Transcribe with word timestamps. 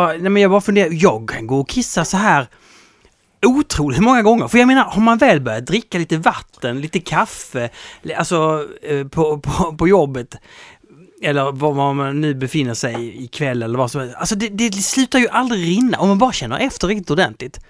Jag 0.00 0.08
bara, 0.08 0.18
nej 0.22 0.30
men 0.30 0.42
jag 0.42 0.50
bara 0.50 0.60
funderar, 0.60 0.88
jag 0.92 1.28
kan 1.28 1.46
gå 1.46 1.60
och 1.60 1.68
kissa 1.68 2.04
så 2.04 2.16
här 2.16 2.46
otroligt 3.46 4.00
många 4.00 4.22
gånger. 4.22 4.48
För 4.48 4.58
jag 4.58 4.66
menar, 4.66 4.84
har 4.84 5.02
man 5.02 5.18
väl 5.18 5.40
börjat 5.40 5.66
dricka 5.66 5.98
lite 5.98 6.16
vatten, 6.16 6.80
lite 6.80 7.00
kaffe, 7.00 7.70
alltså 8.16 8.66
eh, 8.82 9.06
på, 9.06 9.38
på, 9.38 9.76
på 9.76 9.88
jobbet, 9.88 10.34
eller 11.22 11.52
var 11.52 11.92
man 11.94 12.20
nu 12.20 12.34
befinner 12.34 12.74
sig 12.74 13.24
ikväll 13.24 13.62
eller 13.62 13.78
vad 13.78 13.90
som 13.90 14.00
helst. 14.00 14.16
Alltså 14.16 14.34
det, 14.34 14.48
det 14.48 14.72
slutar 14.72 15.18
ju 15.18 15.28
aldrig 15.28 15.66
rinna 15.66 15.98
om 15.98 16.08
man 16.08 16.18
bara 16.18 16.32
känner 16.32 16.58
efter 16.58 16.88
riktigt 16.88 17.10
ordentligt. 17.10 17.60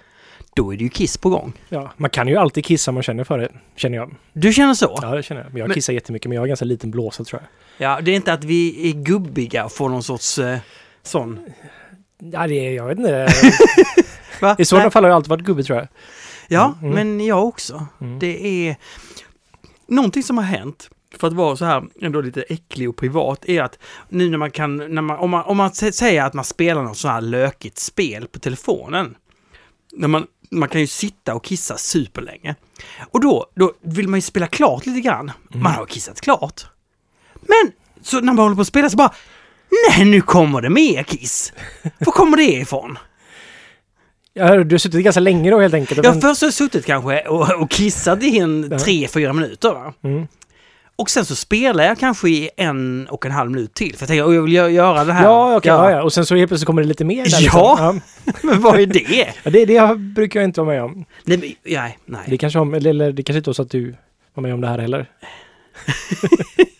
Då 0.55 0.73
är 0.73 0.77
det 0.77 0.83
ju 0.83 0.89
kiss 0.89 1.17
på 1.17 1.29
gång. 1.29 1.53
Ja, 1.69 1.91
man 1.97 2.09
kan 2.09 2.27
ju 2.27 2.35
alltid 2.35 2.65
kissa 2.65 2.91
om 2.91 2.95
man 2.95 3.03
känner 3.03 3.23
för 3.23 3.37
det, 3.37 3.49
känner 3.75 3.97
jag. 3.97 4.15
Du 4.33 4.53
känner 4.53 4.73
så? 4.73 4.99
Ja, 5.01 5.15
det 5.15 5.23
känner 5.23 5.41
jag. 5.41 5.51
Men 5.51 5.59
jag 5.59 5.67
Men- 5.67 5.75
kissar 5.75 5.93
jättemycket, 5.93 6.29
men 6.29 6.35
jag 6.35 6.41
har 6.41 6.47
ganska 6.47 6.65
liten 6.65 6.91
blåsa 6.91 7.23
tror 7.23 7.41
jag. 7.41 7.49
Ja, 7.91 8.01
det 8.01 8.11
är 8.11 8.15
inte 8.15 8.33
att 8.33 8.43
vi 8.43 8.89
är 8.89 8.93
gubbiga 8.93 9.65
och 9.65 9.71
får 9.71 9.89
någon 9.89 10.03
sorts 10.03 10.39
eh, 10.39 10.57
sån... 11.03 11.39
Ja, 12.19 12.47
det 12.47 12.67
är, 12.67 12.71
jag 12.71 12.85
vet 12.87 12.97
inte. 12.97 13.27
I 14.57 14.65
sådana 14.65 14.83
Nej. 14.85 14.91
fall 14.91 15.03
har 15.03 15.09
jag 15.09 15.15
alltid 15.15 15.29
varit 15.29 15.43
gubbe 15.43 15.63
tror 15.63 15.77
jag. 15.79 15.87
Ja, 16.47 16.75
Mm. 16.81 16.93
men 16.95 17.25
jag 17.25 17.45
också. 17.47 17.85
Mm. 18.01 18.19
Det 18.19 18.67
är 18.67 18.75
någonting 19.87 20.23
som 20.23 20.37
har 20.37 20.45
hänt 20.45 20.89
för 21.17 21.27
att 21.27 21.33
vara 21.33 21.55
så 21.55 21.65
här 21.65 21.83
ändå 22.01 22.21
lite 22.21 22.41
äcklig 22.41 22.89
och 22.89 22.95
privat 22.97 23.45
är 23.45 23.61
att 23.63 23.79
nu 24.09 24.29
när 24.29 24.37
man 24.37 24.51
kan, 24.51 24.77
när 24.77 25.01
man, 25.01 25.17
om 25.19 25.29
man, 25.29 25.43
om 25.43 25.57
man 25.57 25.69
sä- 25.69 25.91
säger 25.91 26.23
att 26.23 26.33
man 26.33 26.45
spelar 26.45 26.83
något 26.83 26.97
så 26.97 27.07
här 27.07 27.21
lökigt 27.21 27.79
spel 27.79 28.27
på 28.27 28.39
telefonen. 28.39 29.15
När 29.93 30.07
man, 30.07 30.25
man 30.51 30.69
kan 30.69 30.81
ju 30.81 30.87
sitta 30.87 31.35
och 31.35 31.43
kissa 31.43 31.77
superlänge. 31.77 32.55
Och 33.11 33.21
då, 33.21 33.45
då 33.55 33.73
vill 33.81 34.07
man 34.07 34.17
ju 34.17 34.21
spela 34.21 34.47
klart 34.47 34.85
lite 34.85 35.01
grann. 35.01 35.31
Man 35.53 35.73
har 35.73 35.85
kissat 35.85 36.21
klart. 36.21 36.65
Men 37.41 37.71
så 38.01 38.15
när 38.21 38.33
man 38.33 38.37
håller 38.37 38.55
på 38.55 38.61
att 38.61 38.67
spela 38.67 38.89
så 38.89 38.97
bara 38.97 39.13
Nej, 39.89 40.05
nu 40.05 40.21
kommer 40.21 40.61
det 40.61 40.69
mer 40.69 41.03
kiss! 41.03 41.53
Var 41.99 42.11
kommer 42.13 42.37
det 42.37 42.43
ifrån? 42.53 42.97
Ja, 44.33 44.55
du 44.63 44.73
har 44.73 44.77
suttit 44.79 45.03
ganska 45.03 45.19
länge 45.19 45.51
då 45.51 45.59
helt 45.59 45.73
enkelt. 45.73 46.05
Har 46.05 46.13
först 46.13 46.41
har 46.41 46.47
jag 46.47 46.53
suttit 46.53 46.85
kanske 46.85 47.21
och, 47.21 47.61
och 47.61 47.69
kissat 47.71 48.23
i 48.23 48.37
en 48.39 48.67
Ja. 48.71 48.79
tre, 48.79 49.07
fyra 49.07 49.33
minuter. 49.33 49.69
Va? 49.73 49.93
Mm. 50.03 50.27
Och 50.95 51.09
sen 51.09 51.25
så 51.25 51.35
spelar 51.35 51.83
jag 51.83 51.99
kanske 51.99 52.29
i 52.29 52.49
en 52.57 53.07
och 53.07 53.25
en 53.25 53.31
halv 53.31 53.51
minut 53.51 53.73
till. 53.73 53.95
För 53.95 54.01
jag 54.03 54.07
tänker, 54.07 54.27
"Åh, 54.27 54.35
jag 54.35 54.41
vill 54.41 54.53
gö- 54.57 54.67
göra 54.69 55.03
det 55.05 55.13
här. 55.13 55.23
Ja, 55.23 55.55
okej. 55.57 55.69
Ja. 55.71 55.91
Ja, 55.91 56.03
Och 56.03 56.13
sen 56.13 56.25
så 56.25 56.35
helt 56.35 56.49
plötsligt 56.49 56.65
kommer 56.67 56.81
det 56.81 56.87
lite 56.87 57.05
mer 57.05 57.23
där. 57.25 57.37
Ja. 57.41 57.91
Liksom. 57.91 58.01
Men 58.49 58.61
vad 58.61 58.79
är 58.79 58.85
det? 58.85 59.27
ja. 59.43 59.51
Det, 59.51 59.65
det 59.65 59.95
brukar 59.95 60.39
jag 60.39 60.47
inte 60.47 60.61
vara 60.61 60.69
med 60.73 60.83
om. 60.83 61.05
nej, 61.23 61.37
men, 61.37 61.53
nej, 61.73 61.97
nej. 62.05 62.21
Det 62.27 62.37
kanske, 62.37 62.59
eller, 62.59 62.89
eller 62.89 63.11
det 63.11 63.23
kanske 63.23 63.37
inte 63.37 63.49
var 63.49 63.53
så 63.53 63.61
att 63.61 63.71
du 63.71 63.95
var 64.33 64.41
med 64.43 64.53
om 64.53 64.61
det 64.61 64.67
här 64.67 64.79
heller. 64.79 65.09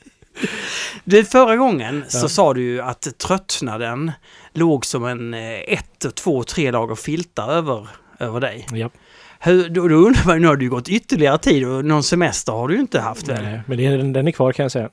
Du, 1.03 1.25
förra 1.25 1.55
gången 1.55 2.03
så 2.07 2.25
Ja. 2.25 2.29
sa 2.29 2.53
du 2.53 2.61
ju 2.61 2.81
att 2.81 3.07
tröttnaden 3.17 4.11
låg 4.53 4.85
som 4.85 5.05
en 5.05 5.33
eh, 5.33 5.53
ett, 5.67 6.15
två, 6.15 6.43
tre 6.43 6.71
lager 6.71 6.95
filtar 6.95 7.51
över, 7.51 7.87
över 8.19 8.39
dig. 8.39 8.67
Ja. 8.71 8.89
Hur, 9.39 9.69
då, 9.69 9.87
då 9.87 9.95
undrar 9.95 10.25
man, 10.27 10.41
nu 10.41 10.47
har 10.47 10.55
du 10.55 10.65
ju 10.65 10.69
gått 10.71 10.89
ytterligare 10.89 11.37
tid 11.37 11.67
och 11.67 11.85
någon 11.85 12.03
semester 12.03 12.51
har 12.51 12.67
du 12.67 12.73
ju 12.73 12.79
inte 12.79 12.99
haft 12.99 13.27
väl? 13.27 13.43
Nej, 13.43 13.61
men 13.67 13.77
det, 13.77 13.89
den, 13.97 14.13
den 14.13 14.27
är 14.27 14.31
kvar 14.31 14.51
kan 14.51 14.63
jag 14.63 14.71
säga. 14.71 14.89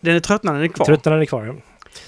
Den 0.00 0.16
är 0.16 0.20
tröttnaden 0.20 0.62
är 0.62 0.68
kvar. 0.68 0.86
Tröttnaden 0.86 1.20
är 1.20 1.26
kvar. 1.26 1.44
Ja. 1.46 1.54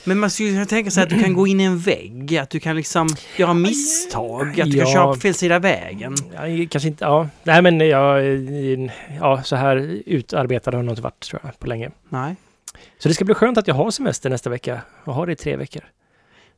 Men 0.04 0.18
man 0.18 0.30
skulle 0.30 0.50
kunna 0.50 0.66
tänka 0.66 0.90
sig 0.90 1.02
att 1.02 1.10
du 1.10 1.22
kan 1.22 1.32
gå 1.34 1.46
in 1.46 1.60
i 1.60 1.64
en 1.64 1.78
vägg, 1.78 2.36
att 2.38 2.50
du 2.50 2.60
kan 2.60 2.76
liksom 2.76 3.08
göra 3.36 3.54
misstag, 3.54 4.60
att 4.60 4.70
du 4.70 4.78
kan 4.78 4.88
Ja. 4.88 4.92
köra 4.94 5.14
på 5.14 5.20
fel 5.20 5.34
sida 5.34 5.58
vägen. 5.58 6.14
Ja, 6.34 6.66
kanske 6.70 6.88
inte, 6.88 7.04
ja. 7.04 7.28
Nej 7.42 7.62
men 7.62 7.80
jag, 7.80 8.22
ja 9.20 9.42
så 9.42 9.56
här 9.56 9.76
utarbetad 10.06 10.70
har 10.70 10.78
jag 10.78 10.84
nog 10.84 10.92
inte 10.92 11.02
varit 11.02 11.20
tror 11.20 11.40
jag 11.44 11.58
på 11.58 11.66
länge. 11.66 11.90
Nej, 12.08 12.36
Så 12.98 13.08
det 13.08 13.14
ska 13.14 13.24
bli 13.24 13.34
skönt 13.34 13.58
att 13.58 13.68
jag 13.68 13.74
har 13.74 13.90
semester 13.90 14.30
nästa 14.30 14.50
vecka 14.50 14.80
och 15.04 15.14
har 15.14 15.26
det 15.26 15.32
i 15.32 15.36
tre 15.36 15.56
veckor. 15.56 15.82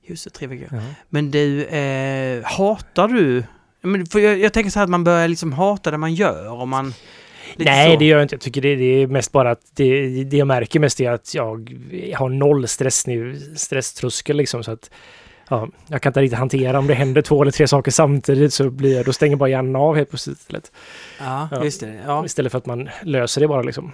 just 0.02 0.24
det, 0.24 0.30
tre 0.30 0.46
veckor. 0.46 0.68
Ja. 0.72 0.80
Men 1.08 1.30
du, 1.30 1.64
eh, 1.64 2.44
hatar 2.44 3.08
du... 3.08 3.44
Men 3.80 4.06
för 4.06 4.18
jag, 4.18 4.38
jag 4.38 4.52
tänker 4.52 4.70
så 4.70 4.78
här 4.78 4.84
att 4.84 4.90
man 4.90 5.04
börjar 5.04 5.28
liksom 5.28 5.52
hata 5.52 5.90
det 5.90 5.98
man 5.98 6.14
gör 6.14 6.52
och 6.60 6.68
man... 6.68 6.94
Nej, 7.56 7.92
så. 7.92 7.98
det 7.98 8.04
gör 8.04 8.16
jag 8.18 8.24
inte. 8.24 8.34
Jag 8.34 8.40
tycker 8.40 8.60
det, 8.62 8.76
det 8.76 8.84
är 8.84 9.06
mest 9.06 9.32
bara 9.32 9.50
att 9.50 9.60
det, 9.74 10.24
det 10.24 10.36
jag 10.36 10.46
märker 10.46 10.80
mest 10.80 11.00
är 11.00 11.10
att 11.10 11.34
jag 11.34 11.78
har 12.16 12.28
noll 12.28 12.68
stress 12.68 13.06
nu, 13.06 13.40
stresströskel 13.56 14.36
liksom. 14.36 14.64
Så 14.64 14.70
att 14.70 14.90
ja, 15.48 15.68
jag 15.86 16.02
kan 16.02 16.10
inte 16.10 16.20
riktigt 16.20 16.38
hantera 16.38 16.78
om 16.78 16.86
det 16.86 16.94
händer 16.94 17.22
två 17.22 17.42
eller 17.42 17.52
tre 17.52 17.68
saker 17.68 17.90
samtidigt 17.90 18.54
så 18.54 18.70
blir 18.70 18.96
jag, 18.96 19.04
då 19.04 19.12
stänger 19.12 19.36
bara 19.36 19.48
hjärnan 19.48 19.76
av 19.76 19.96
helt 19.96 20.10
plötsligt. 20.10 20.72
Ja, 21.20 21.48
Ja. 21.50 21.64
just 21.64 21.80
det. 21.80 22.00
Ja, 22.06 22.24
Istället 22.24 22.52
för 22.52 22.58
att 22.58 22.66
man 22.66 22.88
löser 23.02 23.40
det 23.40 23.48
bara 23.48 23.62
liksom. 23.62 23.92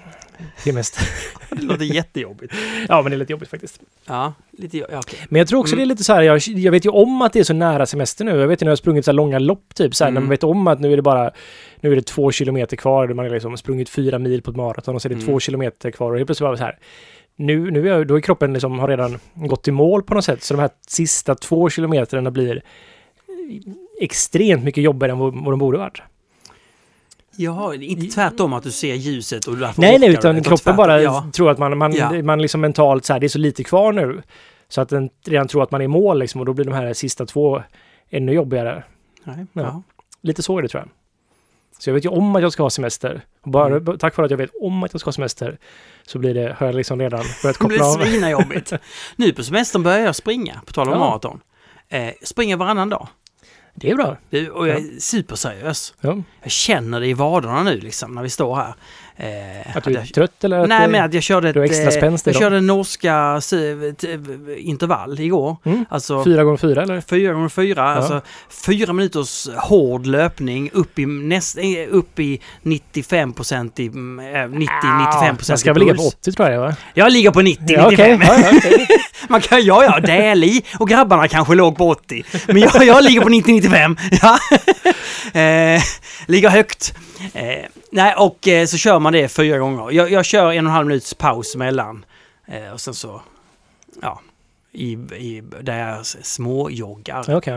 Det 0.64 0.70
är 0.70 0.74
mest. 0.74 0.98
det 1.50 1.62
låter 1.62 1.84
jättejobbigt. 1.84 2.54
Ja, 2.88 3.02
men 3.02 3.10
det 3.10 3.16
är 3.16 3.18
lite 3.18 3.32
jobbigt 3.32 3.48
faktiskt. 3.48 3.80
Ja, 4.06 4.32
lite... 4.50 4.78
Ja, 4.78 4.86
okej. 4.98 5.18
Men 5.28 5.38
jag 5.38 5.48
tror 5.48 5.60
också 5.60 5.72
Mm. 5.74 5.78
det 5.78 5.84
är 5.84 5.94
lite 5.94 6.04
så 6.04 6.12
här, 6.14 6.22
jag, 6.22 6.38
jag 6.38 6.72
vet 6.72 6.84
ju 6.86 6.90
om 6.90 7.22
att 7.22 7.32
det 7.32 7.38
är 7.40 7.44
så 7.44 7.54
nära 7.54 7.86
semester 7.86 8.24
nu. 8.24 8.30
Jag 8.40 8.48
vet 8.48 8.62
ju 8.62 8.64
när 8.64 8.70
jag 8.70 8.72
har 8.72 8.76
sprungit 8.76 9.04
så 9.04 9.10
här 9.10 9.16
långa 9.16 9.38
lopp 9.38 9.74
typ, 9.74 9.94
så 9.94 10.04
här, 10.04 10.10
när 10.10 10.16
Mm. 10.16 10.24
man 10.24 10.30
vet 10.30 10.44
om 10.44 10.66
att 10.66 10.80
nu 10.80 10.92
är 10.92 10.96
det 10.96 11.02
bara, 11.02 11.30
nu 11.80 11.92
är 11.92 11.96
det 11.96 12.06
två 12.06 12.30
kilometer 12.32 12.76
kvar, 12.76 13.08
man 13.08 13.24
har 13.26 13.32
liksom 13.32 13.56
sprungit 13.56 13.88
fyra 13.88 14.18
mil 14.18 14.42
på 14.42 14.50
ett 14.50 14.56
maraton 14.56 14.94
och 14.94 15.02
så 15.02 15.08
är 15.08 15.10
det 15.10 15.14
Mm. 15.14 15.26
två 15.26 15.40
kilometer 15.40 15.90
kvar 15.90 16.10
och 16.12 16.16
helt 16.18 16.26
plötsligt 16.28 16.46
bara 16.46 16.56
så 16.56 16.64
här, 16.64 16.78
nu, 17.36 17.70
nu 17.70 17.90
är, 17.90 18.04
då 18.04 18.16
är 18.16 18.20
kroppen 18.20 18.52
liksom, 18.52 18.78
har 18.78 18.88
redan 18.88 19.18
gått 19.34 19.68
i 19.68 19.70
mål 19.70 20.02
på 20.02 20.14
något 20.14 20.24
sätt, 20.24 20.42
så 20.42 20.54
de 20.54 20.60
här 20.60 20.70
sista 20.88 21.34
två 21.34 21.70
kilometerna 21.70 22.30
blir 22.30 22.62
extremt 24.00 24.64
mycket 24.64 24.84
jobbigare 24.84 25.12
än 25.12 25.18
vad, 25.18 25.34
vad 25.44 25.52
de 25.52 25.58
borde 25.58 25.78
varit. 25.78 26.02
Ja, 27.40 27.74
inte 27.74 28.06
tvärtom 28.06 28.52
att 28.52 28.62
du 28.62 28.70
ser 28.70 28.94
ljuset 28.94 29.46
och 29.46 29.56
därför 29.56 29.80
Nej, 29.80 29.98
nej, 29.98 30.08
utan 30.08 30.34
du. 30.34 30.40
kroppen 30.40 30.58
tvärtom. 30.58 30.76
bara 30.76 31.02
Ja. 31.02 31.26
tror 31.32 31.50
att 31.50 31.58
man, 31.58 31.78
man, 31.78 31.92
Ja. 31.92 32.22
man 32.22 32.42
liksom 32.42 32.60
mentalt 32.60 33.04
så 33.04 33.12
här, 33.12 33.20
det 33.20 33.26
är 33.26 33.28
så 33.28 33.38
lite 33.38 33.64
kvar 33.64 33.92
nu. 33.92 34.22
Så 34.68 34.80
att 34.80 34.88
den 34.88 35.10
redan 35.26 35.48
tror 35.48 35.62
att 35.62 35.70
man 35.70 35.80
är 35.80 35.84
i 35.84 35.88
mål 35.88 36.18
liksom 36.18 36.40
och 36.40 36.46
då 36.46 36.52
blir 36.52 36.64
de 36.64 36.74
här 36.74 36.92
sista 36.92 37.26
två 37.26 37.62
ännu 38.10 38.32
jobbigare. 38.32 38.84
Nej, 39.24 39.46
Ja. 39.52 39.82
Lite 40.22 40.42
så 40.42 40.58
är 40.58 40.62
det 40.62 40.68
tror 40.68 40.82
jag. 40.82 40.88
Så 41.78 41.90
jag 41.90 41.94
vet 41.94 42.04
ju 42.04 42.08
om 42.08 42.36
att 42.36 42.42
jag 42.42 42.52
ska 42.52 42.62
ha 42.62 42.70
semester. 42.70 43.24
Och 43.42 43.50
bara 43.50 43.66
Mm. 43.76 43.98
tack 43.98 44.16
vare 44.16 44.24
att 44.24 44.30
jag 44.30 44.38
vet 44.38 44.50
om 44.60 44.82
att 44.82 44.92
jag 44.94 45.00
ska 45.00 45.08
ha 45.08 45.12
semester 45.12 45.58
så 46.06 46.18
blir 46.18 46.34
det, 46.34 46.56
har 46.58 46.66
jag 46.66 46.74
liksom 46.74 47.00
redan 47.00 47.18
börjat 47.42 47.58
Det 47.60 47.66
blir 47.68 47.78
koppla 47.78 47.86
av. 47.86 48.04
svinajobbigt. 48.10 48.72
nu 49.16 49.32
på 49.32 49.42
semestern 49.44 49.82
börjar 49.82 49.98
jag 50.00 50.16
springa, 50.16 50.60
på 50.66 50.72
tal 50.72 50.86
om 50.88 50.92
Ja. 50.92 50.98
maraton. 50.98 51.40
Eh, 51.88 52.10
springer 52.22 52.56
varannan 52.56 52.88
dag. 52.88 53.08
Det 53.80 53.90
är 53.90 53.94
bra. 53.94 54.16
Och 54.52 54.68
jag 54.68 54.76
är 54.76 55.00
superseriös. 55.00 55.94
Ja. 56.00 56.22
Jag 56.42 56.50
känner 56.50 57.00
det 57.00 57.06
i 57.06 57.14
vaderna 57.14 57.62
nu 57.62 57.80
liksom 57.80 58.14
när 58.14 58.22
vi 58.22 58.30
står 58.30 58.56
här. 58.56 58.74
Eh, 59.20 59.76
Att 59.76 59.84
du 59.84 59.90
är 59.90 59.94
jag, 59.94 60.14
trött 60.14 60.44
eller 60.44 60.58
att 60.58 60.68
nej 60.68 60.88
men 60.88 61.04
att 61.04 61.14
jag 61.14 61.22
körde 61.22 61.48
ett, 61.48 61.54
du 61.54 61.64
extra 61.64 61.84
eh, 61.84 61.90
spänst 61.90 62.26
jag 62.26 62.36
körde 62.36 62.60
norska 62.60 63.40
intervall 64.56 65.20
igår. 65.20 65.56
Mm. 65.64 65.84
Alltså 65.88 66.24
Fyra 66.24 66.44
gånger 66.44 66.56
fyra 66.56 66.82
eller? 66.82 67.00
fyra 67.00 67.32
gånger 67.32 67.48
fyra, 67.48 67.82
alltså 67.82 68.20
fyra 68.66 68.92
minuters 68.92 69.48
hård 69.56 70.06
löpning 70.06 70.70
upp 70.72 70.98
i, 70.98 71.06
näst, 71.06 71.58
eh, 71.58 71.64
upp 71.90 72.18
i 72.18 72.40
95 72.62 73.32
procent 73.32 73.80
i, 73.80 73.86
eh, 73.86 73.90
90-95 73.90 75.36
procent 75.36 75.48
Man 75.48 75.58
ska 75.58 75.72
väl 75.72 75.82
ligga 75.82 75.94
på 75.94 76.02
80 76.02 76.32
tror 76.32 76.48
jag 76.50 76.60
va? 76.60 76.74
Jag 76.94 77.12
ligger 77.12 77.30
på 77.30 77.40
90-95. 77.40 77.58
Ja, 77.68 77.86
okej. 77.86 78.18
Ja, 78.22 78.38
ja, 78.38 78.58
okej. 78.58 78.86
Man 79.28 79.40
kan, 79.40 79.64
ja, 79.64 79.84
ja, 79.84 80.00
del 80.00 80.44
i. 80.44 80.64
Och 80.78 80.88
grabbarna 80.88 81.28
kanske 81.28 81.54
låg 81.54 81.76
på 81.76 81.88
80. 81.88 82.24
Men 82.46 82.58
jag, 82.58 82.84
jag 82.84 83.04
ligger 83.04 83.20
på 83.20 83.28
90-95. 83.28 83.96
Ja. 84.22 84.38
Eh, 85.40 85.82
ligger 86.26 86.48
högt. 86.48 86.94
Eh, 87.34 87.64
nej, 87.90 88.14
och 88.16 88.48
eh, 88.48 88.66
så 88.66 88.76
kör 88.76 88.98
man 88.98 89.12
det 89.12 89.28
fyra 89.28 89.58
gånger. 89.58 89.90
Jag, 89.90 90.10
jag 90.10 90.24
kör 90.24 90.42
en 90.42 90.48
och 90.48 90.54
en 90.54 90.66
halv 90.66 90.86
minuts 90.86 91.14
paus 91.14 91.54
emellan. 91.54 92.04
Eh, 92.46 92.72
och 92.72 92.80
sen 92.80 92.94
så, 92.94 93.22
ja, 94.02 94.20
i, 94.72 94.92
i, 94.92 95.42
där 95.60 95.88
jag 95.88 96.06
småjoggar. 96.06 97.36
Okej. 97.36 97.54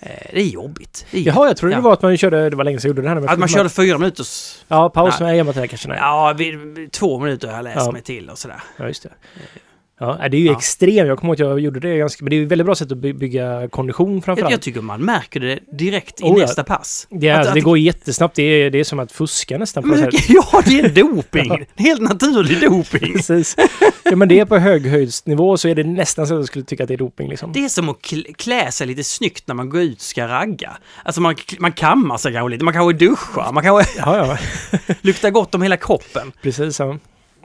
Eh, 0.00 0.08
det 0.32 0.40
är 0.40 0.46
jobbigt. 0.46 1.06
Det 1.10 1.18
är, 1.18 1.22
Jaha, 1.22 1.46
jag 1.46 1.56
trodde 1.56 1.72
Ja. 1.74 1.78
det 1.78 1.84
var 1.84 1.92
att 1.92 2.02
man 2.02 2.16
körde, 2.16 2.50
det 2.50 2.56
var 2.56 2.64
länge 2.64 2.80
sedan 2.80 2.88
jag 2.88 2.96
gjorde 2.96 3.08
det 3.08 3.20
här. 3.20 3.32
Att 3.32 3.38
man 3.38 3.48
körde 3.48 3.68
fyra 3.68 3.98
minuters... 3.98 4.64
Ja, 4.68 4.88
paus 4.90 5.20
Nej. 5.20 5.44
med 5.44 5.54
det 5.54 5.68
kanske. 5.68 5.88
Nej. 5.88 5.98
Ja, 6.00 6.32
vid, 6.38 6.92
två 6.92 7.18
minuter 7.18 7.48
har 7.48 7.54
jag 7.54 7.64
läst 7.64 7.76
Ja. 7.86 7.92
mig 7.92 8.02
till 8.02 8.30
och 8.30 8.38
sådär. 8.38 8.62
Ja, 8.76 8.86
just 8.86 9.02
det. 9.02 9.10
Ja, 10.00 10.18
det 10.30 10.36
är 10.36 10.40
ju 10.40 10.46
Ja. 10.46 10.52
extremt. 10.56 11.08
Jag 11.08 11.18
kommer 11.18 11.30
ihåg 11.34 11.34
att 11.34 11.50
jag 11.50 11.60
gjorde 11.60 11.80
det 11.80 11.96
ganska... 11.96 12.24
Men 12.24 12.30
det 12.30 12.36
är 12.36 12.38
ju 12.38 12.46
väldigt 12.46 12.66
bra 12.66 12.74
sätt 12.74 12.92
att 12.92 12.98
by- 12.98 13.12
bygga 13.12 13.68
kondition 13.68 14.14
Jag, 14.14 14.24
framförallt. 14.24 14.50
jag 14.52 14.62
tycker 14.62 14.80
man 14.80 15.00
märker 15.04 15.40
det 15.40 15.58
direkt 15.78 16.20
i 16.20 16.24
Oh, 16.24 16.28
ja. 16.28 16.46
nästa 16.46 16.64
pass. 16.64 17.06
det, 17.10 17.28
är, 17.28 17.32
att- 17.32 17.38
alltså, 17.38 17.50
att- 17.50 17.54
det 17.54 17.60
går 17.60 17.78
jättesnabbt. 17.78 18.34
Det 18.36 18.42
är, 18.42 18.70
det 18.70 18.78
är 18.80 18.84
som 18.84 18.98
att 18.98 19.12
fuska 19.12 19.58
nästan 19.58 19.82
på 19.82 19.88
Men, 19.88 19.98
sätt. 19.98 20.28
ja, 20.28 20.62
det 20.66 20.80
är 20.80 20.88
doping! 20.88 21.66
Helt 21.76 22.00
naturlig 22.00 22.60
doping. 22.70 23.12
Precis. 23.12 23.56
Ja, 24.04 24.16
men 24.16 24.28
det 24.28 24.38
är 24.40 24.44
på 24.44 24.58
höghöjdsnivå 24.58 25.56
så 25.56 25.68
är 25.68 25.74
det 25.74 25.84
nästan 25.84 26.26
så 26.26 26.34
att 26.34 26.38
jag 26.40 26.46
skulle 26.46 26.64
tycka 26.64 26.82
att 26.84 26.88
det 26.88 26.94
är 26.94 26.98
doping 26.98 27.28
liksom. 27.28 27.52
Det 27.52 27.64
är 27.64 27.68
som 27.68 27.88
att 27.88 27.96
kl- 27.98 28.34
klä 28.38 28.72
sig 28.72 28.86
lite 28.86 29.04
snyggt 29.04 29.48
när 29.48 29.54
man 29.54 29.70
går 29.70 29.80
ut 29.80 29.96
och 29.96 30.00
ska 30.02 30.28
ragga. 30.28 30.76
Alltså 31.04 31.20
man, 31.20 31.34
man 31.58 31.72
kammar 31.72 32.16
sig 32.16 32.32
kanske 32.32 32.50
lite, 32.50 32.64
man 32.64 32.74
kanske 32.74 33.06
duschar, 33.06 33.52
man 33.52 33.62
kanske 33.64 34.00
Ja, 34.00 34.16
ja. 34.16 34.38
luktar 35.00 35.30
gott 35.30 35.54
om 35.54 35.62
hela 35.62 35.76
kroppen. 35.76 36.32
Precis. 36.42 36.78
Ja. 36.80 36.98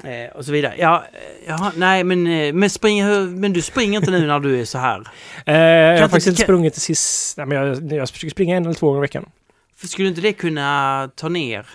Eh, 0.04 0.36
och 0.36 0.46
så 0.46 0.52
vidare. 0.52 0.76
Ja, 0.78 1.04
eh, 1.14 1.20
ja 1.48 1.72
nej 1.76 2.04
men, 2.04 2.28
eh, 2.28 2.54
men, 2.54 2.70
springer, 2.70 3.22
men 3.22 3.54
du 3.54 3.62
springer 3.62 4.00
inte 4.00 4.12
nu 4.12 4.28
när 4.28 4.40
du 4.40 4.62
är 4.62 4.66
så 4.66 4.78
här. 4.78 5.04
Eh, 5.46 5.56
jag 5.58 6.02
har 6.02 6.08
faktiskt 6.08 6.28
inte 6.28 6.42
sprungit 6.42 6.74
till 6.74 6.82
sist. 6.82 7.38
Nej, 7.38 7.46
men 7.46 7.58
jag, 7.58 7.94
jag 7.94 8.10
försöker 8.10 8.32
springa 8.32 8.58
en 8.58 8.64
eller 8.66 8.74
två 8.74 8.88
gånger 8.88 9.00
i 9.00 9.02
veckan. 9.02 9.30
För 9.76 9.88
skulle 9.88 10.08
inte 10.08 10.22
det 10.22 10.34
kunna 10.34 11.10
ta 11.16 11.30
ner? 11.30 11.66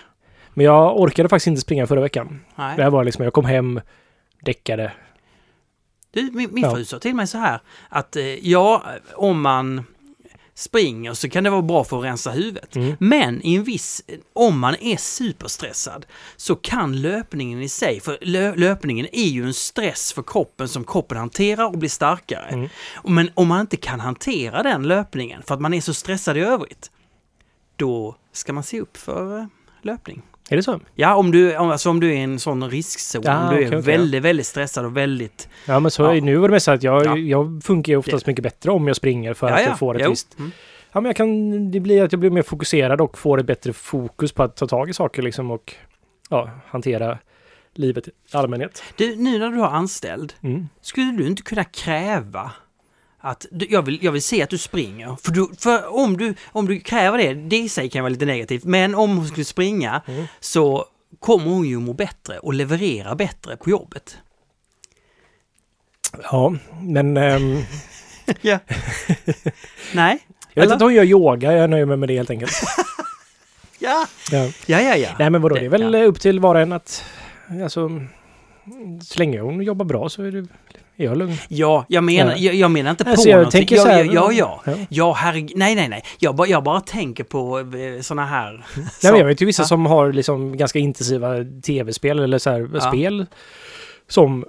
Men 0.55 0.67
jag 0.67 1.01
orkade 1.01 1.29
faktiskt 1.29 1.47
inte 1.47 1.61
springa 1.61 1.87
förra 1.87 2.01
veckan. 2.01 2.41
Nej. 2.55 2.77
Det 2.77 2.83
här 2.83 2.91
var 2.91 3.05
liksom, 3.05 3.25
jag 3.25 3.33
kom 3.33 3.45
hem, 3.45 3.81
däckade. 4.41 4.93
Du, 6.11 6.31
min, 6.33 6.49
min 6.55 6.65
Ja. 6.65 6.75
fru 6.75 6.85
sa 6.85 6.99
till 6.99 7.15
mig 7.15 7.27
så 7.27 7.39
här 7.39 7.61
att 7.89 8.17
ja, 8.41 8.83
om 9.15 9.41
man 9.41 9.85
springer 10.55 11.15
så 11.15 11.29
kan 11.29 11.45
det 11.45 11.51
vara 11.51 11.63
bra 11.63 11.85
för 11.85 11.99
att 11.99 12.05
rensa 12.05 12.31
huvudet. 12.31 12.77
Mm. 12.77 12.97
Men 13.01 13.43
i 13.43 13.55
en 13.55 13.65
viss, 13.65 14.03
om 14.33 14.59
man 14.59 14.77
är 14.81 14.97
superstressad 14.97 16.07
så 16.37 16.57
kan 16.57 17.01
löpningen 17.01 17.63
i 17.63 17.69
sig, 17.69 18.01
för 18.01 18.19
lö, 18.21 18.55
löpningen 18.55 19.07
är 19.13 19.29
ju 19.29 19.45
en 19.45 19.55
stress 19.55 20.13
för 20.13 20.23
kroppen 20.23 20.69
som 20.69 20.85
kroppen 20.85 21.19
hanterar 21.19 21.65
och 21.65 21.79
blir 21.79 21.89
starkare. 21.89 22.47
Mm. 22.47 22.69
Men 23.05 23.31
om 23.35 23.49
man 23.49 23.61
inte 23.61 23.77
kan 23.77 24.01
hantera 24.01 24.63
den 24.63 24.83
löpningen 24.83 25.43
för 25.43 25.55
att 25.55 25.61
man 25.61 25.75
är 25.75 25.81
så 25.81 25.95
stressad 25.95 26.37
i 26.37 26.41
övrigt, 26.41 26.91
då 27.77 28.17
ska 28.33 28.53
man 28.53 28.65
se 28.65 28.81
upp 28.81 28.97
för 28.97 29.39
eh, 29.39 29.47
löpning. 29.83 30.23
Är 30.51 30.57
det 30.57 30.63
så? 30.63 30.81
Ja, 30.95 31.15
om 31.15 31.31
du, 31.31 31.55
alltså 31.55 31.91
om 31.91 32.01
du 32.01 32.11
är 32.11 32.15
i 32.17 32.21
en 32.21 32.39
sån 32.39 32.71
riskzon, 32.71 33.23
Ja, 33.25 33.49
om 33.49 33.55
du 33.55 33.63
är 33.63 33.69
okej, 33.69 33.81
väldigt, 33.81 34.23
väldigt 34.23 34.47
stressad 34.47 34.85
och 34.85 34.97
väldigt... 34.97 35.49
Ja, 35.67 35.81
men 35.81 35.91
så 35.91 36.03
Ja. 36.03 36.13
nu 36.13 36.37
var 36.37 36.49
det 36.49 36.53
mest 36.53 36.65
så 36.65 36.71
att 36.73 36.83
jag, 36.83 37.07
Ja. 37.07 37.17
jag 37.17 37.61
funkar 37.65 37.93
ju 37.93 37.97
oftast 37.97 38.27
mycket 38.27 38.43
bättre 38.43 38.71
om 38.71 38.87
jag 38.87 38.97
springer 38.97 39.35
för 39.35 39.49
ja, 39.49 39.55
att 39.55 39.61
ja, 39.63 39.69
jag 39.69 39.79
får 39.79 39.97
ett 39.97 40.03
jo. 40.05 40.11
visst... 40.11 40.39
Mm. 40.39 40.51
Ja, 40.93 41.01
men 41.01 41.09
jag 41.09 41.17
kan... 41.17 41.71
Det 41.71 41.81
blir 41.81 42.03
att 42.03 42.13
jag 42.13 42.21
blir 42.21 42.31
mer 42.31 42.43
fokuserad 42.43 43.01
och 43.01 43.19
får 43.19 43.41
ett 43.41 43.47
bättre 43.47 43.73
fokus 43.73 44.33
på 44.33 44.43
att 44.43 44.57
ta 44.57 44.67
tag 44.67 44.91
i 44.91 44.93
saker 44.93 45.23
liksom 45.23 45.51
och 45.51 45.75
ja, 46.29 46.51
hantera 46.67 47.19
livet 47.75 48.09
i 48.09 48.11
allmänhet. 48.33 48.83
Du, 48.97 49.17
nu 49.17 49.39
när 49.39 49.51
du 49.51 49.59
har 49.59 49.69
anställd, 49.71 50.33
Mm. 50.43 50.69
skulle 50.81 51.13
du 51.13 51.27
inte 51.27 51.43
kunna 51.43 51.65
kräva 51.65 52.51
att 53.25 53.47
du, 53.51 53.67
jag, 53.71 53.83
vill, 53.83 53.99
jag 54.05 54.13
vill 54.13 54.23
se 54.23 54.43
att 54.43 54.51
du 54.51 54.59
springer. 54.59 55.17
För, 55.23 55.33
du, 55.33 55.49
för 55.59 55.95
om, 55.97 56.17
du, 56.17 56.35
om 56.53 56.67
du 56.67 56.81
kräver 56.81 57.19
det, 57.19 57.35
det 57.35 57.59
i 57.59 57.69
sig 57.69 57.91
kan 57.91 58.03
vara 58.03 58.09
lite 58.11 58.25
negativt, 58.27 58.65
men 58.65 58.95
om 58.95 59.17
hon 59.17 59.29
skulle 59.29 59.45
springa 59.45 60.03
Mm. 60.07 60.25
så 60.41 60.87
kommer 61.21 61.45
hon 61.51 61.65
ju 61.69 61.79
må 61.79 61.93
bättre 61.93 62.39
och 62.39 62.55
leverera 62.55 63.15
bättre 63.15 63.57
på 63.57 63.71
jobbet. 63.71 64.17
Ja, 66.23 66.55
men... 66.83 67.17
ehm, 67.17 67.63
Ja. 68.41 68.59
Nej? 69.95 70.19
jag 70.55 70.63
vet 70.63 70.73
att 70.73 70.81
hon 70.81 70.95
gör 70.95 71.05
yoga, 71.05 71.53
jag 71.53 71.71
nöjer 71.71 71.87
mig 71.87 71.97
med 71.97 72.09
det 72.09 72.17
helt 72.17 72.31
enkelt. 72.31 72.53
Ja. 73.79 74.07
Ja. 74.31 74.51
Ja, 74.67 74.81
ja, 74.81 74.97
ja. 74.97 75.09
Nej, 75.19 75.31
men 75.31 75.43
vadå, 75.43 75.55
det 75.55 75.65
är 75.65 75.69
väl 75.69 75.95
Ja. 75.95 76.05
upp 76.05 76.21
till 76.21 76.41
var 76.41 76.55
och 76.55 76.61
en 76.61 76.73
att... 76.73 77.05
Alltså... 77.63 77.89
Så 79.05 79.19
länge 79.19 79.41
hon 79.41 79.63
jobbar 79.63 79.85
bra 79.85 80.09
så 80.09 80.23
är, 80.23 80.31
det, 80.33 80.47
är 80.97 81.05
jag 81.05 81.19
lugn. 81.19 81.35
Ja, 81.49 81.85
jag 81.89 82.05
menar, 82.05 82.31
Ja. 82.33 82.37
jag, 82.39 82.55
jag 82.55 82.71
menar 82.71 82.91
inte 82.91 83.05
på 83.05 83.11
Alltså, 83.11 83.29
jag 83.29 83.37
någonting. 83.37 83.59
tänker 83.61 83.77
så 83.77 83.89
här- 83.89 84.05
ja, 84.05 84.33
ja, 84.33 84.61
ja. 84.67 84.75
Ja. 84.89 85.13
Herregud. 85.13 85.53
Nej, 85.57 85.75
nej, 85.75 85.89
nej. 85.89 86.03
Jag, 86.19 86.35
bara- 86.37 86.49
jag 86.49 86.63
bara 86.63 86.81
tänker 86.81 87.25
på 87.25 87.59
eh, 87.59 88.01
såna 88.01 88.25
här... 88.27 88.53
Nej, 88.77 89.13
men 89.13 89.19
jag 89.21 89.27
vet 89.27 89.43
ju 89.43 89.47
vissa 89.47 89.63
Ja. 89.63 89.67
som 89.67 89.87
har 89.87 90.13
liksom 90.13 90.57
ganska 90.57 90.79
intensiva 90.79 91.35
tv-spel 91.67 92.19
eller 92.19 92.39
så 92.39 92.51
här 92.51 92.69
Ja. 92.75 92.81
spel 92.81 93.27
som 94.09 94.45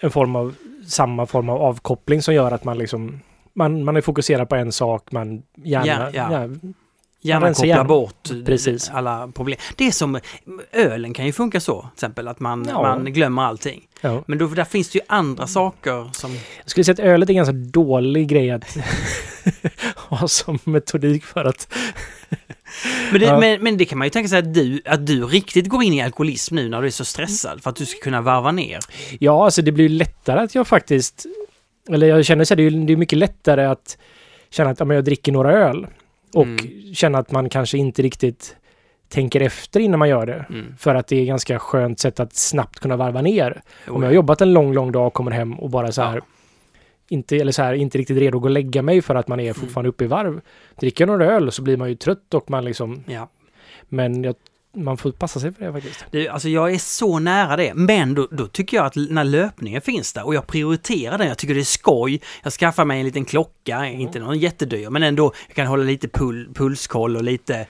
en 0.00 0.10
form 0.10 0.36
av 0.36 0.54
samma 0.86 1.26
form 1.26 1.48
av 1.48 1.62
avkoppling 1.62 2.22
som 2.22 2.34
gör 2.34 2.50
att 2.52 2.64
man 2.64 2.78
liksom 2.78 3.20
man, 3.54 3.84
man 3.84 3.96
är 3.96 4.00
fokuserad 4.00 4.48
på 4.48 4.56
en 4.56 4.72
sak, 4.72 5.12
man 5.12 5.42
gärna... 5.64 6.10
Ja, 6.12 6.32
ja. 6.32 6.48
Gärna 7.24 7.54
koppla 7.54 7.84
bort 7.84 8.28
Precis. 8.46 8.90
alla 8.90 9.28
problem. 9.34 9.58
Det 9.76 9.86
är 9.86 9.90
som 9.90 10.18
ölen 10.72 11.14
kan 11.14 11.26
ju 11.26 11.32
funka 11.32 11.60
så, 11.60 11.80
till 11.80 11.88
exempel 11.94 12.28
att 12.28 12.40
man, 12.40 12.66
Ja. 12.68 12.82
man 12.82 13.04
glömmer 13.12 13.42
allting. 13.42 13.82
ja. 14.00 14.22
Men 14.26 14.38
då, 14.38 14.46
där 14.46 14.64
finns 14.64 14.90
det 14.90 14.98
ju 14.98 15.04
andra 15.08 15.46
saker 15.46 16.10
som... 16.12 16.32
Jag 16.32 16.70
skulle 16.70 16.84
säga 16.84 16.92
att 16.92 16.98
ölet 16.98 17.28
är 17.28 17.32
en 17.32 17.36
ganska 17.36 17.52
dålig 17.52 18.28
grej 18.28 18.50
att 18.50 18.76
ha 19.96 20.28
som 20.28 20.58
metodik 20.64 21.24
för 21.24 21.44
att... 21.44 21.74
Men 23.10 23.20
det, 23.20 23.26
Ja. 23.26 23.40
men, 23.40 23.62
men 23.62 23.76
det 23.76 23.84
kan 23.84 23.98
man 23.98 24.06
ju 24.06 24.10
tänka 24.10 24.28
sig 24.28 24.38
att 24.38 24.54
du, 24.54 24.82
att 24.84 25.06
du 25.06 25.24
riktigt 25.24 25.68
går 25.68 25.82
in 25.82 25.92
i 25.92 26.02
alkoholism 26.02 26.54
nu 26.54 26.68
när 26.68 26.80
du 26.80 26.86
är 26.86 26.90
så 26.90 27.04
stressad 27.04 27.62
för 27.62 27.70
att 27.70 27.76
du 27.76 27.86
ska 27.86 28.00
kunna 28.00 28.20
varva 28.20 28.52
ner. 28.52 28.78
Ja, 29.20 29.44
alltså 29.44 29.62
det 29.62 29.72
blir 29.72 29.88
ju 29.88 29.96
lättare 29.96 30.40
att 30.40 30.54
jag 30.54 30.66
faktiskt... 30.68 31.26
Eller 31.90 32.06
jag 32.06 32.24
känner 32.24 32.44
så 32.44 32.54
här, 32.54 32.56
det 32.56 32.62
är 32.62 32.86
det 32.86 32.92
är 32.92 32.96
mycket 32.96 33.18
lättare 33.18 33.64
att 33.64 33.98
känna 34.50 34.70
att 34.70 34.78
ja, 34.80 34.84
men 34.84 34.94
jag 34.94 35.04
dricker 35.04 35.32
några 35.32 35.52
öl 35.52 35.86
och 36.34 36.44
Mm. 36.46 36.94
känna 36.94 37.18
att 37.18 37.30
man 37.30 37.48
kanske 37.48 37.78
inte 37.78 38.02
riktigt 38.02 38.56
tänker 39.08 39.40
efter 39.40 39.80
innan 39.80 39.98
man 39.98 40.08
gör 40.08 40.26
det. 40.26 40.44
Mm. 40.50 40.74
För 40.78 40.94
att 40.94 41.06
det 41.06 41.16
är 41.20 41.24
ganska 41.24 41.58
skönt 41.58 41.98
sätt 42.00 42.20
att 42.20 42.34
snabbt 42.36 42.80
kunna 42.80 42.96
varva 42.96 43.22
ner. 43.22 43.62
Jo, 43.86 43.94
Om 43.94 44.02
jag 44.02 44.08
har 44.08 44.14
jobbat 44.14 44.40
en 44.40 44.52
lång, 44.52 44.72
lång 44.72 44.92
dag 44.92 45.06
och 45.06 45.12
kommer 45.14 45.30
hem 45.30 45.54
och 45.60 45.70
bara 45.70 45.92
så 45.92 46.02
här, 46.02 46.16
Ja. 46.16 46.22
inte, 47.08 47.36
eller 47.36 47.52
så 47.52 47.62
här, 47.62 47.74
inte 47.74 47.98
riktigt 47.98 48.18
redo 48.18 48.38
att 48.38 48.42
gå 48.42 48.46
och 48.46 48.50
lägga 48.50 48.82
mig 48.82 49.02
för 49.02 49.14
att 49.14 49.28
man 49.28 49.40
är 49.40 49.44
Mm. 49.44 49.54
fortfarande 49.54 49.88
uppe 49.88 50.04
i 50.04 50.06
varv. 50.06 50.40
Dricker 50.80 51.06
jag 51.06 51.18
några 51.18 51.26
öl 51.32 51.52
så 51.52 51.62
blir 51.62 51.76
man 51.76 51.88
ju 51.88 51.94
trött 51.94 52.34
och 52.34 52.50
man 52.50 52.64
liksom, 52.64 53.04
Ja. 53.06 53.28
men 53.88 54.24
jag, 54.24 54.34
man 54.74 54.96
får 54.96 55.12
passa 55.12 55.40
sig 55.40 55.52
för 55.52 55.64
det 55.64 55.72
faktiskt. 55.72 56.04
Du, 56.10 56.28
alltså 56.28 56.48
jag 56.48 56.72
är 56.72 56.78
så 56.78 57.18
nära 57.18 57.56
det, 57.56 57.74
men 57.74 58.14
då, 58.14 58.28
då 58.30 58.46
tycker 58.46 58.76
jag 58.76 58.86
att 58.86 58.96
när 58.96 59.24
löpningen 59.24 59.80
finns 59.80 60.12
där 60.12 60.26
och 60.26 60.34
jag 60.34 60.46
prioriterar 60.46 61.18
den, 61.18 61.28
jag 61.28 61.38
tycker 61.38 61.54
det 61.54 61.60
är 61.60 61.64
skoj. 61.64 62.20
Jag 62.42 62.52
skaffar 62.52 62.84
mig 62.84 63.00
en 63.00 63.06
liten 63.06 63.24
klocka, 63.24 63.86
inte 63.86 64.18
någon 64.18 64.38
jättedyr, 64.38 64.90
men 64.90 65.02
ändå, 65.02 65.32
jag 65.46 65.56
kan 65.56 65.66
hålla 65.66 65.84
lite 65.84 66.08
pul, 66.08 66.54
pulskoll 66.54 67.16
och 67.16 67.22
lite... 67.22 67.66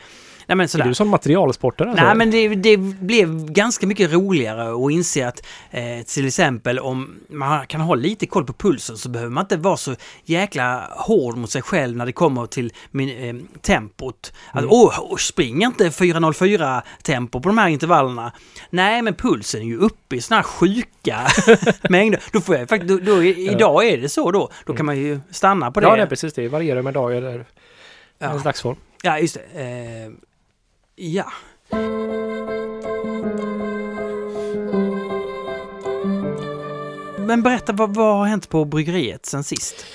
Nej 0.46 0.56
men 0.56 0.60
Är 0.60 0.66
sådär. 0.68 0.84
du 0.84 0.94
som 0.94 1.08
materialsportare? 1.08 1.88
Alltså? 1.90 2.04
Nej 2.04 2.14
men 2.14 2.30
det, 2.30 2.48
det 2.48 2.76
blev 2.76 3.44
ganska 3.52 3.86
mycket 3.86 4.12
roligare 4.12 4.86
att 4.86 4.92
inse 4.92 5.28
att 5.28 5.42
eh, 5.70 5.82
till 6.06 6.26
exempel 6.26 6.78
om 6.78 7.14
man 7.28 7.66
kan 7.66 7.80
ha 7.80 7.94
lite 7.94 8.26
koll 8.26 8.44
på 8.46 8.52
pulsen 8.52 8.96
så 8.96 9.08
behöver 9.08 9.30
man 9.30 9.44
inte 9.44 9.56
vara 9.56 9.76
så 9.76 9.94
jäkla 10.24 10.88
hård 10.90 11.36
mot 11.36 11.50
sig 11.50 11.62
själv 11.62 11.96
när 11.96 12.06
det 12.06 12.12
kommer 12.12 12.46
till 12.46 12.72
min, 12.90 13.36
eh, 13.36 13.42
tempot. 13.60 14.32
Att 14.52 14.58
Mm. 14.62 14.70
åh, 14.72 14.98
åh, 15.00 15.16
spring 15.16 15.62
inte 15.62 15.90
4.04 15.90 16.82
tempo 17.02 17.40
på 17.40 17.48
de 17.48 17.58
här 17.58 17.68
intervallerna. 17.68 18.32
Nej 18.70 19.02
men 19.02 19.14
pulsen 19.14 19.60
är 19.60 19.64
ju 19.66 19.78
uppe 19.78 20.16
i 20.16 20.20
såna 20.20 20.36
här 20.36 20.42
sjuka 20.44 21.20
mängder. 21.90 22.20
Då 22.32 22.40
får 22.40 22.56
jag 22.56 22.68
faktiskt, 22.68 22.88
då, 23.04 23.14
då, 23.14 23.22
idag 23.24 23.86
är 23.88 23.98
det 23.98 24.08
så 24.08 24.30
då. 24.30 24.50
Då 24.66 24.74
kan 24.74 24.86
man 24.86 24.96
ju 24.98 25.20
stanna 25.30 25.70
på 25.70 25.80
det. 25.80 25.86
Ja, 25.86 25.96
nej, 25.96 26.06
precis. 26.06 26.34
Det 26.34 26.48
varierar 26.48 26.82
med 26.82 26.94
dagar 26.94 27.16
eller 27.16 27.44
Ja. 28.18 28.28
ens 28.28 28.42
dagsform. 28.42 28.76
Ja, 29.02 29.18
just 29.18 29.34
det. 29.54 29.60
Eh, 29.62 30.12
ja. 30.96 31.32
Men 37.18 37.42
berätta, 37.42 37.72
vad, 37.72 37.94
vad 37.94 38.16
har 38.16 38.24
hänt 38.26 38.48
på 38.48 38.64
bryggeriet 38.64 39.26
sen 39.26 39.44
sist? 39.44 39.86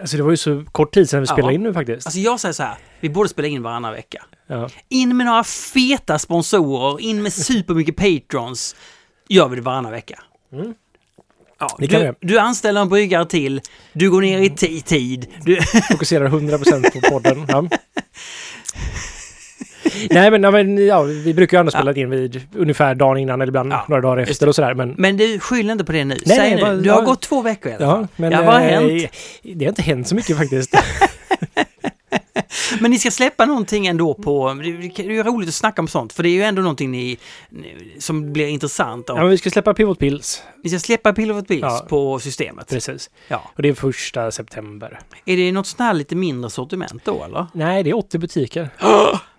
Alltså 0.00 0.16
det 0.16 0.22
var 0.22 0.30
ju 0.30 0.36
så 0.36 0.64
kort 0.72 0.94
tid 0.94 1.10
sedan 1.10 1.20
vi 1.20 1.26
Ja. 1.28 1.32
spelade 1.34 1.54
in 1.54 1.62
nu 1.62 1.74
faktiskt. 1.74 2.06
Alltså 2.06 2.20
jag 2.20 2.40
säger 2.40 2.52
så 2.52 2.62
här, 2.62 2.76
vi 3.00 3.10
borde 3.10 3.28
spela 3.28 3.48
in 3.48 3.62
varannan 3.62 3.92
vecka. 3.92 4.24
Ja. 4.46 4.68
In 4.88 5.16
med 5.16 5.26
några 5.26 5.44
feta 5.44 6.18
sponsorer, 6.18 7.00
in 7.00 7.22
med 7.22 7.32
supermycket 7.32 7.96
patrons. 7.96 8.76
Gör 9.28 9.48
vi 9.48 9.56
det 9.56 9.62
varannan 9.62 9.92
vecka. 9.92 10.22
Mm. 10.52 10.74
Ja, 11.58 11.76
du, 11.78 12.14
du 12.20 12.38
anställer 12.38 12.80
en 12.80 12.88
bryggare 12.88 13.26
till, 13.26 13.60
du 13.92 14.10
går 14.10 14.20
ner 14.20 14.38
i 14.38 14.48
ti- 14.48 14.82
tid. 14.82 15.26
Du, 15.44 15.58
Fokuserar 15.90 16.28
100% 16.28 16.90
på 16.92 17.00
podden. 17.10 17.46
Ja. 17.48 17.68
Nej 20.10 20.30
men, 20.30 20.42
ja, 20.42 20.50
men 20.50 20.86
ja, 20.86 21.02
vi 21.02 21.34
brukar 21.34 21.56
ju 21.56 21.60
annars 21.60 21.74
Ja. 21.74 21.80
spela 21.80 21.94
in 21.94 22.10
vid 22.10 22.42
ungefär 22.56 22.94
dagen 22.94 23.18
innan 23.18 23.40
eller 23.40 23.50
ibland 23.50 23.72
Ja, 23.72 23.84
några 23.88 24.02
dagar 24.02 24.22
efter 24.22 24.48
och 24.48 24.54
sådär. 24.54 24.74
Men, 24.74 24.94
men 24.98 25.16
du, 25.16 25.38
skyll 25.40 25.70
inte 25.70 25.84
på 25.84 25.92
det 25.92 26.04
nu. 26.04 26.14
Nej, 26.26 26.36
Säg 26.36 26.38
nej, 26.38 26.54
nu, 26.54 26.60
bara- 26.62 26.74
du 26.74 26.90
har 26.90 26.98
ja. 26.98 27.04
gått 27.04 27.22
två 27.22 27.42
veckor 27.42 27.72
i 27.72 27.74
alla 27.74 27.86
fall. 27.86 28.00
ja, 28.02 28.08
men 28.16 28.32
ja, 28.32 28.42
vad 28.42 28.54
har 28.54 28.60
eh, 28.60 28.66
hänt? 28.68 29.12
det 29.42 29.64
har 29.64 29.68
inte 29.70 29.82
hänt 29.82 30.08
så 30.08 30.14
mycket 30.14 30.36
faktiskt. 30.36 30.74
Men 32.80 32.90
ni 32.90 32.98
ska 32.98 33.10
släppa 33.10 33.46
någonting 33.46 33.86
ändå 33.86 34.14
på... 34.14 34.54
Det 34.54 34.68
är 34.98 35.10
ju 35.10 35.22
roligt 35.22 35.48
att 35.48 35.54
snacka 35.54 35.82
om 35.82 35.88
sånt, 35.88 36.12
för 36.12 36.22
det 36.22 36.28
är 36.28 36.30
ju 36.32 36.42
ändå 36.42 36.62
någonting 36.62 36.90
ni, 36.90 37.18
som 37.98 38.32
blir 38.32 38.46
intressant. 38.46 39.04
ja, 39.08 39.14
men 39.14 39.28
vi 39.28 39.38
ska 39.38 39.50
släppa 39.50 39.74
Pivot 39.74 39.98
Pills. 39.98 40.42
Ni 40.64 40.70
ska 40.70 40.78
släppa 40.78 41.12
Pilot 41.12 41.48
Bills 41.48 41.62
Ja. 41.62 41.86
på 41.88 42.18
systemet. 42.18 42.68
Precis. 42.68 43.10
Ja. 43.28 43.42
Och 43.56 43.62
det 43.62 43.68
är 43.68 43.74
första 43.74 44.30
september. 44.30 45.00
Är 45.24 45.36
det 45.36 45.52
något 45.52 45.66
sånt 45.66 45.80
här 45.80 45.94
lite 45.94 46.16
mindre 46.16 46.50
sortiment 46.50 47.04
då, 47.04 47.24
eller? 47.24 47.46
Nej, 47.52 47.82
det 47.82 47.90
är 47.90 47.96
80 47.96 48.18
butiker. 48.18 48.68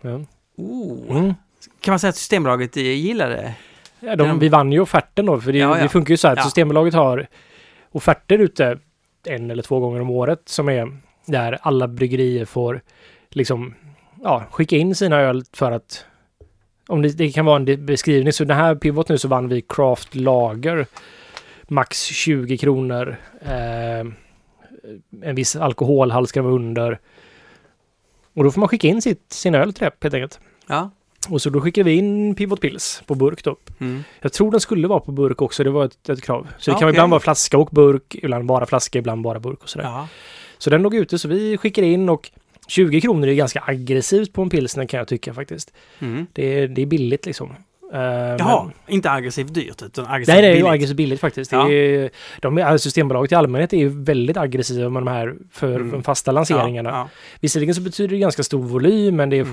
Ja. 0.01 0.19
Oh. 0.57 1.17
Mm. 1.17 1.33
Kan 1.81 1.91
man 1.91 1.99
säga 1.99 2.09
att 2.09 2.15
Systembolaget 2.15 2.77
eh, 2.77 2.83
gillar 2.83 3.29
det? 3.29 3.53
Ja, 3.99 4.15
de, 4.15 4.39
vi 4.39 4.49
vann 4.49 4.71
ju 4.71 4.79
offerten 4.79 5.25
då, 5.25 5.41
för 5.41 5.51
det, 5.51 5.57
Ja, 5.57 5.77
ja. 5.77 5.83
det 5.83 5.89
funkar 5.89 6.11
ju 6.11 6.17
så 6.17 6.27
här 6.27 6.35
att. 6.35 6.43
Systembolaget 6.43 6.93
har 6.93 7.27
offerter 7.91 8.39
ute 8.39 8.79
en 9.27 9.51
eller 9.51 9.63
två 9.63 9.79
gånger 9.79 10.01
om 10.01 10.09
året 10.09 10.41
som 10.45 10.69
är 10.69 10.97
där 11.25 11.57
alla 11.61 11.87
bryggerier 11.87 12.45
får 12.45 12.81
liksom 13.29 13.75
ja, 14.23 14.43
skicka 14.51 14.75
in 14.77 14.95
sina 14.95 15.15
öl 15.15 15.43
för 15.53 15.71
att 15.71 16.05
om 16.87 17.01
det, 17.01 17.17
det 17.17 17.31
kan 17.31 17.45
vara 17.45 17.55
en 17.55 17.85
beskrivning. 17.85 18.33
Så 18.33 18.43
den 18.43 18.57
här 18.57 18.75
Pivot 18.75 19.09
nu 19.09 19.17
så 19.17 19.27
vann 19.27 19.47
vi 19.47 19.61
Craft 19.61 20.15
Lager 20.15 20.85
max 21.67 22.03
20 22.03 22.57
kronor. 22.57 23.15
Eh, 23.41 23.99
en 25.21 25.35
viss 25.35 25.55
alkoholhalt 25.55 26.29
ska 26.29 26.41
vara 26.41 26.53
under. 26.53 26.99
Och 28.33 28.43
då 28.43 28.51
får 28.51 28.59
man 28.59 28.69
skicka 28.69 28.87
in 28.87 29.01
sitt, 29.01 29.33
sin 29.33 29.55
öl 29.55 29.73
till 29.73 29.83
det 29.83 29.91
helt 30.01 30.13
enkelt. 30.13 30.39
Ja. 30.67 30.89
Och 31.29 31.41
så 31.41 31.49
då 31.49 31.61
skickar 31.61 31.83
vi 31.83 31.91
in 31.91 32.35
Pivot 32.35 32.61
Pills 32.61 33.03
på 33.05 33.15
burk 33.15 33.43
då. 33.43 33.55
Mm. 33.79 34.03
Jag 34.21 34.33
tror 34.33 34.51
den 34.51 34.59
skulle 34.59 34.87
vara 34.87 34.99
på 34.99 35.11
burk 35.11 35.41
också, 35.41 35.63
det 35.63 35.69
var 35.69 35.85
ett, 35.85 36.09
ett 36.09 36.21
krav. 36.21 36.47
Så 36.57 36.71
det 36.71 36.75
Ja, 36.75 36.79
kan 36.79 36.87
okej. 36.87 36.89
ibland 36.95 37.09
vara 37.11 37.19
flaska 37.19 37.57
och 37.57 37.69
burk, 37.71 38.15
ibland 38.15 38.45
bara 38.45 38.65
flaska, 38.65 38.99
ibland 38.99 39.21
bara 39.21 39.39
burk 39.39 39.63
och 39.63 39.69
sådär. 39.69 39.85
ja. 39.85 40.07
Så 40.57 40.69
den 40.69 40.81
låg 40.81 40.95
ute, 40.95 41.19
så 41.19 41.27
vi 41.27 41.57
skickar 41.57 41.83
in 41.83 42.09
och 42.09 42.31
20 42.67 43.01
kronor 43.01 43.27
är 43.27 43.33
ganska 43.33 43.63
aggressivt 43.65 44.33
på 44.33 44.41
en 44.41 44.49
pilsner 44.49 44.85
kan 44.85 44.97
jag 44.97 45.07
tycka 45.07 45.33
faktiskt. 45.33 45.73
Mm. 45.99 46.27
Det 46.33 46.59
är, 46.59 46.67
det 46.67 46.81
är 46.81 46.85
billigt 46.85 47.25
liksom. 47.25 47.49
Eh, 47.93 47.99
Jaha, 47.99 48.63
men- 48.63 48.93
inte 48.95 49.11
aggressivt 49.11 49.53
dyrt 49.53 49.81
utan 49.83 50.05
aggressivt 50.07 50.33
Nej, 50.35 50.41
det 50.41 50.47
är 50.47 50.51
ju 50.51 50.55
billigt. 50.55 50.71
aggressivt 50.71 50.97
billigt 50.97 51.19
faktiskt. 51.19 51.51
Det 51.51 51.57
Ja. 51.57 51.69
är, 51.71 52.09
de 52.41 52.57
är, 52.57 52.77
Systembolaget 52.77 53.31
i 53.31 53.35
allmänhet 53.35 53.73
är 53.73 53.77
ju 53.77 53.89
väldigt 54.03 54.37
aggressiva 54.37 54.89
med 54.89 55.01
de 55.01 55.07
här 55.11 55.35
för 55.51 55.75
Mm. 55.75 55.91
de 55.91 56.03
fasta 56.03 56.31
lanseringarna. 56.31 56.89
Ja, 56.89 57.09
Visserligen 57.39 57.75
så 57.75 57.81
betyder 57.81 58.09
det 58.15 58.17
ganska 58.19 58.43
stor 58.43 58.63
volym, 58.63 59.15
men 59.15 59.29
det 59.29 59.35
är 59.37 59.41
Mm. 59.41 59.51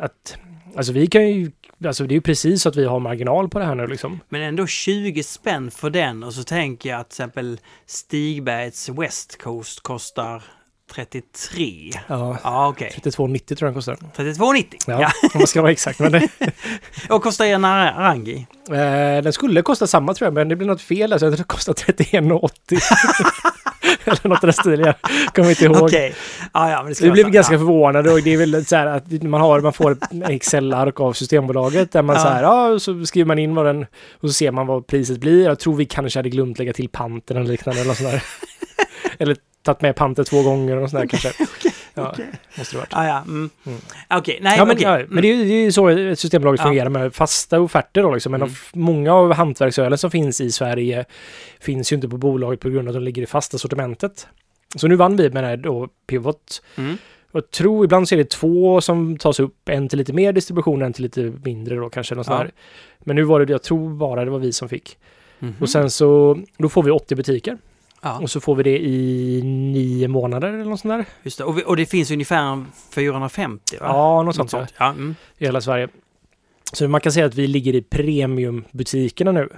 Att... 0.00 0.36
Alltså 0.76 0.92
vi 0.92 1.06
kan 1.06 1.28
ju... 1.28 1.50
Alltså 1.86 2.04
det 2.04 2.12
är 2.12 2.16
ju 2.16 2.20
precis 2.20 2.62
så 2.62 2.68
att 2.68 2.76
vi 2.76 2.84
har 2.84 3.00
marginal 3.00 3.48
på 3.48 3.58
det 3.58 3.64
här 3.64 3.74
nu 3.74 3.86
liksom. 3.86 4.20
Men 4.28 4.42
ändå 4.42 4.66
20 4.66 5.22
spänn 5.22 5.70
för 5.70 5.90
den 5.90 6.22
och 6.24 6.34
så 6.34 6.42
tänker 6.42 6.90
jag 6.90 7.00
att 7.00 7.10
till 7.10 7.14
exempel 7.22 7.58
Stigbergs 7.86 8.88
West 8.88 9.42
Coast 9.42 9.80
kostar 9.80 10.42
33. 10.94 11.90
Ja. 12.08 12.38
Ja, 12.44 12.68
okej. 12.68 12.92
32,90 13.04 13.54
tror 13.54 13.66
jag 13.66 13.68
den 13.68 13.74
kostar. 13.74 13.94
32,90. 14.16 14.64
Ja, 14.86 15.00
Ja. 15.00 15.10
om 15.34 15.38
man 15.38 15.46
ska 15.46 15.62
vara 15.62 15.72
exakt. 15.72 15.98
Men 15.98 16.12
det, 16.12 16.28
Och 17.08 17.22
kostar 17.22 17.44
er 17.44 17.58
Narangi? 17.58 18.46
eh, 18.70 19.22
den 19.22 19.32
skulle 19.32 19.62
kosta 19.62 19.86
samma 19.86 20.14
tror 20.14 20.26
jag, 20.26 20.34
men 20.34 20.48
det 20.48 20.56
blir 20.56 20.66
något 20.68 20.82
fel. 20.82 21.12
Alltså, 21.12 21.30
den 21.30 21.44
kostar 21.44 21.72
31,80. 21.72 22.80
Eller 24.04 24.28
något 24.28 24.44
i 24.44 24.46
den 24.46 24.52
stilen. 24.52 24.86
Jag 24.86 25.34
kommer 25.34 25.50
inte 25.50 25.64
ihåg. 25.64 25.82
Okej. 25.82 26.14
Ja, 26.54 26.70
ja, 26.70 26.86
Vi 27.00 27.10
blev 27.10 27.30
ganska 27.30 27.54
ja. 27.54 27.58
förvånade 27.58 28.10
och 28.12 28.22
det 28.22 28.32
är 28.34 28.36
väl 28.38 28.66
så 28.66 28.76
här 28.76 28.86
att 28.86 29.22
man, 29.22 29.40
har, 29.40 29.60
man 29.60 29.72
får 29.72 29.96
Excel-ark 30.28 31.00
av 31.00 31.12
Systembolaget 31.12 31.92
där 31.92 32.02
man 32.02 32.16
Ja. 32.16 32.22
så 32.22 32.28
här, 32.28 32.42
ja, 32.42 32.78
så 32.78 33.04
skriver 33.04 33.26
man 33.26 33.38
in 33.38 33.54
vad 33.54 33.66
den 33.66 33.86
och 34.20 34.28
så 34.28 34.32
ser 34.32 34.50
man 34.50 34.66
vad 34.66 34.86
priset 34.86 35.18
blir. 35.20 35.44
Jag 35.44 35.58
tror 35.58 35.76
vi 35.76 35.84
kanske 35.84 36.18
hade 36.18 36.28
glömt 36.30 36.58
lägga 36.58 36.72
till 36.72 36.88
panten 36.88 37.36
eller 37.36 37.46
liknande 37.48 37.80
eller 37.80 37.88
något 37.88 37.98
sånt 37.98 38.10
där. 38.10 38.22
Eller 39.20 39.36
tagit 39.62 39.80
med 39.80 39.96
panten 39.96 40.24
två 40.24 40.42
gånger 40.42 40.76
och 40.76 40.90
sånt 40.90 41.00
där 41.10 41.18
kanske. 41.18 41.44
Ja, 41.94 42.14
måste 42.58 42.74
det 42.76 42.78
varit. 42.78 42.88
Ja, 42.92 43.06
ja. 43.06 43.18
Mm. 43.18 43.50
Mm. 43.66 43.78
Okej, 44.10 44.38
nej, 44.42 44.58
Ja, 44.58 44.64
men, 44.64 44.76
okej. 44.76 44.84
ja, 44.88 44.96
Mm. 44.96 45.08
men 45.10 45.22
det 45.22 45.28
är 45.30 45.34
ju 45.36 45.44
det 45.44 45.54
är 45.54 45.64
ju 45.64 45.72
så 45.72 46.16
Systembolaget 46.16 46.58
Ja. 46.60 46.64
fungerar 46.66 46.88
med 46.88 47.14
fasta 47.14 47.60
offerter 47.60 48.02
då 48.02 48.14
liksom. 48.14 48.32
Men 48.32 48.42
Mm. 48.42 48.54
de, 48.72 48.80
många 48.80 49.14
av 49.14 49.32
hantverksölen 49.32 49.98
som 49.98 50.10
finns 50.10 50.40
i 50.40 50.50
Sverige 50.50 51.04
finns 51.60 51.92
ju 51.92 51.94
inte 51.96 52.08
på 52.08 52.16
bolaget 52.16 52.60
på 52.60 52.68
grund 52.70 52.88
av 52.88 52.92
att 52.92 52.96
de 52.96 53.04
ligger 53.04 53.22
i 53.22 53.26
fasta 53.26 53.58
sortimentet. 53.58 54.26
Så 54.76 54.88
nu 54.88 54.96
vann 54.96 55.16
vi 55.16 55.30
med 55.30 55.44
det 55.44 55.48
här 55.48 55.56
då 55.56 55.88
Pivot. 56.06 56.62
Mm. 56.76 56.96
Jag 57.32 57.50
tror 57.50 57.84
ibland 57.84 58.08
så 58.08 58.14
är 58.14 58.16
det 58.16 58.30
två 58.30 58.80
som 58.80 59.16
tas 59.18 59.40
upp, 59.40 59.68
en 59.68 59.88
till 59.88 59.98
lite 59.98 60.12
mer 60.12 60.32
distribution, 60.32 60.82
en 60.82 60.92
till 60.92 61.02
lite 61.02 61.32
mindre 61.44 61.76
då 61.76 61.88
kanske. 61.90 62.14
Något 62.14 62.26
Ja. 62.26 62.46
Men 62.98 63.16
nu 63.16 63.22
var 63.22 63.40
det, 63.44 63.52
jag 63.52 63.62
tror 63.62 63.90
bara 63.90 64.24
det 64.24 64.30
var 64.30 64.38
vi 64.38 64.52
som 64.52 64.68
fick. 64.68 64.98
Mhm. 65.38 65.54
Och 65.60 65.68
sen 65.70 65.90
så, 65.90 66.38
då 66.58 66.68
får 66.68 66.82
vi 66.82 66.90
80 66.90 67.14
butiker. 67.14 67.58
Ja, 68.02 68.18
Och 68.18 68.30
så 68.30 68.40
får 68.40 68.54
vi 68.54 68.62
det 68.62 68.78
i 68.78 69.42
nio 69.44 70.08
månader 70.08 70.48
eller 70.48 70.64
något 70.64 70.80
sånt 70.80 70.92
där. 70.92 71.04
just 71.22 71.38
det. 71.38 71.44
Och, 71.44 71.58
vi, 71.58 71.64
och 71.66 71.76
det 71.76 71.86
finns 71.86 72.10
ungefär 72.10 72.64
450, 72.94 73.76
va? 73.80 73.86
Ja, 73.86 74.22
något 74.22 74.36
sånt, 74.36 74.52
Något 74.52 74.60
sånt. 74.60 74.74
Ja, 74.78 74.90
mm. 74.90 75.14
i 75.38 75.44
hela 75.44 75.60
Sverige. 75.60 75.88
Så 76.72 76.88
man 76.88 77.00
kan 77.00 77.12
säga 77.12 77.26
att 77.26 77.34
vi 77.34 77.46
ligger 77.46 77.74
i 77.74 77.82
premiumbutikerna 77.82 79.32
nu. 79.32 79.48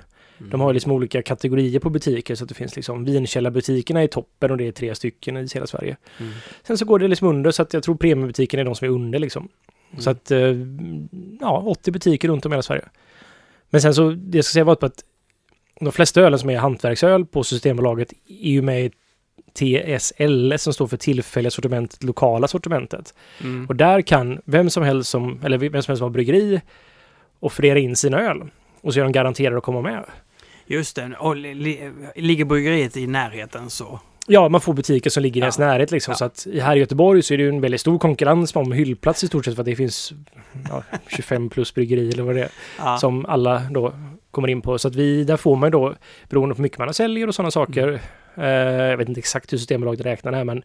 De 0.50 0.60
har 0.60 0.72
liksom 0.72 0.92
olika 0.92 1.22
kategorier 1.22 1.80
på 1.80 1.90
butiker 1.90 2.34
så 2.34 2.44
att 2.44 2.48
det 2.48 2.54
finns 2.54 2.76
liksom 2.76 3.04
vinkällarbutikerna 3.04 4.04
i 4.04 4.08
toppen 4.08 4.50
och 4.50 4.56
det 4.56 4.68
är 4.68 4.72
tre 4.72 4.94
stycken 4.94 5.36
i 5.36 5.48
hela 5.54 5.66
Sverige. 5.66 5.96
Mm. 6.18 6.32
Sen 6.62 6.78
så 6.78 6.84
går 6.84 6.98
det 6.98 7.08
liksom 7.08 7.28
under 7.28 7.50
så 7.50 7.62
att 7.62 7.74
jag 7.74 7.82
tror 7.82 7.94
premiumbutiken 7.94 8.60
är 8.60 8.64
de 8.64 8.74
som 8.74 8.88
är 8.88 8.92
under 8.92 9.18
liksom. 9.18 9.48
Mm. 9.90 10.02
Så 10.02 10.10
att, 10.10 10.30
eh, 10.30 10.38
ja, 11.40 11.62
80 11.66 11.90
butiker 11.90 12.28
runt 12.28 12.46
om 12.46 12.52
i 12.52 12.54
hela 12.54 12.62
Sverige. 12.62 12.84
Men 13.70 13.82
sen 13.82 13.94
så, 13.94 14.10
det 14.10 14.38
jag 14.38 14.44
ska 14.44 14.52
säga 14.52 14.64
var 14.64 14.74
på 14.74 14.86
att 14.86 15.04
de 15.84 15.92
flesta 15.92 16.20
ölen 16.20 16.38
som 16.38 16.50
är 16.50 16.58
hantverksöl 16.58 17.26
på 17.26 17.44
Systembolaget 17.44 18.12
är 18.28 18.50
ju 18.50 18.62
med 18.62 18.84
i 18.84 18.90
TSL 19.54 20.54
som 20.58 20.72
står 20.72 20.86
för 20.86 20.96
tillfälliga 20.96 21.50
sortimentet, 21.50 22.02
lokala 22.04 22.48
sortimentet. 22.48 23.14
Mm. 23.40 23.66
Och 23.66 23.76
där 23.76 24.02
kan 24.02 24.40
vem 24.44 24.70
som 24.70 24.82
helst 24.82 25.10
som, 25.10 25.40
eller 25.44 25.58
vem 25.58 25.82
som 25.82 25.90
helst 25.90 25.98
som 25.98 26.02
har 26.04 26.10
bryggeri 26.10 26.60
offerera 27.40 27.78
in 27.78 27.96
sina 27.96 28.20
öl. 28.20 28.42
Och 28.80 28.94
så 28.94 29.00
är 29.00 29.04
de 29.04 29.12
garanterade 29.12 29.56
att 29.58 29.62
komma 29.62 29.80
med. 29.82 30.04
Just 30.66 30.96
det. 30.96 31.10
Och 31.18 31.36
li, 31.36 31.54
li, 31.54 31.90
ligger 32.16 32.44
bryggeriet 32.44 32.96
i 32.96 33.06
närheten 33.06 33.70
så... 33.70 34.00
Ja, 34.26 34.48
man 34.48 34.60
får 34.60 34.74
butiker 34.74 35.10
som 35.10 35.22
ligger 35.22 35.36
i 35.36 35.40
Ja. 35.40 35.44
ens 35.44 35.58
närhet 35.58 35.90
liksom. 35.90 36.12
Ja. 36.12 36.16
Så 36.16 36.24
att 36.24 36.46
här 36.62 36.76
i 36.76 36.78
Göteborg 36.78 37.22
så 37.22 37.34
är 37.34 37.38
det 37.38 37.44
ju 37.44 37.48
en 37.48 37.60
väldigt 37.60 37.80
stor 37.80 37.98
konkurrens 37.98 38.56
om 38.56 38.72
hyllplats 38.72 39.24
i 39.24 39.26
stort 39.26 39.44
sett 39.44 39.54
för 39.54 39.62
att 39.62 39.66
det 39.66 39.76
finns 39.76 40.12
ja, 40.68 40.82
25 41.08 41.48
plus 41.50 41.74
bryggeri 41.74 42.10
eller 42.10 42.22
vad 42.22 42.34
det 42.34 42.48
är. 42.78 42.96
Som 42.96 43.26
alla 43.26 43.62
då 43.70 43.92
kommer 44.32 44.48
in 44.48 44.62
på. 44.62 44.78
Så 44.78 44.88
att 44.88 44.94
vi, 44.94 45.24
där 45.24 45.36
får 45.36 45.56
man 45.56 45.66
ju 45.66 45.70
då, 45.70 45.94
beroende 46.28 46.54
på 46.54 46.58
hur 46.58 46.62
mycket 46.62 46.78
man 46.78 46.94
säljer 46.94 47.26
och 47.28 47.34
sådana 47.34 47.50
saker. 47.50 48.00
Eh, 48.36 48.46
jag 48.90 48.96
vet 48.96 49.08
inte 49.08 49.18
exakt 49.18 49.52
hur 49.52 49.58
Systembolaget 49.58 50.06
räknar 50.06 50.30
det 50.32 50.36
här 50.38 50.44
men 50.44 50.62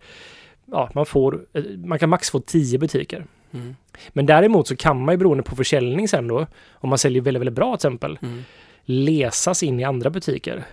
ja, 0.66 0.90
man 0.96 1.06
får, 1.06 1.40
eh, 1.54 1.64
man 1.86 2.00
kan 2.00 2.10
max 2.10 2.30
få 2.32 2.40
10 2.40 2.78
butiker. 2.78 3.26
Mm. 3.54 3.76
Men 4.10 4.26
däremot 4.26 4.68
så 4.68 4.76
kan 4.76 5.06
man 5.06 5.14
ju 5.14 5.18
beroende 5.18 5.44
på 5.44 5.56
försäljning 5.56 6.08
sen 6.08 6.28
då, 6.28 6.48
om 6.74 6.90
man 6.90 6.98
säljer 6.98 7.22
väldigt, 7.22 7.42
väldigt 7.42 7.56
bra 7.56 7.78
till 7.78 7.88
exempel, 7.88 8.20
Mm. 8.22 8.44
läsas 8.86 9.64
in 9.64 9.80
i 9.80 9.84
andra 9.84 10.10
butiker. 10.10 10.64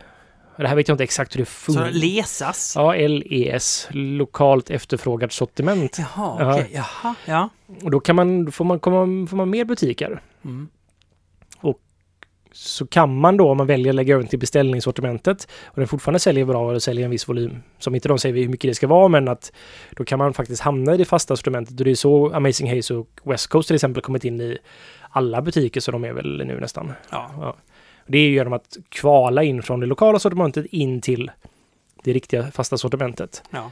Det 0.56 0.68
här 0.68 0.76
vet 0.76 0.88
jag 0.88 0.94
inte 0.94 1.04
exakt 1.04 1.34
hur 1.36 1.38
det 1.40 1.46
Så 1.46 1.50
funkar. 1.72 1.90
läsas? 1.90 2.72
Ja, 2.76 2.94
LES, 2.94 3.88
lokalt 3.90 4.70
efterfrågat 4.70 5.32
sortiment. 5.32 5.96
Jaha, 5.98 6.36
Ja. 6.40 6.52
okej. 6.54 6.70
Jaha, 6.74 7.14
ja. 7.26 7.48
Och 7.82 7.90
då 7.90 8.00
kan 8.00 8.16
man, 8.16 8.52
får 8.52 8.64
man, 8.64 8.78
komma, 8.78 9.26
får 9.26 9.36
man 9.36 9.50
mer 9.50 9.64
butiker. 9.64 10.20
Mm. 10.44 10.68
Så 12.56 12.86
kan 12.86 13.16
man 13.16 13.36
då, 13.36 13.50
om 13.50 13.56
man 13.56 13.66
väljer 13.66 13.88
att 13.92 13.94
lägga 13.94 14.14
över 14.14 14.24
till 14.26 14.38
beställningssortimentet 14.38 15.48
och 15.64 15.76
den 15.76 15.88
fortfarande 15.88 16.18
säljer 16.18 16.44
bra 16.44 16.70
eller 16.70 16.80
säljer 16.80 17.04
en 17.04 17.10
viss 17.10 17.28
volym, 17.28 17.62
som 17.78 17.94
inte 17.94 18.08
de 18.08 18.18
säger 18.18 18.34
hur 18.34 18.48
mycket 18.48 18.70
det 18.70 18.74
ska 18.74 18.86
vara, 18.86 19.08
men 19.08 19.28
att 19.28 19.52
då 19.90 20.04
kan 20.04 20.18
man 20.18 20.34
faktiskt 20.34 20.62
hamna 20.62 20.94
i 20.94 20.96
det 20.96 21.04
fasta 21.04 21.36
sortimentet. 21.36 21.80
Och 21.80 21.84
det 21.84 21.90
är 21.90 21.94
så 21.94 22.32
Amazing 22.32 22.76
Haze 22.76 22.94
och 22.94 23.20
West 23.22 23.46
Coast 23.46 23.66
till 23.66 23.74
exempel 23.74 24.02
kommit 24.02 24.24
in 24.24 24.40
i 24.40 24.58
alla 25.10 25.42
butiker, 25.42 25.80
så 25.80 25.90
de 25.92 26.04
är 26.04 26.12
väl 26.12 26.36
nu 26.46 26.60
nästan. 26.60 26.92
Ja. 27.10 27.56
Det 28.06 28.18
är 28.18 28.22
ju 28.22 28.34
genom 28.34 28.52
att 28.52 28.76
kvala 28.88 29.42
in 29.42 29.62
från 29.62 29.80
det 29.80 29.86
lokala 29.86 30.18
sortimentet 30.18 30.66
in 30.66 31.00
till 31.00 31.30
det 32.04 32.12
riktiga 32.12 32.50
fasta 32.50 32.78
sortimentet. 32.78 33.42
ja. 33.50 33.70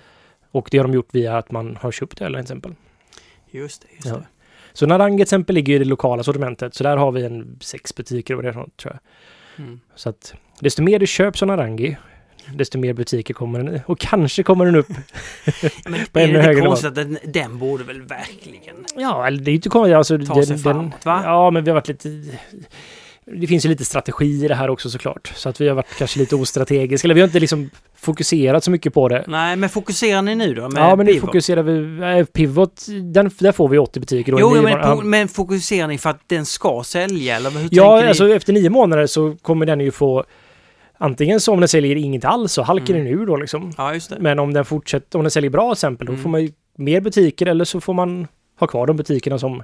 Och 0.51 0.69
det 0.71 0.79
har 0.79 0.85
de 0.85 0.95
gjort 0.95 1.09
via 1.15 1.37
att 1.39 1.51
man 1.51 1.79
har 1.81 1.93
köpt 1.93 2.21
öl 2.21 2.33
till 2.33 2.41
exempel. 2.41 2.75
Just 3.51 3.83
det. 3.83 3.89
Just 3.95 4.07
Ja. 4.07 4.15
det. 4.15 4.27
Så 4.73 4.87
Narang 4.87 5.17
till 5.17 5.23
exempel 5.23 5.55
ligger 5.55 5.75
i 5.75 5.79
det 5.79 5.85
lokala 5.85 6.23
sortimentet. 6.23 6.75
Så 6.75 6.85
där 6.85 6.97
har 6.97 7.13
vi 7.13 7.25
en 7.25 7.59
sex 7.61 7.95
butiker 7.95 8.37
och 8.37 8.43
det 8.43 8.49
är 8.49 8.53
sånt, 8.53 8.77
tror 8.77 8.95
jag. 8.95 9.65
Mm. 9.65 9.81
Så 9.95 10.09
att 10.09 10.35
desto 10.61 10.83
mer 10.83 10.99
du 10.99 11.07
köper 11.07 11.39
som 11.39 11.49
Narangi, 11.49 11.97
desto 12.55 12.79
mer 12.79 12.93
butiker 12.93 13.35
kommer 13.35 13.63
den 13.63 13.81
Och 13.87 13.99
kanske 13.99 14.43
kommer 14.43 14.65
den 14.65 14.77
upp. 14.77 14.89
Men 15.85 16.07
På 16.13 16.19
är 16.19 16.25
ännu 16.25 16.33
det 16.33 16.39
högre 16.39 16.51
inte 16.51 16.55
nivå. 16.55 16.67
konstigt 16.67 16.89
att 16.89 16.95
den, 16.95 17.19
den 17.25 17.59
borde 17.59 17.85
väl 17.85 18.03
verkligen... 18.03 18.77
Ja, 18.97 19.27
eller 19.27 19.39
det 19.39 19.49
är 19.51 19.53
ju 19.53 19.57
inte 19.57 19.69
konstigt. 19.69 19.97
Alltså, 19.97 20.19
Ta 20.19 20.43
sig 20.43 20.59
framåt, 20.59 21.05
va? 21.05 21.23
Ja, 21.25 21.51
men 21.51 21.65
vi 21.65 21.71
har 21.71 21.75
varit 21.75 21.89
lite... 21.89 22.09
Det 23.27 23.47
finns 23.47 23.65
ju 23.65 23.69
lite 23.69 23.85
strategi 23.85 24.45
i 24.45 24.49
det 24.49 24.55
här 24.55 24.71
också 24.71 24.91
såklart. 24.91 25.33
Så 25.37 25.49
att 25.49 25.61
vi 25.61 25.69
har 25.69 25.75
varit 25.75 25.99
kanske 25.99 26.19
lite 26.19 26.37
ostrategiska. 26.37 27.07
Eller 27.07 27.15
vi 27.15 27.21
har 27.21 27.29
inte 27.29 27.41
liksom 27.41 27.71
fokuserat 27.97 28.65
så 28.65 28.71
mycket 28.71 28.95
på 28.95 29.09
det. 29.09 29.25
Nej, 29.29 29.57
men 29.57 29.69
fokuserar 29.69 30.23
ni 30.23 30.35
nu 30.35 30.55
då? 30.55 30.71
Ja, 30.75 30.97
men 30.97 31.07
nu 31.07 31.13
Pivot? 31.13 31.27
fokuserar 31.27 31.63
vi... 31.63 32.19
Äh, 32.21 32.25
Pivot, 32.27 32.87
den, 33.13 33.31
där 33.39 33.53
får 33.53 33.69
vi 33.69 33.79
80 33.79 34.01
butiker. 34.01 34.33
då. 34.33 34.41
Jo, 34.41 34.51
men, 34.51 34.63
månader- 34.63 35.03
men 35.03 35.29
fokuserar 35.29 35.89
ni 35.89 35.99
för 35.99 36.11
att 36.11 36.21
den 36.29 36.47
ska 36.47 36.83
sälja 36.85 37.37
eller 37.37 37.51
hur 37.51 37.59
tänker 37.61 37.77
Ja, 37.77 38.01
ni? 38.01 38.09
alltså 38.09 38.29
efter 38.29 38.53
nio 38.53 38.71
månader 38.71 39.07
så 39.07 39.37
kommer 39.43 39.67
den 39.67 39.81
ju 39.81 39.91
få 39.91 40.25
antingen 40.99 41.41
så 41.41 41.53
om 41.53 41.61
den 41.61 41.69
säljer 41.69 41.97
inget 41.97 42.25
alls 42.25 42.53
så 42.53 42.63
halkar 42.63 42.95
Mm. 42.95 43.05
den 43.07 43.21
ur 43.21 43.27
då 43.27 43.37
liksom. 43.37 43.73
Ja, 43.77 43.95
just 43.95 44.11
det. 44.11 44.17
Men 44.21 44.39
om 44.39 44.53
den 44.53 44.65
fortsätter, 44.65 45.19
om 45.19 45.25
den 45.25 45.31
säljer 45.31 45.51
bra 45.51 45.73
exempel, 45.73 46.07
då 46.07 46.13
Mm. 46.13 46.23
får 46.23 46.31
man 46.31 46.43
ju 46.43 46.53
mer 46.79 47.01
butiker 47.01 47.47
eller 47.47 47.65
så 47.65 47.81
får 47.81 47.95
man 47.95 48.27
ha 48.61 48.67
kvar 48.67 48.87
de 48.87 48.97
butikerna 48.97 49.39
som 49.39 49.63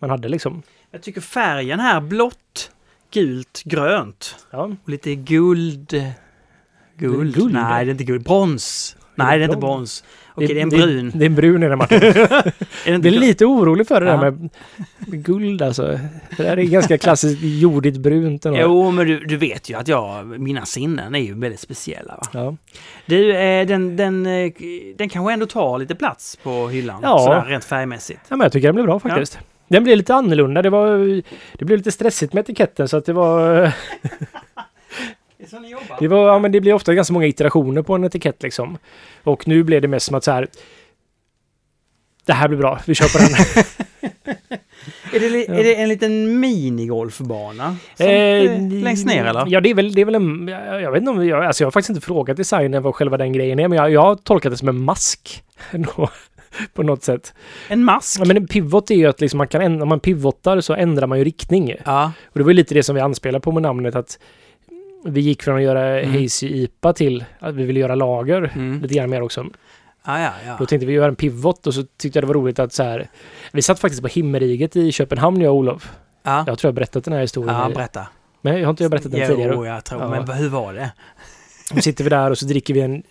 man 0.00 0.10
hade 0.10 0.28
liksom. 0.28 0.62
Jag 0.90 1.02
tycker 1.02 1.20
färgen 1.20 1.80
här, 1.80 2.00
blått, 2.00 2.70
gult, 3.12 3.62
grönt 3.64 4.36
Ja, 4.50 4.70
och 4.84 4.88
lite 4.90 5.14
guld... 5.14 6.02
Guld? 6.98 7.34
Guld? 7.34 7.52
Nej, 7.54 7.84
det 7.84 7.90
är 7.90 7.92
inte 7.92 8.04
guld. 8.04 8.24
Brons. 8.24 8.96
Nej, 9.14 9.38
det 9.38 9.44
är 9.44 9.48
inte 9.48 9.56
brons. 9.60 10.04
Okej, 10.34 10.48
det 10.48 10.58
är 10.58 10.62
en 10.62 10.68
brun. 10.68 11.12
Det, 11.14 11.24
är 11.24 11.26
en 11.26 11.34
brun 11.34 11.62
är 11.62 11.68
det 11.70 11.76
Martin. 11.76 11.98
Är 12.02 12.12
det 12.92 12.98
Det 12.98 13.08
är 13.08 13.20
lite 13.20 13.44
orolig 13.46 13.88
för 13.88 14.00
det 14.00 14.06
Ja. 14.06 14.16
där 14.16 14.30
med, 14.30 15.24
guld 15.24 15.62
alltså. 15.62 15.82
Det 16.36 16.42
där 16.42 16.56
är 16.58 16.62
ganska 16.62 16.98
klassiskt 16.98 17.38
jordigt 17.42 17.96
brunt. 17.96 18.46
ändå. 18.46 18.58
Jo, 18.60 18.90
men 18.90 19.06
du, 19.06 19.20
du 19.20 19.36
vet 19.36 19.70
ju 19.70 19.74
att 19.78 19.88
jag, 19.88 20.26
mina 20.40 20.64
sinnen 20.66 21.14
är 21.14 21.18
ju 21.18 21.34
väldigt 21.34 21.60
speciella. 21.60 22.14
Va? 22.16 22.22
Ja. 22.32 22.56
Du, 23.06 23.36
eh, 23.36 23.66
den, 23.66 23.96
den, 23.96 24.26
eh, 24.26 24.52
den 24.96 25.08
kanske 25.08 25.32
ändå 25.32 25.46
tar 25.46 25.78
lite 25.78 25.94
plats 25.94 26.36
på 26.42 26.68
hyllan. 26.68 27.00
Ja. 27.02 27.18
Sådär 27.18 27.44
rent 27.46 27.64
färgmässigt. 27.64 28.20
ja, 28.28 28.36
men 28.36 28.44
jag 28.44 28.52
tycker 28.52 28.68
den 28.68 28.74
blev 28.74 28.86
bra 28.86 29.00
faktiskt. 29.00 29.38
Den 29.68 29.84
blev 29.84 29.96
lite 29.96 30.14
annorlunda. 30.14 30.62
Det, 30.62 30.70
var, 30.70 30.98
det 31.58 31.64
blev 31.64 31.78
lite 31.78 31.92
stressigt 31.92 32.32
med 32.32 32.40
etiketten 32.40 32.88
så 32.88 32.96
att 32.96 33.04
det 33.04 33.12
var... 33.12 33.72
Det. 35.38 35.46
Det, 36.00 36.08
var, 36.08 36.28
ja, 36.28 36.38
men 36.38 36.52
det 36.52 36.60
blir 36.60 36.72
ofta 36.72 36.94
ganska 36.94 37.12
många 37.12 37.26
iterationer 37.26 37.82
på 37.82 37.94
en 37.94 38.04
etikett 38.04 38.42
liksom. 38.42 38.78
Och 39.24 39.48
nu 39.48 39.62
blev 39.62 39.82
det 39.82 39.88
mest 39.88 40.06
som 40.06 40.16
att 40.16 40.24
så 40.24 40.32
här. 40.32 40.48
Det 42.26 42.32
här 42.32 42.48
blir 42.48 42.58
bra, 42.58 42.80
vi 42.86 42.94
kör 42.94 43.08
på 43.08 43.18
den. 43.18 43.64
Är 45.12 45.20
det, 45.20 45.44
Ja. 45.48 45.54
är 45.54 45.64
det 45.64 45.74
en 45.74 45.88
liten 45.88 46.40
minigolfbana? 46.40 47.76
Som, 47.96 48.06
Eh, 48.06 48.60
längst 48.82 49.06
ner 49.06 49.24
eller? 49.24 49.44
Ja, 49.48 49.60
det 49.60 49.70
är 49.70 49.74
väl, 49.74 49.94
det 49.94 50.00
är 50.00 50.04
väl 50.04 50.14
en... 50.14 50.48
Jag, 50.48 50.82
jag 50.82 50.92
vet 50.92 50.98
inte 50.98 51.10
om... 51.10 51.26
Jag, 51.26 51.44
alltså 51.44 51.62
jag 51.62 51.66
har 51.66 51.70
faktiskt 51.70 51.90
inte 51.90 52.00
frågat 52.06 52.36
designen 52.36 52.82
vad 52.82 52.94
själva 52.94 53.16
den 53.16 53.32
grejen 53.32 53.58
är, 53.58 53.68
men 53.68 53.78
jag, 53.78 53.90
jag 53.90 54.00
har 54.00 54.14
tolkat 54.16 54.52
det 54.52 54.56
som 54.56 54.68
en 54.68 54.80
mask. 54.84 55.42
på 56.74 56.82
något 56.82 57.02
sätt. 57.02 57.34
En 57.68 57.84
mask? 57.84 58.20
Ja, 58.20 58.24
men 58.24 58.36
en 58.36 58.46
pivot 58.46 58.90
är 58.90 58.94
ju 58.94 59.06
att 59.06 59.20
liksom 59.20 59.38
man 59.38 59.48
kan, 59.48 59.82
om 59.82 59.88
man 59.88 60.00
pivotar 60.00 60.60
så 60.60 60.74
ändrar 60.74 61.06
man 61.06 61.18
ju 61.18 61.24
riktning. 61.24 61.74
Ja. 61.84 62.12
Och 62.26 62.38
det 62.38 62.42
var 62.44 62.50
ju 62.50 62.54
lite 62.56 62.74
det 62.74 62.82
som 62.82 62.94
vi 62.94 63.00
anspelar 63.00 63.40
på 63.40 63.52
med 63.52 63.62
namnet 63.62 63.94
att 63.96 64.18
vi 65.04 65.20
gick 65.20 65.42
från 65.42 65.56
att 65.56 65.62
göra 65.62 66.00
Mm. 66.00 66.22
Hazy 66.22 66.48
IPA 66.48 66.92
till 66.92 67.24
att 67.38 67.54
vi 67.54 67.64
ville 67.64 67.80
göra 67.80 67.94
lager 67.94 68.52
Mm. 68.54 68.80
lite 68.82 68.94
grann 68.94 69.10
mer 69.10 69.22
också. 69.22 69.46
Ja, 70.06 70.20
ja, 70.20 70.30
ja. 70.46 70.56
Då 70.58 70.66
tänkte 70.66 70.86
vi 70.86 70.92
göra 70.92 71.08
en 71.08 71.16
pivot 71.16 71.66
och 71.66 71.74
så 71.74 71.82
tyckte 71.96 72.16
jag 72.18 72.22
det 72.22 72.26
var 72.26 72.34
roligt 72.34 72.58
att 72.58 72.72
så 72.72 72.82
här, 72.82 73.08
vi 73.52 73.62
satt 73.62 73.78
faktiskt 73.80 74.02
på 74.02 74.08
Himmeriget 74.08 74.76
i 74.76 74.92
Köpenhamn 74.92 75.40
jag 75.40 75.52
och 75.52 75.58
Olof. 75.58 75.92
Ja, 76.22 76.44
Jag 76.46 76.58
tror 76.58 76.68
jag 76.68 76.72
har 76.72 76.76
berättat 76.76 77.04
den 77.04 77.14
här 77.14 77.20
historien. 77.20 77.54
ja 77.56 77.70
berätta. 77.74 78.06
Men 78.40 78.58
jag 78.58 78.64
har 78.66 78.70
inte 78.70 78.84
jag 78.84 78.90
berättat 78.90 79.12
den 79.12 79.20
jo, 79.20 79.26
tidigare. 79.26 79.66
jag 79.68 79.84
tror. 79.84 80.02
Ja. 80.02 80.08
Men 80.08 80.28
hur 80.36 80.48
var 80.48 80.74
det? 80.74 80.90
Nu 81.74 81.80
sitter 81.80 82.04
vi 82.04 82.10
där 82.10 82.30
och 82.30 82.38
så 82.38 82.46
dricker 82.46 82.74
vi 82.74 82.80
en 82.80 83.02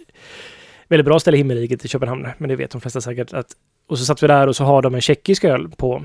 väldigt 0.88 1.06
bra 1.06 1.20
ställe 1.20 1.38
i 1.38 1.39
Himmeriget 1.39 1.86
i 1.86 1.88
Köpenhamn. 1.88 2.27
Men 2.38 2.50
det 2.50 2.56
vet 2.56 2.72
de 2.72 2.82
flesta 2.82 3.01
säkert. 3.01 3.34
Att, 3.34 3.48
och 3.88 4.00
så 4.00 4.06
satt 4.06 4.24
vi 4.24 4.27
där 4.27 4.48
och 4.48 4.56
så 4.56 4.63
har 4.63 4.82
de 4.82 4.96
en 4.96 5.01
tjeckisk 5.01 5.44
öl 5.44 5.70
på. 5.70 6.03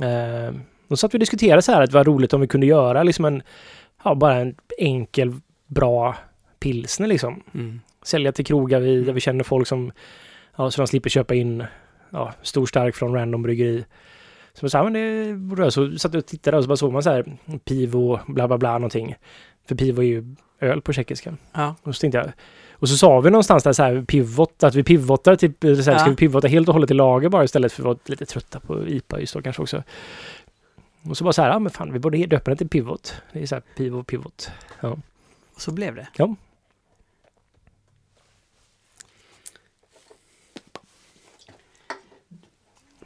Eh, 0.00 0.54
då 0.88 0.96
satt 0.96 1.14
vi 1.14 1.16
och 1.16 1.20
diskuterade 1.20 1.62
så 1.62 1.72
här 1.72 1.82
att 1.82 1.90
det 1.90 1.96
var 1.96 2.04
roligt 2.04 2.32
om 2.32 2.40
vi 2.40 2.46
kunde 2.46 2.66
göra 2.66 3.02
liksom 3.02 3.24
en, 3.24 3.42
ja 4.04 4.14
bara 4.14 4.34
en 4.34 4.54
enkel, 4.78 5.34
bra 5.66 6.16
pilsner 6.60 7.06
liksom. 7.06 7.42
Mm. 7.54 7.80
Sälja 8.02 8.32
till 8.32 8.46
krogar 8.46 8.80
vi, 8.80 9.04
där 9.04 9.12
vi 9.12 9.20
känner 9.20 9.44
folk 9.44 9.66
som, 9.66 9.92
ja 10.56 10.70
så 10.70 10.80
de 10.80 10.86
slipper 10.86 11.10
köpa 11.10 11.34
in, 11.34 11.64
ja, 12.10 12.32
stor 12.42 12.66
stark 12.66 12.94
från 12.94 13.14
random 13.14 13.42
bryggeri. 13.42 13.84
Så 14.52 14.64
jag 14.64 14.70
sa, 14.70 14.84
men 14.84 14.92
det 14.92 15.34
borde 15.34 15.62
jag. 15.62 15.72
Så 15.72 15.98
satt 15.98 16.14
jag 16.14 16.20
och 16.20 16.26
tittade 16.26 16.56
och 16.56 16.64
så 16.64 16.68
bara 16.68 16.76
såg 16.76 16.92
man 16.92 17.02
så 17.02 17.10
här, 17.10 17.36
pivo, 17.64 18.20
bla 18.26 18.48
bla 18.48 18.58
bla 18.58 18.72
någonting. 18.72 19.14
För 19.68 19.74
pivo 19.74 20.02
är 20.02 20.06
ju 20.06 20.34
öl 20.60 20.80
på 20.80 20.92
tjeckiska. 20.92 21.36
Ja. 21.52 21.74
Och 21.82 21.96
så 21.96 22.00
tänkte 22.00 22.18
jag, 22.18 22.32
och 22.78 22.88
så 22.88 22.96
sa 22.96 23.20
vi 23.20 23.30
någonstans 23.30 23.62
där 23.64 23.72
så 23.72 23.82
här 23.82 24.02
pivot, 24.02 24.62
att 24.64 24.74
vi 24.74 24.82
pivotar 24.82 25.36
typ, 25.36 25.56
så 25.60 25.66
här, 25.68 25.92
Ja. 25.92 25.98
ska 25.98 26.10
vi 26.10 26.16
pivota 26.16 26.48
helt 26.48 26.68
och 26.68 26.74
hållet 26.74 26.90
i 26.90 26.94
lager 26.94 27.28
bara 27.28 27.44
istället 27.44 27.72
för 27.72 27.82
att 27.82 27.86
vara 27.86 27.96
lite 28.04 28.26
trötta 28.26 28.60
på 28.60 28.86
IPA 28.88 29.20
just 29.20 29.34
då 29.34 29.42
kanske 29.42 29.62
också. 29.62 29.82
Och 31.10 31.16
så 31.16 31.24
bara 31.24 31.32
så 31.32 31.42
här, 31.42 31.48
ja 31.50 31.58
men 31.58 31.72
fan 31.72 31.92
vi 31.92 31.98
borde 31.98 32.26
döpa 32.26 32.50
den 32.50 32.58
till 32.58 32.68
pivot. 32.68 33.14
Det 33.32 33.42
är 33.42 33.46
så 33.46 33.54
här 33.54 33.62
pivo, 33.76 34.02
pivot. 34.02 34.50
Och 35.54 35.60
så 35.60 35.70
blev 35.70 35.94
det. 35.94 36.06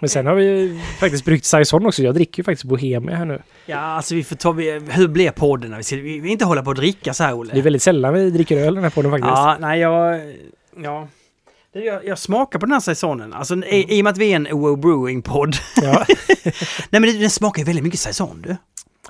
Men 0.00 0.08
sen 0.08 0.26
har 0.26 0.34
vi 0.34 0.44
ju 0.44 0.80
faktiskt 1.00 1.24
bryggt 1.24 1.44
saison 1.44 1.86
också. 1.86 2.02
Jag 2.02 2.14
dricker 2.14 2.40
ju 2.40 2.44
faktiskt 2.44 2.64
Bohemia 2.64 3.16
här 3.16 3.24
nu. 3.24 3.42
Ja, 3.66 3.78
alltså 3.78 4.14
vi 4.14 4.24
får 4.24 4.36
ta... 4.36 4.52
Hur 4.92 5.08
blev 5.08 5.30
podden? 5.30 5.76
Vi 5.76 5.82
ska 5.82 5.96
vi 5.96 6.20
vill 6.20 6.30
inte 6.30 6.44
hålla 6.44 6.62
på 6.62 6.70
att 6.70 6.76
dricka 6.76 7.14
så 7.14 7.24
här, 7.24 7.34
Olle. 7.38 7.52
Det 7.52 7.58
är 7.58 7.62
väldigt 7.62 7.82
sällan 7.82 8.14
vi 8.14 8.30
dricker 8.30 8.56
öl 8.56 8.74
den 8.74 8.84
här 8.84 8.90
podden 8.90 9.10
faktiskt. 9.10 9.30
Ja, 9.30 9.56
nej, 9.60 9.80
jag... 9.80 10.20
Ja. 10.82 11.08
Jag, 11.72 12.04
jag 12.04 12.18
smakar 12.18 12.58
på 12.58 12.66
den 12.66 12.72
här 12.72 12.80
säsongen. 12.80 13.32
Alltså, 13.32 13.54
i, 13.54 13.98
i 13.98 14.00
och 14.00 14.04
med 14.04 14.10
att 14.10 14.18
vi 14.18 14.32
är 14.32 14.36
en 14.36 14.46
OO 14.50 14.76
Brewing-podd. 14.76 15.56
Ja. 15.82 16.04
nej, 16.90 17.00
men 17.00 17.20
den 17.20 17.30
smakar 17.30 17.58
ju 17.58 17.66
väldigt 17.66 17.84
mycket 17.84 18.00
säsong, 18.00 18.42
du. 18.42 18.56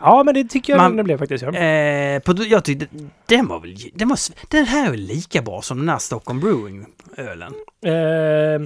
Ja, 0.01 0.23
men 0.25 0.35
det 0.35 0.45
tycker 0.45 0.73
jag 0.73 0.81
Man- 0.81 0.97
den 0.97 1.05
blev 1.05 1.19
faktiskt. 1.19 1.45
Ja. 1.45 1.55
Eh, 1.55 2.21
på, 2.21 2.35
jag 2.49 2.65
tyckte... 2.65 2.87
Den 3.27 3.47
var 3.47 3.61
väl... 3.61 3.77
Den, 3.95 4.09
var, 4.09 4.19
den 4.51 4.65
här 4.67 4.93
är 4.93 4.97
lika 4.97 5.43
bra 5.43 5.63
som 5.63 5.79
den 5.79 5.89
här 5.89 5.99
Stockholm 5.99 6.41
Brewing-ölen? 6.41 7.53
Eh, 7.85 7.93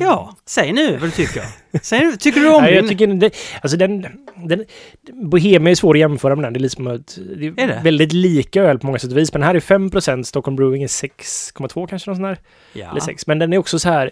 Ja, 0.07 0.37
säg 0.47 0.73
nu 0.73 0.93
vad 0.93 1.03
du 1.03 1.11
tycker. 1.11 1.43
Säg 1.83 2.01
nu, 2.05 2.13
tycker 2.17 2.41
du 2.41 2.55
om 2.55 2.63
Nej, 2.63 2.75
jag 2.75 2.85
din? 2.85 2.89
tycker 2.91 3.07
det, 3.07 3.31
alltså 3.63 3.77
den, 3.77 4.07
den, 4.37 4.65
Bohemia 5.13 5.71
är 5.71 5.75
svår 5.75 5.95
att 5.95 6.01
jämföra 6.01 6.35
med 6.37 6.45
den. 6.45 6.53
Det 6.53 6.59
är 6.59 6.61
liksom 6.61 6.87
att, 6.87 7.19
det 7.37 7.47
är, 7.47 7.61
Är 7.61 7.69
det? 7.69 7.81
väldigt 7.85 8.13
lika 8.13 8.63
öl 8.63 8.79
på 8.79 8.87
många 8.87 8.99
sätt 8.99 9.11
och 9.11 9.17
vis. 9.17 9.33
Men 9.33 9.41
den 9.41 9.47
här 9.49 9.55
är 9.55 9.61
5 10.01 10.25
Stockholm 10.25 10.57
Brewing 10.57 10.83
är 10.83 10.87
6,2 10.87 11.87
kanske 11.87 12.11
någon 12.11 12.17
sån 12.17 12.23
där. 12.23 12.39
Ja. 12.73 12.91
Eller 12.91 13.01
6. 13.01 13.27
Men 13.27 13.39
den 13.39 13.53
är 13.53 13.59
också 13.59 13.79
så 13.79 13.89
här. 13.89 14.11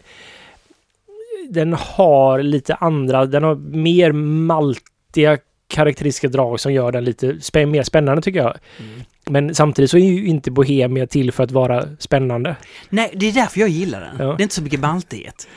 Den 1.49 1.73
har 1.73 2.42
lite 2.42 2.75
andra, 2.75 3.27
den 3.27 3.42
har 3.42 3.55
mer 3.55 4.12
maltiga 4.12 5.38
karaktäristiska 5.72 6.28
drag 6.28 6.61
som 6.61 6.72
gör 6.72 6.92
den 6.92 7.04
lite 7.04 7.40
spä, 7.40 7.66
mer 7.66 7.82
spännande 7.82 8.22
tycker 8.22 8.38
jag. 8.38 8.56
Mm. 8.78 9.00
Men 9.30 9.54
samtidigt 9.54 9.90
så 9.90 9.96
är 9.96 10.04
ju 10.04 10.26
inte 10.26 10.50
Bohemia 10.50 11.06
till 11.06 11.32
för 11.32 11.44
att 11.44 11.50
vara 11.50 11.85
spännande. 11.98 12.56
Nej, 12.88 13.11
det 13.14 13.28
är 13.28 13.32
därför 13.32 13.61
jag 13.61 13.68
gillar 13.68 14.00
den. 14.00 14.26
Ja. 14.26 14.35
Det 14.35 14.40
är 14.40 14.42
inte 14.42 14.54
så 14.54 14.62
mycket 14.62 14.80
maltighet. 14.80 15.48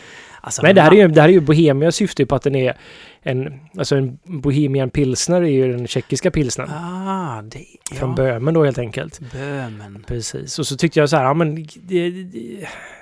Alltså, 0.41 0.61
Nej, 0.61 0.73
det 0.73 0.81
här 0.81 0.91
är 0.91 0.95
ju, 0.95 1.07
det 1.07 1.21
här 1.21 1.29
är 1.29 1.33
ju 1.33 1.39
Bohemia 1.39 1.91
syftar 1.91 2.21
ju 2.21 2.25
på 2.25 2.35
att 2.35 2.43
den 2.43 2.55
är 2.55 2.77
en, 3.21 3.59
alltså 3.77 3.95
en 3.95 4.19
Bohemian 4.23 4.89
pilsner 4.89 5.41
är 5.41 5.49
ju 5.49 5.71
den 5.71 5.87
tjeckiska 5.87 6.31
pilsnern. 6.31 6.69
Ah, 6.69 7.41
det... 7.41 7.65
Ja. 7.91 7.95
Från 7.95 8.15
Böhmen 8.15 8.53
då 8.53 8.63
helt 8.63 8.77
enkelt. 8.77 9.19
Böhmen. 9.33 10.03
Precis. 10.07 10.59
Och 10.59 10.67
så 10.67 10.77
tyckte 10.77 10.99
jag 10.99 11.09
så 11.09 11.17
här, 11.17 11.23
ja 11.23 11.33
men 11.33 11.55
det, 11.81 12.09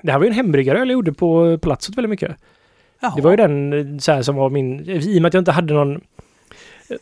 det, 0.02 0.12
här 0.12 0.20
var 0.20 0.26
ju 0.26 0.30
en 0.30 0.36
hembryggaröl 0.36 0.88
jag 0.88 0.94
gjorde 0.94 1.14
på 1.14 1.58
Palatsot 1.58 1.98
väldigt 1.98 2.10
mycket. 2.10 2.36
Jaha. 3.00 3.14
Det 3.16 3.22
var 3.22 3.32
ju 3.32 3.38
den 3.38 4.00
så 4.00 4.12
här 4.12 4.22
som 4.22 4.36
var 4.36 4.50
min, 4.50 4.90
i 4.90 5.18
och 5.18 5.22
med 5.22 5.26
att 5.26 5.34
jag 5.34 5.42
inte 5.42 5.52
hade 5.52 5.74
någon, 5.74 6.02
eller 6.90 7.00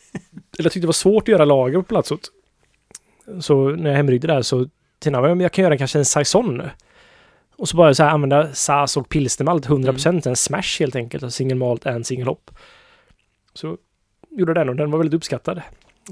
jag 0.58 0.72
tyckte 0.72 0.80
det 0.80 0.86
var 0.88 0.94
svårt 0.94 1.24
att 1.24 1.28
göra 1.28 1.46
lager 1.46 1.78
på 1.78 1.84
Palatsot. 1.84 2.32
Så 3.42 3.70
när 3.70 3.90
jag 3.90 3.98
hembryggde 3.98 4.28
där 4.28 4.42
så 4.42 4.70
tänkte 5.00 5.22
jag, 5.22 5.42
jag 5.42 5.52
kan 5.52 5.64
göra 5.64 5.78
kanske 5.78 6.00
en 6.00 6.06
saison. 6.06 6.62
Och 7.56 7.70
så 7.70 7.78
bara 7.78 7.94
så 7.94 8.04
här 8.04 8.10
använda 8.10 8.54
SAS 8.54 8.98
och 8.98 9.10
pilsnermalt 9.10 9.68
100% 9.68 10.28
en 10.28 10.36
smash 10.36 10.80
helt 10.80 10.96
enkelt. 10.96 11.24
Och 11.24 11.34
single 11.34 11.56
malt 11.56 11.86
and 11.86 12.08
single 12.08 12.26
hop. 12.26 12.52
Så 13.54 13.78
gjorde 14.30 14.54
den 14.54 14.70
och 14.70 14.76
den 14.76 14.92
var 14.92 14.98
väldigt 14.98 15.14
uppskattad. 15.18 15.62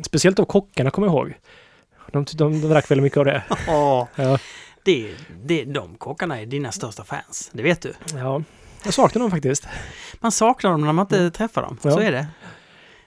Speciellt 0.05 0.39
av 0.39 0.45
kockarna 0.45 0.91
kommer 0.91 1.07
jag 1.07 1.13
ihåg. 1.15 1.33
De, 2.11 2.25
de, 2.37 2.61
de 2.61 2.69
drack 2.69 2.91
väldigt 2.91 3.03
mycket 3.03 3.17
av 3.17 3.25
det. 3.25 3.43
Ja, 3.67 4.07
Ja. 4.15 4.37
det, 4.83 5.15
det, 5.43 5.63
de 5.63 5.95
kockarna 5.95 6.41
är 6.41 6.45
dina 6.45 6.71
största 6.71 7.03
fans. 7.03 7.49
Det 7.53 7.63
vet 7.63 7.81
du. 7.81 7.93
ja. 8.15 8.43
Jag 8.83 8.93
saknar 8.93 9.19
dem 9.21 9.31
faktiskt. 9.31 9.67
Man 10.19 10.31
saknar 10.31 10.71
dem 10.71 10.81
när 10.85 10.93
man 10.93 11.03
inte 11.03 11.31
träffar 11.31 11.61
dem. 11.61 11.71
Mm. 11.71 11.79
Ja. 11.83 11.91
Så 11.91 11.99
är 11.99 12.11
det. 12.11 12.27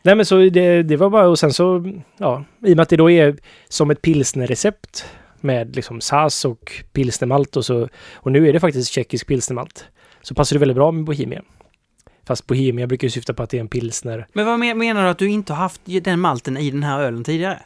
Nej 0.03 0.15
men 0.15 0.27
så 0.27 0.37
det, 0.37 0.83
det 0.83 0.97
var 0.97 1.11
bara 1.11 1.29
och 1.29 1.38
sen 1.38 1.53
så, 1.53 1.93
ja, 2.17 2.45
i 2.67 2.73
och 2.73 2.77
med 2.77 2.83
att 2.83 2.88
det 2.88 2.97
då 2.97 3.11
är 3.11 3.37
som 3.69 3.91
ett 3.91 4.03
pilsnerrecept 4.03 5.05
med 5.41 5.77
liksom 5.77 6.01
SAS 6.01 6.45
och 6.45 6.73
pilsnermalt 6.93 7.57
och 7.57 7.65
så, 7.65 7.88
och 8.15 8.33
nu 8.33 8.49
är 8.49 8.53
det 8.53 8.61
faktiskt 8.61 8.91
tjeckisk 8.93 9.27
pilsnermalt, 9.27 9.85
så 10.23 10.35
passar 10.35 10.55
det 10.57 10.61
väldigt 10.61 10.77
bra 10.77 10.91
med 10.93 11.05
Bohemia. 11.05 11.43
Fast 12.27 12.47
Bohemia 12.47 12.87
brukar 12.87 13.07
ju 13.07 13.11
syfta 13.11 13.35
på 13.35 13.43
att 13.43 13.51
det 13.51 13.57
är 13.57 13.61
en 13.61 13.69
pilsner. 13.69 14.27
Men 14.33 14.47
vad 14.47 14.59
men- 14.59 14.79
menar 14.79 15.03
du 15.05 15.09
att 15.09 15.19
du 15.19 15.29
inte 15.29 15.53
har 15.53 15.59
haft 15.62 15.81
den 16.03 16.21
malten 16.21 16.57
i 16.57 16.71
den 16.71 16.83
här 16.83 17.01
ölen 17.01 17.25
tidigare? 17.25 17.59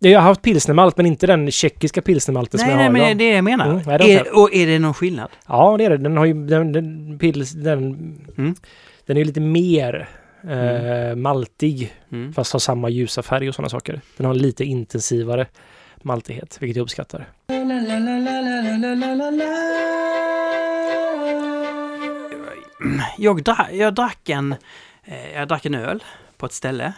Jag 0.00 0.20
har 0.20 0.28
haft 0.28 0.42
pilsnermalt 0.42 0.96
men 0.96 1.06
inte 1.06 1.26
den 1.26 1.50
tjeckiska 1.50 2.02
pilsnermalten 2.02 2.58
som 2.58 2.66
Nej, 2.68 2.72
jag 2.84 2.92
nej, 2.92 3.02
har 3.02 3.08
men 3.08 3.18
det 3.18 3.24
idag. 3.24 3.28
är 3.28 3.30
det 3.30 3.36
jag 3.36 3.44
menar. 3.44 3.70
Mm, 3.70 3.82
nej, 3.86 3.98
det 3.98 4.12
är, 4.14 4.36
och 4.42 4.54
är 4.54 4.66
det 4.66 4.78
någon 4.78 4.94
skillnad? 4.94 5.28
Ja 5.46 5.76
det 5.78 5.84
är 5.84 5.90
det. 5.90 5.96
Den 5.96 6.16
har 6.16 6.24
ju, 6.24 6.46
den, 6.46 6.72
den, 6.72 7.18
pils, 7.18 7.52
den, 7.52 7.80
Mm. 8.38 8.54
den 9.06 9.16
är 9.16 9.20
ju 9.20 9.24
lite 9.24 9.40
mer 9.40 10.08
eh, 10.48 11.14
maltig 11.16 11.94
Mm. 12.12 12.32
fast 12.32 12.52
har 12.52 12.60
samma 12.60 12.88
ljusa 12.88 13.22
färg 13.22 13.48
och 13.48 13.54
sådana 13.54 13.68
saker. 13.68 14.00
Den 14.16 14.26
har 14.26 14.34
lite 14.34 14.64
intensivare 14.64 15.46
maltighet, 16.02 16.56
vilket 16.60 16.76
jag 16.76 16.82
uppskattar. 16.82 17.28
Jag, 23.18 23.42
dra, 23.44 23.66
jag 23.72 23.94
drack 23.94 24.28
en... 24.28 24.54
eh, 25.04 25.32
Jag 25.34 25.48
drack 25.48 25.66
en 25.66 25.74
öl 25.74 26.04
på 26.36 26.46
ett 26.46 26.52
ställe. 26.52 26.92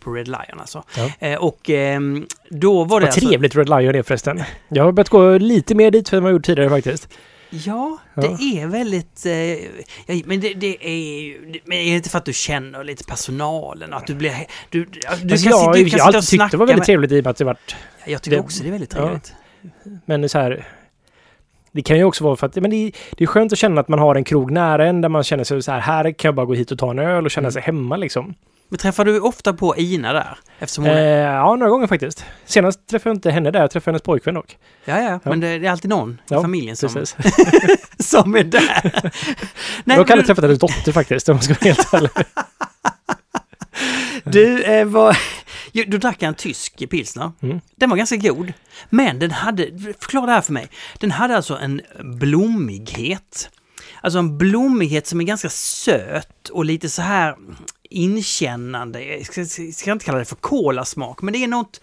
På 0.00 0.12
Red 0.12 0.28
Lion 0.28 0.60
alltså. 0.60 0.84
Ja. 0.96 1.10
Eh, 1.28 1.38
Och 1.38 1.70
ehm, 1.70 2.26
då 2.50 2.84
var 2.84 3.00
det 3.00 3.04
Vad 3.06 3.14
alltså... 3.14 3.28
trevligt 3.28 3.56
Red 3.56 3.68
Lion 3.68 3.94
är 3.94 4.02
förresten. 4.02 4.42
Jag 4.68 4.84
har 4.84 4.92
börjat 4.92 5.08
gå 5.08 5.38
lite 5.38 5.74
mer 5.74 5.90
dit 5.90 6.12
än 6.12 6.22
vad 6.22 6.30
jag 6.32 6.36
gjort 6.36 6.44
tidigare 6.44 6.70
faktiskt. 6.70 7.08
Ja, 7.50 7.98
Ja. 8.14 8.22
det 8.22 8.60
är 8.60 8.66
väldigt... 8.66 9.26
Eh, 9.26 9.32
ja, 10.16 10.22
men 10.26 10.40
det, 10.40 10.54
det 10.54 10.86
är 10.88 11.20
ju... 11.22 11.60
Men 11.64 11.78
är 11.78 11.90
det 11.90 11.96
inte 11.96 12.08
för 12.10 12.18
att 12.18 12.24
du 12.24 12.32
känner 12.32 12.84
lite 12.84 13.04
personalen? 13.04 13.92
Att 13.92 14.06
du 14.06 14.14
blir... 14.14 14.32
Du, 14.70 14.84
du, 14.84 14.84
du 14.84 15.00
kan, 15.00 15.12
Alltså, 15.30 15.48
jag, 15.48 15.72
du 15.74 15.80
jag 15.80 15.90
kan 15.90 16.00
och 16.00 16.06
alltid 16.06 16.28
tyckt 16.40 16.50
det 16.50 16.56
var 16.56 16.66
väldigt 16.66 16.84
trevligt 16.86 17.12
i 17.12 17.20
och 17.20 17.24
med 17.24 17.30
att 17.30 17.36
det 17.36 17.44
varit... 17.44 17.76
Jag 18.06 18.22
tycker 18.22 18.36
det- 18.36 18.42
också 18.42 18.62
det 18.62 18.68
är 18.68 18.72
väldigt 18.72 18.94
ja. 18.94 19.00
trevligt. 19.02 19.34
Men 20.04 20.28
så 20.28 20.38
här... 20.38 20.66
Det 21.72 21.82
kan 21.82 21.96
ju 21.96 22.04
också 22.04 22.24
vara 22.24 22.36
för 22.36 22.46
att 22.46 22.54
men 22.56 22.70
det, 22.70 22.92
det 23.16 23.24
är 23.24 23.26
skönt 23.26 23.52
att 23.52 23.58
känna 23.58 23.80
att 23.80 23.88
man 23.88 23.98
har 23.98 24.14
en 24.14 24.24
krog 24.24 24.50
nära 24.50 24.86
en 24.86 25.00
där 25.00 25.08
man 25.08 25.24
känner 25.24 25.44
sig 25.44 25.62
så 25.62 25.72
här, 25.72 25.80
här 25.80 26.12
kan 26.12 26.28
jag 26.28 26.34
bara 26.34 26.46
gå 26.46 26.54
hit 26.54 26.70
och 26.70 26.78
ta 26.78 26.90
en 26.90 26.98
öl 26.98 27.24
och 27.24 27.30
känna 27.30 27.44
Mm. 27.44 27.52
sig 27.52 27.62
hemma 27.62 27.96
liksom. 27.96 28.34
Men 28.70 28.78
träffar 28.78 29.04
du 29.04 29.20
ofta 29.20 29.52
på 29.52 29.76
Ina 29.76 30.12
där? 30.12 30.38
Eftersom 30.58 30.84
hon 30.84 30.94
Eh, 30.94 31.02
ja, 31.02 31.56
några 31.56 31.70
gånger 31.70 31.86
faktiskt. 31.86 32.24
Senast 32.44 32.86
träffade 32.86 33.10
jag 33.10 33.16
inte 33.16 33.30
henne 33.30 33.50
där, 33.50 33.60
jag 33.60 33.70
träffade 33.70 33.92
hennes 33.92 34.02
pojkvän 34.02 34.34
dock. 34.34 34.56
Ja, 34.84 35.00
ja, 35.00 35.20
men 35.24 35.40
det, 35.40 35.58
det 35.58 35.66
är 35.66 35.70
alltid 35.70 35.88
någon 35.88 36.12
i 36.12 36.16
Ja, 36.28 36.42
familjen 36.42 36.76
som, 36.76 36.88
som 37.98 38.34
är 38.34 38.44
där. 38.44 38.80
jag 38.82 38.92
Nej, 39.84 39.96
har 39.96 40.04
men 40.04 40.12
aldrig 40.12 40.26
träffat 40.26 40.44
hennes 40.44 40.58
dotter 40.58 40.92
faktiskt, 40.92 41.28
om 41.28 41.36
jag 41.36 41.44
ska 41.44 41.54
vara 41.54 41.74
helt 41.74 41.94
ärlig. 41.94 42.10
Du, 44.24 44.62
eh, 44.62 44.84
var, 44.86 45.16
du 45.72 45.98
drack 45.98 46.22
en 46.22 46.34
tysk 46.34 46.90
pilsner. 46.90 47.32
Mm. 47.42 47.60
Den 47.76 47.90
var 47.90 47.96
ganska 47.96 48.16
god. 48.16 48.52
Men 48.90 49.18
den 49.18 49.30
hade, 49.30 49.66
förklara 50.00 50.26
det 50.26 50.32
här 50.32 50.40
för 50.40 50.52
mig. 50.52 50.68
Den 50.98 51.10
hade 51.10 51.36
alltså 51.36 51.56
en 51.56 51.80
blommighet. 52.04 53.50
Alltså 54.02 54.18
en 54.18 54.38
blommighet 54.38 55.06
som 55.06 55.20
är 55.20 55.24
ganska 55.24 55.48
söt 55.48 56.48
och 56.48 56.64
lite 56.64 56.88
så 56.88 57.02
här 57.02 57.36
inkännande. 57.90 59.04
Jag 59.04 59.26
ska, 59.26 59.44
ska 59.72 59.92
inte 59.92 60.04
kalla 60.04 60.18
det 60.18 60.24
för 60.24 60.36
kolasmak, 60.36 61.22
men 61.22 61.32
det 61.32 61.44
är 61.44 61.48
något... 61.48 61.80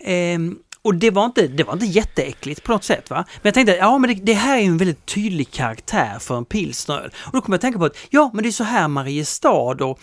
Eh, 0.00 0.38
Och 0.82 0.94
det 0.94 1.10
var, 1.10 1.24
inte, 1.24 1.46
det 1.48 1.64
var 1.64 1.72
inte 1.72 1.86
jätteäckligt 1.86 2.62
på 2.62 2.72
något 2.72 2.84
sätt 2.84 3.10
va. 3.10 3.16
Men 3.16 3.42
jag 3.42 3.54
tänkte, 3.54 3.76
ja 3.76 3.98
men 3.98 4.10
det, 4.10 4.20
det 4.22 4.32
här 4.32 4.56
är 4.56 4.60
ju 4.60 4.66
en 4.66 4.78
väldigt 4.78 5.06
tydlig 5.06 5.50
karaktär 5.50 6.18
för 6.20 6.36
en 6.36 6.44
pilsneröl. 6.44 7.10
Och 7.26 7.32
då 7.32 7.40
kommer 7.40 7.54
jag 7.54 7.58
att 7.58 7.60
tänka 7.60 7.78
på 7.78 7.84
att, 7.84 7.96
ja 8.10 8.30
men 8.34 8.42
det 8.42 8.48
är 8.48 8.52
så 8.52 8.64
här 8.64 8.88
Mariestad 8.88 9.84
och 9.84 9.98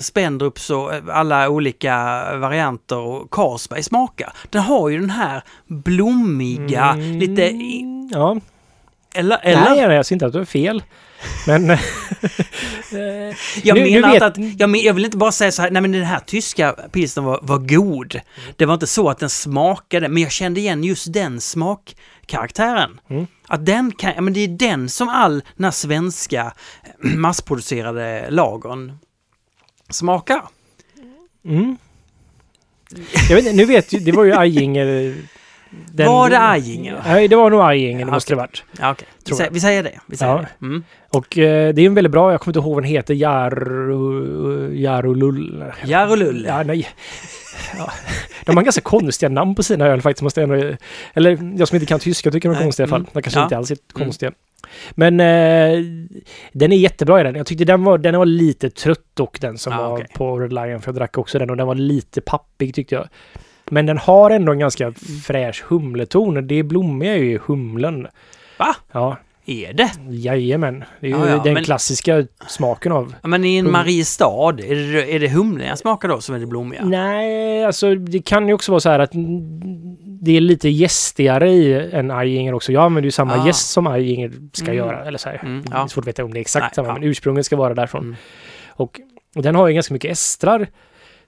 Spendrups 0.00 0.70
och 0.70 0.94
eh, 0.94 1.02
alla 1.12 1.48
olika 1.48 1.94
varianter 2.38 2.98
och 2.98 3.30
Carlsberg 3.30 3.82
smakar. 3.82 4.32
Den 4.50 4.62
har 4.62 4.88
ju 4.88 4.98
den 5.00 5.10
här 5.10 5.42
blommiga, 5.66 6.84
Mm, 6.92 7.18
lite... 7.18 7.42
Ja, 8.12 8.40
Eller? 9.14 9.38
eller? 9.42 9.86
nej, 9.86 9.96
jag 9.96 10.06
ser 10.06 10.14
inte 10.14 10.26
att 10.26 10.32
du 10.32 10.40
är 10.40 10.44
fel. 10.44 10.82
Men... 11.46 11.70
eh, 11.70 11.78
Jag 13.62 13.74
Nu- 13.78 13.84
menar 13.90 14.12
vet- 14.12 14.22
att, 14.22 14.36
jag, 14.58 14.70
men, 14.70 14.80
jag 14.80 14.94
vill 14.94 15.04
inte 15.04 15.16
bara 15.16 15.32
säga 15.32 15.52
så 15.52 15.62
här, 15.62 15.70
nej 15.70 15.82
men 15.82 15.92
den 15.92 16.04
här 16.04 16.20
tyska 16.20 16.72
pilsnern 16.72 17.24
var, 17.24 17.38
var 17.42 17.58
god. 17.58 18.20
Det 18.56 18.66
var 18.66 18.74
inte 18.74 18.86
så 18.86 19.08
att 19.10 19.18
den 19.18 19.30
smakade, 19.30 20.08
men 20.08 20.22
jag 20.22 20.32
kände 20.32 20.60
igen 20.60 20.84
just 20.84 21.12
den 21.12 21.40
smakkaraktären. 21.40 23.00
Mm. 23.10 23.26
Att 23.46 23.66
den 23.66 23.92
kan, 23.92 24.24
men 24.24 24.32
det 24.32 24.40
är 24.40 24.48
den 24.48 24.88
som 24.88 25.08
all 25.08 25.42
den 25.56 25.64
här 25.64 25.70
svenska 25.70 26.52
massproducerade 26.98 28.26
lagern 28.30 28.98
smakar. 29.90 30.42
mm. 31.44 31.76
Jag 33.28 33.36
vet, 33.36 33.54
nu 33.54 33.64
vet 33.64 33.92
ju, 33.92 33.98
det 33.98 34.12
var 34.12 34.24
ju 34.24 34.34
Ajinger... 34.34 35.14
den- 35.92 36.06
Var 36.08 36.30
det 36.30 36.38
Ajinger? 36.40 37.02
Nej, 37.06 37.28
det 37.28 37.36
var 37.36 37.50
nog 37.50 37.60
det 37.60 37.76
Ja, 38.00 38.06
måste 38.06 38.32
det 38.32 38.36
varit. 38.36 38.64
Ja, 38.80 38.90
okej. 38.92 39.08
Vi, 39.26 39.34
säger, 39.34 39.50
vi 39.50 39.60
säger 39.60 39.82
det. 39.82 40.00
Vi 40.06 40.16
säger 40.16 40.32
Ja. 40.32 40.38
det. 40.58 40.66
Mm. 40.66 40.84
Och 41.10 41.38
eh, 41.38 41.74
det 41.74 41.82
är 41.82 41.86
en 41.86 41.94
väldigt 41.94 42.12
bra, 42.12 42.30
jag 42.32 42.40
kommer 42.40 42.50
inte 42.52 42.66
ihåg 42.66 42.74
vad 42.74 42.82
den 42.82 42.90
heter, 42.90 43.14
Jaru... 43.14 44.74
Jarulull... 44.76 45.64
Jarulull. 45.84 46.44
Ja, 46.48 46.62
nej. 46.62 46.88
Ja. 47.78 47.92
De 48.46 48.56
har 48.56 48.64
ganska 48.64 48.80
konstiga 48.82 49.28
namn 49.30 49.54
på 49.54 49.62
sina 49.62 49.86
öl 49.86 50.02
faktiskt, 50.02 50.22
måste 50.22 50.42
ändå... 50.42 50.54
Eller 51.14 51.54
jag 51.58 51.68
som 51.68 51.76
inte 51.76 51.86
kan 51.86 52.00
tyska 52.00 52.30
tycker 52.30 52.48
de 52.48 52.58
är 52.58 52.62
konstiga 52.62 52.84
i 52.84 52.86
alla 52.86 52.90
fall. 52.90 53.00
mm. 53.00 53.10
De 53.12 53.22
kanske 53.22 53.40
Ja. 53.40 53.44
inte 53.44 53.56
alls 53.56 53.70
är 53.70 53.76
konstiga. 53.92 54.32
Men 54.90 55.20
eh, 55.20 55.78
den 56.52 56.72
är 56.72 56.76
jättebra 56.76 57.20
i 57.20 57.24
den. 57.24 57.34
Jag 57.34 57.46
tyckte 57.46 57.64
den 57.64 57.84
var, 57.84 57.98
den 57.98 58.18
var 58.18 58.26
lite 58.26 58.70
trött 58.70 59.04
dock, 59.14 59.40
den 59.40 59.58
som 59.58 59.72
Ah, 59.72 59.76
var 59.88 59.92
okej. 59.94 60.06
på 60.14 60.38
Red 60.38 60.52
Lion, 60.52 60.80
för 60.80 60.88
jag 60.88 60.94
drack 60.96 61.18
också 61.18 61.38
den 61.38 61.50
och 61.50 61.56
den 61.56 61.66
var 61.66 61.74
lite 61.74 62.20
pappig 62.20 62.74
tyckte 62.74 62.94
jag. 62.94 63.08
Men 63.70 63.86
den 63.86 63.98
har 63.98 64.30
ändå 64.30 64.52
en 64.52 64.58
ganska 64.58 64.92
fräsch 65.26 65.64
humleton. 65.68 66.46
Det 66.46 66.62
blommiga 66.62 67.12
är 67.14 67.18
ju 67.22 67.38
humlen. 67.46 68.06
Va? 68.58 68.76
Ja, 68.92 69.16
Är 69.46 69.72
det? 69.72 69.90
jajamän. 70.10 70.84
Det 71.00 71.06
är 71.06 71.10
ju 71.10 71.16
Ja, 71.16 71.28
ja, 71.28 71.40
den 71.44 71.54
men- 71.54 71.64
klassiska 71.64 72.26
smaken 72.48 72.92
av 72.92 73.14
Ja, 73.22 73.28
men 73.28 73.44
i 73.44 73.56
en 73.56 73.66
Hum- 73.66 73.70
Mariestad, 73.72 74.50
är 74.60 74.92
det, 74.92 75.14
är 75.14 75.20
det 75.20 75.28
humlen 75.28 75.68
jag 75.68 75.78
smakar 75.78 76.08
då 76.08 76.20
som 76.20 76.34
är 76.34 76.38
det 76.38 76.46
blommiga? 76.46 76.84
Nej, 76.84 77.64
alltså 77.64 77.94
det 77.94 78.18
kan 78.24 78.48
ju 78.48 78.54
också 78.54 78.72
vara 78.72 78.80
så 78.80 78.88
här 78.90 78.98
att 78.98 79.10
det 80.20 80.36
är 80.36 80.40
lite 80.40 80.68
gästigare 80.68 81.50
i 81.50 81.88
en 81.92 82.10
Ajinger 82.10 82.54
också. 82.54 82.72
Jag 82.72 82.82
använder 82.84 83.06
ju 83.06 83.10
samma 83.10 83.34
Ah. 83.42 83.46
gäst 83.46 83.70
som 83.70 83.86
Ajinger 83.86 84.32
ska 84.52 84.64
Mm. 84.64 84.76
göra. 84.76 85.04
Eller 85.04 85.18
så 85.18 85.28
här. 85.28 85.40
Mm, 85.44 85.62
Det 85.62 85.68
ja. 85.72 85.84
är 85.84 85.88
svårt 85.88 86.02
att 86.02 86.08
veta 86.08 86.24
om 86.24 86.32
det 86.34 86.38
är 86.38 86.40
exakt 86.40 86.64
Nej, 86.64 86.70
samma, 86.74 86.92
men 86.98 87.02
ursprunget 87.04 87.46
ska 87.46 87.56
vara 87.56 87.74
därifrån. 87.74 88.02
Mm. 88.04 88.16
Och, 88.68 89.00
och 89.36 89.42
den 89.42 89.54
har 89.54 89.68
ju 89.68 89.74
ganska 89.74 89.94
mycket 89.94 90.10
estrar 90.12 90.66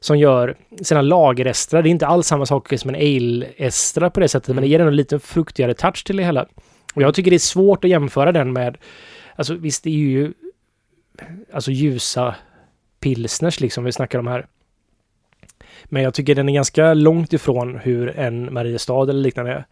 som 0.01 0.19
gör 0.19 0.57
sina 0.83 1.03
lagerestrar. 1.03 1.83
Det 1.83 1.89
är 1.89 1.91
inte 1.91 2.07
alls 2.07 2.27
samma 2.27 2.47
sak 2.47 2.73
som 2.79 2.91
en 2.91 2.97
ale-estra 2.97 4.11
på 4.11 4.21
det 4.21 4.29
sättet, 4.29 4.49
men 4.49 4.57
det 4.57 4.69
Mm. 4.69 4.71
ger 4.71 4.81
en 4.81 4.97
lite 4.97 5.19
fruktigare 5.19 5.75
touch 5.75 6.05
till 6.05 6.17
det 6.17 6.25
hela. 6.25 6.47
Och 6.95 7.03
jag 7.03 7.15
tycker 7.15 7.31
det 7.31 7.37
är 7.37 7.39
svårt 7.39 7.85
att 7.85 7.91
jämföra 7.91 8.33
den 8.33 8.53
med, 8.53 8.77
alltså 9.37 9.55
visst 9.55 9.85
det 9.85 9.91
är 9.91 9.95
ju 9.95 10.33
alltså 11.53 11.71
ljusa 11.71 12.35
pilsners 13.01 13.61
liksom 13.61 13.85
vi 13.85 13.93
snackar 13.93 14.19
om 14.19 14.27
här. 14.27 14.47
Men 15.85 16.03
jag 16.03 16.15
tycker 16.15 16.35
den 16.35 16.49
är 16.49 16.53
ganska 16.53 16.95
långt 16.95 17.33
ifrån 17.33 17.79
hur 17.79 18.19
en 18.19 18.55
Mariestad 18.55 19.03
eller 19.03 19.21
liknande 19.21 19.53
är. 19.53 19.65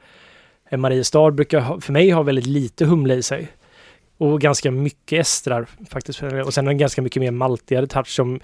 En 0.70 0.80
Mariestad 0.80 1.30
brukar 1.30 1.60
ha, 1.60 1.80
för 1.80 1.92
mig 1.92 2.10
ha 2.10 2.22
väldigt 2.22 2.46
lite 2.46 2.84
humle 2.84 3.14
i 3.14 3.22
sig. 3.22 3.48
Och 4.18 4.40
ganska 4.40 4.70
mycket 4.70 5.20
estrar 5.20 5.66
faktiskt. 5.90 6.22
Och 6.22 6.54
sen 6.54 6.68
en 6.68 6.78
ganska 6.78 7.02
mycket 7.02 7.20
mer 7.20 7.30
maltigare 7.30 7.86
touch 7.86 8.08
som 8.08 8.40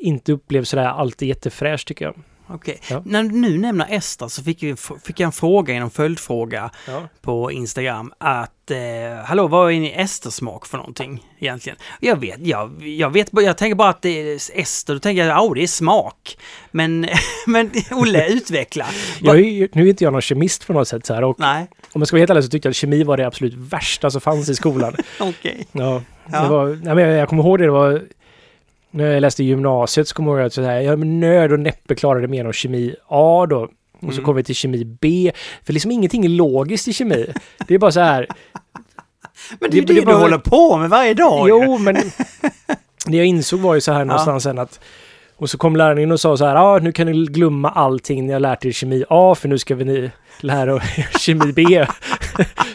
inte 0.00 0.32
upplevs 0.32 0.68
sådär 0.68 0.84
alltid 0.86 1.28
jättefräsch 1.28 1.86
tycker 1.86 2.04
jag. 2.04 2.14
Okej. 2.48 2.80
Ja. 2.90 3.02
När 3.04 3.22
du 3.22 3.28
nu 3.28 3.58
nämner 3.58 3.86
Ester 3.90 4.28
så 4.28 4.42
fick, 4.42 4.62
vi, 4.62 4.76
fick 5.04 5.20
jag 5.20 5.26
en 5.26 5.32
fråga 5.32 5.74
inom 5.74 5.90
följdfråga 5.90 6.70
Ja. 6.86 7.02
på 7.22 7.52
Instagram 7.52 8.12
att 8.18 8.70
eh, 8.70 9.24
hallå 9.24 9.46
vad 9.46 9.72
är 9.72 9.80
ni 9.80 9.92
Estersmak 9.96 10.66
för 10.66 10.76
någonting 10.78 11.24
egentligen? 11.38 11.78
Jag 12.00 12.20
vet, 12.20 12.46
jag, 12.46 12.82
jag 12.88 13.10
vet, 13.10 13.28
jag 13.32 13.58
tänker 13.58 13.74
bara 13.74 13.88
att 13.88 14.02
det 14.02 14.08
är 14.32 14.34
Ester, 14.60 14.94
då 14.94 15.00
tänker 15.00 15.24
jag 15.26 15.36
ja 15.36 15.52
det 15.54 15.62
är 15.62 15.66
smak. 15.66 16.38
Men, 16.70 17.08
men 17.46 17.70
Olle, 17.90 18.28
utveckla. 18.28 18.86
Jag 19.20 19.38
är, 19.38 19.68
nu 19.72 19.82
är 19.84 19.88
inte 19.88 20.04
jag 20.04 20.12
någon 20.12 20.22
kemist 20.22 20.66
på 20.66 20.72
något 20.72 20.88
sätt 20.88 21.06
så 21.06 21.14
här 21.14 21.24
och 21.24 21.36
Nej, 21.38 21.66
om 21.92 22.00
jag 22.00 22.08
ska 22.08 22.14
vara 22.14 22.20
helt 22.20 22.30
ärlig 22.30 22.44
så 22.44 22.50
tyckte 22.50 22.66
jag 22.66 22.70
att 22.70 22.76
kemi 22.76 23.02
var 23.04 23.16
det 23.16 23.26
absolut 23.26 23.54
värsta 23.54 24.10
som 24.10 24.20
fanns 24.20 24.48
i 24.48 24.54
skolan. 24.54 24.96
okej. 25.20 25.66
Ja, 25.72 26.02
Ja. 26.32 26.42
Det 26.42 26.48
var, 26.48 26.66
nej, 26.66 26.94
men 26.94 26.98
jag, 26.98 27.12
jag 27.18 27.28
kommer 27.28 27.42
ihåg 27.42 27.58
det, 27.58 27.64
det 27.64 27.70
var 27.70 28.02
när 28.96 29.10
jag 29.12 29.20
läste 29.20 29.44
gymnasiet 29.44 30.08
så 30.08 30.14
kommer 30.14 30.30
jag 30.32 30.38
ihåg 30.38 30.46
att 30.46 30.52
så 30.52 30.62
här, 30.62 30.80
jag 30.80 30.98
med 30.98 31.08
nöd 31.08 31.52
och 31.52 31.60
näppe 31.60 31.94
klarade 31.94 32.28
mer 32.28 32.44
än 32.44 32.52
kemi 32.52 32.94
A 33.08 33.46
då. 33.50 33.56
Och 33.62 33.68
så 34.00 34.06
Mm. 34.12 34.24
kom 34.24 34.36
vi 34.36 34.44
till 34.44 34.54
kemi 34.54 34.84
B. 34.84 35.32
För 35.64 35.72
liksom 35.72 35.90
ingenting 35.90 36.24
är 36.24 36.28
logiskt 36.28 36.88
i 36.88 36.92
kemi. 36.92 37.32
Det 37.68 37.74
är 37.74 37.78
bara 37.78 37.92
så 37.92 38.00
här, 38.00 38.26
Men 39.60 39.70
det 39.70 39.76
är 39.76 39.80
ju 39.80 39.86
Det- 39.86 39.92
det, 39.92 40.00
det 40.00 40.06
du 40.06 40.12
var- 40.12 40.20
håller 40.20 40.38
på 40.38 40.76
med 40.76 40.90
varje 40.90 41.14
dag. 41.14 41.48
jo 41.48 41.78
men 41.78 41.94
det 43.06 43.16
jag 43.16 43.26
insåg 43.26 43.60
var 43.60 43.74
ju 43.74 43.80
så 43.80 43.92
här 43.92 44.04
någonstans 44.04 44.42
sen 44.42 44.58
att 44.58 44.80
och 45.38 45.50
så 45.50 45.58
kom 45.58 45.76
läraren 45.76 45.98
in 45.98 46.12
och 46.12 46.20
sa 46.20 46.36
så 46.36 46.46
här, 46.46 46.54
ja 46.54 46.60
ah, 46.60 46.78
nu 46.78 46.92
kan 46.92 47.06
ni 47.06 47.26
glömma 47.26 47.70
allting 47.70 48.26
ni 48.26 48.32
har 48.32 48.40
lärt 48.40 48.64
er 48.64 48.72
kemi 48.72 49.04
A 49.08 49.34
för 49.34 49.48
nu 49.48 49.58
ska 49.58 49.74
vi 49.74 49.84
ni 49.84 50.10
lära 50.40 50.74
er 50.74 51.08
kemi 51.18 51.52
B. 51.52 51.86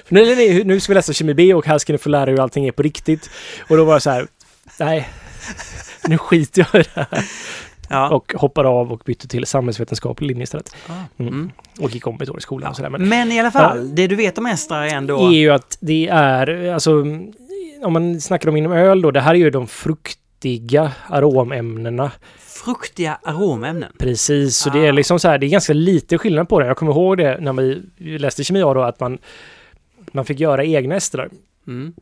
nu, 0.08 0.36
nu, 0.36 0.64
nu 0.64 0.80
ska 0.80 0.92
vi 0.92 0.96
läsa 0.96 1.14
kemi 1.14 1.34
B 1.34 1.54
och 1.54 1.66
här 1.66 1.78
ska 1.78 1.94
ni 1.94 2.00
få 2.00 2.10
lära 2.10 2.24
er 2.24 2.28
hur 2.28 2.40
allting 2.40 2.68
är 2.68 2.72
på 2.72 2.82
riktigt. 2.82 3.30
Och 3.70 3.78
då 3.78 3.84
var 3.86 3.94
jag 3.94 4.02
så 4.02 4.10
här, 4.10 4.28
nej, 4.80 5.10
nu 6.08 6.18
skiter 6.18 6.68
jag 6.74 6.82
i 6.82 6.84
det 6.94 7.08
här. 7.12 7.26
Ja. 7.90 8.10
Och 8.10 8.34
hoppade 8.38 8.70
av 8.70 8.92
och 8.92 9.02
bytte 9.06 9.28
till 9.28 9.46
samhällsvetenskaplig 9.46 10.28
linje 10.28 10.44
istället. 10.44 10.76
Ah, 10.88 10.92
Mm. 11.18 11.34
mm. 11.34 11.52
Och 11.80 11.90
gick 11.92 12.08
om 12.08 12.22
ett 12.22 12.30
år 12.30 12.38
i 12.38 12.42
skolan 12.42 12.70
och 12.70 12.76
sådär. 12.76 12.90
Men 12.90 13.10
Men 13.10 13.32
i 13.32 13.40
alla 13.40 13.52
fall, 13.52 13.96
det 13.96 14.08
du 14.08 14.16
vet 14.16 14.38
om 14.38 14.46
Ester 14.46 14.76
är 14.76 14.88
ändå... 14.96 15.28
är 15.28 15.32
ju 15.32 15.50
att 15.50 15.78
det 15.82 16.08
är, 16.08 16.74
alltså 16.74 17.02
om 17.84 17.94
man 17.94 18.22
snackar 18.22 18.50
om 18.50 18.58
inom 18.58 18.72
öl 18.72 19.02
då, 19.02 19.12
det 19.12 19.22
här 19.22 19.32
är 19.34 19.38
ju 19.40 19.50
de 19.50 19.68
fruktiga 19.68 20.92
aromämnena. 21.08 22.12
Fruktiga 22.40 23.18
aromämnen. 23.24 23.92
Precis, 24.00 24.58
så 24.58 24.70
Ah. 24.70 24.74
det 24.74 24.88
är 24.88 24.92
liksom 24.94 25.20
så 25.20 25.28
här, 25.28 25.38
det 25.38 25.46
är 25.46 25.50
ganska 25.50 25.74
lite 25.74 26.18
skillnad 26.18 26.50
på 26.50 26.60
det. 26.60 26.66
Jag 26.68 26.78
kommer 26.78 26.92
ihåg 26.92 27.18
det 27.18 27.38
när 27.42 27.54
vi 27.54 27.82
läste 28.18 28.44
kemi 28.44 28.60
då, 28.60 28.82
att 28.82 29.00
man, 29.00 29.18
man 30.12 30.26
fick 30.26 30.40
göra 30.40 30.66
egna 30.66 30.96
estrar. 30.96 31.30
Mm. 31.68 31.94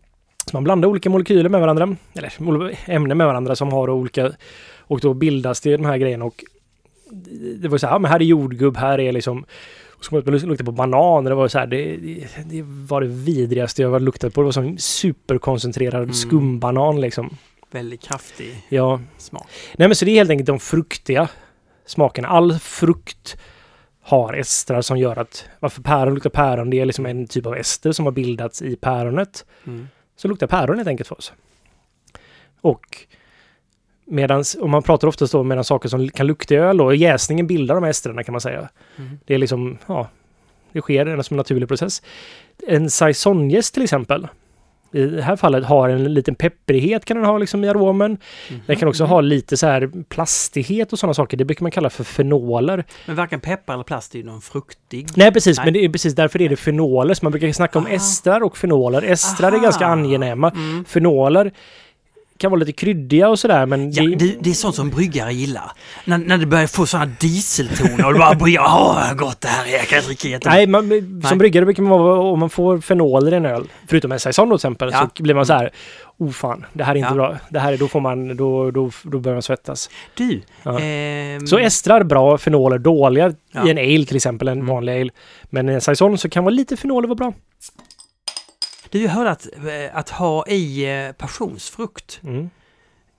Så 0.50 0.56
man 0.56 0.64
blandar 0.64 0.90
olika 0.90 1.10
molekyler 1.10 1.50
med 1.50 1.62
varandra, 1.62 1.96
eller 2.14 2.76
ämnen 2.90 3.18
med 3.18 3.28
varandra 3.28 3.56
som 3.56 3.72
har 3.74 3.90
olika, 3.90 4.32
och 4.78 5.00
då 5.00 5.14
bildas 5.14 5.62
det 5.62 5.78
de 5.78 5.86
här 5.86 5.98
grejerna 5.98 6.26
och 6.26 6.44
det 7.62 7.68
var 7.68 7.78
så 7.78 7.88
här, 7.88 8.00
men 8.00 8.12
här 8.12 8.20
är 8.20 8.24
jordgubb, 8.26 8.78
här 8.78 9.00
är 9.00 9.12
liksom 9.12 9.46
och 9.98 10.06
så 10.06 10.18
och 10.18 10.28
luktade 10.28 10.64
på 10.64 10.72
banan 10.72 11.18
och 11.18 11.24
det 11.24 11.36
var 11.36 11.48
så 11.48 11.60
här, 11.60 11.68
det, 11.68 11.98
det, 11.98 12.28
det 12.46 12.62
var 12.66 13.02
det 13.02 13.08
vidrigaste 13.08 13.82
jag 13.82 13.90
har 13.92 14.00
luktat 14.00 14.34
på. 14.34 14.42
Det 14.42 14.46
var 14.46 14.52
som 14.52 14.78
superkoncentrerad 14.78 16.02
Mm. 16.04 16.14
skumbanan 16.14 17.02
liksom. 17.02 17.38
Väldigt 17.72 18.02
kraftig 18.02 18.66
Ja, 18.70 19.00
smak. 19.18 19.48
nej 19.78 19.88
men 19.88 19.96
så 19.96 20.06
det 20.06 20.12
är 20.12 20.16
helt 20.16 20.30
enkelt 20.30 20.48
de 20.48 20.60
fruktiga 20.60 21.30
smakerna. 21.86 22.28
All 22.28 22.54
frukt 22.60 23.38
har 24.02 24.34
estrar 24.34 24.82
som 24.82 24.98
gör 24.98 25.20
att 25.20 25.46
varför 25.60 25.82
päron 25.82 26.14
luktar 26.14 26.30
päron, 26.30 26.70
det 26.70 26.80
är 26.80 26.86
liksom 26.86 27.06
en 27.06 27.28
typ 27.28 27.46
av 27.46 27.56
ester 27.56 27.92
som 27.92 28.06
har 28.06 28.12
bildats 28.12 28.62
i 28.62 28.76
päronet. 28.76 29.46
Mm. 29.68 29.88
Så 30.20 30.28
luktar 30.28 30.48
päron 30.48 30.78
helt 30.78 30.88
enkelt 30.88 31.08
för 31.08 31.18
oss. 31.18 31.34
Och 32.62 32.98
medans, 34.06 34.56
och 34.56 34.70
man 34.70 34.84
pratar 34.84 35.08
oftast 35.08 35.34
då 35.34 35.44
med 35.44 35.66
saker 35.66 35.90
som 35.90 36.10
kan 36.10 36.28
lukta 36.28 36.56
öl 36.56 36.82
och 36.82 36.96
jäsningen 36.96 37.48
bildar 37.48 37.76
de 37.76 37.84
här 37.84 37.92
estrarna 37.92 38.24
kan 38.24 38.32
man 38.32 38.42
säga. 38.42 38.70
Mm. 38.98 39.20
Det 39.26 39.34
är 39.34 39.38
liksom, 39.38 39.78
ja, 39.88 40.10
det 40.72 40.82
sker 40.82 41.22
som 41.22 41.36
en 41.36 41.38
naturlig 41.38 41.68
process. 41.68 42.02
En 42.68 42.90
saisonjäst 42.90 43.74
till 43.74 43.84
exempel, 43.84 44.28
i 44.92 45.06
det 45.06 45.22
här 45.22 45.36
fallet 45.36 45.66
har 45.66 45.90
en 45.90 46.14
liten 46.14 46.36
pepprighet 46.36 47.06
kan 47.06 47.18
den 47.18 47.26
ha 47.26 47.38
liksom 47.38 47.64
i 47.64 47.70
aromen. 47.70 48.12
Mhm. 48.50 48.62
Den 48.66 48.76
kan 48.76 48.88
också 48.90 49.04
ha 49.06 49.22
lite 49.22 49.58
så 49.58 49.68
här 49.68 49.92
plastighet 50.10 50.94
och 50.94 51.00
sådana 51.00 51.14
saker. 51.14 51.38
Det 51.38 51.46
brukar 51.46 51.64
man 51.64 51.72
kalla 51.72 51.90
för 51.90 52.04
fenoler. 52.04 52.84
Men 53.06 53.16
varken 53.16 53.40
peppar 53.40 53.74
eller 53.74 53.84
plast 53.84 54.16
är 54.16 54.20
ju 54.20 54.26
någon 54.26 54.42
fruktig. 54.42 55.08
Nej, 55.16 55.32
precis, 55.32 55.58
Nej. 55.58 55.66
men 55.66 55.74
det 55.74 55.86
är 55.86 55.90
precis 55.90 56.16
därför 56.16 56.42
är 56.42 56.50
det 56.50 56.56
fenoler. 56.56 57.14
Så 57.14 57.26
man 57.26 57.32
brukar 57.32 57.52
snacka 57.52 57.80
om 57.80 57.86
Ah. 57.86 57.90
estrar 57.90 58.42
och 58.44 58.58
fenoler. 58.58 59.02
Estrar 59.02 59.48
är 59.52 59.56
Aha. 59.56 59.64
ganska 59.64 59.86
angenäma. 59.86 60.50
Mm. 60.50 60.86
Fenoler 60.86 61.52
kan 62.40 62.52
vara 62.52 62.60
lite 62.60 62.72
kryddiga 62.72 63.30
och 63.30 63.40
sådär 63.40 63.66
men 63.66 63.92
Ja, 63.92 64.04
det, 64.04 64.16
det, 64.16 64.36
det 64.40 64.50
är 64.50 64.54
sånt 64.54 64.76
som 64.76 64.90
bryggare 64.90 65.34
gillar. 65.34 65.72
När, 66.06 66.18
när 66.18 66.38
det 66.38 66.46
börjar 66.46 66.68
få 66.68 66.86
sådana 66.86 67.12
dieseltoner 67.20 68.06
och 68.06 68.14
du 68.14 68.20
bara 68.20 68.36
bryggare, 68.36 68.66
åh 68.68 69.14
gott 69.14 69.42
det 69.42 69.48
här 69.48 69.66
är, 69.68 69.72
jag 69.72 69.88
kan 69.88 70.04
dricka 70.04 70.28
jättemycket. 70.28 70.46
Nej, 70.54 70.68
man, 70.68 70.90
som 70.90 71.20
Nej. 71.24 71.36
bryggare 71.38 71.66
brukar 71.66 71.84
man 71.84 72.00
vara, 72.00 72.20
om 72.20 72.40
man 72.40 72.50
får 72.50 72.80
fenol 72.82 73.34
i 73.34 73.36
en 73.36 73.46
öl, 73.46 73.68
förutom 73.88 74.12
en 74.12 74.20
saison 74.20 74.50
då 74.50 74.58
till 74.58 74.60
exempel, 74.60 74.90
Ja. 74.94 75.10
så 75.18 75.24
blir 75.24 75.34
man 75.36 75.46
så 75.46 75.54
här, 75.54 75.70
oh 76.18 76.32
fan, 76.32 76.66
det 76.74 76.84
här 76.84 76.92
är 76.96 76.98
inte 76.98 77.10
Ja. 77.10 77.14
bra. 77.16 77.38
Det 77.50 77.60
här 77.60 77.74
är, 77.74 77.78
då 77.78 77.88
får 77.88 78.00
man, 78.00 78.38
då, 78.38 78.72
då, 78.72 78.92
då 79.04 79.20
börjar 79.20 79.36
man 79.36 79.42
svettas. 79.42 79.90
Du, 80.14 80.42
Ja. 80.64 80.80
ehm, 80.80 81.48
Så 81.48 81.58
estrar 81.58 82.04
bra, 82.04 82.38
fenoler 82.38 82.78
dåliga 82.78 83.30
i 83.66 83.70
en 83.70 83.78
ale 83.78 84.06
till 84.06 84.16
exempel, 84.16 84.48
en 84.48 84.66
vanlig 84.66 85.02
ale. 85.02 85.10
Men 85.50 85.70
i 85.70 85.74
en 85.74 85.82
saison 85.82 86.18
så 86.18 86.30
kan 86.30 86.44
vara 86.44 86.54
lite 86.54 86.78
fenoler 86.78 87.08
vara 87.08 87.16
bra. 87.16 87.34
Du 88.90 89.04
jag 89.04 89.10
hörde 89.10 89.32
att, 89.32 89.48
eh, 89.56 89.98
att 89.98 90.10
ha 90.10 90.48
i 90.48 90.86
eh, 91.06 91.12
passionsfrukt 91.12 92.20
Mm. 92.24 92.50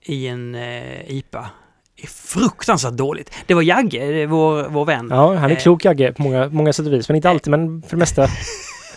i 0.03 0.27
en 0.27 0.55
eh, 0.55 1.11
IPA 1.11 1.49
är 1.97 2.07
fruktansvärt 2.07 2.93
dåligt. 2.93 3.31
Det 3.47 3.53
var 3.53 3.61
Jagge, 3.61 4.25
vår, 4.25 4.69
vår 4.69 4.85
vän. 4.85 5.07
Ja, 5.11 5.35
han 5.35 5.51
är 5.51 5.55
klok 5.55 5.85
Jagge 5.85 6.13
på 6.13 6.21
många, 6.21 6.49
många 6.49 6.73
sätt 6.73 6.85
och 6.87 6.93
vis, 6.93 7.09
men 7.09 7.15
inte 7.15 7.29
alltid, 7.29 7.51
men 7.51 7.81
för 7.81 7.89
det 7.89 7.97
mesta. 7.97 8.27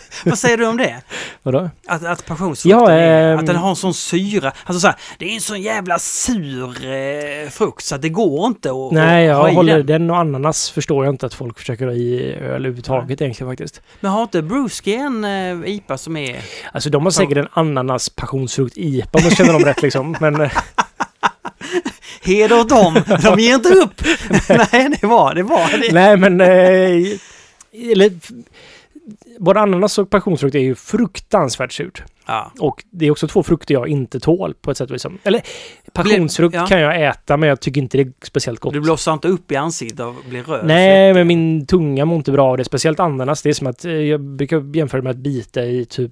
Vad 0.25 0.39
säger 0.39 0.57
du 0.57 0.65
om 0.67 0.77
det? 0.77 1.01
Vadå? 1.43 1.69
Att, 1.87 2.05
att 2.05 2.25
passionsfrukten 2.25 2.79
Ja, 2.79 2.91
är, 2.91 3.33
ehm, 3.33 3.39
att 3.39 3.45
den 3.45 3.55
har 3.55 3.69
en 3.69 3.75
sån 3.75 3.93
syra. 3.93 4.51
Alltså 4.65 4.79
så 4.79 4.87
här, 4.87 4.95
det 5.17 5.25
är 5.25 5.35
en 5.35 5.41
sån 5.41 5.61
jävla 5.61 5.99
sur 5.99 6.85
eh, 6.85 7.49
frukt 7.49 7.85
så 7.85 7.95
att 7.95 8.01
det 8.01 8.09
går 8.09 8.47
inte 8.47 8.69
att 8.69 8.91
Nej, 8.91 9.27
ha 9.27 9.33
jag 9.33 9.51
i 9.51 9.55
håller 9.55 9.77
den. 9.77 9.85
den 9.85 10.09
och 10.09 10.17
ananas 10.17 10.69
förstår 10.69 11.05
jag 11.05 11.13
inte 11.13 11.25
att 11.25 11.33
folk 11.33 11.59
försöker 11.59 11.85
ha 11.85 11.93
i 11.93 12.33
öl 12.33 12.41
överhuvudtaget 12.41 13.21
egentligen 13.21 13.51
faktiskt. 13.51 13.81
Men 13.99 14.11
har 14.11 14.23
inte 14.23 14.41
Brewski 14.41 14.93
en 14.95 15.23
eh, 15.23 15.69
IPA 15.75 15.97
som 15.97 16.17
är... 16.17 16.41
Alltså 16.71 16.89
de 16.89 17.03
har 17.03 17.11
säkert 17.11 17.37
en 17.37 17.47
ananas 17.53 18.09
passionsfrukt 18.09 18.77
IPA 18.77 19.09
om 19.17 19.23
jag 19.23 19.37
känner 19.37 19.53
dem 19.53 19.63
rätt 19.65 19.81
liksom. 19.81 20.15
Men 20.19 20.49
Heder 22.23 22.59
åt 22.59 22.69
dem! 22.69 23.01
De 23.23 23.39
ger 23.39 23.55
inte 23.55 23.69
upp! 23.69 24.01
Nej, 24.49 24.89
det 25.01 25.07
var 25.07 25.33
det. 25.35 25.43
Var 25.43 25.81
det. 25.81 25.93
nej 25.93 26.17
men... 26.17 26.41
Eh, 26.41 27.19
eller, 27.91 28.11
både 29.39 29.59
ananas 29.59 29.97
och 29.97 30.09
passionsfrukt 30.09 30.55
är 30.55 30.59
ju 30.59 30.75
fruktansvärt 30.75 31.71
surt. 31.71 32.03
Ja. 32.25 32.51
Och 32.59 32.83
det 32.91 33.05
är 33.05 33.11
också 33.11 33.27
två 33.27 33.43
frukter 33.43 33.73
jag 33.73 33.87
inte 33.87 34.19
tål 34.19 34.53
på 34.53 34.71
ett 34.71 34.77
sätt 34.77 34.89
och 34.89 34.95
vis. 34.95 35.05
Eller 35.23 35.41
passionsfrukt 35.93 36.55
ja. 36.55 36.67
kan 36.67 36.81
jag 36.81 37.07
äta 37.07 37.37
men 37.37 37.49
jag 37.49 37.59
tycker 37.59 37.81
inte 37.81 37.97
det 37.97 38.03
är 38.03 38.13
speciellt 38.23 38.59
gott. 38.59 38.73
Du 38.73 38.81
blåser 38.81 39.13
inte 39.13 39.27
upp 39.27 39.51
i 39.51 39.55
ansiktet 39.55 39.99
och 39.99 40.15
blir 40.29 40.43
röd? 40.43 40.65
Nej, 40.65 41.13
men 41.13 41.27
min 41.27 41.65
tunga 41.67 42.05
mår 42.05 42.17
inte 42.17 42.31
bra 42.31 42.51
av 42.51 42.57
det. 42.57 42.63
Speciellt 42.63 42.99
ananas. 42.99 43.41
Det 43.41 43.49
är 43.49 43.53
som 43.53 43.67
att 43.67 43.85
eh, 43.85 43.91
jag 43.91 44.21
brukar 44.21 44.75
jämföra 44.75 45.01
med 45.01 45.09
att 45.09 45.17
bita 45.17 45.65
i 45.65 45.85
typ 45.85 46.11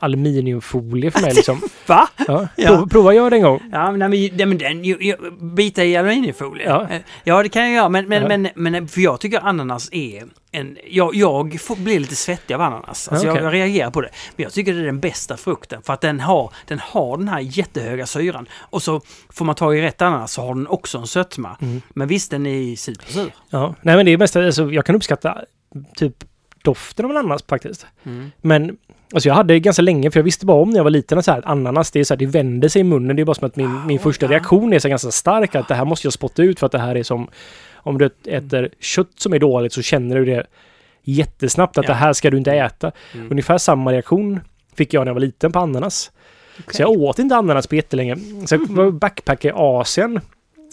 aluminiumfolie 0.00 1.10
för 1.10 1.20
mig 1.20 1.34
liksom. 1.34 1.60
Va? 1.86 2.08
Ja. 2.26 2.48
Ja. 2.56 2.68
Prova, 2.68 2.86
prova 2.86 3.14
gör 3.14 3.30
det 3.30 3.36
en 3.36 3.42
gång. 3.42 3.60
Ja, 3.72 3.90
men, 3.92 4.10
nej, 4.10 4.46
men, 4.46 4.58
den, 4.58 4.84
ju, 4.84 4.96
ju, 5.00 5.16
bita 5.40 5.84
i 5.84 5.96
aluminiumfolie. 5.96 6.66
Ja. 6.66 6.88
Ja, 7.24 7.42
det 7.42 7.48
kan 7.48 7.62
jag 7.62 7.72
göra. 7.72 7.88
Men, 7.88 8.08
men, 8.08 8.28
men, 8.28 8.48
men 8.54 8.88
för 8.88 9.00
jag 9.00 9.20
tycker 9.20 9.40
ananas 9.40 9.88
är 9.92 10.24
en... 10.52 10.78
Jag, 10.90 11.14
jag 11.14 11.60
får, 11.60 11.76
blir 11.76 12.00
lite 12.00 12.16
svettig 12.16 12.54
av 12.54 12.60
ananas. 12.60 13.08
Alltså 13.08 13.28
okej. 13.28 13.42
jag, 13.42 13.46
jag 13.46 13.54
reagerar 13.54 13.90
på 13.90 14.00
det. 14.00 14.10
Men 14.36 14.44
jag 14.44 14.52
tycker 14.52 14.74
det 14.74 14.80
är 14.80 14.84
den 14.84 15.00
bästa 15.00 15.36
frukten. 15.36 15.82
För 15.82 15.92
att 15.92 16.00
den 16.00 16.20
har 16.20 16.52
den, 16.66 16.78
har 16.78 17.16
den 17.16 17.28
här 17.28 17.40
jättehöga 17.40 18.06
syran. 18.06 18.46
Och 18.54 18.82
så 18.82 19.00
får 19.28 19.44
man 19.44 19.54
ta 19.54 19.74
i 19.74 19.82
rätt 19.82 20.02
ananas 20.02 20.32
så 20.32 20.42
har 20.42 20.54
den 20.54 20.66
också 20.66 20.98
en 20.98 21.06
sötma. 21.06 21.56
Mm. 21.60 21.82
Men 21.90 22.08
visst, 22.08 22.30
den 22.30 22.46
är 22.46 22.76
supersur. 22.76 23.32
Ja. 23.50 23.74
Nej, 23.82 23.96
men 23.96 24.06
det 24.06 24.12
är 24.12 24.18
mest 24.18 24.36
alltså, 24.36 24.70
jag 24.70 24.86
kan 24.86 24.94
uppskatta 24.94 25.38
typ 25.96 26.24
doften 26.62 27.04
av 27.04 27.10
ananas 27.10 27.44
faktiskt. 27.48 27.86
Mm. 28.04 28.30
Men 28.40 28.76
alltså 29.14 29.28
jag 29.28 29.34
hade 29.34 29.54
det 29.54 29.60
ganska 29.60 29.82
länge 29.82 30.10
för 30.10 30.18
jag 30.20 30.24
visste 30.24 30.46
bara 30.46 30.62
om 30.62 30.70
när 30.70 30.76
jag 30.76 30.84
var 30.84 30.90
liten 30.90 31.18
att 31.18 31.24
så 31.24 31.30
här, 31.30 31.38
att 31.38 31.46
ananas 31.46 31.90
det 31.90 32.00
är 32.00 32.04
så 32.04 32.14
här, 32.14 32.18
det 32.18 32.26
vänder 32.26 32.68
sig 32.68 32.80
i 32.80 32.84
munnen. 32.84 33.16
Det 33.16 33.22
är 33.22 33.24
bara 33.24 33.34
som 33.34 33.46
att 33.46 33.56
min, 33.56 33.86
min 33.86 33.98
Ah, 33.98 34.02
första 34.02 34.26
ja. 34.26 34.32
reaktion 34.32 34.72
är 34.72 34.78
så 34.78 34.88
ganska 34.88 35.10
stark 35.10 35.54
att 35.54 35.68
det 35.68 35.74
här 35.74 35.84
måste 35.84 36.06
jag 36.06 36.12
spotta 36.12 36.42
ut 36.42 36.58
för 36.60 36.66
att 36.66 36.72
det 36.72 36.78
här 36.78 36.94
är 36.96 37.02
som 37.02 37.28
om 37.74 37.98
du 37.98 38.10
äter 38.26 38.68
kött 38.80 39.10
som 39.16 39.32
är 39.34 39.38
dåligt 39.38 39.72
så 39.72 39.82
känner 39.82 40.16
du 40.16 40.24
det 40.24 40.46
jättesnabbt 41.02 41.78
att 41.78 41.84
Ja. 41.84 41.90
det 41.90 41.94
här 41.98 42.12
ska 42.12 42.30
du 42.30 42.36
inte 42.38 42.52
äta. 42.52 42.92
Mm. 43.14 43.30
Ungefär 43.30 43.58
samma 43.58 43.92
reaktion 43.92 44.40
fick 44.76 44.94
jag 44.94 45.00
när 45.00 45.06
jag 45.06 45.14
var 45.14 45.20
liten 45.20 45.52
på 45.52 45.58
ananas. 45.58 46.10
Okej. 46.58 46.74
Så 46.74 46.82
jag 46.82 46.90
åt 46.90 47.18
inte 47.18 47.36
ananas 47.36 47.66
på 47.66 47.74
jättelänge. 47.74 48.16
Så 48.46 48.54
jag 48.54 48.66
var 48.68 48.90
backpack 48.90 49.44
i 49.44 49.50
Asien. 49.54 50.20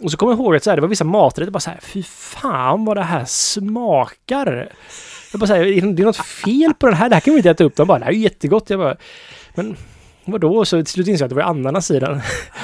Och 0.04 0.12
så 0.12 0.18
kommer 0.18 0.34
jag 0.34 0.40
ihåg 0.40 0.56
att 0.56 0.64
så 0.64 0.70
här, 0.70 0.78
det 0.78 0.82
var 0.82 0.88
vissa 0.88 1.04
maträtter 1.04 1.52
bara 1.52 1.60
så 1.60 1.70
här, 1.70 1.80
fy 1.82 2.04
fan 2.04 2.86
vad 2.86 2.98
det 2.98 3.04
här 3.04 3.26
smakar. 3.26 4.70
Jag 5.32 5.40
bara 5.40 5.58
är 5.58 5.66
det 5.94 6.02
är 6.02 6.06
något 6.06 6.18
fel 6.18 6.74
på 6.74 6.88
den 6.88 6.96
här? 6.96 7.10
Det 7.10 7.16
här 7.16 7.20
kan 7.22 7.34
vi 7.34 7.38
inte 7.40 7.50
äta 7.50 7.64
upp. 7.64 7.76
De 7.76 7.88
bara, 7.88 8.00
det 8.00 8.06
här 8.06 8.12
är 8.12 8.16
ju 8.16 8.22
jättegott. 8.22 8.70
Jag 8.70 8.80
bara, 8.80 8.96
men 9.56 9.78
vadå? 10.26 10.66
Så 10.66 10.78
till 10.78 10.88
slut 10.94 11.08
insåg 11.08 11.22
jag 11.22 11.26
att 11.26 11.30
det 11.30 11.36
var 11.36 11.44
ananas 11.44 11.92
i 11.92 12.00
den. 12.00 12.22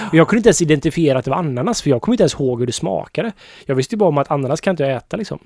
Och 0.09 0.13
jag 0.15 0.27
kunde 0.27 0.39
inte 0.39 0.49
ens 0.49 0.61
identifiera 0.61 1.19
att 1.19 1.25
det 1.25 1.31
var 1.31 1.37
ananas, 1.37 1.81
för 1.81 1.89
jag 1.89 2.01
kommer 2.01 2.13
inte 2.13 2.23
ens 2.23 2.33
ihåg 2.33 2.59
hur 2.59 2.65
det 2.67 2.71
smakade. 2.73 3.31
Jag 3.65 3.75
visste 3.75 3.95
ju 3.95 3.97
bara 3.97 4.09
om 4.09 4.17
att 4.17 4.31
ananas 4.31 4.61
kan 4.61 4.71
inte 4.71 4.83
jag 4.83 4.91
äta 4.97 5.17
liksom. 5.17 5.39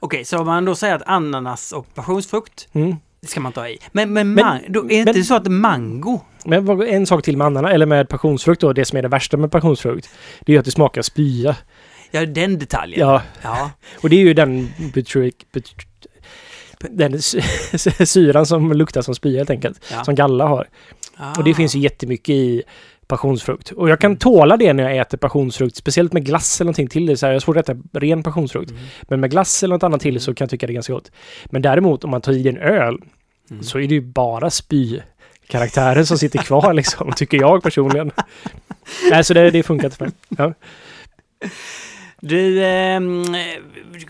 Okej, 0.00 0.24
så 0.24 0.38
om 0.38 0.46
man 0.46 0.64
då 0.64 0.74
säger 0.74 0.94
att 0.96 1.02
ananas 1.06 1.72
och 1.72 1.94
passionsfrukt, 1.94 2.68
Mm. 2.72 2.96
det 3.20 3.26
ska 3.26 3.40
man 3.40 3.52
ta 3.52 3.68
i. 3.68 3.78
Men, 3.92 4.12
men, 4.12 4.34
Men- 4.34 4.58
då 4.68 4.80
är 4.84 4.88
det 4.88 4.94
inte 4.94 5.12
men- 5.12 5.24
så 5.24 5.34
att 5.34 5.46
mango 5.48 6.20
Men 6.44 6.82
en 6.82 7.06
sak 7.06 7.24
till 7.24 7.36
med 7.36 7.46
ananas, 7.46 7.72
eller 7.72 7.86
med 7.86 8.08
passionsfrukt 8.08 8.60
då, 8.60 8.72
det 8.72 8.84
som 8.84 8.98
är 8.98 9.02
det 9.02 9.08
värsta 9.08 9.36
med 9.36 9.50
passionsfrukt, 9.50 10.08
det 10.40 10.54
är 10.54 10.58
att 10.58 10.64
det 10.64 10.70
smakar 10.70 11.02
spya. 11.02 11.56
Ja, 12.10 12.26
den 12.26 12.58
detaljen. 12.58 13.00
Ja, 13.08 13.22
Ja. 13.42 13.70
och 14.02 14.08
det 14.10 14.16
är 14.16 14.20
ju 14.20 14.34
den 14.34 14.68
butyric, 14.94 15.34
but, 15.52 15.72
den 16.90 17.22
sy- 17.22 17.40
syran 18.06 18.46
som 18.46 18.72
luktar 18.72 19.02
som 19.02 19.14
spya 19.14 19.38
helt 19.38 19.50
enkelt, 19.50 19.80
ja. 19.92 20.04
som 20.04 20.14
galla 20.14 20.46
har. 20.46 20.68
Och 21.38 21.44
det 21.44 21.50
Ah. 21.50 21.54
finns 21.54 21.76
ju 21.76 21.80
jättemycket 21.80 22.28
i 22.34 22.62
passionsfrukt. 23.06 23.70
Och 23.70 23.88
jag 23.88 24.00
kan 24.00 24.16
tåla 24.16 24.56
det 24.56 24.72
när 24.72 24.82
jag 24.90 24.96
äter 24.96 25.18
passionsfrukt, 25.18 25.76
speciellt 25.76 26.12
med 26.12 26.24
glass 26.26 26.60
eller 26.60 26.66
någonting 26.66 26.88
till 26.88 27.06
det. 27.06 27.16
Så 27.16 27.26
här, 27.26 27.32
jag 27.32 27.34
har 27.36 27.40
svårt 27.40 27.56
att 27.56 27.68
äta 27.68 27.78
ren 28.00 28.22
passionsfrukt. 28.22 28.70
Mm. 28.70 28.82
Men 29.02 29.20
med 29.20 29.30
glass 29.30 29.62
eller 29.62 29.74
något 29.74 29.82
annat 29.82 30.00
till 30.00 30.20
så 30.20 30.34
kan 30.34 30.44
jag 30.44 30.50
tycka 30.50 30.66
det 30.66 30.72
är 30.72 30.74
ganska 30.74 30.92
gott. 30.92 31.10
Men 31.44 31.62
däremot 31.62 32.04
om 32.04 32.10
man 32.10 32.20
tar 32.20 32.32
i 32.32 32.48
en 32.48 32.58
öl 32.58 32.98
Mm. 33.50 33.62
så 33.62 33.78
är 33.78 33.88
det 33.88 33.94
ju 33.94 34.00
bara 34.00 34.50
spy 34.50 35.00
karaktärer 35.48 36.04
som 36.04 36.18
sitter 36.18 36.38
kvar 36.38 36.72
liksom, 36.74 37.12
tycker 37.16 37.36
jag 37.40 37.62
personligen. 37.62 38.10
Nej, 39.10 39.24
så 39.24 39.34
det, 39.34 39.50
det 39.50 39.62
funkar 39.62 39.84
inte 39.84 39.96
för 39.96 40.04
mig. 40.04 40.14
Ja. 40.28 40.52
Du... 42.20 42.64
ehm, 42.64 43.22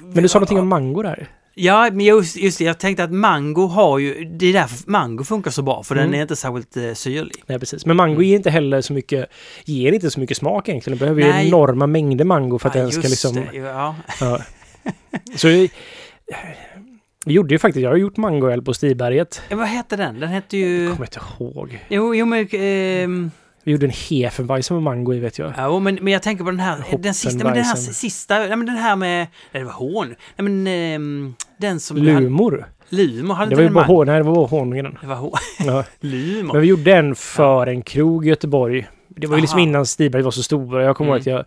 Men 0.02 0.22
du 0.22 0.28
sa 0.28 0.38
någonting 0.38 0.58
om 0.58 0.68
mango 0.68 1.02
där. 1.02 1.28
Ja, 1.56 1.90
men 1.92 2.00
just, 2.00 2.36
just 2.36 2.58
det. 2.58 2.64
Jag 2.64 2.78
tänkte 2.78 3.04
att 3.04 3.12
mango 3.12 3.66
har 3.66 3.98
ju... 3.98 4.24
Det 4.24 4.46
är 4.46 4.52
därför 4.52 4.90
mango 4.90 5.24
funkar 5.24 5.50
så 5.50 5.62
bra, 5.62 5.82
för 5.82 5.94
Mm. 5.94 6.06
den 6.10 6.18
är 6.18 6.22
inte 6.22 6.36
särskilt 6.36 6.76
eh, 6.76 6.92
syrlig. 6.94 7.42
Nej, 7.46 7.58
precis. 7.58 7.86
Men 7.86 7.96
mango 7.96 8.22
ger 8.22 8.36
inte 8.36 8.50
heller 8.50 8.80
så 8.80 8.92
mycket, 8.92 9.26
ger 9.64 9.92
inte 9.92 10.10
så 10.10 10.20
mycket 10.20 10.36
smak 10.36 10.68
egentligen. 10.68 10.98
Du 10.98 11.00
behöver 11.00 11.22
ju 11.22 11.28
Nej. 11.28 11.48
enorma 11.48 11.86
mängder 11.86 12.24
mango 12.24 12.58
för 12.58 12.68
att 12.68 12.74
Ja, 12.74 12.80
den 12.82 12.92
ska 12.92 13.00
liksom... 13.08 13.34
det. 13.34 13.56
Ja. 13.58 13.96
Ja. 14.20 14.40
Så 15.36 15.48
vi, 15.48 15.70
vi 17.26 17.32
gjorde 17.34 17.54
ju 17.54 17.58
faktiskt, 17.58 17.82
jag 17.82 17.90
har 17.90 17.96
gjort 17.96 18.16
mangoöl 18.16 18.62
på 18.62 18.74
Stiberget. 18.74 19.42
Eh, 19.48 19.56
Vad 19.58 19.66
hette 19.66 19.96
den? 19.96 20.20
Den 20.20 20.28
hette 20.28 20.56
ju... 20.56 20.84
Jag 20.84 20.92
kommer 20.92 21.06
inte 21.06 21.20
ihåg. 21.40 21.78
Jo, 21.88 22.14
jo 22.14 22.26
men... 22.26 22.48
ehm, 22.52 23.30
Vi 23.64 23.72
gjorde 23.72 23.86
en 23.86 23.92
Hefeweizen 24.10 24.76
med 24.76 24.82
mango 24.82 25.14
i 25.14 25.18
vet 25.20 25.38
jag. 25.38 25.52
Ja, 25.56 25.78
men, 25.78 25.98
men 26.02 26.12
jag 26.12 26.22
tänker 26.22 26.44
på 26.44 26.50
den 26.50 26.60
här, 26.60 26.98
den 26.98 27.14
sista, 27.14 27.44
men 27.44 27.54
den 27.54 27.64
här 27.64 27.76
sista, 27.76 28.38
nej 28.38 28.56
men 28.56 28.66
den 28.66 28.76
här 28.76 28.96
med, 28.96 29.26
nej 29.52 29.62
det 29.62 29.64
var 29.64 29.72
hån, 29.72 30.08
nej 30.08 30.48
men 30.50 30.66
ehm, 30.66 31.34
den 31.58 31.80
som... 31.80 31.96
Lumor. 31.96 32.64
Lumor, 32.88 33.34
hade 33.34 33.50
Det 33.50 33.52
inte 33.52 33.62
var 33.62 33.68
ju 33.68 33.74
bara 33.74 33.84
hår, 33.84 34.04
nej 34.04 34.16
det 34.16 34.22
var 34.22 34.34
bara 34.34 34.46
honungen. 34.46 34.98
Det 35.00 35.06
var 35.06 35.16
hån. 35.16 35.32
Ja. 35.58 35.84
Lumor. 36.00 36.52
Men 36.52 36.62
vi 36.62 36.68
gjorde 36.68 36.92
en 36.96 37.14
för 37.14 37.66
en 37.66 37.82
krog 37.82 38.26
i 38.26 38.28
Göteborg. 38.28 38.86
Det 39.08 39.26
var 39.26 39.36
ju 39.36 39.40
liksom 39.40 39.58
innan 39.58 39.86
Stiberget 39.86 40.24
var 40.24 40.30
så 40.30 40.42
stor. 40.42 40.80
Jag 40.80 40.96
kommer 40.96 41.10
ihåg 41.10 41.20
att 41.20 41.26
Mm. 41.26 41.36
jag 41.36 41.44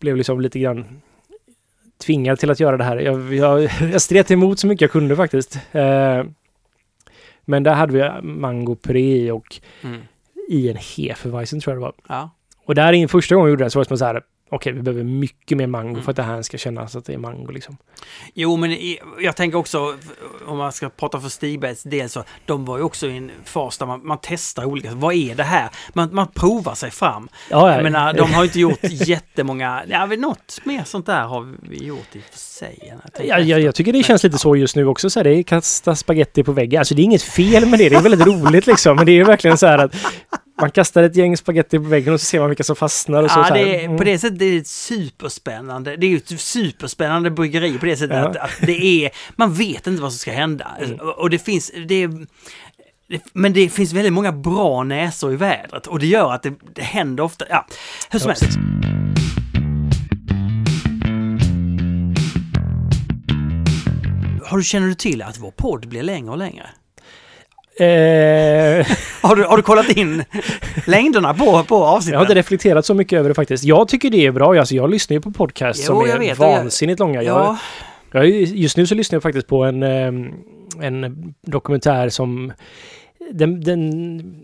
blev 0.00 0.16
liksom 0.16 0.40
lite 0.40 0.58
grann 0.58 0.84
tvingad 2.06 2.38
till 2.38 2.50
att 2.50 2.60
göra 2.60 2.76
det 2.76 2.84
här. 2.84 2.96
Jag, 2.96 3.34
jag, 3.34 3.62
jag 3.92 4.00
stret 4.02 4.30
emot 4.30 4.58
så 4.58 4.66
mycket 4.66 4.80
jag 4.82 4.90
kunde 4.90 5.16
faktiskt. 5.16 5.58
Eh, 5.72 6.24
men 7.44 7.62
där 7.62 7.74
hade 7.74 7.92
vi 7.92 8.22
mango 8.22 8.76
puré 8.76 9.16
i 9.16 9.30
och 9.30 9.60
Mm. 9.82 10.00
I 10.48 10.68
en 10.70 10.76
Hefeweizen 10.76 11.60
tror 11.60 11.74
jag 11.74 11.82
det 11.82 11.84
var. 11.84 11.94
Ja. 12.08 12.30
Och 12.64 12.74
där 12.74 12.92
in 12.92 13.08
första 13.08 13.34
gången 13.34 13.46
jag 13.46 13.50
gjorde 13.50 13.64
det 13.64 13.70
så 13.70 13.78
var 13.78 13.84
det 13.84 13.88
som 13.88 13.98
så 13.98 14.04
här, 14.04 14.22
okej 14.54 14.72
vi 14.72 14.82
behöver 14.82 15.04
mycket 15.04 15.58
mer 15.58 15.66
mango 15.66 15.90
Mm. 15.90 16.02
för 16.04 16.10
att 16.10 16.16
det 16.16 16.22
här 16.22 16.42
ska 16.42 16.58
kännas 16.58 16.96
att 16.96 17.04
det 17.04 17.14
är 17.14 17.18
mango 17.18 17.52
liksom. 17.52 17.76
Jo, 18.34 18.56
men 18.56 18.76
jag 19.20 19.36
tänker 19.36 19.58
också, 19.58 19.94
om 20.46 20.58
man 20.58 20.72
ska 20.72 20.88
prata 20.88 21.20
för 21.20 21.28
Stigbergs 21.28 21.82
del 21.82 22.08
så, 22.08 22.24
de 22.46 22.64
var 22.64 22.78
ju 22.78 22.82
också 22.84 23.06
i 23.06 23.16
en 23.16 23.30
fas 23.44 23.78
där 23.78 23.86
man, 23.86 24.06
man 24.06 24.18
testar 24.22 24.64
olika, 24.64 24.90
vad 24.94 25.14
är 25.14 25.34
det 25.34 25.42
här? 25.42 25.70
Man, 25.92 26.14
man 26.14 26.26
provar 26.34 26.74
sig 26.74 26.90
fram. 26.90 27.28
Ja, 27.50 27.74
Jag 27.74 27.82
menar, 27.82 28.14
de 28.14 28.32
har 28.32 28.42
ju 28.42 28.46
inte 28.48 28.60
gjort 28.60 28.78
jättemånga, 28.82 29.82
ja, 29.88 30.06
något 30.06 30.60
mer 30.64 30.84
sånt 30.84 31.06
där 31.06 31.22
har 31.24 31.54
vi 31.62 31.86
gjort 31.86 32.16
i 32.16 32.18
och 32.18 32.22
för 32.32 32.38
sig. 32.38 32.78
jag 33.16 33.26
Ja, 33.26 33.38
jag, 33.38 33.60
jag 33.60 33.74
tycker 33.74 33.92
det 33.92 34.02
känns 34.02 34.22
lite 34.24 34.38
så 34.38 34.56
just 34.56 34.76
nu 34.76 34.86
också. 34.86 35.10
Så 35.10 35.18
här, 35.18 35.24
det 35.24 35.34
är 35.34 35.42
kasta 35.42 35.96
spaghetti 35.96 36.44
på 36.44 36.52
väggen. 36.52 36.78
Alltså 36.78 36.94
det 36.94 37.02
är 37.02 37.04
inget 37.04 37.22
fel 37.22 37.66
med 37.66 37.78
det. 37.78 37.88
Det 37.88 37.96
är 37.96 38.02
väldigt 38.02 38.26
roligt 38.26 38.66
liksom. 38.66 38.96
Men 38.96 39.06
det 39.06 39.12
är 39.12 39.16
ju 39.16 39.24
verkligen 39.24 39.58
så 39.58 39.66
här 39.66 39.78
att 39.78 39.94
man 40.60 40.70
kastar 40.70 41.02
ett 41.02 41.16
gäng 41.16 41.36
spaghetti 41.36 41.78
på 41.78 41.84
väggen 41.84 42.12
och 42.14 42.20
så 42.20 42.26
ser 42.26 42.40
man 42.40 42.48
vilka 42.48 42.64
som 42.64 42.76
fastnar. 42.76 43.22
Och 43.22 43.30
så, 43.30 43.38
Ja, 43.40 43.44
så 43.48 43.54
det 43.54 43.80
är, 43.80 43.84
Mm. 43.84 43.96
på 43.96 44.04
det 44.04 44.18
sättet 44.18 44.42
är 44.42 44.50
det 44.50 44.56
ett 44.56 44.66
superspännande. 44.66 45.96
Det 45.96 46.06
är 46.06 46.16
ett 46.16 46.40
superspännande 46.40 47.30
bryggeri 47.30 47.78
på 47.78 47.86
det 47.86 47.96
sättet 47.96 48.16
Ja. 48.16 48.28
att, 48.28 48.36
att 48.36 48.50
det 48.66 49.04
är, 49.06 49.10
man 49.36 49.54
vet 49.54 49.86
inte 49.86 50.02
vad 50.02 50.12
som 50.12 50.18
ska 50.18 50.32
hända. 50.32 50.70
Mm. 50.80 50.98
Och, 51.00 51.30
det 51.30 51.38
finns, 51.38 51.72
det 51.88 51.94
är, 52.02 52.26
men 53.32 53.52
det 53.52 53.68
finns 53.68 53.92
väldigt 53.92 54.12
många 54.12 54.32
bra 54.32 54.82
näsor 54.82 55.32
i 55.32 55.36
vädret 55.36 55.86
och 55.86 55.98
det 55.98 56.06
gör 56.06 56.32
att 56.32 56.42
det, 56.42 56.52
det 56.74 56.82
händer 56.82 57.24
ofta. 57.24 57.44
Ja, 57.48 57.66
hur 58.10 58.18
som 58.18 58.28
Ja, 58.30 58.36
helst. 58.40 58.58
Har 64.44 64.56
du, 64.58 64.64
känner 64.64 64.86
du 64.88 64.94
till 64.94 65.22
att 65.22 65.38
vår 65.38 65.50
podd 65.50 65.88
blir 65.88 66.02
längre 66.02 66.30
och 66.30 66.38
längre? 66.38 66.66
Eh, 67.76 68.86
Har 69.22 69.36
du, 69.36 69.44
har 69.44 69.56
du 69.56 69.62
kollat 69.62 69.88
in 69.96 70.24
längderna 70.86 71.34
på, 71.34 71.64
på 71.64 71.84
avsnitten? 71.84 72.12
jag 72.12 72.18
har 72.18 72.24
inte 72.24 72.34
reflekterat 72.34 72.86
så 72.86 72.94
mycket 72.94 73.18
över 73.18 73.28
det 73.28 73.34
faktiskt. 73.34 73.64
Jag 73.64 73.88
tycker 73.88 74.10
det 74.10 74.26
är 74.26 74.32
bra. 74.32 74.58
Alltså, 74.58 74.74
jag 74.74 74.90
lyssnar 74.90 75.14
ju 75.14 75.20
på 75.20 75.30
podcast 75.30 75.80
Jo, 75.80 75.86
som 75.86 76.00
är 76.10 76.18
vet, 76.18 76.38
och 76.40 76.44
jag- 76.46 76.56
vansinnigt 76.56 77.00
långa. 77.00 77.22
Jag, 77.22 77.36
Ja, 77.36 77.58
jag, 78.24 78.26
just 78.30 78.76
nu 78.76 78.86
så 78.86 78.94
lyssnar 78.94 79.16
jag 79.16 79.22
faktiskt 79.22 79.46
på 79.46 79.64
en, 79.64 79.82
ehm, 79.82 80.32
en 80.80 81.34
dokumentär 81.46 82.08
som 82.08 82.52
den, 83.32 83.60
den, 83.60 84.34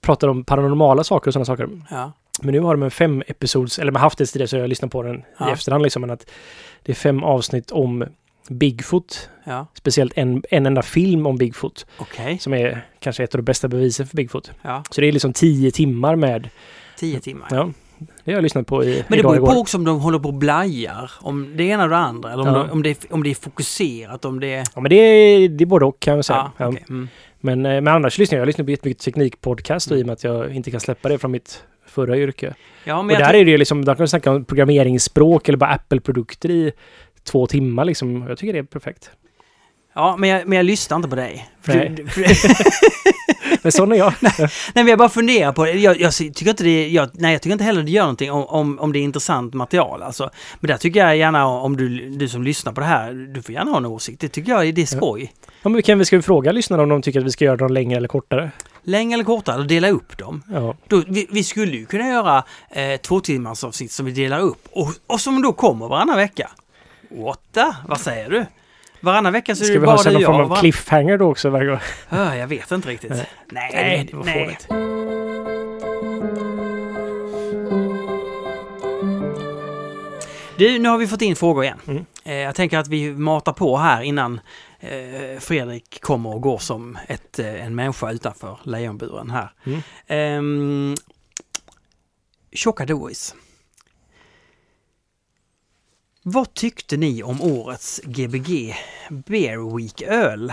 pratar 0.00 0.28
om 0.28 0.44
paranormala 0.44 1.04
saker 1.04 1.28
och 1.28 1.32
sådana 1.32 1.44
saker. 1.44 1.68
ja, 1.90 2.12
Men 2.42 2.52
nu 2.54 2.60
har 2.60 2.74
de 2.74 2.82
en 2.82 2.90
fem 2.90 3.22
episods, 3.26 3.78
eller 3.78 3.92
har 3.92 3.98
haft 4.00 4.18
det 4.18 4.26
tidigare 4.26 4.48
så 4.48 4.56
jag 4.56 4.68
lyssnar 4.68 4.88
på 4.88 5.02
den 5.02 5.22
Ja. 5.38 5.48
i 5.48 5.52
efterhand 5.52 5.82
liksom. 5.82 6.00
Men 6.00 6.10
att 6.10 6.30
det 6.82 6.92
är 6.92 6.96
fem 6.96 7.24
avsnitt 7.24 7.70
om 7.70 8.04
Bigfoot. 8.48 9.28
ja, 9.44 9.66
Speciellt 9.74 10.12
en, 10.16 10.42
en 10.50 10.66
enda 10.66 10.82
film 10.82 11.26
om 11.26 11.36
Bigfoot. 11.38 11.86
okej. 11.98 12.38
Som 12.38 12.54
är 12.54 12.86
kanske 13.00 13.24
ett 13.24 13.34
av 13.34 13.38
de 13.38 13.42
bästa 13.44 13.68
bevisen 13.68 14.06
för 14.06 14.16
Bigfoot. 14.16 14.50
Ja, 14.62 14.82
Så 14.90 15.00
det 15.00 15.08
är 15.08 15.12
liksom 15.12 15.32
tio 15.32 15.70
timmar 15.70 16.16
med, 16.16 16.48
tio 16.98 17.20
timmar. 17.20 17.48
ja. 17.50 17.70
Det 18.24 18.30
har 18.32 18.36
jag 18.36 18.42
lyssnat 18.42 18.66
på 18.66 18.84
i 18.84 19.04
Men 19.08 19.16
det 19.18 19.22
beror 19.22 19.34
ju 19.34 19.38
igår. 19.38 19.52
på 19.52 19.60
också 19.60 19.76
om 19.78 19.84
de 19.84 20.00
håller 20.00 20.18
på 20.18 20.28
och 20.28 20.34
blajar. 20.34 21.10
Om 21.20 21.56
det 21.56 21.64
ena 21.64 21.82
och 21.84 21.88
det 21.90 21.96
andra. 21.96 22.32
Eller 22.32 22.42
om, 22.42 22.54
Ja. 22.54 22.62
de, 22.62 22.70
om, 22.70 22.82
det, 22.82 23.06
om 23.10 23.22
det 23.22 23.30
är 23.30 23.34
fokuserat. 23.34 24.24
Om 24.24 24.40
det 24.40 24.54
är... 24.54 24.64
Ja 24.74 24.80
men 24.80 24.90
det 24.90 24.94
är, 24.96 25.48
det 25.48 25.64
är 25.64 25.66
både 25.66 25.84
och 25.84 26.00
kan 26.00 26.14
jag 26.16 26.24
säga. 26.24 26.50
Ja, 26.56 26.66
okej. 26.68 26.84
mm. 26.88 27.08
Men, 27.40 27.66
eh, 27.66 27.72
men 27.80 27.88
annars 27.88 28.18
lyssnar 28.18 28.36
jag, 28.36 28.40
jag 28.42 28.46
lyssnar 28.46 28.64
på 28.64 28.70
jättemycket 28.70 29.02
teknikpodcast 29.04 29.90
och 29.90 29.96
Mm. 29.96 30.00
i 30.00 30.02
och 30.02 30.06
med 30.06 30.12
att 30.12 30.24
jag 30.24 30.56
inte 30.56 30.70
kan 30.70 30.80
släppa 30.80 31.08
det 31.08 31.18
från 31.18 31.30
mitt 31.30 31.64
förra 31.86 32.16
yrke. 32.16 32.54
ja, 32.84 32.98
Och 32.98 33.04
men 33.04 33.14
jag 33.14 33.22
där 33.28 33.34
är 33.34 33.44
det 33.44 33.50
ju 33.50 33.58
liksom, 33.58 33.84
där 33.84 33.94
kan 33.94 34.04
du 34.04 34.08
snacka 34.08 34.30
om 34.32 34.44
programmeringsspråk 34.44 35.48
eller 35.48 35.58
bara 35.58 35.70
Apple-produkter 35.70 36.50
i 36.50 36.72
två 37.30 37.46
timmar 37.46 37.84
liksom. 37.84 38.24
Jag 38.28 38.38
tycker 38.38 38.52
det 38.52 38.58
är 38.58 38.62
perfekt. 38.62 39.10
Ja, 39.94 40.16
men 40.18 40.30
jag, 40.30 40.48
men 40.48 40.56
jag 40.56 40.66
lyssnar 40.66 40.96
inte 40.96 41.08
på 41.08 41.16
dig. 41.16 41.48
Nej. 41.64 41.88
du- 41.96 42.06
för, 42.08 42.24
Men 43.62 43.72
sån 43.72 43.92
är 43.92 43.96
jag. 43.96 44.12
nej, 44.38 44.48
men 44.74 44.86
jag 44.86 44.98
bara 44.98 45.08
funderar 45.08 45.52
på 45.52 45.64
det. 45.64 45.72
Jag, 45.72 46.00
jag 46.00 46.14
tycker 46.14 46.48
inte 46.48 46.64
det... 46.64 46.88
Jag, 46.88 47.08
nej, 47.14 47.32
jag 47.32 47.42
tycker 47.42 47.52
inte 47.52 47.64
heller 47.64 47.82
det 47.82 47.90
gör 47.90 48.02
någonting 48.02 48.32
om, 48.32 48.44
om, 48.44 48.78
om 48.78 48.92
det 48.92 48.98
är 48.98 49.02
intressant 49.02 49.54
material. 49.54 50.02
Alltså. 50.02 50.30
Men 50.60 50.68
där 50.68 50.76
tycker 50.76 51.00
jag 51.06 51.16
gärna 51.16 51.46
om 51.46 51.76
du, 51.76 52.10
du 52.10 52.28
som 52.28 52.42
lyssnar 52.42 52.72
på 52.72 52.80
det 52.80 52.86
här, 52.86 53.12
du 53.34 53.42
får 53.42 53.54
gärna 53.54 53.70
ha 53.70 53.78
en 53.78 53.86
åsikt. 53.86 54.20
Det 54.20 54.28
tycker 54.28 54.52
jag 54.52 54.74
det 54.74 54.82
är 54.82 54.86
skoj. 54.86 55.32
Ja, 55.46 55.68
men 55.68 55.72
vi 55.72 55.82
kan, 55.82 55.98
vi 55.98 56.04
ska 56.04 56.16
ju 56.16 56.22
fråga 56.22 56.52
lyssnarna 56.52 56.82
om 56.82 56.88
de 56.88 57.02
tycker 57.02 57.20
att 57.20 57.26
vi 57.26 57.30
ska 57.30 57.44
göra 57.44 57.56
dem 57.56 57.72
längre 57.72 57.96
eller 57.96 58.08
kortare. 58.08 58.50
Längre 58.82 59.14
eller 59.14 59.24
kortare, 59.24 59.58
och 59.58 59.66
dela 59.66 59.90
upp 59.90 60.18
dem. 60.18 60.42
Ja, 60.52 60.76
Då, 60.88 61.02
vi, 61.08 61.26
vi 61.30 61.44
skulle 61.44 61.76
ju 61.76 61.86
kunna 61.86 62.08
göra 62.08 62.44
eh, 62.70 62.96
två 63.00 63.20
timmars 63.20 63.64
avsnitt 63.64 63.92
som 63.92 64.06
vi 64.06 64.12
delar 64.12 64.40
upp 64.40 64.68
och, 64.72 64.88
och 65.06 65.20
som 65.20 65.42
då 65.42 65.52
kommer 65.52 65.88
varannan 65.88 66.16
vecka. 66.16 66.50
What? 67.10 67.56
Vad 67.86 68.00
säger 68.00 68.30
du? 68.30 68.46
Varannan 69.00 69.32
vecka 69.32 69.54
så 69.56 69.62
är 69.62 69.64
Ska 69.64 69.74
det 69.74 69.80
vi 69.80 69.86
bara 69.86 69.96
ha 69.96 70.02
du 70.02 70.10
någon 70.10 70.16
och 70.16 70.22
jag. 70.22 70.34
form 70.34 70.52
av 70.52 70.56
cliffhanger 70.56 71.18
då 71.18 71.30
också 71.30 71.50
varje 71.50 71.66
gång? 71.70 71.78
Ah, 72.08 72.34
jag 72.34 72.46
vet 72.46 72.70
inte 72.70 72.88
riktigt. 72.88 73.10
Nej. 73.10 73.28
Nej, 73.72 74.08
det 74.10 74.16
var 74.16 74.24
nej. 74.24 74.58
Du, 80.56 80.78
nu 80.78 80.88
har 80.88 80.98
vi 80.98 81.06
fått 81.06 81.22
in 81.22 81.36
frågor 81.36 81.64
igen. 81.64 81.78
Mm. 81.86 82.04
Eh, 82.24 82.34
jag 82.34 82.54
tänker 82.54 82.78
att 82.78 82.88
vi 82.88 83.12
matar 83.12 83.52
på 83.52 83.76
här 83.76 84.02
innan 84.02 84.40
eh, 84.80 85.38
Fredrik 85.40 86.00
kommer 86.00 86.34
och 86.34 86.40
går 86.42 86.58
som 86.58 86.98
ett, 87.08 87.38
eh, 87.38 87.64
en 87.64 87.74
människa 87.74 88.10
utanför 88.10 88.58
lejonburen 88.64 89.30
här. 89.30 89.52
Mm. 89.66 89.80
Ehm, 90.06 90.94
Tjocka 92.52 92.86
Doris. 92.86 93.34
Vad 96.32 96.54
tyckte 96.54 96.96
ni 96.96 97.22
om 97.22 97.42
årets 97.42 98.00
Gbg 98.04 98.74
Beer 99.10 99.76
Week-öl? 99.76 100.52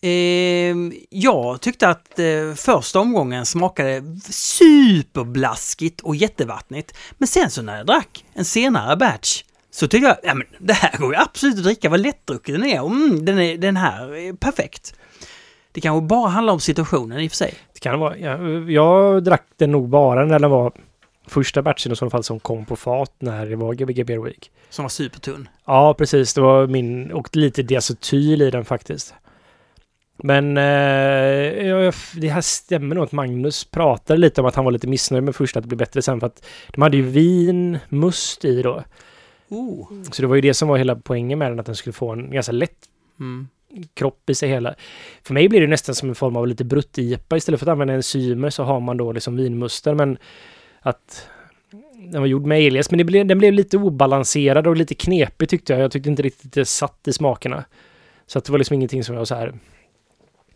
Eh, 0.00 0.76
jag 1.10 1.60
tyckte 1.60 1.88
att 1.88 2.18
eh, 2.18 2.54
första 2.56 3.00
omgången 3.00 3.46
smakade 3.46 4.02
superblaskigt 4.30 6.00
och 6.00 6.16
jättevattnigt. 6.16 6.96
Men 7.12 7.28
sen 7.28 7.50
så 7.50 7.62
när 7.62 7.76
jag 7.76 7.86
drack 7.86 8.24
en 8.34 8.44
senare 8.44 8.96
batch 8.96 9.42
så 9.70 9.88
tyckte 9.88 10.08
jag, 10.08 10.16
ja 10.22 10.34
men 10.34 10.46
det 10.58 10.72
här 10.72 10.98
går 10.98 11.14
ju 11.14 11.20
absolut 11.20 11.56
att 11.56 11.64
dricka, 11.64 11.88
vad 11.88 12.00
lättdrucken 12.00 12.60
den 12.60 12.70
är. 12.70 12.86
Mm, 12.86 13.24
den, 13.24 13.38
är 13.38 13.58
den 13.58 13.76
här 13.76 14.14
är 14.14 14.32
perfekt. 14.32 14.94
Det 15.72 15.80
kanske 15.80 16.06
bara 16.06 16.28
handlar 16.28 16.52
om 16.52 16.60
situationen 16.60 17.20
i 17.20 17.26
och 17.26 17.30
för 17.30 17.36
sig. 17.36 17.54
Det 17.72 17.80
kan 17.80 17.98
vara. 17.98 18.18
Jag, 18.18 18.70
jag 18.70 19.24
drack 19.24 19.46
den 19.56 19.72
nog 19.72 19.88
bara 19.88 20.24
när 20.24 20.38
den 20.38 20.50
var 20.50 20.72
första 21.28 21.62
batchen 21.62 21.92
i 21.92 21.96
så 21.96 22.10
fall 22.10 22.24
som 22.24 22.40
kom 22.40 22.64
på 22.66 22.76
fat 22.76 23.12
när 23.18 23.46
det 23.46 23.56
var 23.56 23.74
Gbg 23.74 24.06
Beer 24.06 24.18
Week. 24.18 24.50
Som 24.70 24.82
var 24.82 24.88
supertunn. 24.90 25.48
Ja, 25.66 25.94
precis. 25.94 26.34
Det 26.34 26.40
var 26.40 26.66
min... 26.66 27.12
Och 27.12 27.36
lite 27.36 27.62
diacetyl 27.62 28.42
i 28.42 28.50
den 28.50 28.64
faktiskt. 28.64 29.14
Men 30.22 30.56
eh, 30.56 30.64
jag- 31.68 31.94
det 32.14 32.28
här 32.28 32.40
stämmer 32.40 32.94
nog 32.94 33.04
att 33.04 33.12
Magnus 33.12 33.64
pratade 33.64 34.20
lite 34.20 34.40
om 34.40 34.46
att 34.46 34.54
han 34.54 34.64
var 34.64 34.72
lite 34.72 34.86
missnöjd 34.86 35.24
med 35.24 35.36
första, 35.36 35.58
att 35.58 35.62
det 35.64 35.68
blev 35.68 35.78
bättre 35.78 36.02
sen 36.02 36.20
för 36.20 36.26
att 36.26 36.44
de 36.72 36.82
hade 36.82 36.96
ju 36.96 37.02
vin, 37.02 37.78
must 37.88 38.44
i 38.44 38.62
då. 38.62 38.82
Oh. 39.48 39.86
Så 40.12 40.22
det 40.22 40.28
var 40.28 40.34
ju 40.34 40.40
det 40.40 40.54
som 40.54 40.68
var 40.68 40.76
hela 40.76 40.96
poängen 40.96 41.38
med 41.38 41.50
den, 41.50 41.60
att 41.60 41.66
den 41.66 41.76
skulle 41.76 41.92
få 41.92 42.12
en 42.12 42.30
ganska 42.30 42.52
lätt 42.52 42.76
Mm. 43.20 43.48
kropp 43.94 44.30
i 44.30 44.34
sig 44.34 44.48
hela. 44.48 44.74
För 45.22 45.34
mig 45.34 45.48
blir 45.48 45.60
det 45.60 45.66
nästan 45.66 45.94
som 45.94 46.08
en 46.08 46.14
form 46.14 46.36
av 46.36 46.46
lite 46.46 46.64
brutt-IPA. 46.64 47.36
Istället 47.36 47.60
för 47.60 47.66
att 47.66 47.72
använda 47.72 47.94
enzymer 47.94 48.50
så 48.50 48.62
har 48.62 48.80
man 48.80 48.96
då 48.96 49.12
liksom 49.12 49.36
vinmuster. 49.36 49.94
Men 49.94 50.18
att 50.80 51.28
den 52.12 52.20
var 52.20 52.26
gjord 52.26 52.46
med 52.46 52.66
alias. 52.66 52.90
Men 52.90 52.98
det 52.98 53.04
blev, 53.04 53.26
den 53.26 53.38
blev 53.38 53.52
lite 53.52 53.76
obalanserad 53.76 54.66
och 54.66 54.76
lite 54.76 54.94
knepig 54.94 55.48
tyckte 55.48 55.72
jag. 55.72 55.82
Jag 55.82 55.92
tyckte 55.92 56.10
inte 56.10 56.22
riktigt 56.22 56.52
det 56.52 56.64
satt 56.64 57.08
i 57.08 57.12
smakerna. 57.12 57.64
Så 58.26 58.38
att 58.38 58.44
det 58.44 58.52
var 58.52 58.58
liksom 58.58 58.74
ingenting 58.74 59.04
som 59.04 59.14
jag 59.14 59.28
så 59.28 59.34
här... 59.34 59.54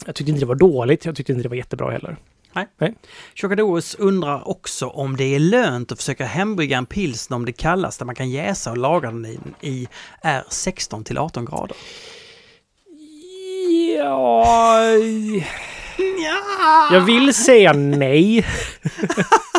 Jag 0.07 0.15
tyckte 0.15 0.31
inte 0.31 0.43
det 0.43 0.47
var 0.47 0.55
dåligt. 0.55 1.05
Jag 1.05 1.17
tyckte 1.17 1.33
inte 1.33 1.43
det 1.43 1.49
var 1.49 1.57
jättebra 1.57 1.91
heller. 1.91 2.17
Chokadoris 3.35 3.95
undrar 3.95 4.49
också 4.49 4.87
om 4.87 5.17
det 5.17 5.35
är 5.35 5.39
lönt 5.39 5.93
att 5.93 5.99
försöka 5.99 6.25
hembrygga 6.25 6.79
en 6.79 6.87
pilsner 6.87 7.37
om 7.37 7.45
det 7.45 7.53
kallas 7.53 7.99
där 7.99 8.07
man 8.07 8.15
kan 8.15 8.31
jäsa 8.31 8.71
och 8.71 8.77
laga 8.77 9.11
den 9.11 9.27
i, 9.27 9.39
i 9.61 9.89
är 10.23 10.45
16 10.49 11.05
till 11.05 11.19
18 11.19 11.45
grader. 11.45 11.77
Ja... 13.97 14.45
Ja. 15.99 16.95
Jag 16.95 17.01
vill 17.01 17.35
säga 17.35 17.73
nej. 17.73 18.47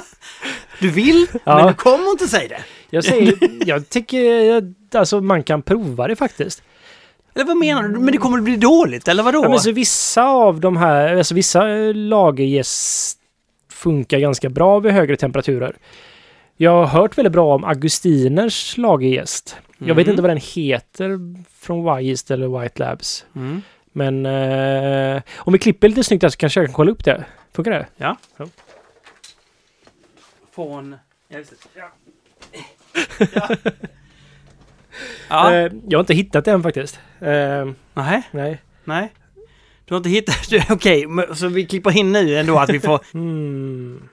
Du 0.84 0.90
vill, 0.90 1.28
Ja. 1.44 1.56
men 1.58 1.68
du 1.68 1.74
kommer 1.74 2.12
inte 2.12 2.28
säga 2.28 2.48
det. 2.48 2.64
Jag 2.90 3.04
säger... 3.04 3.36
Jag 3.66 3.90
tycker... 3.90 4.74
Alltså 4.96 5.22
man 5.22 5.44
kan 5.44 5.62
prova 5.62 6.08
det 6.08 6.16
faktiskt. 6.16 6.64
Eller 7.36 7.46
vad 7.46 7.58
menar 7.58 7.84
du? 7.84 7.90
Men 8.00 8.12
det 8.12 8.18
kommer 8.18 8.38
att 8.38 8.44
bli 8.44 8.56
dåligt, 8.58 9.08
eller 9.08 9.24
vadå? 9.24 9.44
Ja, 9.44 9.50
men 9.50 9.60
så 9.60 9.72
vissa 9.72 10.24
av 10.24 10.60
de 10.60 10.78
här, 10.78 11.18
alltså 11.18 11.36
vissa 11.36 11.70
eh, 11.70 11.94
lagerjäst 11.94 13.18
funkar 13.72 14.20
ganska 14.20 14.50
bra 14.50 14.80
vid 14.80 14.92
högre 14.92 15.16
temperaturer. 15.16 15.76
Jag 16.58 16.72
har 16.72 16.86
hört 16.86 17.18
väldigt 17.18 17.34
bra 17.34 17.56
om 17.56 17.64
Augustiners 17.64 18.78
lagerjäst. 18.78 19.56
Jag 19.78 19.96
vet 19.96 20.06
Mm. 20.08 20.10
inte 20.10 20.22
vad 20.22 20.32
den 20.32 20.42
heter 20.56 21.20
från 21.60 21.96
Wyest 21.96 22.32
eller 22.32 22.60
White 22.62 22.80
Labs. 22.84 23.26
Mm. 23.36 23.62
Men 23.92 24.26
eh, 24.26 25.22
om 25.36 25.54
vi 25.54 25.60
klipper 25.60 25.90
lite 25.90 26.04
snyggt 26.04 26.22
där 26.22 26.30
så 26.30 26.38
kanske 26.38 26.60
jag 26.60 26.68
kan 26.68 26.74
kolla 26.74 26.92
upp 26.92 27.06
det. 27.06 27.24
Funkar 27.56 27.72
det? 27.72 27.86
Från... 30.56 30.96
Ja, 31.28 31.38
just 31.38 31.52
det. 31.52 31.58
Ja. 31.80 31.92
ja. 33.34 33.48
ja. 33.50 33.56
Eh, 35.54 35.72
jag 35.88 35.98
har 35.98 36.04
inte 36.04 36.14
hittat 36.14 36.46
det 36.46 36.52
än 36.52 36.64
faktiskt. 36.64 37.00
Eh, 37.20 37.70
Nej, 37.94 38.22
nej. 38.32 38.62
nej. 38.84 39.12
Du 39.86 39.94
har 39.94 39.98
inte 39.98 40.10
hittat... 40.10 40.36
Okej, 40.70 41.08
men- 41.08 41.36
så 41.36 41.48
vi 41.48 41.66
klipper 41.66 41.98
in 41.98 42.12
nu 42.12 42.38
ändå 42.40 42.60
att 42.60 42.70
vi 42.70 42.80
får... 42.80 43.00
Mm. 43.14 44.10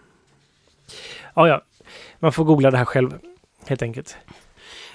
Ja, 1.34 1.48
ja. 1.48 1.62
Man 2.18 2.32
får 2.32 2.44
googla 2.44 2.70
det 2.70 2.76
här 2.78 2.84
själv. 2.84 3.18
Helt 3.66 3.82
enkelt. 3.82 4.16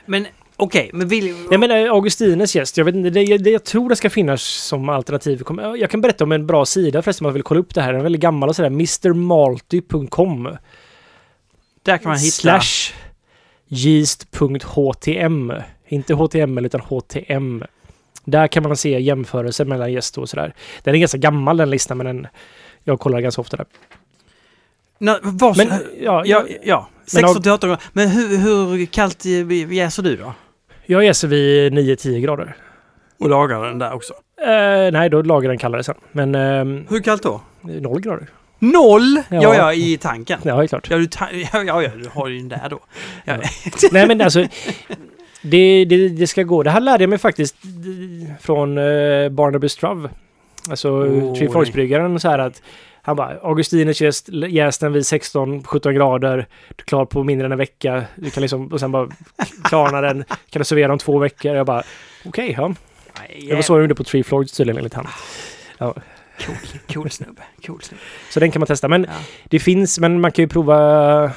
Men 0.05 0.27
okej, 0.55 0.89
men 0.93 1.07
vill... 1.07 1.47
Jag 1.51 1.59
menar 1.59 1.75
Augustines 1.75 2.55
gäst. 2.55 2.77
Jag, 2.77 2.85
vet 2.85 2.95
inte, 2.95 3.09
det, 3.09 3.37
det, 3.37 3.49
jag 3.49 3.63
tror 3.63 3.89
det 3.89 3.95
ska 3.95 4.09
finnas 4.09 4.43
som 4.43 4.89
alternativ. 4.89 5.43
Jag 5.77 5.89
kan 5.89 6.01
berätta 6.01 6.23
om 6.23 6.31
en 6.31 6.47
bra 6.47 6.65
sida 6.65 7.01
förresten 7.01 7.25
om 7.25 7.27
man 7.27 7.33
vill 7.33 7.43
kolla 7.43 7.59
upp 7.59 7.75
det 7.75 7.81
här. 7.81 7.91
Den 7.91 7.99
är 7.99 8.03
väldigt 8.03 8.21
gammal 8.21 8.49
och 8.49 8.55
sådär. 8.55 8.69
mrmalty.com 8.69 10.57
Där 11.85 11.97
kan 11.97 12.09
man 12.09 12.17
hitta... 12.19 12.31
slash 12.61 12.93
yeast.htm. 13.69 15.51
Inte 15.87 16.13
HTML 16.13 16.65
utan 16.65 16.81
HTM. 16.81 17.63
Där 18.25 18.47
kan 18.47 18.63
man 18.63 18.77
se 18.77 18.99
jämförelser 18.99 19.65
mellan 19.65 19.93
gäst 19.93 20.17
och 20.17 20.29
sådär. 20.29 20.53
Den 20.83 20.95
är 20.95 20.99
ganska 20.99 21.17
gammal 21.17 21.57
den 21.57 21.69
listan 21.69 21.97
men 21.97 22.05
den, 22.05 22.27
jag 22.83 22.99
kollar 22.99 23.19
ganska 23.19 23.41
ofta 23.41 23.57
där. 23.57 23.65
Nå, 24.99 25.19
vad, 25.21 25.57
Men 25.57 25.67
ja, 25.99 26.23
ja, 26.25 26.45
ja. 26.63 26.87
Men 26.99 27.05
16 27.05 27.29
av- 27.37 27.41
till 27.41 27.51
18 27.51 27.69
grader. 27.69 27.83
Men 27.93 28.07
hur, 28.09 28.37
hur 28.37 28.85
kallt 28.85 29.25
eh, 29.25 29.73
jäser 29.73 30.03
du 30.03 30.15
då? 30.15 30.33
jag 30.85 31.05
jäser 31.05 31.27
vid 31.27 31.73
9-10 31.73 32.19
grader. 32.19 32.55
Och 33.19 33.29
lagar 33.29 33.63
den 33.65 33.79
där 33.79 33.93
också? 33.93 34.13
Eh, 34.41 34.91
nej, 34.91 35.09
då 35.09 35.21
lagar 35.21 35.49
den 35.49 35.57
kallare 35.57 35.83
sen. 35.83 35.95
Men 36.11 36.35
ehm, 36.35 36.85
Hur 36.89 36.99
kallt 37.01 37.23
då? 37.23 37.41
noll 37.61 38.01
grader. 38.01 38.27
Noll! 38.59 39.21
Ja, 39.29 39.41
Ja. 39.41 39.55
ja, 39.55 39.73
i 39.73 39.97
tanken. 39.97 40.39
Ja, 40.43 40.55
det 40.55 40.63
är 40.63 40.67
klart. 40.67 40.87
Ja, 40.89 40.97
du, 40.97 41.03
ja, 41.53 41.63
ja, 41.63 41.81
ja, 41.81 41.89
du 42.03 42.09
har 42.13 42.27
ju 42.27 42.37
den 42.37 42.49
där 42.49 42.69
då. 42.69 42.79
Ja. 43.25 43.37
Nej 43.91 44.07
men 44.07 44.21
alltså, 44.21 44.47
det, 45.41 45.85
det, 45.85 46.09
det 46.09 46.27
ska 46.27 46.43
gå. 46.43 46.63
Det 46.63 46.69
här 46.69 46.79
lärde 46.79 47.03
jag 47.03 47.09
mig 47.09 47.19
faktiskt 47.19 47.55
eh, 47.65 48.35
från 48.41 48.77
uh, 48.77 49.29
Barnaby 49.29 49.69
Struve. 49.69 50.09
Alltså 50.69 50.89
Oj. 50.91 51.37
Tree 51.37 51.49
Forks-bryggaren 51.49 52.19
så 52.19 52.29
här 52.29 52.39
att 52.39 52.61
han 53.01 53.15
bara, 53.15 53.37
Augustinus 53.41 54.01
jäst, 54.01 54.29
jäst 54.29 54.81
den 54.81 54.93
vid 54.93 55.03
16-17 55.03 55.91
grader, 55.91 56.47
klar 56.85 57.05
på 57.05 57.23
mindre 57.23 57.45
än 57.45 57.51
en 57.51 57.57
vecka, 57.57 58.03
du 58.15 58.29
kan 58.29 58.41
liksom, 58.41 58.67
och 58.67 58.79
sen 58.79 58.91
bara 58.91 59.09
klarna 59.63 60.01
den, 60.01 60.23
kan 60.49 60.59
du 60.59 60.63
servera 60.63 60.91
om 60.91 60.97
två 60.97 61.17
veckor. 61.17 61.55
Jag 61.55 61.65
bara, 61.65 61.83
okej, 62.25 62.55
ja. 62.57 62.67
Nej, 63.19 63.45
Det 63.49 63.55
var 63.55 63.61
så 63.61 63.73
jag 63.73 63.81
gjorde 63.81 63.95
på 63.95 64.03
Tree 64.03 64.23
tydligen 64.23 64.77
enligt 64.77 64.93
han. 64.93 65.07
Cool, 66.39 66.55
cool 66.93 67.09
snubbe. 67.11 67.41
Cool 67.65 67.81
snubbe. 67.81 68.01
Så 68.31 68.39
den 68.39 68.51
kan 68.51 68.59
man 68.59 68.67
testa. 68.67 68.87
Men 68.87 69.03
Ja. 69.09 69.15
det 69.43 69.59
finns, 69.59 69.99
men 69.99 70.21
man 70.21 70.31
kan 70.31 70.43
ju 70.43 70.49
prova 70.49 71.31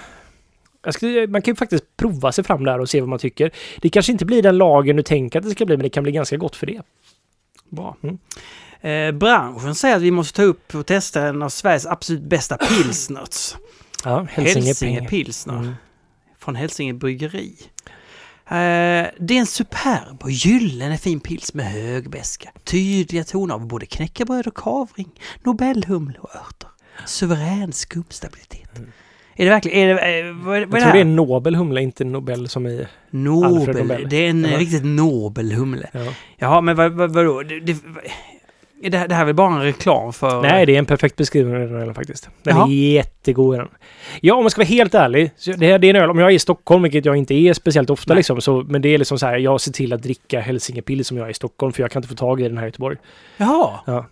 skulle, 0.90 1.26
man 1.26 1.42
kan 1.42 1.52
ju 1.52 1.56
faktiskt 1.56 1.96
prova 1.96 2.32
sig 2.32 2.44
fram 2.44 2.64
där 2.64 2.80
och 2.80 2.90
se 2.90 3.00
vad 3.00 3.08
man 3.08 3.18
tycker. 3.18 3.50
Det 3.80 3.88
kanske 3.88 4.12
inte 4.12 4.24
blir 4.24 4.42
den 4.42 4.58
lagen 4.58 4.96
du 4.96 5.02
tänker 5.02 5.38
att 5.38 5.44
det 5.44 5.50
ska 5.50 5.66
bli, 5.66 5.76
men 5.76 5.82
det 5.82 5.90
kan 5.90 6.02
bli 6.02 6.12
ganska 6.12 6.36
gott 6.36 6.56
för 6.56 6.66
det. 6.66 6.82
Bra. 7.68 7.96
Mm. 8.02 8.18
Eh, 8.80 9.18
branschen 9.18 9.74
säger 9.74 9.96
att 9.96 10.02
vi 10.02 10.10
måste 10.10 10.36
ta 10.36 10.42
upp 10.42 10.74
och 10.74 10.86
testa 10.86 11.22
en 11.22 11.42
av 11.42 11.48
Sveriges 11.48 11.86
absolut 11.86 12.22
bästa 12.22 12.56
pilsners. 12.56 13.54
Ja, 14.04 14.26
Hälsinge, 14.30 14.66
Hälsinge 14.66 15.08
pilsner. 15.08 15.56
Mm. 15.56 15.74
Från 16.38 16.54
Hälsinge 16.54 16.94
bryggeri. 16.94 17.54
Eh, 18.50 19.06
det 19.20 19.34
är 19.34 19.38
en 19.38 19.46
superb 19.46 20.22
och 20.22 20.30
gyllene 20.30 20.98
fin 20.98 21.20
pils 21.20 21.54
med 21.54 21.66
hög 21.66 22.10
beska. 22.10 22.50
Tydliga 22.64 23.24
toner 23.24 23.54
av 23.54 23.66
både 23.66 23.86
knäckebröd 23.86 24.46
och 24.46 24.54
kavring, 24.56 25.08
nobelhumle 25.44 26.18
och 26.18 26.34
örter. 26.36 26.68
Suverän 27.06 27.72
skumstabilitet. 27.72 28.70
Är 29.36 29.44
det 29.44 29.50
verkligen... 29.50 29.78
Är 29.78 29.86
det, 30.24 30.32
vad, 30.32 30.56
är- 30.56 30.60
Jag 30.60 30.66
vad 30.66 30.80
är 30.80 30.84
tror 30.84 30.92
det 30.92 30.98
det 30.98 31.00
är 31.00 31.04
här? 31.04 31.04
Nobel 31.04 31.54
humle, 31.54 31.80
inte 31.82 32.04
Nobel 32.04 32.48
som 32.48 32.66
i... 32.66 32.86
Nobel. 33.10 33.76
Nobel. 33.76 34.06
Det 34.08 34.16
är 34.16 34.30
en 34.30 34.44
Ja. 34.44 34.58
riktigt 34.58 34.84
nobel 34.84 35.52
humle. 35.52 35.90
Ja. 35.92 36.12
Jaha, 36.36 36.60
men 36.60 36.76
vad, 36.76 36.92
vad, 36.92 37.10
vadå? 37.14 37.42
Det, 37.42 37.60
det, 37.60 37.76
det, 38.82 38.98
här- 38.98 39.08
det 39.08 39.14
här 39.14 39.22
är 39.22 39.26
väl 39.26 39.34
bara 39.34 39.54
en 39.54 39.62
reklam 39.62 40.12
för... 40.12 40.42
Nej, 40.42 40.66
det 40.66 40.74
är 40.74 40.78
en 40.78 40.86
perfekt 40.86 41.16
beskrivning 41.16 41.54
av 41.54 41.60
den 41.60 41.80
ölen 41.80 41.94
faktiskt. 41.94 42.28
Den 42.42 42.56
Jaha. 42.56 42.66
är 42.68 42.72
jättegod 42.92 43.58
den. 43.58 43.68
Ja, 44.20 44.34
om 44.34 44.44
man 44.44 44.50
ska 44.50 44.58
vara 44.60 44.66
helt 44.68 44.94
ärlig. 44.94 45.30
Det, 45.58 45.66
här, 45.66 45.78
det 45.78 45.86
är 45.86 45.94
en 45.94 46.02
öl, 46.02 46.10
om 46.10 46.18
jag 46.18 46.30
är 46.30 46.34
i 46.34 46.38
Stockholm, 46.38 46.82
vilket 46.82 47.04
jag 47.04 47.16
inte 47.16 47.34
är 47.34 47.52
speciellt 47.52 47.90
ofta 47.90 48.14
Nej. 48.14 48.16
liksom, 48.16 48.40
så, 48.40 48.64
men 48.68 48.82
det 48.82 48.88
är 48.88 48.98
liksom 48.98 49.18
så 49.18 49.26
här, 49.26 49.36
jag 49.38 49.60
ser 49.60 49.72
till 49.72 49.92
att 49.92 50.02
dricka 50.02 50.40
Hälsingepils 50.40 51.06
som 51.08 51.16
jag 51.16 51.26
är 51.26 51.30
i 51.30 51.34
Stockholm, 51.34 51.72
för 51.72 51.82
jag 51.82 51.90
kan 51.90 52.00
inte 52.00 52.08
få 52.08 52.14
tag 52.14 52.40
i 52.40 52.48
den 52.48 52.58
här 52.58 52.64
i 52.64 52.68
Göteborg. 52.68 52.96
Jaha. 53.36 53.70
Ja. 53.86 54.06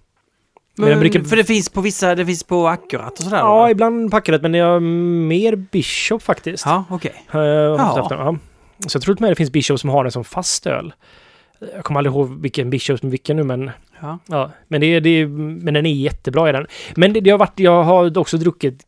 Men, 0.79 0.91
jag 0.91 0.99
brukar- 0.99 1.21
För 1.21 1.37
det 1.37 1.45
finns 1.45 1.69
på 1.69 1.81
vissa, 1.81 2.15
det 2.15 2.27
finns 2.27 2.45
på 2.45 2.69
Akkurat 2.69 3.13
och 3.19 3.25
sådär? 3.25 3.39
Ja, 3.39 3.63
då? 3.65 3.71
ibland 3.71 4.11
packade 4.11 4.39
men 4.39 4.55
jag 4.55 4.77
är 4.77 4.81
mer 4.81 5.57
Bishop 5.57 6.23
faktiskt. 6.23 6.67
Ja, 6.67 6.85
okej. 6.91 7.13
Eh, 7.31 7.37
har 7.39 7.79
haft 7.79 7.97
Ja. 7.97 8.03
efter- 8.03 8.17
ja. 8.17 8.37
Så 8.87 8.97
jag 8.97 9.03
tror 9.03 9.15
att 9.15 9.21
det 9.29 9.35
finns 9.35 9.51
Bishop 9.53 9.81
som 9.81 9.91
har 9.91 10.05
den 10.05 10.13
som 10.13 10.25
fast 10.25 10.67
öl. 10.67 10.93
Jag 11.75 11.85
kommer 11.85 12.01
aldrig 12.01 12.15
ihåg 12.15 12.41
vilken 12.41 12.71
Bishop 12.71 12.99
som 13.01 13.11
vilken 13.11 13.37
nu, 13.37 13.43
men 13.43 13.71
Ja. 14.01 14.19
Ja, 14.27 14.51
men, 14.69 14.81
det, 14.81 15.01
det, 15.01 15.27
men 15.27 15.75
den 15.75 15.87
är 15.87 15.91
jättebra 15.95 16.49
i 16.49 16.53
den. 16.53 16.67
Men 16.97 17.13
det, 17.13 17.21
det 17.21 17.31
har 17.31 17.39
varit, 17.39 17.61
jag 17.61 17.83
har 17.83 18.19
också 18.19 18.37
druckit 18.37 18.83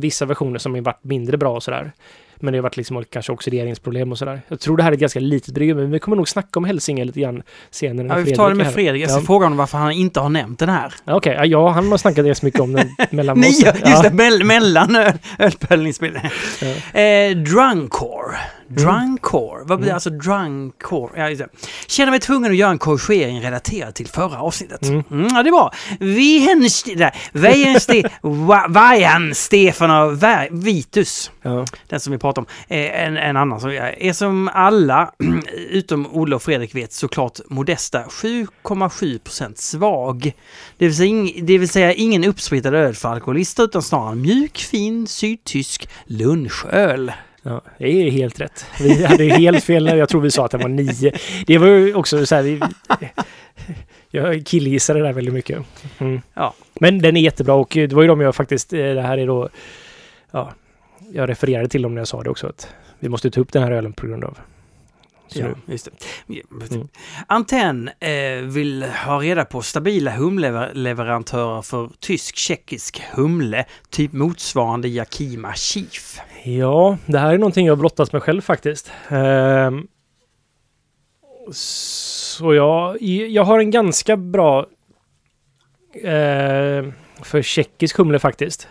vissa 0.00 0.26
versioner 0.26 0.58
som 0.58 0.74
har 0.74 0.80
varit 0.80 1.04
mindre 1.04 1.36
bra 1.36 1.54
och 1.56 1.62
sådär. 1.62 1.92
Men 2.40 2.52
det 2.52 2.58
har 2.58 2.62
varit 2.62 2.76
liksom 2.76 3.04
kanske 3.10 3.32
oxideringsproblem 3.32 4.12
och 4.12 4.18
sådär. 4.18 4.40
Jag 4.48 4.60
tror 4.60 4.76
det 4.76 4.82
här 4.82 4.90
är 4.90 4.94
ett 4.94 5.00
ganska 5.00 5.20
litet 5.20 5.54
bryggeri, 5.54 5.74
men 5.82 5.90
vi 5.90 5.98
kommer 5.98 6.16
nog 6.16 6.28
snacka 6.28 6.58
om 6.58 6.64
Hälsinge 6.64 7.04
lite 7.04 7.20
grann 7.20 7.42
senare. 7.70 8.06
Ja, 8.08 8.14
vi 8.16 8.24
får 8.30 8.36
ta 8.36 8.48
det 8.48 8.54
med. 8.54 8.72
Fredrik. 8.74 9.02
Jag 9.02 9.10
ska 9.10 9.20
Ja. 9.20 9.24
fråga 9.26 9.46
honom 9.46 9.58
varför 9.58 9.78
han 9.78 9.92
inte 9.92 10.20
har 10.20 10.28
nämnt 10.28 10.58
den 10.58 10.68
här. 10.68 10.94
Okej, 11.06 11.34
ja, 11.38 11.44
ja, 11.44 11.68
han 11.68 11.90
har 11.90 11.98
snackat 11.98 12.26
ganska 12.26 12.46
mycket 12.46 12.60
om 12.60 12.72
den 12.72 12.88
mellan 13.10 13.38
oss. 13.38 13.46
just 13.46 13.66
Ja. 13.84 14.02
det! 14.02 14.10
Mell, 14.12 14.44
mellan 14.44 14.96
öl- 14.96 15.18
ölpöljningsspelen. 15.38 16.20
Ja. 16.94 17.00
Eh, 17.00 17.36
drunkcore. 17.36 18.36
Mm. 18.70 18.82
Drunkcore. 18.84 19.64
Vad 19.64 19.80
blir 19.80 19.92
alltså 19.92 20.10
drunkcore? 20.10 21.12
Ja, 21.20 21.28
just 21.28 21.38
det. 21.42 21.48
Känner 21.86 22.10
mig 22.10 22.20
tvungen 22.20 22.50
att 22.50 22.56
göra 22.56 22.70
en 22.70 22.78
korrigering 22.78 23.40
relaterad 23.42 23.94
till 23.94 24.06
förra 24.06 24.40
avsnittet. 24.40 24.82
Mm. 24.82 25.02
Mm, 25.10 25.28
ja, 25.34 25.42
det 25.42 25.50
var 25.50 25.74
Väjenste... 27.32 28.02
Vajan 28.68 29.34
Stefan 29.34 29.90
och 29.90 30.12
Vä- 30.12 30.48
Vitus. 30.50 31.30
Ja. 31.42 31.64
Den 31.88 32.00
som 32.00 32.12
vi 32.12 32.18
pratar 32.18 32.42
om. 32.42 32.46
Eh, 32.68 33.02
en, 33.04 33.16
en 33.16 33.36
annan 33.36 33.60
som 33.60 33.70
är 33.70 34.12
som 34.12 34.48
alla, 34.54 35.12
utom 35.70 36.06
Olle 36.12 36.36
och 36.36 36.42
Fredrik 36.42 36.74
vet, 36.74 36.92
såklart 36.92 37.40
modesta 37.50 38.02
7,7% 38.02 39.52
svag. 39.54 40.32
Det 40.78 40.84
vill, 40.86 40.96
säga, 40.96 41.08
ing- 41.10 41.40
det 41.44 41.58
vill 41.58 41.68
säga 41.68 41.92
ingen 41.92 42.24
uppsprittad 42.24 42.74
öl 42.74 42.94
för 42.94 43.08
alkoholister 43.08 43.64
utan 43.64 43.82
snarare 43.82 44.12
en 44.12 44.20
mjuk, 44.22 44.58
fin, 44.58 45.06
sydtysk 45.06 45.88
lunchöl. 46.06 47.12
Ja, 47.48 47.62
det 47.78 47.86
är 48.06 48.10
helt 48.10 48.40
rätt. 48.40 48.66
Vi 48.80 49.04
hade 49.04 49.24
helt 49.24 49.64
fel 49.64 49.84
när 49.84 49.96
jag 49.96 50.08
tror 50.08 50.20
vi 50.20 50.30
sa 50.30 50.44
att 50.44 50.50
den 50.50 50.60
var 50.60 50.68
nio. 50.68 51.12
Det 51.46 51.58
var 51.58 51.66
ju 51.66 51.94
också 51.94 52.26
så 52.26 52.34
här... 52.34 52.42
Vi, 52.42 52.60
jag 54.10 54.46
killgissade 54.46 54.98
det 54.98 55.04
där 55.06 55.12
väldigt 55.12 55.34
mycket. 55.34 55.58
Mm. 55.98 56.20
Ja. 56.34 56.54
Men 56.80 56.98
den 56.98 57.16
är 57.16 57.20
jättebra 57.20 57.54
och 57.54 57.68
det 57.72 57.92
var 57.92 58.02
ju 58.02 58.08
de 58.08 58.20
jag 58.20 58.34
faktiskt... 58.34 58.72
eh, 58.72 58.78
Det 58.78 59.02
här 59.02 59.18
är 59.18 59.26
då... 59.26 59.48
Ja, 60.30 60.52
jag 61.12 61.28
refererade 61.28 61.68
till 61.68 61.82
dem 61.82 61.94
när 61.94 62.00
jag 62.00 62.08
sa 62.08 62.22
det 62.22 62.30
också. 62.30 62.46
Att 62.46 62.68
vi 62.98 63.08
måste 63.08 63.30
ta 63.30 63.40
upp 63.40 63.52
den 63.52 63.62
här 63.62 63.70
ölen 63.72 63.92
på 63.92 64.06
grund 64.06 64.24
av... 64.24 64.38
Så 65.28 65.38
Ja, 65.38 65.46
nu- 65.46 65.54
just 65.72 65.84
det. 65.84 65.90
Ja, 66.26 66.42
Mm. 66.70 66.88
Antenn 67.26 67.88
eh, 68.00 68.42
vill 68.42 68.82
ha 68.82 69.18
reda 69.20 69.44
på 69.44 69.62
stabila 69.62 70.10
humleleverantörer 70.10 71.62
för 71.62 71.90
tysk-tjeckisk 72.00 73.02
humle, 73.14 73.64
typ 73.90 74.12
motsvarande 74.12 74.88
Yakima 74.88 75.54
Chief. 75.54 76.20
Ja, 76.44 76.98
det 77.06 77.18
här 77.18 77.34
är 77.34 77.38
någonting 77.38 77.66
jag 77.66 77.72
har 77.72 77.76
brottats 77.80 78.12
med 78.12 78.22
själv 78.22 78.40
faktiskt. 78.40 78.92
Ehm, 79.08 79.86
så 81.52 82.54
jag, 82.54 83.02
jag 83.02 83.44
har 83.44 83.58
en 83.58 83.70
ganska 83.70 84.16
bra 84.16 84.66
eh, 85.94 86.84
för 87.22 87.42
tjeckisk 87.42 87.96
humle 87.98 88.18
faktiskt. 88.18 88.68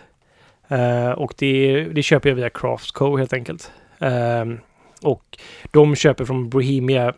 Eh, 0.68 1.10
och 1.10 1.34
det, 1.38 1.84
det 1.84 2.02
köper 2.02 2.28
jag 2.28 2.36
via 2.36 2.50
Craftco 2.50 3.16
helt 3.16 3.32
enkelt. 3.32 3.72
Ehm, 3.98 4.58
och 5.02 5.38
de 5.70 5.96
köper 5.96 6.24
från 6.24 6.48
Bohemia 6.48 7.14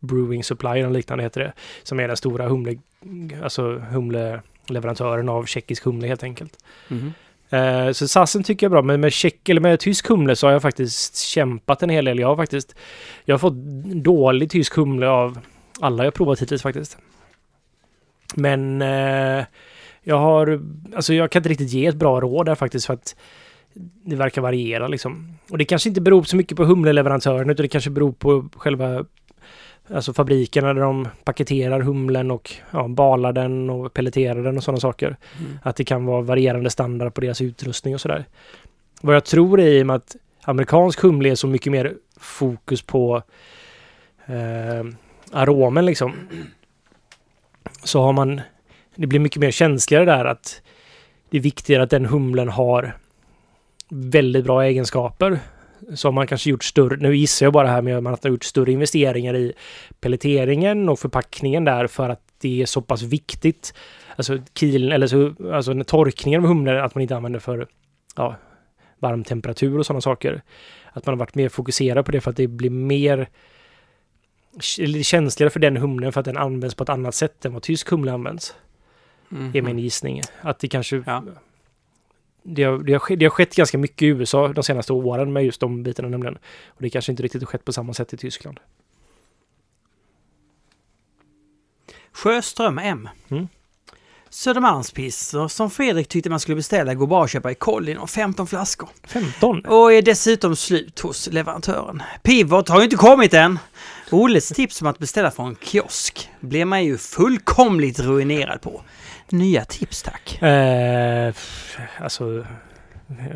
Brewing 0.00 0.44
Supply, 0.44 0.70
eller 0.70 0.90
liknande 0.90 1.24
heter 1.24 1.40
det. 1.40 1.52
Som 1.82 2.00
är 2.00 2.08
den 2.08 2.16
stora 2.16 2.48
humle, 2.48 2.78
alltså 3.42 3.78
humleleverantören 3.78 5.28
av 5.28 5.44
tjeckisk 5.44 5.84
humle 5.84 6.08
helt 6.08 6.22
enkelt. 6.22 6.64
Mhm. 6.88 7.12
Eh, 7.50 7.92
så 7.92 8.08
sassen 8.08 8.42
tycker 8.42 8.66
jag 8.66 8.68
är 8.68 8.72
bra, 8.72 8.82
men 8.82 9.00
med 9.00 9.12
tjeck 9.12 9.48
eller 9.48 9.60
med 9.60 9.80
tysk 9.80 10.08
humle 10.08 10.36
så 10.36 10.46
har 10.46 10.52
jag 10.52 10.62
faktiskt 10.62 11.16
kämpat 11.16 11.82
en 11.82 11.90
hel 11.90 12.04
del. 12.04 12.18
Jag 12.18 12.28
har 12.28 12.36
faktiskt 12.36 12.74
jag 13.24 13.34
har 13.34 13.38
fått 13.38 13.54
dålig 14.04 14.50
tysk 14.50 14.76
humle 14.76 15.08
av 15.08 15.38
alla 15.80 16.04
jag 16.04 16.14
provat 16.14 16.42
hittills 16.42 16.62
faktiskt. 16.62 16.98
Men 18.34 18.82
eh, 18.82 19.44
jag 20.02 20.18
har, 20.18 20.60
alltså 20.94 21.14
jag 21.14 21.30
kan 21.30 21.40
inte 21.40 21.48
riktigt 21.48 21.70
ge 21.70 21.86
ett 21.86 21.96
bra 21.96 22.20
råd 22.20 22.46
där 22.46 22.54
faktiskt 22.54 22.86
för 22.86 22.94
att 22.94 23.16
det 24.04 24.16
verkar 24.16 24.42
variera 24.42 24.88
liksom. 24.88 25.38
Och 25.50 25.58
det 25.58 25.64
kanske 25.64 25.88
inte 25.88 26.00
beror 26.00 26.22
så 26.22 26.36
mycket 26.36 26.56
på 26.56 26.64
humleleverantören 26.64 27.50
utan 27.50 27.62
det 27.62 27.68
kanske 27.68 27.90
beror 27.90 28.12
på 28.12 28.48
själva 28.56 29.04
Alltså 29.94 30.12
fabrikerna 30.12 30.74
där 30.74 30.80
de 30.80 31.08
paketerar 31.24 31.80
humlen 31.80 32.30
och 32.30 32.52
ja, 32.70 32.88
balar 32.88 33.32
den 33.32 33.70
och 33.70 33.94
pelleterar 33.94 34.42
den 34.42 34.56
och 34.56 34.64
sådana 34.64 34.80
saker. 34.80 35.16
Mm. 35.38 35.58
Att 35.62 35.76
det 35.76 35.84
kan 35.84 36.04
vara 36.04 36.22
varierande 36.22 36.70
standard 36.70 37.14
på 37.14 37.20
deras 37.20 37.40
utrustning 37.40 37.94
och 37.94 38.00
sådär. 38.00 38.24
Vad 39.00 39.14
jag 39.14 39.24
tror 39.24 39.60
är 39.60 39.68
i 39.68 39.82
och 39.82 39.86
med 39.86 39.96
att 39.96 40.16
amerikansk 40.42 41.00
humle 41.00 41.30
är 41.30 41.34
så 41.34 41.46
mycket 41.46 41.72
mer 41.72 41.94
fokus 42.16 42.82
på 42.82 43.22
eh, 44.26 44.86
aromen 45.32 45.86
liksom. 45.86 46.12
Så 47.82 48.02
har 48.02 48.12
man, 48.12 48.40
det 48.94 49.06
blir 49.06 49.20
mycket 49.20 49.40
mer 49.40 49.50
känsligare 49.50 50.04
där 50.04 50.24
att 50.24 50.62
det 51.30 51.36
är 51.36 51.42
viktigare 51.42 51.82
att 51.82 51.90
den 51.90 52.06
humlen 52.06 52.48
har 52.48 52.96
väldigt 53.90 54.44
bra 54.44 54.64
egenskaper. 54.64 55.38
Så 55.94 56.08
har 56.08 56.12
man 56.12 56.26
kanske 56.26 56.50
gjort 56.50 56.64
större, 56.64 56.96
nu 56.96 57.16
gissar 57.16 57.46
jag 57.46 57.52
bara 57.52 57.68
här, 57.68 57.82
men 57.82 58.02
man 58.02 58.16
har 58.22 58.30
gjort 58.30 58.44
större 58.44 58.72
investeringar 58.72 59.36
i 59.36 59.52
pelleteringen 60.00 60.88
och 60.88 60.98
förpackningen 60.98 61.64
där 61.64 61.86
för 61.86 62.08
att 62.08 62.22
det 62.40 62.62
är 62.62 62.66
så 62.66 62.80
pass 62.80 63.02
viktigt. 63.02 63.74
Alltså 64.16 64.38
kilen, 64.54 64.92
eller 64.92 65.06
så, 65.06 65.34
alltså 65.52 65.84
torkningen 65.84 66.42
av 66.42 66.48
humlen, 66.48 66.84
att 66.84 66.94
man 66.94 67.02
inte 67.02 67.16
använder 67.16 67.40
för 67.40 67.66
ja, 68.16 68.36
varm 68.98 69.24
temperatur 69.24 69.78
och 69.78 69.86
sådana 69.86 70.00
saker. 70.00 70.42
Att 70.92 71.06
man 71.06 71.12
har 71.12 71.18
varit 71.18 71.34
mer 71.34 71.48
fokuserad 71.48 72.04
på 72.04 72.12
det 72.12 72.20
för 72.20 72.30
att 72.30 72.36
det 72.36 72.46
blir 72.46 72.70
mer 72.70 73.28
känsligare 75.02 75.50
för 75.50 75.60
den 75.60 75.76
humlen 75.76 76.12
för 76.12 76.20
att 76.20 76.26
den 76.26 76.36
används 76.36 76.74
på 76.74 76.82
ett 76.82 76.88
annat 76.88 77.14
sätt 77.14 77.44
än 77.44 77.52
vad 77.52 77.62
tysk 77.62 77.90
humle 77.90 78.12
används. 78.12 78.54
Mhm. 79.28 79.50
Är 79.54 79.62
min 79.62 79.78
gissning. 79.78 80.22
Att 80.40 80.58
det 80.58 80.68
kanske... 80.68 81.02
Ja. 81.06 81.22
Det, 82.42 82.62
har, 82.62 82.78
det, 82.78 82.92
har 82.92 82.98
skett, 82.98 83.18
det 83.18 83.24
har 83.24 83.30
skett 83.30 83.54
ganska 83.54 83.78
mycket 83.78 84.02
i 84.02 84.06
USA 84.06 84.48
de 84.48 84.64
senaste 84.64 84.92
åren 84.92 85.32
med 85.32 85.44
just 85.44 85.60
de 85.60 85.82
bitarna 85.82 86.08
nämligen. 86.08 86.38
Och 86.68 86.82
det 86.82 86.90
kanske 86.90 87.12
inte 87.12 87.22
riktigt 87.22 87.42
har 87.42 87.46
skett 87.46 87.64
på 87.64 87.72
samma 87.72 87.94
sätt 87.94 88.12
i 88.12 88.16
Tyskland. 88.16 88.60
Sjöström 92.12 92.78
M. 92.78 93.08
Mm. 93.30 93.48
Södermalmspilsner 94.32 95.48
som 95.48 95.70
Fredrik 95.70 96.08
tyckte 96.08 96.30
man 96.30 96.40
skulle 96.40 96.56
beställa 96.56 96.94
går 96.94 97.06
bara 97.06 97.24
att 97.24 97.30
köpa 97.30 97.50
i 97.50 97.54
Collin 97.54 97.98
och 97.98 98.10
15 98.10 98.46
flaskor. 98.46 98.88
15? 99.08 99.64
Och 99.64 99.92
är 99.92 100.02
dessutom 100.02 100.56
slut 100.56 101.00
hos 101.00 101.28
leverantören. 101.32 102.02
Pivot 102.22 102.68
har 102.68 102.78
ju 102.78 102.84
inte 102.84 102.96
kommit 102.96 103.34
än. 103.34 103.58
Olles 104.10 104.48
tips 104.48 104.80
om 104.80 104.86
att 104.86 104.98
beställa 104.98 105.30
från 105.30 105.56
kiosk 105.62 106.28
blev 106.40 106.66
man 106.66 106.84
ju 106.84 106.98
fullkomligt 106.98 108.00
ruinerad 108.00 108.60
på. 108.60 108.82
Nya 109.32 109.64
tips 109.64 110.02
tack. 110.02 110.42
Eh, 110.42 111.32
alltså... 112.00 112.46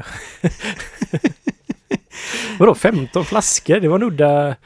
Vadå 2.59 2.75
15 2.75 3.25
flaskor? 3.25 3.81
Det 3.81 3.89
var 3.89 3.97
en 3.97 4.03
udda 4.03 4.57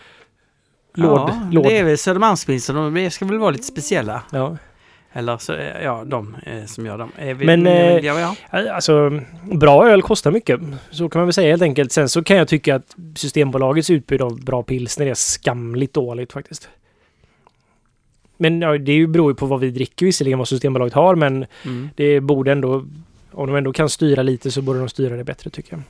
låd. 0.94 1.18
ja, 1.28 1.48
låd. 1.52 1.64
det 1.64 1.78
är 1.78 1.84
väl 1.84 1.98
Södermalmspilsner, 1.98 2.90
de 3.02 3.10
ska 3.10 3.24
väl 3.24 3.38
vara 3.38 3.50
lite 3.50 3.64
speciella. 3.64 4.22
Ja. 4.32 4.56
Eller 5.12 5.38
så, 5.38 5.56
ja, 5.82 6.04
de 6.06 6.36
eh, 6.46 6.64
som 6.64 6.86
gör 6.86 6.98
dem. 6.98 7.12
Eh, 7.18 7.36
vi- 7.36 7.46
Men, 7.46 7.66
eh, 7.66 7.96
ja, 7.98 8.20
ja. 8.20 8.34
Alltså, 8.74 9.20
bra 9.52 9.88
öl 9.88 10.02
kostar 10.02 10.30
mycket. 10.30 10.60
Så 10.90 11.08
kan 11.08 11.20
man 11.20 11.26
väl 11.26 11.32
säga 11.32 11.50
helt 11.50 11.62
enkelt. 11.62 11.92
Sen 11.92 12.08
så 12.08 12.24
kan 12.24 12.36
jag 12.36 12.48
tycka 12.48 12.74
att 12.76 12.96
Systembolagets 13.16 13.90
utbud 13.90 14.22
av 14.22 14.44
bra 14.44 14.62
pilsner 14.62 15.06
är 15.06 15.14
skamligt 15.14 15.94
dåligt 15.94 16.32
faktiskt. 16.32 16.68
Men 18.40 18.60
ja, 18.60 18.78
det 18.78 19.06
beror 19.06 19.30
ju 19.30 19.34
på 19.34 19.46
vad 19.46 19.60
vi 19.60 19.70
dricker 19.70 20.06
visserligen, 20.06 20.38
vad 20.38 20.48
Systembolaget 20.48 20.94
har, 20.94 21.14
men 21.14 21.46
Mm. 21.64 21.90
det 21.96 22.20
borde 22.20 22.52
ändå, 22.52 22.84
om 23.32 23.46
de 23.46 23.56
ändå 23.56 23.72
kan 23.72 23.88
styra 23.88 24.22
lite 24.22 24.50
så 24.50 24.62
borde 24.62 24.78
de 24.78 24.88
styra 24.88 25.16
det 25.16 25.24
bättre 25.24 25.50
tycker 25.50 25.72
jag. 25.72 25.82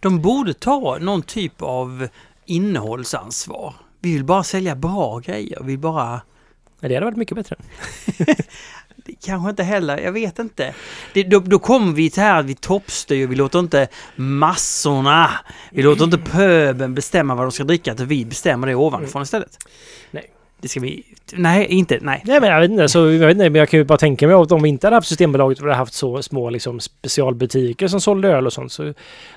De 0.00 0.20
borde 0.20 0.54
ta 0.54 0.98
någon 1.00 1.22
typ 1.22 1.62
av 1.62 2.08
innehållsansvar. 2.44 3.74
Vi 4.00 4.12
vill 4.14 4.24
bara 4.24 4.44
sälja 4.44 4.74
bra 4.74 5.18
grejer. 5.18 5.58
Vi 5.60 5.66
vill 5.66 5.78
bara... 5.78 6.20
Nej, 6.80 6.88
det 6.88 6.94
hade 6.94 7.04
varit 7.04 7.16
mycket 7.16 7.36
bättre. 7.36 7.56
Kanske 9.24 9.50
inte 9.50 9.62
heller, 9.62 9.98
jag 9.98 10.12
vet 10.12 10.38
inte. 10.38 10.74
Det, 11.14 11.22
då, 11.22 11.38
då 11.40 11.58
kommer 11.58 11.92
vi 11.92 12.10
till 12.10 12.22
här 12.22 12.40
att 12.40 12.46
vi 12.46 12.54
toppstyr, 12.54 13.26
vi 13.26 13.36
låter 13.36 13.58
inte 13.58 13.88
massorna, 14.16 15.30
vi 15.70 15.82
låter 15.82 16.04
inte 16.04 16.18
pöben 16.18 16.94
bestämma 16.94 17.34
vad 17.34 17.44
de 17.44 17.52
ska 17.52 17.64
dricka, 17.64 17.92
utan 17.92 18.06
vi 18.06 18.24
bestämmer 18.24 18.66
det 18.66 18.74
ovanifrån 18.74 19.22
istället. 19.22 19.58
Nej. 20.10 20.30
Det 20.60 20.68
ska 20.68 20.80
vi... 20.80 21.04
Nej, 21.32 21.66
inte... 21.66 21.98
Nej. 22.00 22.22
Nej 22.24 22.40
men 22.40 22.50
jag 22.50 22.60
vet 22.60 22.70
inte, 22.70 22.88
så, 22.88 22.98
jag 22.98 23.26
vet 23.26 23.30
inte, 23.30 23.50
men 23.50 23.58
jag 23.58 23.68
kan 23.68 23.78
ju 23.78 23.84
bara 23.84 23.98
tänka 23.98 24.26
mig 24.26 24.36
att 24.36 24.52
om 24.52 24.62
vi 24.62 24.68
inte 24.68 24.86
hade 24.86 24.96
haft 24.96 25.08
Systembolaget 25.08 25.58
och 25.58 25.64
hade 25.64 25.76
haft 25.76 25.94
så 25.94 26.22
små 26.22 26.50
liksom, 26.50 26.80
specialbutiker 26.80 27.88
som 27.88 28.00
sålde 28.00 28.28
öl 28.28 28.46
och 28.46 28.52
sånt 28.52 28.72
så 28.72 28.94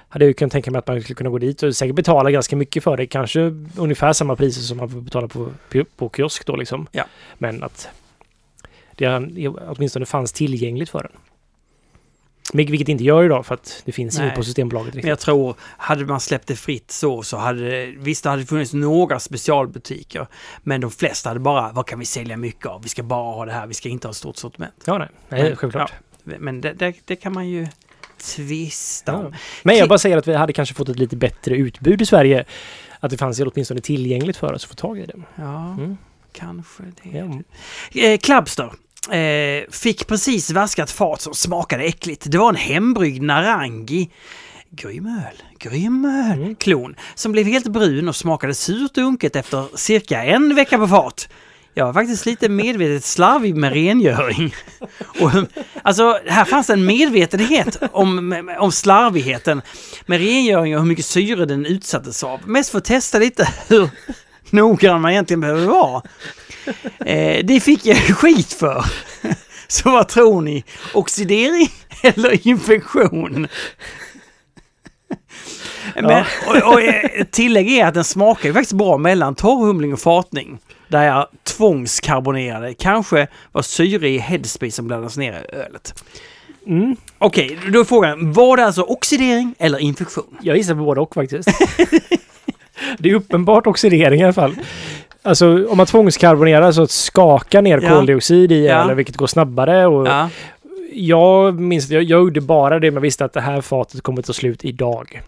hade 0.10 0.26
jag 0.26 0.28
ju 0.28 0.34
kunnat 0.34 0.52
tänka 0.52 0.72
mig 0.72 0.80
att 0.80 0.88
man 0.88 1.02
skulle 1.02 1.16
kunna 1.16 1.30
gå 1.30 1.38
dit 1.38 1.64
och 1.64 1.76
säkert 1.76 1.96
betala 1.96 2.32
ganska 2.32 2.56
mycket 2.56 2.84
för 2.84 2.98
det. 2.98 3.08
Kanske 3.08 3.40
ungefär 3.78 4.14
samma 4.14 4.36
priser 4.36 4.62
som 4.62 4.78
man 4.78 4.90
får 4.90 5.02
betala 5.02 5.28
på, 5.28 5.50
på 5.96 6.10
kiosk 6.16 6.46
då 6.46 6.56
liksom. 6.56 6.88
Ja. 6.92 7.04
Men 7.38 7.64
att 7.64 7.88
det 8.96 9.08
åtminstone 9.68 10.06
fanns 10.06 10.34
tillgängligt 10.34 10.90
för 10.90 11.00
den. 11.00 11.12
Men 12.54 12.66
Vilket 12.66 12.90
inte 12.90 13.04
gör 13.04 13.24
idag 13.24 13.46
för 13.46 13.54
att 13.56 13.82
det 13.86 13.92
finns 13.92 14.18
Nej. 14.18 14.26
inget 14.26 14.36
på 14.38 14.44
Systembolaget 14.44 14.88
Men 14.88 14.96
riktigt. 14.96 15.10
jag 15.10 15.20
tror, 15.20 15.56
hade 15.78 16.06
man 16.06 16.20
släppt 16.20 16.48
det 16.48 16.56
fritt 16.56 16.92
så, 16.92 17.24
så 17.24 17.38
hade 17.38 17.86
visst 17.98 18.24
det 18.24 18.30
hade 18.30 18.46
funnits 18.46 18.74
några 18.74 19.20
specialbutiker, 19.20 20.28
men 20.64 20.82
de 20.82 20.92
flesta 20.92 21.30
hade 21.30 21.40
bara, 21.40 21.72
vad 21.72 21.88
kan 21.88 22.00
vi 22.00 22.06
sälja 22.06 22.38
mycket 22.38 22.66
av? 22.66 22.84
Vi 22.84 22.90
ska 22.90 23.04
bara 23.04 23.34
ha 23.36 23.46
det 23.46 23.52
här, 23.52 23.68
vi 23.68 23.74
ska 23.74 23.90
inte 23.90 24.08
ha 24.08 24.12
ett 24.12 24.18
stort 24.18 24.38
sortiment. 24.38 24.74
Ja, 24.86 24.98
nej. 24.98 25.08
nej 25.30 25.44
Men- 25.44 25.56
självklart. 25.56 25.92
Men 26.24 26.62
det, 26.62 26.74
det, 26.74 26.94
det 27.06 27.16
kan 27.16 27.34
man 27.34 27.50
ju 27.50 27.68
tvista 28.36 29.16
om. 29.16 29.26
Ja. 29.32 29.38
Men 29.64 29.78
jag 29.78 29.90
bara 29.90 30.00
säger 30.00 30.18
att 30.18 30.28
vi 30.28 30.34
hade 30.36 30.54
kanske 30.54 30.76
fått 30.76 30.90
ett 30.90 31.00
lite 31.00 31.16
bättre 31.16 31.56
utbud 31.56 32.02
i 32.02 32.06
Sverige. 32.06 32.46
Att 33.00 33.12
det 33.12 33.18
fanns 33.18 33.40
åtminstone 33.40 33.82
tillgängligt 33.82 34.38
för 34.38 34.54
oss 34.54 34.64
att 34.64 34.70
få 34.70 34.76
tag 34.76 35.00
i 35.00 35.06
det. 35.06 35.14
Ja, 35.36 35.74
Mm. 35.74 35.98
kanske 36.34 36.84
det. 37.04 37.18
Ja. 37.94 38.02
Eh, 38.02 38.18
Clubster. 38.18 38.72
Eh, 39.10 39.64
fick 39.72 40.08
precis 40.08 40.52
vaskat 40.52 40.92
fat 40.92 41.22
som 41.22 41.34
smakade 41.34 41.84
äckligt. 41.84 42.24
Det 42.32 42.38
var 42.38 42.50
en 42.50 42.56
hembryggd 42.56 43.24
Narangi. 43.24 44.10
Grym 44.76 45.06
öl, 45.06 45.44
grym 45.60 46.06
öl, 46.06 46.40
Mm. 46.42 46.56
klon, 46.56 46.96
som 47.16 47.32
blev 47.32 47.46
helt 47.46 47.68
brun 47.68 48.08
och 48.08 48.16
smakade 48.16 48.54
surt 48.54 48.98
och 48.98 49.04
unket 49.04 49.36
efter 49.36 49.78
cirka 49.78 50.24
en 50.24 50.56
vecka 50.56 50.78
på 50.78 50.88
fat. 50.88 51.30
Jag 51.74 51.86
var 51.86 51.94
faktiskt 51.94 52.26
lite 52.26 52.50
medvetet 52.50 53.04
slarvig 53.04 53.56
med 53.56 53.74
rengöring. 53.74 54.54
Och, 55.22 55.32
alltså, 55.84 56.20
här 56.28 56.46
fanns 56.46 56.70
en 56.70 56.86
medvetenhet 56.86 57.78
om, 57.92 58.44
om 58.60 58.72
slarvigheten 58.72 59.62
med 60.06 60.20
rengöring 60.20 60.76
och 60.76 60.82
hur 60.82 60.88
mycket 60.88 61.06
syre 61.06 61.46
den 61.46 61.66
utsattes 61.66 62.24
av. 62.24 62.40
Mest 62.50 62.70
för 62.70 62.78
att 62.78 62.86
testa 62.86 63.20
lite 63.20 63.50
hur 63.68 63.90
noggrann 64.52 65.02
man 65.02 65.12
egentligen 65.12 65.42
behöver 65.42 65.66
vara. 65.66 66.02
Eh, 67.06 67.46
det 67.46 67.60
fick 67.60 67.86
jag 67.86 67.98
skit 67.98 68.54
för. 68.54 68.86
Så 69.68 69.92
vad 69.92 70.08
tror 70.08 70.42
ni? 70.42 70.64
Oxidering 70.94 71.68
eller 72.02 72.48
infektion? 72.48 73.48
Men, 75.96 76.26
och, 76.48 76.74
och, 76.74 76.82
eh, 76.82 77.26
tillägg 77.32 77.72
är 77.72 77.86
att 77.86 77.94
den 77.94 78.04
smakar 78.04 78.50
ju 78.50 78.54
faktiskt 78.54 78.74
bra 78.74 78.98
mellan 78.98 79.36
torrhumling 79.36 79.94
och 79.94 80.00
fatning. 80.00 80.60
Där 80.88 81.04
jag 81.04 81.28
tvångskarbonerade. 81.44 82.74
Kanske 82.74 83.28
var 83.52 83.62
syre 83.62 84.10
i 84.10 84.18
headspace 84.18 84.72
som 84.72 84.88
blandades 84.88 85.18
ner 85.18 85.34
i 85.34 85.56
ölet. 85.56 86.04
Mm. 86.68 86.96
Okej, 87.18 87.60
då 87.74 87.80
är 87.80 87.84
frågan. 87.84 88.34
Var 88.34 88.58
det 88.58 88.66
alltså 88.66 88.82
oxidering 88.82 89.56
eller 89.60 89.80
infektion? 89.80 90.38
Jag 90.42 90.58
gissar 90.58 90.76
på 90.76 90.84
både 90.84 91.02
och 91.02 91.14
faktiskt. 91.14 91.50
det 92.98 93.10
är 93.10 93.16
uppenbart 93.16 93.68
oxidering 93.68 94.22
i 94.22 94.24
alla 94.24 94.34
fall. 94.34 94.56
Alltså 95.24 95.68
om 95.70 95.78
man 95.78 95.86
tvångskarbonerar 95.86 96.72
så 96.72 96.82
att 96.84 96.92
skaka 96.92 97.62
ner 97.62 97.80
Ja. 97.84 97.90
koldioxid 97.90 98.52
i 98.52 98.66
Ja. 98.68 98.84
ölen 98.84 98.98
vilket 98.98 99.16
går 99.18 99.28
snabbare. 99.28 99.88
Och 99.88 100.08
Ja. 100.08 100.30
Jag 100.94 101.60
minns 101.60 101.90
jag, 101.90 102.04
jag 102.04 102.20
gjorde 102.22 102.42
bara 102.42 102.80
det 102.80 102.88
men 102.92 102.94
jag 102.96 103.02
visste 103.02 103.26
att 103.26 103.34
det 103.34 103.42
här 103.42 103.62
fatet 103.62 104.02
kommer 104.02 104.22
ta 104.22 104.34
slut 104.34 104.66
idag. 104.66 105.22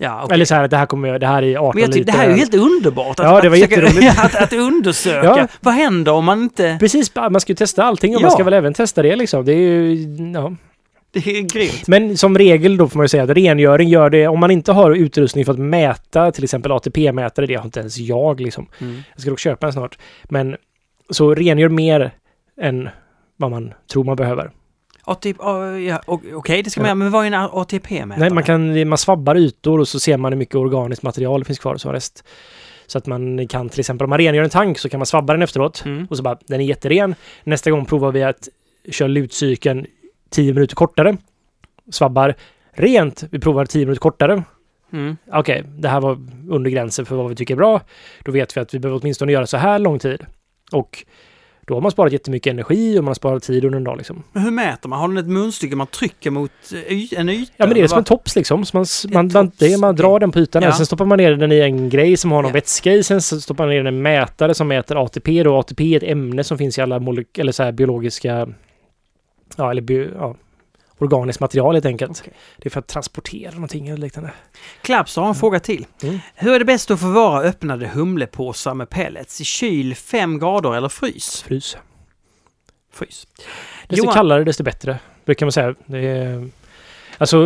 Ja, 0.00 0.20
okej. 0.24 0.34
Eller 0.34 0.44
så 0.44 0.54
här 0.54 0.64
att 0.64 0.70
det 0.70 0.76
här 0.76 0.86
kommer, 0.86 1.18
det 1.18 1.26
här 1.26 1.42
är 1.42 1.56
18 1.56 1.70
Men 1.74 1.82
jag 1.82 1.94
liter. 1.94 2.12
det 2.12 2.18
här 2.18 2.24
är 2.26 2.30
ju 2.30 2.36
helt 2.36 2.54
underbart. 2.54 3.20
Att, 3.20 3.26
Ja, 3.26 3.40
det 3.40 3.48
var 3.48 3.56
att, 3.56 3.64
försöka- 3.70 4.22
att, 4.22 4.34
att 4.34 4.52
undersöka. 4.52 5.26
Ja. 5.26 5.46
Vad 5.60 5.74
händer 5.74 6.12
om 6.12 6.24
man 6.24 6.42
inte... 6.42 6.76
Precis, 6.80 7.14
man 7.14 7.40
ska 7.40 7.52
ju 7.52 7.56
testa 7.56 7.84
allting 7.84 8.14
och 8.16 8.20
Ja. 8.22 8.26
man 8.26 8.30
ska 8.30 8.44
väl 8.44 8.54
även 8.54 8.74
testa 8.74 9.02
det 9.02 9.16
liksom. 9.16 9.44
Det 9.44 9.52
är 9.52 9.56
ju, 9.56 9.94
ja. 10.34 10.52
Det 11.10 11.18
är 11.18 11.42
grymt. 11.42 11.88
Men 11.88 12.16
som 12.16 12.38
regel 12.38 12.76
då 12.76 12.88
får 12.88 12.98
man 12.98 13.04
ju 13.04 13.08
säga 13.08 13.22
att 13.22 13.30
rengöring 13.30 13.88
gör 13.88 14.10
det, 14.10 14.28
om 14.28 14.40
man 14.40 14.50
inte 14.50 14.72
har 14.72 14.90
utrustning 14.90 15.44
för 15.44 15.52
att 15.52 15.58
mäta 15.58 16.32
till 16.32 16.44
exempel 16.44 16.72
ATP-mätare, 16.72 17.46
det 17.46 17.54
har 17.54 17.64
inte 17.64 17.80
ens 17.80 17.98
jag 17.98 18.40
liksom. 18.40 18.66
Mm. 18.78 19.02
Jag 19.12 19.20
ska 19.20 19.30
dock 19.30 19.38
köpa 19.38 19.66
en 19.66 19.72
snart. 19.72 19.98
Men 20.24 20.56
så 21.10 21.34
rengör 21.34 21.68
mer 21.68 22.14
än 22.60 22.88
vad 23.36 23.50
man 23.50 23.74
tror 23.92 24.04
man 24.04 24.16
behöver. 24.16 24.50
ATP, 25.04 25.38
ja, 25.88 26.02
Okej, 26.34 26.62
det 26.62 26.70
ska 26.70 26.80
man 26.80 26.88
göra, 26.88 26.94
men 26.94 27.10
vad 27.10 27.22
är 27.22 27.26
en 27.26 27.34
ATP-mätare? 27.34 28.20
Nej, 28.20 28.30
man, 28.30 28.42
kan, 28.42 28.88
man 28.88 28.98
svabbar 28.98 29.34
ytor 29.36 29.80
och 29.80 29.88
så 29.88 30.00
ser 30.00 30.16
man 30.16 30.32
hur 30.32 30.38
mycket 30.38 30.54
organiskt 30.54 31.02
material 31.02 31.40
det 31.40 31.44
finns 31.44 31.58
kvar 31.58 31.76
som 31.76 31.92
rest. 31.92 32.24
Så 32.86 32.98
att 32.98 33.06
man 33.06 33.48
kan 33.48 33.68
till 33.68 33.80
exempel 33.80 34.04
om 34.04 34.10
man 34.10 34.18
rengör 34.18 34.42
en 34.42 34.50
tank 34.50 34.78
så 34.78 34.88
kan 34.88 34.98
man 35.00 35.06
svabba 35.06 35.32
den 35.32 35.42
efteråt 35.42 35.82
Mm. 35.86 36.06
och 36.10 36.16
så 36.16 36.22
bara 36.22 36.38
den 36.46 36.60
är 36.60 36.64
jätteren. 36.64 37.14
Nästa 37.44 37.70
gång 37.70 37.84
provar 37.84 38.12
vi 38.12 38.22
att 38.22 38.48
köra 38.90 39.08
lutcykeln 39.08 39.86
10 40.30 40.54
minuter 40.54 40.74
kortare. 40.76 41.16
Svabbar 41.90 42.34
rent. 42.72 43.24
Vi 43.30 43.38
provar 43.38 43.64
10 43.66 43.86
minuter 43.86 44.00
kortare. 44.00 44.42
Mm. 44.92 45.16
Okej, 45.32 45.64
det 45.78 45.88
här 45.88 46.00
var 46.00 46.18
under 46.48 46.70
gränsen 46.70 47.06
för 47.06 47.16
vad 47.16 47.28
vi 47.28 47.34
tycker 47.34 47.54
är 47.54 47.56
bra. 47.56 47.80
Då 48.24 48.32
vet 48.32 48.56
vi 48.56 48.60
att 48.60 48.74
vi 48.74 48.78
behöver 48.78 49.00
åtminstone 49.02 49.32
göra 49.32 49.46
så 49.46 49.56
här 49.56 49.78
lång 49.78 49.98
tid. 49.98 50.26
Och 50.72 51.04
då 51.68 51.74
har 51.74 51.80
man 51.80 51.90
sparat 51.90 52.12
jättemycket 52.12 52.50
energi 52.50 52.98
och 52.98 53.04
man 53.04 53.08
har 53.08 53.14
sparat 53.14 53.42
tid 53.42 53.64
under 53.64 53.76
en 53.76 53.84
dag 53.84 53.96
liksom. 53.96 54.22
Men 54.32 54.42
hur 54.42 54.50
mäter 54.50 54.88
man? 54.88 55.00
Har 55.00 55.08
den 55.08 55.16
ett 55.16 55.26
munstycke 55.26 55.76
man 55.76 55.86
trycker 55.86 56.30
mot 56.30 56.50
eh, 56.72 57.18
en 57.20 57.28
yta? 57.28 57.52
Ja 57.56 57.66
men 57.66 57.74
det 57.74 57.80
är 57.80 57.88
som 57.88 57.98
en 57.98 58.04
tops 58.04 58.36
liksom. 58.36 58.64
Så 58.64 58.76
man, 58.76 58.86
man, 59.12 59.30
man, 59.34 59.50
det 59.58 59.80
man 59.80 59.96
drar 59.96 60.18
den 60.18 60.32
på 60.32 60.38
ytan. 60.38 60.62
Ja. 60.62 60.72
Sen 60.72 60.86
stoppar 60.86 61.04
man 61.04 61.18
ner 61.18 61.32
den 61.36 61.52
i 61.52 61.58
en 61.60 61.88
grej 61.88 62.16
som 62.16 62.32
har 62.32 62.42
någon 62.42 62.48
Ja. 62.48 62.54
vätska 62.54 62.92
i. 62.92 63.02
Sen 63.02 63.20
stoppar 63.20 63.64
man 63.64 63.68
ner 63.68 63.76
den 63.84 63.94
i 63.94 63.96
en 63.96 64.02
mätare 64.02 64.54
som 64.54 64.68
mäter 64.68 65.04
ATP. 65.04 65.42
Då. 65.42 65.56
ATP 65.58 65.94
är 65.94 65.96
ett 65.96 66.10
ämne 66.10 66.44
som 66.44 66.58
finns 66.58 66.78
i 66.78 66.80
alla 66.80 66.96
eller 67.38 67.52
så 67.52 67.62
här 67.62 67.72
biologiska... 67.72 68.48
Ja, 69.58 69.70
eller 69.70 69.82
bio, 69.82 70.10
ja, 70.14 70.34
organiskt 70.98 71.40
material 71.40 71.74
helt 71.74 71.86
enkelt. 71.86 72.20
Okej. 72.20 72.32
Det 72.56 72.68
är 72.68 72.70
för 72.70 72.80
att 72.80 72.86
transportera 72.86 73.52
någonting 73.52 73.88
eller 73.88 73.96
liknande. 73.98 74.30
Klaps 74.82 75.16
har 75.16 75.28
en 75.28 75.34
fråga 75.34 75.60
till. 75.60 75.86
Mm. 76.02 76.18
Hur 76.34 76.52
är 76.52 76.58
det 76.58 76.64
bäst 76.64 76.90
att 76.90 77.00
förvara 77.00 77.42
öppnade 77.42 77.88
humlepåsar 77.88 78.74
med 78.74 78.90
pellets? 78.90 79.40
I 79.40 79.44
kyl 79.44 79.94
5 79.94 80.38
grader 80.38 80.74
eller 80.74 80.88
frys? 80.88 81.42
Frys. 81.42 81.76
Frys. 82.92 83.26
Desto 83.88 84.04
Johan- 84.04 84.14
kallare 84.14 84.44
desto 84.44 84.64
bättre. 84.64 84.98
Brukar 85.24 85.46
man 85.46 85.52
säga. 85.52 85.74
Det 85.86 85.98
är, 85.98 86.48
alltså 87.18 87.38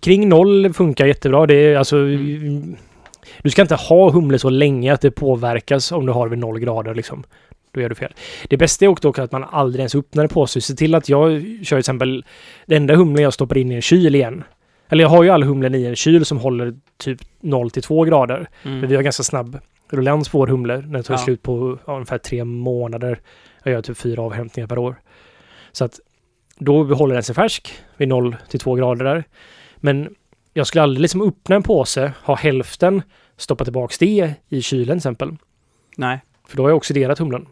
kring 0.00 0.28
noll 0.28 0.72
funkar 0.72 1.06
jättebra. 1.06 1.46
Det 1.46 1.54
är 1.54 1.76
alltså... 1.76 1.96
Mm. 1.96 2.76
Du 3.42 3.50
ska 3.50 3.62
inte 3.62 3.74
ha 3.74 4.10
humle 4.10 4.38
så 4.38 4.50
länge 4.50 4.92
att 4.92 5.00
det 5.00 5.10
påverkas 5.10 5.92
om 5.92 6.06
du 6.06 6.12
har 6.12 6.28
vid 6.28 6.38
noll 6.38 6.58
grader 6.58 6.94
liksom. 6.94 7.24
Då 7.72 7.80
gör 7.80 7.88
du 7.88 7.94
fel. 7.94 8.14
Det 8.48 8.56
bästa 8.56 8.84
är 8.84 8.88
också 8.88 9.08
dock 9.08 9.18
att 9.18 9.32
man 9.32 9.44
aldrig 9.44 9.80
ens 9.80 9.94
öppnar 9.94 10.22
en 10.22 10.28
påse. 10.28 10.60
Se 10.60 10.74
till 10.74 10.94
att 10.94 11.08
jag 11.08 11.30
kör 11.42 11.64
till 11.64 11.78
exempel 11.78 12.24
det 12.66 12.76
enda 12.76 12.94
humlen 12.96 13.22
jag 13.24 13.32
stoppar 13.34 13.58
in 13.58 13.72
i 13.72 13.74
en 13.74 13.82
kyl 13.82 14.14
igen. 14.14 14.44
Eller 14.88 15.04
jag 15.04 15.08
har 15.08 15.22
ju 15.22 15.30
all 15.30 15.42
humlen 15.42 15.74
i 15.74 15.84
en 15.84 15.96
kyl 15.96 16.24
som 16.24 16.38
håller 16.38 16.74
typ 16.96 17.20
0 17.40 17.70
till 17.70 17.82
2 17.82 18.04
grader. 18.04 18.48
Mm. 18.62 18.78
Men 18.80 18.88
vi 18.88 18.96
har 18.96 19.02
ganska 19.02 19.22
snabb 19.22 19.58
ruljans 19.90 20.28
på 20.28 20.38
vår 20.38 20.46
humle. 20.46 20.76
Den 20.76 21.02
tar 21.02 21.14
Ja. 21.14 21.18
slut 21.18 21.42
på 21.42 21.78
ja, 21.86 21.92
ungefär 21.94 22.18
tre 22.18 22.44
månader. 22.44 23.20
Jag 23.62 23.72
gör 23.72 23.82
typ 23.82 23.98
fyra 23.98 24.22
avhämtningar 24.22 24.66
per 24.66 24.78
år. 24.78 25.00
Så 25.72 25.84
att 25.84 26.00
då 26.58 26.84
behåller 26.84 27.14
den 27.14 27.22
sig 27.22 27.34
färsk 27.34 27.72
vid 27.96 28.08
0 28.08 28.36
till 28.48 28.60
2 28.60 28.74
grader 28.74 29.04
där. 29.04 29.24
Men 29.76 30.14
jag 30.52 30.66
skulle 30.66 30.82
aldrig 30.82 31.00
liksom 31.02 31.22
öppna 31.22 31.56
en 31.56 31.62
påse, 31.62 32.12
ha 32.24 32.34
hälften, 32.34 33.02
stoppa 33.36 33.64
tillbaks 33.64 33.98
det 33.98 34.34
i 34.48 34.62
kylen 34.62 34.86
till 34.86 34.96
exempel. 34.96 35.36
Nej. 35.96 36.20
För 36.48 36.56
då 36.56 36.62
har 36.62 36.70
jag 36.70 36.76
oxiderat 36.76 37.18
humlen. 37.18 37.46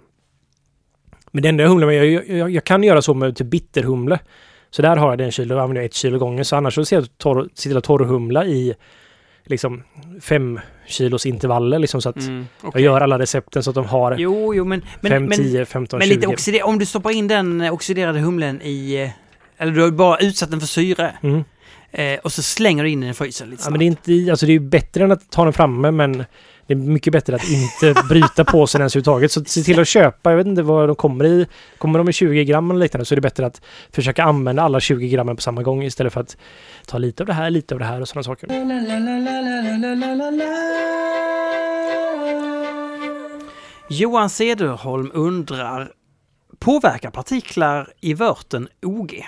Men 1.32 1.42
det 1.42 1.48
enda 1.48 1.66
humlen, 1.66 1.94
jag, 1.94 2.28
jag, 2.28 2.50
jag 2.50 2.64
kan 2.64 2.82
göra 2.82 3.02
så 3.02 3.14
med 3.14 3.36
typ 3.36 3.46
bitterhumle. 3.46 4.18
Så 4.70 4.82
där 4.82 4.96
har 4.96 5.08
jag 5.10 5.18
den 5.18 5.48
då 5.48 5.58
använder 5.58 5.80
jag 5.82 5.84
ett 5.86 5.94
kilo 5.94 6.18
gånger. 6.18 6.42
Så 6.42 6.56
annars 6.56 6.74
så 6.74 6.84
ser 6.84 6.96
jag 6.96 7.18
torr, 7.18 7.48
se 7.54 7.68
till 7.68 7.76
att 7.76 7.84
torrhumla 7.84 8.44
i 8.44 8.74
liksom 9.44 9.82
fem 10.20 10.60
kilos 10.86 11.26
intervaller 11.26 11.78
liksom 11.78 12.02
så 12.02 12.08
att 12.08 12.16
Mm, 12.16 12.46
jag 12.60 12.68
okej. 12.68 12.82
gör 12.82 13.00
alla 13.00 13.18
recepten 13.18 13.62
så 13.62 13.70
att 13.70 13.74
de 13.74 13.84
har 13.86 14.16
Jo, 14.18 14.54
jo, 14.54 14.64
men... 14.64 14.82
men 15.00 15.10
5, 15.10 15.24
men, 15.24 15.38
10, 15.38 15.64
15, 15.66 15.98
men 15.98 16.08
20. 16.08 16.14
lite 16.14 16.26
oxider, 16.26 16.62
om 16.66 16.78
du 16.78 16.86
stoppar 16.86 17.10
in 17.10 17.28
den 17.28 17.60
oxiderade 17.62 18.18
humlen 18.20 18.62
i... 18.62 19.10
Eller 19.58 19.72
du 19.72 19.82
har 19.82 19.90
bara 19.90 20.18
utsatt 20.18 20.50
den 20.50 20.60
för 20.60 20.66
syre. 20.66 21.12
Mm. 21.22 21.44
Eh, 21.90 22.18
och 22.18 22.32
så 22.32 22.42
slänger 22.42 22.84
du 22.84 22.90
in 22.90 23.00
den 23.00 23.10
i 23.10 23.14
frysen 23.14 23.50
lite 23.50 23.60
Ja, 23.60 23.64
snabbt. 23.64 23.70
men 23.72 23.78
det 23.78 24.12
är 24.12 24.14
inte, 24.16 24.30
alltså 24.30 24.46
det 24.46 24.52
är 24.52 24.60
bättre 24.60 25.04
än 25.04 25.12
att 25.12 25.30
ta 25.30 25.44
den 25.44 25.52
framme 25.52 25.90
men 25.90 26.24
det 26.68 26.74
är 26.74 26.76
mycket 26.76 27.12
bättre 27.12 27.34
att 27.34 27.48
inte 27.48 28.02
bryta 28.08 28.44
påsen 28.44 28.80
ens 28.80 28.96
överhuvudtaget. 28.96 29.32
Så 29.32 29.44
se 29.44 29.62
till 29.62 29.80
att 29.80 29.88
köpa, 29.88 30.30
jag 30.30 30.36
vet 30.36 30.46
inte 30.46 30.62
vad 30.62 30.88
de 30.88 30.96
kommer 30.96 31.24
i. 31.24 31.46
Kommer 31.78 31.98
de 31.98 32.08
i 32.08 32.12
20 32.12 32.44
gram 32.44 32.70
eller 32.70 32.80
liknande 32.80 33.04
så 33.04 33.14
är 33.14 33.16
det 33.16 33.22
bättre 33.22 33.46
att 33.46 33.60
försöka 33.92 34.24
använda 34.24 34.62
alla 34.62 34.80
20 34.80 35.08
grammen 35.08 35.36
på 35.36 35.42
samma 35.42 35.62
gång 35.62 35.82
istället 35.82 36.12
för 36.12 36.20
att 36.20 36.36
ta 36.86 36.98
lite 36.98 37.22
av 37.22 37.26
det 37.26 37.32
här, 37.32 37.50
lite 37.50 37.74
av 37.74 37.78
det 37.78 37.84
här 37.84 38.00
och 38.00 38.08
sådana 38.08 38.22
saker. 38.22 38.48
Johan 43.90 44.30
Cederholm 44.30 45.10
undrar 45.14 45.92
Påverkar 46.58 47.10
partiklar 47.10 47.92
i 48.00 48.14
vörten 48.14 48.68
OG? 48.82 49.26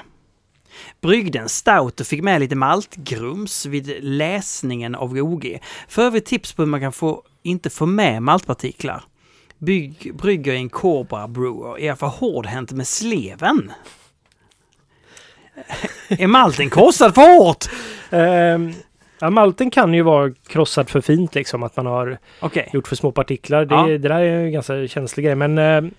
Bryggde 1.00 1.38
en 1.38 1.48
stout 1.48 2.00
och 2.00 2.06
fick 2.06 2.22
med 2.22 2.40
lite 2.40 2.54
maltgrums 2.54 3.66
vid 3.66 4.04
läsningen 4.04 4.94
av 4.94 5.12
OG. 5.12 5.58
För 5.88 6.02
övrigt 6.02 6.26
tips 6.26 6.52
på 6.52 6.62
hur 6.62 6.66
man 6.66 6.80
kan 6.80 6.92
få, 6.92 7.22
inte 7.42 7.70
få 7.70 7.86
med 7.86 8.22
maltpartiklar. 8.22 9.02
Bygg, 9.58 10.12
brygger 10.14 10.54
en 10.54 10.68
Cobra 10.68 11.28
Brewer. 11.28 11.78
Är 11.80 11.94
för 11.94 12.06
hårdhänt 12.06 12.72
med 12.72 12.86
sleven? 12.86 13.72
Är 16.08 16.26
malten 16.26 16.70
krossad 16.70 17.14
för 17.14 17.38
hårt? 17.38 17.64
Ehm, 18.10 18.72
ja, 19.20 19.30
malten 19.30 19.70
kan 19.70 19.94
ju 19.94 20.02
vara 20.02 20.32
krossad 20.46 20.88
för 20.90 21.00
fint 21.00 21.34
liksom, 21.34 21.62
att 21.62 21.76
man 21.76 21.86
har 21.86 22.18
Okej. 22.40 22.70
gjort 22.72 22.88
för 22.88 22.96
små 22.96 23.12
partiklar. 23.12 23.64
Det, 23.64 23.74
Ja. 23.74 23.86
det 23.86 23.98
där 23.98 24.20
är 24.20 24.44
en 24.44 24.52
ganska 24.52 24.88
känslig 24.88 25.26
grej 25.26 25.34
men 25.34 25.58
i, 25.58 25.90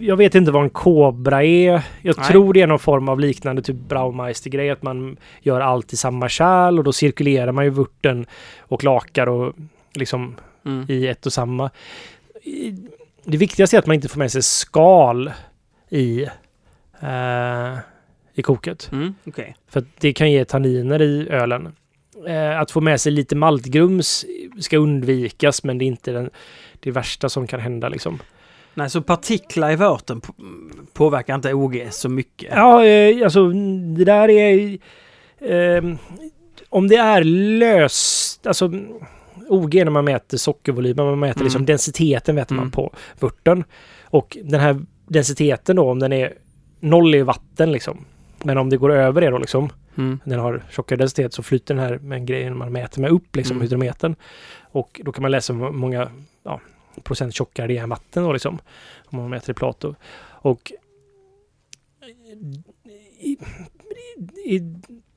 jag 0.00 0.16
vet 0.16 0.34
inte 0.34 0.52
vad 0.52 0.62
en 0.62 0.70
kobra 0.70 1.44
är. 1.44 1.82
Jag 2.02 2.18
Nej. 2.18 2.26
tror 2.26 2.52
det 2.54 2.60
är 2.60 2.66
någon 2.66 2.78
form 2.78 3.08
av 3.08 3.20
liknande 3.20 3.62
typ 3.62 3.76
Braumeister-grej. 3.76 4.70
Att 4.70 4.82
man 4.82 5.16
gör 5.40 5.60
allt 5.60 5.92
i 5.92 5.96
samma 5.96 6.28
kärl 6.28 6.78
och 6.78 6.84
då 6.84 6.92
cirkulerar 6.92 7.52
man 7.52 7.64
ju 7.64 7.70
vörten 7.70 8.26
och 8.58 8.84
lakar 8.84 9.26
och 9.26 9.54
liksom 9.94 10.36
Mm. 10.64 10.86
i 10.88 11.06
ett 11.06 11.26
och 11.26 11.32
samma. 11.32 11.70
Det 13.24 13.36
viktigaste 13.36 13.76
är 13.76 13.78
att 13.78 13.86
man 13.86 13.94
inte 13.94 14.08
får 14.08 14.18
med 14.18 14.32
sig 14.32 14.42
skal 14.42 15.30
i, 15.88 16.22
eh, 17.00 17.78
i 18.34 18.42
koket. 18.42 18.88
Mm. 18.92 19.14
Okej. 19.26 19.56
För 19.68 19.84
det 19.98 20.12
kan 20.12 20.30
ge 20.30 20.44
tanniner 20.44 21.02
i 21.02 21.28
ölen. 21.28 21.76
Eh, 22.26 22.60
att 22.60 22.70
få 22.70 22.80
med 22.80 23.00
sig 23.00 23.12
lite 23.12 23.36
maltgrums 23.36 24.24
ska 24.60 24.76
undvikas 24.76 25.64
men 25.64 25.78
det 25.78 25.84
är 25.84 25.86
inte 25.86 26.12
den, 26.12 26.30
det 26.80 26.90
värsta 26.90 27.28
som 27.28 27.46
kan 27.46 27.60
hända 27.60 27.88
liksom. 27.88 28.18
Nej, 28.74 28.90
så 28.90 29.02
partiklar 29.02 29.70
i 29.72 29.76
vörten 29.76 30.20
påverkar 30.92 31.34
inte 31.34 31.54
OG 31.54 31.88
så 31.90 32.08
mycket? 32.08 32.52
Ja, 32.54 32.84
eh, 32.84 33.24
alltså 33.24 33.48
det 33.96 34.04
där 34.04 34.28
är... 34.30 34.78
Eh, 35.40 35.84
om 36.68 36.88
det 36.88 36.96
är 36.96 37.24
löst, 37.58 38.46
alltså 38.46 38.70
OG 39.48 39.74
när 39.74 39.90
man 39.90 40.04
mäter 40.04 40.36
sockervolymen, 40.36 41.06
man 41.06 41.18
mäter 41.18 41.40
Mm. 41.40 41.44
liksom 41.44 41.66
densiteten 41.66 42.34
mäter 42.34 42.54
man 42.54 42.62
Mm. 42.62 42.70
på 42.70 42.92
vörten. 43.20 43.64
Och 44.04 44.36
den 44.44 44.60
här 44.60 44.80
densiteten 45.06 45.76
då, 45.76 45.90
om 45.90 45.98
den 45.98 46.12
är 46.12 46.32
noll 46.80 47.14
i 47.14 47.22
vatten 47.22 47.72
liksom. 47.72 48.04
Men 48.42 48.58
om 48.58 48.70
det 48.70 48.76
går 48.76 48.92
över 48.92 49.20
det 49.20 49.30
då 49.30 49.38
liksom, 49.38 49.70
Mm. 49.98 50.20
den 50.24 50.38
har 50.38 50.62
tjockare 50.70 50.96
densitet 50.98 51.34
så 51.34 51.42
flyter 51.42 51.74
den 51.74 51.84
här 51.84 51.98
med 51.98 52.16
en 52.16 52.26
grej 52.26 52.50
man 52.50 52.72
mäter 52.72 53.00
med 53.00 53.10
upp 53.10 53.36
liksom 53.36 53.56
Mm. 53.56 53.62
hydrometern. 53.62 54.14
Och 54.72 55.00
då 55.04 55.12
kan 55.12 55.22
man 55.22 55.30
läsa 55.30 55.52
många 55.52 56.08
ja, 56.44 56.60
procent 57.02 57.34
tjockare 57.34 57.66
det 57.66 57.78
är 57.78 57.82
än 57.82 57.88
vatten 57.88 58.22
då 58.22 58.32
liksom. 58.32 58.58
Om 59.04 59.18
man 59.18 59.30
mäter 59.30 59.50
i 59.50 59.54
Plato. 59.54 59.94
Och 60.22 60.72
i, 63.18 63.38
i, 64.44 64.60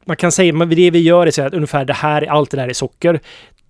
man 0.05 0.17
kan 0.17 0.31
säga, 0.31 0.53
men 0.53 0.69
det 0.69 0.91
vi 0.91 0.99
gör 0.99 1.27
är 1.27 1.31
så 1.31 1.41
att 1.41 1.53
ungefär 1.53 1.85
det 1.85 1.93
här, 1.93 2.25
allt 2.25 2.51
det 2.51 2.57
där 2.57 2.67
är 2.67 2.73
socker. 2.73 3.19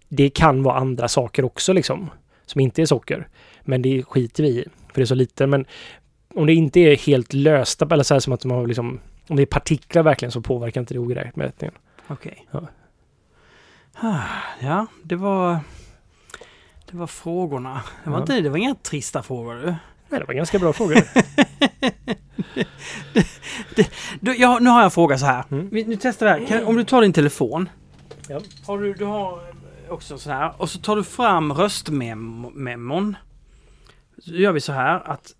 Det 0.09 0.29
kan 0.29 0.63
vara 0.63 0.77
andra 0.77 1.07
saker 1.07 1.45
också 1.45 1.73
liksom. 1.73 2.09
Som 2.45 2.61
inte 2.61 2.81
är 2.81 2.85
socker. 2.85 3.27
Men 3.61 3.81
det 3.81 4.03
skiter 4.03 4.43
vi 4.43 4.49
i. 4.49 4.65
För 4.87 4.95
det 4.95 5.01
är 5.01 5.05
så 5.05 5.15
lite. 5.15 5.47
Men 5.47 5.65
om 6.33 6.45
det 6.45 6.53
inte 6.53 6.79
är 6.79 6.95
helt 6.95 7.33
lösta, 7.33 7.87
eller 7.91 8.03
så 8.03 8.13
här 8.13 8.19
som 8.19 8.33
att 8.33 8.41
de 8.41 8.51
har 8.51 8.67
liksom 8.67 8.99
om 9.27 9.35
det 9.35 9.41
är 9.41 9.45
partiklar 9.45 10.03
verkligen 10.03 10.31
så 10.31 10.41
påverkar 10.41 10.81
inte 10.81 10.93
det 10.93 10.99
ogräsmätningen. 10.99 11.75
Okej. 12.07 12.47
Ja. 12.51 12.67
Ah, 13.93 14.23
Ja, 14.61 14.87
det 15.03 15.15
var... 15.15 15.59
Det 16.91 16.97
var 16.97 17.07
frågorna. 17.07 17.81
Det 18.03 18.09
var, 18.09 18.17
Ja. 18.17 18.21
inte, 18.21 18.41
det 18.41 18.49
var 18.49 18.57
inga 18.57 18.75
trista 18.75 19.23
frågor 19.23 19.55
du. 19.55 19.75
Nej, 20.09 20.19
det 20.19 20.25
var 20.25 20.33
ganska 20.33 20.59
bra 20.59 20.73
frågor. 20.73 20.95
du 24.19 24.35
ja, 24.35 24.59
nu 24.61 24.69
har 24.69 24.77
jag 24.77 24.85
en 24.85 24.91
fråga 24.91 25.17
så 25.17 25.25
här. 25.25 25.43
Mm. 25.51 25.69
Vi, 25.71 25.83
nu 25.83 25.97
testar 26.01 26.25
vi 26.25 26.31
här. 26.31 26.47
Kan, 26.47 26.65
om 26.65 26.75
du 26.75 26.83
tar 26.83 27.01
din 27.01 27.13
telefon. 27.13 27.69
Ja. 28.29 28.41
Har 28.65 28.79
du, 28.79 28.93
du 28.93 29.05
har 29.05 29.41
också 29.89 30.17
så 30.17 30.31
här. 30.31 30.61
Och 30.61 30.69
så 30.69 30.79
tar 30.79 30.95
du 30.95 31.03
fram 31.03 31.53
röstmemon. 31.53 33.17
Så 34.17 34.31
gör 34.31 34.51
vi 34.51 34.61
så 34.61 34.73
här 34.73 35.09
att 35.09 35.31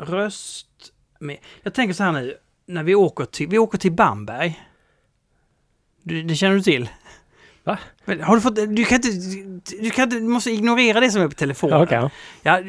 röst... 0.00 0.66
Med, 1.20 1.38
jag 1.62 1.74
tänker 1.74 1.94
så 1.94 2.02
här 2.04 2.12
nu. 2.12 2.36
När 2.66 2.82
vi 2.82 2.94
åker 2.94 3.24
till, 3.24 3.48
vi 3.48 3.58
åker 3.58 3.78
till 3.78 3.92
Bamberg. 3.92 4.60
Du, 6.02 6.22
det 6.22 6.34
känner 6.34 6.54
du 6.56 6.62
till? 6.62 6.88
Va? 7.64 7.78
Men 8.04 8.20
Har 8.22 8.34
du 8.34 8.40
fått... 8.42 8.56
Du 8.56 8.84
kan 8.84 8.96
inte... 8.96 9.08
Du, 9.82 9.90
kan 9.90 10.02
inte, 10.04 10.16
du 10.16 10.22
måste 10.28 10.50
ignorera 10.50 11.00
det 11.00 11.10
som 11.10 11.22
är 11.22 11.28
på 11.28 11.34
telefonen. 11.34 11.82
Okej. 11.82 11.98
ja. 11.98 12.10
Ja, 12.42 12.60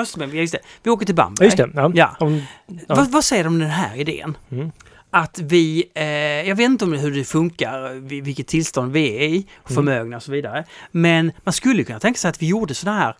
Östermen, 0.00 0.36
just 0.36 0.52
det. 0.52 0.58
Vi 0.82 0.90
åker 0.90 1.06
till 1.06 1.14
Bamberg. 1.14 1.46
Just 1.46 1.56
det. 1.56 1.70
Ja. 1.74 1.90
Ja. 1.94 2.16
Om, 2.20 2.42
ja. 2.66 2.94
Vad, 2.94 3.10
vad 3.10 3.24
säger 3.24 3.44
du 3.44 3.48
om 3.48 3.58
den 3.58 3.70
här 3.70 3.96
idén? 3.96 4.36
Mm. 4.50 4.70
Att 5.10 5.38
vi, 5.38 5.84
eh, 5.94 6.04
jag 6.48 6.56
vet 6.56 6.64
inte 6.64 6.84
om 6.84 6.92
hur 6.92 7.10
det 7.10 7.24
funkar, 7.24 7.94
vi- 7.94 8.20
vilket 8.20 8.46
tillstånd 8.46 8.92
vi 8.92 9.16
är 9.16 9.20
i, 9.22 9.36
Mm. 9.36 9.46
förmögna 9.74 10.16
och 10.16 10.22
så 10.22 10.32
vidare. 10.32 10.64
Men 10.90 11.32
man 11.44 11.52
skulle 11.52 11.84
kunna 11.84 12.00
tänka 12.00 12.18
sig 12.18 12.28
att 12.28 12.42
vi 12.42 12.46
gjorde 12.46 12.74
sådana 12.74 12.98
här 12.98 13.16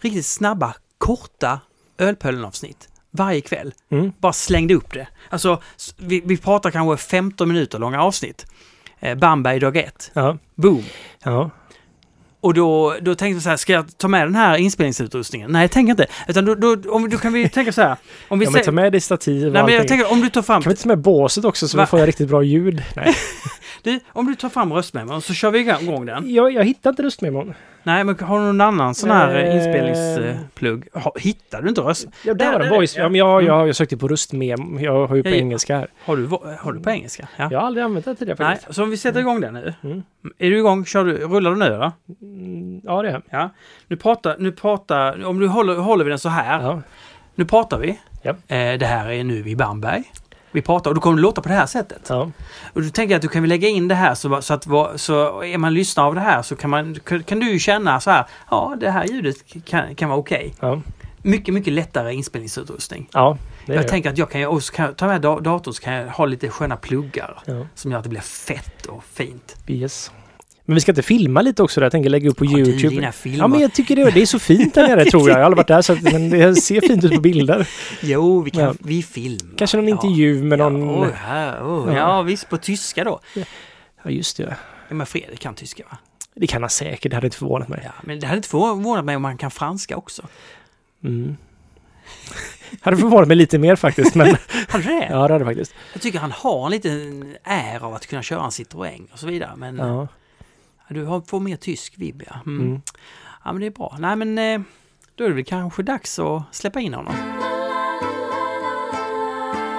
riktigt 0.00 0.26
snabba, 0.26 0.74
korta 0.98 1.60
ölpöllenavsnitt 1.98 2.88
varje 3.10 3.40
kväll. 3.40 3.74
Mm. 3.90 4.12
Bara 4.18 4.32
slängde 4.32 4.74
upp 4.74 4.92
det. 4.92 5.08
Alltså, 5.30 5.62
vi, 5.98 6.22
vi 6.24 6.36
pratar 6.36 6.70
kanske 6.70 7.06
15 7.06 7.48
minuter 7.48 7.78
långa 7.78 8.02
avsnitt. 8.02 8.46
Eh, 9.04 9.14
Bamberg 9.14 9.60
dag 9.60 9.76
ett. 9.76 10.10
Ja. 10.14 10.38
Boom! 10.54 10.82
Ja. 11.24 11.50
Och 12.40 12.54
då, 12.54 12.96
då 13.00 13.14
tänkte 13.14 13.36
jag 13.36 13.42
så 13.42 13.48
här, 13.48 13.56
ska 13.56 13.72
jag 13.72 13.98
ta 13.98 14.08
med 14.08 14.26
den 14.26 14.34
här 14.34 14.56
inspelningsutrustningen? 14.56 15.52
Nej, 15.52 15.68
tänker 15.68 15.90
inte. 15.90 16.06
Utan 16.28 16.44
då, 16.44 16.54
då, 16.54 16.76
om, 16.90 17.10
då 17.10 17.18
kan 17.18 17.32
vi 17.32 17.48
tänka 17.48 17.72
så 17.72 17.82
här. 17.82 17.96
Om 18.28 18.38
vi 18.38 18.44
ja 18.44 18.50
men 18.50 18.64
ta 18.64 18.72
med 18.72 18.92
dig 18.92 19.00
stativ 19.00 19.46
och 19.46 19.52
Nej, 19.52 19.64
men 19.64 19.74
jag 19.74 19.88
tänker 19.88 20.12
om 20.12 20.20
du 20.20 20.30
tar 20.30 20.42
fram... 20.42 20.62
Kan 20.62 20.70
vi 20.70 20.72
inte 20.72 20.82
ta 20.82 20.88
med 20.88 20.98
båset 20.98 21.44
också 21.44 21.68
så 21.68 21.76
Va? 21.76 21.82
vi 21.82 21.86
får 21.86 22.06
riktigt 22.06 22.28
bra 22.28 22.42
ljud? 22.42 22.82
Nej. 22.96 23.14
Du, 23.84 24.00
om 24.12 24.26
du 24.26 24.34
tar 24.34 24.48
fram 24.48 24.72
röstmemon 24.72 25.22
så 25.22 25.34
kör 25.34 25.50
vi 25.50 25.58
igång 25.58 26.06
den. 26.06 26.30
Jag, 26.34 26.52
jag 26.52 26.64
hittar 26.64 26.90
inte 26.90 27.02
röstmemon. 27.02 27.54
Nej, 27.82 28.04
men 28.04 28.18
har 28.18 28.38
du 28.38 28.44
någon 28.46 28.60
annan 28.60 28.94
sån 28.94 29.10
här 29.10 29.34
Eh. 29.34 29.48
eh, 29.48 29.56
inspelningsplugg? 29.56 30.88
Hittar 31.18 31.62
du 31.62 31.68
inte 31.68 31.80
röst? 31.80 32.06
Ja, 32.24 32.34
Där, 32.34 32.52
där, 32.52 32.58
där, 32.58 32.70
voice. 32.70 32.96
ja. 32.96 33.08
Men 33.08 33.18
jag, 33.18 33.32
Mm. 33.42 33.46
jag, 33.46 33.68
jag 33.68 33.76
sökte 33.76 33.96
på 33.96 34.08
röstmem. 34.08 34.78
Jag 34.80 35.06
har 35.06 35.16
ju 35.16 35.22
på 35.22 35.28
Ja, 35.28 35.32
ja. 35.34 35.38
engelska 35.40 35.76
här. 35.76 35.88
Har 36.04 36.16
du, 36.16 36.26
har 36.60 36.72
du 36.72 36.80
på 36.80 36.90
engelska? 36.90 37.28
Ja. 37.36 37.48
Jag 37.50 37.58
har 37.60 37.66
aldrig 37.66 37.84
använt 37.84 38.04
det 38.04 38.14
tidigare 38.14 38.36
Nej, 38.44 38.56
faktiskt. 38.56 38.74
så 38.74 38.82
om 38.82 38.90
vi 38.90 38.96
sätter 38.96 39.20
igång 39.20 39.40
den 39.40 39.54
nu. 39.54 39.74
Mm. 39.84 40.02
Är 40.38 40.50
du 40.50 40.58
igång? 40.58 40.84
Kör 40.84 41.04
du, 41.04 41.16
rullar 41.16 41.50
du 41.50 41.56
nu 41.56 41.68
då? 41.68 41.92
Mm, 42.22 42.80
ja, 42.84 43.02
det 43.02 43.08
är 43.10 43.22
Ja. 43.30 43.50
Nu 43.88 43.96
pratar, 43.96 44.36
nu 44.38 44.52
pratar, 44.52 45.24
om 45.24 45.38
du 45.38 45.46
håller, 45.48 45.74
håller 45.76 46.04
vi 46.04 46.08
den 46.08 46.18
så 46.18 46.28
här. 46.28 46.62
ja. 46.62 46.82
Nu 47.34 47.44
pratar 47.44 47.78
vi. 47.78 47.98
Ja. 48.22 48.30
Eh, 48.30 48.78
det 48.78 48.86
här 48.86 49.10
är 49.10 49.24
nu 49.24 49.48
i 49.48 49.56
Bamberg. 49.56 50.02
Vi 50.54 50.62
pratar 50.62 50.90
och 50.90 50.94
då 50.94 51.00
kommer 51.00 51.16
det 51.16 51.22
låta 51.22 51.42
på 51.42 51.48
det 51.48 51.54
här 51.54 51.66
sättet. 51.66 52.06
ja. 52.08 52.30
Och 52.72 52.82
då 52.82 52.88
tänker 52.90 53.12
jag 53.12 53.16
att 53.18 53.22
du 53.22 53.28
kan 53.28 53.42
väl 53.42 53.48
lägga 53.48 53.68
in 53.68 53.88
det 53.88 53.94
här 53.94 54.14
så, 54.14 54.42
så 54.42 54.54
att 54.54 54.64
så 55.00 55.42
är 55.42 55.58
man 55.58 55.74
lyssnare 55.74 56.06
av 56.06 56.14
det 56.14 56.20
här 56.20 56.42
så 56.42 56.56
kan, 56.56 56.70
man, 56.70 56.96
kan, 57.26 57.40
du 57.40 57.58
känna 57.58 58.00
så 58.00 58.10
här. 58.10 58.24
Ja, 58.50 58.76
det 58.80 58.90
här 58.90 59.04
ljudet 59.04 59.36
kan, 59.64 59.94
kan 59.94 60.08
vara 60.08 60.18
okej. 60.18 60.54
Ja, 60.60 60.80
Mycket, 61.22 61.54
mycket 61.54 61.72
lättare 61.72 62.14
inspelningsutrustning. 62.14 63.08
ja 63.12 63.38
Jag 63.66 63.76
det. 63.76 63.82
tänker 63.88 64.10
att 64.10 64.18
jag 64.18 64.30
kan, 64.30 64.44
och 64.46 64.62
så 64.62 64.72
kan 64.72 64.84
jag 64.84 64.96
ta 64.96 65.06
med 65.06 65.20
da- 65.20 65.40
datorn 65.40 65.74
så 65.74 65.82
kan 65.82 65.92
jag 65.94 66.08
ha 66.08 66.26
lite 66.26 66.48
sköna 66.48 66.76
pluggar 66.76 67.38
som 67.74 67.90
gör 67.90 67.98
att 67.98 68.04
det 68.04 68.10
blir 68.10 68.20
fett 68.20 68.86
och 68.86 69.04
fint. 69.04 69.56
Yes. 69.66 70.12
Men 70.66 70.74
vi 70.74 70.80
ska 70.80 70.92
inte 70.92 71.02
filma 71.02 71.42
lite 71.42 71.62
också 71.62 71.80
där? 71.80 71.84
Jag 71.84 71.92
tänker 71.92 72.10
lägga 72.10 72.30
upp 72.30 72.36
på 72.36 72.44
Ja, 72.44 72.58
YouTube. 72.58 72.88
dina 72.94 73.12
filmer. 73.12 73.38
Ja, 73.38 73.48
men 73.48 73.60
jag 73.60 73.72
tycker 73.72 73.96
det, 73.96 74.10
det 74.10 74.22
är 74.22 74.26
så 74.26 74.38
fint 74.38 74.74
där 74.74 74.88
nere 74.88 75.04
tror 75.10 75.28
jag. 75.28 75.30
Jag 75.30 75.34
har 75.34 75.44
aldrig 75.44 75.56
varit 75.56 75.68
där 75.68 75.82
så 75.82 75.92
att, 75.92 76.02
men 76.02 76.30
det 76.30 76.54
ser 76.54 76.80
fint 76.80 77.04
ut 77.04 77.14
på 77.14 77.20
bilder. 77.20 77.68
Jo, 78.02 78.40
vi 78.40 78.50
kan... 78.50 78.62
Ja. 78.62 78.74
Vi 78.78 79.02
filmar. 79.02 79.56
Kanske 79.58 79.76
någon 79.76 79.88
ja. 79.88 79.94
intervju 79.94 80.42
med 80.42 80.58
någon... 80.58 80.80
Ja, 80.88 80.94
oh, 80.94 81.12
här, 81.12 81.62
oh. 81.62 81.96
Ja. 81.96 82.22
visst. 82.22 82.48
På 82.48 82.56
tyska 82.56 83.04
då. 83.04 83.20
Ja, 84.02 84.10
just 84.10 84.36
det. 84.36 84.56
Ja, 84.88 84.94
men 84.94 85.06
Fredrik 85.06 85.40
kan 85.40 85.54
tyska 85.54 85.82
va? 85.90 85.98
Det 86.34 86.46
kan 86.46 86.62
han 86.62 86.70
säkert, 86.70 87.10
det 87.10 87.16
hade 87.16 87.26
inte 87.26 87.36
förvånat 87.36 87.68
mig. 87.68 87.80
Ja, 87.84 87.92
men 88.02 88.20
det 88.20 88.26
hade 88.26 88.36
inte 88.36 88.48
förvånat 88.48 89.04
mig 89.04 89.16
om 89.16 89.24
han 89.24 89.38
kan 89.38 89.50
franska 89.50 89.96
också. 89.96 90.22
Mm. 91.04 91.36
hade 92.80 92.96
förvånat 92.96 93.28
mig 93.28 93.36
lite 93.36 93.58
mer 93.58 93.76
faktiskt, 93.76 94.14
men 94.14 94.26
Hade 94.68 94.84
det? 94.84 95.08
ja, 95.10 95.28
det 95.28 95.34
hade 95.34 95.44
faktiskt. 95.44 95.74
Jag 95.92 96.02
tycker 96.02 96.18
han 96.18 96.32
har 96.32 96.66
en 96.66 96.70
liten 96.70 97.36
är 97.44 97.84
av 97.84 97.94
att 97.94 98.06
kunna 98.06 98.22
köra 98.22 98.44
en 98.44 98.50
Citroën 98.50 99.12
och 99.12 99.18
så 99.18 99.26
vidare. 99.26 99.50
Men 99.56 99.76
Ja. 99.76 100.08
Du 100.88 101.04
har, 101.04 101.20
får 101.20 101.40
mer 101.40 101.56
tysk 101.56 101.98
vibb 101.98 102.22
ja. 102.26 102.36
Mm. 102.46 102.60
Mm. 102.66 102.80
Ja 103.44 103.52
men 103.52 103.60
det 103.60 103.66
är 103.66 103.70
bra. 103.70 103.96
Nej 103.98 104.16
men 104.16 104.38
eh, 104.38 104.60
då 105.14 105.24
är 105.24 105.28
det 105.28 105.34
väl 105.34 105.44
kanske 105.44 105.82
dags 105.82 106.18
att 106.18 106.42
släppa 106.50 106.80
in 106.80 106.94
honom. 106.94 107.14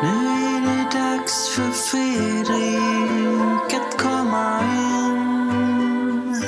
Nu 0.01 0.07
är 0.07 0.61
det 0.61 0.99
dags 0.99 1.49
för 1.55 1.71
Fredrik 1.71 3.73
att 3.73 3.97
komma 4.01 4.61
in 4.61 6.43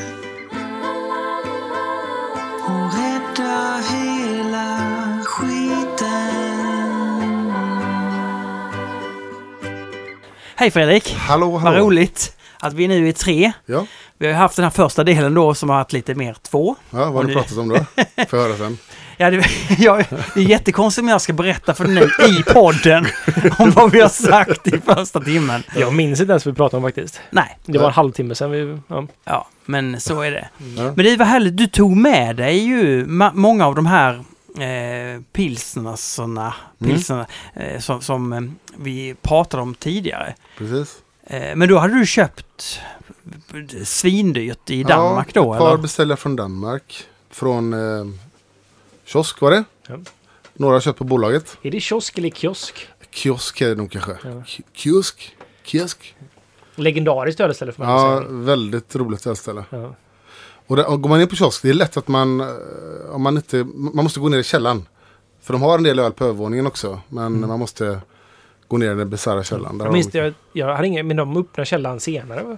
och 2.65 2.93
rädda 2.93 3.81
hela 3.91 4.79
skiten. 5.25 6.07
Hej 10.55 10.71
Fredrik! 10.71 11.13
Hallå, 11.13 11.57
hallå. 11.57 11.71
Vad 11.71 11.79
roligt 11.85 12.36
att 12.59 12.73
vi 12.73 12.87
nu 12.87 13.07
är 13.09 13.11
tre. 13.13 13.51
Ja, 13.65 13.85
Vi 14.17 14.25
har 14.25 14.33
ju 14.33 14.37
haft 14.37 14.55
den 14.55 14.63
här 14.63 14.69
första 14.69 15.03
delen 15.03 15.33
då 15.33 15.53
som 15.53 15.69
har 15.69 15.77
varit 15.77 15.93
lite 15.93 16.15
mer 16.15 16.35
två. 16.41 16.75
ja 16.89 16.97
vad 16.97 17.13
har 17.13 17.23
ni 17.23 17.33
pratat 17.33 17.57
om 17.57 17.69
då? 17.69 17.75
Får 18.29 18.37
höra 18.37 18.57
sen. 18.57 18.77
Ja, 19.19 19.29
det, 19.31 19.45
ja, 19.77 20.03
det 20.33 20.39
är 20.41 20.43
jättekonstigt 20.49 21.03
om 21.03 21.07
jag 21.07 21.21
ska 21.21 21.33
berätta 21.33 21.73
för 21.73 21.85
dig 21.85 22.39
i 22.39 22.43
podden 22.43 23.05
om 23.59 23.71
vad 23.71 23.91
vi 23.91 24.01
har 24.01 24.09
sagt 24.09 24.67
i 24.67 24.79
första 24.85 25.19
timmen. 25.19 25.63
Jag 25.75 25.93
minns 25.93 26.19
inte 26.21 26.31
ens 26.31 26.45
vad 26.45 26.53
vi 26.53 26.57
pratade 26.57 26.77
om 26.77 26.83
faktiskt. 26.83 27.21
Nej, 27.29 27.57
Det 27.65 27.77
var 27.77 27.87
en 27.87 27.93
halvtimme 27.93 28.35
sedan 28.35 28.51
vi... 28.51 28.77
Ja. 28.87 29.07
ja, 29.25 29.47
men 29.65 29.99
så 30.01 30.21
är 30.21 30.31
det. 30.31 30.49
Ja. 30.77 30.83
Men 30.95 31.05
det 31.05 31.17
var 31.17 31.25
härligt, 31.25 31.57
du 31.57 31.67
tog 31.67 31.97
med 31.97 32.35
dig 32.35 32.57
ju 32.57 33.05
ma- 33.05 33.31
många 33.33 33.67
av 33.67 33.75
de 33.75 33.85
här 33.85 34.13
eh, 34.59 35.21
pilsnerna, 35.33 36.53
pilsnerna 36.83 37.25
eh, 37.55 37.79
som, 37.79 38.01
som 38.01 38.33
eh, 38.33 38.41
vi 38.77 39.15
pratade 39.21 39.63
om 39.63 39.75
tidigare. 39.75 40.33
Precis. 40.57 40.95
Eh, 41.29 41.55
men 41.55 41.69
då 41.69 41.77
hade 41.77 41.93
du 41.99 42.05
köpt 42.05 42.79
svindyrt 43.83 44.69
i 44.69 44.83
Danmark 44.83 45.29
ja, 45.33 45.41
då 45.43 45.53
ett 45.53 45.59
par 45.59 45.67
eller? 45.69 45.81
beställningar 45.81 46.15
från 46.15 46.35
Danmark. 46.35 47.03
Från 47.29 47.73
eh, 47.73 48.05
kiosk 49.05 49.41
var 49.41 49.51
det. 49.51 49.63
Ja. 49.87 49.97
Några 50.53 50.81
köpt 50.81 50.97
på 50.99 51.03
bolaget. 51.03 51.57
Är 51.61 51.71
det 51.71 51.79
kiosk 51.79 52.17
eller 52.17 52.29
kiosk? 52.29 52.87
Kiosk 53.11 53.61
är 53.61 53.69
det 53.69 53.75
nog 53.75 53.91
kanske. 53.91 54.11
Ja. 54.23 54.29
Ki- 54.29 54.61
Kiosk. 54.73 55.35
Kiosk. 55.63 56.15
Legendariskt 56.75 57.39
ölställe 57.41 57.71
får 57.71 57.83
man 57.83 57.91
Ja, 57.93 58.17
säga. 58.19 58.29
väldigt 58.31 58.95
roligt 58.95 59.37
ställe. 59.37 59.63
Ja. 59.69 59.95
Och, 60.67 60.75
där, 60.75 60.89
och 60.89 61.01
går 61.01 61.09
man 61.09 61.21
in 61.21 61.27
på 61.27 61.35
kiosk, 61.35 61.61
det 61.61 61.69
är 61.69 61.73
lätt 61.73 61.97
att 61.97 62.07
man, 62.07 62.41
eh, 62.41 62.47
om 63.11 63.21
man 63.21 63.35
inte, 63.37 63.63
man 63.73 64.03
måste 64.03 64.19
gå 64.19 64.29
ner 64.29 64.37
i 64.37 64.43
källaren. 64.43 64.85
För 65.41 65.53
de 65.53 65.61
har 65.61 65.77
en 65.77 65.83
del 65.83 65.99
öl 65.99 66.11
på 66.11 66.23
övervåningen 66.23 66.67
också. 66.67 66.99
Men 67.09 67.25
Mm. 67.35 67.49
man 67.49 67.59
måste 67.59 67.99
gå 68.67 68.77
ner 68.77 68.91
i 68.91 68.95
den 68.95 69.09
bisarra 69.09 69.43
källaren. 69.43 69.77
Där 69.77 69.85
Jag 69.85 69.93
minns 69.93 70.07
de- 70.07 70.17
jag, 70.19 70.33
jag 70.53 70.75
hade 70.75 70.87
ingen, 70.87 71.07
men 71.07 71.17
de 71.17 71.37
öppnade 71.37 71.65
källaren 71.65 71.99
senare 71.99 72.43
va? 72.43 72.57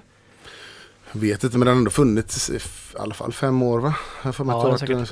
Vet 1.11 1.43
inte, 1.43 1.57
men 1.57 1.65
den 1.65 1.75
har 1.75 1.79
ändå 1.79 1.91
funnits 1.91 2.49
i 2.49 2.55
i 2.55 2.59
alla 2.99 3.13
fall 3.13 3.33
fem 3.33 3.61
år 3.63 3.79
va? 3.79 3.95
Jag 4.23 4.39
mig 4.39 4.55
Ja, 4.55 4.69
jag 4.69 4.79
säkert. 4.79 5.09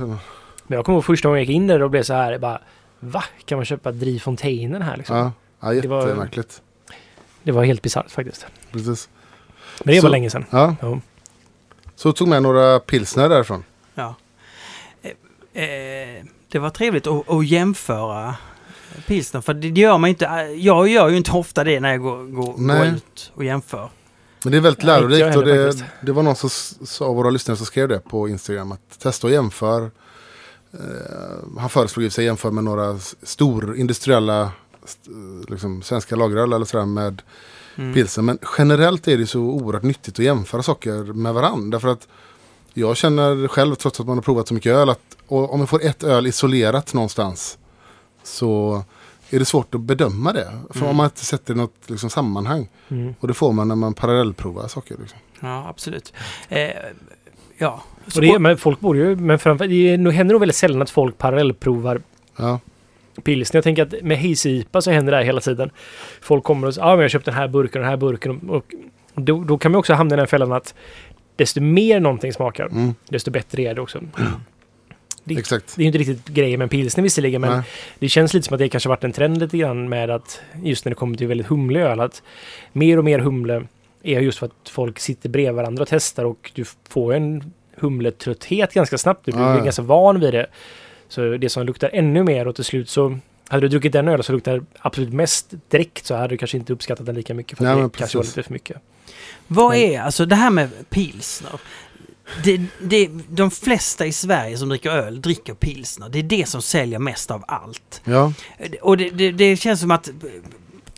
Men 0.67 0.75
jag 0.75 0.85
kommer 0.85 0.95
ihåg 0.97 1.05
första 1.05 1.27
gången 1.27 1.39
jag 1.39 1.47
gick 1.47 1.55
in 1.55 1.67
där 1.67 1.81
och 1.81 1.89
blev 1.89 2.03
så 2.03 2.13
här, 2.13 2.37
bara 2.39 2.61
Va? 2.99 3.23
Kan 3.45 3.57
man 3.57 3.65
köpa 3.65 3.91
Drifontainen 3.91 4.81
här 4.81 4.97
liksom? 4.97 5.17
Ja, 5.17 5.31
ja 5.59 5.81
Det 5.81 5.87
var- 5.87 6.01
jättemärkligt. 6.07 6.61
Det 7.43 7.51
var 7.51 7.63
helt 7.63 7.81
bisarrt 7.81 8.11
faktiskt. 8.11 8.45
Precis. 8.71 9.09
Men 9.83 9.95
det 9.95 10.01
var 10.01 10.09
Så- 10.09 10.11
länge 10.11 10.29
sedan. 10.29 10.45
Ja. 10.49 10.75
Ja. 10.81 10.99
Så 11.95 12.11
tog 12.11 12.27
med 12.27 12.43
några 12.43 12.79
pilsner 12.79 13.29
därifrån. 13.29 13.63
Ja. 13.95 14.15
Eh, 15.53 15.63
eh, 15.63 16.23
det 16.51 16.59
var 16.59 16.69
trevligt 16.69 17.07
att, 17.07 17.29
att 17.29 17.45
jämföra 17.47 18.35
pilsner, 19.01 19.41
för 19.41 19.53
det 19.53 19.67
gör 19.67 19.97
man 19.97 20.09
inte. 20.09 20.25
Jag 20.57 20.87
gör 20.87 21.09
ju 21.09 21.17
inte 21.17 21.31
ofta 21.31 21.63
det 21.63 21.79
när 21.79 21.89
jag 21.91 22.01
går, 22.01 22.23
går, 22.23 22.53
går 22.77 22.85
ut 22.85 23.31
och 23.35 23.43
jämför. 23.43 23.89
Men 24.43 24.51
det 24.51 24.57
är 24.57 24.61
väldigt 24.61 24.83
lärorikt 24.83 25.35
och 25.37 25.45
det, 25.45 25.83
det 26.01 26.11
var 26.11 26.23
någon 26.23 26.35
som, 26.35 26.49
av 27.07 27.15
våra 27.15 27.29
lyssnare 27.29 27.57
som 27.57 27.65
skrev 27.65 27.87
det 27.87 27.99
på 27.99 28.29
Instagram. 28.29 28.71
Att 28.71 28.99
testa 28.99 29.27
och 29.27 29.33
jämför. 29.33 29.81
Eh, 30.73 30.79
han 31.59 31.69
föreslog 31.69 32.05
i 32.05 32.09
sig 32.09 32.25
jämför 32.25 32.51
med 32.51 32.63
några 32.63 32.97
stor 33.23 33.77
industriella 33.77 34.51
st- 34.85 35.09
liksom, 35.47 35.81
svenska 35.81 36.15
lageröl 36.15 36.53
eller 36.53 36.65
sådär 36.65 36.85
med 36.85 37.21
Mm. 37.79 37.93
pilsen. 37.93 38.25
Men 38.25 38.37
generellt 38.57 39.07
är 39.07 39.17
det 39.17 39.27
så 39.27 39.39
oerhört 39.39 39.83
nyttigt 39.83 40.19
att 40.19 40.25
jämföra 40.25 40.63
saker 40.63 41.13
med 41.13 41.33
varandra. 41.33 41.75
Därför 41.77 41.87
att 41.87 42.07
jag 42.73 42.97
känner 42.97 43.47
själv, 43.47 43.75
trots 43.75 43.99
att 43.99 44.07
man 44.07 44.17
har 44.17 44.21
provat 44.21 44.47
så 44.47 44.53
mycket 44.53 44.73
öl, 44.75 44.89
att 44.89 44.99
om 45.27 45.59
jag 45.59 45.69
får 45.69 45.83
ett 45.85 46.03
öl 46.03 46.27
isolerat 46.27 46.93
någonstans 46.93 47.57
så 48.27 48.83
är 49.29 49.39
det 49.39 49.45
svårt 49.45 49.75
att 49.75 49.81
bedöma 49.81 50.33
det. 50.33 50.51
För 50.69 50.77
Mm. 50.79 50.89
om 50.89 50.95
man 50.95 51.05
inte 51.05 51.25
sätter 51.25 51.55
något 51.55 51.75
liksom, 51.87 52.09
sammanhang. 52.09 52.67
Mm. 52.89 53.15
Och 53.19 53.27
det 53.27 53.33
får 53.33 53.51
man 53.51 53.67
när 53.67 53.75
man 53.75 53.93
parallellprovar 53.93 54.67
saker. 54.67 54.95
Liksom. 54.99 55.19
Ja, 55.39 55.67
absolut. 55.69 56.13
Eh, 56.49 56.69
ja. 57.57 57.83
Och 58.15 58.21
det, 58.21 58.39
men 58.39 58.57
folk 58.57 58.79
borde 58.79 58.99
ju, 58.99 59.15
men 59.15 59.39
framför, 59.39 59.67
det 59.67 59.75
är 59.75 60.11
händer 60.11 60.33
nog 60.33 60.39
väldigt 60.39 60.55
sällan 60.55 60.81
att 60.81 60.89
folk 60.89 61.17
parallellprovar 61.17 62.01
Ja, 62.35 62.59
pilsner. 63.23 63.57
Jag 63.57 63.63
tänker 63.63 63.83
att 63.83 64.03
med 64.03 64.17
Hayes-IPA 64.17 64.81
så 64.81 64.91
händer 64.91 65.11
det 65.11 65.17
här 65.17 65.23
hela 65.25 65.41
tiden. 65.41 65.69
Folk 66.21 66.43
kommer 66.43 66.67
och 66.67 66.73
säger, 66.73 66.87
ja 66.87 66.91
men 66.91 66.99
jag 66.99 67.03
har 67.03 67.09
köpt 67.09 67.25
den 67.25 67.33
här 67.33 67.47
burken 67.47 67.81
och 67.81 67.83
den 67.83 67.89
här 67.89 67.97
burken. 67.97 68.49
Och 68.49 68.73
då, 69.15 69.43
då 69.43 69.57
kan 69.57 69.71
man 69.71 69.79
också 69.79 69.93
hamna 69.93 70.15
i 70.15 70.17
den 70.17 70.27
fällan 70.27 70.51
att 70.51 70.73
desto 71.35 71.61
mer 71.61 71.99
någonting 71.99 72.33
smakar, 72.33 72.65
mm, 72.65 72.93
desto 73.09 73.31
bättre 73.31 73.61
är 73.61 73.75
det 73.75 73.81
också. 73.81 73.99
Det, 75.27 75.39
exakt. 75.39 75.75
det 75.75 75.81
är 75.81 75.83
ju 75.83 75.87
inte 75.87 75.97
riktigt 75.99 76.27
grejen 76.27 76.57
med 76.59 76.65
en 76.65 76.69
pilsner 76.69 77.03
visserligen, 77.03 77.41
men 77.41 77.51
Nej. 77.51 77.61
det 77.99 78.09
känns 78.09 78.33
lite 78.33 78.45
som 78.47 78.53
att 78.53 78.59
det 78.59 78.69
kanske 78.69 78.89
varit 78.89 79.03
en 79.03 79.11
trend 79.11 79.37
lite 79.39 79.57
grann 79.57 79.89
med 79.89 80.09
att 80.09 80.41
just 80.63 80.85
när 80.85 80.89
det 80.89 80.95
kommer 80.95 81.17
till 81.17 81.27
väldigt 81.27 81.47
humlig 81.47 81.81
öl, 81.81 81.99
att 81.99 82.21
mer 82.73 82.97
och 82.97 83.03
mer 83.05 83.19
humle 83.19 83.63
är 84.03 84.19
just 84.21 84.37
för 84.39 84.45
att 84.45 84.69
folk 84.69 84.99
sitter 84.99 85.29
bredvid 85.29 85.55
varandra 85.55 85.81
och 85.81 85.87
testar 85.89 86.25
och 86.25 86.51
du 86.55 86.65
får 86.89 87.13
en 87.13 87.53
humletrötthet 87.75 88.73
ganska 88.73 88.97
snabbt. 88.97 89.25
Du 89.25 89.31
blir 89.31 89.41
Ja, 89.43 89.57
ja. 89.57 89.63
ganska 89.63 89.81
van 89.81 90.19
vid 90.19 90.33
det. 90.33 90.47
Så 91.09 91.37
det 91.37 91.49
som 91.49 91.65
luktar 91.65 91.89
ännu 91.93 92.23
mer 92.23 92.47
och 92.47 92.55
till 92.55 92.63
slut 92.65 92.89
så 92.89 93.19
hade 93.47 93.61
du 93.61 93.67
druckit 93.67 93.93
den 93.93 94.07
öl 94.07 94.23
som 94.23 94.35
luktar 94.35 94.61
absolut 94.79 95.13
mest 95.13 95.53
direkt 95.69 96.05
så 96.05 96.15
hade 96.15 96.27
du 96.27 96.37
kanske 96.37 96.57
inte 96.57 96.73
uppskattat 96.73 97.05
den 97.05 97.15
lika 97.15 97.33
mycket 97.33 97.57
för 97.57 97.65
Nej, 97.65 97.75
det 97.83 97.89
kanske 97.97 98.17
var 98.17 98.25
lite 98.25 98.43
för 98.43 98.53
mycket. 98.53 98.77
Vad 99.47 99.69
Men- 99.69 99.79
är, 99.79 100.01
alltså 100.01 100.25
det 100.25 100.35
här 100.35 100.49
med 100.49 100.69
pilsner. 100.89 101.51
Det, 102.43 102.61
det, 102.81 103.09
de 103.29 103.51
flesta 103.51 104.05
i 104.05 104.11
Sverige 104.11 104.57
som 104.57 104.69
dricker 104.69 104.89
öl 104.89 105.21
dricker 105.21 105.53
pilsner. 105.53 106.09
Det 106.09 106.19
är 106.19 106.23
det 106.23 106.49
som 106.49 106.61
säljer 106.61 106.99
mest 106.99 107.31
av 107.31 107.43
allt. 107.47 108.01
Ja, 108.03 108.33
Och 108.81 108.97
det, 108.97 109.09
det, 109.09 109.31
det 109.31 109.57
känns 109.57 109.79
som 109.79 109.91
att 109.91 110.09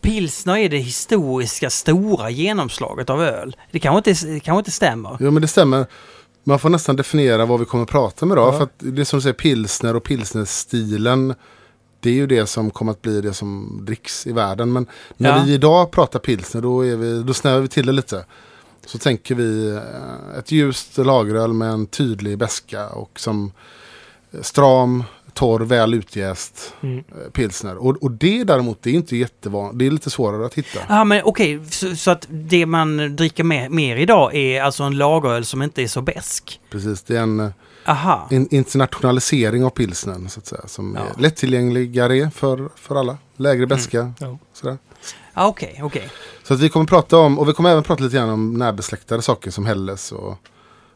pilsner 0.01 0.57
är 0.57 0.69
det 0.69 0.77
historiska 0.77 1.69
stora 1.69 2.29
genomslaget 2.29 3.09
av 3.09 3.21
öl. 3.23 3.55
Det 3.71 3.79
kanske 3.79 4.09
inte, 4.11 4.39
kanske 4.39 4.59
inte 4.59 4.71
stämmer. 4.71 5.17
jo, 5.19 5.31
men 5.31 5.41
det 5.41 5.47
stämmer. 5.47 5.85
Man 6.43 6.59
får 6.59 6.69
nästan 6.69 6.95
definiera 6.95 7.45
vad 7.45 7.59
vi 7.59 7.65
kommer 7.65 7.83
att 7.83 7.89
prata 7.89 8.25
om 8.25 8.31
idag. 8.31 8.53
Ja. 8.53 8.57
För 8.57 8.63
att 8.63 8.73
det 8.77 9.05
som 9.05 9.17
du 9.19 9.23
säger, 9.23 9.33
pilsner 9.33 9.95
och 9.95 10.03
pilsnerstilen. 10.03 11.33
Det 12.01 12.09
är 12.09 12.13
ju 12.13 12.27
det 12.27 12.45
som 12.45 12.71
kommer 12.71 12.91
att 12.91 13.01
bli 13.01 13.21
det 13.21 13.33
som 13.33 13.79
dricks 13.85 14.27
i 14.27 14.31
världen. 14.31 14.73
Men 14.73 14.87
när 15.17 15.37
Ja. 15.37 15.43
vi 15.45 15.53
idag 15.53 15.91
pratar 15.91 16.19
pilsner 16.19 16.61
då, 16.61 16.85
är 16.85 16.95
vi, 16.95 17.23
då 17.23 17.33
snävar 17.33 17.59
vi 17.59 17.67
till 17.67 17.85
det 17.85 17.91
lite. 17.91 18.25
Så 18.85 18.97
tänker 18.97 19.35
vi 19.35 19.69
eh, 19.75 20.39
ett 20.39 20.51
ljust 20.51 20.97
lageröl 20.97 21.53
med 21.53 21.69
en 21.69 21.87
tydlig 21.87 22.37
beska 22.37 22.87
och 22.89 23.19
som 23.19 23.51
eh, 24.31 24.41
stram, 24.41 25.03
torr, 25.33 25.59
väl 25.59 25.93
utjäst 25.93 26.73
Mm. 26.81 26.97
eh, 26.97 27.31
pilsner. 27.31 27.77
Och, 27.77 28.03
och 28.03 28.11
det 28.11 28.43
däremot, 28.43 28.83
det 28.83 28.89
är 28.89 28.93
inte 28.93 29.17
jättevanligt. 29.17 29.79
Det 29.79 29.85
är 29.87 29.91
lite 29.91 30.09
svårare 30.09 30.45
att 30.45 30.53
hitta. 30.53 30.79
Ja 30.89 31.03
men 31.03 31.21
okej, 31.25 31.61
så, 31.69 31.95
så 31.95 32.11
att 32.11 32.27
det 32.29 32.65
man 32.65 33.15
dricker 33.15 33.43
mer, 33.43 33.69
mer 33.69 33.95
idag 33.95 34.35
är 34.35 34.61
alltså 34.61 34.83
en 34.83 34.97
lageröl 34.97 35.45
som 35.45 35.61
inte 35.61 35.81
är 35.83 35.87
så 35.87 36.01
besk. 36.01 36.59
Precis, 36.71 37.03
det 37.03 37.17
är 37.17 37.21
en 37.21 37.53
Aha. 37.85 38.27
in, 38.31 38.47
internationalisering 38.51 39.65
av 39.65 39.69
pilsnern 39.69 40.29
så 40.29 40.39
att 40.39 40.45
säga. 40.45 40.67
Som 40.67 40.97
Ja. 40.99 41.13
är 41.17 41.21
lättillgängligare 41.21 42.31
för, 42.35 42.69
för 42.75 42.95
alla. 42.95 43.17
Lägre 43.37 43.67
beska. 43.67 44.13
Ja. 44.19 44.37
Sådär. 44.53 44.77
Ja, 45.33 45.47
Okej, 45.47 45.79
okej. 45.83 46.09
Så 46.49 46.53
att 46.55 46.59
vi 46.59 46.69
kommer 46.69 46.85
prata 46.85 47.17
om, 47.17 47.39
och 47.39 47.49
vi 47.49 47.53
kommer 47.53 47.69
även 47.69 47.83
prata 47.83 48.03
lite 48.03 48.15
grann 48.15 48.29
om 48.29 48.53
närbesläktade 48.53 49.21
saker 49.21 49.51
som 49.51 49.65
Helles 49.65 50.11
och 50.11 50.37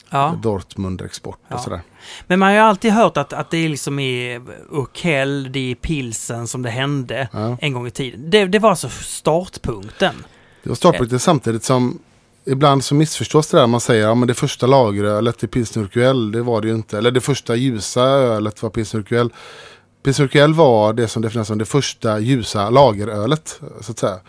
Ja. 0.09 0.39
Dortmund 0.43 1.01
export 1.01 1.39
och 1.47 1.53
Ja. 1.53 1.57
sådär. 1.57 1.81
Men 2.27 2.39
man 2.39 2.47
har 2.47 2.53
ju 2.53 2.59
alltid 2.59 2.91
hört 2.91 3.17
att, 3.17 3.33
att 3.33 3.51
det 3.51 3.57
är 3.57 3.69
liksom 3.69 3.99
i 3.99 4.41
Urkel, 4.71 5.51
det 5.51 5.59
är 5.59 5.63
i 5.71 5.75
pilsen 5.75 6.47
som 6.47 6.61
det 6.61 6.69
hände 6.69 7.27
Ja. 7.33 7.57
en 7.61 7.73
gång 7.73 7.87
i 7.87 7.91
tiden. 7.91 8.29
Det, 8.29 8.45
det 8.45 8.59
var 8.59 8.69
alltså 8.69 8.89
startpunkten. 8.89 10.15
Det 10.63 10.69
var 10.69 10.75
startpunkten 10.75 11.19
samtidigt 11.19 11.63
som 11.63 11.99
ibland 12.45 12.83
så 12.83 12.95
missförstås 12.95 13.47
det 13.47 13.57
där. 13.57 13.67
Man 13.67 13.81
säger 13.81 14.07
att 14.11 14.17
ja, 14.19 14.25
det 14.25 14.33
första 14.33 14.67
lagerölet 14.67 15.43
i 15.43 15.47
pilsner 15.47 15.83
Urquell, 15.83 16.31
det 16.31 16.41
var 16.41 16.61
det 16.61 16.67
ju 16.67 16.73
inte. 16.75 16.97
Eller 16.97 17.11
det 17.11 17.21
första 17.21 17.55
ljusa 17.55 18.01
ölet 18.03 18.63
var 18.63 18.69
pilsner 18.69 18.99
Urquell. 18.99 19.33
Pilsner 20.03 20.25
Urquell 20.25 20.53
var 20.53 20.93
det 20.93 21.07
som 21.07 21.21
definieras 21.21 21.47
som 21.47 21.57
det 21.57 21.65
första 21.65 22.19
ljusa 22.19 22.69
lagerölet. 22.69 23.59
Så 23.81 23.91
att 23.91 23.99
säga. 23.99 24.19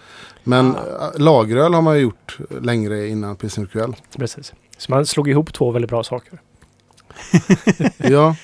Men 0.44 0.76
Ah. 0.76 1.12
äh, 1.14 1.20
lageröl 1.20 1.74
har 1.74 1.82
man 1.82 1.96
ju 1.96 2.02
gjort 2.02 2.38
längre 2.60 3.08
innan 3.08 3.36
pilsner 3.36 3.64
Urquell. 3.64 3.96
Precis. 4.16 4.52
Så 4.78 4.92
man 4.92 5.06
slog 5.06 5.28
ihop 5.28 5.52
två 5.52 5.70
väldigt 5.70 5.90
bra 5.90 6.04
saker. 6.04 6.40
ja, 7.96 8.36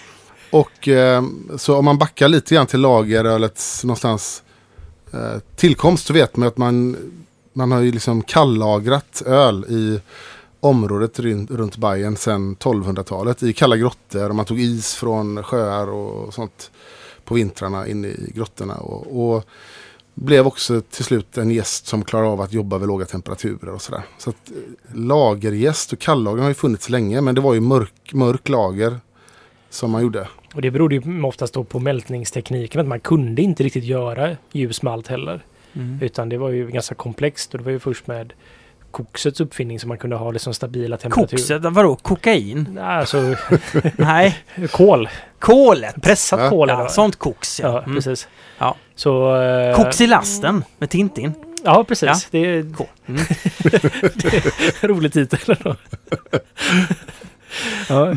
och 0.51 0.88
eh, 0.88 1.22
så 1.57 1.76
om 1.76 1.84
man 1.84 1.98
backar 1.98 2.28
lite 2.28 2.55
grann 2.55 2.66
till 2.66 2.80
lagerölets 2.80 3.84
någonstans 3.84 4.42
eh, 5.12 5.38
tillkomst 5.57 6.07
så 6.07 6.12
vet 6.12 6.36
man 6.36 6.48
att 6.48 6.59
man, 6.59 6.96
man 7.53 7.72
har 7.72 7.80
ju 7.80 7.92
liksom 7.92 8.22
kallagrat 8.22 9.22
öl 9.26 9.64
i 9.68 10.01
området 10.61 11.18
runt, 11.18 11.51
runt 11.51 11.76
Bayern 11.76 12.16
sedan 12.16 12.57
1200-talet 12.57 13.42
i 13.42 13.53
kalla 13.53 13.76
grottor 13.76 14.28
och 14.28 14.34
man 14.34 14.44
tog 14.44 14.61
is 14.61 14.94
från 14.94 15.42
sjöar 15.42 15.86
och 15.90 16.34
sånt 16.34 16.70
på 17.24 17.34
vintrarna 17.34 17.86
inne 17.86 18.09
i 18.09 18.32
grottorna 18.34 18.74
och, 18.74 19.34
och 19.34 19.44
blev 20.21 20.47
också 20.47 20.81
till 20.81 21.05
slut 21.05 21.39
en 21.39 21.51
gäst 21.51 21.87
som 21.87 22.05
klarar 22.05 22.27
av 22.27 22.41
att 22.41 22.53
jobba 22.53 22.79
vid 22.79 22.89
låga 22.89 23.05
temperaturer 23.05 23.68
och 23.68 23.83
sådär. 23.83 24.03
Så 24.18 24.31
att 24.31 24.51
eh, 24.51 24.97
lagergäst 24.97 25.93
och 25.93 25.99
kallager 25.99 26.43
har 26.43 26.49
ju 26.49 26.55
funnits 26.55 26.89
länge 26.89 27.21
men 27.21 27.35
det 27.35 27.41
var 27.41 27.55
ju 27.55 27.61
mörk, 27.61 28.12
mörk 28.12 28.49
lager 28.49 29.01
som 29.71 29.91
man 29.91 30.03
gjorde. 30.03 30.29
Och 30.55 30.62
det 30.62 30.71
berodde 30.71 30.95
ju 30.95 31.23
oftast 31.23 31.55
då 31.55 31.64
på 31.64 31.79
mältningstekniken. 31.79 32.81
Att 32.81 32.87
man 32.87 33.01
kunde 33.01 33.43
inte 33.43 33.62
riktigt 33.62 33.85
göra 33.85 34.37
ljus 34.53 34.83
malt 34.83 35.09
heller. 35.09 35.45
Mm. 35.73 35.99
Utan 36.03 36.29
det 36.29 36.39
var 36.39 36.51
ju 36.51 36.71
ganska 36.71 36.95
komplext. 36.95 37.53
Och 37.53 37.59
det 37.59 37.64
var 37.64 37.73
ju 37.73 37.79
först 37.79 38.07
med 38.07 38.33
koksets 38.91 39.41
uppfinning 39.41 39.81
som 39.81 39.89
man 39.89 39.99
kunde 39.99 40.16
ha 40.16 40.31
liksom 40.31 40.55
stabila 40.55 40.97
temperaturer. 40.97 41.39
Kokset, 41.39 41.62
vadå? 41.62 41.97
Kokain? 41.97 42.79
Alltså 42.79 43.35
Nej, 43.97 44.39
kol. 44.71 45.09
Kolet. 45.41 46.03
Pressat 46.03 46.41
Ja. 46.41 46.49
kol. 46.51 46.68
Ja, 46.68 46.88
sånt 46.88 47.16
koks 47.16 47.61
ja. 47.61 47.68
Ja, 47.68 47.82
Mm. 47.82 47.95
precis. 47.95 48.28
Ja. 48.59 48.76
Så... 48.95 49.36
eh, 49.43 49.76
Koks 49.76 50.01
i 50.01 50.07
lasten 50.07 50.64
med 50.78 50.91
Tintin. 50.91 51.32
Ja, 51.64 51.84
precis. 51.84 52.07
Ja. 52.09 52.16
Det 52.30 52.38
är 52.38 52.74
Cool. 52.74 52.86
Mm. 53.07 53.22
en 54.82 54.88
rolig 54.88 55.12
titel. 55.12 55.57
ja, 57.88 58.14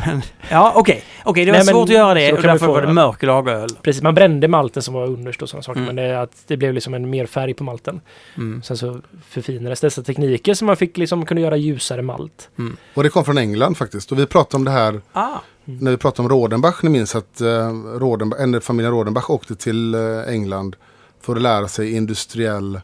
Ja, 0.49 0.71
okej. 0.75 1.03
Okej, 1.23 1.45
det 1.45 1.51
var 1.51 1.57
Nej, 1.57 1.65
men 1.65 1.73
svårt 1.73 1.89
att 1.89 1.95
göra 1.95 2.13
det 2.13 2.33
och 2.33 2.41
därför 2.41 2.65
få- 2.65 2.73
var 2.73 2.81
det 2.81 2.93
mörk 2.93 3.23
lageröl. 3.23 3.69
precis. 3.81 4.01
Man 4.01 4.15
brände 4.15 4.47
malten 4.47 4.83
som 4.83 4.93
var 4.93 5.05
underst 5.05 5.41
och 5.41 5.49
sådana 5.49 5.63
saker. 5.63 5.81
Mm. 5.81 5.95
Men 5.95 6.05
det, 6.05 6.21
att 6.21 6.31
det 6.47 6.57
blev 6.57 6.73
liksom 6.73 6.93
en 6.93 7.09
mer 7.09 7.25
färg 7.25 7.53
på 7.53 7.63
malten. 7.63 8.01
Mm. 8.37 8.63
Sen 8.63 8.77
så 8.77 9.01
förfinades 9.29 9.81
dessa 9.81 10.03
tekniker 10.03 10.53
så 10.53 10.65
man 10.65 10.77
fick 10.77 10.97
liksom 10.97 11.25
kunna 11.25 11.41
göra 11.41 11.57
ljusare 11.57 12.01
malt. 12.01 12.49
Och 12.93 13.03
det 13.03 13.09
kom 13.09 13.25
från 13.25 13.37
England 13.37 13.77
faktiskt. 13.77 14.11
Och 14.11 14.19
vi 14.19 14.25
pratade 14.25 14.55
om 14.57 14.65
det 14.65 14.71
här 14.71 15.01
Ah, 15.13 15.37
när 15.65 15.91
vi 15.91 15.97
pratade 15.97 16.25
om 16.25 16.29
Rodenbach. 16.29 16.83
Ni 16.83 16.89
minns 16.89 17.15
att 17.15 17.41
eh, 17.41 18.59
familjen 18.61 18.91
Rodenbach 18.91 19.29
åkte 19.29 19.55
till 19.55 19.95
eh, 19.95 20.19
England 20.27 20.75
för 21.21 21.35
att 21.35 21.41
lära 21.41 21.67
sig 21.67 21.91
industriell 21.91 22.75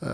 eh, 0.00 0.08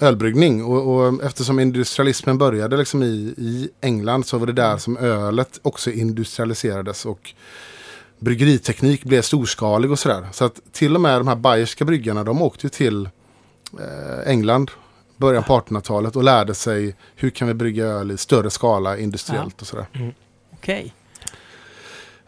ölbryggning. 0.00 0.64
Och, 0.64 0.94
och 0.94 1.24
eftersom 1.24 1.60
industrialismen 1.60 2.38
började 2.38 2.76
liksom 2.76 3.02
i, 3.02 3.34
i 3.38 3.68
England 3.80 4.26
så 4.26 4.38
var 4.38 4.46
det 4.46 4.52
där 4.52 4.76
som 4.76 4.96
ölet 4.96 5.60
också 5.62 5.90
industrialiserades. 5.90 7.06
Och 7.06 7.34
bryggeriteknik 8.18 9.04
blev 9.04 9.22
storskalig 9.22 9.90
och 9.90 9.98
sådär. 9.98 10.26
Så 10.32 10.44
att 10.44 10.60
till 10.72 10.94
och 10.94 11.00
med 11.00 11.20
de 11.20 11.28
här 11.28 11.36
bayerska 11.36 11.84
bryggarna 11.84 12.24
de 12.24 12.42
åkte 12.42 12.66
ju 12.66 12.70
till 12.70 13.08
eh, 13.80 14.30
England 14.30 14.70
början 15.16 15.42
på 15.42 15.60
1800-talet 15.60 16.16
och 16.16 16.24
lärde 16.24 16.54
sig 16.54 16.96
hur 17.16 17.30
kan 17.30 17.48
vi 17.48 17.54
brygga 17.54 17.84
öl 17.84 18.10
i 18.10 18.16
större 18.16 18.50
skala 18.50 18.98
industriellt 18.98 19.60
och 19.60 19.66
sådär. 19.66 19.86
okej. 20.52 20.94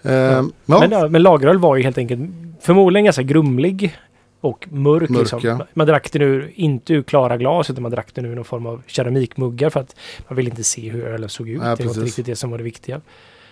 Eh, 0.06 0.12
ja. 0.14 0.44
Men, 0.64 0.90
ja, 0.90 1.08
men 1.08 1.22
lageröl 1.22 1.58
var 1.58 1.76
ju 1.76 1.82
helt 1.82 1.98
enkelt 1.98 2.30
förmodligen 2.60 3.04
ganska 3.04 3.22
grumlig 3.22 3.98
och 4.40 4.66
mörk. 4.70 5.08
Mörk, 5.08 5.20
liksom. 5.20 5.40
ja. 5.42 5.66
Man 5.74 5.86
drack 5.86 6.12
den 6.12 6.22
ur, 6.22 6.52
inte 6.54 6.94
ur 6.94 7.02
klara 7.02 7.36
glas 7.36 7.70
utan 7.70 7.82
man 7.82 7.92
drack 7.92 8.14
den 8.14 8.24
ur 8.24 8.34
någon 8.34 8.44
form 8.44 8.66
av 8.66 8.82
keramikmuggar 8.86 9.70
för 9.70 9.80
att 9.80 9.96
man 10.28 10.36
ville 10.36 10.50
inte 10.50 10.64
se 10.64 10.90
hur 10.90 11.04
ölen 11.04 11.28
såg 11.28 11.48
ut. 11.48 11.60
Ja, 11.62 11.64
det 11.64 11.68
var 11.68 11.76
precis. 11.76 11.96
inte 11.96 12.06
riktigt 12.06 12.26
det 12.26 12.36
som 12.36 12.50
var 12.50 12.58
det 12.58 12.64
viktiga. 12.64 13.00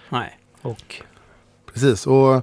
Nej. 0.09 0.39
Och 0.63 1.03
Precis, 1.75 2.07
och 2.07 2.35
eh, 2.35 2.43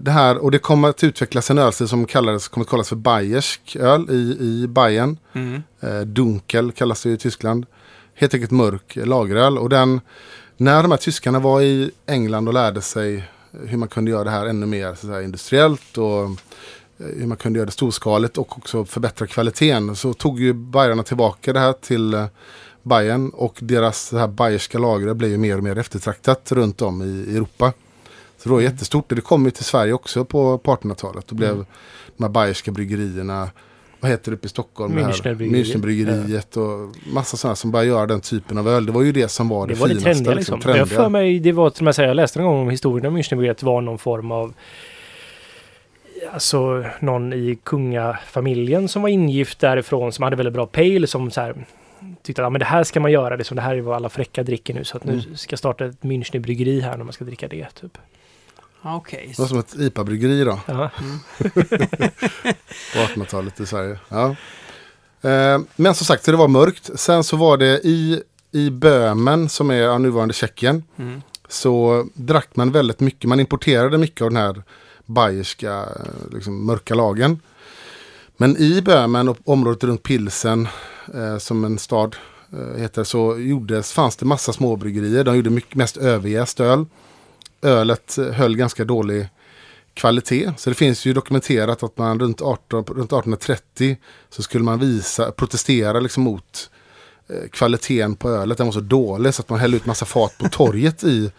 det 0.00 0.10
här 0.10 0.38
och 0.38 0.50
det 0.50 0.58
kommer 0.58 0.88
att 0.88 1.04
utvecklas 1.04 1.50
en 1.50 1.58
ölstil 1.58 1.88
som 1.88 2.06
kallades, 2.06 2.48
kommer 2.48 2.64
att 2.64 2.70
kallas 2.70 2.88
för 2.88 2.96
bayersk 2.96 3.76
öl 3.76 4.10
i, 4.10 4.36
i 4.40 4.66
Bayern. 4.68 5.18
Mm. 5.32 5.62
Eh, 5.80 6.00
Dunkel 6.00 6.72
kallas 6.72 7.02
det 7.02 7.10
i 7.10 7.16
Tyskland. 7.16 7.66
Helt 8.14 8.34
enkelt 8.34 8.50
mörk 8.50 8.96
lageröl. 8.96 9.58
Och 9.58 9.68
den, 9.68 10.00
när 10.56 10.82
de 10.82 10.90
här 10.90 10.98
tyskarna 10.98 11.38
var 11.38 11.60
i 11.60 11.90
England 12.06 12.48
och 12.48 12.54
lärde 12.54 12.80
sig 12.80 13.24
hur 13.66 13.76
man 13.76 13.88
kunde 13.88 14.10
göra 14.10 14.24
det 14.24 14.30
här 14.30 14.46
ännu 14.46 14.66
mer 14.66 14.94
så 14.94 15.06
säga, 15.06 15.22
industriellt 15.22 15.98
och 15.98 16.22
eh, 16.22 16.30
hur 16.98 17.26
man 17.26 17.36
kunde 17.36 17.58
göra 17.58 17.66
det 17.66 17.72
storskaligt 17.72 18.38
och 18.38 18.58
också 18.58 18.84
förbättra 18.84 19.26
kvaliteten 19.26 19.96
så 19.96 20.14
tog 20.14 20.40
ju 20.40 20.52
Bayerna 20.52 21.02
tillbaka 21.02 21.52
det 21.52 21.60
här 21.60 21.72
till 21.72 22.14
eh, 22.14 22.26
Bayern 22.82 23.30
och 23.30 23.58
deras 23.62 24.10
det 24.10 24.18
här 24.18 24.28
bayerska 24.28 24.78
lagret 24.78 25.16
blev 25.16 25.30
ju 25.30 25.38
mer 25.38 25.56
och 25.56 25.64
mer 25.64 25.78
eftertraktat 25.78 26.52
runt 26.52 26.82
om 26.82 27.02
i 27.02 27.36
Europa. 27.36 27.72
Så 28.38 28.48
det 28.48 28.54
var 28.54 28.60
jättestort 28.60 29.12
och 29.12 29.16
det 29.16 29.22
kom 29.22 29.44
ju 29.44 29.50
till 29.50 29.64
Sverige 29.64 29.92
också 29.92 30.24
på, 30.24 30.58
på 30.58 30.76
1800-talet. 30.76 31.26
Då 31.28 31.34
blev 31.34 31.50
Mm. 31.50 31.66
de 32.16 32.24
här 32.24 32.30
bayerska 32.30 32.72
bryggerierna, 32.72 33.50
vad 34.04 34.10
heter 34.10 34.30
det 34.30 34.36
uppe 34.36 34.46
i 34.46 34.48
Stockholm? 34.48 34.96
det. 34.96 35.34
Münchenbryggeriet 35.34 36.56
och 36.56 36.96
massa 37.12 37.36
sådana 37.36 37.56
som 37.56 37.70
började 37.70 37.88
göra 37.88 38.06
den 38.06 38.20
typen 38.20 38.58
av 38.58 38.68
öl. 38.68 38.86
Det 38.86 38.92
var 38.92 39.02
ju 39.02 39.12
det 39.12 39.28
som 39.28 39.48
var 39.48 39.66
det, 39.66 39.74
det 39.74 39.80
var 39.80 39.88
det 39.88 39.94
finaste. 39.94 40.12
trendiga 40.14 40.34
liksom. 40.34 40.54
Jag 40.54 40.62
trendiga. 40.62 40.86
för 40.86 41.08
mig, 41.08 41.38
det 41.38 41.52
var 41.52 41.70
till 41.70 41.86
och 41.88 41.96
med 41.98 42.08
jag 42.08 42.16
läste 42.16 42.38
någon 42.38 42.48
gång 42.48 42.60
om 42.62 42.70
historien 42.70 43.06
om 43.06 43.18
Münchenbryggeriet 43.18 43.62
var 43.62 43.80
någon 43.80 43.98
form 43.98 44.32
av 44.32 44.54
Alltså 46.32 46.84
någon 47.00 47.32
i 47.32 47.58
kungafamiljen 47.62 48.88
som 48.88 49.02
var 49.02 49.08
ingift 49.08 49.58
därifrån 49.58 50.12
som 50.12 50.22
hade 50.22 50.36
väldigt 50.36 50.54
bra 50.54 50.66
pale 50.66 51.06
som 51.06 51.30
så 51.30 51.40
här 51.40 51.54
tyckte 52.22 52.42
att 52.42 52.46
ja, 52.46 52.50
men 52.50 52.58
det 52.58 52.64
här 52.64 52.84
ska 52.84 53.00
man 53.00 53.12
göra, 53.12 53.36
det, 53.36 53.44
som 53.44 53.56
det 53.56 53.62
här 53.62 53.74
är 53.76 53.80
vad 53.80 53.96
alla 53.96 54.08
fräcka 54.08 54.42
dricker 54.42 54.74
nu 54.74 54.84
så 54.84 54.96
att 54.96 55.04
nu 55.04 55.12
Mm. 55.12 55.36
ska 55.36 55.52
jag 55.52 55.58
starta 55.58 55.84
ett 55.84 56.00
Münchenbryggeri 56.00 56.80
här 56.80 56.96
när 56.96 57.04
man 57.04 57.12
ska 57.12 57.24
dricka 57.24 57.48
det. 57.48 57.66
Typ. 57.80 57.98
Okej. 58.84 59.26
Det 59.36 59.38
var 59.42 59.46
som 59.48 59.58
ett 59.58 59.74
IPA-bryggeri 59.78 60.44
då. 60.44 60.60
Ja. 60.66 60.90
på 61.38 62.98
1800-talet 62.98 63.60
i 63.60 63.66
Sverige. 63.66 63.98
Ja. 64.08 64.36
Eh, 65.30 65.60
men 65.76 65.94
som 65.94 66.04
sagt, 66.06 66.24
så 66.24 66.30
det 66.30 66.36
var 66.36 66.48
mörkt. 66.48 66.90
Sen 66.94 67.24
så 67.24 67.36
var 67.36 67.56
det 67.56 67.80
i, 67.84 68.22
i 68.52 68.70
Böhmen, 68.70 69.48
som 69.48 69.70
är 69.70 69.74
ja, 69.74 69.98
nuvarande 69.98 70.34
Tjeckien, 70.34 70.82
Mm. 70.98 71.22
så 71.48 72.06
drack 72.14 72.48
man 72.56 72.72
väldigt 72.72 73.00
mycket. 73.00 73.28
Man 73.28 73.40
importerade 73.40 73.98
mycket 73.98 74.22
av 74.22 74.30
den 74.30 74.36
här 74.36 74.62
bayerska 75.06 75.72
eh, 75.72 76.34
liksom, 76.34 76.66
mörka 76.66 76.94
lagen. 76.94 77.40
Men 78.36 78.56
i 78.56 78.82
Böhmen 78.82 79.28
och 79.28 79.38
området 79.44 79.84
runt 79.84 80.02
Pilsen, 80.02 80.68
eh, 81.14 81.38
som 81.38 81.64
en 81.64 81.78
stad 81.78 82.16
eh, 82.52 82.80
heter, 82.80 83.04
så 83.04 83.38
gjordes, 83.38 83.92
fanns 83.92 84.16
det 84.16 84.26
massa 84.26 84.52
småbryggerier. 84.52 85.24
De 85.24 85.36
gjorde 85.36 85.50
mycket, 85.50 85.74
mest 85.74 85.96
överjäst 85.96 86.60
öl. 86.60 86.86
Ölet 87.64 88.18
höll 88.32 88.56
ganska 88.56 88.84
dålig 88.84 89.28
kvalitet. 89.94 90.52
Så 90.56 90.70
det 90.70 90.74
finns 90.74 91.06
ju 91.06 91.12
dokumenterat 91.12 91.82
att 91.82 91.98
man 91.98 92.20
runt, 92.20 92.42
18, 92.42 92.84
runt 92.84 93.12
1830 93.12 93.96
så 94.30 94.42
skulle 94.42 94.64
man 94.64 94.78
visa, 94.78 95.30
protestera 95.32 96.00
liksom 96.00 96.22
mot 96.22 96.70
eh, 97.28 97.48
kvaliteten 97.50 98.16
på 98.16 98.30
ölet. 98.30 98.58
Den 98.58 98.66
var 98.66 98.72
så 98.72 98.80
dålig 98.80 99.34
så 99.34 99.42
att 99.42 99.48
man 99.48 99.60
hällde 99.60 99.76
ut 99.76 99.86
massa 99.86 100.04
fat 100.04 100.38
på 100.38 100.48
torget 100.48 101.04
i 101.04 101.32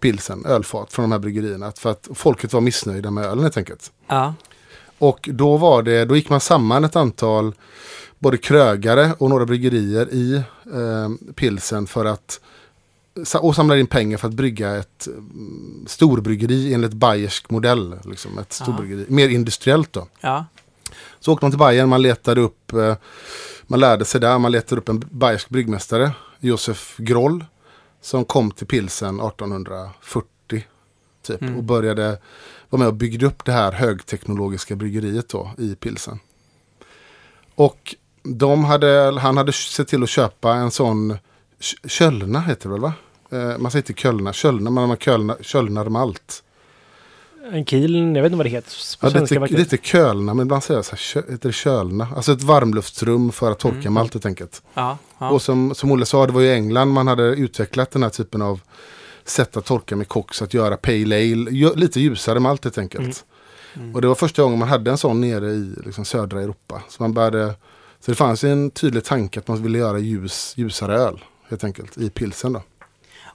pilsen, 0.00 0.46
ölfat 0.46 0.92
från 0.92 1.02
de 1.02 1.12
här 1.12 1.18
bryggerierna. 1.18 1.72
För 1.72 1.90
att 1.90 2.08
folket 2.14 2.52
var 2.52 2.60
missnöjda 2.60 3.10
med 3.10 3.24
ölen 3.24 3.42
helt 3.42 3.56
enkelt. 3.56 3.92
Ja. 4.06 4.34
Och 4.98 5.28
då 5.32 5.56
var 5.56 5.82
det, 5.82 6.04
då 6.04 6.16
gick 6.16 6.28
man 6.28 6.40
samman 6.40 6.84
ett 6.84 6.96
antal 6.96 7.54
både 8.18 8.36
krögare 8.36 9.12
och 9.18 9.30
några 9.30 9.46
bryggerier 9.46 10.14
i 10.14 10.34
eh, 10.74 11.32
pilsen 11.34 11.86
för 11.86 12.04
att 12.04 12.40
och 13.40 13.56
samlade 13.56 13.80
in 13.80 13.86
pengar 13.86 14.18
för 14.18 14.28
att 14.28 14.34
brygga 14.34 14.76
ett 14.76 15.06
mm, 15.06 15.84
storbryggeri 15.88 16.74
enligt 16.74 16.92
bayersk 16.92 17.50
modell. 17.50 17.98
Liksom 18.04 18.38
ett 18.38 18.52
storbryggeri, 18.52 19.06
mer 19.08 19.28
industriellt 19.28 19.92
då. 19.92 20.08
Ja. 20.20 20.44
Så 21.20 21.32
åkte 21.32 21.44
man 21.44 21.52
till 21.52 21.58
Bayern, 21.58 21.88
man 21.88 22.02
letade 22.02 22.40
upp, 22.40 22.72
eh, 22.72 22.96
man 23.62 23.80
lärde 23.80 24.04
sig 24.04 24.20
där, 24.20 24.38
man 24.38 24.52
letade 24.52 24.80
upp 24.80 24.88
en 24.88 25.04
bayersk 25.10 25.48
bryggmästare, 25.48 26.10
Josef 26.40 26.96
Groll, 26.96 27.44
som 28.00 28.24
kom 28.24 28.50
till 28.50 28.66
pilsen 28.66 29.20
1840 29.20 30.66
typ 31.22 31.42
Mm. 31.42 31.56
och 31.56 31.64
började 31.64 32.18
vara 32.70 32.78
med 32.78 32.88
och 32.88 32.94
byggde 32.94 33.26
upp 33.26 33.44
det 33.44 33.52
här 33.52 33.72
högteknologiska 33.72 34.76
bryggeriet 34.76 35.28
då 35.28 35.50
i 35.58 35.74
pilsen. 35.74 36.18
Och 37.54 37.94
de 38.22 38.64
hade, 38.64 39.18
han 39.20 39.36
hade 39.36 39.52
sett 39.52 39.88
till 39.88 40.02
att 40.02 40.08
köpa 40.08 40.54
en 40.54 40.70
sån 40.70 41.18
Kölna 41.88 42.40
heter 42.40 42.68
det 42.68 42.72
väl 42.72 42.80
va? 42.80 42.92
Eh, 43.30 43.58
man 43.58 43.70
säger 43.70 43.82
inte 43.90 44.02
Kölna, 44.02 44.32
Kölna, 44.32 44.70
man 44.70 44.96
Kölna, 44.96 45.36
Kölnar 45.40 45.88
malt. 45.88 46.42
En 47.52 47.64
Kiel, 47.66 47.94
jag 48.16 48.22
vet 48.22 48.24
inte 48.24 48.36
vad 48.36 48.46
det 48.46 48.50
heter 48.50 48.72
Ja, 49.00 49.10
det 49.10 49.20
verkligen. 49.20 49.56
heter 49.64 49.76
Kölna, 49.76 50.34
men 50.34 50.46
ibland 50.46 50.62
säger 50.64 50.78
jag 50.78 50.84
så 50.84 50.90
här, 50.90 51.22
kö, 51.22 51.32
heter 51.32 51.48
det 51.48 51.52
Kölna. 51.52 52.08
Alltså 52.16 52.32
ett 52.32 52.42
varmluftsrum 52.42 53.32
för 53.32 53.50
att 53.50 53.58
torka 53.58 53.76
Mm. 53.78 53.92
malt 53.92 54.14
helt 54.14 54.26
enkelt. 54.26 54.62
Ja, 54.74 54.98
ja. 55.18 55.30
Och 55.30 55.42
som, 55.42 55.74
som 55.74 55.90
Olle 55.90 56.06
sa, 56.06 56.26
det 56.26 56.32
var 56.32 56.40
ju 56.40 56.46
i 56.46 56.52
England 56.52 56.88
man 56.88 57.06
hade 57.06 57.22
utvecklat 57.22 57.90
den 57.90 58.02
här 58.02 58.10
typen 58.10 58.42
av 58.42 58.60
sätt 59.24 59.56
att 59.56 59.64
torka 59.64 59.96
med 59.96 60.08
koks, 60.08 60.42
att 60.42 60.54
göra 60.54 60.76
pale 60.76 61.16
ale, 61.16 61.50
lite 61.74 62.00
ljusare 62.00 62.40
malt 62.40 62.64
helt 62.64 62.78
enkelt. 62.78 63.24
Mm. 63.76 63.94
Och 63.94 64.00
det 64.02 64.08
var 64.08 64.14
första 64.14 64.42
gången 64.42 64.58
man 64.58 64.68
hade 64.68 64.90
en 64.90 64.98
sån 64.98 65.20
nere 65.20 65.50
i 65.50 65.74
liksom, 65.84 66.04
södra 66.04 66.42
Europa. 66.42 66.82
Så, 66.88 67.02
man 67.02 67.12
började, 67.14 67.46
så 68.00 68.10
det 68.10 68.14
fanns 68.14 68.44
en 68.44 68.70
tydlig 68.70 69.04
tanke 69.04 69.38
att 69.40 69.48
man 69.48 69.62
ville 69.62 69.78
göra 69.78 69.98
ljus, 69.98 70.52
ljusare 70.56 70.98
öl, 70.98 71.24
helt 71.52 71.64
enkelt, 71.64 71.98
i 71.98 72.10
pilsen 72.10 72.52
då. 72.52 72.62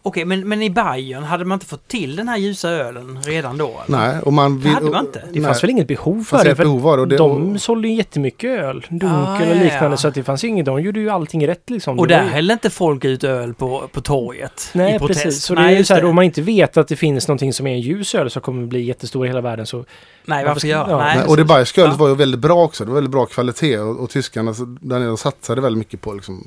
Okej, 0.02 0.26
men, 0.26 0.48
men 0.50 0.62
i 0.62 0.70
Bayern 0.70 1.24
hade 1.24 1.46
man 1.46 1.56
inte 1.56 1.66
fått 1.66 1.88
till 1.88 2.16
den 2.16 2.28
här 2.28 2.38
ljusa 2.38 2.70
ölen 2.70 3.20
redan 3.24 3.58
då? 3.58 3.68
eller? 3.88 3.98
Nej, 4.00 4.20
och 4.22 4.34
man 4.34 4.62
Det 4.62 4.70
hade 4.70 4.90
man 4.92 5.06
inte. 5.06 5.24
Det 5.34 5.42
fanns 5.42 5.64
väl 5.64 5.70
inget 5.70 5.88
behov 5.88 6.24
för 6.24 6.44
det? 6.44 6.56
För 6.56 6.64
behov 6.64 6.88
av 6.88 6.96
det, 6.98 7.02
och 7.02 7.08
det- 7.08 7.18
de 7.18 7.60
sålde 7.60 7.88
ju 7.88 7.94
jättemycket 7.94 8.50
öl. 8.60 8.86
Dunkel 8.90 9.10
Ah, 9.10 9.34
och 9.36 9.56
liknande. 9.56 9.88
ja. 9.90 9.98
Så 9.98 10.08
att 10.08 10.14
det 10.14 10.24
fanns 10.24 10.44
inget. 10.44 10.66
De 10.66 10.82
gjorde 10.82 11.00
ju 11.00 11.10
allting 11.10 11.48
rätt 11.48 11.70
liksom. 11.70 12.00
Och 12.00 12.08
där 12.08 12.24
ju- 12.24 12.30
hällde 12.30 12.54
inte 12.54 12.70
folk 12.70 13.06
ut 13.06 13.24
öl 13.24 13.54
på, 13.54 13.88
på 13.94 14.02
torget 14.02 14.72
i 14.74 14.78
Nej, 14.78 15.00
protest? 15.00 15.24
precis. 15.24 15.44
Så 15.44 15.54
Nej, 15.54 15.64
det 15.68 15.74
är 15.74 15.78
ju 15.78 15.84
så 15.84 15.94
här, 15.94 16.06
om 16.06 16.16
man 16.16 16.24
inte 16.26 16.42
vet 16.42 16.78
att 16.78 16.88
det 16.88 16.96
finns 16.96 17.28
någonting 17.28 17.54
som 17.54 17.68
är 17.68 17.72
en 17.74 17.82
ljus 17.82 18.16
öl 18.16 18.30
som 18.30 18.42
kommer 18.42 18.66
bli 18.68 18.82
jättestor 18.82 19.26
i 19.26 19.30
hela 19.30 19.42
världen 19.42 19.66
så... 19.66 19.86
Nej, 20.28 20.46
varför 20.46 20.60
ska- 20.60 20.68
göra? 20.68 20.90
ja, 20.92 20.98
Nej, 20.98 21.18
Nej, 21.18 21.28
och 21.28 21.38
det 21.38 21.46
bayerska 21.46 21.82
ölet 21.82 21.94
Ja. 21.94 21.98
var 21.98 22.10
ju 22.10 22.16
väldigt 22.16 22.40
bra 22.42 22.64
också. 22.64 22.84
Det 22.86 22.90
var 22.92 22.96
väldigt 22.96 23.12
bra 23.12 23.26
kvalitet. 23.26 23.78
Och, 23.80 24.00
och 24.00 24.10
tyskarna 24.10 24.54
där 24.82 25.00
nere 25.00 25.18
satsade 25.18 25.62
väldigt 25.62 25.78
mycket 25.78 26.02
på, 26.02 26.14
liksom, 26.14 26.44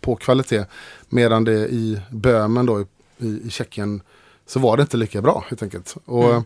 på 0.00 0.16
kvalitet. 0.16 0.64
Medan 1.08 1.44
det 1.44 1.52
i 1.68 2.00
Böhmen 2.10 2.66
då, 2.66 2.80
i, 2.80 2.84
i, 3.18 3.40
i 3.46 3.50
Tjeckien, 3.50 4.02
så 4.46 4.58
var 4.60 4.76
det 4.76 4.80
inte 4.80 4.96
lika 4.96 5.22
bra 5.22 5.44
helt 5.48 5.62
enkelt. 5.62 5.94
Och, 6.04 6.30
Mm. 6.30 6.42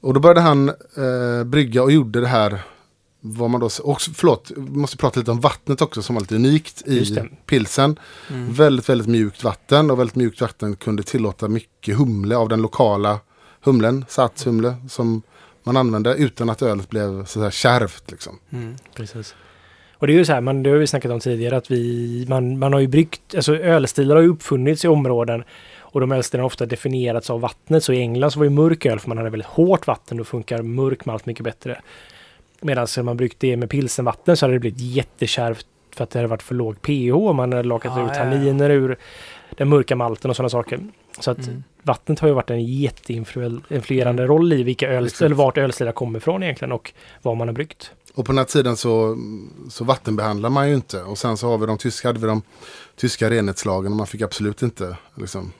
och 0.00 0.14
då 0.14 0.20
började 0.20 0.40
han 0.40 0.68
eh, 0.68 1.44
brygga 1.44 1.82
och 1.82 1.92
gjorde 1.92 2.20
det 2.20 2.26
här. 2.28 2.60
Vad 3.20 3.50
man 3.50 3.60
då, 3.60 3.68
och, 3.82 4.00
förlåt, 4.00 4.52
vi 4.56 4.78
måste 4.78 4.96
prata 4.96 5.20
lite 5.20 5.30
om 5.30 5.40
vattnet 5.40 5.82
också 5.82 6.02
som 6.02 6.14
var 6.14 6.20
lite 6.20 6.34
unikt 6.34 6.82
i 6.88 7.18
pilsen. 7.46 7.98
Mm. 8.30 8.52
Väldigt, 8.52 8.88
väldigt 8.88 9.06
mjukt 9.08 9.44
vatten 9.44 9.90
och 9.90 9.98
väldigt 10.00 10.16
mjukt 10.16 10.40
vatten 10.40 10.76
kunde 10.76 11.02
tillåta 11.02 11.48
mycket 11.48 11.96
humle 11.98 12.36
av 12.36 12.48
den 12.48 12.62
lokala 12.62 13.18
humlen, 13.60 14.04
satshumle, 14.08 14.76
som 14.88 15.22
man 15.66 15.76
använde 15.76 16.14
utan 16.14 16.50
att 16.50 16.62
ölet 16.62 16.90
blev 16.90 17.24
så 17.24 17.42
här 17.42 17.50
kärvt. 17.50 18.10
Liksom. 18.10 18.38
Mm. 18.52 18.76
Precis. 18.94 19.34
Och 19.98 20.06
det 20.06 20.12
är 20.12 20.14
ju 20.14 20.24
så 20.24 20.32
här, 20.32 20.40
man, 20.40 20.62
det 20.62 20.70
har 20.70 20.76
vi 20.76 20.86
snackat 20.86 21.12
om 21.12 21.20
tidigare, 21.20 21.56
att 21.56 21.70
vi, 21.70 22.26
man, 22.28 22.58
man 22.58 22.72
har 22.72 22.80
ju 22.80 22.86
bryggt, 22.86 23.34
alltså 23.34 23.56
ölstilar 23.56 24.16
har 24.16 24.22
ju 24.22 24.28
uppfunnits 24.28 24.84
i 24.84 24.88
områden 24.88 25.44
och 25.78 26.00
de 26.00 26.12
ölstilarna 26.12 26.42
har 26.42 26.46
ofta 26.46 26.66
definierats 26.66 27.30
av 27.30 27.40
vattnet. 27.40 27.84
Så 27.84 27.92
i 27.92 27.98
England 27.98 28.30
så 28.30 28.38
var 28.38 28.44
ju 28.44 28.50
mörk 28.50 28.86
öl, 28.86 29.00
för 29.00 29.08
man 29.08 29.18
hade 29.18 29.30
väldigt 29.30 29.48
hårt 29.48 29.86
vatten, 29.86 30.16
då 30.16 30.24
funkar 30.24 30.62
mörk 30.62 31.04
malt 31.04 31.26
mycket 31.26 31.44
bättre. 31.44 31.80
Medan 32.60 32.86
när 32.96 33.02
man 33.02 33.16
bryggt 33.16 33.40
det 33.40 33.56
med 33.56 33.70
pilsenvatten 33.70 34.36
så 34.36 34.46
hade 34.46 34.54
det 34.54 34.60
blivit 34.60 34.80
jättekärvt 34.80 35.66
för 35.96 36.04
att 36.04 36.10
det 36.10 36.18
hade 36.18 36.28
varit 36.28 36.42
för 36.42 36.54
låg 36.54 36.82
pH 36.82 37.14
och 37.14 37.34
man 37.34 37.52
hade 37.52 37.68
lakat 37.68 37.92
Ja, 37.96 38.04
ut 38.04 38.10
ja, 38.14 38.24
ja. 38.24 38.30
tanniner 38.30 38.70
ur 38.70 38.98
den 39.50 39.68
mörka 39.68 39.96
malten 39.96 40.30
och 40.30 40.36
sådana 40.36 40.50
saker. 40.50 40.80
Så 41.20 41.30
att 41.30 41.46
Mm. 41.46 41.62
vattnet 41.82 42.18
har 42.20 42.28
ju 42.28 42.34
varit 42.34 42.50
en 42.50 42.64
jätteinfluerande 42.64 44.26
roll 44.26 44.52
i 44.52 44.62
vilka 44.62 44.88
öl, 44.88 45.04
Exakt. 45.06 45.22
eller 45.22 45.34
vart 45.36 45.58
ölstilar 45.58 45.92
kommer 45.92 46.18
ifrån 46.18 46.42
egentligen 46.42 46.72
och 46.72 46.92
vad 47.22 47.36
man 47.36 47.48
har 47.48 47.52
bryggt. 47.52 47.90
Och 48.14 48.24
på 48.26 48.32
den 48.32 48.38
här 48.38 48.44
tiden 48.44 48.76
så, 48.76 49.18
så 49.70 49.84
vattenbehandlar 49.84 50.50
man 50.50 50.68
ju 50.68 50.74
inte. 50.74 51.02
Och 51.02 51.18
sen 51.18 51.36
så 51.36 51.48
har 51.48 51.58
vi 51.58 51.66
de 51.66 51.78
tyska, 51.78 52.08
hade 52.08 52.20
vi 52.20 52.26
de 52.26 52.42
tyska 52.96 53.30
renhetslagen 53.30 53.92
och 53.92 53.96
man 53.96 54.06
fick 54.06 54.22
absolut 54.22 54.62
inte 54.62 54.96
liksom, 55.14 55.52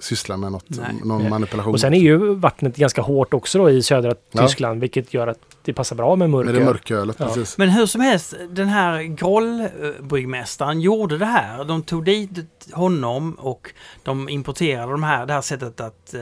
syssla 0.00 0.36
med 0.36 0.52
något, 0.52 0.64
Nej. 0.68 0.94
någon 1.04 1.20
Nej. 1.20 1.30
manipulation. 1.30 1.72
Och 1.74 1.80
sen 1.80 1.94
är 1.94 1.98
ju 2.00 2.34
vattnet 2.34 2.76
ganska 2.76 3.02
hårt 3.02 3.34
också 3.34 3.58
då 3.58 3.70
i 3.70 3.82
södra 3.82 4.14
Ja. 4.32 4.42
Tyskland, 4.46 4.80
vilket 4.80 5.14
gör 5.14 5.26
att 5.26 5.38
det 5.64 5.72
passar 5.72 5.96
bra 5.96 6.16
med 6.16 6.30
mörk 6.30 6.44
med 6.46 6.54
det 6.54 6.60
öl. 6.60 6.66
mörka 6.66 6.94
ölet, 6.96 7.16
Ja. 7.18 7.26
precis. 7.26 7.58
Men 7.58 7.68
hur 7.68 7.86
som 7.86 8.00
helst, 8.00 8.34
den 8.50 8.68
här 8.68 9.02
grollbryggmästaren 9.02 10.80
gjorde 10.80 11.18
det 11.18 11.24
här. 11.26 11.64
De 11.64 11.82
tog 11.82 12.04
dit 12.04 12.38
honom 12.72 13.32
och 13.34 13.70
de 14.02 14.28
importerade 14.28 14.92
de 14.92 15.02
här, 15.02 15.26
det 15.26 15.32
här 15.32 15.40
sättet 15.40 15.80
att 15.80 16.14
eh, 16.14 16.20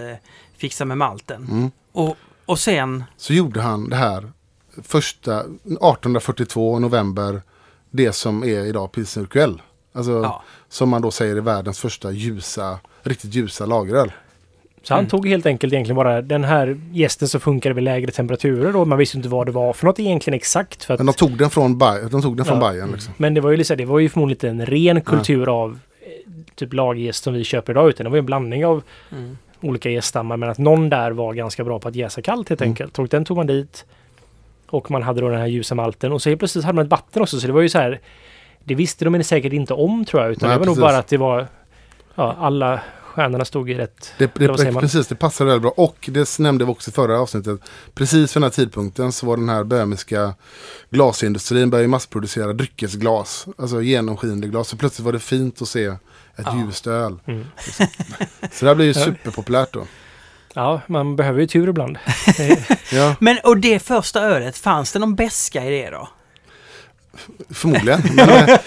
fixa 0.56 0.84
med 0.84 0.98
malten. 0.98 1.46
Mm. 1.50 1.70
Och, 1.92 2.16
och 2.46 2.58
sen, 2.58 3.04
Så 3.16 3.32
gjorde 3.32 3.60
han 3.60 3.88
det 3.90 3.96
här 3.96 4.32
första 4.82 5.40
1842 5.40 6.78
november. 6.78 7.42
Det 7.90 8.12
som 8.12 8.44
är 8.44 8.64
idag 8.66 8.92
pilsner 8.92 9.22
Urquell. 9.22 9.62
Alltså 9.92 10.10
ja, 10.12 10.42
som 10.68 10.88
man 10.88 11.02
då 11.02 11.10
säger 11.10 11.36
är 11.36 11.40
världens 11.40 11.78
första 11.78 12.10
ljusa, 12.10 12.78
riktigt 13.02 13.34
ljusa 13.34 13.66
lageröl. 13.66 14.12
Så 14.82 14.94
han 14.94 14.98
Mm. 15.00 15.10
tog 15.10 15.28
helt 15.28 15.46
enkelt 15.46 15.72
egentligen 15.72 15.96
bara 15.96 16.22
den 16.22 16.44
här 16.44 16.80
gästen 16.92 17.28
som 17.28 17.40
funkar 17.40 17.70
vid 17.70 17.84
lägre 17.84 18.10
temperaturer 18.12 18.72
då. 18.72 18.84
Man 18.84 18.98
visste 18.98 19.16
inte 19.16 19.28
vad 19.28 19.46
det 19.46 19.52
var 19.52 19.72
för 19.72 19.86
något 19.86 19.98
egentligen 19.98 20.36
exakt. 20.36 20.84
För 20.84 20.94
att, 20.94 21.00
Men 21.00 21.06
de 21.06 21.12
tog 21.12 21.38
den 21.38 21.50
från, 21.50 21.78
Bay- 21.78 22.08
de 22.10 22.22
tog 22.22 22.36
den 22.36 22.46
från 22.46 22.60
Ja. 22.62 22.70
Bayern. 22.70 22.90
Liksom. 22.92 23.14
men 23.16 23.34
det 23.34 23.40
var 23.40 23.50
ju, 23.50 23.56
liksom, 23.56 23.76
det 23.76 23.84
var 23.84 23.98
ju 23.98 24.08
förmodligen 24.08 24.60
en 24.60 24.66
ren 24.66 25.00
kultur 25.00 25.62
av 25.62 25.78
eh, 26.00 26.32
typ 26.54 26.72
lagerjäst 26.72 27.24
som 27.24 27.34
vi 27.34 27.44
köper 27.44 27.72
idag. 27.72 27.88
Utan 27.88 28.04
det 28.04 28.10
var 28.10 28.16
ju 28.16 28.20
en 28.20 28.26
blandning 28.26 28.66
av 28.66 28.82
mm. 29.12 29.38
olika 29.60 29.90
gäststammar. 29.90 30.36
Men 30.36 30.48
att 30.50 30.58
någon 30.58 30.88
där 30.88 31.10
var 31.10 31.34
ganska 31.34 31.64
bra 31.64 31.78
på 31.78 31.88
att 31.88 31.94
jäsa 31.94 32.22
kallt 32.22 32.48
helt 32.48 32.60
Mm. 32.60 32.70
enkelt. 32.70 32.98
Och 32.98 33.08
den 33.08 33.24
tog 33.24 33.36
man 33.36 33.46
dit. 33.46 33.84
Och 34.70 34.90
man 34.90 35.02
hade 35.02 35.20
då 35.20 35.28
den 35.28 35.40
här 35.40 35.46
ljusa 35.46 35.74
malten. 35.74 36.12
Och 36.12 36.22
så 36.22 36.28
helt 36.28 36.38
plötsligt 36.38 36.64
hade 36.64 36.76
man 36.76 36.84
ett 36.84 36.90
vatten 36.90 37.22
också. 37.22 37.40
Så 37.40 37.46
det 37.46 37.52
var 37.52 37.60
ju 37.60 37.68
så 37.68 37.78
här. 37.78 38.00
Det 38.68 38.74
visste 38.74 39.04
de 39.04 39.24
säkert 39.24 39.52
inte 39.52 39.74
om 39.74 40.04
tror 40.04 40.22
jag. 40.22 40.32
Utan 40.32 40.48
Nej, 40.48 40.56
det 40.56 40.58
var 40.58 40.66
nog 40.66 40.74
precis. 40.74 40.82
bara 40.82 40.98
att 40.98 41.08
det 41.08 41.16
var... 41.16 41.48
Ja, 42.14 42.36
alla 42.40 42.80
stjärnorna 43.02 43.44
stod 43.44 43.70
i 43.70 43.74
rätt... 43.74 44.12
Det, 44.18 44.34
det, 44.34 44.48
precis, 44.80 45.06
det 45.06 45.14
passar 45.14 45.44
väldigt 45.44 45.62
bra. 45.62 45.70
Och 45.76 46.08
det 46.12 46.38
nämnde 46.38 46.64
vi 46.64 46.70
också 46.70 46.90
i 46.90 46.92
förra 46.94 47.20
avsnittet. 47.20 47.60
Precis 47.94 48.32
för 48.32 48.40
den 48.40 48.44
här 48.44 48.50
tidpunkten 48.50 49.12
så 49.12 49.26
var 49.26 49.36
den 49.36 49.48
här 49.48 49.64
böhmiska 49.64 50.34
glasindustrin 50.90 51.70
började 51.70 51.88
massproducera 51.88 52.52
dryckesglas. 52.52 53.46
Alltså 53.58 53.82
genomskinlig 53.82 54.50
glas. 54.50 54.68
Så 54.68 54.76
plötsligt 54.76 55.04
var 55.04 55.12
det 55.12 55.18
fint 55.20 55.62
att 55.62 55.68
se 55.68 55.84
ett 55.84 55.96
Ja. 56.36 56.62
ljust 56.64 56.86
öl. 56.86 57.18
Mm. 57.26 57.46
Så 58.52 58.64
det 58.64 58.66
här 58.66 58.74
blev 58.74 58.86
ju 58.88 58.94
superpopulärt 58.94 59.72
då. 59.72 59.86
Ja, 60.54 60.80
man 60.86 61.16
behöver 61.16 61.40
ju 61.40 61.46
tur 61.46 61.68
ibland. 61.68 61.98
Ja, 62.92 63.16
Men 63.20 63.38
och 63.44 63.58
det 63.58 63.78
första 63.78 64.20
ölet, 64.22 64.58
fanns 64.58 64.92
det 64.92 64.98
någon 64.98 65.14
beska 65.14 65.64
i 65.64 65.70
det 65.70 65.90
då? 65.90 66.08
Förmodligen. 67.50 68.00
Men, 68.14 68.28
eh, 68.28 68.58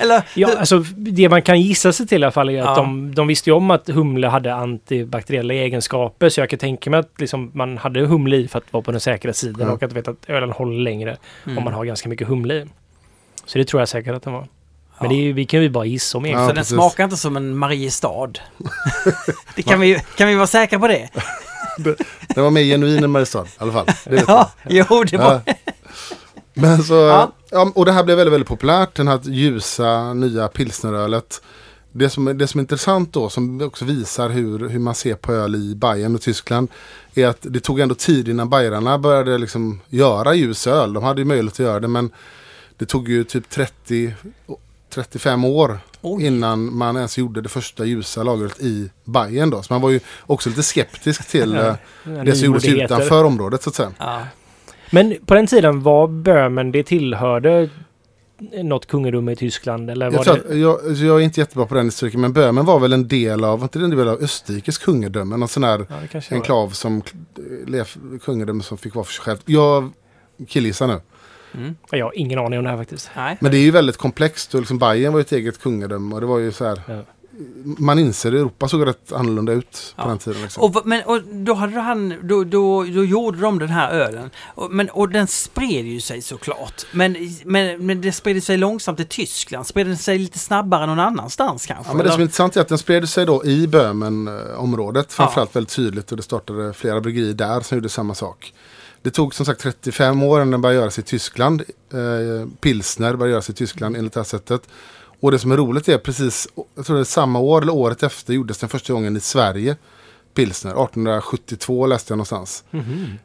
Eller? 0.00 0.22
Ja, 0.34 0.48
alltså 0.58 0.78
det 0.96 1.28
man 1.28 1.42
kan 1.42 1.60
gissa 1.60 1.92
sig 1.92 2.06
till 2.06 2.22
i 2.22 2.24
alla 2.24 2.32
fall 2.32 2.48
är 2.48 2.58
att 2.60 2.64
Ja. 2.66 2.74
de, 2.74 3.14
de 3.14 3.26
visste 3.26 3.50
ju 3.50 3.56
om 3.56 3.70
att 3.70 3.88
humle 3.88 4.26
hade 4.28 4.54
antibakteriella 4.54 5.54
egenskaper. 5.54 6.28
Så 6.28 6.40
jag 6.40 6.50
kan 6.50 6.58
tänka 6.58 6.90
mig 6.90 7.00
att 7.00 7.10
liksom 7.18 7.50
man 7.54 7.78
hade 7.78 8.00
humle 8.06 8.36
i 8.36 8.48
för 8.48 8.58
att 8.58 8.72
vara 8.72 8.82
på 8.82 8.90
den 8.90 9.00
säkra 9.00 9.32
sidan 9.32 9.66
Ja. 9.68 9.72
och 9.74 9.82
att 9.82 9.92
veta 9.92 10.10
att 10.10 10.16
ölen 10.30 10.50
håller 10.52 10.78
längre 10.82 11.16
Mm. 11.46 11.58
om 11.58 11.64
man 11.64 11.72
har 11.74 11.84
ganska 11.84 12.08
mycket 12.08 12.28
humle 12.28 12.54
i. 12.54 12.66
Så 13.46 13.58
det 13.58 13.64
tror 13.64 13.80
jag 13.80 13.88
säkert 13.88 14.14
att 14.14 14.22
den 14.22 14.32
var. 14.32 14.46
Men 15.00 15.08
det 15.10 15.14
är, 15.28 15.32
vi 15.32 15.44
kan 15.44 15.62
ju 15.62 15.68
bara 15.70 15.84
gissa 15.84 16.18
om 16.18 16.24
Ja, 16.26 16.28
Så 16.28 16.30
egentligen. 16.30 16.48
den 16.48 16.56
precis. 16.56 16.74
smakar 16.74 17.04
inte 17.04 17.16
som 17.16 17.36
en 17.36 17.56
Mariestad. 17.56 18.30
det 19.56 19.62
kan, 19.62 19.80
vi, 19.80 20.00
kan 20.16 20.28
vi 20.28 20.34
vara 20.34 20.46
säkra 20.46 20.78
på 20.78 20.88
det? 20.88 21.08
den 22.34 22.44
var 22.44 22.50
mer 22.50 22.62
genuin 22.62 23.04
än 23.04 23.10
Mariestad 23.10 23.44
i 23.44 23.48
alla 23.58 23.72
fall. 23.72 23.86
Det 24.04 24.24
Ja, 24.26 24.50
jo, 24.68 25.04
det 25.10 25.16
var... 25.16 25.40
Ja. 25.46 25.54
Men 26.54 26.82
så, 26.82 26.94
Ja. 26.94 27.32
Ja. 27.50 27.72
och 27.74 27.84
det 27.84 27.92
här 27.92 28.04
blev 28.04 28.16
väldigt, 28.16 28.32
väldigt 28.32 28.48
populärt. 28.48 28.94
Den 28.94 29.08
här 29.08 29.20
ljusa 29.24 30.14
nya 30.14 30.48
pilsnerölet. 30.48 31.42
Det 31.92 32.10
som, 32.10 32.38
det 32.38 32.46
som 32.46 32.58
är 32.58 32.62
intressant 32.62 33.12
då, 33.12 33.28
som 33.28 33.60
också 33.60 33.84
visar 33.84 34.28
hur, 34.28 34.68
hur 34.68 34.78
man 34.78 34.94
ser 34.94 35.14
på 35.14 35.32
öl 35.32 35.54
i 35.54 35.74
Bayern 35.74 36.14
och 36.14 36.20
Tyskland, 36.20 36.68
är 37.14 37.26
att 37.26 37.38
det 37.40 37.60
tog 37.60 37.80
ändå 37.80 37.94
tid 37.94 38.28
innan 38.28 38.48
bajarna 38.48 38.98
började 38.98 39.38
liksom 39.38 39.80
göra 39.88 40.34
ljus 40.34 40.66
öl. 40.66 40.92
De 40.92 41.02
hade 41.02 41.20
ju 41.20 41.24
möjlighet 41.24 41.52
att 41.52 41.58
göra 41.58 41.80
det, 41.80 41.88
men 41.88 42.10
det 42.76 42.86
tog 42.86 43.08
ju 43.08 43.24
typ 43.24 43.50
30, 43.50 44.14
35 44.90 45.44
år 45.44 45.78
Oj. 46.00 46.26
innan 46.26 46.76
man 46.76 46.96
ens 46.96 47.18
gjorde 47.18 47.40
det 47.40 47.48
första 47.48 47.84
ljusa 47.84 48.22
lagret 48.22 48.60
i 48.60 48.90
Bayern 49.04 49.50
då. 49.50 49.62
Så 49.62 49.72
man 49.72 49.82
var 49.82 49.90
ju 49.90 50.00
också 50.26 50.48
lite 50.48 50.62
skeptisk 50.62 51.28
till 51.28 51.56
eh, 51.56 51.74
det 52.24 52.34
som 52.36 52.46
gjordes 52.46 52.64
utanför 52.64 53.24
området 53.24 53.62
så 53.62 53.70
att 53.70 53.76
säga. 53.76 53.92
Ja. 53.98 54.26
Men 54.90 55.16
på 55.26 55.34
den 55.34 55.46
tiden 55.46 55.82
var 55.82 56.08
Böhmen, 56.08 56.72
det 56.72 56.82
tillhörde 56.82 57.68
något 58.62 58.86
kungadöme 58.86 59.32
i 59.32 59.36
Tyskland? 59.36 59.90
Eller 59.90 60.10
var 60.10 60.24
Jag, 60.26 60.36
det... 60.36 60.50
att, 60.50 60.58
jag, 60.58 60.86
alltså, 60.88 61.04
jag 61.04 61.16
är 61.20 61.24
inte 61.24 61.40
jättebra 61.40 61.66
på 61.66 61.74
den 61.74 61.84
historiken, 61.84 62.20
men 62.20 62.32
Böhmen 62.32 62.64
var 62.64 62.80
väl 62.80 62.92
en 62.92 63.08
del 63.08 63.44
av, 63.44 63.62
inte 63.62 63.78
det 63.78 63.84
en 63.84 63.90
del 63.90 64.08
av 64.08 64.22
Österrikes 64.22 64.78
kungadöme? 64.78 65.36
Någon 65.36 65.48
sån 65.48 65.64
här 65.64 65.86
Ja, 66.12 66.20
enklav 66.30 66.70
som, 66.70 67.02
lev, 67.66 67.88
kungadöme 68.24 68.62
som 68.62 68.78
fick 68.78 68.94
vara 68.94 69.04
för 69.04 69.12
sig 69.12 69.24
själv. 69.24 69.38
Jag 69.44 69.90
killgissar 70.48 70.86
nu. 70.86 71.00
Mm. 71.54 71.76
Jag 71.90 72.06
har 72.06 72.18
ingen 72.18 72.38
aning 72.38 72.58
om 72.58 72.64
det 72.64 72.70
här 72.70 72.76
faktiskt. 72.76 73.10
Nej. 73.16 73.36
Men 73.40 73.50
det 73.50 73.58
är 73.58 73.62
ju 73.62 73.70
väldigt 73.70 73.96
komplext 73.96 74.54
och 74.54 74.60
liksom 74.60 74.78
Bayern 74.78 75.12
var 75.12 75.20
ju 75.20 75.22
ett 75.22 75.32
eget 75.32 75.60
kungadöme 75.60 76.14
och 76.14 76.20
det 76.20 76.26
var 76.26 76.38
ju 76.38 76.52
så 76.52 76.64
här 76.64 76.80
Ja. 76.86 77.02
Man 77.78 77.98
inser 77.98 78.28
att 78.28 78.34
Europa 78.34 78.68
såg 78.68 78.86
rätt 78.86 79.12
annorlunda 79.12 79.52
ut 79.52 79.94
på 79.96 80.02
Ja. 80.02 80.08
den 80.08 80.18
tiden. 80.18 80.42
Liksom. 80.42 80.62
Och, 80.62 80.86
men, 80.86 81.02
och 81.04 81.22
då 81.22 81.54
hade 81.54 81.80
han, 81.80 82.14
då, 82.22 82.44
då, 82.44 82.82
då 82.82 83.04
gjorde 83.04 83.40
de 83.40 83.58
den 83.58 83.68
här 83.68 83.90
ölen. 83.90 84.30
Och, 84.54 84.70
men, 84.70 84.90
och 84.90 85.08
den 85.08 85.26
spred 85.26 85.84
ju 85.86 86.00
sig 86.00 86.22
såklart. 86.22 86.86
Men, 86.92 87.16
men, 87.44 87.86
men 87.86 88.00
det 88.00 88.12
spred 88.12 88.44
sig 88.44 88.56
långsamt 88.56 89.00
i 89.00 89.04
Tyskland. 89.04 89.66
Spred 89.66 89.86
den 89.86 89.96
sig 89.96 90.18
lite 90.18 90.38
snabbare 90.38 90.86
någon 90.86 91.00
annanstans 91.00 91.66
kanske? 91.66 91.90
Ja, 91.92 91.96
men 91.96 92.06
det 92.06 92.12
som 92.12 92.20
är 92.20 92.22
intressant 92.24 92.56
är 92.56 92.60
att 92.60 92.68
den 92.68 92.78
spred 92.78 93.08
sig 93.08 93.26
då 93.26 93.44
i 93.44 93.66
Böhmen-området 93.66 95.12
framförallt 95.12 95.56
väldigt 95.56 95.72
tydligt 95.72 96.10
och 96.10 96.16
det 96.16 96.22
startade 96.22 96.72
flera 96.72 97.00
bryggerier 97.00 97.34
där 97.34 97.60
som 97.60 97.76
gjorde 97.76 97.88
samma 97.88 98.14
sak. 98.14 98.52
Det 99.02 99.10
tog 99.10 99.34
som 99.34 99.46
sagt 99.46 99.60
35 99.60 100.22
år 100.22 100.38
innan 100.38 100.50
den 100.50 100.60
började 100.60 100.80
göras 100.80 100.98
i 100.98 101.02
Tyskland. 101.02 101.62
Eh, 101.92 102.48
Pilsner 102.60 103.16
började 103.16 103.30
göras 103.30 103.50
i 103.50 103.52
Tyskland 103.52 103.96
enligt 103.96 104.12
det 104.12 104.20
här 104.20 104.24
sättet. 104.24 104.62
Och 105.20 105.30
det 105.30 105.38
som 105.38 105.52
är 105.52 105.56
roligt 105.56 105.88
är 105.88 105.98
precis, 105.98 106.48
jag 106.76 106.86
tror 106.86 106.96
det 106.96 107.02
är 107.02 107.04
samma 107.04 107.38
år 107.38 107.62
eller 107.62 107.74
året 107.74 108.02
efter 108.02 108.32
gjordes 108.34 108.58
den 108.58 108.68
första 108.68 108.92
gången 108.92 109.16
i 109.16 109.20
Sverige. 109.20 109.76
Pilsner, 110.34 110.70
1872 110.70 111.86
läste 111.86 112.12
jag 112.12 112.16
någonstans. 112.16 112.64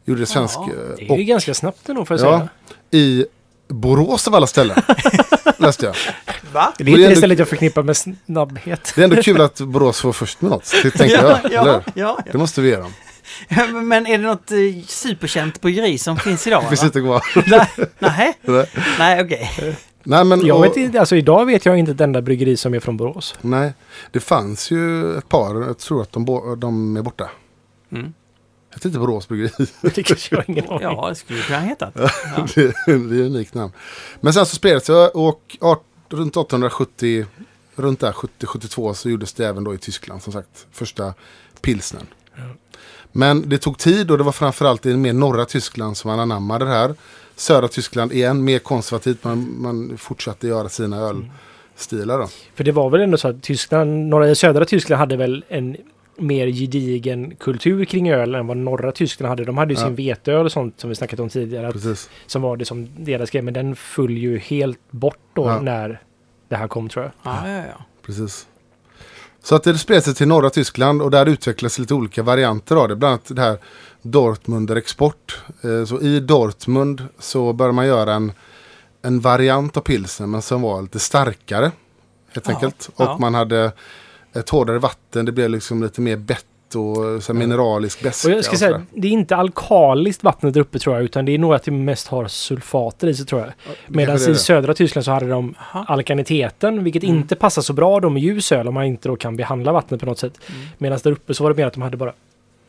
Gjorde 0.06 0.20
det 0.22 0.26
svensk... 0.26 0.56
Ja, 0.58 0.64
eh, 0.64 0.96
Det 0.98 1.06
är 1.06 1.12
och 1.12 1.18
ju 1.18 1.24
ganska 1.24 1.54
snabbt 1.54 1.90
ändå 1.90 2.06
får 2.06 2.20
jag 2.20 2.28
Ja. 2.34 2.38
säga. 2.40 2.50
i 3.04 3.26
Borås 3.68 4.28
av 4.28 4.36
alla 4.36 4.48
ställen. 4.48 4.82
läste 5.58 5.86
jag. 5.86 5.96
Va? 6.54 6.74
Det 6.78 6.84
är 6.84 6.88
inte 6.88 7.00
det 7.02 7.06
ändå- 7.06 7.18
stället 7.18 7.40
jag 7.40 7.48
förknippar 7.48 7.84
med 7.84 7.98
snabbhet. 7.98 8.92
Det 8.96 9.02
är 9.02 9.04
ändå 9.04 9.22
kul 9.22 9.42
att 9.42 9.60
Borås 9.62 10.04
var 10.04 10.14
först 10.14 10.42
med 10.42 10.52
något. 10.52 10.74
Det 10.84 10.92
tänker 10.92 11.16
jag. 11.24 11.40
ja, 11.44 11.62
eller? 11.62 11.72
ja, 11.74 11.82
ja, 11.94 12.20
Det 12.32 12.38
måste 12.38 12.62
vi 12.62 12.70
ge 12.70 12.76
dem. 12.76 12.94
ja. 13.48 13.68
Men 13.84 14.08
är 14.08 14.18
det 14.18 14.24
något 14.24 14.52
eh, 14.52 14.58
superkänt 14.88 15.62
bryggeri 15.62 15.98
som 15.98 16.18
finns 16.18 16.48
idag? 16.48 16.64
Det 16.64 16.70
finns 16.70 16.84
inte 16.84 17.00
kvar. 17.02 17.24
Nej, 17.48 17.68
nej, 18.00 18.38
Nej. 18.46 18.66
nej 19.00 19.22
okej. 19.24 19.76
Nej, 20.04 20.24
men, 20.26 20.46
Jag 20.46 20.58
och- 20.58 20.64
vet 20.64 20.78
inte, 20.78 21.00
alltså 21.00 21.16
idag 21.16 21.46
vet 21.46 21.66
jag 21.66 21.78
inte 21.78 21.92
ett 21.92 22.02
enda 22.02 22.22
bryggeri 22.22 22.58
som 22.58 22.74
är 22.74 22.80
från 22.80 22.98
Borås. 22.98 23.36
Nej, 23.42 23.74
det 24.12 24.20
fanns 24.20 24.72
ju 24.72 25.16
ett 25.18 25.30
par. 25.30 25.56
Jag 25.62 25.78
tror 25.78 26.02
att 26.02 26.12
de, 26.12 26.56
de 26.60 26.98
är 26.98 27.02
borta. 27.02 27.30
Mm. 27.92 28.14
Hette 28.70 28.88
inte 28.88 29.00
Borås 29.00 29.28
bryggeri. 29.28 29.68
Det 29.82 30.04
kanske 30.04 30.36
jag 30.36 30.44
ingen 30.50 30.70
aning. 30.70 30.80
Ja, 30.82 31.10
det 31.10 31.16
skulle 31.16 31.40
kunna 31.42 31.60
heta. 31.60 31.92
Ja. 31.96 32.10
det, 32.56 32.62
är, 32.62 32.74
det 32.86 32.92
är 33.16 33.22
ett 33.22 33.32
unikt 33.32 33.54
namn. 33.54 33.72
Men 34.22 34.34
sen 34.34 34.46
så 34.46 34.56
spred 34.56 34.82
det 34.88 35.08
och 35.10 35.58
art, 35.62 35.84
runt 36.10 36.32
1870, 36.38 37.26
runt 37.76 38.00
där 38.00 38.12
70-72 38.12 38.94
så 38.94 39.10
gjordes 39.10 39.34
det 39.34 39.46
även 39.48 39.64
då 39.64 39.74
i 39.74 39.78
Tyskland 39.78 40.24
som 40.24 40.34
sagt. 40.34 40.68
Första 40.72 41.14
pilsnen. 41.62 42.06
Men 43.12 43.50
det 43.50 43.58
tog 43.58 43.78
tid 43.78 44.12
och 44.12 44.18
det 44.18 44.24
var 44.24 44.32
framförallt 44.32 44.86
i 44.86 44.98
mer 44.98 45.14
norra 45.14 45.46
Tyskland 45.46 45.98
som 45.98 46.10
man 46.12 46.20
anammade 46.20 46.66
det 46.66 46.72
här. 46.72 46.96
Södra 47.44 47.68
Tyskland 47.68 48.12
igen, 48.14 48.44
mer 48.44 48.60
konservativt. 48.60 49.24
Man, 49.24 49.62
man 49.62 49.98
fortsatte 49.98 50.48
göra 50.48 50.70
sina 50.70 50.98
ölstilar 51.78 52.20
då. 52.20 52.28
För 52.56 52.64
det 52.64 52.72
var 52.72 52.90
väl 52.90 53.02
ändå 53.02 53.18
så 53.18 53.28
att 53.28 53.44
Tyskland, 53.44 54.08
norra, 54.08 54.36
södra 54.36 54.66
Tyskland 54.66 55.00
hade 55.00 55.18
väl 55.18 55.46
en 55.48 55.78
mer 56.18 56.48
gedigen 56.48 57.36
kultur 57.36 57.86
kring 57.86 58.12
öl 58.12 58.36
än 58.36 58.48
vad 58.48 58.58
norra 58.58 58.92
Tyskland 58.92 59.30
hade. 59.30 59.46
De 59.46 59.58
hade 59.58 59.74
ju 59.74 59.80
Ja. 59.80 59.86
sin 59.86 59.96
veteöl 59.96 60.46
och 60.46 60.52
sånt 60.52 60.80
som 60.80 60.90
vi 60.90 60.96
snackat 60.96 61.20
om 61.20 61.30
tidigare. 61.30 61.68
Att, 61.68 61.74
Precis. 61.74 62.10
som 62.28 62.42
var 62.42 62.58
det 62.58 62.66
som 62.66 62.90
deras 62.98 63.30
grej. 63.32 63.42
Men 63.42 63.54
den 63.54 63.76
föll 63.76 64.18
ju 64.18 64.38
helt 64.38 64.92
bort 64.92 65.20
då 65.34 65.46
Ja. 65.48 65.62
när 65.62 66.02
det 66.50 66.56
här 66.56 66.68
kom 66.68 66.90
tror 66.90 67.06
jag. 67.06 67.34
Ja, 67.34 67.50
ja, 67.50 67.58
ja. 67.58 67.86
Precis. 68.06 68.48
Så 69.44 69.56
att 69.56 69.64
det 69.64 69.78
spred 69.78 70.04
sig 70.04 70.16
till 70.16 70.28
norra 70.28 70.50
Tyskland 70.50 71.02
och 71.02 71.12
där 71.12 71.26
utvecklades 71.26 71.80
lite 71.80 71.94
olika 71.94 72.24
varianter 72.24 72.76
av 72.76 72.88
det. 72.88 72.96
Bland 72.96 73.12
annat 73.12 73.36
det 73.36 73.42
här 73.42 73.58
Dortmunder 74.04 74.76
export. 74.76 75.42
Eh, 75.64 75.86
Så 75.86 76.02
i 76.02 76.20
Dortmund 76.20 77.02
så 77.20 77.54
började 77.54 77.74
man 77.76 77.88
göra 77.88 78.14
en, 78.14 78.32
en 79.02 79.20
variant 79.20 79.78
av 79.78 79.82
pilsen 79.82 80.32
men 80.32 80.42
som 80.42 80.62
var 80.62 80.82
lite 80.82 81.00
starkare. 81.00 81.72
Helt 82.34 82.48
Ja, 82.48 82.54
enkelt. 82.54 82.90
Och 82.96 83.06
ja. 83.06 83.18
man 83.20 83.34
hade 83.34 83.72
ett 84.34 84.50
hårdare 84.50 84.80
vatten. 84.80 85.26
Det 85.26 85.32
blev 85.32 85.50
liksom 85.50 85.84
lite 85.84 86.02
mer 86.02 86.18
bett 86.18 86.46
och 86.76 87.24
så 87.24 87.34
här 87.34 87.40
mineralisk 87.40 88.04
beska. 88.04 88.28
Och 88.28 88.34
jag 88.38 88.44
ska 88.46 88.52
och 88.54 88.58
säga, 88.60 88.82
det 88.92 89.08
är 89.08 89.12
inte 89.12 89.36
alkaliskt 89.36 90.24
vattnet 90.24 90.54
där 90.54 90.62
uppe 90.62 90.80
tror 90.80 90.96
jag, 90.96 91.04
utan 91.04 91.26
det 91.26 91.32
är 91.32 91.38
nog 91.38 91.54
att 91.54 91.64
det 91.64 91.72
mest 91.72 92.08
har 92.08 92.28
sulfater 92.28 93.08
i 93.08 93.14
sig 93.16 93.26
tror 93.26 93.42
jag. 93.42 93.52
Medan 93.88 94.16
det 94.18 94.26
är 94.26 94.30
i 94.30 94.36
södra 94.36 94.74
Tyskland 94.74 95.06
så 95.06 95.12
hade 95.12 95.30
de 95.30 95.56
alkaniteten, 95.72 96.84
vilket 96.84 97.04
Mm. 97.04 97.16
inte 97.16 97.36
passar 97.36 97.62
så 97.62 97.74
bra 97.74 98.00
då 98.00 98.10
med 98.10 98.22
ljus 98.22 98.52
öl 98.52 98.68
om 98.68 98.74
man 98.74 98.84
inte 98.86 99.08
då 99.10 99.16
kan 99.16 99.36
behandla 99.36 99.72
vattnet 99.72 100.00
på 100.00 100.06
något 100.06 100.20
sätt. 100.20 100.40
Mm. 100.50 100.62
Medan 100.78 101.00
där 101.04 101.12
uppe 101.12 101.34
så 101.34 101.44
var 101.44 101.52
det 101.52 101.58
mer 101.58 101.66
att 101.68 101.74
de 101.74 101.82
hade 101.82 101.98
bara 101.98 102.14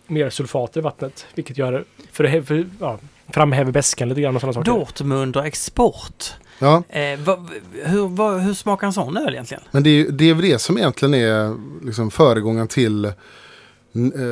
mer 0.07 0.31
sulfater 0.31 0.81
i 0.81 0.83
vattnet, 0.83 1.27
vilket 1.35 1.59
gör 1.59 1.85
för, 2.13 2.25
för, 2.29 2.43
för 2.43 2.67
ja, 2.81 2.99
framhäver 3.29 3.73
beskan 3.73 4.09
lite 4.09 4.21
grann 4.21 4.35
och 4.35 4.41
sådana 4.41 4.53
saker. 4.55 4.71
Dortmunder 4.71 5.43
export. 5.43 6.33
Ja, 6.59 6.83
Eh, 6.89 7.19
vad- 7.21 7.51
hur, 7.85 8.09
vad, 8.09 8.41
hur 8.41 8.55
smakar 8.55 8.87
en 8.87 8.93
sån 8.93 9.17
öl 9.17 9.33
egentligen? 9.33 9.63
men 9.71 9.83
det 9.83 9.91
är, 9.91 10.09
det 10.11 10.31
är 10.31 10.35
väl 10.35 10.43
det 10.45 10.59
som 10.59 10.79
egentligen 10.79 11.15
är 11.15 11.57
liksom 11.87 12.11
föregångaren 12.11 12.69
till 12.69 13.05
eh, 13.05 13.13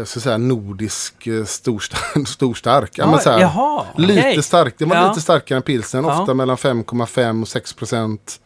så 0.05 0.19
att 0.19 0.23
säga, 0.23 0.39
nordisk 0.39 1.27
eh, 1.27 1.45
storstark. 1.45 2.29
storstark. 2.29 2.99
Ja, 2.99 3.11
men 3.11 3.21
så 3.21 3.31
här, 3.31 3.41
jaha, 3.41 3.87
Lite 3.97 4.21
okej. 4.21 4.43
stark, 4.43 4.75
det 4.79 4.85
var 4.85 4.97
Ja. 4.97 5.09
lite 5.09 5.21
starkare 5.21 5.57
än 5.57 5.63
pilsen. 5.63 6.05
Ja. 6.05 6.21
Ofta 6.21 6.35
mellan 6.35 6.57
5,5 6.57 7.43
och 7.43 7.49
6 7.49 7.73
procent. 7.73 8.41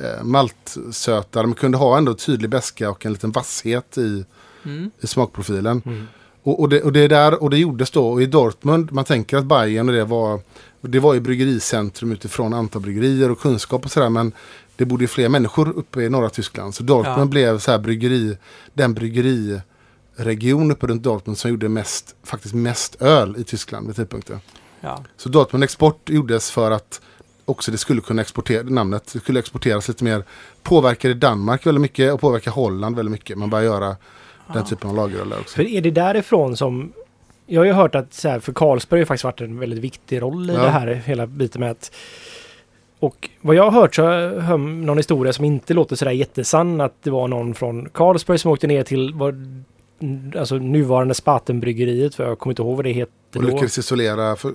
Eh, 0.00 0.24
maltsötare, 0.24 1.46
men 1.46 1.54
kunde 1.54 1.78
ha 1.78 1.98
ändå 1.98 2.14
tydlig 2.14 2.50
beska 2.50 2.90
och 2.90 3.06
en 3.06 3.12
liten 3.12 3.30
vasshet 3.32 3.98
i, 3.98 4.24
Mm. 4.64 4.90
i 5.00 5.06
smakprofilen. 5.06 5.82
Mm. 5.86 6.08
Och, 6.48 6.60
och, 6.60 6.68
det, 6.68 6.82
och 6.82 6.92
det 6.92 7.00
är 7.00 7.08
där, 7.08 7.42
och 7.42 7.50
det 7.50 7.58
gjordes 7.58 7.90
då, 7.90 8.08
och 8.08 8.22
i 8.22 8.26
Dortmund, 8.26 8.92
man 8.92 9.04
tänker 9.04 9.36
att 9.36 9.44
Bayern 9.44 9.88
och 9.88 9.94
det 9.94 10.04
var, 10.04 10.40
det 10.80 11.00
var 11.00 11.14
ju 11.14 11.20
bryggericentrum 11.20 12.12
utifrån 12.12 12.54
antal 12.54 12.82
bryggerier 12.82 13.30
och 13.30 13.40
kunskap 13.40 13.84
och 13.84 13.90
sådär, 13.90 14.08
men 14.08 14.32
det 14.76 14.84
bodde 14.84 15.04
ju 15.04 15.08
fler 15.08 15.28
människor 15.28 15.68
uppe 15.68 16.02
i 16.02 16.08
norra 16.10 16.30
Tyskland. 16.30 16.74
Så 16.74 16.82
Dortmund 16.82 17.20
Ja. 17.20 17.24
blev 17.24 17.58
så 17.58 17.70
här 17.70 17.78
bryggeri, 17.78 18.36
den 18.74 18.94
bryggeriregion 18.94 20.70
uppe 20.70 20.86
runt 20.86 21.02
Dortmund 21.02 21.38
som 21.38 21.50
gjorde 21.50 21.68
mest, 21.68 22.14
faktiskt 22.24 22.54
mest 22.54 23.02
öl 23.02 23.34
i 23.38 23.44
Tyskland 23.44 23.86
vid 23.86 23.96
tidpunkten. 23.96 24.40
Ja. 24.80 25.04
Så 25.16 25.28
Dortmund 25.28 25.64
Export 25.64 26.10
gjordes 26.10 26.50
för 26.50 26.70
att 26.70 27.00
också 27.44 27.70
det 27.70 27.78
skulle 27.78 28.00
kunna 28.00 28.22
exportera 28.22 28.62
namnet. 28.62 29.10
Det 29.12 29.18
skulle 29.20 29.38
exporteras 29.38 29.88
lite 29.88 30.04
mer. 30.04 30.24
Påverkade 30.62 31.14
Danmark 31.14 31.66
väldigt 31.66 31.82
mycket 31.82 32.12
och 32.12 32.20
påverkade 32.20 32.54
Holland 32.54 32.96
väldigt 32.96 33.12
mycket. 33.12 33.38
Man 33.38 33.50
börjar 33.50 33.64
göra 33.64 33.96
den 34.54 34.64
typen 34.64 34.90
av 34.90 34.96
lageröl 34.96 35.32
också. 35.32 35.56
För 35.56 35.62
är 35.62 35.80
det 35.80 35.90
därifrån 35.90 36.56
som... 36.56 36.92
Jag 37.46 37.60
har 37.60 37.66
ju 37.66 37.72
hört 37.72 37.94
att 37.94 38.14
så 38.14 38.28
här, 38.28 38.40
för 38.40 38.52
Carlsberg 38.52 38.98
har 38.98 39.02
ju 39.02 39.06
faktiskt 39.06 39.24
varit 39.24 39.40
en 39.40 39.58
väldigt 39.58 39.78
viktig 39.78 40.22
roll 40.22 40.50
i 40.50 40.54
Ja. 40.54 40.60
det 40.62 40.70
här 40.70 40.86
hela 40.86 41.26
biten 41.26 41.60
med 41.60 41.70
att... 41.70 41.92
Och 43.00 43.30
vad 43.40 43.56
jag 43.56 43.70
har 43.70 43.80
hört 43.80 43.94
så 43.94 44.02
hört 44.40 44.60
någon 44.60 44.96
historia 44.96 45.32
som 45.32 45.44
inte 45.44 45.74
låter 45.74 45.96
sådär 45.96 46.12
jättesann 46.12 46.80
att 46.80 46.94
det 47.02 47.10
var 47.10 47.28
någon 47.28 47.54
från 47.54 47.88
Carlsberg 47.88 48.38
som 48.38 48.50
åkte 48.50 48.66
ner 48.66 48.82
till 48.82 49.14
vad, 49.14 49.64
alltså 50.38 50.56
nuvarande 50.56 51.14
Spatenbryggeriet, 51.14 52.14
för 52.14 52.24
jag 52.24 52.38
kommer 52.38 52.52
inte 52.52 52.62
ihåg 52.62 52.76
vad 52.76 52.84
det 52.84 52.90
heter 52.92 53.38
Och 53.38 53.44
lyckades 53.44 53.78
isolera. 53.78 54.36
För, 54.36 54.52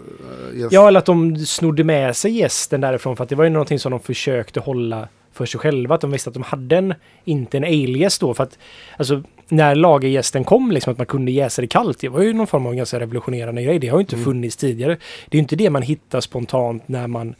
yes. 0.55 0.71
Ja, 0.73 0.87
eller 0.87 0.99
att 0.99 1.05
de 1.05 1.37
snodde 1.37 1.83
med 1.83 2.15
sig 2.15 2.31
gästen 2.31 2.81
därifrån 2.81 3.15
för 3.15 3.23
att 3.23 3.29
det 3.29 3.35
var 3.35 3.43
ju 3.43 3.49
någonting 3.49 3.79
som 3.79 3.91
de 3.91 3.99
försökte 3.99 4.59
hålla 4.59 5.07
för 5.33 5.45
sig 5.45 5.59
själva. 5.59 5.95
Att 5.95 6.01
de 6.01 6.11
visste 6.11 6.29
att 6.29 6.33
de 6.33 6.43
hade 6.43 6.77
en, 6.77 6.93
inte 7.25 7.57
en 7.57 7.63
ale-gäst 7.63 8.21
då. 8.21 8.33
För 8.33 8.43
att 8.43 8.57
alltså, 8.97 9.23
när 9.49 9.75
lagergästen 9.75 10.43
kom, 10.43 10.71
liksom 10.71 10.91
att 10.91 10.97
man 10.97 11.07
kunde 11.07 11.31
jäsa 11.31 11.61
det 11.61 11.67
kallt, 11.67 11.99
det 11.99 12.09
var 12.09 12.21
ju 12.21 12.33
någon 12.33 12.47
form 12.47 12.65
av 12.65 12.75
ganska 12.75 12.99
revolutionerande 12.99 13.63
grej. 13.63 13.79
Det 13.79 13.87
har 13.87 13.97
ju 13.97 14.01
inte 14.01 14.15
Mm. 14.15 14.25
funnits 14.25 14.55
tidigare. 14.55 14.91
Det 15.29 15.35
är 15.35 15.39
ju 15.39 15.39
inte 15.39 15.55
det 15.55 15.69
man 15.69 15.81
hittar 15.81 16.21
spontant 16.21 16.87
när 16.87 17.07
man... 17.07 17.35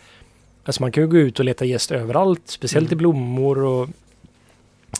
Alltså 0.66 0.82
man 0.84 0.92
kan 0.92 1.04
ju 1.04 1.08
gå 1.10 1.18
ut 1.18 1.40
och 1.40 1.46
leta 1.46 1.66
gäst 1.66 1.92
överallt, 1.92 2.42
speciellt 2.46 2.92
i 2.92 2.96
blommor 2.96 3.64
och... 3.64 3.90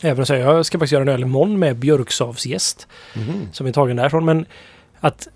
Även 0.02 0.26
så 0.26 0.34
här, 0.34 0.40
jag 0.40 0.66
ska 0.66 0.78
faktiskt 0.78 0.92
göra 0.92 1.02
en 1.02 1.08
öl 1.08 1.22
imorgon 1.22 1.58
med 1.58 1.76
björksavsgäst 1.76 2.86
Mhm. 3.16 3.48
som 3.52 3.66
är 3.66 3.72
tagen 3.72 3.96
därifrån. 3.96 4.24
Men 4.24 4.46
att 5.00 5.28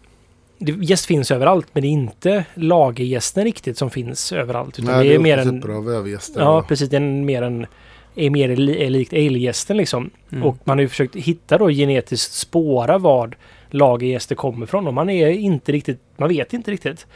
gäst 0.58 1.06
finns 1.06 1.30
överallt, 1.30 1.66
men 1.72 1.82
det 1.82 1.88
är 1.88 1.90
inte 1.90 2.44
lagergästen 2.54 3.44
riktigt 3.44 3.78
som 3.78 3.90
finns 3.90 4.32
överallt. 4.32 4.78
Utan 4.78 4.94
Nej, 4.94 5.08
det 5.08 5.14
är 5.14 5.18
mer 5.18 5.36
olika 5.36 5.48
en... 5.48 5.60
typer 5.60 5.74
av 5.74 5.90
övergäster. 5.90 6.40
Ja, 6.40 6.62
precis. 6.68 6.90
Det 6.90 6.96
är 6.96 7.00
en, 7.00 7.24
mer 7.24 7.42
en... 7.42 7.66
Är 8.14 8.30
mer 8.30 8.56
li, 8.56 8.84
är 8.86 8.90
likt 8.90 9.12
ale-gästen 9.12 9.76
liksom. 9.76 10.10
Mm. 10.32 10.44
Och 10.44 10.56
man 10.64 10.78
har 10.78 10.82
ju 10.82 10.88
försökt 10.88 11.16
hitta 11.16 11.58
då 11.58 11.68
genetiskt 11.68 12.32
spåra 12.32 12.98
vad 12.98 13.34
lagergäster 13.70 14.34
kommer 14.34 14.66
från. 14.66 14.86
Och 14.86 14.94
man 14.94 15.10
är 15.10 15.28
inte 15.28 15.72
riktigt... 15.72 16.00
Man 16.16 16.28
vet 16.28 16.52
inte 16.52 16.70
riktigt. 16.70 17.06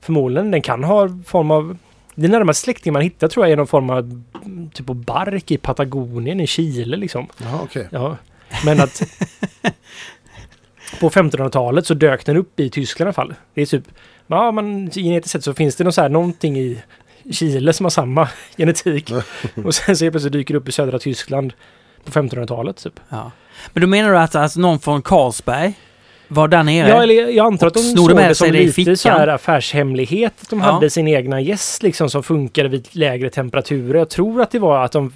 Förmodligen, 0.00 0.50
den 0.50 0.62
kan 0.62 0.84
ha 0.84 1.08
form 1.26 1.50
av... 1.50 1.76
Det 2.14 2.28
närmaste 2.28 2.62
släkting 2.62 2.92
man 2.92 3.02
hittar 3.02 3.28
tror 3.28 3.46
jag 3.46 3.52
är 3.52 3.56
någon 3.56 3.66
form 3.66 3.90
av 3.90 4.22
typ 4.74 4.90
av 4.90 4.96
bark 4.96 5.50
i 5.50 5.58
Patagonien 5.58 6.40
i 6.40 6.46
Chile 6.46 6.96
liksom. 6.96 7.26
Jaha, 7.38 7.60
okej. 7.62 7.88
Ja, 7.90 8.16
men 8.64 8.80
att 8.80 9.02
på 11.00 11.10
1500-talet 11.10 11.86
så 11.86 11.94
dök 11.94 12.26
den 12.26 12.36
upp 12.36 12.60
i 12.60 12.70
Tyskland 12.70 13.06
i 13.06 13.08
alla 13.08 13.12
fall. 13.12 13.34
Det 13.54 13.62
är 13.62 13.66
typ, 13.66 13.84
ja 14.26 14.52
men 14.52 14.90
genetiskt 14.90 15.32
sett 15.32 15.44
så 15.44 15.54
finns 15.54 15.76
det 15.76 15.84
någon 15.84 15.92
så 15.92 16.00
här, 16.00 16.08
någonting 16.08 16.58
i 16.58 16.82
Chile 17.30 17.72
som 17.72 17.84
har 17.84 17.90
samma 17.90 18.28
genetik. 18.56 19.12
Och 19.64 19.74
sen 19.74 19.96
så 19.96 20.10
plötsligt 20.10 20.32
dyker 20.32 20.54
det 20.54 20.58
upp 20.58 20.68
i 20.68 20.72
södra 20.72 20.98
Tyskland 20.98 21.52
på 22.04 22.10
1500-talet 22.10 22.76
typ. 22.76 23.00
Ja. 23.08 23.30
Men 23.72 23.80
då 23.80 23.86
menar 23.86 24.10
du 24.10 24.18
att 24.18 24.34
alltså, 24.34 24.60
någon 24.60 24.80
från 24.80 25.02
Carlsberg 25.02 25.74
Var 26.34 26.48
där 26.48 26.62
nere? 26.62 26.88
Ja, 26.88 27.02
eller 27.02 27.14
jag 27.14 27.46
antar 27.46 27.66
att 27.66 27.74
de 27.74 27.80
såg 27.80 28.14
med 28.14 28.30
det 28.30 28.34
sig 28.34 28.48
som 28.48 28.82
lite 28.84 28.96
så 28.96 29.08
här 29.08 29.28
affärshemlighet. 29.28 30.32
Att 30.42 30.50
de 30.50 30.58
Ja. 30.58 30.64
hade 30.64 30.90
sin 30.90 31.08
egna 31.08 31.40
gäst 31.40 31.82
liksom 31.82 32.10
som 32.10 32.22
funkade 32.22 32.68
vid 32.68 32.88
lägre 32.90 33.30
temperaturer. 33.30 33.98
Jag 33.98 34.08
tror 34.08 34.42
att 34.42 34.50
det 34.50 34.58
var 34.58 34.84
att 34.84 34.92
de... 34.92 35.12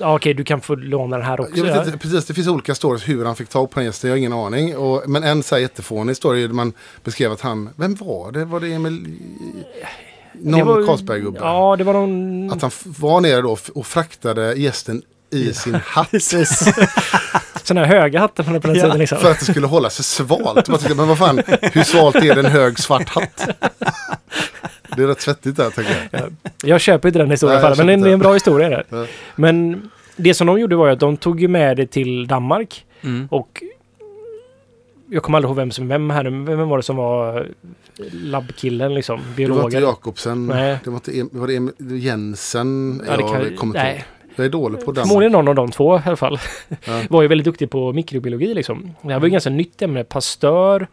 Ja, 0.00 0.14
okej, 0.14 0.34
du 0.34 0.44
kan 0.44 0.60
få 0.60 0.74
låna 0.74 1.16
den 1.16 1.26
här 1.26 1.40
också. 1.40 1.56
Jag 1.56 1.66
ja. 1.66 1.74
vet 1.78 1.86
inte, 1.86 1.98
precis, 1.98 2.24
det 2.26 2.34
finns 2.34 2.48
olika 2.48 2.74
stories 2.74 3.08
hur 3.08 3.24
han 3.24 3.36
fick 3.36 3.48
tag 3.48 3.70
på 3.70 3.78
den 3.80 3.86
gästen, 3.86 4.08
jag 4.08 4.14
har 4.14 4.18
ingen 4.18 4.32
aning. 4.32 4.76
Och, 4.76 5.02
men 5.06 5.22
en 5.22 5.42
så 5.42 5.54
här 5.54 5.62
jättefånig 5.62 6.16
story 6.16 6.46
där 6.46 6.54
man 6.54 6.72
beskrev 7.04 7.32
att 7.32 7.40
han, 7.40 7.68
vem 7.76 7.94
var 7.94 8.32
det? 8.32 8.44
Var 8.44 8.60
det 8.60 8.72
Emil? 8.72 9.18
Någon 10.32 10.86
Carlsberg-gubbe? 10.86 11.38
Ja, 11.40 11.76
det 11.78 11.84
var 11.84 11.92
någon... 11.92 12.50
Att 12.52 12.62
han 12.62 12.70
var 12.84 13.20
nere 13.20 13.40
då 13.42 13.56
och 13.74 13.86
fraktade 13.86 14.54
gästen 14.54 15.02
i 15.30 15.52
sin 15.52 15.74
hatt. 15.74 16.10
Sådana 17.66 17.86
här 17.86 18.00
höga 18.00 18.20
hattar 18.20 18.44
på 18.44 18.50
den 18.50 18.74
Ja, 18.74 18.82
tiden 18.82 18.98
liksom. 18.98 19.18
För 19.18 19.30
att 19.30 19.38
det 19.38 19.44
skulle 19.44 19.66
hålla 19.66 19.90
sig 19.90 20.04
svalt. 20.04 20.68
Man 20.68 20.78
tyckte, 20.78 20.94
men 20.94 21.08
vad 21.08 21.18
fan, 21.18 21.40
hur 21.62 21.82
svalt 21.82 22.16
är 22.16 22.34
det 22.34 22.40
en 22.40 22.46
hög 22.46 22.78
svart 22.78 23.08
hatt? 23.08 23.48
Det 24.96 25.02
är 25.02 25.06
rätt 25.06 25.20
svettigt 25.20 25.56
där, 25.56 25.70
tänker 25.70 26.08
jag. 26.10 26.22
Jag 26.64 26.80
köper 26.80 27.08
inte 27.08 27.18
den 27.18 27.30
historien 27.30 27.54
Nej, 27.56 27.62
i 27.62 27.66
alla 27.66 27.76
fall, 27.76 27.88
jag 27.88 27.92
men 27.96 28.02
det 28.04 28.10
är 28.10 28.12
en 28.12 28.18
bra 28.18 28.34
historia 28.34 28.68
där. 28.68 28.84
Ja. 28.88 29.06
Men 29.36 29.90
det 30.16 30.34
som 30.34 30.46
de 30.46 30.60
gjorde 30.60 30.76
var 30.76 30.88
att 30.88 31.00
de 31.00 31.16
tog 31.16 31.48
med 31.48 31.76
det 31.76 31.86
till 31.86 32.26
Danmark 32.26 32.82
Mm. 33.02 33.28
och 33.30 33.62
jag 35.10 35.22
kommer 35.22 35.38
aldrig 35.38 35.48
ihåg 35.48 35.56
vem 35.56 35.70
som 35.70 35.88
vem 35.88 36.10
här, 36.10 36.24
men 36.30 36.44
vem 36.44 36.68
var 36.68 36.76
det 36.76 36.82
som 36.82 36.96
var 36.96 37.46
labbkillen 38.12 38.94
liksom? 38.94 39.16
Det 39.16 39.22
var 39.24 39.28
inte 39.28 39.36
Biologen. 39.36 39.82
Jakobsen, 39.82 40.46
Nej. 40.46 40.78
det 40.84 40.90
var 40.90 40.96
inte 40.96 41.18
em, 41.20 41.28
var 41.32 41.46
det 41.46 41.56
em, 41.56 41.72
Jensen? 41.78 43.02
Ja, 43.06 43.16
det 43.16 43.22
jag 43.22 43.30
kan- 43.32 43.56
kommer 43.56 43.74
inte 43.74 43.82
nej. 43.82 44.04
Jag 44.36 44.44
är 44.46 44.50
dålig 44.50 44.84
på 44.84 44.92
den. 44.92 45.06
Förmodligen 45.06 45.32
någon 45.32 45.48
av 45.48 45.54
de 45.54 45.70
två 45.70 45.96
i 45.98 46.02
alla 46.06 46.16
fall. 46.16 46.38
Ja. 46.84 47.02
var 47.10 47.22
ju 47.22 47.28
väldigt 47.28 47.44
duktig 47.44 47.70
på 47.70 47.92
mikrobiologi 47.92 48.54
liksom. 48.54 48.94
Det 49.02 49.12
här 49.12 49.20
var 49.20 49.26
ju 49.26 49.32
ganska 49.32 49.50
nytt 49.50 49.82
ämne. 49.82 50.04
Pasteur. 50.04 50.86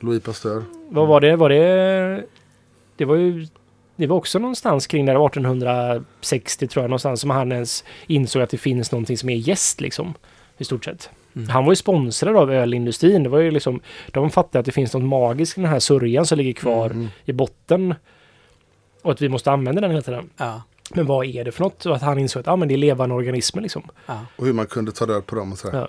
Louis 0.00 0.22
Pasteur. 0.22 0.62
Vad 0.88 1.08
var 1.08 1.20
det? 1.20 1.36
Var 1.36 1.48
det... 1.48 2.24
Det 2.96 3.04
var 3.04 3.16
ju... 3.16 3.46
Det 3.96 4.06
var 4.06 4.16
också 4.16 4.38
någonstans 4.38 4.86
kring 4.86 5.06
där 5.06 5.26
1860 5.26 6.66
tror 6.68 6.82
jag 6.82 6.90
någonstans 6.90 7.20
som 7.20 7.30
han 7.30 7.52
ens 7.52 7.84
insåg 8.06 8.42
att 8.42 8.50
det 8.50 8.58
finns 8.58 8.92
någonting 8.92 9.18
som 9.18 9.28
är 9.28 9.36
gäst 9.36 9.80
liksom. 9.80 10.14
I 10.58 10.64
stort 10.64 10.84
sett. 10.84 11.10
Mm. 11.36 11.48
Han 11.48 11.64
var 11.64 11.72
ju 11.72 11.76
sponsrad 11.76 12.36
av 12.36 12.52
ölindustrin. 12.52 13.22
Det 13.22 13.28
var 13.28 13.38
ju 13.38 13.50
liksom... 13.50 13.80
De 14.06 14.30
fattade 14.30 14.58
att 14.58 14.66
det 14.66 14.72
finns 14.72 14.94
något 14.94 15.02
magiskt 15.02 15.58
i 15.58 15.60
den 15.60 15.70
här 15.70 15.78
sörjan 15.78 16.26
som 16.26 16.38
ligger 16.38 16.52
kvar 16.52 16.86
Mm. 16.90 17.08
i 17.24 17.32
botten. 17.32 17.94
Och 19.02 19.12
att 19.12 19.22
vi 19.22 19.28
måste 19.28 19.52
använda 19.52 19.80
den 19.80 19.90
hela 19.90 20.02
tiden. 20.02 20.30
Ja. 20.36 20.62
Men 20.94 21.06
vad 21.06 21.26
är 21.26 21.44
det 21.44 21.52
för 21.52 21.62
något? 21.64 21.86
Och 21.86 21.96
att 21.96 22.02
han 22.02 22.18
insåg 22.18 22.40
att 22.40 22.48
ah, 22.48 22.56
men 22.56 22.68
det 22.68 22.74
är 22.74 22.78
levande 22.78 23.14
organismer 23.14 23.62
liksom. 23.62 23.82
Ja. 24.06 24.20
Och 24.36 24.46
hur 24.46 24.52
man 24.52 24.66
kunde 24.66 24.92
ta 24.92 25.06
död 25.06 25.26
på 25.26 25.36
dem 25.36 25.52
och 25.52 25.58
sådär. 25.58 25.78
Ja. 25.78 25.88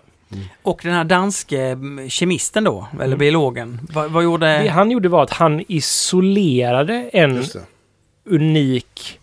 Och 0.61 0.79
den 0.83 0.93
här 0.93 1.03
danske 1.03 1.61
mm, 1.61 2.09
kemisten 2.09 2.63
då, 2.63 2.87
eller 2.93 3.05
Mm. 3.05 3.17
biologen, 3.17 3.79
vad, 3.93 4.11
vad 4.11 4.23
gjorde... 4.23 4.63
Det 4.63 4.69
han 4.69 4.91
gjorde 4.91 5.09
var 5.09 5.23
att 5.23 5.33
han 5.33 5.63
isolerade 5.67 7.09
en 7.13 7.43
unik... 8.25 9.19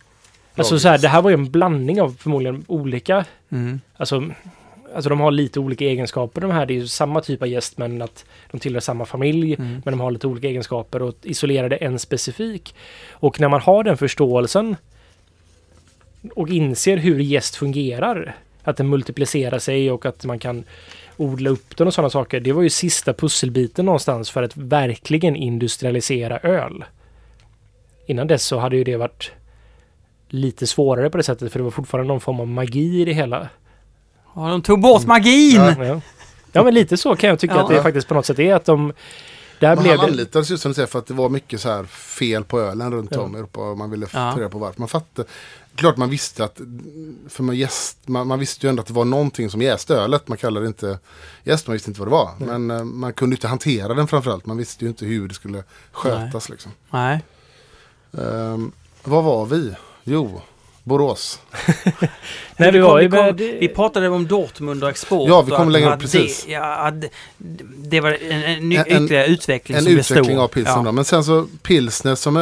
Alltså 0.55 0.79
så 0.79 0.89
här, 0.89 0.99
det 0.99 1.09
här 1.09 1.23
var 1.23 1.31
ju 1.31 1.35
en 1.35 1.51
blandning 1.51 2.03
av 2.03 2.17
förmodligen 2.19 2.65
olika... 2.67 3.25
Mm. 3.49 3.81
Alltså, 3.97 4.25
alltså 4.95 5.09
de 5.11 5.21
har 5.21 5.31
lite 5.31 5.61
olika 5.61 5.85
egenskaper 5.85 6.41
de 6.41 6.51
här. 6.51 6.67
Det 6.67 6.73
är 6.75 6.79
ju 6.79 6.87
samma 6.87 7.21
typ 7.21 7.43
av 7.43 7.49
gäst 7.49 7.79
men 7.79 8.03
att 8.03 8.25
de 8.51 8.61
tillhör 8.61 8.81
samma 8.81 9.05
familj. 9.05 9.55
Mm. 9.55 9.83
Men 9.85 9.93
de 9.93 10.01
har 10.01 10.11
lite 10.11 10.27
olika 10.27 10.49
egenskaper 10.49 11.03
och 11.03 11.15
isolerade 11.23 11.77
en 11.77 11.99
specifik. 11.99 12.75
Och 13.11 13.41
när 13.41 13.49
man 13.49 13.61
har 13.61 13.85
den 13.85 13.97
förståelsen 13.97 14.77
och 16.35 16.49
inser 16.49 16.97
hur 16.97 17.19
gäst 17.21 17.57
fungerar. 17.57 18.37
Att 18.63 18.77
den 18.77 18.89
multiplicerar 18.89 19.59
sig 19.59 19.91
och 19.91 20.07
att 20.07 20.25
man 20.25 20.39
kan 20.39 20.65
odla 21.17 21.51
upp 21.51 21.77
den 21.77 21.87
och 21.87 21.95
sådana 21.95 22.11
saker. 22.11 22.41
Det 22.41 22.53
var 22.53 22.63
ju 22.63 22.71
sista 22.71 23.13
pusselbiten 23.13 23.85
någonstans 23.87 24.31
för 24.31 24.43
att 24.43 24.57
verkligen 24.57 25.37
industrialisera 25.37 26.39
öl. 26.39 26.85
Innan 28.07 28.27
dess 28.27 28.45
så 28.45 28.59
hade 28.59 28.77
ju 28.77 28.85
det 28.85 28.97
varit 28.97 29.31
lite 30.29 30.67
svårare 30.67 31.11
på 31.11 31.17
det 31.17 31.23
sättet 31.23 31.53
för 31.53 31.59
det 31.59 31.65
var 31.65 31.71
fortfarande 31.71 32.09
någon 32.09 32.21
form 32.21 32.41
av 32.41 32.49
magi 32.49 33.01
i 33.01 33.05
det 33.05 33.13
hela. 33.13 33.49
Ja, 34.35 34.49
de 34.49 34.63
tog 34.63 34.81
bort 34.81 35.07
magin! 35.07 35.55
Ja. 35.61 35.85
Ja, 35.85 36.01
ja 36.53 36.63
men 36.63 36.75
lite 36.75 36.97
så 36.97 37.17
kan 37.17 37.31
jag 37.31 37.39
tycka 37.39 37.55
Ja. 37.55 37.63
att 37.63 37.69
det 37.69 37.83
faktiskt 37.83 38.09
på 38.09 38.15
något 38.15 38.27
sätt 38.27 38.39
är 38.39 38.55
att 38.55 38.65
de... 38.65 38.93
Där 39.61 39.75
Men 39.75 39.83
blev 39.83 39.97
han 39.99 40.07
det... 40.07 40.13
anlitades 40.13 40.51
ju 40.51 40.59
som 40.59 40.71
du 40.71 40.75
säger 40.75 40.87
för 40.87 40.99
att 40.99 41.07
det 41.07 41.15
var 41.15 41.29
mycket 41.29 41.61
så 41.61 41.69
här 41.69 41.85
fel 41.85 42.45
på 42.45 42.61
ölen 42.61 42.93
runt 42.93 43.11
Ja. 43.15 43.21
om 43.21 43.35
i 43.37 43.39
Europa. 43.39 43.61
Och 43.61 43.79
man 43.79 43.91
ville 43.91 44.07
Ja. 44.13 44.33
ta 44.33 44.41
reda 44.41 44.49
på 44.51 44.59
varför. 44.59 44.81
Man 44.81 44.89
fattade. 44.89 45.29
Klart 45.77 45.97
man 45.97 46.11
visste 46.11 46.45
att, 46.45 46.61
för 47.29 47.43
man, 47.43 47.57
jäst, 47.57 47.99
man, 48.07 48.27
man 48.27 48.39
visste 48.39 48.67
ju 48.67 48.71
ändå 48.71 48.81
att 48.81 48.87
det 48.87 48.93
var 48.95 49.05
någonting 49.05 49.51
som 49.51 49.63
jäste 49.63 49.95
ölet. 49.95 50.29
Man 50.29 50.39
kallade 50.39 50.67
det 50.67 50.69
inte 50.69 50.99
jäst, 51.45 51.67
man 51.67 51.73
visste 51.73 51.91
inte 51.91 52.01
vad 52.01 52.09
det 52.09 52.13
var. 52.13 52.31
Men 52.39 52.71
eh, 52.71 52.85
man 52.85 53.13
kunde 53.13 53.37
inte 53.37 53.49
hantera 53.49 53.95
den 53.95 54.09
framförallt. 54.09 54.47
Man 54.47 54.57
visste 54.57 54.85
ju 54.85 54.89
inte 54.89 55.05
hur 55.07 55.29
det 55.29 55.35
skulle 55.35 55.65
skötas 55.93 56.49
liksom. 56.49 56.73
Nej. 56.91 57.21
Ehm, 58.19 58.73
vad 59.05 59.25
var 59.25 59.47
vi? 59.47 59.73
Jo, 60.05 60.41
Borås. 60.85 61.41
Nej, 62.57 62.73
vi, 62.73 62.79
kom, 62.81 62.83
var 62.83 63.01
vi, 63.01 63.09
kom, 63.09 63.37
vi 63.37 63.69
pratade 63.69 64.09
om 64.09 64.27
Dortmund 64.27 64.85
och 64.85 64.91
export. 64.91 65.29
Ja, 65.29 65.43
vi 65.43 65.53
att- 65.53 65.73
längre 65.73 65.95
upp, 65.95 66.01
precis. 66.01 66.45
Det, 66.45 66.53
ja, 66.53 66.91
det, 66.91 67.09
det 67.77 68.01
var 68.01 68.13
en, 68.13 68.43
en, 68.43 68.69
ny- 68.69 68.77
En- 68.77 68.85
en- 68.87 69.05
ytterligare 69.05 69.27
utveckling 69.27 69.77
En 69.77 69.83
som 69.85 69.91
blev 69.93 69.99
utveckling 70.01 70.25
stor. 70.37 70.43
av 70.45 70.49
pilsner 70.49 70.77
Ja. 70.77 70.83
då. 70.83 70.93
Men 70.93 71.05
sen 71.05 71.25
så 71.25 71.47
pilsner 71.63 72.15
som 72.15 72.37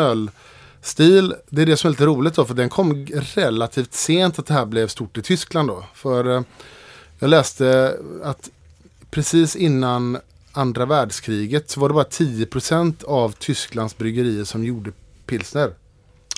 ölstil. 0.85 1.35
Det 1.51 1.63
är 1.63 1.67
det 1.67 1.77
som 1.77 1.89
är 1.89 1.93
lite 1.93 2.07
roligt 2.07 2.35
då. 2.35 2.45
För 2.45 2.55
den 2.55 2.69
kom 2.69 3.07
relativt 3.07 3.95
sent 3.95 4.39
att 4.39 4.47
det 4.47 4.55
här 4.55 4.67
blev 4.67 4.89
stort 4.89 5.19
i 5.19 5.23
Tyskland 5.23 5.69
då. 5.69 5.85
För 5.95 6.37
eh, 6.37 6.43
jag 7.19 7.31
läste 7.31 7.97
att 8.25 8.51
precis 9.11 9.57
innan 9.57 10.19
andra 10.53 10.87
världskriget 10.87 11.71
så 11.71 11.81
var 11.81 11.89
det 11.89 11.95
bara 11.95 12.05
10% 12.05 13.05
av 13.05 13.33
Tysklands 13.39 13.99
bryggerier 13.99 14.45
som 14.45 14.65
gjorde 14.65 14.93
pilsner. 15.27 15.75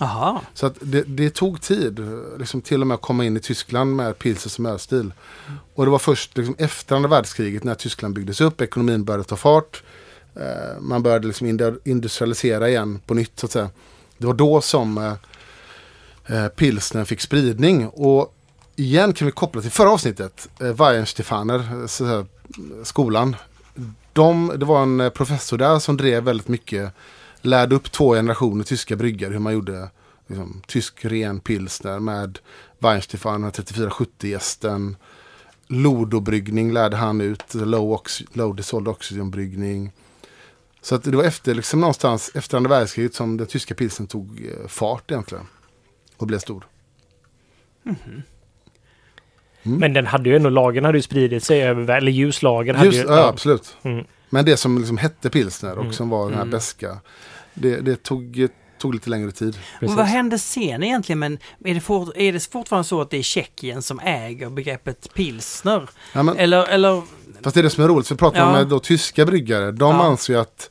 Aha. 0.01 0.43
Så 0.55 0.67
att 0.67 0.77
det, 0.81 1.03
det 1.03 1.35
tog 1.35 1.61
tid, 1.61 2.01
liksom 2.39 2.61
till 2.61 2.81
och 2.81 2.87
med 2.87 2.95
att 2.95 3.01
komma 3.01 3.25
in 3.25 3.37
i 3.37 3.41
Tyskland 3.41 3.97
med 3.97 4.19
pilsner 4.19 4.51
som 4.51 4.67
ölstil. 4.67 5.13
Och 5.75 5.85
det 5.85 5.91
var 5.91 5.99
först 5.99 6.37
liksom 6.37 6.55
efter 6.59 6.97
andra 6.97 7.09
världskriget 7.09 7.65
när 7.65 7.75
Tyskland 7.75 8.15
byggdes 8.15 8.41
upp, 8.41 8.61
ekonomin 8.61 9.05
började 9.05 9.25
ta 9.25 9.37
fart. 9.37 9.83
Eh, 10.35 10.81
man 10.81 11.03
började 11.03 11.27
liksom 11.27 11.47
indu- 11.47 11.79
industrialisera 11.85 12.69
igen 12.69 13.01
på 13.07 13.15
nytt 13.15 13.41
så 13.41 13.47
att 13.47 13.53
säga. 13.53 13.71
Det 14.19 14.27
var 14.27 14.35
då 14.35 14.61
som 14.61 14.99
eh, 14.99 15.15
eh 16.37 16.49
pilsnen 16.49 17.07
fick 17.07 17.21
spridning. 17.21 17.89
Och 17.89 18.35
igen 18.77 19.13
kan 19.13 19.27
vi 19.27 19.33
koppla 19.33 19.63
till 19.63 19.71
förra 19.71 19.91
avsnittet, 19.91 20.49
eh, 20.61 20.73
Weihenstephaner, 20.73 21.59
eh, 22.01 22.25
skolan. 22.83 23.37
De, 24.13 24.53
det 24.57 24.67
var 24.67 24.83
en 24.83 25.01
eh, 25.01 25.11
professor 25.11 25.59
där 25.59 25.79
som 25.79 25.97
drev 25.97 26.23
väldigt 26.23 26.49
mycket, 26.49 26.93
lärde 27.43 27.75
upp 27.75 27.93
två 27.93 28.15
generationer 28.15 28.65
tyska 28.65 28.97
bryggare 28.97 29.33
hur 29.33 29.39
man 29.39 29.53
gjorde 29.53 29.91
liksom, 30.27 30.63
tysk 30.67 31.05
ren 31.05 31.41
pilsner 31.41 31.99
med 31.99 32.39
Weihenstephaner 32.79 33.51
3470-gästen. 33.51 34.97
Lodobryggning 35.69 36.73
lärde 36.73 36.97
han 36.97 37.21
ut, 37.21 37.55
low, 37.55 37.93
ox- 37.93 38.25
low 38.33 38.57
dissolved 38.57 38.89
oxygen 38.89 39.31
bryggning. 39.31 39.93
Så 40.87 40.95
att 40.95 41.03
det 41.05 41.17
var 41.17 41.25
efter, 41.25 41.55
liksom 41.55 41.81
någonstans 41.81 42.31
efter 42.35 42.57
andra 42.57 42.71
världskriget 42.71 43.15
som 43.15 43.37
den 43.37 43.47
tyska 43.47 43.75
pilsen 43.75 44.07
tog 44.07 44.47
eh, 44.47 44.69
fart 44.69 45.11
egentligen. 45.11 45.45
Och 46.17 46.27
blev 46.27 46.39
stor. 46.39 46.67
Men 49.63 49.93
den 49.93 50.07
hade 50.07 50.29
ju 50.31 50.37
ändå, 50.37 50.51
lagen 50.51 50.85
hade 50.85 50.99
ju 50.99 51.03
spridit 51.03 51.45
sig 51.45 51.63
över, 51.63 51.97
eller 51.97 52.13
ljuslagen 52.13 52.77
hade 52.77 52.87
Just, 52.87 52.99
ju... 53.09 53.13
ja, 53.13 53.27
absolut. 53.29 53.77
Mm. 53.83 54.05
Men 54.31 54.45
det 54.45 54.57
som 54.57 54.79
liksom 54.79 54.97
hette 54.99 55.31
pilsner 55.31 55.73
och 55.73 55.81
Mm. 55.83 55.93
som 55.93 56.09
var 56.09 56.25
den 56.25 56.35
här 56.35 56.43
Mm. 56.43 56.51
beska 56.51 56.97
det, 57.55 57.77
det 57.81 58.03
tog, 58.03 58.49
tog 58.79 58.95
lite 58.95 59.11
längre 59.11 59.31
tid. 59.31 59.49
Och 59.75 59.81
Precis. 59.81 59.97
vad 59.97 60.07
hände 60.07 60.39
sen 60.39 60.83
egentligen? 60.83 61.19
Men 61.19 61.39
är 61.65 61.75
det, 61.75 61.81
fort, 61.81 62.17
är 62.17 62.33
det 62.33 62.49
fortfarande 62.53 62.89
så 62.89 63.01
att 63.01 63.11
det 63.11 63.19
är 63.19 63.23
Tjeckien 63.23 63.83
som 63.83 64.01
äger 64.01 64.51
begreppet 64.51 65.15
pilsner? 65.15 65.89
Ja, 66.13 66.23
men, 66.23 66.37
Eller, 66.37 66.67
eller 66.67 67.03
fast 67.43 67.55
det 67.55 67.61
är 67.61 67.63
det 67.63 67.71
som 67.71 67.85
är 67.85 67.89
roligt, 67.89 68.09
för 68.09 68.15
vi 68.15 68.19
pratar 68.19 68.39
Ja. 68.39 68.53
med 68.53 68.67
då 68.69 68.79
tyska 68.79 69.27
bryggare. 69.27 69.73
De 69.73 69.97
Ja. 69.97 70.03
anser 70.05 70.33
ju 70.35 70.41
att 70.41 70.71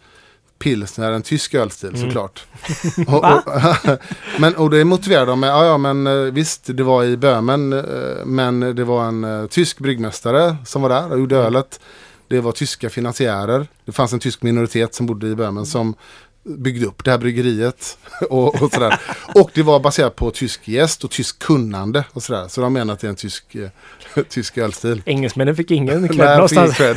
pilsner 0.65 1.11
en 1.11 1.21
tysk 1.21 1.53
ölstil 1.53 1.89
Mm. 1.89 2.01
såklart. 2.01 2.45
och, 3.07 3.23
och, 3.23 3.41
men, 4.39 4.55
och 4.55 4.69
det 4.69 4.85
motiverar 4.85 5.25
de 5.25 5.39
med, 5.39 5.49
ja, 5.49 5.65
ja 5.65 5.77
men 5.77 6.07
eh, 6.07 6.13
visst 6.13 6.61
det 6.65 6.83
var 6.83 7.03
i 7.03 7.17
Böhmen 7.17 7.73
eh, 7.73 8.25
men 8.25 8.59
det 8.59 8.83
var 8.83 9.05
en 9.05 9.23
eh, 9.23 9.45
tysk 9.47 9.79
bryggmästare 9.79 10.55
som 10.65 10.81
var 10.81 10.89
där 10.89 11.11
och 11.11 11.19
gjorde 11.19 11.35
Mm. 11.35 11.47
ölet. 11.47 11.79
Det 12.27 12.41
var 12.41 12.51
tyska 12.51 12.89
finansiärer. 12.89 13.67
Det 13.85 13.91
fanns 13.91 14.13
en 14.13 14.19
tysk 14.19 14.41
minoritet 14.43 14.95
som 14.95 15.05
bodde 15.05 15.27
i 15.27 15.35
Böhmen 15.35 15.65
som 15.65 15.95
byggde 16.43 16.85
upp 16.85 17.03
det 17.03 17.11
här 17.11 17.17
bryggeriet. 17.17 17.97
och, 18.29 18.61
och, 18.61 18.71
sådär. 18.73 18.99
och 19.35 19.49
det 19.53 19.63
var 19.63 19.79
baserat 19.79 20.15
på 20.15 20.31
tysk 20.31 20.67
gäst 20.67 21.03
och 21.03 21.11
tysk 21.11 21.39
kunnande. 21.39 22.03
Och 22.13 22.23
sådär. 22.23 22.47
Så 22.47 22.61
de 22.61 22.73
menar 22.73 22.93
att 22.93 22.99
det 22.99 23.07
är 23.07 23.09
en 23.09 23.15
tysk, 23.15 23.55
tysk 24.29 24.57
ölstil. 24.57 25.01
Engelsmännen 25.05 25.55
fick 25.55 25.71
ingen 25.71 26.07
cred 26.07 26.09
fick 26.09 26.19
någonstans. 26.19 26.77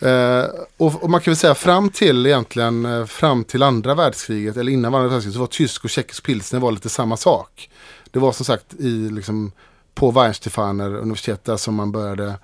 Eh, 0.00 0.44
och, 0.76 1.02
och 1.02 1.10
man 1.10 1.20
kan 1.20 1.30
väl 1.30 1.36
säga 1.36 1.54
fram 1.54 1.90
till 1.90 2.26
egentligen 2.26 2.86
eh, 2.86 3.06
fram 3.06 3.44
till 3.44 3.62
andra 3.62 3.94
världskriget 3.94 4.56
eller 4.56 4.72
innan 4.72 4.94
andra 4.94 5.08
världskriget 5.08 5.34
så 5.34 5.40
var 5.40 5.46
tysk 5.46 5.84
och 5.84 5.90
tjeckisk 5.90 6.24
pilsner 6.24 6.60
var 6.60 6.72
lite 6.72 6.88
samma 6.88 7.16
sak. 7.16 7.70
Det 8.10 8.18
var 8.18 8.32
som 8.32 8.44
sagt 8.44 8.74
i 8.74 9.10
liksom 9.10 9.52
på 9.94 10.10
Weihenstephaner 10.10 10.94
universitet 10.94 11.44
där 11.44 11.56
som 11.56 11.74
man 11.74 11.92
började 11.92 12.34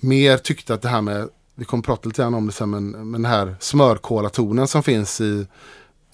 mer 0.00 0.36
tyckte 0.36 0.74
att 0.74 0.82
det 0.82 0.88
här 0.88 1.02
med 1.02 1.28
vi 1.58 1.64
kommer 1.64 1.82
prata 1.82 2.08
lite 2.08 2.22
grann 2.22 2.34
om 2.34 2.46
det 2.46 2.52
sen, 2.52 2.70
men, 2.70 2.90
men 2.90 3.22
den 3.22 3.30
här 3.30 3.56
smörkolatonen 3.60 4.68
som 4.68 4.82
finns 4.82 5.20
i 5.20 5.46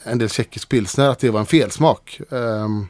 en 0.02 0.18
del 0.18 0.28
tjeckisk 0.28 0.68
pilsner, 0.68 1.08
att 1.08 1.18
det 1.18 1.30
var 1.30 1.40
en 1.40 1.46
felsmak. 1.46 2.20
Ehm, 2.30 2.86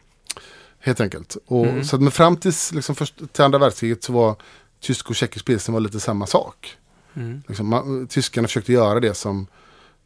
helt 0.85 1.01
enkelt. 1.01 1.37
Och, 1.47 1.67
Mm. 1.67 1.85
Så 1.85 1.97
att, 1.97 2.03
men 2.03 2.11
fram 2.11 2.37
tills, 2.37 2.73
liksom, 2.73 2.95
först, 2.95 3.33
till 3.33 3.45
andra 3.45 3.59
världskriget 3.59 4.05
så 4.05 4.13
var 4.13 4.37
tysk 4.81 5.11
och 5.11 5.17
tjeckisk 5.17 5.47
pilsner 5.47 5.73
var 5.73 5.81
lite 5.81 6.01
samma 6.01 6.27
sak. 6.27 6.77
Mm. 7.15 7.43
Liksom, 7.49 7.69
man, 7.69 8.07
tyskarna 8.07 8.49
försökte 8.49 8.73
göra 8.73 9.01
det 9.01 9.15
som 9.15 9.47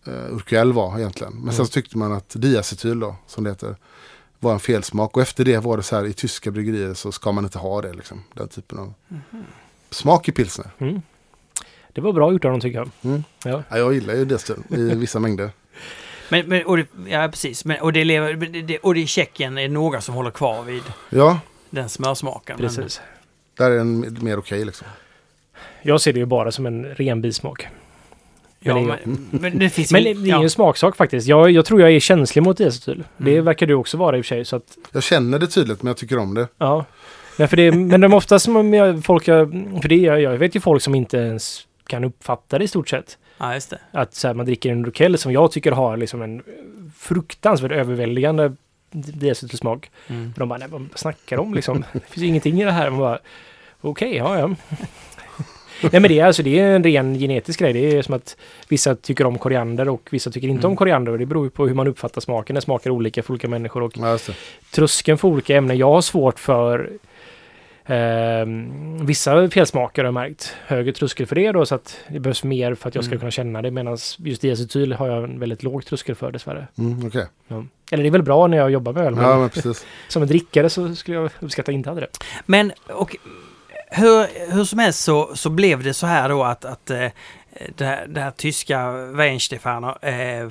uh, 0.08 0.34
Urquell 0.34 0.72
var 0.72 0.98
egentligen. 0.98 1.32
Men 1.32 1.54
sen 1.54 1.66
så 1.66 1.72
tyckte 1.72 1.98
man 1.98 2.12
att 2.12 2.32
diacetyl 2.36 3.00
då, 3.00 3.16
som 3.26 3.44
det 3.44 3.50
heter, 3.50 3.76
var 4.38 4.52
en 4.52 4.60
felsmak. 4.60 5.16
Och 5.16 5.22
efter 5.22 5.44
det 5.44 5.58
var 5.58 5.76
det 5.76 5.82
så 5.82 5.96
här 5.96 6.04
i 6.06 6.12
tyska 6.12 6.50
bryggerier 6.50 6.94
så 6.94 7.12
ska 7.12 7.32
man 7.32 7.44
inte 7.44 7.58
ha 7.58 7.82
det. 7.82 7.92
Liksom, 7.92 8.22
den 8.34 8.48
typen 8.48 8.78
av 8.78 8.94
smak 9.90 10.28
i 10.28 10.32
pilsner. 10.32 10.70
Mm. 10.78 11.02
Det 11.92 12.00
var 12.00 12.12
bra 12.12 12.32
gjort 12.32 12.44
av 12.44 12.50
dem 12.50 12.60
tycker 12.60 12.78
jag. 12.78 12.90
Mm. 13.02 13.24
Ja. 13.44 13.62
Ja, 13.68 13.78
jag 13.78 13.94
gillar 13.94 14.14
ju 14.14 14.24
diacetyl 14.24 14.62
i 14.70 14.94
vissa 14.94 15.18
mängder. 15.20 15.50
Men, 16.30 16.46
men, 16.46 16.66
och 16.66 16.76
det, 16.76 16.86
ja, 17.08 17.28
precis. 17.28 17.64
Men, 17.64 17.80
och, 17.80 17.92
det 17.92 18.04
lever, 18.04 18.34
det, 18.34 18.62
det- 18.62 18.78
och 18.78 18.94
det 18.94 19.00
i 19.00 19.06
Tjeckien 19.06 19.58
är 19.58 19.62
det 19.62 19.68
några 19.68 20.00
som 20.00 20.14
håller 20.14 20.30
kvar 20.30 20.62
vid 20.62 20.82
Ja, 21.10 21.40
den 21.70 21.88
smörsmaken. 21.88 22.56
Men- 22.60 22.68
Precis. 22.68 23.00
där 23.54 23.70
är 23.70 23.76
den 23.76 24.18
mer 24.20 24.38
okej 24.38 24.64
liksom. 24.64 24.86
Jag 25.82 26.00
ser 26.00 26.12
det 26.12 26.18
ju 26.18 26.26
bara 26.26 26.52
som 26.52 26.66
en 26.66 26.84
ren 26.84 27.20
bismak. 27.22 27.66
Ja, 28.60 28.74
Men 28.74 28.86
det 28.86 28.98
men, 29.04 29.28
men 29.30 29.58
det 29.58 29.70
finns 29.70 29.92
Men 29.92 30.02
ju- 30.02 30.14
det 30.14 30.20
är 30.20 30.24
ju 30.24 30.28
ja. 30.30 30.42
en 30.42 30.50
smaksak 30.50 30.96
faktiskt. 30.96 31.26
Jag, 31.28 31.50
jag 31.50 31.64
tror 31.64 31.80
jag 31.80 31.92
är 31.92 32.00
känslig 32.00 32.42
mot 32.42 32.56
diacetyl. 32.58 33.04
Det 33.16 33.32
Mm. 33.32 33.44
verkar 33.44 33.66
du 33.66 33.74
också 33.74 33.96
vara 33.96 34.16
i 34.18 34.20
och 34.20 34.24
för 34.24 34.28
sig. 34.28 34.44
Så 34.44 34.56
att, 34.56 34.78
Jag 34.92 35.02
känner 35.02 35.38
det 35.38 35.46
tydligt 35.46 35.82
men 35.82 35.86
jag 35.90 35.96
tycker 35.96 36.18
om 36.18 36.34
det. 36.34 36.48
ja. 36.58 36.84
Nej, 37.38 37.48
för 37.48 37.56
det, 37.56 37.72
men 37.72 38.00
de 38.00 38.14
oftast 38.14 38.44
som 38.44 38.74
jag, 38.74 39.04
folk, 39.04 39.28
jag- 39.28 39.50
för 39.82 39.88
det, 39.88 39.96
jag, 39.96 40.20
jag 40.20 40.36
vet 40.36 40.56
ju 40.56 40.60
folk 40.60 40.82
som 40.82 40.94
inte 40.94 41.16
ens 41.16 41.66
kan 41.86 42.04
uppfatta 42.04 42.58
det 42.58 42.64
i 42.64 42.68
stort 42.68 42.88
sett. 42.88 43.18
Ja, 43.38 43.54
just 43.54 43.70
det. 43.70 43.78
Att 43.92 44.14
så 44.14 44.26
här, 44.26 44.34
man 44.34 44.46
dricker 44.46 44.70
en 44.72 44.84
Rockel 44.84 45.18
som 45.18 45.32
jag 45.32 45.52
tycker 45.52 45.72
har 45.72 45.96
liksom 45.96 46.22
en 46.22 46.42
fruktansvärt 46.98 47.72
överväldigande 47.72 48.52
diacetylsmak. 48.90 49.90
Mm. 50.08 50.32
De 50.36 50.48
bara, 50.48 50.58
nej 50.58 50.68
vad 50.70 50.88
snackar 50.94 51.36
de 51.36 51.54
liksom? 51.54 51.84
Det 51.92 52.00
finns 52.00 52.24
ingenting 52.24 52.60
i 52.60 52.64
det 52.64 52.72
här. 52.72 52.90
Man 52.90 52.98
bara, 52.98 53.18
okej, 53.80 54.16
ja 54.16 54.38
ja. 54.38 54.48
nej 55.82 56.00
men 56.00 56.02
det 56.02 56.18
är 56.20 56.26
alltså 56.26 56.42
det 56.42 56.58
är 56.60 56.76
en 56.76 56.84
ren 56.84 57.14
genetisk 57.18 57.60
grej. 57.60 57.72
Det 57.72 57.96
är 57.96 58.02
som 58.02 58.14
att 58.14 58.36
vissa 58.68 58.94
tycker 58.94 59.26
om 59.26 59.38
koriander 59.38 59.88
och 59.88 60.08
vissa 60.10 60.30
tycker 60.30 60.48
inte 60.48 60.60
Mm. 60.60 60.70
om 60.70 60.76
koriander. 60.76 61.12
Och 61.12 61.18
det 61.18 61.26
beror 61.26 61.44
ju 61.44 61.50
på 61.50 61.66
hur 61.66 61.74
man 61.74 61.86
uppfattar 61.88 62.20
smaken. 62.20 62.54
Det 62.54 62.60
smakar 62.60 62.90
olika 62.90 63.22
för 63.22 63.32
olika 63.32 63.48
människor. 63.48 63.82
Och 63.82 63.92
Ja, 63.96 64.18
tröskeln 64.74 65.18
för 65.18 65.28
olika 65.28 65.56
ämnen. 65.56 65.78
Jag 65.78 65.90
har 65.92 66.00
svårt 66.00 66.38
för 66.38 66.90
ehm, 67.88 69.06
vissa 69.06 69.50
felsmaker 69.50 70.02
har 70.02 70.06
jag 70.06 70.14
märkt. 70.14 70.54
Högre 70.66 70.92
tröskel 70.92 71.26
för 71.26 71.34
det 71.34 71.52
då 71.52 71.66
så 71.66 71.74
att 71.74 71.98
det 72.08 72.20
behövs 72.20 72.44
mer 72.44 72.74
för 72.74 72.88
att 72.88 72.94
jag 72.94 73.04
ska 73.04 73.12
Mm. 73.12 73.20
kunna 73.20 73.30
känna 73.30 73.62
det. 73.62 73.70
Medan 73.70 73.98
just 74.18 74.42
diacetyl 74.42 74.92
har 74.92 75.08
jag 75.08 75.24
en 75.24 75.40
väldigt 75.40 75.62
låg 75.62 75.86
tröskel 75.86 76.14
för 76.14 76.32
dessvärre. 76.32 76.68
Mm, 76.78 77.06
okej. 77.06 77.26
Ja. 77.48 77.64
Eller 77.90 78.02
det 78.02 78.08
är 78.08 78.10
väl 78.10 78.22
bra 78.22 78.46
när 78.46 78.56
jag 78.56 78.70
jobbar 78.70 78.92
med 78.92 79.02
öl. 79.06 79.14
Ja, 79.20 79.38
men 79.38 79.50
precis. 79.50 79.86
som 80.08 80.22
en 80.22 80.28
drickare 80.28 80.70
så 80.70 80.94
skulle 80.94 81.16
jag 81.16 81.30
uppskatta 81.40 81.72
inte 81.72 81.88
hade 81.88 82.00
det. 82.00 82.08
Men 82.46 82.72
och, 82.88 83.16
hur, 83.90 84.52
hur 84.52 84.64
som 84.64 84.78
helst 84.78 85.00
så, 85.04 85.30
så 85.34 85.50
blev 85.50 85.82
det 85.82 85.94
så 85.94 86.06
här 86.06 86.28
då 86.28 86.44
att, 86.44 86.64
att 86.64 86.90
eh, 86.90 87.06
det, 87.76 87.84
här, 87.84 88.06
det 88.08 88.20
här 88.20 88.30
tyska 88.30 88.92
Weinstefaner 88.92 89.96
eh, 90.02 90.48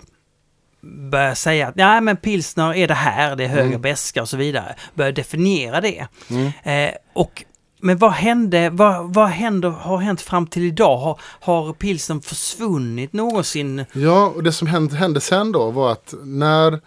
började 0.82 1.36
säga 1.36 1.68
att 1.68 1.76
nej 1.76 2.02
men 2.02 2.18
pilsner 2.18 2.74
är 2.74 2.88
det 2.88 2.94
här, 2.94 3.36
det 3.36 3.44
är 3.44 3.48
högre 3.48 3.68
Mm. 3.68 3.82
beska 3.82 4.22
och 4.22 4.30
så 4.30 4.38
vidare. 4.38 4.76
Började 4.94 5.16
definiera 5.22 5.82
det. 5.82 6.08
Mm. 6.30 6.52
Eh, 6.64 6.96
och, 7.14 7.44
men 7.82 7.98
vad 7.98 8.12
hände, 8.12 8.70
vad, 8.70 9.14
vad 9.14 9.28
händer, 9.28 9.70
har 9.70 9.98
hänt 9.98 10.22
fram 10.22 10.48
till 10.48 10.64
idag? 10.64 10.98
Har, 10.98 11.20
har 11.22 11.74
pilsnern 11.74 12.22
försvunnit 12.22 13.14
någonsin? 13.14 13.86
Ja, 13.94 14.28
och 14.36 14.44
det 14.44 14.52
som 14.52 14.68
hände, 14.68 14.96
hände 14.96 15.22
sen 15.22 15.52
då 15.52 15.72
var 15.72 15.92
att 15.92 16.14
när, 16.24 16.80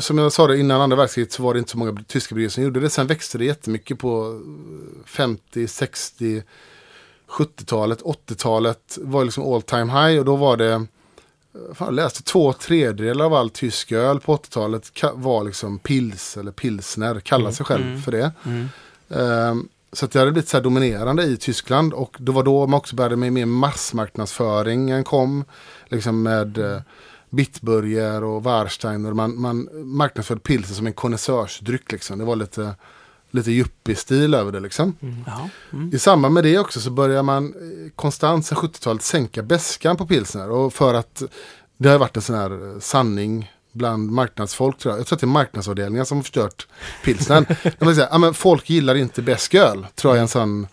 som 0.00 0.18
jag 0.18 0.32
sa 0.32 0.46
det 0.46 0.58
innan 0.58 0.80
andra 0.80 0.96
världskriget 0.96 1.32
så 1.32 1.42
var 1.42 1.54
det 1.54 1.58
inte 1.58 1.70
så 1.70 1.78
många 1.78 2.04
tyska 2.06 2.34
bryggerier 2.34 2.50
som 2.50 2.62
gjorde 2.62 2.80
det. 2.80 2.90
Sen 2.90 3.06
växte 3.06 3.38
det 3.38 3.44
jättemycket 3.44 3.98
på 3.98 4.40
50, 5.06 5.68
60, 5.68 6.42
70-talet, 7.28 8.02
80-talet 8.02 8.98
var 9.00 9.24
liksom 9.24 9.54
all 9.54 9.62
time 9.62 9.92
high 9.92 10.18
och 10.18 10.24
då 10.24 10.36
var 10.36 10.56
det 10.56 10.86
Fan, 11.74 11.94
läste 11.96 12.22
två 12.22 12.52
tredjedelar 12.52 13.24
av 13.24 13.34
all 13.34 13.50
tysk 13.50 13.92
öl 13.92 14.20
på 14.20 14.36
80-talet 14.36 14.82
ka- 14.94 15.12
var 15.14 15.44
liksom 15.44 15.78
pils 15.78 16.36
eller 16.36 16.52
pilsner, 16.52 17.20
kallade 17.20 17.54
sig 17.54 17.66
själv 17.66 17.86
Mm. 17.86 18.02
för 18.02 18.12
det. 18.12 18.32
Ehm, 19.20 19.68
så 19.92 20.04
att 20.04 20.12
det 20.12 20.18
hade 20.18 20.32
blivit 20.32 20.48
så 20.48 20.56
här 20.56 20.64
dominerande 20.64 21.22
i 21.22 21.36
Tyskland 21.36 21.92
och 21.92 22.16
det 22.18 22.32
var 22.32 22.42
då 22.42 22.66
man 22.66 22.78
också 22.78 22.96
började 22.96 23.16
med 23.16 23.32
mer 23.32 23.46
massmarknadsföringen 23.46 25.04
kom. 25.04 25.44
Liksom 25.88 26.22
med 26.22 26.58
eh, 26.58 26.80
Bitburger 27.30 28.24
och 28.24 28.42
Warsteiner. 28.42 29.12
Man, 29.12 29.40
man 29.40 29.68
marknadsförde 29.84 30.40
pilsen 30.40 30.74
som 30.76 30.86
en 30.86 30.92
konnässörsdryck 30.92 31.92
liksom. 31.92 32.18
Det 32.18 32.24
var 32.24 32.36
lite, 32.36 32.74
lite 33.30 33.50
yuppie-stil 33.50 34.34
över 34.34 34.52
det 34.52 34.60
liksom. 34.60 34.96
Ja. 35.26 35.48
Mm. 35.72 35.90
I 35.94 35.98
samband 35.98 36.34
med 36.34 36.44
det 36.44 36.58
också 36.58 36.80
så 36.80 36.90
börjar 36.90 37.22
man 37.22 37.44
eh, 37.46 37.90
konstant 37.94 38.46
sedan 38.46 38.58
70-talet 38.58 39.02
sänka 39.02 39.42
bäskan 39.42 39.96
på 39.96 40.06
pilsner. 40.06 40.50
Och 40.50 40.72
för 40.74 40.94
att 40.94 41.22
det 41.76 41.88
har 41.88 41.98
varit 41.98 42.16
en 42.16 42.22
sån 42.22 42.36
här 42.36 42.74
eh, 42.74 42.80
sanning 42.80 43.52
bland 43.72 44.10
marknadsfolk 44.10 44.78
tror 44.78 44.92
jag. 44.92 45.00
Jag 45.00 45.06
tror 45.06 45.16
att 45.16 45.20
det 45.20 45.24
är 45.24 45.28
marknadsavdelningen 45.28 46.06
som 46.06 46.18
har 46.18 46.22
förstört 46.22 46.66
pilsnern. 47.04 47.46
De 48.10 48.20
men 48.20 48.34
folk 48.34 48.70
gillar 48.70 48.94
inte 48.94 49.22
bäsk 49.22 49.54
öl, 49.54 49.86
tror 49.94 50.14
jag 50.14 50.18
är 50.18 50.22
en 50.22 50.28
sån. 50.28 50.66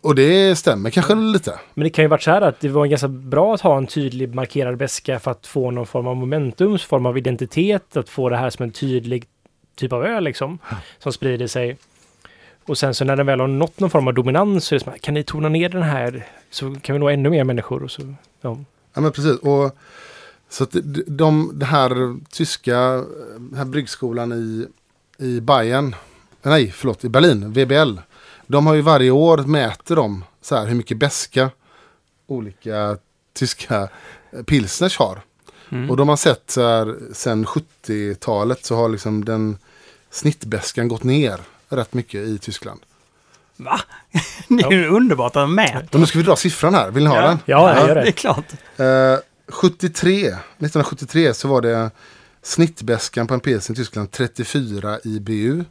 Och 0.00 0.14
det 0.14 0.56
stämmer 0.56 0.90
kanske 0.90 1.14
lite. 1.14 1.58
Men 1.74 1.84
det 1.84 1.90
kan 1.90 2.04
ju 2.04 2.08
varit 2.08 2.22
så 2.22 2.30
här 2.30 2.42
att 2.42 2.60
det 2.60 2.68
var 2.68 2.86
ganska 2.86 3.08
bra 3.08 3.54
att 3.54 3.60
ha 3.60 3.76
en 3.76 3.86
tydlig 3.86 4.34
markerad 4.34 4.76
beska 4.76 5.18
för 5.18 5.30
att 5.30 5.46
få 5.46 5.70
någon 5.70 5.86
form 5.86 6.06
av 6.06 6.16
momentum, 6.16 6.78
form 6.78 7.06
av 7.06 7.18
identitet, 7.18 7.96
att 7.96 8.08
få 8.08 8.28
det 8.28 8.36
här 8.36 8.50
som 8.50 8.62
en 8.62 8.70
tydlig 8.70 9.24
typ 9.76 9.92
av 9.92 10.04
öl 10.04 10.24
liksom, 10.24 10.58
som 10.98 11.12
sprider 11.12 11.46
sig. 11.46 11.76
Och 12.68 12.78
sen 12.78 12.94
så 12.94 13.04
när 13.04 13.16
den 13.16 13.26
väl 13.26 13.40
har 13.40 13.46
nått 13.46 13.80
någon 13.80 13.90
form 13.90 14.08
av 14.08 14.14
dominans 14.14 14.64
så 14.64 14.74
är 14.74 14.78
det 14.78 14.84
som, 14.84 14.92
kan 15.00 15.14
ni 15.14 15.24
tona 15.24 15.48
ner 15.48 15.68
den 15.68 15.82
här 15.82 16.26
så 16.50 16.74
kan 16.82 16.92
vi 16.92 16.98
nå 16.98 17.08
ännu 17.08 17.30
mer 17.30 17.44
människor. 17.44 17.82
Och 17.82 17.90
så, 17.90 18.14
ja. 18.40 18.58
Ja 18.94 19.00
men 19.00 19.12
precis. 19.12 19.38
Och, 19.38 19.76
så 20.48 20.64
att 20.64 20.72
de, 20.72 21.04
de, 21.06 21.52
det 21.54 21.66
här 21.66 22.16
tyska, 22.30 22.78
den 23.38 23.54
här 23.56 23.64
bryggskolan 23.64 24.32
i, 24.32 24.66
i 25.24 25.40
Bayern, 25.40 25.94
nej 26.42 26.70
förlåt, 26.70 27.04
i 27.04 27.08
Berlin, 27.08 27.52
VBL. 27.52 27.98
De 28.46 28.66
har 28.66 28.74
ju 28.74 28.80
varje 28.80 29.10
år 29.10 29.38
mäter 29.38 29.96
de 29.96 30.24
så 30.42 30.56
här 30.56 30.66
hur 30.66 30.74
mycket 30.74 30.96
beska 30.96 31.50
olika 32.26 32.98
tyska 33.32 33.88
eh, 34.30 34.42
pilsners 34.42 34.98
har. 34.98 35.20
Mm. 35.70 35.90
Och 35.90 35.96
de 35.96 36.08
har 36.08 36.16
sett 36.16 36.50
så 36.50 36.62
här 36.62 36.96
sen 37.12 37.46
70-talet 37.46 38.64
så 38.64 38.76
har 38.76 38.88
liksom 38.88 39.24
den 39.24 39.58
snittbäskan 40.10 40.88
gått 40.88 41.04
ner 41.04 41.40
rätt 41.68 41.94
mycket 41.94 42.20
i 42.20 42.38
Tyskland. 42.38 42.80
Va? 43.56 43.80
det 44.48 44.62
är 44.62 44.72
ju 44.72 44.88
underbart 44.88 45.36
att 45.36 45.50
mäta. 45.50 45.98
Nu 45.98 46.06
ska 46.06 46.18
vi 46.18 46.24
dra 46.24 46.36
siffran 46.36 46.74
här, 46.74 46.90
vill 46.90 47.02
ni 47.04 47.08
ha 47.10 47.16
Ja. 47.16 47.26
den? 47.28 47.38
Ja, 47.44 47.74
jag 47.78 47.88
gör 47.88 47.94
Det 47.94 48.00
är 48.00 48.04
det. 48.04 48.12
klart. 48.12 48.44
Eh, 48.76 49.16
73, 49.48 50.26
1973 50.26 51.34
så 51.34 51.48
var 51.48 51.60
det 51.60 51.90
snittbäskan 52.42 53.26
på 53.26 53.34
en 53.34 53.40
pilsner 53.40 53.74
i 53.74 53.76
Tyskland 53.76 54.10
34 54.10 54.98
IBU. 55.04 55.64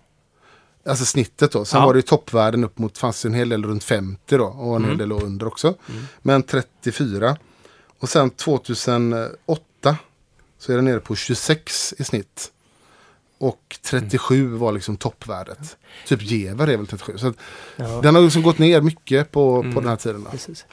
Alltså 0.89 1.05
snittet 1.05 1.51
då. 1.51 1.65
Sen 1.65 1.79
Ja. 1.79 1.85
var 1.85 1.93
det 1.93 1.97
ju 1.97 2.01
toppvärden 2.01 2.63
upp 2.63 2.77
mot, 2.77 2.97
fanns 2.97 3.25
en 3.25 3.33
hel 3.33 3.49
del 3.49 3.63
runt 3.65 3.83
50 3.83 4.37
då. 4.37 4.45
Och 4.45 4.75
en 4.75 4.83
hel 4.85 4.93
Mm. 4.93 5.09
del 5.09 5.23
under 5.23 5.47
också. 5.47 5.75
Men 6.21 6.43
34. 6.43 7.37
Och 7.99 8.09
sen 8.09 8.29
2008 8.29 9.95
så 10.59 10.71
är 10.71 10.75
det 10.75 10.81
nere 10.81 10.99
på 10.99 11.15
26 11.15 11.93
i 11.97 12.03
snitt. 12.03 12.51
Och 13.37 13.77
37 13.83 14.47
var 14.55 14.71
liksom 14.71 14.97
toppvärdet. 14.97 15.77
Typ 16.07 16.21
Gever 16.21 16.67
är 16.67 16.77
väl 16.77 16.87
37. 16.87 17.17
Så 17.17 17.33
Ja. 17.75 17.99
den 18.03 18.15
har 18.15 18.21
liksom 18.21 18.41
gått 18.41 18.57
ner 18.57 18.81
mycket 18.81 19.31
på, 19.31 19.55
Mm. 19.55 19.73
på 19.73 19.79
den 19.79 19.89
här 19.89 19.95
tiden. 19.95 20.27
Precis. 20.31 20.65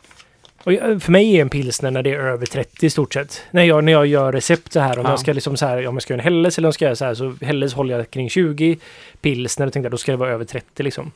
Och 0.64 0.72
jag- 0.72 1.02
för 1.02 1.12
mig 1.12 1.36
är 1.36 1.40
en 1.40 1.48
pilsner 1.50 1.90
när 1.90 2.02
det 2.02 2.10
är 2.10 2.18
över 2.18 2.46
30 2.46 2.86
i 2.86 2.90
stort 2.90 3.14
sett. 3.14 3.42
När 3.50 3.62
jag, 3.64 3.84
när 3.84 3.92
jag 3.92 4.06
gör 4.06 4.32
recept 4.32 4.72
så 4.72 4.80
här, 4.80 4.98
om 4.98 5.04
Ja. 5.04 5.10
jag 5.10 5.20
ska 5.20 5.32
liksom 5.32 5.56
så 5.56 5.66
här, 5.66 5.86
om 5.86 5.94
jag 5.94 6.02
ska 6.02 6.12
göra 6.14 6.20
en 6.22 6.24
Helles 6.34 6.58
eller 6.58 6.66
om 6.66 6.68
jag 6.68 6.74
ska 6.74 6.84
göra 6.84 6.96
så 6.96 7.04
här, 7.04 7.14
så 7.14 7.34
Helles 7.40 7.74
håller 7.74 7.96
jag 7.96 8.10
kring 8.10 8.30
20. 8.30 8.78
Pilsner, 9.20 9.66
tänkte 9.66 9.86
jag, 9.86 9.90
då 9.90 9.96
ska 9.96 10.12
det 10.12 10.18
vara 10.18 10.30
över 10.30 10.44
30 10.44 10.82
liksom. 10.82 11.12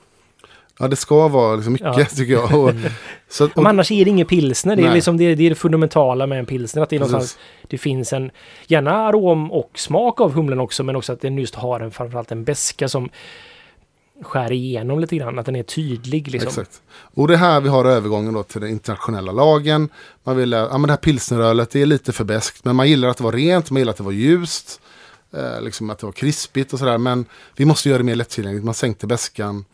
Ja 0.78 0.88
det 0.88 0.96
ska 0.96 1.28
vara 1.28 1.56
liksom 1.56 1.72
mycket 1.72 1.96
Ja. 1.96 2.04
tycker 2.04 2.32
jag. 2.32 2.54
Och, 2.54 2.70
så 3.28 3.44
att, 3.44 3.56
Men 3.56 3.64
och, 3.64 3.70
annars 3.70 3.92
är 3.92 4.04
det 4.04 4.10
ingen 4.10 4.26
pilsner. 4.26 4.76
Det 4.76 4.82
är, 4.82 4.86
Nej. 4.86 4.94
liksom, 4.94 5.16
det, 5.16 5.34
det 5.34 5.46
är 5.46 5.50
det 5.50 5.56
fundamentala 5.56 6.26
med 6.26 6.38
en 6.38 6.46
pilsner. 6.46 6.82
Att 6.82 6.90
det, 6.90 6.96
är 6.96 7.00
någonstans, 7.00 7.38
det 7.68 7.78
finns 7.78 8.12
en, 8.12 8.30
gärna 8.66 8.90
arom 8.90 9.52
och 9.52 9.70
smak 9.74 10.20
av 10.20 10.32
humlen 10.32 10.60
också, 10.60 10.82
men 10.84 10.96
också 10.96 11.12
att 11.12 11.20
den 11.20 11.38
just 11.38 11.54
har 11.54 11.80
en, 11.80 11.90
framförallt 11.90 12.32
en 12.32 12.44
beska 12.44 12.88
som 12.88 13.08
skär 14.22 14.52
igenom 14.52 15.00
lite 15.00 15.16
grann. 15.16 15.38
Att 15.38 15.46
den 15.46 15.56
är 15.56 15.62
tydlig 15.62 16.28
liksom. 16.28 16.48
Exakt. 16.48 16.82
Och 17.14 17.28
det 17.28 17.34
är 17.34 17.38
här 17.38 17.60
vi 17.60 17.68
har 17.68 17.84
övergången 17.84 18.34
då 18.34 18.42
till 18.42 18.60
den 18.60 18.70
internationella 18.70 19.32
lagen. 19.32 19.88
Man 20.24 20.36
vill, 20.36 20.52
eh, 20.52 20.58
ja 20.58 20.78
men 20.78 20.82
det 20.82 20.92
här 20.92 20.96
pilsnerölet 20.96 21.70
det 21.70 21.82
är 21.82 21.86
lite 21.86 22.12
för 22.12 22.24
beskt 22.24 22.64
men 22.64 22.76
man 22.76 22.88
gillar 22.88 23.08
att 23.08 23.16
det 23.16 23.24
var 23.24 23.32
rent, 23.32 23.70
man 23.70 23.80
gillar 23.80 23.90
att 23.90 23.96
det 23.96 24.02
var 24.04 24.12
ljust. 24.12 24.80
Eh, 25.32 25.62
liksom 25.62 25.90
att 25.90 25.98
det 25.98 26.06
var 26.06 26.12
krispigt 26.12 26.72
och 26.72 26.78
sådär. 26.78 26.98
Men 26.98 27.24
vi 27.56 27.64
måste 27.64 27.88
göra 27.88 27.98
det 27.98 28.04
mer 28.04 28.14
lättillgängligt. 28.14 28.64
Man 28.64 28.74
sänkte 28.74 29.06
beskan. 29.06 29.64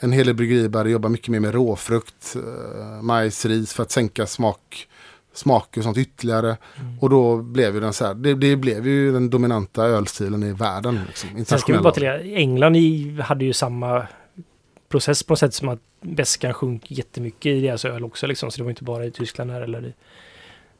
En 0.00 0.12
hel 0.12 0.26
del 0.26 0.34
bryggerier 0.34 0.68
började 0.68 0.90
jobba 0.90 1.08
mycket 1.08 1.28
mer 1.28 1.40
med 1.40 1.54
råfrukt, 1.54 2.36
eh, 2.36 3.02
majs, 3.02 3.46
ris 3.46 3.72
för 3.72 3.82
att 3.82 3.90
sänka 3.90 4.26
smak, 4.26 4.88
smak 5.32 5.76
och 5.76 5.82
sånt 5.82 5.96
ytterligare. 5.96 6.56
Mm. 6.80 6.98
Och 6.98 7.10
då 7.10 7.36
blev 7.36 7.74
ju 7.74 7.80
den 7.80 7.92
så 7.92 8.06
här, 8.06 8.14
det, 8.14 8.34
det 8.34 8.56
blev 8.56 8.86
ju 8.86 9.12
den 9.12 9.30
dominanta 9.30 9.84
ölstilen 9.84 10.42
i 10.42 10.52
världen. 10.52 11.00
Liksom, 11.06 11.44
Sen 11.44 11.58
ska 11.58 11.72
vi 11.72 11.78
bara 11.78 11.92
tillägga, 11.92 12.36
England 12.36 12.76
hade 13.20 13.44
ju 13.44 13.52
samma 13.52 14.06
process 14.88 15.22
på 15.22 15.32
något 15.32 15.38
sätt 15.38 15.54
som 15.54 15.68
att 15.68 15.80
väskan 16.00 16.54
sjönk 16.54 16.90
jättemycket 16.90 17.46
i 17.46 17.60
deras 17.60 17.84
öl 17.84 18.04
också 18.04 18.26
liksom. 18.26 18.50
Så 18.50 18.58
det 18.58 18.62
var 18.62 18.70
inte 18.70 18.84
bara 18.84 19.04
i 19.04 19.10
Tyskland 19.10 19.50
här 19.50 19.60
eller 19.60 19.86
i, 19.86 19.94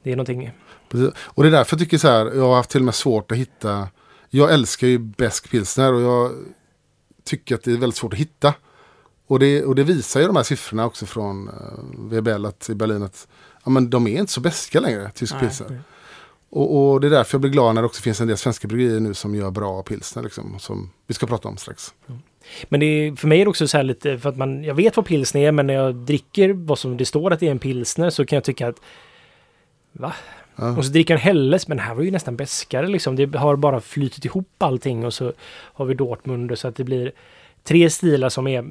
Det 0.02 0.12
är 0.12 0.16
någonting. 0.16 0.50
Precis. 0.88 1.10
Och 1.18 1.42
det 1.42 1.48
är 1.48 1.52
därför 1.52 1.76
jag 1.76 1.80
tycker 1.80 1.98
så 1.98 2.08
här, 2.08 2.26
jag 2.26 2.42
har 2.42 2.56
haft 2.56 2.70
till 2.70 2.80
och 2.80 2.84
med 2.84 2.94
svårt 2.94 3.32
att 3.32 3.38
hitta. 3.38 3.88
Jag 4.30 4.52
älskar 4.52 4.86
ju 4.86 4.98
besk 4.98 5.50
pilsner 5.50 5.92
och 5.92 6.00
jag 6.00 6.32
tycker 7.24 7.54
att 7.54 7.62
det 7.62 7.72
är 7.72 7.76
väldigt 7.76 7.96
svårt 7.96 8.12
att 8.12 8.18
hitta. 8.18 8.54
Och 9.28 9.38
det, 9.38 9.64
och 9.64 9.74
det 9.74 9.84
visar 9.84 10.20
ju 10.20 10.26
de 10.26 10.36
här 10.36 10.42
siffrorna 10.42 10.86
också 10.86 11.06
från 11.06 11.48
uh, 11.48 12.18
VBL 12.18 12.46
att, 12.46 12.68
i 12.70 12.74
Berlin 12.74 13.02
att 13.02 13.28
ja, 13.64 13.70
men 13.70 13.90
de 13.90 14.06
är 14.06 14.20
inte 14.20 14.32
så 14.32 14.40
beska 14.40 14.80
längre, 14.80 15.10
tysk 15.14 15.40
pilsner. 15.40 15.80
Och, 16.50 16.92
och 16.92 17.00
det 17.00 17.06
är 17.06 17.10
därför 17.10 17.34
jag 17.34 17.40
blir 17.40 17.50
glad 17.50 17.74
när 17.74 17.82
det 17.82 17.86
också 17.86 18.02
finns 18.02 18.20
en 18.20 18.28
del 18.28 18.36
svenska 18.36 18.68
bryggerier 18.68 19.00
nu 19.00 19.14
som 19.14 19.34
gör 19.34 19.50
bra 19.50 19.82
pilsner. 19.82 20.22
Liksom, 20.22 20.58
som 20.58 20.90
vi 21.06 21.14
ska 21.14 21.26
prata 21.26 21.48
om 21.48 21.56
strax. 21.56 21.94
Men 22.68 22.80
det 22.80 22.86
är, 22.86 23.16
för 23.16 23.28
mig 23.28 23.40
är 23.40 23.44
det 23.44 23.48
också 23.48 23.68
så 23.68 23.76
här 23.76 23.84
lite, 23.84 24.18
för 24.18 24.28
att 24.28 24.36
man, 24.36 24.64
jag 24.64 24.74
vet 24.74 24.96
vad 24.96 25.06
pilsner 25.06 25.40
är, 25.40 25.52
men 25.52 25.66
när 25.66 25.74
jag 25.74 25.94
dricker 25.94 26.52
vad 26.52 26.78
som 26.78 26.96
det 26.96 27.04
står 27.04 27.32
att 27.32 27.40
det 27.40 27.46
är 27.46 27.50
en 27.50 27.58
pilsner 27.58 28.10
så 28.10 28.26
kan 28.26 28.36
jag 28.36 28.44
tycka 28.44 28.68
att 28.68 28.80
Va? 29.92 30.14
Ja. 30.56 30.76
Och 30.76 30.84
så 30.84 30.92
dricker 30.92 31.14
jag 31.14 31.20
en 31.20 31.24
Helles, 31.24 31.68
men 31.68 31.76
det 31.76 31.82
här 31.82 31.94
var 31.94 32.02
ju 32.02 32.10
nästan 32.10 32.36
beskare 32.36 32.86
liksom. 32.86 33.16
Det 33.16 33.38
har 33.38 33.56
bara 33.56 33.80
flytit 33.80 34.24
ihop 34.24 34.62
allting 34.62 35.04
och 35.04 35.14
så 35.14 35.32
har 35.48 35.84
vi 35.84 35.94
Dortmund 35.94 36.58
så 36.58 36.68
att 36.68 36.76
det 36.76 36.84
blir 36.84 37.12
tre 37.64 37.90
stilar 37.90 38.28
som 38.28 38.46
är 38.46 38.70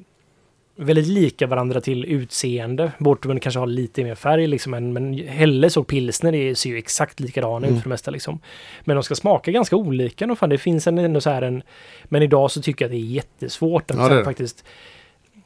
väldigt 0.78 1.08
lika 1.08 1.48
varandra 1.48 1.82
till 1.82 2.06
utseende. 2.06 2.92
Dortmund 3.00 3.42
kanske 3.42 3.60
har 3.60 3.68
lite 3.68 4.04
mer 4.04 4.16
färg 4.16 4.48
liksom, 4.48 4.72
men, 4.72 4.94
men 4.94 5.14
Helles 5.28 5.78
och 5.78 5.88
pilsner 5.88 6.36
är, 6.36 6.54
ser 6.54 6.70
ju 6.70 6.78
exakt 6.78 7.20
likadana 7.20 7.68
Mm. 7.68 7.78
ut 7.78 7.84
för 7.84 7.90
det 7.90 7.94
mesta 7.94 8.12
liksom. 8.12 8.40
Men 8.84 8.96
de 8.96 9.04
ska 9.04 9.16
smaka 9.16 9.52
ganska 9.52 9.76
olika. 9.76 10.36
fan. 10.36 10.50
Det 10.50 10.58
finns 10.58 10.88
en, 10.88 10.98
ändå 10.98 11.22
så 11.22 11.30
här 11.30 11.42
en... 11.42 11.64
Men 12.04 12.22
idag 12.24 12.52
så 12.52 12.62
tycker 12.62 12.86
jag 12.86 12.90
att 12.90 12.92
det 12.92 12.98
är 12.98 13.14
jättesvårt 13.14 13.92
att 13.92 13.98
Ja, 13.98 14.10
det 14.10 14.16
är 14.20 14.24
faktiskt... 14.24 14.64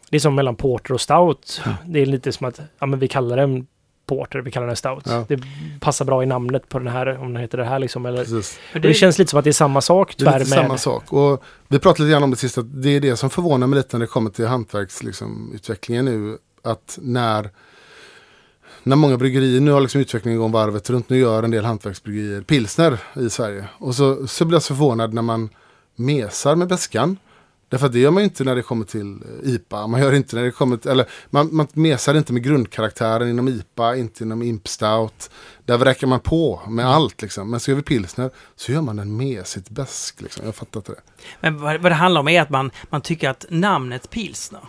Det 0.10 0.18
är 0.18 0.20
som 0.20 0.36
mellan 0.36 0.56
porter 0.56 0.94
och 0.94 1.02
stout. 1.02 1.62
Det 1.86 2.00
är 2.00 2.06
lite 2.06 2.32
som 2.32 2.48
att 2.48 2.62
ja, 2.80 2.86
men 2.86 3.00
vi 3.00 3.08
kallar 3.08 3.38
den 3.38 3.68
porter, 4.16 4.40
vi 4.40 4.52
kallar 4.52 4.68
den 4.68 4.76
stout. 4.76 5.04
Ja. 5.06 5.26
Det 5.28 5.40
passar 5.80 6.06
bra 6.06 6.24
i 6.24 6.26
namnet 6.26 6.70
på 6.70 6.80
den 6.80 6.88
här, 6.88 7.18
om 7.18 7.34
den 7.34 7.42
heter 7.42 7.58
det 7.58 7.66
här 7.66 7.80
liksom. 7.80 8.06
Eller, 8.06 8.18
Precis. 8.18 8.60
och 8.74 8.82
det 8.82 8.94
känns 8.94 9.20
lite 9.20 9.30
som 9.30 9.40
att 9.40 9.44
det 9.44 9.50
är 9.50 9.54
samma 9.54 9.82
sak 9.82 10.16
Det 10.18 10.24
är 10.24 10.26
tyvärr 10.26 10.40
lite 10.40 10.56
med... 10.56 10.66
samma 10.66 10.78
sak. 10.78 11.14
Och 11.14 11.44
vi 11.68 11.80
pratade 11.80 12.04
lite 12.04 12.12
grann 12.12 12.24
om 12.24 12.32
det 12.32 12.38
sist, 12.38 12.58
att 12.58 12.82
det 12.82 12.90
är 12.90 13.00
det 13.00 13.16
som 13.18 13.30
förvånar 13.30 13.68
mig 13.68 13.78
lite 13.78 13.98
när 13.98 14.06
det 14.06 14.08
kommer 14.08 14.30
till 14.30 14.48
hantverksutvecklingen 14.48 16.06
liksom, 16.06 16.30
nu. 16.32 16.38
Att 16.64 17.00
när, 17.02 17.50
när 18.84 18.96
många 18.96 19.18
bryggerier, 19.18 19.62
nu 19.62 19.72
har 19.72 19.82
liksom 19.82 20.02
utvecklingen 20.02 20.40
gått 20.40 20.52
varvet 20.52 20.90
runt, 20.90 21.10
nu 21.10 21.18
gör 21.18 21.44
en 21.44 21.52
del 21.52 21.66
hantverksbryggerier 21.66 22.42
pilsner 22.42 22.98
i 23.16 23.30
Sverige. 23.30 23.66
Och 23.78 23.96
så, 23.96 24.28
så 24.28 24.46
blir 24.46 24.56
jag 24.56 24.64
så 24.64 24.76
förvånad 24.76 25.14
när 25.14 25.22
man 25.22 25.50
mesar 25.96 26.56
med 26.56 26.68
beskan. 26.68 27.18
Därför 27.72 27.86
att 27.86 27.94
det 27.94 28.00
gör 28.00 28.12
man 28.12 28.24
ju 28.24 28.30
inte 28.30 28.44
när 28.44 28.56
det 28.56 28.62
kommer 28.62 28.86
till 28.86 29.12
eh, 29.44 29.50
IPA. 29.54 29.88
Man 29.88 30.02
gör 30.02 30.14
inte 30.14 30.36
när 30.36 30.44
det 30.44 30.52
kommer 30.52 30.78
till, 30.78 30.92
eller 30.92 31.06
man, 31.30 31.56
man 31.56 31.68
mesar 31.74 32.18
inte 32.18 32.34
med 32.34 32.44
grundkaraktären 32.44 33.30
inom 33.30 33.48
IPA, 33.48 33.96
inte 33.96 34.24
inom 34.24 34.42
Imp 34.42 34.68
Stout. 34.68 35.30
Där 35.66 35.78
räcker 35.78 36.08
man 36.08 36.20
på 36.20 36.62
med 36.68 36.86
allt 36.90 37.22
liksom. 37.22 37.50
Men 37.52 37.60
så 37.60 37.72
gör 37.72 37.76
vi 37.76 37.82
pilsner 37.84 38.30
så 38.56 38.72
gör 38.72 38.82
man 38.82 38.96
den 38.96 39.18
mesigt 39.18 39.70
besk 39.70 40.22
liksom. 40.22 40.46
Jag 40.46 40.56
fattar 40.56 40.80
inte 40.80 40.92
det. 40.92 41.02
Men 41.42 41.62
vad, 41.62 41.82
vad 41.82 41.92
det 41.92 41.96
handlar 41.96 42.22
om 42.22 42.28
är 42.28 42.42
att 42.42 42.50
man, 42.50 42.72
man 42.90 43.02
tycker 43.02 43.30
att 43.30 43.46
namnet 43.50 44.10
pilsner, 44.10 44.62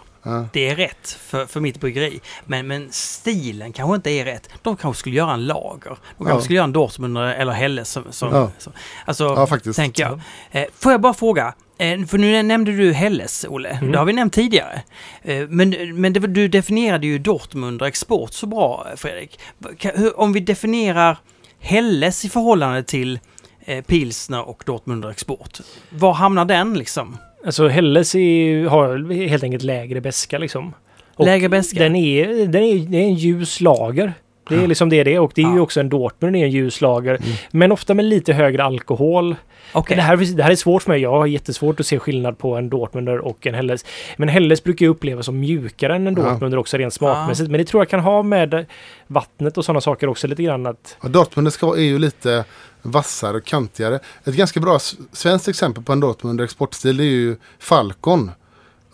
det 0.53 0.69
är 0.69 0.77
rätt 0.77 1.09
för, 1.21 1.47
för 1.47 1.61
mitt 1.61 1.81
bryggeri. 1.81 2.21
Men, 2.45 2.67
men 2.67 2.89
stilen 2.93 3.73
kanske 3.73 3.95
inte 3.97 4.11
är 4.11 4.25
rätt. 4.25 4.49
De 4.63 4.77
kanske 4.77 5.01
skulle 5.01 5.17
göra 5.17 5.33
en 5.35 5.47
lager. 5.47 5.91
De 6.19 6.25
kanske 6.25 6.35
Ja. 6.35 6.41
skulle 6.41 6.57
göra 6.57 6.65
en 6.65 6.73
Dortmund 6.73 7.19
eller 7.19 7.53
Helles. 7.53 7.91
Som, 7.91 8.05
som, 8.11 8.29
Ja. 8.35 8.51
som, 8.59 8.73
alltså, 9.05 9.25
Ja, 9.25 9.47
faktiskt. 9.47 9.77
tänker 9.77 10.03
jag. 10.03 10.21
Eh, 10.51 10.69
får 10.79 10.93
jag 10.93 11.01
bara 11.01 11.15
fråga, 11.15 11.55
för 11.79 12.19
nu 12.19 12.43
nämnde 12.43 12.73
du 12.77 12.93
Helles, 12.93 13.47
Olle. 13.49 13.69
Mm. 13.69 13.93
Det 13.93 13.99
har 13.99 14.05
vi 14.05 14.13
nämnt 14.13 14.33
tidigare. 14.33 14.83
Eh, 15.23 15.49
men 15.49 16.01
men 16.01 16.13
det, 16.13 16.21
du 16.21 16.49
definierade 16.49 17.07
ju 17.07 17.19
Dortmund 17.19 17.83
och 17.83 17.89
export 17.89 18.33
så 18.33 18.47
bra, 18.47 18.87
Fredrik. 18.97 19.39
Kan- 19.79 19.93
hur- 19.97 20.21
Om 20.21 20.33
vi 20.33 20.41
definierar 20.41 21.19
Helles 21.61 22.25
i 22.25 22.29
förhållande 22.29 22.83
till 22.83 23.19
eh, 23.65 23.85
pilsner 23.85 24.49
och 24.49 24.63
Dortmund 24.67 25.05
och 25.05 25.11
export. 25.11 25.61
Var 25.91 26.13
hamnar 26.13 26.45
den 26.45 26.75
liksom? 26.75 27.17
Alltså 27.47 27.69
Helles 27.69 28.15
är, 28.15 28.67
har 28.67 29.13
helt 29.29 29.43
enkelt 29.45 29.63
lägre 29.63 30.01
beska 30.01 30.39
liksom. 30.39 30.75
Och 31.15 31.25
Lägre 31.27 31.49
beska? 31.49 31.83
Den 31.83 31.97
är, 31.97 32.47
den 32.47 32.63
är, 32.63 32.75
det 32.79 32.99
är 32.99 33.03
en 33.05 33.15
ljus 33.15 33.61
lager. 33.61 34.15
Det 34.49 34.55
är 34.55 34.67
liksom 34.67 34.89
det 34.89 35.05
det 35.05 35.15
är 35.15 35.21
och 35.21 35.33
det 35.35 35.43
är 35.43 35.51
ju 35.51 35.57
Ja. 35.57 35.61
också 35.63 35.81
en 35.81 35.89
Dortmund, 35.89 36.35
det 36.35 36.39
är 36.39 36.45
en 36.45 36.51
ljus 36.51 36.81
lager. 36.81 37.15
Mm. 37.15 37.33
Men 37.51 37.73
ofta 37.73 37.95
med 37.95 38.05
lite 38.05 38.33
högre 38.33 38.65
alkohol. 38.65 39.37
Okej. 39.73 39.97
Det, 39.97 40.03
här, 40.03 40.37
det 40.37 40.43
här 40.43 40.51
är 40.51 40.57
svårt 40.57 40.83
för 40.83 40.91
mig. 40.91 41.01
Jag 41.01 41.11
har 41.13 41.27
jättesvårt 41.27 41.81
att 41.81 41.87
se 41.87 41.99
skillnad 41.99 42.39
på 42.39 42.57
en 42.57 42.69
Dortmunder 42.71 43.19
och 43.19 43.47
en 43.47 43.55
Helles. 43.55 43.85
Men 44.17 44.29
Helles 44.29 44.65
brukar 44.65 44.87
ju 44.87 44.91
upplevas 44.91 45.27
som 45.27 45.41
mjukare 45.41 45.97
än 45.97 46.07
en 46.07 46.15
Ja. 46.17 46.23
Dortmunder 46.23 46.59
också 46.59 46.77
rent 46.77 46.95
smakmässigt. 46.95 47.51
Men 47.51 47.59
det 47.59 47.65
tror 47.65 47.81
jag 47.81 47.89
kan 47.89 48.01
ha 48.01 48.23
med 48.23 48.67
vattnet 49.07 49.59
och 49.59 49.65
sådana 49.65 49.81
saker 49.81 50.09
också 50.09 50.27
lite 50.27 50.43
grann 50.43 50.67
att... 50.67 50.97
Och 51.01 51.11
Dortmund 51.11 51.53
ska, 51.53 51.77
är 51.77 51.81
ju 51.81 51.99
lite 51.99 52.45
vassare 52.83 53.37
och 53.37 53.45
kantigare. 53.45 53.99
Ett 54.25 54.35
ganska 54.35 54.61
bra 54.61 54.79
svenskt 55.13 55.49
exempel 55.49 55.85
på 55.85 55.93
en 55.93 56.01
Dortmund 56.01 56.41
exportstil 56.41 57.01
är 57.01 57.05
ju 57.05 57.37
Falcon. 57.59 58.31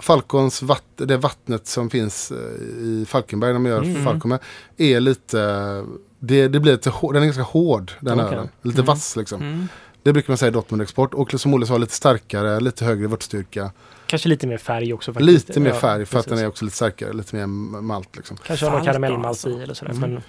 Falcons 0.01 0.63
vatt, 0.63 0.85
det 0.97 1.17
vattnet 1.17 1.67
som 1.67 1.91
finns 1.91 2.31
eh, 2.31 2.37
i 2.83 3.05
Falkenberg 3.09 3.53
när 3.53 3.59
man 3.61 3.71
gör 3.73 3.83
Mm. 3.83 4.05
Falcon 4.05 4.29
med 4.29 4.39
är 4.77 5.01
lite, 5.01 5.39
det, 6.19 6.49
det 6.49 6.61
blir 6.61 6.73
lite, 6.73 6.91
hår- 6.91 7.13
den 7.13 7.23
är 7.23 7.27
ganska 7.27 7.43
hård 7.43 7.93
den 8.01 8.21
Okej. 8.21 8.33
ölen. 8.33 8.49
Lite 8.63 8.77
Mm. 8.81 8.87
vass 8.87 9.17
liksom. 9.17 9.43
Mm. 9.43 9.69
Det 10.03 10.13
brukar 10.13 10.31
man 10.31 10.39
säga 10.39 10.51
Dortmund 10.51 10.83
export 10.83 11.15
och 11.15 11.41
som 11.41 11.55
Olle 11.55 11.67
sa 11.67 11.79
lite 11.79 11.95
starkare, 11.95 12.61
lite 12.61 12.85
högre 12.85 13.07
vörtstyrka. 13.07 13.71
Kanske 14.07 14.29
lite 14.29 14.47
mer 14.47 14.59
färg 14.59 14.93
också 14.95 15.13
faktiskt. 15.13 15.49
Lite 15.49 15.61
mer 15.61 15.71
Ja, 15.71 15.77
färg 15.77 16.07
för 16.07 16.19
att 16.19 16.25
precis. 16.25 16.37
den 16.39 16.45
är 16.45 16.49
också 16.49 16.65
lite 16.65 16.77
starkare, 16.77 17.13
lite 17.13 17.37
mer 17.37 17.47
malt 17.81 18.17
liksom. 18.17 18.37
Kanske 18.37 18.67
har 18.67 18.73
någon 18.77 18.85
karamellmalt 18.85 19.27
alltså. 19.27 19.51
i 19.51 19.63
eller 19.63 19.75
sådär. 19.75 19.93
Mm. 19.93 20.11
Men 20.11 20.23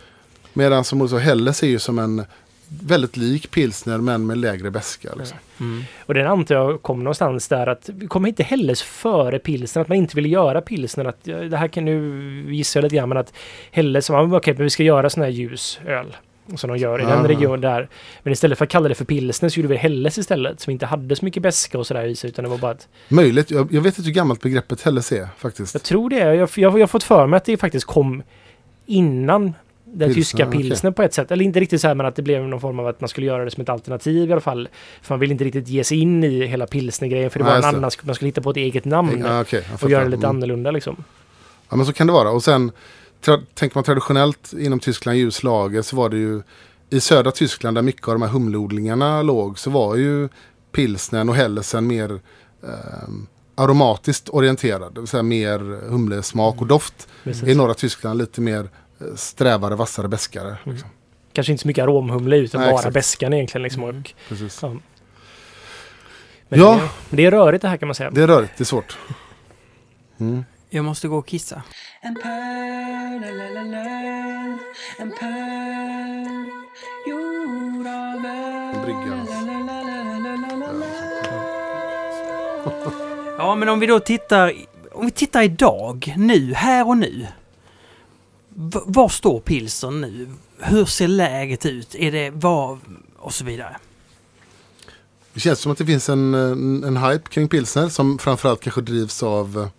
Medan 0.54 0.84
som 0.84 1.02
Olle 1.02 1.10
sa, 1.10 1.18
Helles 1.18 1.64
är 1.64 1.68
ju 1.68 1.80
som 1.80 2.00
en 2.00 2.26
väldigt 2.70 3.18
lik 3.18 3.52
pilsner 3.52 3.98
men 3.98 4.28
med 4.28 4.38
lägre 4.38 4.72
beska. 4.72 5.10
Liksom. 5.18 5.38
Mm. 5.60 5.84
Och 6.06 6.14
den 6.14 6.28
antar 6.28 6.56
jag 6.56 6.82
kom 6.82 7.00
någonstans 7.00 7.48
där 7.48 7.68
att 7.68 7.90
kommer 8.08 8.30
inte 8.30 8.44
Helles 8.44 8.82
före 8.82 9.40
pilsner, 9.40 9.82
att 9.82 9.88
man 9.88 9.98
inte 9.98 10.16
vill 10.16 10.32
göra 10.32 10.62
pilsner. 10.62 11.06
Att, 11.06 11.24
det 11.24 11.58
här 11.58 11.68
kan 11.68 11.86
nu 11.86 12.46
gissa 12.54 12.80
jag 12.80 12.84
lite 12.84 12.96
grann, 12.96 13.10
men 13.10 13.18
att 13.18 13.34
Helles, 13.72 14.10
men 14.10 14.34
okej, 14.34 14.54
men 14.54 14.64
vi 14.64 14.70
ska 14.70 14.84
göra 14.84 15.10
sån 15.10 15.24
här 15.24 15.30
ljus 15.30 15.80
öl. 15.86 16.16
Som 16.56 16.70
de 16.70 16.78
gör 16.78 17.00
i 17.00 17.04
den 17.04 17.12
Aha. 17.12 17.28
regionen 17.28 17.62
där. 17.62 17.90
Men 18.24 18.34
istället 18.34 18.58
för 18.58 18.66
att 18.66 18.72
kalla 18.72 18.90
det 18.90 18.96
för 18.96 19.06
pilsner 19.06 19.50
så 19.50 19.60
gjorde 19.60 19.70
vi 19.70 19.76
Helles 19.76 20.18
istället. 20.18 20.60
Som 20.60 20.72
inte 20.72 20.86
hade 20.86 21.16
så 21.16 21.26
mycket 21.26 21.44
beska 21.44 21.78
och 21.80 21.88
sådär 21.88 22.06
i 22.06 22.16
sig, 22.16 22.30
utan 22.30 22.44
det 22.44 22.50
var 22.50 22.58
bara 22.58 22.72
att... 22.72 22.88
Möjligt, 23.08 23.52
jag, 23.52 23.74
jag 23.74 23.82
vet 23.82 23.98
inte 23.98 24.08
hur 24.08 24.16
gammalt 24.16 24.42
begreppet 24.42 24.82
Helles 24.82 25.12
är 25.12 25.28
faktiskt. 25.38 25.74
Jag 25.74 25.84
tror 25.84 26.10
det. 26.10 26.18
Jag, 26.18 26.36
jag, 26.36 26.50
jag 26.56 26.80
har 26.80 26.88
fått 26.88 27.04
för 27.04 27.28
mig 27.28 27.38
att 27.38 27.46
det 27.46 27.58
faktiskt 27.58 27.86
kom 27.86 28.24
innan 28.86 29.54
den 29.94 30.00
Pilsner, 30.08 30.14
tyska 30.14 30.48
okej. 30.48 30.62
pilsner 30.62 30.92
på 30.92 31.04
ett 31.04 31.14
sätt. 31.14 31.32
Eller 31.32 31.46
inte 31.46 31.60
riktigt 31.60 31.82
så 31.82 31.88
här, 31.88 31.96
men 31.96 32.06
att 32.06 32.16
det 32.16 32.22
blev 32.22 32.44
någon 32.48 32.62
form 32.62 32.80
av 32.80 32.88
att 32.88 33.02
man 33.02 33.10
skulle 33.10 33.28
göra 33.28 33.46
det 33.46 33.52
som 33.52 33.62
ett 33.62 33.70
alternativ 33.70 34.30
i 34.30 34.32
alla 34.32 34.42
fall. 34.42 34.70
För 35.02 35.14
man 35.14 35.20
vill 35.20 35.32
inte 35.32 35.44
riktigt 35.44 35.68
ge 35.68 35.84
sig 35.84 36.00
in 36.00 36.24
i 36.24 36.46
hela 36.46 36.68
pilsnergrejen, 36.68 37.30
för 37.32 37.40
det 37.40 37.46
Nej, 37.46 37.52
var 37.62 37.70
en 37.70 37.76
annan, 37.76 37.92
man 38.04 38.16
skulle 38.16 38.30
hitta 38.30 38.42
på 38.42 38.50
ett 38.50 38.58
eget 38.58 38.86
namn. 38.86 39.26
Okej, 39.42 39.66
jag 39.72 39.84
och 39.84 39.90
göra 39.90 40.04
det 40.04 40.10
lite 40.10 40.26
Mm. 40.26 40.36
annorlunda 40.36 40.72
liksom. 40.72 41.04
Ja, 41.70 41.76
men 41.76 41.86
så 41.86 41.94
kan 41.94 42.08
det 42.08 42.14
vara. 42.14 42.30
Och 42.32 42.44
sen 42.44 42.72
tänker 43.54 43.78
man 43.78 43.84
traditionellt 43.84 44.54
inom 44.60 44.80
Tyskland 44.80 45.18
ljus 45.18 45.44
lager 45.44 45.82
så 45.82 45.96
var 45.96 46.10
det 46.10 46.18
ju 46.18 46.42
i 46.90 47.00
södra 47.00 47.32
Tyskland 47.32 47.78
där 47.78 47.82
mycket 47.82 48.08
av 48.08 48.14
de 48.14 48.22
här 48.22 48.30
humleodlingarna 48.30 49.22
låg 49.22 49.60
så 49.60 49.70
var 49.70 49.96
ju 49.96 50.30
pilsnern 50.72 51.30
och 51.30 51.36
hellesen 51.36 51.88
mer 51.88 52.20
ehm, 52.64 53.28
aromatiskt 53.56 54.30
orienterad. 54.30 54.94
Det 54.96 55.00
vill 55.02 55.08
säga 55.08 55.24
mer 55.24 55.60
humlesmak 55.90 56.62
och 56.62 56.68
doft. 56.68 57.08
Precis. 57.24 57.48
I 57.48 57.56
norra 57.56 57.74
Tyskland 57.74 58.18
lite 58.18 58.42
mer 58.42 58.60
eh, 58.60 58.70
strävare, 59.16 59.76
vassare, 59.76 60.08
beskare. 60.08 60.58
Liksom. 60.64 60.90
Kanske 61.34 61.52
inte 61.52 61.62
så 61.62 61.68
mycket 61.68 61.84
aromhumle 61.84 62.38
utan 62.38 62.62
Nej, 62.62 62.70
bara 62.70 62.80
exakt. 62.80 62.94
beskan 62.94 63.34
egentligen. 63.34 63.64
Liksom. 63.64 63.84
Mm. 63.84 64.04
Precis. 64.30 64.60
ja. 64.62 64.76
Men 66.50 66.60
Ja. 66.60 66.80
det, 67.10 67.16
det 67.16 67.26
är 67.26 67.32
rörigt 67.32 67.62
det 67.62 67.68
här 67.68 67.78
kan 67.78 67.88
man 67.88 67.96
säga. 67.96 68.10
Det 68.12 68.22
är 68.22 68.28
rörigt, 68.28 68.54
det 68.58 68.62
är 68.64 68.66
svårt. 68.66 68.98
Mm. 70.20 70.46
Jag 70.70 70.86
måste 70.86 71.08
gå 71.08 71.18
och 71.18 71.28
kissa. 71.28 71.62
En 72.02 72.16
pöl, 72.16 73.22
la, 73.22 73.44
la, 73.44 73.62
la, 73.62 73.84
la. 73.84 74.58
En 75.00 75.12
pöl 75.20 76.46
gjord 77.08 77.88
av 77.88 78.26
öl. 78.26 78.50
Ja, 83.38 83.56
men 83.56 83.70
om 83.70 83.80
vi 83.80 83.86
då 83.88 84.00
tittar, 84.00 84.54
om 84.92 85.06
vi 85.06 85.12
tittar 85.12 85.42
idag, 85.42 86.14
nu, 86.18 86.54
här 86.54 86.88
och 86.88 86.98
nu. 86.98 87.28
V- 88.50 88.80
var 88.86 89.10
står 89.10 89.40
pilsen 89.40 90.02
nu? 90.02 90.28
Hur 90.60 90.86
ser 90.86 91.08
läget 91.08 91.66
ut? 91.66 91.96
Är 91.96 92.12
det 92.12 92.30
vad 92.30 92.80
och 93.18 93.34
så 93.34 93.44
vidare? 93.46 93.78
Det 95.34 95.40
känns 95.40 95.60
som 95.60 95.72
att 95.72 95.78
det 95.78 95.86
finns 95.86 96.10
en, 96.10 96.34
en, 96.34 96.84
en 96.84 96.98
hype 96.98 97.30
kring 97.30 97.48
pilsner 97.50 97.90
som 97.90 98.18
framförallt 98.18 98.62
kanske 98.62 98.82
drivs 98.82 99.24
av 99.24 99.70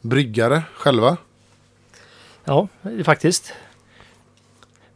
bryggare 0.00 0.62
själva. 0.74 1.16
Ja, 2.44 2.68
faktiskt. 3.04 3.52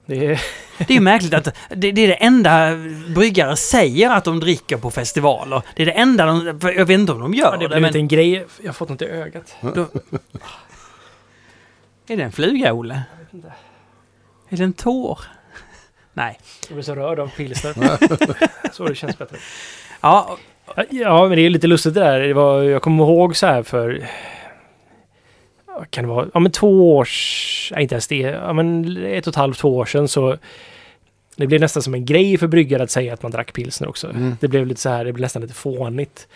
Det 0.07 0.27
är, 0.27 0.43
Det 0.78 0.91
är 0.91 0.95
ju 0.95 1.01
märkligt 1.01 1.35
att 1.35 1.45
det, 1.45 1.93
det 1.93 2.01
är 2.01 2.09
det 2.09 2.15
enda 2.15 2.77
bryggare 3.15 3.57
säger 3.57 4.11
att 4.11 4.24
de 4.24 4.41
dricker 4.41 4.77
på 4.77 4.91
festivaler. 4.91 5.62
Det 5.77 5.82
är 5.82 5.86
det 5.86 5.93
enda 5.93 6.27
de... 6.27 6.59
Jag 6.62 6.86
vet 6.86 6.99
inte 7.01 7.12
om 7.12 7.20
de 7.20 7.35
gör 7.35 7.45
ja, 7.45 7.51
det 7.51 7.59
det, 7.59 7.74
har 7.74 7.81
blivit 7.81 7.93
men... 7.93 8.01
en 8.01 8.09
grej. 8.09 8.47
Jag 8.61 8.69
har 8.69 8.73
fått 8.73 8.89
något 8.89 9.03
i 9.03 9.05
ögat. 9.05 9.55
Är 12.06 12.16
det 12.16 12.22
en 12.22 12.32
fluga, 12.32 12.72
Olle? 12.72 13.02
Är 14.48 14.56
det 14.56 14.64
en 14.64 14.72
tår? 14.72 15.18
Nej. 16.12 16.39
Jag 16.68 16.74
blir 16.74 16.82
så 16.85 16.94
rörd 16.94 17.18
av 17.18 17.28
pilsner. 17.28 17.74
så 18.72 18.86
det 18.86 18.94
känns 18.94 19.18
bättre. 19.18 19.36
Ja, 20.01 20.39
Ja, 20.76 20.85
Ja, 20.90 21.28
men 21.28 21.36
det 21.36 21.43
är 21.43 21.51
lite 21.51 21.66
lustigt 21.66 21.94
det 21.94 22.01
där. 22.01 22.20
Det 22.20 22.35
var, 22.35 22.62
jag 22.62 22.82
kommer 22.82 23.05
ihåg 23.05 23.36
så 23.36 23.47
här 23.47 23.62
för... 23.62 24.06
Kan 25.90 26.05
det 26.05 26.10
vara? 26.10 26.26
Ja, 26.35 26.40
men 26.40 26.52
två 26.52 26.97
års... 26.97 27.70
Nej, 27.74 27.82
inte 27.82 27.94
ens 27.94 28.06
det. 28.09 28.16
Ja, 28.16 28.52
men 28.52 28.97
ett 29.06 29.26
och 29.26 29.32
ett 29.32 29.36
halvt, 29.36 29.59
två 29.59 29.76
år 29.76 29.85
sedan 29.85 30.09
så... 30.09 30.36
Det 31.36 31.47
blev 31.47 31.60
nästan 31.60 31.82
som 31.82 31.94
en 31.94 32.05
grej 32.05 32.39
för 32.39 32.47
bryggare 32.47 32.82
att 32.82 32.90
säga 32.90 33.14
att 33.14 33.22
man 33.22 33.32
drack 33.32 33.52
pilsner 33.52 33.89
också. 33.89 34.10
Mm. 34.10 34.36
Det 34.40 34.48
blev 34.48 34.66
lite 34.66 34.81
så 34.81 34.89
här, 34.89 35.05
det 35.05 35.12
blev 35.12 35.22
nästan 35.22 35.43
lite 35.43 35.55
fånigt. 35.55 36.28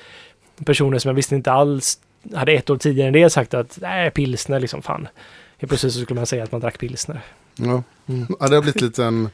Personer 0.65 0.99
som 0.99 1.09
jag 1.09 1.15
visste 1.15 1.35
inte 1.35 1.53
alls 1.53 1.99
hade 2.35 2.53
ett 2.53 2.70
år 2.70 2.77
tidigare 2.77 3.07
än 3.07 3.12
det 3.12 3.31
sagt 3.31 3.55
att 3.55 3.78
nej, 3.82 4.11
pilsner 4.11 4.61
liksom 4.61 4.82
fan. 4.82 5.09
Helt 5.59 5.68
plötsligt 5.68 5.93
så 5.93 6.01
skulle 6.01 6.20
man 6.20 6.26
säga 6.26 6.44
att 6.44 6.52
man 6.52 6.60
drack 6.60 6.78
pilsner. 6.78 7.20
Ja. 7.56 7.82
Mm. 8.06 8.26
ja, 8.40 8.48
det 8.48 8.55
har 8.55 8.62
blivit 8.62 8.80
lite 8.82 9.05
en 9.05 9.28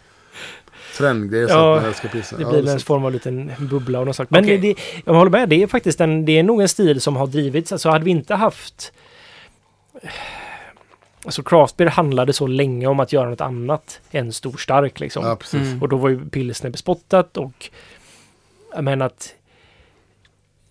trendgrej. 0.96 1.42
Ja, 1.48 1.76
att 1.76 1.82
man 1.82 1.88
älskar 1.90 2.09
pilsner. 2.09 2.38
Det 2.38 2.42
Ja, 2.44 2.51
blir 2.51 2.68
är 2.68 2.72
en 2.72 2.80
så. 2.80 2.86
form 2.86 3.05
av 3.05 3.12
liten 3.12 3.52
bubbla 3.59 4.01
och 4.01 4.06
något 4.06 4.16
sånt. 4.16 4.30
Men 4.30 4.44
Okej. 4.44 4.59
det, 4.59 4.74
jag 5.05 5.14
håller 5.14 5.30
med, 5.30 5.48
det 5.48 5.62
är 5.62 5.66
faktiskt 5.66 6.01
en, 6.01 6.24
det 6.24 6.38
är 6.38 6.42
nog 6.42 6.60
en 6.62 6.68
stil 6.68 7.01
som 7.01 7.16
har 7.16 7.26
drivits. 7.26 7.72
Alltså 7.72 7.88
hade 7.90 8.05
vi 8.05 8.10
inte 8.10 8.34
haft... 8.34 8.92
Alltså 11.24 11.42
craft 11.42 11.76
beer 11.76 11.88
handlade 11.88 12.32
så 12.32 12.46
länge 12.46 12.86
om 12.86 13.01
att 13.01 13.12
göra 13.12 13.30
något 13.30 13.40
annat 13.40 14.01
än 14.10 14.32
stor 14.32 14.56
stark 14.56 15.01
liksom. 15.01 15.24
Ja. 15.24 15.59
Mm. 15.59 15.82
Och 15.82 15.88
då 15.88 15.96
var 15.96 16.09
ju 16.09 16.28
pilsner 16.30 16.70
bespottat 16.70 17.36
och... 17.36 17.70
Menar 18.80 19.06
att... 19.06 19.34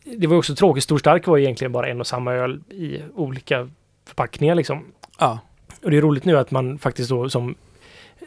Det 0.03 0.27
var 0.27 0.37
också 0.37 0.55
tråkigt. 0.55 0.83
Stor 0.83 0.97
stark 0.97 1.27
var 1.27 1.37
ju 1.37 1.43
egentligen 1.43 1.71
bara 1.71 1.87
en 1.87 1.99
och 1.99 2.07
samma 2.07 2.33
öl 2.33 2.59
i 2.69 3.01
olika 3.15 3.69
förpackningar 4.05 4.55
liksom. 4.55 4.85
Ja. 5.19 5.39
Och 5.83 5.91
det 5.91 5.97
är 5.97 6.01
roligt 6.01 6.25
nu 6.25 6.37
att 6.37 6.51
man 6.51 6.77
faktiskt 6.77 7.09
då 7.09 7.29
som... 7.29 7.55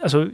Alltså... 0.03 0.29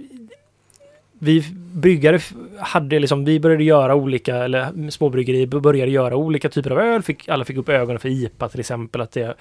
Vi 1.24 1.45
bryggare 1.57 2.19
hade 2.59 2.99
liksom, 2.99 3.24
vi 3.24 3.41
började 3.41 3.65
göra 3.65 3.95
olika, 3.95 4.37
eller 4.37 4.91
småbryggerier 4.91 5.47
började 5.47 5.91
göra 5.93 6.16
olika 6.16 6.49
typer 6.49 6.70
av 6.70 6.79
öl. 6.79 7.03
Fick, 7.03 7.29
alla 7.29 7.45
fick 7.45 7.57
upp 7.57 7.69
ögonen 7.69 7.99
för 7.99 8.09
IPA 8.09 8.49
till 8.49 8.61
exempel, 8.61 9.01
att 9.01 9.12
det 9.12 9.35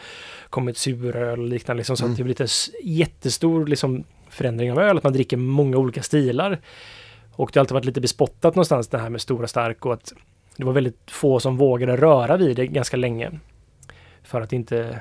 kommit 0.49 0.77
suröl 0.77 1.39
och 1.39 1.47
liknande. 1.47 1.77
Liksom, 1.79 1.97
så 1.97 2.03
Mm. 2.03 2.11
att 2.11 2.17
det 2.17 2.23
blir 2.23 2.31
lite 2.31 2.43
s- 2.43 2.69
jättestor 2.83 3.65
liksom, 3.67 4.03
förändring 4.29 4.71
av 4.71 4.79
öl, 4.79 4.97
att 4.97 5.03
man 5.03 5.13
dricker 5.13 5.37
många 5.37 5.77
olika 5.77 6.03
stilar. 6.03 6.59
Och 7.31 7.49
det 7.53 7.59
har 7.59 7.61
alltid 7.61 7.73
varit 7.73 7.85
lite 7.85 8.01
bespottat 8.01 8.55
någonstans 8.55 8.87
det 8.87 8.97
här 8.97 9.09
med 9.09 9.21
stora 9.21 9.47
stark 9.47 9.85
och 9.85 9.93
att 9.93 10.13
det 10.57 10.63
var 10.63 10.73
väldigt 10.73 11.11
få 11.11 11.39
som 11.39 11.57
vågade 11.57 11.97
röra 11.97 12.37
vid 12.37 12.55
det 12.55 12.67
ganska 12.67 12.97
länge. 12.97 13.31
För 14.23 14.41
att 14.41 14.53
inte, 14.53 14.99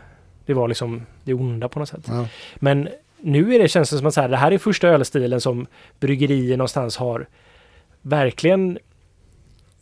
det 0.50 0.54
var 0.54 0.68
liksom 0.68 1.06
det 1.24 1.34
onda 1.34 1.68
på 1.68 1.78
något 1.78 1.88
sätt. 1.88 2.04
Ja. 2.08 2.26
Men 2.56 2.88
nu 3.20 3.54
är 3.54 3.58
det, 3.58 3.68
känns 3.68 3.90
det 3.90 3.98
som 3.98 4.06
att 4.06 4.14
så 4.14 4.20
här, 4.20 4.28
det 4.28 4.36
här 4.36 4.52
är 4.52 4.58
första 4.58 4.88
ölstilen 4.88 5.40
som 5.40 5.66
bryggerier 6.00 6.56
någonstans 6.56 6.96
har 6.96 7.26
verkligen 8.02 8.78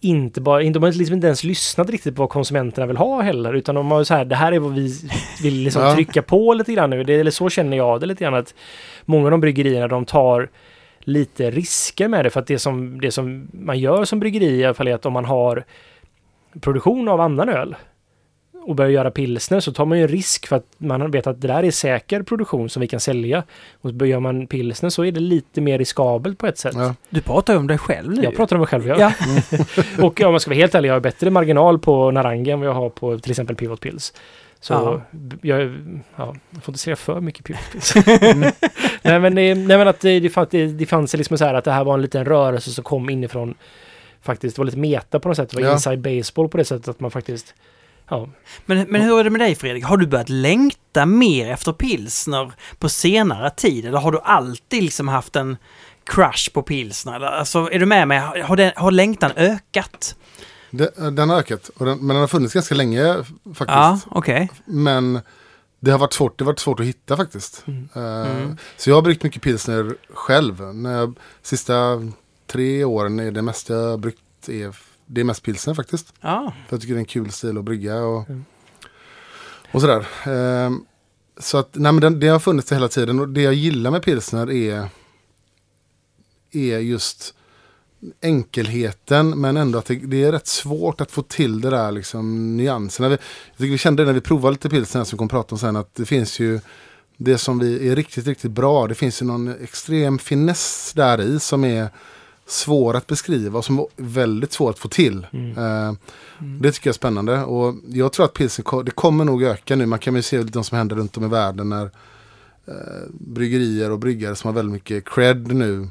inte 0.00 0.40
bara, 0.40 0.62
inte, 0.62 0.78
de 0.78 0.82
har 0.82 0.92
liksom 0.92 1.14
inte 1.14 1.26
ens 1.26 1.44
lyssnat 1.44 1.90
riktigt 1.90 2.16
på 2.16 2.22
vad 2.22 2.30
konsumenterna 2.30 2.86
vill 2.86 2.96
ha 2.96 3.20
heller, 3.20 3.54
utan 3.54 3.74
de 3.74 3.90
har 3.90 4.04
så 4.04 4.14
här, 4.14 4.24
det 4.24 4.36
här 4.36 4.52
är 4.52 4.58
vad 4.58 4.74
vi 4.74 4.94
vill 5.42 5.54
liksom 5.54 5.82
Ja. 5.86 5.94
trycka 5.94 6.22
på 6.22 6.54
lite 6.54 6.72
grann 6.72 6.90
nu. 6.90 7.04
Det, 7.04 7.14
eller 7.14 7.30
så 7.30 7.48
känner 7.48 7.76
jag 7.76 8.00
det 8.00 8.06
lite 8.06 8.24
grann 8.24 8.34
att 8.34 8.54
många 9.04 9.24
av 9.24 9.30
de 9.30 9.40
bryggerierna, 9.40 9.88
de 9.88 10.04
tar 10.04 10.48
lite 11.00 11.50
risker 11.50 12.08
med 12.08 12.24
det, 12.24 12.30
för 12.30 12.40
att 12.40 12.46
det 12.46 12.58
som, 12.58 13.00
det 13.00 13.10
som 13.10 13.48
man 13.52 13.78
gör 13.78 14.04
som 14.04 14.20
bryggeri 14.20 14.60
i 14.60 14.64
alla 14.64 14.74
fall 14.74 14.88
är 14.88 14.94
att 14.94 15.06
om 15.06 15.12
man 15.12 15.24
har 15.24 15.64
produktion 16.60 17.08
av 17.08 17.20
annan 17.20 17.48
öl 17.48 17.76
och 18.68 18.74
börjar 18.74 18.90
göra 18.90 19.10
pilsner 19.10 19.60
så 19.60 19.72
tar 19.72 19.84
man 19.86 19.98
ju 19.98 20.02
en 20.02 20.08
risk 20.08 20.46
för 20.46 20.56
att 20.56 20.64
man 20.78 21.10
vet 21.10 21.26
att 21.26 21.40
det 21.40 21.48
där 21.48 21.62
är 21.64 21.70
säker 21.70 22.22
produktion 22.22 22.68
som 22.70 22.80
vi 22.80 22.88
kan 22.88 23.00
sälja. 23.00 23.42
Och 23.80 23.90
så 23.98 24.06
gör 24.06 24.20
man 24.20 24.46
pilsner 24.46 24.90
så 24.90 25.04
är 25.04 25.12
det 25.12 25.20
lite 25.20 25.60
mer 25.60 25.78
riskabelt 25.78 26.38
på 26.38 26.46
ett 26.46 26.58
sätt. 26.58 26.74
Ja. 26.76 26.94
Du 27.10 27.20
pratar 27.20 27.52
ju 27.52 27.58
om 27.58 27.66
dig 27.66 27.78
själv 27.78 28.10
nu. 28.16 28.22
Jag 28.22 28.36
pratar 28.36 28.56
om 28.56 28.60
mig 28.60 28.66
själv, 28.66 28.86
ja. 28.88 28.96
Ja. 28.98 29.12
och 30.06 30.20
om 30.20 30.30
man 30.32 30.40
ska 30.40 30.50
vara 30.50 30.58
helt 30.58 30.74
ärlig, 30.74 30.88
jag 30.88 30.94
har 30.94 31.00
bättre 31.00 31.30
marginal 31.30 31.78
på 31.78 32.10
Narangi 32.10 32.50
än 32.50 32.60
vad 32.60 32.68
jag 32.68 32.74
har 32.74 32.88
på 32.90 33.18
till 33.18 33.30
exempel 33.30 33.56
Pivot 33.56 33.80
Pills. 33.80 34.12
Så 34.60 34.72
Ja. 34.72 35.02
jag, 35.42 35.60
ja, 36.16 36.34
jag 36.50 36.62
får 36.62 36.72
inte 36.72 36.78
säga 36.78 36.96
för 36.96 37.20
mycket 37.20 37.44
Pivot 37.44 37.60
Pills. 37.72 37.94
nej, 39.02 39.20
men, 39.20 39.34
det- 39.34 39.54
nej 39.54 39.78
men 39.78 39.88
att 39.88 40.00
det, 40.00 40.20
det, 40.20 40.28
fanns, 40.30 40.48
det, 40.48 40.66
det 40.66 40.86
fanns 40.86 41.14
liksom 41.14 41.38
så 41.38 41.44
här 41.44 41.54
att 41.54 41.64
det 41.64 41.72
här 41.72 41.84
var 41.84 41.94
en 41.94 42.02
liten 42.02 42.24
rörelse 42.24 42.70
som 42.70 42.84
kom 42.84 43.10
inifrån 43.10 43.54
faktiskt, 44.22 44.56
det 44.56 44.60
var 44.60 44.64
lite 44.66 44.78
meta 44.78 45.20
på 45.20 45.28
något 45.28 45.36
sätt. 45.36 45.50
Det 45.50 45.56
var 45.56 45.68
Ja. 45.68 45.72
inside 45.72 45.98
baseball 46.00 46.48
på 46.48 46.56
det 46.56 46.64
sättet 46.64 46.88
att 46.88 47.00
man 47.00 47.10
faktiskt, 47.10 47.54
ja, 48.08 48.28
Men, 48.66 48.86
men 48.88 49.00
hur 49.00 49.20
är 49.20 49.24
det 49.24 49.30
med 49.30 49.40
dig 49.40 49.54
Fredrik? 49.54 49.84
Har 49.84 49.96
du 49.96 50.06
börjat 50.06 50.28
längta 50.28 51.06
mer 51.06 51.50
efter 51.50 51.72
pilsner 51.72 52.52
på 52.78 52.88
senare 52.88 53.50
tid? 53.50 53.86
Eller 53.86 53.98
har 53.98 54.12
du 54.12 54.20
alltid 54.20 54.82
liksom 54.82 55.08
haft 55.08 55.36
en 55.36 55.56
crush 56.04 56.52
på 56.52 56.62
pilsner? 56.62 57.20
Alltså, 57.20 57.70
är 57.72 57.78
du 57.78 57.86
med 57.86 58.08
mig? 58.08 58.18
Har, 58.18 58.56
den, 58.56 58.72
har 58.76 58.90
längtan 58.90 59.30
ökat? 59.36 60.16
Det, 60.70 61.10
den 61.10 61.30
har 61.30 61.38
ökat, 61.38 61.68
och 61.68 61.86
den, 61.86 61.98
men 61.98 62.08
den 62.08 62.16
har 62.16 62.26
funnits 62.26 62.54
ganska 62.54 62.74
länge 62.74 63.14
faktiskt. 63.44 63.68
Ja, 63.68 64.00
okej. 64.10 64.50
Men 64.64 65.20
det 65.80 65.90
har 65.90 65.98
varit 65.98 66.12
svårt, 66.12 66.38
det 66.38 66.44
har 66.44 66.52
varit 66.52 66.58
svårt 66.58 66.80
att 66.80 66.86
hitta 66.86 67.16
faktiskt. 67.16 67.64
Mm. 67.66 67.88
Mm. 67.94 68.56
Så 68.76 68.90
jag 68.90 68.94
har 68.94 69.02
bryggt 69.02 69.22
mycket 69.22 69.42
pilsner 69.42 69.94
själv. 70.10 70.74
När 70.74 70.98
jag, 70.98 71.18
sista 71.42 72.02
tre 72.46 72.84
åren 72.84 73.20
är 73.20 73.30
det 73.30 73.42
mesta 73.42 73.74
jag 73.74 73.90
har 73.90 73.96
bryggt 73.96 74.48
är, 74.48 74.76
det 75.08 75.20
är 75.20 75.24
mest 75.24 75.42
pilsner 75.42 75.74
faktiskt. 75.74 76.12
Ja. 76.20 76.52
För 76.68 76.76
jag 76.76 76.80
tycker 76.80 76.94
det 76.94 76.98
är 76.98 77.00
en 77.00 77.04
kul 77.04 77.30
stil 77.30 77.58
att 77.58 77.64
brygga 77.64 77.96
och, 78.02 78.28
Mm. 78.28 78.44
och 79.72 79.80
sådär. 79.80 80.06
Eh, 80.26 80.70
så 81.40 81.58
att, 81.58 81.68
nej 81.72 81.92
men 81.92 82.00
den, 82.00 82.20
det 82.20 82.28
har 82.28 82.38
funnits 82.38 82.68
det 82.68 82.74
hela 82.74 82.88
tiden 82.88 83.20
och 83.20 83.28
det 83.28 83.42
jag 83.42 83.54
gillar 83.54 83.90
med 83.90 84.02
pilsner 84.02 84.50
är, 84.52 84.88
är 86.52 86.78
just 86.78 87.34
enkelheten 88.22 89.40
men 89.40 89.56
ändå 89.56 89.78
att 89.78 89.86
det, 89.86 89.94
det 89.94 90.24
är 90.24 90.32
rätt 90.32 90.46
svårt 90.46 91.00
att 91.00 91.10
få 91.10 91.22
till 91.22 91.60
det 91.60 91.70
där 91.70 91.92
liksom 91.92 92.56
nyanserna. 92.56 93.08
Vi, 93.08 93.14
jag 93.14 93.56
tycker 93.58 93.70
vi 93.72 93.78
kände 93.78 94.02
det 94.02 94.06
när 94.06 94.12
vi 94.12 94.20
provade 94.20 94.52
lite 94.52 94.70
pilsner 94.70 95.04
som 95.04 95.16
vi 95.16 95.18
kommer 95.18 95.28
prata 95.28 95.54
om 95.54 95.58
sen 95.58 95.76
att 95.76 95.94
det 95.94 96.06
finns 96.06 96.40
ju 96.40 96.60
det 97.16 97.38
som 97.38 97.58
vi 97.58 97.88
är 97.88 97.96
riktigt, 97.96 98.26
riktigt 98.26 98.50
bra. 98.50 98.86
Det 98.86 98.94
finns 98.94 99.22
ju 99.22 99.26
någon 99.26 99.62
extrem 99.62 100.18
finess 100.18 100.92
där 100.96 101.20
i 101.20 101.40
som 101.40 101.64
är 101.64 101.88
svår 102.48 102.96
att 102.96 103.06
beskriva 103.06 103.58
och 103.58 103.64
som 103.64 103.78
är 103.78 103.86
väldigt 103.96 104.52
svår 104.52 104.70
att 104.70 104.78
få 104.78 104.88
till. 104.88 105.26
Mm. 105.32 105.58
Eh, 105.58 105.92
det 106.60 106.72
tycker 106.72 106.88
jag 106.88 106.92
är 106.92 106.96
spännande 106.96 107.44
och 107.44 107.74
jag 107.88 108.12
tror 108.12 108.24
att 108.24 108.34
pilsen 108.34 108.64
det 108.84 108.90
kommer 108.90 109.24
nog 109.24 109.42
öka 109.42 109.76
nu. 109.76 109.86
Man 109.86 109.98
kan 109.98 110.16
ju 110.16 110.22
se 110.22 110.42
lite 110.42 110.58
vad 110.58 110.66
som 110.66 110.78
händer 110.78 110.96
runt 110.96 111.16
om 111.16 111.24
i 111.24 111.28
världen 111.28 111.68
när 111.68 111.84
eh, 112.66 112.74
bryggerier 113.10 113.90
och 113.90 113.98
bryggare 113.98 114.36
som 114.36 114.48
har 114.48 114.54
väldigt 114.54 114.72
mycket 114.72 115.08
cred 115.08 115.54
nu 115.54 115.88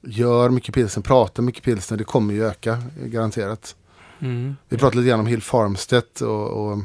gör 0.00 0.50
mycket 0.50 0.74
pilsen, 0.74 1.02
pratar 1.02 1.42
mycket 1.42 1.64
pilsen. 1.64 1.98
Det 1.98 2.04
kommer 2.04 2.34
ju 2.34 2.46
öka 2.46 2.82
eh, 3.02 3.06
garanterat. 3.06 3.76
Mm. 4.18 4.56
Vi 4.68 4.78
pratade 4.78 4.96
lite 4.96 5.08
grann 5.08 5.20
om 5.20 5.26
Hill 5.26 5.42
Farmstedt 5.42 6.20
och, 6.20 6.48
och 6.48 6.78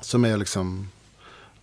som 0.00 0.24
är 0.24 0.36
liksom 0.36 0.88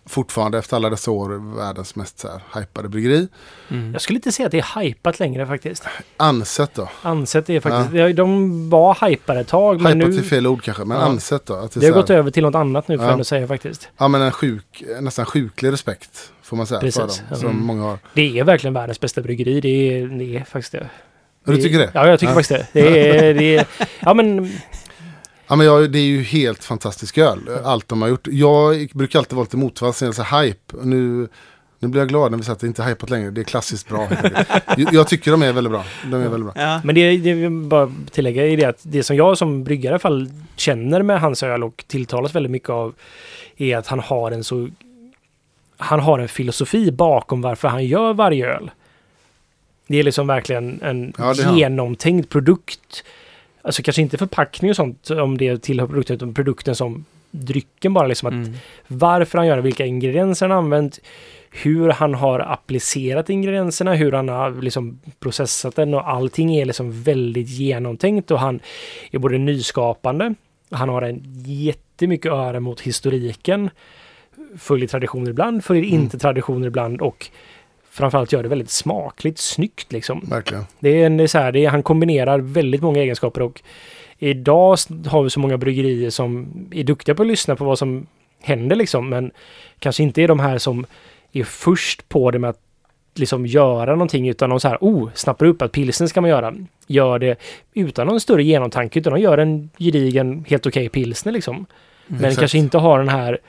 fortfarande 0.09 0.57
efter 0.57 0.75
alla 0.75 0.89
dessa 0.89 1.11
år 1.11 1.55
världens 1.57 1.95
mest 1.95 2.19
så 2.19 2.27
här, 2.27 2.61
hypade 2.61 2.89
bryggeri. 2.89 3.27
Mm. 3.71 3.93
Jag 3.93 4.01
skulle 4.01 4.17
inte 4.17 4.31
säga 4.31 4.45
att 4.45 4.51
det 4.51 4.59
är 4.59 4.81
hypat 4.81 5.19
längre 5.19 5.45
faktiskt. 5.47 5.83
Ansett 6.17 6.73
då. 6.73 6.89
Ansett 7.01 7.49
är 7.49 7.59
faktiskt, 7.59 7.91
de- 7.91 8.13
de 8.13 8.69
var 8.69 9.07
hypade 9.09 9.39
ett 9.39 9.47
tag 9.47 9.81
men 9.81 9.97
Hypat 10.01 10.13
nu... 10.13 10.19
är 10.19 10.23
fel 10.23 10.47
ord 10.47 10.63
kanske, 10.63 10.85
men 10.85 10.97
Ja. 10.97 11.03
ansett 11.03 11.45
då. 11.45 11.53
Att 11.53 11.71
det, 11.71 11.79
Det 11.79 11.85
har 11.85 11.93
så 11.93 11.99
gått 11.99 12.09
här, 12.09 12.15
över 12.15 12.31
till 12.31 12.43
något 12.43 12.55
annat 12.55 12.87
nu 12.87 12.97
får 12.97 13.07
Ja. 13.07 13.17
jag 13.17 13.25
säga 13.25 13.47
faktiskt. 13.47 13.89
Ja 13.97 14.07
men 14.07 14.21
en 14.21 14.31
sjuk, 14.31 14.83
nästan 15.01 15.25
sjuklig 15.25 15.71
respekt 15.71 16.31
får 16.41 16.57
man 16.57 16.67
säga 16.67 16.79
för 16.79 16.87
Precis, 16.87 17.17
dem. 17.17 17.25
ja. 17.29 17.35
Som 17.35 17.49
Mm. 17.49 17.65
många 17.65 17.83
har. 17.83 17.97
Det 18.13 18.39
är 18.39 18.43
verkligen 18.43 18.73
världens 18.73 18.99
bästa 18.99 19.21
bryggeri. 19.21 19.61
Det 19.61 19.69
är, 19.69 20.07
det 20.07 20.35
är 20.37 20.43
faktiskt 20.43 20.71
det. 20.71 20.89
Du 21.45 21.57
tycker 21.61 21.79
det? 21.79 21.91
Ja, 21.93 22.07
jag 22.07 22.19
tycker 22.19 22.31
Ja. 22.33 22.35
faktiskt 22.39 22.73
det. 22.73 22.81
Det 22.81 23.09
är, 23.29 23.33
det 23.33 23.55
är, 23.57 23.67
ja 23.99 24.13
men 24.13 24.51
Ja 25.49 25.55
men 25.55 25.65
jag, 25.65 25.91
det 25.91 25.99
är 25.99 26.03
ju 26.03 26.21
helt 26.23 26.63
fantastisk 26.63 27.17
öl. 27.17 27.39
Allt 27.63 27.87
de 27.87 28.01
har 28.01 28.09
gjort. 28.09 28.27
Jag 28.31 28.89
brukar 28.93 29.19
alltid 29.19 29.35
vara 29.35 29.43
lite 29.43 29.57
motvalls 29.57 30.01
när 30.01 30.09
det 30.09 30.17
gäller 30.17 30.43
hype. 30.43 30.77
Och 30.77 30.87
Nu, 30.87 31.27
nu 31.79 31.87
blir 31.87 32.01
jag 32.01 32.09
glad 32.09 32.31
när 32.31 32.37
vi 32.37 32.43
säger 32.43 32.53
att 32.53 32.59
det 32.59 32.67
inte 32.67 32.83
är 32.83 32.87
hypat 32.87 33.09
längre. 33.09 33.31
Det 33.31 33.41
är 33.41 33.45
klassiskt 33.45 33.89
bra. 33.89 34.07
jag, 34.91 35.07
tycker 35.07 35.31
de 35.31 35.41
är 35.43 35.53
väldigt 35.53 35.71
bra. 35.71 35.85
De 36.03 36.13
är 36.13 36.29
väldigt 36.29 36.53
bra. 36.53 36.63
Ja. 36.63 36.81
Men 36.83 36.95
det, 36.95 37.17
det 37.17 37.33
vill 37.33 37.49
bara 37.49 37.91
tillägga 38.11 38.47
är 38.47 38.57
det 38.57 38.65
att 38.65 38.79
det 38.83 39.03
som 39.03 39.15
jag 39.15 39.37
som 39.37 39.63
bryggare 39.63 39.91
i 39.91 39.93
alla 39.93 39.99
fall 39.99 40.29
känner 40.55 41.01
med 41.01 41.21
hans 41.21 41.43
öl 41.43 41.63
och 41.63 41.83
tilltalas 41.87 42.35
väldigt 42.35 42.51
mycket 42.51 42.69
av 42.69 42.93
är 43.57 43.77
att 43.77 43.87
han 43.87 43.99
har 43.99 44.31
en 44.31 44.43
så 44.43 44.69
han 45.77 45.99
har 45.99 46.19
en 46.19 46.27
filosofi 46.27 46.91
bakom 46.91 47.41
varför 47.41 47.67
han 47.67 47.85
gör 47.85 48.13
varje 48.13 48.55
öl. 48.55 48.71
Det 49.87 49.99
är 49.99 50.03
liksom 50.03 50.27
verkligen 50.27 50.81
en 50.81 51.13
Ja, 51.17 51.33
genomtänkt 51.33 52.29
produkt. 52.29 53.03
Alltså 53.61 53.81
kanske 53.83 54.01
inte 54.01 54.17
förpackning 54.17 54.69
och 54.69 54.75
sånt 54.75 55.09
om 55.09 55.37
det 55.37 55.57
tillhör 55.63 55.87
produkten 55.87 56.15
utan 56.15 56.33
produkten 56.33 56.75
som 56.75 57.05
drycken 57.31 57.93
bara 57.93 58.07
liksom 58.07 58.27
att 58.27 58.47
Mm. 58.47 58.53
varför 58.87 59.37
han 59.37 59.47
gör 59.47 59.55
det, 59.55 59.61
vilka 59.61 59.85
ingredienser 59.85 60.49
han 60.49 60.57
använt, 60.57 60.99
hur 61.51 61.89
han 61.89 62.13
har 62.13 62.39
applicerat 62.39 63.29
ingredienserna, 63.29 63.93
hur 63.93 64.11
han 64.11 64.29
har 64.29 64.61
liksom 64.61 64.99
processat 65.19 65.75
den 65.75 65.93
och 65.93 66.09
allting 66.09 66.55
är 66.55 66.65
liksom 66.65 67.03
väldigt 67.03 67.49
genomtänkt 67.49 68.31
och 68.31 68.39
han 68.39 68.59
är 69.11 69.19
både 69.19 69.37
nyskapande, 69.37 70.33
han 70.71 70.89
har 70.89 71.01
en 71.01 71.23
jättemycket 71.45 72.31
öra 72.31 72.59
mot 72.59 72.81
historiken, 72.81 73.69
följer 74.57 74.87
traditioner 74.87 75.29
ibland, 75.29 75.63
följer 75.65 75.83
Mm. 75.83 75.95
inte 75.95 76.19
traditioner 76.19 76.67
ibland 76.67 77.01
och 77.01 77.27
framförallt 77.99 78.31
gör 78.31 78.43
det 78.43 78.49
väldigt 78.49 78.69
smakligt, 78.69 79.37
snyggt 79.37 79.91
liksom. 79.91 80.25
Verkligen. 80.29 80.65
Det 80.79 80.89
är, 80.89 81.05
en, 81.05 81.17
det 81.17 81.23
är 81.23 81.27
så 81.27 81.37
här, 81.37 81.51
det 81.51 81.65
är, 81.65 81.69
han 81.69 81.83
kombinerar 81.83 82.39
väldigt 82.39 82.81
många 82.81 82.99
egenskaper 82.99 83.41
och 83.41 83.61
idag 84.17 84.77
har 85.07 85.23
vi 85.23 85.29
så 85.29 85.39
många 85.39 85.57
bryggerier 85.57 86.09
som 86.09 86.47
är 86.71 86.83
duktiga 86.83 87.15
på 87.15 87.21
att 87.21 87.27
lyssna 87.27 87.55
på 87.55 87.65
vad 87.65 87.79
som 87.79 88.07
händer 88.41 88.75
liksom, 88.75 89.09
men 89.09 89.31
kanske 89.79 90.03
inte 90.03 90.21
är 90.21 90.27
de 90.27 90.39
här 90.39 90.57
som 90.57 90.85
är 91.31 91.43
först 91.43 92.09
på 92.09 92.31
det 92.31 92.39
med 92.39 92.49
att 92.49 92.59
liksom 93.15 93.45
göra 93.45 93.91
någonting 93.91 94.29
utan 94.29 94.49
de 94.49 94.59
så 94.59 94.67
här, 94.67 94.77
oh, 94.81 95.09
snappar 95.13 95.45
upp 95.45 95.61
att 95.61 95.71
pilsen 95.71 96.09
ska 96.09 96.21
man 96.21 96.29
göra. 96.29 96.55
Gör 96.87 97.19
det 97.19 97.35
utan 97.73 98.07
någon 98.07 98.19
större 98.19 98.43
genomtanke 98.43 98.99
utan 98.99 99.13
de 99.13 99.19
gör 99.19 99.37
en 99.37 99.69
gedigen, 99.77 100.45
helt 100.47 100.65
okej 100.65 100.89
pilsner 100.89 101.31
liksom. 101.31 101.65
Men 102.07 102.25
Exakt. 102.25 102.39
kanske 102.39 102.57
inte 102.57 102.77
har 102.77 102.99
den 102.99 103.09
här 103.09 103.39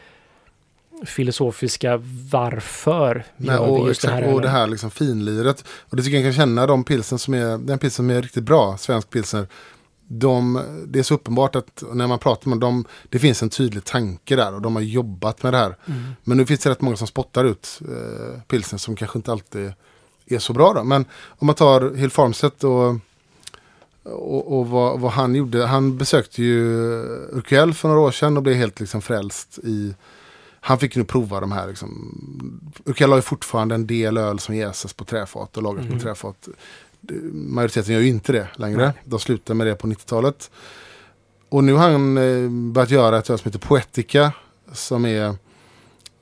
filosofiska 1.06 2.02
varför 2.30 3.24
Nej, 3.36 3.58
och, 3.58 3.88
just 3.88 4.02
den 4.02 4.10
här 4.10 4.18
exakt, 4.18 4.34
och 4.34 4.42
det 4.42 4.48
här 4.48 4.66
liksom 4.66 4.90
finliret. 4.90 5.64
Och 5.80 5.96
det 5.96 6.02
tycker 6.02 6.16
jag 6.16 6.24
kan 6.24 6.32
känna 6.32 6.66
de 6.66 6.84
pilsen 6.84 7.18
som 7.18 7.34
är, 7.34 7.58
den 7.58 7.78
pilsen 7.78 7.96
som 7.96 8.10
är 8.10 8.22
riktigt 8.22 8.44
bra, 8.44 8.76
svensk 8.76 9.10
pilsner. 9.10 9.46
De, 10.08 10.62
det 10.86 10.98
är 10.98 11.02
så 11.02 11.14
uppenbart 11.14 11.56
att 11.56 11.82
när 11.92 12.06
man 12.06 12.18
pratar 12.18 12.48
med 12.48 12.58
dem, 12.58 12.84
det 13.08 13.18
finns 13.18 13.42
en 13.42 13.50
tydlig 13.50 13.84
tanke 13.84 14.36
där 14.36 14.54
och 14.54 14.62
de 14.62 14.76
har 14.76 14.82
jobbat 14.82 15.42
med 15.42 15.52
det 15.52 15.58
här. 15.58 15.76
Mm. 15.86 16.02
Men 16.24 16.36
nu 16.36 16.46
finns 16.46 16.60
det 16.60 16.70
rätt 16.70 16.80
många 16.80 16.96
som 16.96 17.06
spottar 17.06 17.44
ut 17.44 17.80
eh, 17.80 18.40
pilsen 18.42 18.78
som 18.78 18.96
kanske 18.96 19.18
inte 19.18 19.32
alltid 19.32 19.72
är 20.26 20.38
så 20.38 20.52
bra. 20.52 20.72
Då. 20.72 20.84
Men 20.84 21.04
om 21.28 21.46
man 21.46 21.54
tar 21.54 21.94
Hill 21.94 22.10
Farmstedt 22.10 22.64
och, 22.64 22.96
och, 24.02 24.58
och 24.58 24.68
vad, 24.68 25.00
vad 25.00 25.12
han 25.12 25.34
gjorde. 25.34 25.66
Han 25.66 25.98
besökte 25.98 26.42
ju 26.42 26.64
Urquell 27.32 27.74
för 27.74 27.88
några 27.88 28.00
år 28.00 28.10
sedan 28.10 28.36
och 28.36 28.42
blev 28.42 28.56
helt 28.56 28.80
liksom 28.80 29.02
frälst 29.02 29.58
i 29.58 29.94
han 30.60 30.78
fick 30.78 30.96
nu 30.96 31.04
prova 31.04 31.40
de 31.40 31.52
här. 31.52 31.68
Liksom. 31.68 32.70
Urquell 32.84 33.08
har 33.10 33.16
ju 33.18 33.22
fortfarande 33.22 33.74
en 33.74 33.86
del 33.86 34.16
öl 34.18 34.38
som 34.38 34.54
jäses 34.54 34.92
på 34.92 35.04
träfat 35.04 35.56
och 35.56 35.62
lagas 35.62 35.84
Mm. 35.86 35.98
på 35.98 36.02
träfat. 36.04 36.48
Majoriteten 37.32 37.94
gör 37.94 38.00
ju 38.00 38.08
inte 38.08 38.32
det 38.32 38.48
längre. 38.56 38.84
Nej. 38.86 38.92
De 39.04 39.18
slutade 39.20 39.56
med 39.56 39.66
det 39.66 39.74
på 39.74 39.86
90-talet. 39.86 40.50
Och 41.48 41.64
nu 41.64 41.72
har 41.72 41.90
han 41.90 42.18
eh, 42.18 42.48
börjat 42.72 42.90
göra 42.90 43.18
ett 43.18 43.30
öl 43.30 43.38
som 43.38 43.48
heter 43.48 43.66
Poetica. 43.68 44.32
Som 44.72 45.06
är 45.06 45.34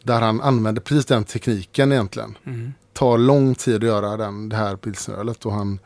där 0.03 0.21
han 0.21 0.41
använder 0.41 0.83
precis 0.83 1.07
den 1.07 1.25
tekniken 1.25 1.93
egentligen. 1.93 2.39
Mm. 2.47 2.73
Tar 2.93 3.19
lång 3.19 3.55
tid 3.55 3.75
att 3.77 3.83
göra 3.83 4.17
den, 4.17 4.49
det 4.49 4.57
här 4.57 4.77
pilsnerölet. 4.77 5.47
Och 5.47 5.53
han 5.53 5.79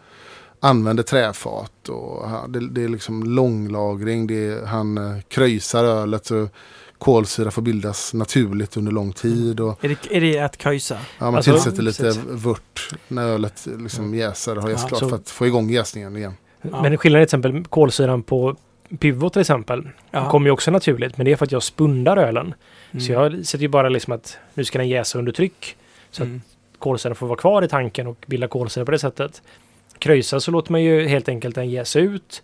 använder 0.61 1.03
träfat. 1.03 1.89
Och 1.89 2.29
han- 2.29 2.53
det, 2.53 2.69
det 2.69 2.85
är 2.85 2.89
liksom 2.89 3.23
långlagring. 3.23 4.27
Det 4.27 4.47
är, 4.47 4.67
han 4.67 4.99
eh, 4.99 5.21
kröjsar 5.29 5.85
ölet. 5.85 6.27
Så 6.27 6.49
kolsyra 7.03 7.51
får 7.51 7.63
bildas 7.63 8.15
naturligt 8.15 8.77
under 8.77 8.93
lång 8.93 9.13
tid. 9.13 9.61
Och, 9.61 9.85
Är, 9.85 9.89
det, 9.89 10.17
är 10.17 10.21
det 10.21 10.39
att 10.39 10.63
köjsa? 10.63 10.95
ja, 11.19 11.25
man 11.25 11.35
Alltså, 11.35 11.53
tillsätter 11.53 11.83
lite 11.83 12.13
vört 12.31 12.89
när 13.09 13.23
ölet 13.29 13.67
liksom 13.79 14.15
jäser 14.15 14.57
och 14.57 14.63
har 14.63 14.71
jäst 14.71 14.83
Ja, 14.83 14.89
klart 14.89 15.01
så- 15.01 15.09
för 15.09 15.17
att 15.17 15.31
få 15.31 15.47
igång 15.47 15.71
jäsningen 15.71 16.17
igen. 16.17 16.35
Ja. 16.63 16.83
Men 16.83 16.99
skillnaden 16.99 17.23
är 17.23 17.27
till 17.27 17.39
exempel 17.39 17.65
kolsyran 17.65 18.23
på 18.23 18.57
Pivot 18.99 19.33
till 19.33 19.41
exempel. 19.41 19.89
Ja. 20.11 20.31
kommer 20.31 20.47
ju 20.47 20.51
också 20.53 20.71
naturligt, 20.71 21.17
men 21.17 21.25
det 21.25 21.33
är 21.33 21.37
för 21.37 21.45
att 21.47 21.53
jag 21.53 21.63
spundar 21.63 22.17
ölen. 22.17 22.55
Mm. 22.91 23.01
Så 23.05 23.13
jag 23.13 23.47
sätter 23.47 23.63
ju 23.63 23.69
bara 23.69 23.89
liksom 23.89 24.13
att 24.13 24.37
nu 24.55 24.65
ska 24.65 24.79
den 24.79 24.89
jäsa 24.89 25.19
under 25.19 25.33
tryck. 25.33 25.77
Så 26.11 26.23
Mm. 26.23 26.37
att 26.73 26.79
kolsyran 26.81 27.15
får 27.17 27.27
vara 27.27 27.39
kvar 27.39 27.63
i 27.63 27.69
tanken 27.69 28.07
och 28.07 28.25
bilda 28.27 28.49
kolsyra 28.49 28.85
på 28.85 28.91
det 28.91 28.99
sättet. 28.99 29.43
Kröjsa 29.99 30.41
så 30.41 30.51
låter 30.51 30.73
man 30.73 30.83
ju 30.83 31.07
helt 31.09 31.29
enkelt 31.29 31.55
den 31.55 31.71
jäsa 31.71 31.99
ut. 31.99 32.43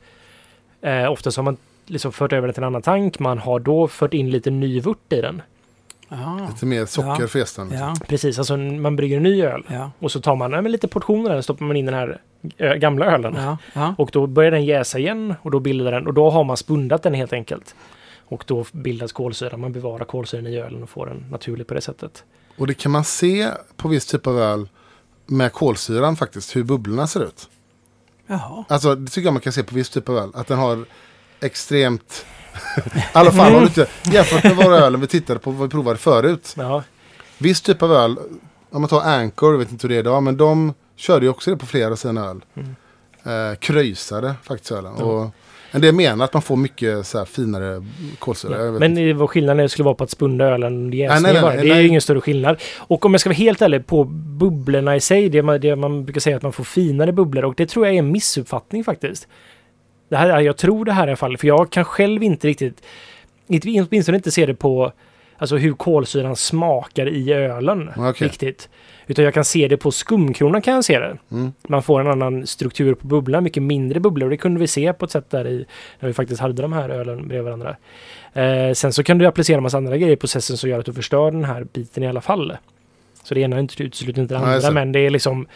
Eh, 0.82 1.12
oftast 1.12 1.36
har 1.36 1.44
man 1.44 1.56
liksom 1.90 2.12
fört 2.12 2.32
över 2.32 2.46
den 2.46 2.54
till 2.54 2.62
en 2.62 2.66
annan 2.66 2.82
tank. 2.82 3.18
Man 3.18 3.38
har 3.38 3.60
då 3.60 3.88
fört 3.88 4.14
in 4.14 4.30
lite 4.30 4.50
ny 4.50 4.80
vört 4.80 5.12
i 5.12 5.20
den. 5.20 5.42
Ja. 6.08 6.48
Lite 6.50 6.66
mer 6.66 6.86
socker 6.86 7.16
Ja. 7.22 7.28
för 7.28 7.38
gästen. 7.38 7.68
liksom. 7.68 7.86
Ja. 7.88 7.94
Precis, 8.06 8.38
alltså 8.38 8.56
man 8.56 8.96
brygger 8.96 9.16
en 9.16 9.22
ny 9.22 9.42
öl. 9.42 9.62
Ja. 9.68 9.90
Och 9.98 10.12
så 10.12 10.20
tar 10.20 10.36
man 10.36 10.52
ja, 10.52 10.62
men 10.62 10.72
lite 10.72 10.88
portioner 10.88 11.36
och 11.36 11.44
stoppar 11.44 11.64
man 11.66 11.76
in 11.76 11.86
den 11.86 11.94
här 11.94 12.20
ö, 12.58 12.76
gamla 12.76 13.06
ölen. 13.06 13.34
Ja. 13.36 13.58
Ja. 13.72 13.94
Och 13.98 14.10
då 14.12 14.26
börjar 14.26 14.50
den 14.50 14.64
jäsa 14.64 14.98
igen 14.98 15.34
och 15.42 15.50
då 15.50 15.60
bildar 15.60 15.92
den 15.92 16.06
och 16.06 16.14
då 16.14 16.30
har 16.30 16.44
man 16.44 16.56
spundat 16.56 17.02
den 17.02 17.14
helt 17.14 17.32
enkelt. 17.32 17.74
Och 18.30 18.44
då 18.46 18.64
bildas 18.72 19.12
kolsyra. 19.12 19.56
Man 19.56 19.72
bevarar 19.72 20.04
kolsyran 20.04 20.46
i 20.46 20.56
ölen 20.58 20.82
och 20.82 20.90
får 20.90 21.06
den 21.06 21.24
naturligt 21.30 21.68
på 21.68 21.74
det 21.74 21.80
sättet. 21.80 22.24
Och 22.56 22.66
det 22.66 22.74
kan 22.74 22.92
man 22.92 23.04
se 23.04 23.48
på 23.76 23.88
viss 23.88 24.06
typ 24.06 24.26
av 24.26 24.38
öl 24.38 24.68
med 25.26 25.52
kolsyran 25.52 26.16
faktiskt, 26.16 26.56
hur 26.56 26.64
bubblorna 26.64 27.06
ser 27.06 27.24
ut. 27.24 27.48
Jaha. 28.26 28.64
Alltså 28.68 28.94
det 28.94 29.10
tycker 29.10 29.26
jag 29.26 29.32
man 29.34 29.40
kan 29.42 29.52
se 29.52 29.62
på 29.62 29.74
viss 29.74 29.90
typ 29.90 30.08
av 30.08 30.16
öl. 30.18 30.30
Att 30.34 30.46
den 30.46 30.58
har 30.58 30.84
extremt... 31.40 32.26
I 32.96 33.02
alla 33.12 33.32
fall 33.32 33.52
du 33.52 33.58
inte 33.58 33.86
jämfört 34.04 34.44
med 34.44 34.56
våra 34.56 34.76
öl 34.76 34.96
vi 34.96 35.06
tittade 35.06 35.38
på, 35.38 35.50
vad 35.50 35.68
vi 35.68 35.70
provade 35.70 35.98
förut. 35.98 36.54
Ja, 36.56 36.82
Viss 37.38 37.60
typ 37.60 37.82
av 37.82 37.92
öl, 37.92 38.16
om 38.70 38.80
man 38.80 38.88
tar 38.88 39.00
Anchor, 39.00 39.52
jag 39.52 39.58
vet 39.58 39.72
inte 39.72 39.86
hur 39.86 39.88
det 39.88 39.96
är 39.96 40.00
idag, 40.00 40.22
men 40.22 40.36
de 40.36 40.74
körde 40.96 41.26
ju 41.26 41.30
också 41.30 41.50
det 41.50 41.56
på 41.56 41.66
flera 41.66 41.92
av 41.92 41.96
sina 41.96 42.26
öl. 42.26 42.40
Mm. 42.54 42.76
Eh, 43.52 43.58
kröjsade 43.58 44.34
faktiskt 44.42 44.72
ölen. 44.72 44.92
Ja. 44.98 45.04
Och 45.04 45.30
en 45.70 45.80
del 45.80 45.94
menar 45.94 46.24
att 46.24 46.32
man 46.32 46.42
får 46.42 46.56
mycket 46.56 47.06
så 47.06 47.18
här 47.18 47.24
finare 47.24 47.86
kolsyra. 48.18 48.70
Vet 48.70 48.80
men 48.80 48.90
inte. 48.90 49.02
det- 49.02 49.12
vad 49.12 49.30
skillnaden 49.30 49.68
skulle 49.68 49.84
vara 49.84 49.94
på 49.94 50.04
att 50.04 50.10
spunda 50.10 50.44
ölen 50.44 50.90
nej, 50.90 50.98
jäsning 50.98 51.42
bara. 51.42 51.54
Det 51.54 51.60
är 51.60 51.64
nej. 51.64 51.82
ju 51.82 51.88
ingen 51.88 52.00
större 52.00 52.20
skillnad. 52.20 52.62
Och 52.78 53.04
om 53.04 53.14
jag 53.14 53.20
ska 53.20 53.30
vara 53.30 53.36
helt 53.36 53.62
ärlig 53.62 53.86
på 53.86 54.04
bubblorna 54.04 54.96
i 54.96 55.00
sig, 55.00 55.28
det 55.28 55.42
man, 55.42 55.60
det 55.60 55.76
man 55.76 56.04
brukar 56.04 56.20
säga 56.20 56.36
att 56.36 56.42
man 56.42 56.52
får 56.52 56.64
finare 56.64 57.12
bubblor 57.12 57.44
och 57.44 57.54
det 57.56 57.66
tror 57.66 57.86
jag 57.86 57.94
är 57.94 57.98
en 57.98 58.12
missuppfattning 58.12 58.84
faktiskt. 58.84 59.28
Det 60.08 60.16
här, 60.16 60.40
jag 60.40 60.56
tror 60.56 60.84
det 60.84 60.92
här 60.92 61.06
i 61.06 61.10
alla 61.10 61.16
fall, 61.16 61.36
för 61.38 61.46
jag 61.48 61.70
kan 61.70 61.84
själv 61.84 62.22
inte 62.22 62.48
riktigt, 62.48 62.82
åtminstone 63.48 64.16
inte 64.16 64.30
se 64.30 64.46
det 64.46 64.54
på 64.54 64.92
alltså 65.38 65.56
hur 65.56 65.72
kolsyran 65.72 66.36
smakar 66.36 67.08
i 67.08 67.32
ölen 67.32 67.90
Okej. 67.96 68.28
riktigt. 68.28 68.68
Utan 69.06 69.24
jag 69.24 69.34
kan 69.34 69.44
se 69.44 69.68
det 69.68 69.76
på 69.76 69.90
skumkronan 69.90 70.62
kan 70.62 70.74
jag 70.74 70.84
se 70.84 70.98
det. 70.98 71.16
Mm. 71.30 71.52
Man 71.68 71.82
får 71.82 72.00
en 72.00 72.06
annan 72.06 72.46
struktur 72.46 72.94
på 72.94 73.06
bubblan, 73.06 73.44
mycket 73.44 73.62
mindre 73.62 74.00
bubblor. 74.00 74.26
Och 74.26 74.30
det 74.30 74.36
kunde 74.36 74.60
vi 74.60 74.66
se 74.66 74.92
på 74.92 75.04
ett 75.04 75.10
sätt 75.10 75.30
där 75.30 75.46
i, 75.46 75.66
när 76.00 76.06
vi 76.06 76.12
faktiskt 76.12 76.40
hade 76.40 76.62
de 76.62 76.72
här 76.72 76.88
ölen 76.88 77.28
bredvid 77.28 77.44
varandra. 77.44 77.76
Eh, 78.32 78.72
sen 78.74 78.92
så 78.92 79.02
kan 79.02 79.18
du 79.18 79.26
applicera 79.26 79.56
en 79.56 79.62
massa 79.62 79.76
andra 79.76 79.96
grejer 79.96 80.12
i 80.12 80.16
processen 80.16 80.56
som 80.56 80.70
gör 80.70 80.78
att 80.78 80.86
du 80.86 80.92
förstör 80.92 81.30
den 81.30 81.44
här 81.44 81.66
biten 81.72 82.02
i 82.02 82.06
alla 82.08 82.20
fall. 82.20 82.56
Så 83.22 83.34
det 83.34 83.40
ena 83.40 83.60
inte- 83.60 83.82
utesluter 83.82 84.22
inte 84.22 84.34
det 84.34 84.40
Nej, 84.40 84.48
andra, 84.48 84.60
så. 84.60 84.72
men 84.72 84.92
det 84.92 85.00
är 85.00 85.10
liksom... 85.10 85.46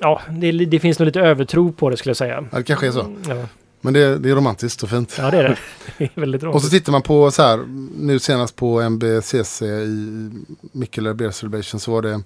Ja, 0.00 0.20
det, 0.30 0.52
det 0.52 0.80
finns 0.80 0.98
nog 0.98 1.06
lite 1.06 1.20
övertro 1.20 1.72
på 1.72 1.90
det 1.90 1.96
skulle 1.96 2.10
jag 2.10 2.16
säga. 2.16 2.44
Ja, 2.52 2.58
det 2.58 2.64
kanske 2.64 2.86
är 2.86 2.90
så. 2.92 3.16
Ja, 3.28 3.34
Men 3.80 3.94
det, 3.94 4.18
det 4.18 4.30
är 4.30 4.34
romantiskt 4.34 4.82
och 4.82 4.88
fint. 4.90 5.14
ja 5.18 5.30
det 5.30 5.38
är 5.38 5.42
det. 5.42 5.56
Det 5.98 6.04
är 6.04 6.20
väldigt 6.20 6.42
Och 6.42 6.62
så 6.62 6.68
tittar 6.68 6.92
man 6.92 7.02
på 7.02 7.30
så 7.30 7.42
här, 7.42 7.64
nu 7.98 8.18
senast 8.18 8.56
på 8.56 8.80
MBCC 8.80 9.62
i 9.62 10.30
Mikkeler 10.72 11.12
Beer 11.14 11.30
Celebration 11.30 11.80
så 11.80 11.92
var 11.92 12.02
det 12.02 12.22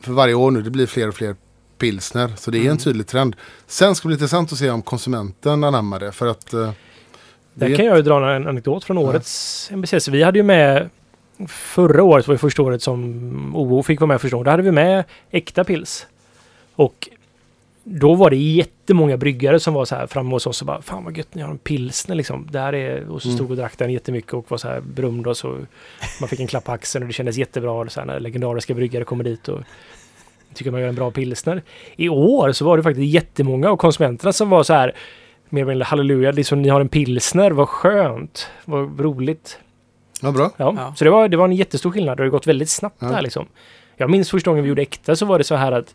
för 0.00 0.12
varje 0.12 0.34
år 0.34 0.50
nu, 0.50 0.62
det 0.62 0.70
blir 0.70 0.86
fler 0.86 1.08
och 1.08 1.14
fler 1.14 1.36
pilsner. 1.78 2.32
Så 2.36 2.50
det 2.50 2.58
är 2.58 2.60
en 2.60 2.66
Mm. 2.66 2.78
tydlig 2.78 3.06
trend. 3.06 3.36
Sen 3.66 3.94
ska 3.94 4.02
det 4.02 4.08
bli 4.08 4.14
intressant 4.14 4.52
att 4.52 4.58
se 4.58 4.70
om 4.70 4.82
konsumenten 4.82 5.64
anammar 5.64 6.00
det. 6.00 6.12
För 6.12 6.26
att 6.26 6.52
eh, 6.52 6.60
det 6.60 6.72
Där 7.54 7.70
är- 7.70 7.76
kan 7.76 7.84
jag 7.86 7.96
ju 7.96 8.02
dra 8.02 8.34
en 8.34 8.46
anekdot 8.48 8.84
från 8.84 8.96
Ja. 8.96 9.02
årets 9.02 9.68
MBCC. 9.72 10.08
Vi 10.08 10.22
hade 10.22 10.38
ju 10.38 10.42
med 10.42 10.90
förra 11.48 12.02
året 12.02 12.28
var 12.28 12.34
ju 12.34 12.38
första 12.38 12.62
året 12.62 12.82
som 12.82 13.56
OO 13.56 13.82
fick 13.82 14.00
vara 14.00 14.08
med 14.08 14.20
första 14.20 14.36
året. 14.36 14.44
Då 14.44 14.50
hade 14.50 14.62
vi 14.62 14.70
med 14.72 15.04
äkta 15.30 15.64
pils. 15.64 16.06
Och 16.74 17.08
då 17.84 18.14
var 18.14 18.30
det 18.30 18.36
jättemånga 18.36 19.16
bryggare 19.16 19.60
som 19.60 19.74
var 19.74 19.84
så 19.84 19.94
här 19.94 20.06
framme 20.06 20.30
hos 20.30 20.46
oss 20.46 20.60
och 20.60 20.66
bara 20.66 20.82
Fan 20.82 21.04
vad 21.04 21.16
gött 21.16 21.34
ni 21.34 21.42
har 21.42 21.50
en 21.50 21.58
pilsner 21.58 22.14
liksom. 22.16 22.48
Där 22.50 22.72
är, 22.74 23.08
och 23.10 23.22
så 23.22 23.28
Mm. 23.28 23.36
stod 23.38 23.50
och 23.50 23.56
drack 23.56 23.78
den 23.78 23.92
jättemycket 23.92 24.34
och 24.34 24.50
var 24.50 24.58
så 24.58 24.68
här 24.68 24.80
berömd 24.80 25.26
och 25.26 25.36
så 25.36 25.58
man 26.20 26.28
fick 26.28 26.40
en 26.40 26.46
klapp 26.46 26.64
på 26.64 26.72
axeln 26.72 27.02
och 27.02 27.06
det 27.08 27.12
kändes 27.12 27.36
jättebra 27.36 27.72
och 27.72 27.92
så 27.92 28.00
här, 28.00 28.06
när 28.06 28.20
legendariska 28.20 28.74
bryggare 28.74 29.04
kommer 29.04 29.24
dit 29.24 29.48
och 29.48 29.60
tycker 30.54 30.70
man 30.70 30.80
gör 30.80 30.88
en 30.88 30.94
bra 30.94 31.10
pilsner. 31.10 31.62
I 31.96 32.08
år 32.08 32.52
så 32.52 32.64
var 32.64 32.76
det 32.76 32.82
faktiskt 32.82 33.12
jättemånga 33.14 33.70
av 33.70 33.76
konsumenterna 33.76 34.32
som 34.32 34.50
var 34.50 34.62
så 34.62 34.72
här 34.72 34.92
mer 35.48 35.62
eller 35.62 35.72
mindre 35.72 35.84
halleluja, 35.84 36.30
liksom 36.32 36.62
ni 36.62 36.68
har 36.68 36.80
en 36.80 36.88
pilsner, 36.88 37.50
vad 37.50 37.68
skönt, 37.68 38.48
vad 38.64 39.00
roligt. 39.00 39.58
ja, 40.22 40.32
bra. 40.32 40.50
Ja, 40.56 40.74
Ja. 40.76 40.94
Så 40.96 41.04
det 41.04 41.10
var, 41.10 41.28
det 41.28 41.36
var 41.36 41.44
en 41.44 41.52
jättestor 41.52 41.90
skillnad 41.90 42.12
och 42.12 42.16
det 42.16 42.22
har 42.22 42.30
gått 42.30 42.46
väldigt 42.46 42.70
snabbt 42.70 42.96
Ja. 43.00 43.06
där 43.08 43.22
liksom. 43.22 43.46
Jag 43.96 44.10
minns 44.10 44.30
första 44.30 44.50
gången 44.50 44.62
vi 44.64 44.68
gjorde 44.68 44.82
äkta 44.82 45.16
så 45.16 45.26
var 45.26 45.38
det 45.38 45.44
så 45.44 45.54
här 45.54 45.72
att 45.72 45.94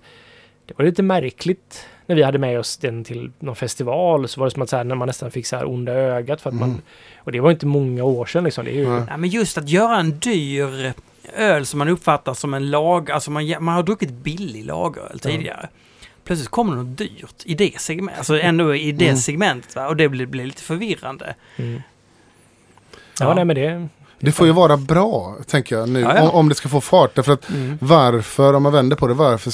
det 0.78 0.84
var 0.84 0.90
lite 0.90 1.04
märkligt 1.04 1.86
när 2.06 2.16
vi 2.16 2.24
hade 2.24 2.38
med 2.38 2.60
oss 2.60 2.78
den 2.78 3.04
till 3.04 3.32
någon 3.40 3.56
festival 3.56 4.28
så 4.28 4.40
var 4.40 4.48
det 4.48 4.52
som 4.52 4.62
att 4.62 4.70
så 4.70 4.78
här, 4.78 4.84
när 4.84 4.96
man 4.96 5.06
nästan 5.08 5.32
fick 5.32 5.46
så 5.48 5.56
här 5.56 5.70
onda 5.70 5.92
ögat 5.94 6.42
för 6.42 6.50
att 6.50 6.54
Mm. 6.56 6.70
man 6.70 6.82
och 7.18 7.32
det 7.32 7.40
var 7.40 7.52
inte 7.52 7.66
många 7.66 8.04
år 8.04 8.26
sedan 8.26 8.44
liksom. 8.44 8.66
Det 8.66 8.72
är 8.72 8.76
ju, 8.76 8.90
Nej. 8.90 9.04
Nej, 9.08 9.18
men 9.18 9.30
just 9.30 9.58
att 9.58 9.70
göra 9.70 9.98
en 10.00 10.20
dyr 10.20 10.94
öl 11.36 11.66
som 11.66 11.78
man 11.80 11.88
uppfattar 11.90 12.34
som 12.34 12.54
en 12.54 12.70
lag, 12.70 13.12
alltså 13.12 13.32
man, 13.32 13.56
man 13.60 13.76
har 13.76 13.84
druckit 13.84 14.10
billig 14.12 14.66
lageröl 14.66 15.10
Ja. 15.24 15.30
tidigare. 15.30 15.70
Plötsligt 16.24 16.50
kommer 16.50 16.76
det 16.76 16.84
något 16.84 16.98
dyrt 16.98 17.36
i 17.46 17.54
det 17.54 17.80
segmentet, 17.82 18.18
alltså 18.18 18.40
ändå 18.40 18.76
i 18.76 18.92
det 18.92 19.06
Mm. 19.06 19.18
segmentet 19.18 19.76
va? 19.76 19.88
och 19.88 19.96
det 19.96 20.10
blir, 20.10 20.26
blir 20.26 20.46
lite 20.46 20.62
förvirrande. 20.62 21.36
mm. 21.58 21.82
Ja, 23.20 23.34
nej 23.34 23.46
men 23.46 23.56
det... 23.56 23.88
Det 24.22 24.32
får 24.32 24.48
ju 24.48 24.54
vara 24.54 24.78
bra, 24.78 25.36
tänker 25.48 25.76
jag 25.76 25.90
nu, 25.90 26.00
Ja, 26.02 26.16
ja. 26.16 26.22
Om, 26.30 26.36
om 26.36 26.50
det 26.50 26.56
ska 26.56 26.70
få 26.70 26.82
fart. 26.82 27.16
Därför 27.16 27.32
att 27.34 27.50
Mm. 27.50 27.78
varför, 27.82 28.54
om 28.54 28.64
man 28.64 28.72
vänder 28.74 28.96
på 28.96 29.08
det, 29.08 29.14
varför... 29.14 29.54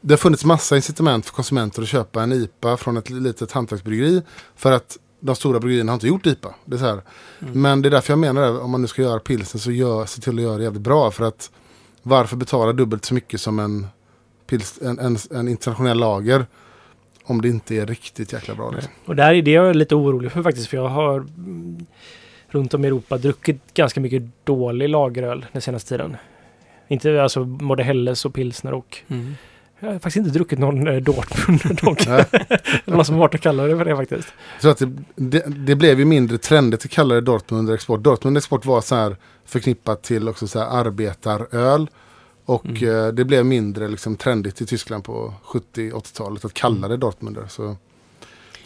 Det 0.00 0.12
har 0.12 0.18
funnits 0.18 0.44
massa 0.44 0.76
incitament 0.76 1.26
för 1.26 1.32
konsumenter 1.32 1.82
att 1.82 1.88
köpa 1.88 2.22
en 2.22 2.32
IPA 2.32 2.76
från 2.76 2.96
ett 2.96 3.10
litet 3.10 3.52
hantverksbryggeri. 3.52 4.22
För 4.56 4.72
att 4.72 4.98
de 5.20 5.36
stora 5.36 5.60
bryggerierna 5.60 5.92
har 5.92 5.96
inte 5.96 6.08
gjort 6.08 6.26
IPA. 6.26 6.54
Det 6.64 6.76
är 6.76 6.78
så 6.78 6.84
här. 6.84 7.00
Mm. 7.40 7.62
Men 7.62 7.82
det 7.82 7.88
är 7.88 7.90
därför 7.90 8.12
jag 8.12 8.18
menar 8.18 8.42
det, 8.42 8.58
om 8.58 8.70
man 8.70 8.80
nu 8.82 8.86
ska 8.86 9.02
göra 9.02 9.18
pilsen 9.18 9.60
så 9.60 9.70
gör, 9.70 10.06
se 10.06 10.20
till 10.20 10.38
att 10.38 10.42
göra 10.42 10.56
det 10.56 10.62
jävligt 10.64 10.82
bra. 10.82 11.10
För 11.10 11.24
att 11.24 11.50
varför 12.02 12.36
betala 12.36 12.72
dubbelt 12.72 13.04
så 13.04 13.14
mycket 13.14 13.40
som 13.40 13.58
en, 13.58 13.86
pils, 14.46 14.78
en, 14.82 14.98
en, 14.98 15.16
en 15.30 15.48
internationell 15.48 15.98
lager 15.98 16.46
om 17.24 17.42
det 17.42 17.48
inte 17.48 17.74
är 17.74 17.86
riktigt 17.86 18.32
jäkla 18.32 18.54
bra. 18.54 18.70
Liksom. 18.70 18.92
Och 19.04 19.16
där 19.16 19.34
är 19.34 19.42
det 19.42 19.50
jag 19.50 19.70
är 19.70 19.74
lite 19.74 19.94
orolig 19.94 20.32
för 20.32 20.42
faktiskt. 20.42 20.68
För 20.68 20.76
jag 20.76 20.88
har 20.88 21.16
mm, 21.16 21.86
runt 22.48 22.74
om 22.74 22.84
i 22.84 22.88
Europa 22.88 23.18
druckit 23.18 23.74
ganska 23.74 24.00
mycket 24.00 24.22
dålig 24.44 24.88
lageröl 24.88 25.46
den 25.52 25.62
senaste 25.62 25.88
tiden. 25.88 26.16
Inte 26.88 27.22
alltså 27.22 27.44
både 27.44 27.82
Helles 27.82 28.24
och 28.24 28.34
pilsner 28.34 28.72
och 28.72 28.98
Mm. 29.08 29.34
Jag 29.80 29.88
har 29.88 29.94
faktiskt 29.94 30.16
inte 30.16 30.30
druckit 30.30 30.58
någon 30.58 30.88
eh, 30.88 30.96
Dortmund 30.96 31.78
dock. 31.82 32.06
Det 32.06 32.26
någon 32.86 33.04
som 33.04 33.16
varit 33.16 33.34
och 33.34 33.40
kallade 33.40 33.68
det 33.68 33.76
för 33.78 33.84
det 33.84 33.96
faktiskt. 33.96 34.28
Så 34.60 34.68
att 34.68 34.78
det, 34.78 34.92
det, 35.16 35.44
det 35.46 35.74
blev 35.74 35.98
ju 35.98 36.04
mindre 36.04 36.38
trendigt 36.38 36.84
att 36.84 36.90
kalla 36.90 37.14
det 37.14 37.20
Dortmund 37.20 37.60
under 37.60 37.74
export. 37.74 38.00
Dortmund 38.02 38.36
export 38.36 38.64
var 38.64 38.80
så 38.80 38.94
här 38.94 39.16
förknippat 39.44 40.02
till 40.02 40.28
också 40.28 40.48
så 40.48 40.58
här 40.58 40.66
arbetaröl. 40.66 41.90
Och 42.44 42.66
Mm. 42.66 43.06
eh, 43.06 43.12
det 43.12 43.24
blev 43.24 43.46
mindre 43.46 43.88
liksom 43.88 44.16
trendigt 44.16 44.60
i 44.60 44.66
Tyskland 44.66 45.04
på 45.04 45.34
70-80-talet 45.44 46.44
att 46.44 46.54
kalla 46.54 46.88
det 46.88 46.96
Dortmunder. 46.96 47.44
Så, 47.48 47.76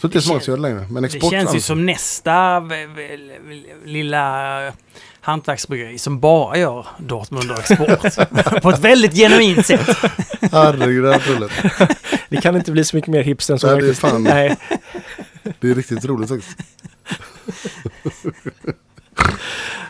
så 0.01 0.07
det 0.09 0.13
är 0.15 0.19
Det 0.19 0.23
så 0.23 0.29
många 0.29 0.41
som 0.41 0.51
gör 0.53 0.57
det 0.57 0.63
längre. 0.63 0.87
Men 0.91 1.03
Det 1.03 1.07
export 1.07 1.31
känns 1.33 1.55
ju 1.55 1.59
anses- 1.59 1.61
som 1.67 1.87
nästa 1.87 2.63
lilla 3.85 4.73
hantverksbryggeri 5.25 5.99
som 5.99 6.21
bara 6.21 6.57
gör 6.59 6.87
Dortmunder 6.99 7.59
export. 7.59 8.63
På 8.63 8.71
ett 8.71 8.79
väldigt 8.79 9.15
genuint 9.15 9.67
sätt. 9.67 9.97
Herregud, 10.53 11.05
det 11.05 11.13
här 11.13 11.31
är 11.31 11.37
roligt. 11.37 11.53
Det 12.29 12.37
kan 12.41 12.57
inte 12.57 12.73
bli 12.73 12.85
så 12.85 12.97
mycket 12.97 13.11
mer 13.11 13.23
hipster 13.23 13.53
än 13.55 13.59
så 13.61 13.67
Nej, 13.73 13.81
det 13.83 13.89
är 13.89 13.95
fan- 13.95 14.23
Nej. 14.23 14.57
Det 15.61 15.71
är 15.71 15.75
riktigt 15.75 16.05
roligt 16.05 16.29
faktiskt. 16.29 16.59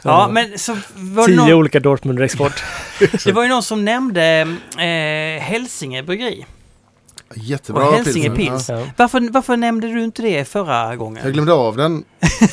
Ja, 0.03 0.29
men 0.33 0.59
så 0.59 0.77
var 0.95 1.23
det, 1.23 1.33
Tio 1.35 1.37
någon, 1.37 1.53
olika 1.53 1.81
Dortmunder 1.81 2.23
export. 2.23 2.63
det 3.25 3.33
var 3.33 3.43
ju 3.43 3.49
någon 3.49 3.63
som 3.63 3.85
nämnde 3.85 4.57
eh, 4.79 5.43
Hälsinge 5.43 6.03
bryggeri. 6.03 6.47
Jättebra 7.35 7.89
Och 7.89 7.95
Hälsinge. 7.95 8.31
Pils. 8.31 8.69
Ja. 8.69 8.79
Ja. 8.81 8.87
Varför, 8.97 9.33
varför 9.33 9.57
nämnde 9.57 9.87
du 9.87 10.05
inte 10.05 10.23
det 10.23 10.45
förra 10.49 10.97
gången? 10.97 11.23
Jag 11.25 11.33
glömde 11.33 11.53
av 11.53 11.77
den 11.77 12.05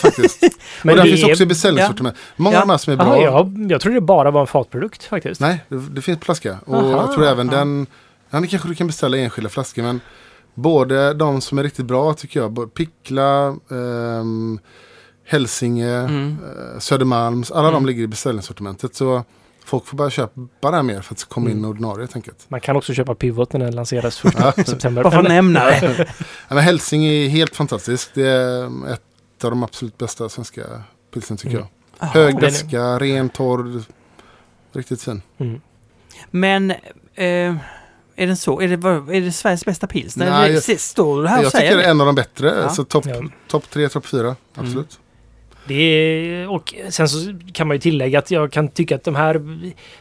faktiskt. 0.02 0.42
Men 0.84 0.92
och 0.94 0.98
den 0.98 1.06
det 1.06 1.12
finns 1.12 1.24
är- 1.28 1.32
också 1.32 1.44
i 1.44 1.46
beställningssortiment. 1.46 2.16
Många 2.36 2.56
Ja. 2.56 2.62
av 2.62 2.68
de 2.68 2.72
här 2.72 2.78
som 2.78 2.94
är 2.94 2.98
bra. 2.98 3.08
Jaha, 3.22 3.24
jag, 3.24 3.72
jag 3.72 3.82
trodde 3.82 3.98
det 3.98 4.02
bara 4.02 4.32
var 4.32 4.42
en 4.42 4.48
fatprodukt 4.48 5.04
faktiskt. 5.04 5.42
Nej, 5.42 5.64
det, 5.70 5.76
det 5.90 6.02
finns 6.02 6.20
flaska. 6.20 6.58
Och 6.66 6.76
Aha. 6.76 6.90
jag 6.92 7.14
tror 7.14 7.26
även 7.26 7.50
Ja. 7.52 7.58
den, 7.58 7.88
ja, 8.30 8.40
det 8.40 8.48
kanske 8.48 8.68
du 8.68 8.76
kan 8.76 8.88
beställa 8.88 9.18
enskilda 9.18 9.50
flaskor. 9.50 9.82
Men 9.84 10.02
både 10.54 11.14
de 11.14 11.42
som 11.42 11.58
är 11.58 11.64
riktigt 11.64 11.86
bra 11.86 12.14
tycker 12.14 12.40
jag. 12.40 12.74
Pickla, 12.74 13.48
ehm, 13.72 14.60
Hälsinge, 15.28 15.90
Mm. 15.96 16.38
eh, 16.74 16.80
Södermalms. 16.80 17.52
Alla 17.52 17.68
de 17.68 17.76
Mm. 17.76 17.86
ligger 17.86 18.04
i 18.04 18.08
beställningssortimentet. 18.08 18.96
Så 18.96 19.24
folk 19.66 19.86
får 19.86 19.98
bara 19.98 20.10
köpa 20.10 20.72
det 20.72 20.76
här 20.76 20.84
mer 20.84 21.02
för 21.02 21.14
att 21.14 21.24
komma 21.24 21.50
in 21.50 21.58
Mm. 21.58 21.70
ordinarie 21.70 22.00
helt 22.00 22.16
enkelt. 22.16 22.46
Man 22.48 22.60
kan 22.62 22.76
också 22.76 22.94
köpa 22.94 23.16
Pivot 23.16 23.54
när 23.54 23.60
den 23.60 23.76
lanseras 23.76 24.18
första 24.20 24.52
september. 24.66 25.04
Varför 25.04 25.22
nämna 25.24 25.66
det? 25.70 26.08
Men 26.50 26.58
Hälsinge 26.58 27.10
är 27.12 27.28
helt 27.30 27.56
fantastiskt. 27.56 28.12
Det 28.14 28.28
är 28.28 28.94
ett 28.94 29.44
av 29.44 29.50
de 29.50 29.64
absolut 29.64 29.98
bästa 29.98 30.30
svenska 30.30 30.62
pilsen 31.14 31.38
tycker 31.38 31.56
Mm. 31.58 31.68
jag. 32.00 32.08
Hög 32.08 32.28
Den 32.36 32.38
är- 32.38 32.42
väska, 32.42 33.00
ren, 33.00 33.30
torr. 33.30 33.84
Riktigt 34.74 35.02
fin. 35.04 35.22
Mm. 35.38 35.62
Men 36.32 36.72
eh, 36.72 37.56
är 38.16 38.28
den 38.28 38.38
så? 38.38 38.62
Är 38.62 38.68
det, 38.78 38.88
är 39.18 39.22
det 39.22 39.32
Sveriges 39.32 39.66
bästa 39.66 39.88
pils? 39.88 40.16
Nej, 40.18 40.30
Nej, 40.30 40.52
jag- 40.52 40.64
det, 40.68 40.82
står 40.82 41.22
du 41.24 41.28
här 41.28 41.38
och 41.40 41.44
Jag 41.46 41.52
tycker 41.52 41.66
säger 41.66 41.78
det 41.78 41.84
är 41.84 41.90
en 41.92 42.02
av 42.02 42.06
de 42.08 42.16
bättre. 42.16 42.48
Ja. 42.62 42.70
Så 42.70 42.84
topp 42.84 43.06
Ja. 43.08 43.22
top 43.48 43.70
tre, 43.70 43.90
topp 43.90 44.06
fyra. 44.06 44.36
Absolut. 44.56 45.00
Det 45.68 45.74
är, 45.76 46.50
och 46.50 46.74
sen 46.90 47.10
så 47.10 47.34
kan 47.54 47.68
man 47.68 47.76
ju 47.76 47.82
tillägga 47.82 48.20
att 48.20 48.32
jag 48.32 48.52
kan 48.52 48.68
tycka 48.68 48.96
att 48.96 49.04
de 49.04 49.16
här 49.16 49.42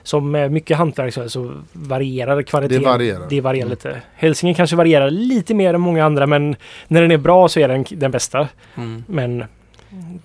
som 0.02 0.34
är 0.34 0.48
mycket 0.48 0.76
hantverk 0.76 1.14
så, 1.14 1.28
så 1.28 1.52
varierar 1.72 2.42
kvaliteten. 2.42 2.82
Det 2.82 2.88
varierar. 2.88 3.26
Det 3.28 3.40
varierar 3.40 3.66
Mm. 3.66 3.70
lite. 3.70 4.02
Hälsingen 4.14 4.54
kanske 4.54 4.76
varierar 4.76 5.10
lite 5.10 5.54
mer 5.54 5.74
än 5.74 5.80
många 5.80 6.04
andra 6.04 6.26
men 6.26 6.56
när 6.88 7.02
den 7.02 7.10
är 7.10 7.16
bra 7.18 7.48
så 7.48 7.60
är 7.60 7.68
den 7.68 7.84
den 7.90 8.10
bästa. 8.10 8.48
Mm. 8.74 9.04
Men 9.06 9.44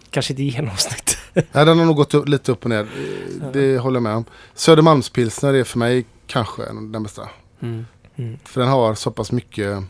kanske 0.10 0.34
inte 0.34 0.44
i 0.44 0.48
genomsnitt. 0.48 1.18
Nej, 1.34 1.46
den 1.66 1.78
har 1.80 1.86
nog 1.86 1.96
gått 1.96 2.14
upp, 2.14 2.28
lite 2.28 2.52
upp 2.52 2.64
och 2.64 2.70
ner. 2.70 2.88
Det 3.54 3.78
håller 3.78 3.96
jag 3.96 4.04
med 4.04 4.16
om. 4.16 4.26
Södermalmspilsner 4.54 5.54
är 5.54 5.64
för 5.64 5.80
mig 5.80 6.06
kanske 6.28 6.64
en- 6.66 6.92
den 6.92 7.04
bästa. 7.04 7.30
Mm. 7.62 7.86
Mm. 8.16 8.38
För 8.44 8.62
den 8.62 8.70
har 8.70 8.94
så 8.96 9.12
pass 9.12 9.32
mycket 9.32 9.84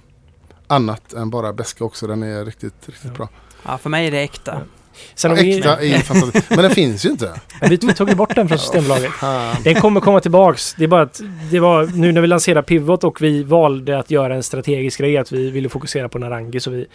annat 0.68 1.14
än 1.14 1.30
bara 1.30 1.54
beska 1.54 1.84
också. 1.84 2.08
Den 2.08 2.24
är 2.24 2.46
riktigt, 2.46 2.74
riktigt 2.86 3.06
Ja. 3.12 3.18
bra. 3.18 3.30
Ja, 3.66 3.78
för 3.78 3.90
mig 3.90 4.08
är 4.08 4.12
det 4.12 4.20
äkta. 4.22 4.62
Sen 5.16 5.36
vi, 5.36 5.58
Äkta 5.58 5.82
är 5.82 5.98
fantastiskt. 5.98 6.50
Men 6.50 6.60
den 6.60 6.72
finns 6.72 7.06
ju 7.06 7.10
inte. 7.10 7.42
vi, 7.62 7.78
vi 7.82 7.94
tog 7.94 8.10
ju 8.10 8.16
bort 8.16 8.36
den 8.36 8.48
från 8.48 8.58
Systembolaget. 8.58 9.12
Den 9.64 9.76
kommer 9.76 10.02
komma 10.02 10.20
tillbaks. 10.20 10.74
Det 10.74 10.84
är 10.84 10.88
bara 10.88 11.02
att 11.02 11.22
det 11.52 11.60
var 11.60 11.86
nu 11.86 12.12
när 12.12 12.22
vi 12.22 12.28
lanserade 12.28 12.64
Pivot 12.68 13.04
och 13.04 13.22
vi 13.22 13.44
valde 13.44 14.00
att 14.00 14.12
göra 14.12 14.36
en 14.36 14.44
strategisk 14.44 15.00
grej 15.00 15.18
att 15.18 15.32
vi 15.32 15.52
ville 15.52 15.70
fokusera 15.70 16.10
på 16.10 16.20
Narangi 16.20 16.60
så 16.60 16.72
vi 16.72 16.86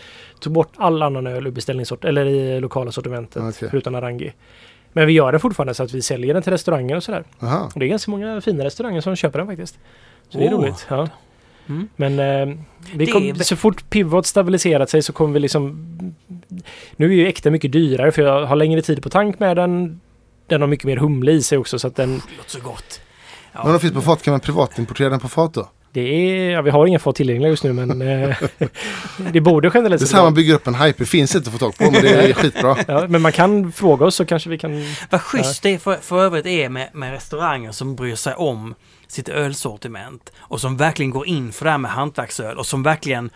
tog 0.40 0.52
bort 0.52 0.72
all 0.76 1.02
annan 1.02 1.26
öl 1.26 1.46
ur 1.46 1.50
beställningssort 1.50 2.04
eller 2.04 2.26
i 2.26 2.60
lokala 2.60 2.92
sortimentet 2.92 3.42
Okej. 3.42 3.68
förutom 3.70 3.92
Narangi. 3.92 4.32
Men 4.92 5.06
vi 5.06 5.12
gör 5.12 5.32
den 5.32 5.40
fortfarande 5.40 5.74
så 5.74 5.82
att 5.82 5.94
vi 5.94 6.02
säljer 6.02 6.34
den 6.34 6.42
till 6.42 6.52
restauranger 6.52 6.96
och 6.96 7.02
sådär. 7.02 7.24
Aha. 7.42 7.70
Och 7.74 7.80
det 7.80 7.86
är 7.86 7.88
ganska 7.88 8.10
många 8.10 8.40
fina 8.40 8.64
restauranger 8.64 9.00
som 9.00 9.16
köper 9.16 9.38
den 9.38 9.48
faktiskt. 9.48 9.78
Så 10.28 10.38
det 10.38 10.46
är 10.46 10.50
roligt. 10.50 10.86
Ja. 10.88 11.08
Mm. 11.68 11.88
Men 11.96 12.18
eh, 12.18 12.56
vi 12.94 13.06
kom, 13.06 13.22
är- 13.22 13.34
så 13.34 13.56
fort 13.56 13.90
Pivot 13.90 14.26
stabiliserat 14.26 14.90
sig 14.90 15.02
så 15.02 15.12
kommer 15.12 15.34
vi 15.34 15.40
liksom... 15.40 15.86
Nu 16.96 17.06
är 17.06 17.12
ju 17.14 17.26
äkta 17.26 17.50
mycket 17.50 17.72
dyrare 17.72 18.12
för 18.12 18.22
jag 18.22 18.46
har 18.46 18.56
längre 18.56 18.82
tid 18.82 19.02
på 19.02 19.10
tank 19.10 19.38
med 19.38 19.56
den. 19.56 20.00
Den 20.46 20.60
har 20.60 20.68
mycket 20.68 20.84
mer 20.86 20.96
humle 20.96 21.32
i 21.32 21.42
sig 21.42 21.58
också 21.58 21.78
så 21.78 21.86
att 21.86 21.96
den... 21.96 22.12
Låter 22.12 22.50
så 22.50 22.60
gott. 22.60 23.00
Ja. 23.52 23.60
Men 23.64 23.72
de 23.72 23.80
finns 23.80 23.92
på 23.92 24.00
fat. 24.00 24.22
Kan 24.22 24.32
man 24.32 24.40
privatimportera 24.40 25.08
den 25.08 25.20
på 25.20 25.28
fat 25.28 25.54
då? 25.54 25.68
Det 25.92 26.00
är... 26.00 26.50
Ja, 26.50 26.62
vi 26.62 26.70
har 26.70 26.86
inga 26.86 26.98
fat 26.98 27.16
tillgängliga 27.16 27.50
just 27.50 27.64
nu 27.64 27.72
men... 27.72 28.02
Eh, 28.02 28.36
det 29.32 29.40
borde 29.40 29.70
generellt 29.74 30.00
Det 30.00 30.04
är 30.04 30.06
sett 30.06 30.08
så 30.08 30.16
här 30.16 30.24
man 30.24 30.34
bygger 30.34 30.54
upp 30.54 30.66
en 30.66 30.74
hype. 30.74 30.98
Det 30.98 31.06
finns 31.06 31.34
inte 31.34 31.48
att 31.48 31.52
få 31.52 31.58
tag 31.58 31.76
på 31.78 31.90
men 31.90 32.02
det 32.02 32.08
är 32.08 32.32
skitbra. 32.42 32.76
ja, 32.88 33.06
Men 33.08 33.22
man 33.22 33.32
kan 33.32 33.72
fråga 33.72 34.06
oss 34.06 34.14
så 34.14 34.24
kanske 34.24 34.50
vi 34.50 34.58
kan... 34.58 34.84
Vad 35.10 35.20
schysst 35.20 35.62
det 35.62 35.78
för, 35.78 35.94
för 35.96 36.22
övrigt 36.22 36.46
är 36.46 36.68
med, 36.68 36.88
med 36.92 37.12
restauranger 37.12 37.72
som 37.72 37.96
bryr 37.96 38.14
sig 38.14 38.34
om 38.34 38.74
sitt 39.10 39.28
ölsortiment 39.28 40.32
och 40.38 40.60
som 40.60 40.76
verkligen 40.76 41.10
går 41.10 41.26
in 41.26 41.52
för 41.52 41.64
det 41.64 41.70
här 41.70 41.78
med 41.78 41.90
hantverksöl 41.90 42.58
och 42.58 42.66
som 42.66 42.82
verkligen 42.82 43.30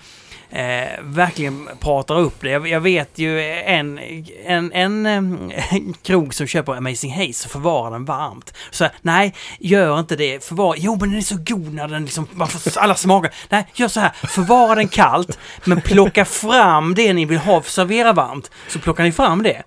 eh, 0.50 1.02
verkligen 1.02 1.68
pratar 1.80 2.18
upp 2.18 2.40
det. 2.40 2.50
Jag, 2.50 2.68
jag 2.68 2.80
vet 2.80 3.18
ju 3.18 3.42
en, 3.50 3.98
en, 4.46 4.72
en, 4.72 5.06
en 5.06 5.50
eh, 5.50 5.80
krog 6.02 6.34
som 6.34 6.46
köper 6.46 6.72
Amazing 6.72 7.12
Haze 7.12 7.46
och 7.46 7.50
förvarar 7.50 7.90
den 7.90 8.04
varmt. 8.04 8.54
Så 8.70 8.88
nej, 9.02 9.34
gör 9.58 10.00
inte 10.00 10.16
det. 10.16 10.44
Förvara, 10.44 10.76
jo 10.78 10.96
men 11.00 11.08
den 11.08 11.18
är 11.18 11.22
så 11.22 11.38
god 11.46 11.74
när 11.74 11.88
den 11.88 12.04
liksom, 12.04 12.26
man 12.32 12.48
får 12.48 12.80
alla 12.80 12.94
smaker. 12.94 13.34
Nej, 13.48 13.66
gör 13.74 13.88
så 13.88 14.00
här, 14.00 14.10
förvara 14.10 14.74
den 14.74 14.88
kallt 14.88 15.38
men 15.64 15.80
plocka 15.80 16.24
fram 16.24 16.94
det 16.94 17.12
ni 17.12 17.24
vill 17.24 17.38
ha, 17.38 17.62
servera 17.62 18.12
varmt. 18.12 18.50
Så 18.68 18.78
plockar 18.78 19.04
ni 19.04 19.12
fram 19.12 19.42
det. 19.42 19.62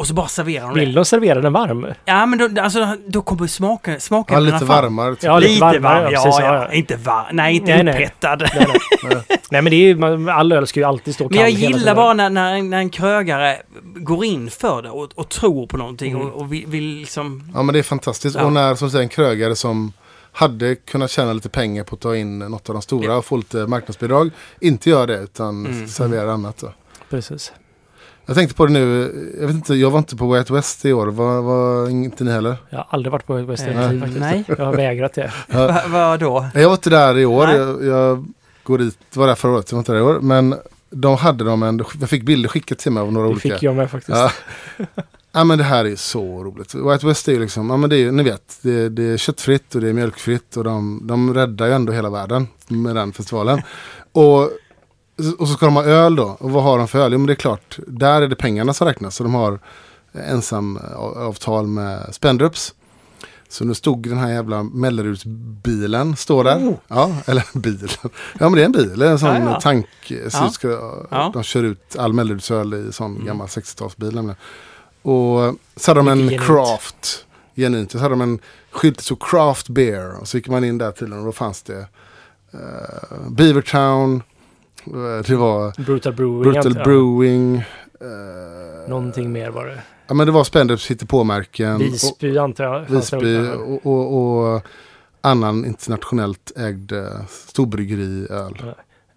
Och 0.00 0.06
så 0.06 0.14
bara 0.14 0.28
serverar 0.28 0.66
de 0.68 0.74
det. 0.74 0.80
Vill 0.80 0.94
de 0.94 1.04
servera 1.04 1.40
den 1.40 1.52
varm? 1.52 1.86
Ja, 2.04 2.26
men 2.26 2.38
då, 2.54 2.62
alltså, 2.62 2.96
då 3.06 3.22
kommer 3.22 3.46
smaken, 3.46 4.00
smaken 4.00 4.34
Ja, 4.34 4.40
lite 4.40 4.64
varmare. 4.64 5.14
typ. 5.14 5.22
Ja, 5.24 5.38
lite 5.38 5.52
Lite 5.52 5.60
varmare, 5.64 5.94
varm, 6.02 6.02
ja, 6.02 6.10
ja, 6.10 6.24
precis, 6.24 6.40
ja, 6.40 6.54
ja, 6.54 6.62
ja. 6.68 6.72
Inte 6.72 6.96
varm, 6.96 7.36
nej 7.36 7.54
inte 7.56 7.82
Nej, 7.82 7.94
upphettad. 7.94 8.36
Nej, 8.36 8.66
nej. 9.02 9.22
Nej 9.50 9.62
men 9.62 9.70
det 9.70 9.76
är 9.76 9.94
ju, 10.18 10.30
all 10.30 10.52
öl 10.52 10.66
ska 10.66 10.80
ju 10.80 10.86
alltid 10.86 11.14
stå 11.14 11.24
kall 11.28 11.30
Men 11.36 11.40
jag 11.40 11.50
gillar 11.50 11.94
bara 11.94 12.12
när, 12.14 12.30
när, 12.30 12.54
en- 12.54 12.70
när 12.70 12.78
en 12.78 12.90
krögare 12.90 13.56
går 13.94 14.24
in 14.24 14.50
för 14.50 14.82
det 14.82 14.90
och, 14.90 15.10
och 15.14 15.28
tror 15.28 15.66
på 15.66 15.76
någonting 15.76 16.12
Mm. 16.12 16.26
och, 16.26 16.40
och 16.40 16.52
vill, 16.52 16.66
vill 16.66 16.84
liksom... 16.94 17.50
Ja 17.54 17.62
men 17.62 17.72
det 17.72 17.78
är 17.78 17.82
fantastiskt. 17.82 18.36
Ja. 18.36 18.44
Och 18.44 18.52
när 18.52 18.74
som 18.74 18.90
säger 18.90 19.02
en 19.02 19.08
krögare 19.08 19.56
som 19.56 19.92
hade 20.32 20.74
kunnat 20.74 21.10
tjäna 21.10 21.32
lite 21.32 21.48
pengar 21.48 21.84
på 21.84 21.94
att 21.94 22.00
ta 22.00 22.16
in 22.16 22.38
något 22.38 22.68
av 22.68 22.72
de 22.74 22.82
stora 22.82 23.16
och 23.16 23.24
få 23.24 23.36
lite 23.36 23.56
marknadsbidrag. 23.66 24.30
Inte 24.60 24.90
gör 24.90 25.06
det 25.06 25.16
utan 25.18 25.66
Mm. 25.66 25.88
serverar 25.88 26.28
annat. 26.28 26.56
Då. 26.58 26.72
Precis. 27.10 27.52
Jag 28.26 28.36
tänkte 28.36 28.54
på 28.54 28.66
det 28.66 28.72
nu. 28.72 29.12
Jag 29.40 29.46
vet 29.46 29.56
inte, 29.56 29.74
jag 29.74 29.90
var 29.90 29.98
inte 29.98 30.16
på 30.16 30.26
Way 30.26 30.38
Out 30.38 30.50
West 30.50 30.84
i 30.84 30.92
år. 30.92 31.06
Var, 31.06 31.42
var 31.42 31.88
inte 31.90 32.24
ni 32.24 32.30
heller? 32.30 32.56
Jag 32.70 32.78
har 32.78 32.86
aldrig 32.90 33.12
varit 33.12 33.26
på 33.26 33.34
West 33.34 33.66
Eh, 33.66 33.88
End 33.90 34.00
faktiskt. 34.00 34.20
nej. 34.20 34.44
Jag 34.48 34.56
har 34.64 34.72
vägrat 34.74 35.12
det. 35.14 35.32
Va, 35.48 35.80
vad 35.88 36.20
då? 36.20 36.46
Jag 36.54 36.64
var 36.68 36.72
inte 36.74 36.90
där 36.90 37.18
i 37.18 37.26
år. 37.26 37.46
Nej. 37.46 37.56
Jag, 37.56 37.84
jag 37.84 38.26
går 38.62 38.78
dit, 38.78 38.98
var 39.14 39.26
där 39.26 39.34
förra 39.34 39.52
året. 39.52 39.70
Jag 39.70 39.76
var 39.76 39.80
inte 39.80 39.92
där 39.92 39.98
i 39.98 40.02
år. 40.02 40.20
Men 40.20 40.54
de 40.90 41.16
hade 41.16 41.44
de 41.44 41.62
en, 41.62 41.84
jag 42.00 42.08
fick 42.10 42.22
bilder 42.22 42.48
skickat 42.48 42.78
till 42.78 42.92
mig 42.92 43.00
av 43.00 43.12
några 43.12 43.26
Det 43.26 43.32
olika. 43.32 43.54
fick 43.54 43.62
jag 43.62 43.76
med 43.76 43.90
faktiskt. 43.90 44.18
Ja. 44.18 44.30
ja 45.32 45.44
men 45.44 45.58
det 45.58 45.64
här 45.64 45.84
är 45.84 45.96
så 45.96 46.44
roligt. 46.44 46.74
White 46.74 47.06
West 47.06 47.28
är 47.28 47.32
ju 47.32 47.40
liksom, 47.40 47.70
ja 47.70 47.76
men 47.76 47.90
det 47.90 47.96
är 47.96 48.00
ju, 48.00 48.10
ni 48.12 48.22
vet, 48.22 48.58
det, 48.62 48.88
det 48.88 49.02
är 49.02 49.16
köttfritt 49.16 49.74
och 49.74 49.80
det 49.80 49.88
är 49.88 49.92
mjölkfritt 49.92 50.56
och 50.56 50.64
de, 50.64 51.00
de 51.06 51.34
räddar 51.34 51.66
ju 51.66 51.72
ändå 51.72 51.92
hela 51.92 52.10
världen 52.10 52.48
med 52.68 52.96
den 52.96 53.12
festivalen. 53.12 53.62
Och, 54.12 54.50
och 55.38 55.48
så 55.48 55.54
ska 55.54 55.66
de 55.66 55.76
ha 55.76 55.84
öl 55.84 56.16
då. 56.16 56.36
Och 56.40 56.50
vad 56.50 56.62
har 56.62 56.78
de 56.78 56.88
för 56.88 56.98
öl? 56.98 57.12
Jo 57.12 57.18
men 57.18 57.26
det 57.26 57.32
är 57.32 57.34
klart, 57.34 57.78
där 57.86 58.22
är 58.22 58.28
det 58.28 58.36
pengarna 58.36 58.74
som 58.74 58.86
räknas. 58.86 59.14
Så 59.16 59.22
de 59.22 59.34
har 59.34 59.58
ensamavtal 60.12 61.66
med 61.66 62.14
Spendrups. 62.14 62.74
Så 63.48 63.64
nu 63.64 63.74
stod 63.74 64.08
den 64.08 64.18
här 64.18 64.30
jävla 64.32 64.62
Mellerudsbilen, 64.62 66.16
står 66.16 66.44
där. 66.44 66.56
Oh. 66.56 66.74
Ja, 66.88 67.12
eller 67.26 67.44
bilen. 67.58 67.88
Ja 68.38 68.48
men 68.48 68.52
det 68.52 68.60
är 68.60 68.64
en 68.64 68.72
bil, 68.72 69.02
en 69.02 69.18
sån 69.18 69.28
Ja, 69.28 69.50
ja. 69.50 69.60
tank. 69.60 69.86
Så 70.28 70.68
Ja. 71.10 71.30
De 71.34 71.42
kör 71.42 71.62
ut 71.62 71.96
all 71.98 72.12
Mellerudsöl 72.12 72.74
i 72.74 72.92
sån 72.92 73.14
Mm. 73.14 73.26
gammal 73.26 73.46
60-talsbil. 73.46 74.14
nämligen. 74.14 74.36
Och 75.02 75.54
så 75.76 75.90
hade 75.90 76.00
de 76.00 76.08
en 76.08 76.18
genuint. 76.18 76.42
craft, 76.42 77.26
genuint. 77.56 77.92
Så 77.92 77.98
hade 77.98 78.12
de 78.12 78.20
en 78.20 78.38
skylt 78.70 79.00
så 79.00 79.16
craft 79.16 79.68
beer. 79.68 80.20
Och 80.20 80.28
så 80.28 80.36
gick 80.36 80.48
man 80.48 80.64
in 80.64 80.78
där 80.78 80.92
tydligen 80.92 81.18
och 81.20 81.26
då 81.26 81.32
fanns 81.32 81.62
det 81.62 81.78
uh, 82.54 83.28
Beavertown. 83.30 84.22
Eh, 84.86 85.24
det 85.26 85.36
var 85.36 85.82
Brutal 85.84 86.12
Brewing. 86.12 86.42
Brutal 86.42 86.66
antar 86.66 86.80
jag. 86.80 86.84
Brewing. 86.88 87.56
eh, 87.56 88.88
Någonting 88.88 89.32
mer 89.32 89.50
var 89.50 89.66
det. 89.66 89.82
Ja 90.06 90.14
men 90.14 90.26
det 90.26 90.32
var 90.32 90.44
Spendrups 90.44 90.90
hittepåmärken. 90.90 91.74
och- 91.74 91.80
Visby 91.82 92.38
antar 92.38 92.64
jag. 92.64 92.80
Visby 92.96 93.38
och, 93.56 93.86
och, 93.86 94.54
och 94.54 94.62
annan 95.20 95.64
internationellt 95.64 96.52
ägd 96.56 96.92
eh, 96.92 97.04
storbryggeriöl. 97.28 98.62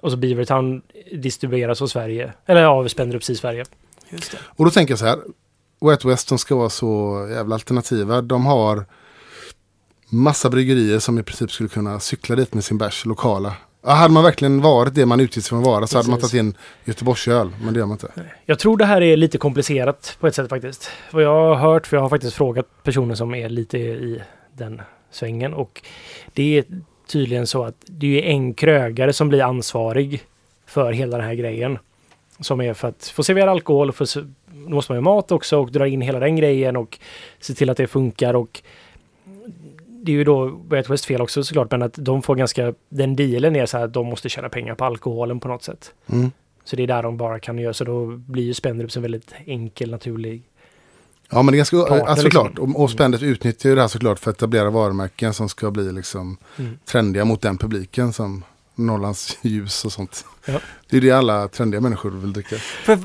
Och 0.02 0.12
så 0.12 0.18
Beavertown 0.18 0.82
distribueras 1.14 1.82
av 1.82 1.88
Sverige. 1.88 2.34
Eller 2.46 2.64
av 2.64 2.88
Spendrups 2.88 3.30
i 3.30 3.36
Sverige. 3.36 3.64
Just 4.10 4.32
det. 4.32 4.38
Och 4.48 4.66
då 4.66 4.72
tänker 4.72 4.92
jag 4.92 5.00
så 5.00 5.06
här. 5.06 5.20
Wet 5.82 6.06
West 6.06 6.28
som 6.28 6.38
ska 6.38 6.56
vara 6.56 6.70
så 6.70 7.28
jävla 7.32 7.56
alternativa. 7.56 8.22
De 8.22 8.46
har 8.46 8.86
massa 10.10 10.50
bryggerier 10.50 11.00
som 11.00 11.20
i 11.20 11.24
princip 11.24 11.52
skulle 11.52 11.70
kunna 11.70 12.00
cykla 12.00 12.36
dit 12.36 12.54
med 12.54 12.64
sin 12.64 12.78
bärs, 12.78 13.06
lokala. 13.06 13.54
Ja, 13.86 13.92
hade 13.92 14.14
man 14.14 14.24
verkligen 14.24 14.62
varit 14.62 14.96
det 14.96 15.06
man 15.06 15.20
utgick 15.20 15.46
från 15.46 15.60
att 15.60 15.66
vara 15.66 15.88
så 15.88 15.98
hade 15.98 16.10
man 16.10 16.20
Precis. 16.20 16.32
tagit 16.32 16.44
in 16.44 16.58
Göteborgsöl. 16.86 17.52
Men 17.64 17.74
det 17.74 17.80
gör 17.80 17.86
man 17.86 17.96
inte. 17.96 18.12
Jag 18.46 18.60
tror 18.60 18.78
det 18.78 18.86
här 18.86 19.02
är 19.02 19.18
lite 19.18 19.38
komplicerat 19.38 20.18
på 20.20 20.28
ett 20.28 20.36
sätt 20.36 20.50
faktiskt. 20.50 20.90
Vad 21.12 21.24
jag 21.24 21.56
har 21.56 21.56
hört, 21.56 21.88
för 21.88 21.98
jag 21.98 22.02
har 22.02 22.10
faktiskt 22.10 22.36
frågat 22.36 22.84
personer 22.84 23.16
som 23.16 23.36
är 23.36 23.50
lite 23.50 23.78
i 23.78 24.22
den 24.54 24.82
svängen 25.12 25.54
och 25.54 25.82
det 26.34 26.58
är 26.58 26.66
tydligen 27.08 27.48
så 27.48 27.64
att 27.64 27.76
det 27.86 28.20
är 28.20 28.32
en 28.32 28.54
krögare 28.54 29.14
som 29.14 29.30
blir 29.30 29.44
ansvarig 29.44 30.24
för 30.66 30.92
hela 30.92 31.18
den 31.18 31.26
här 31.26 31.34
grejen. 31.34 31.80
Som 32.40 32.62
är 32.62 32.74
för 32.74 32.88
att 32.88 33.12
få 33.16 33.24
servera 33.24 33.52
alkohol, 33.52 33.92
för 33.92 34.08
då 34.52 34.70
måste 34.70 34.92
man 34.92 34.98
ju 34.98 35.02
mat 35.02 35.32
också 35.32 35.60
och 35.60 35.72
dra 35.72 35.88
in 35.88 36.02
hela 36.02 36.20
den 36.20 36.36
grejen 36.36 36.78
och 36.78 37.00
se 37.40 37.54
till 37.54 37.70
att 37.70 37.78
det 37.78 37.88
funkar 37.88 38.34
och 38.34 38.62
det 40.06 40.12
är 40.12 40.16
ju 40.16 40.24
då 40.24 40.46
Wet 40.70 40.90
West 40.90 41.06
fel 41.06 41.22
också 41.22 41.44
såklart, 41.44 41.72
men 41.72 41.82
att 41.82 41.94
de 41.98 42.22
får 42.22 42.36
ganska, 42.36 42.74
den 42.90 43.16
dealen 43.16 43.56
är 43.56 43.66
så 43.66 43.78
här 43.78 43.86
att 43.86 43.94
de 43.94 44.06
måste 44.08 44.30
tjäna 44.30 44.50
pengar 44.50 44.76
på 44.76 44.86
alkoholen 44.86 45.40
på 45.40 45.48
något 45.48 45.64
sätt. 45.64 45.92
Mm. 46.08 46.32
Så 46.64 46.76
det 46.76 46.84
är 46.84 46.88
där 46.88 47.04
de 47.04 47.18
bara 47.18 47.40
kan 47.40 47.58
göra, 47.58 47.74
så 47.74 47.84
då 47.84 48.06
blir 48.06 48.44
ju 48.44 48.54
Spendrups 48.54 48.96
en 48.96 49.02
väldigt 49.02 49.34
enkel, 49.46 49.92
naturlig. 49.92 50.44
Ja 51.30 51.42
men 51.42 51.52
det 51.52 51.56
är 51.56 51.58
ganska, 51.58 51.78
Partner, 51.78 52.06
alltså, 52.06 52.24
liksom. 52.26 52.46
såklart. 52.48 52.60
Och, 52.76 52.82
och 52.82 52.92
Spendrups 52.92 53.24
utnyttjar 53.24 53.70
ju 53.70 53.76
det 53.76 53.82
här 53.82 53.88
såklart 53.88 54.20
för 54.20 54.32
att 54.32 54.38
etablera 54.38 54.70
varumärken 54.70 55.34
som 55.34 55.50
ska 55.50 55.72
bli 55.72 55.92
liksom 55.92 56.38
Mm. 56.58 56.78
trendiga 56.86 57.26
mot 57.26 57.42
den 57.42 57.58
publiken 57.58 58.14
som 58.14 58.44
Norrlands 58.76 59.38
ljus 59.42 59.86
och 59.86 59.92
sånt. 59.92 60.26
Ja. 60.46 60.54
Det 60.90 60.98
är 60.98 61.02
det 61.02 61.12
alla 61.12 61.48
trendiga 61.48 61.82
människor 61.82 62.10
vill 62.12 62.34
dricka. 62.34 62.56
För, 62.58 62.98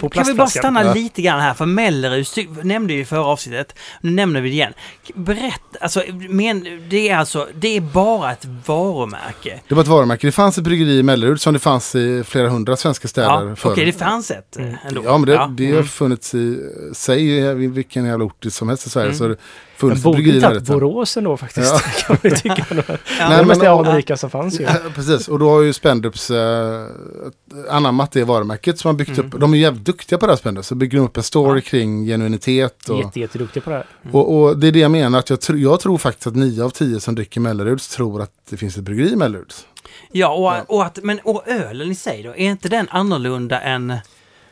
Ja. 0.00 0.08
kan 0.08 0.24
vi 0.26 0.34
bara 0.34 0.46
stanna 0.46 0.84
Ja. 0.84 0.94
lite 0.94 1.22
grann 1.22 1.40
här, 1.40 1.54
för 1.54 1.66
Mellerus 1.66 2.32
ty- 2.34 2.46
nämnde 2.62 2.92
ju 2.92 3.00
i 3.00 3.04
förra 3.04 3.24
avsnittet. 3.24 3.74
Nu 4.00 4.10
nämner 4.10 4.40
vi 4.40 4.48
det 4.48 4.54
igen. 4.54 4.72
Berätta, 5.14 5.78
alltså, 5.80 6.02
men, 6.28 6.88
det 6.88 7.08
är 7.08 7.16
alltså, 7.16 7.48
det 7.54 7.76
är 7.76 7.80
bara 7.80 8.32
ett 8.32 8.44
varumärke. 8.66 9.60
Det 9.68 9.74
var 9.74 9.82
ett 9.82 9.88
varumärke. 9.88 10.26
Det 10.26 10.32
fanns 10.32 10.58
ett 10.58 10.64
bryggeri 10.64 10.98
i 10.98 11.02
Mellerud 11.02 11.40
som 11.40 11.52
det 11.52 11.58
fanns 11.58 11.94
i 11.94 12.22
flera 12.26 12.48
hundra 12.48 12.76
svenska 12.76 13.08
städer 13.08 13.28
Ja, 13.28 13.42
Okej, 13.44 13.56
förr. 13.56 13.76
det 13.76 13.92
fanns 13.92 14.30
ett 14.30 14.56
Mm. 14.56 14.70
eh, 14.70 14.86
ändå. 14.86 15.02
Ja, 15.04 15.18
men 15.18 15.26
det, 15.28 15.32
det 15.56 15.66
har 15.66 15.72
Mm. 15.72 15.86
funnits 15.86 16.34
i, 16.34 16.58
säg 16.94 17.54
vilken 17.54 18.04
jävla 18.04 18.24
ort 18.24 18.44
som 18.48 18.68
helst 18.68 18.86
i 18.86 18.90
Sverige 18.90 19.06
Mm. 19.06 19.18
så 19.18 19.28
det 19.28 19.36
funnits 19.76 20.06
ett 20.06 20.12
bryggeri 20.12 20.40
där. 20.40 20.60
Borås 20.60 21.16
ändå 21.16 21.36
faktiskt. 21.36 21.72
Ja. 21.72 21.78
kan 22.06 22.16
man 22.22 22.30
ju 22.32 22.36
tycka. 22.36 22.66
Ja, 22.70 22.74
det 22.86 22.98
Nej, 23.28 23.38
är 23.38 23.44
mest 23.44 23.62
anrika 23.62 24.16
som 24.16 24.30
fanns 24.30 24.60
ju. 24.60 24.64
Ja, 24.64 24.74
precis, 24.94 25.28
och 25.28 25.38
då 25.38 25.50
har 25.50 25.62
ju 25.62 25.72
Spendrups 25.72 26.30
eh, 26.62 27.74
anammat 27.76 28.12
det 28.12 28.24
varumärket 28.24 28.78
som 28.78 28.88
har 28.88 28.94
byggt 28.94 29.18
Mm. 29.18 29.26
upp. 29.26 29.40
De 29.40 29.52
är 29.52 29.56
ju 29.56 29.62
jävligt 29.62 29.84
duktiga 29.84 30.18
på 30.18 30.26
det 30.26 30.32
här 30.32 30.36
Spendrups. 30.36 30.68
Så 30.68 30.74
bygger 30.74 30.98
de 30.98 31.04
upp 31.04 31.16
en 31.16 31.22
story 31.22 31.60
kring 31.60 32.06
genuinitet. 32.06 32.88
Och, 32.88 32.98
Jätte, 32.98 33.20
jätteduktig 33.20 33.64
på 33.64 33.70
det 33.70 33.76
här. 33.76 33.86
och, 34.12 34.36
och 34.42 34.58
det 34.58 34.68
är 34.68 34.72
det 34.72 34.78
jag 34.78 34.90
menar. 34.90 35.18
Att 35.18 35.30
jag, 35.30 35.38
tr- 35.38 35.56
jag 35.56 35.80
tror 35.80 35.98
faktiskt 35.98 36.26
att 36.26 36.36
nio 36.36 36.64
av 36.64 36.70
tio 36.70 37.00
som 37.00 37.14
dricker 37.14 37.40
Melleruds 37.40 37.88
tror 37.88 38.22
att 38.22 38.30
det 38.50 38.56
finns 38.56 38.76
ett 38.76 38.84
bryggeri 38.84 39.12
i 39.12 39.16
Melleruds. 39.16 39.66
Ja, 40.12 40.28
och, 40.28 40.44
Ja. 40.44 40.64
och, 40.68 40.84
att, 40.84 40.98
men, 41.02 41.18
och 41.24 41.48
ölen 41.48 41.90
i 41.90 41.94
sig 41.94 42.22
då, 42.22 42.30
är 42.30 42.36
inte 42.50 42.68
den 42.68 42.86
annorlunda 42.90 43.60
än 43.60 43.94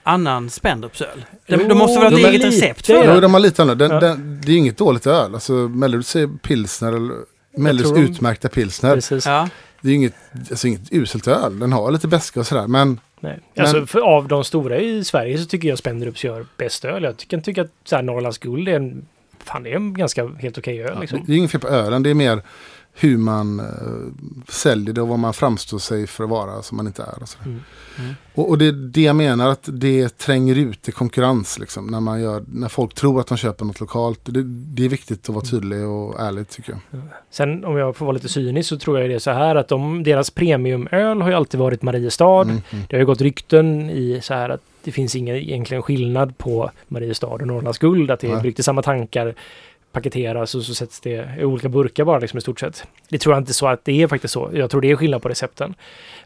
annan 0.03 0.51
Spendrupsöl? 0.51 1.25
De, 1.47 1.57
de 1.57 1.79
måste 1.79 2.01
väl 2.01 2.13
ha 2.13 2.19
ett 2.21 2.27
eget 2.27 2.33
lite- 2.33 2.47
recept 2.49 2.87
för 2.87 2.93
Ja. 2.93 3.03
Jo, 3.07 3.15
det? 3.15 3.21
de 3.21 3.33
har 3.35 3.41
lite 3.41 3.63
annorlunda. 3.63 3.89
Den, 4.01 4.09
Ja. 4.09 4.15
den, 4.15 4.41
det 4.47 4.53
är 4.53 4.57
inget 4.57 4.79
dåligt 4.79 5.07
öl. 5.07 5.35
Alltså 5.35 5.53
Melleruds 5.53 6.17
är 6.17 6.27
pilsner. 6.27 6.89
eller 6.93 7.15
Melleruds 7.57 7.99
utmärkta 7.99 8.49
pilsner. 8.49 8.95
Precis. 8.95 9.27
Ja. 9.27 9.49
Det 9.83 9.91
är 9.91 9.95
inget, 9.95 10.15
alltså 10.51 10.67
inget 10.69 10.93
uselt 10.93 11.29
öl. 11.29 11.59
Den 11.59 11.73
har 11.73 11.91
lite 11.91 12.09
beska 12.09 12.41
och 12.41 12.47
sådär. 12.47 12.67
Men 12.67 13.01
Nej. 13.21 13.39
Men- 13.55 13.67
Alltså, 13.67 13.87
för 13.87 14.01
av 14.01 14.29
de 14.29 14.45
stora 14.45 14.77
i 14.79 15.05
Sverige 15.05 15.39
så 15.39 15.45
tycker 15.45 15.69
jag 15.69 15.79
Spendrups 15.79 16.25
gör 16.25 16.47
bäst 16.57 16.85
öl. 16.85 17.03
Jag 17.03 17.17
kan 17.29 17.43
tycka 17.43 17.63
att 17.63 17.71
så 17.85 17.97
här, 17.97 18.03
Norrlands 18.03 18.39
guld 18.39 18.69
är 18.69 18.77
en, 18.77 19.07
fan, 19.45 19.63
det 19.63 19.71
är 19.73 19.77
en 19.77 19.95
ganska 19.95 20.29
helt 20.29 20.59
okej 20.59 20.83
öl. 20.83 20.91
ja, 20.95 21.01
Liksom. 21.01 21.25
det 21.27 21.33
är 21.33 21.37
inget 21.37 21.51
fel 21.51 21.61
på 21.61 21.69
ölen. 21.69 22.03
Det 22.03 22.11
är 22.11 22.15
mer 22.15 22.43
hur 23.01 23.19
man 23.19 23.61
eh, 23.61 23.67
säljer 24.49 24.95
det 24.95 25.03
och 25.03 25.09
vad 25.09 25.19
man 25.19 25.35
framstår 25.35 25.79
sig 25.79 26.07
för 26.07 26.25
att 26.25 26.31
vara 26.31 26.63
som 26.63 26.77
man 26.77 26.87
inte 26.87 27.03
är. 27.03 27.23
Och. 27.23 27.47
Mm. 27.47 27.61
Mm. 27.99 28.15
och, 28.35 28.49
och 28.49 28.59
det 28.59 28.67
är 28.67 28.73
det 28.73 29.01
jag 29.01 29.17
menar 29.17 29.51
att 29.51 29.69
det 29.73 30.19
tränger 30.19 30.59
ut 30.59 30.89
i 30.89 30.93
konkurrens. 30.93 31.59
Liksom, 31.59 31.87
när, 31.87 32.01
man 32.01 32.21
gör, 32.23 32.45
när 32.49 32.69
folk 32.69 32.95
tror 32.95 33.21
att 33.21 33.27
de 33.27 33.37
köper 33.37 33.65
något 33.65 33.81
lokalt. 33.81 34.21
Det, 34.23 34.43
det 34.43 34.85
är 34.85 34.89
viktigt 34.89 35.29
att 35.29 35.35
vara 35.35 35.45
tydlig 35.45 35.87
och 35.87 36.21
ärlig 36.21 36.49
tycker 36.49 36.73
jag. 36.91 37.01
Sen 37.31 37.65
om 37.65 37.77
jag 37.77 37.97
får 37.97 38.07
vara 38.07 38.15
lite 38.15 38.29
cynisk 38.29 38.69
så 38.69 38.79
tror 38.79 39.01
jag 39.01 39.11
det 39.11 39.15
är 39.15 39.19
så 39.19 39.31
här 39.31 39.57
att 39.57 39.69
de, 39.69 40.03
deras 40.03 40.31
premiumöl 40.31 41.23
har 41.23 41.29
ju 41.29 41.35
alltid 41.35 41.61
varit 41.61 41.83
Mariestad. 41.83 42.43
Mm, 42.43 42.63
mm. 42.71 42.85
Det 42.89 42.97
har 42.97 43.01
ju 43.01 43.07
gått 43.07 43.21
rykten 43.21 43.91
i 43.91 44.21
så 44.23 44.35
här 44.35 44.49
att 44.49 44.61
det 44.85 44.93
finns 44.93 45.17
ingen 45.17 45.37
egentligen 45.37 45.83
skillnad 45.83 46.39
på 46.39 46.71
Mariestad 46.89 47.27
och 47.27 47.47
Norrlands 47.47 47.79
guld. 47.79 48.11
Att 48.11 48.21
det 48.21 48.31
är 48.31 48.41
bryggt 48.41 48.59
i 48.59 48.63
samma 48.63 48.83
tankar, 48.83 49.35
paketeras 49.93 50.55
och 50.55 50.63
så 50.63 50.75
sätts 50.75 51.01
det 51.01 51.29
i 51.41 51.45
olika 51.45 51.69
burkar 51.69 52.05
bara 52.05 52.19
liksom 52.19 52.39
i 52.39 52.41
stort 52.41 52.61
sett. 52.61 52.85
Det 53.09 53.19
tror 53.19 53.35
jag 53.35 53.41
inte 53.43 53.55
så 53.55 53.67
att 53.67 53.85
det 53.85 54.03
är 54.03 54.07
faktiskt 54.07 54.35
så. 54.35 54.51
Jag 54.53 54.71
tror 54.71 54.81
det 54.81 54.91
är 54.91 54.97
skillnad 54.97 55.23
på 55.23 55.29
recepten. 55.29 55.75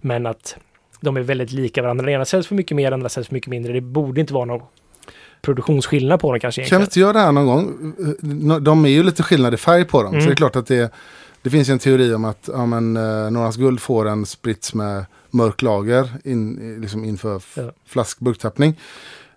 Men 0.01 0.27
att 0.27 0.57
de 1.01 1.17
är 1.17 1.21
väldigt 1.21 1.53
lika 1.53 1.83
varandra. 1.83 2.05
Den 2.05 2.15
ena 2.15 2.25
säljs 2.25 2.47
för 2.47 2.55
mycket 2.55 2.77
mer, 2.77 2.85
den 2.85 2.93
andra 2.95 3.09
säljs 3.09 3.27
för 3.29 3.35
mycket 3.35 3.51
mindre. 3.51 3.73
Det 3.73 3.81
borde 3.81 4.21
inte 4.21 4.35
vara 4.35 4.45
någon 4.45 4.63
produktionsskillnad 5.43 6.21
på 6.21 6.31
dem 6.33 6.41
kanske 6.41 6.61
egentligen. 6.61 6.83
inte 6.83 7.01
göra 7.01 7.13
det 7.13 7.19
här 7.19 7.33
någon 7.33 7.47
gång? 7.47 7.95
De 8.65 8.85
är 8.85 8.89
ju 8.89 9.03
lite 9.03 9.23
skillnad 9.23 9.55
i 9.55 9.57
färg 9.57 9.85
på 9.85 10.03
dem. 10.03 10.13
Så 10.13 10.17
Mm. 10.17 10.27
det 10.27 10.33
är 10.33 10.37
klart 10.37 10.57
att 10.57 10.67
det, 10.67 10.93
det 11.43 11.51
finns 11.51 11.69
en 11.69 11.79
teori 11.79 12.15
om 12.15 12.25
att 12.25 12.49
ja, 12.53 12.67
men, 12.67 12.97
eh, 12.97 13.03
Norrlands 13.03 13.57
guld 13.57 13.81
får 13.81 14.09
en 14.09 14.27
sprits 14.27 14.75
med 14.75 15.05
mörk 15.31 15.63
lager 15.63 16.09
in, 16.25 16.77
liksom 16.81 17.05
inför 17.05 17.43
Ja. 17.57 17.63
flaskburktappning. 17.87 18.81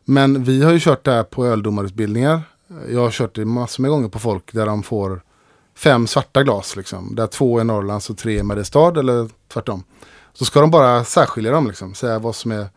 Men 0.05 0.43
vi 0.43 0.63
har 0.63 0.71
ju 0.71 0.79
kört 0.79 1.03
det 1.03 1.11
här 1.11 1.23
på 1.23 1.45
öldomarutbildningar. 1.45 2.41
Jag 2.89 3.01
har 3.01 3.11
kört 3.11 3.35
det 3.35 3.45
massor 3.45 3.81
med 3.81 3.91
gånger 3.91 4.09
på 4.09 4.19
folk 4.19 4.53
där 4.53 4.65
de 4.65 4.83
får 4.83 5.21
fem 5.75 6.07
svarta 6.07 6.43
glas. 6.43 6.75
Liksom, 6.75 7.15
där 7.15 7.27
två 7.27 7.59
är 7.59 7.63
Norrlands 7.63 8.09
och 8.09 8.17
tre 8.17 8.39
är 8.39 8.43
Mariestad 8.43 8.99
eller 8.99 9.29
tvärtom. 9.47 9.83
Så 10.33 10.45
ska 10.45 10.61
de 10.61 10.71
bara 10.71 11.03
särskilja 11.03 11.51
dem. 11.51 11.67
Liksom, 11.67 11.93
säga 11.93 12.19
vad 12.19 12.35
som 12.35 12.51
är 12.51 12.67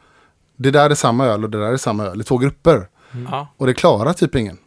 det 0.57 0.71
där 0.71 0.91
är 0.91 0.95
samma 0.95 1.27
öl 1.27 1.45
och 1.45 1.51
det 1.51 1.61
där 1.61 1.73
är 1.73 1.77
samma 1.77 2.05
öl 2.05 2.21
i 2.21 2.25
två 2.25 2.39
grupper. 2.39 2.89
Ja. 3.31 3.49
Och 3.57 3.67
det 3.67 3.75
klarar 3.75 4.13
typ 4.13 4.35
ingen. 4.35 4.59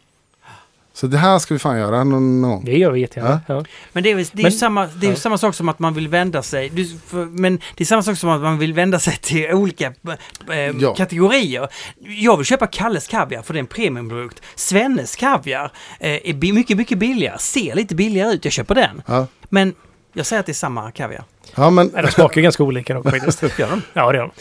Så 0.96 1.08
det 1.08 1.18
här 1.18 1.40
ska 1.40 1.54
vi 1.54 1.60
fan 1.60 1.78
göra 1.78 2.04
någon, 2.04 2.42
gång. 2.42 2.66
Det 2.66 2.78
gör 2.78 2.92
vi 2.92 3.00
jättegärna. 3.00 3.42
Ja. 3.48 3.64
Men 3.94 4.04
det 4.04 4.12
är, 4.12 4.16
det 4.16 4.22
är 4.22 4.28
Men- 4.34 4.46
ju 4.46 4.52
samma, 4.52 4.86
det 4.86 5.08
är 5.08 5.12
ja. 5.12 5.16
samma 5.16 5.38
sak 5.38 5.56
som 5.56 5.70
att 5.70 5.80
man 5.80 5.94
vill 5.94 6.08
vända 6.08 6.44
sig, 6.44 6.70
du, 6.70 6.98
för, 7.08 7.26
men 7.26 7.60
det 7.76 7.84
är 7.84 7.86
samma 7.86 8.04
sak 8.04 8.18
som 8.18 8.30
att 8.30 8.42
man 8.42 8.58
vill 8.58 8.74
vända 8.74 9.00
sig 9.00 9.18
till 9.22 9.52
olika 9.52 9.88
eh, 9.88 10.58
Ja. 10.80 10.96
kategorier. 10.96 11.68
Jag 12.00 12.38
vill 12.38 12.46
köpa 12.46 12.68
Kalles 12.68 13.08
Kaviar 13.08 13.42
för 13.42 13.54
det 13.54 13.58
är 13.58 13.62
en 13.62 13.68
premiumprodukt. 13.68 14.42
Svennes 14.56 15.16
Kaviar 15.16 15.72
eh, 16.00 16.10
är 16.30 16.54
mycket, 16.54 16.78
mycket 16.78 16.98
billigare, 16.98 17.40
ser 17.40 17.76
lite 17.76 17.96
billigare 17.96 18.34
ut, 18.34 18.46
jag 18.46 18.52
köper 18.54 18.76
den. 18.76 19.02
Ja, 19.08 19.28
Men 19.50 19.74
jag 20.14 20.26
säger 20.26 20.40
att 20.40 20.46
det 20.46 20.52
är 20.52 20.54
samma 20.54 20.92
kaviar. 20.92 21.24
ja 21.56 21.70
men, 21.70 21.92
Nej, 21.94 22.04
De 22.04 22.12
smakar 22.12 22.42
ju 22.42 22.44
ganska 22.44 22.64
olika 22.64 22.94
dock 22.94 23.10
faktiskt. 23.10 23.42
Gör 23.60 23.70
de? 23.70 23.82
Ja, 23.94 24.12
det 24.12 24.18
gör 24.18 24.32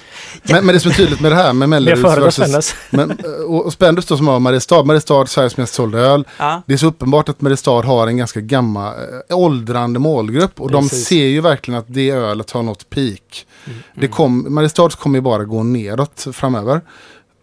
de. 0.43 0.53
men, 0.53 0.67
men 0.67 0.75
det 0.75 0.81
som 0.81 0.91
är 0.91 0.95
tydligt 0.95 1.21
med 1.21 1.33
det 1.33 1.37
här 1.37 1.53
med 1.53 1.69
Melleruds 1.69 2.39
versus... 2.39 2.75
Men, 2.91 3.11
eh, 3.11 3.17
och, 3.47 3.67
och 3.67 3.73
Spendrups 3.73 4.09
då 4.09 4.17
som 4.17 4.29
har 4.29 4.41
Mariestad. 4.41 4.83
Mariestad, 4.83 5.27
Sveriges 5.27 5.57
mest 5.57 5.75
sålda 5.75 5.99
öl. 5.99 6.25
Ja. 6.39 6.63
Det 6.67 6.73
är 6.73 6.79
så 6.79 6.87
uppenbart 6.87 7.29
att 7.29 7.41
Mariestad 7.41 7.83
har 7.83 8.07
en 8.07 8.17
ganska 8.17 8.41
gammal, 8.41 8.95
eh, 9.29 9.37
åldrande 9.37 9.99
målgrupp. 9.99 10.61
Och 10.61 10.71
de 10.71 10.89
Precis. 10.89 11.07
ser 11.07 11.27
ju 11.27 11.41
verkligen 11.41 11.81
att 11.81 11.87
det 11.89 12.11
ölet 12.11 12.51
har 12.51 12.63
nått 12.63 12.91
peak. 12.91 13.47
Mm. 13.65 13.79
Det 13.95 14.09
kom, 14.09 14.55
Mariestads 14.55 14.95
kommer 14.97 15.19
ju 15.19 15.23
bara 15.23 15.45
gå 15.45 15.63
neråt 15.63 16.27
framöver. 16.33 16.81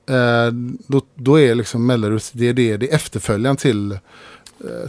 Eh, 0.09 0.51
då, 0.87 1.01
då 1.15 1.39
är 1.39 1.55
liksom 1.55 1.85
Melleruds, 1.85 2.31
det 2.31 2.49
är, 2.49 2.53
det, 2.53 2.77
det 2.77 2.91
är 2.91 2.95
efterföljaren 2.95 3.57
till, 3.57 3.99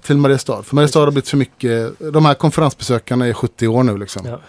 till 0.02 0.16
Mariestad. 0.16 0.62
För 0.62 0.74
Mariestad 0.74 1.00
har 1.00 1.10
blivit 1.10 1.28
för 1.28 1.36
mycket, 1.36 1.98
de 2.12 2.24
här 2.26 2.34
konferensbesökarna 2.34 3.26
är 3.26 3.32
70 3.32 3.68
år 3.68 3.82
nu 3.82 3.98
liksom. 3.98 4.26
Ja. 4.26 4.40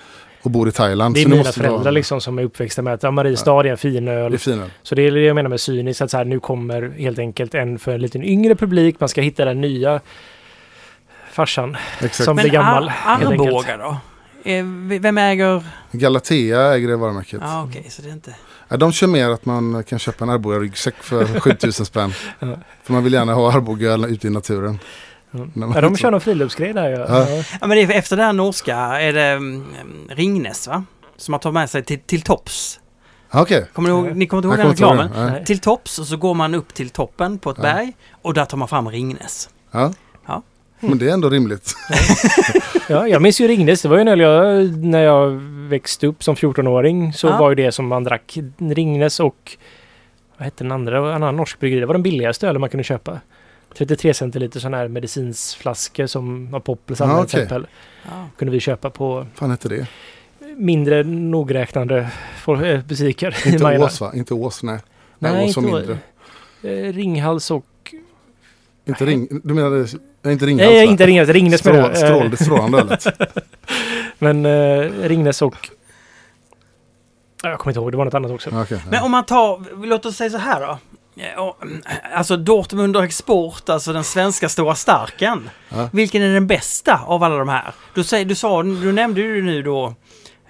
och 0.42 0.52
bor 0.52 0.70
i 0.70 0.72
Thailand. 0.72 1.16
Det 1.16 1.20
är 1.22 1.24
så 1.24 1.30
mina 1.30 1.44
föräldrar 1.44 1.78
vara- 1.80 1.92
liksom 1.92 2.22
som 2.22 2.40
är 2.40 2.44
uppväxta 2.44 2.82
med 2.82 2.94
att 2.94 3.04
ja, 3.04 3.12
Mariestad 3.12 3.60
är 3.60 3.66
en 3.66 3.78
fin 3.78 4.06
Det 4.06 4.12
öl. 4.12 4.34
är 4.34 4.38
fina. 4.38 4.66
Så 4.84 4.96
det 4.96 5.02
är 5.08 5.12
det 5.12 5.22
jag 5.22 5.36
menar 5.36 5.50
med 5.50 5.60
cyniskt, 5.62 6.02
att 6.02 6.12
så 6.12 6.18
här, 6.18 6.26
nu 6.26 6.40
kommer 6.40 6.90
helt 6.98 7.20
enkelt 7.20 7.54
en 7.56 7.80
för 7.80 7.92
en 7.92 8.02
lite 8.02 8.18
yngre 8.18 8.56
publik. 8.56 8.96
Man 9.00 9.10
ska 9.10 9.22
hitta 9.22 9.46
den 9.46 9.62
nya 9.62 10.00
farsan 11.32 11.78
Exakt. 12.00 12.24
som 12.24 12.36
blir 12.36 12.50
gammal. 12.50 12.92
Enkelt. 13.06 13.32
Arboga 13.32 13.78
då? 13.78 13.98
Eh, 14.52 14.66
Vem 15.00 15.18
äger... 15.18 15.64
Galatea 15.92 16.74
äger 16.74 16.88
det 16.88 16.96
varumärket. 16.96 17.40
Ja, 17.44 17.64
okej, 17.70 17.86
så 17.90 18.02
det 18.02 18.10
är 18.10 18.14
inte... 18.14 18.36
Ja, 18.70 18.78
de 18.78 18.92
kör 18.92 19.08
mer 19.08 19.30
att 19.30 19.46
man 19.46 19.84
kan 19.84 20.00
köpa 20.00 20.24
en 20.26 20.30
Arboga-ryggsäck 20.30 20.96
för 21.04 21.26
7000 21.40 21.86
spänn. 21.86 22.14
Ja. 22.40 22.48
För 22.84 22.94
man 22.94 23.04
vill 23.04 23.14
gärna 23.14 23.34
ha 23.34 23.54
Arboga 23.54 23.96
ute 24.08 24.28
i 24.28 24.30
naturen. 24.30 24.80
När 25.32 25.68
man- 25.68 25.72
Ja, 25.76 25.82
de 25.82 25.98
kör 25.98 26.12
någon 26.12 26.22
friluftsgrej 26.22 26.74
där. 26.74 26.90
Ja. 26.92 27.06
Ja. 27.10 27.28
Ja. 27.62 27.68
Men 27.68 27.70
det 27.70 27.82
är 27.82 27.92
efter 27.92 28.18
det 28.18 28.24
här 28.24 28.34
norska 28.34 28.76
är 28.78 29.14
det 29.14 29.22
mm, 29.26 29.66
Ringnes, 30.10 30.68
va? 30.68 30.84
Som 31.18 31.32
man 31.32 31.40
tar 31.40 31.52
med 31.52 31.70
sig 31.70 31.84
till, 31.84 32.00
till 32.00 32.22
tops. 32.22 32.80
Ja, 33.32 33.42
Okej. 33.42 33.66
Kommer 33.74 33.90
ni 33.90 33.96
ihåg, 33.96 34.16
ni 34.18 34.26
kommer 34.28 34.40
inte 34.40 34.48
ihåg 34.48 34.58
den 34.58 34.68
reklamen? 34.72 35.10
Nej. 35.32 35.46
Till 35.46 35.60
tops 35.60 36.00
och 36.00 36.06
så 36.08 36.18
går 36.18 36.34
man 36.34 36.56
upp 36.56 36.74
till 36.74 36.90
toppen 36.90 37.38
på 37.40 37.50
ett 37.50 37.58
Ja. 37.58 37.64
berg 37.64 37.94
och 38.22 38.34
där 38.34 38.46
tar 38.46 38.58
man 38.58 38.68
fram 38.68 38.90
Ringnes. 38.90 39.50
Ja. 39.72 39.94
Ja. 40.28 40.42
Men 40.80 40.98
det 40.98 41.10
är 41.10 41.14
ändå 41.14 41.30
rimligt. 41.30 41.74
Ja, 42.90 43.08
jag 43.08 43.22
minns 43.22 43.42
ju 43.42 43.48
Ringnes. 43.48 43.82
Det 43.82 43.88
var 43.90 43.96
ju 43.96 44.02
en 44.02 44.08
öl 44.08 44.20
jag, 44.20 44.78
när 44.78 45.04
jag 45.04 45.28
växte 45.70 46.08
upp 46.08 46.24
som 46.24 46.36
14-åring 46.36 47.14
så 47.14 47.28
Ja. 47.28 47.38
var 47.38 47.50
ju 47.50 47.56
det 47.56 47.72
som 47.72 47.88
man 47.88 48.04
drack. 48.04 48.38
Ringnes 48.58 49.20
och 49.20 49.58
vad 50.38 50.46
hette 50.46 50.64
den 50.64 50.72
andra? 50.72 50.98
En 50.98 51.06
annan 51.24 51.36
norsk 51.36 51.60
bryggeri. 51.60 51.80
Det 51.80 51.86
var 51.86 51.94
den 51.94 52.04
billigaste 52.04 52.48
ölen 52.48 52.62
man 52.62 52.70
kunde 52.70 52.84
köpa. 52.84 53.20
33 53.78 54.14
centiliter 54.14 54.60
sån 54.60 54.74
här 54.74 54.88
medicinsflaskor 54.88 56.08
som 56.08 56.52
var 56.52 56.60
Poppels 56.60 57.02
använde 57.02 57.28
till 57.30 57.40
exempel. 57.40 57.68
Kunde 58.38 58.52
vi 58.52 58.60
köpa 58.60 58.90
på 58.90 59.28
fan 59.36 59.52
heter 59.52 59.70
det? 59.70 59.88
mindre 60.58 61.04
nogräknande 61.04 61.98
eh, 62.48 62.82
butiker 62.82 63.38
i 63.46 63.50
Inte 63.52 63.64
Majorna. 63.64 63.86
Ås 63.86 64.02
va? 64.02 64.12
Inte 64.16 64.34
Ås, 64.34 64.64
nej. 64.64 64.80
Nej, 65.20 65.32
Nej, 65.34 65.50
Ås 65.50 65.58
var 65.58 65.64
inte 65.64 65.78
mindre. 65.78 65.98
eh, 66.90 66.94
Ringhals 66.94 67.52
och... 67.52 67.66
Inte 68.86 69.06
ring, 69.06 69.28
du 69.44 69.54
menar 69.54 69.70
nej, 70.22 70.34
inte 70.34 70.46
Ringhals 70.46 70.72
Nej, 70.72 70.86
va? 70.86 70.92
inte 70.92 71.06
Ringhals. 71.06 71.30
Ringnes 71.30 71.66
menar 71.66 71.90
Strål, 71.94 72.02
jag. 72.02 72.12
Eh, 72.12 72.16
strål, 72.18 72.32
det 72.32 72.38
strålande 72.38 72.78
ölet. 72.82 73.06
Men 74.20 74.46
eh, 74.46 75.08
Ringnes 75.08 75.42
och... 75.42 75.70
Ja, 77.44 77.50
Jag 77.50 77.60
kommer 77.60 77.72
inte 77.72 77.80
ihåg, 77.80 77.92
det 77.92 77.98
var 77.98 78.06
något 78.06 78.14
annat 78.14 78.32
också. 78.32 78.50
Ja, 78.54 78.62
okej, 78.62 78.82
Men 78.92 79.04
om 79.04 79.12
man 79.12 79.26
tar, 79.26 79.86
låt 79.86 80.06
oss 80.06 80.16
säga 80.16 80.30
så 80.30 80.38
här 80.38 80.62
då. 80.62 80.78
Ja, 81.36 81.42
och, 81.42 81.58
Alltså 82.16 82.38
Dortmunder 82.38 83.02
Export, 83.02 83.70
alltså 83.70 83.94
den 83.94 84.04
svenska 84.04 84.50
stora 84.50 84.76
starken. 84.76 85.50
Ja. 85.70 85.90
Vilken 85.94 86.22
är 86.22 86.34
den 86.34 86.48
bästa 86.48 87.00
av 87.06 87.24
alla 87.24 87.38
de 87.38 87.50
här? 87.50 87.74
Du, 87.94 88.04
säger, 88.04 88.26
du, 88.26 88.36
sa, 88.36 88.64
du 88.64 88.92
nämnde 88.92 89.22
ju 89.22 89.42
nu 89.42 89.62
då 89.64 89.94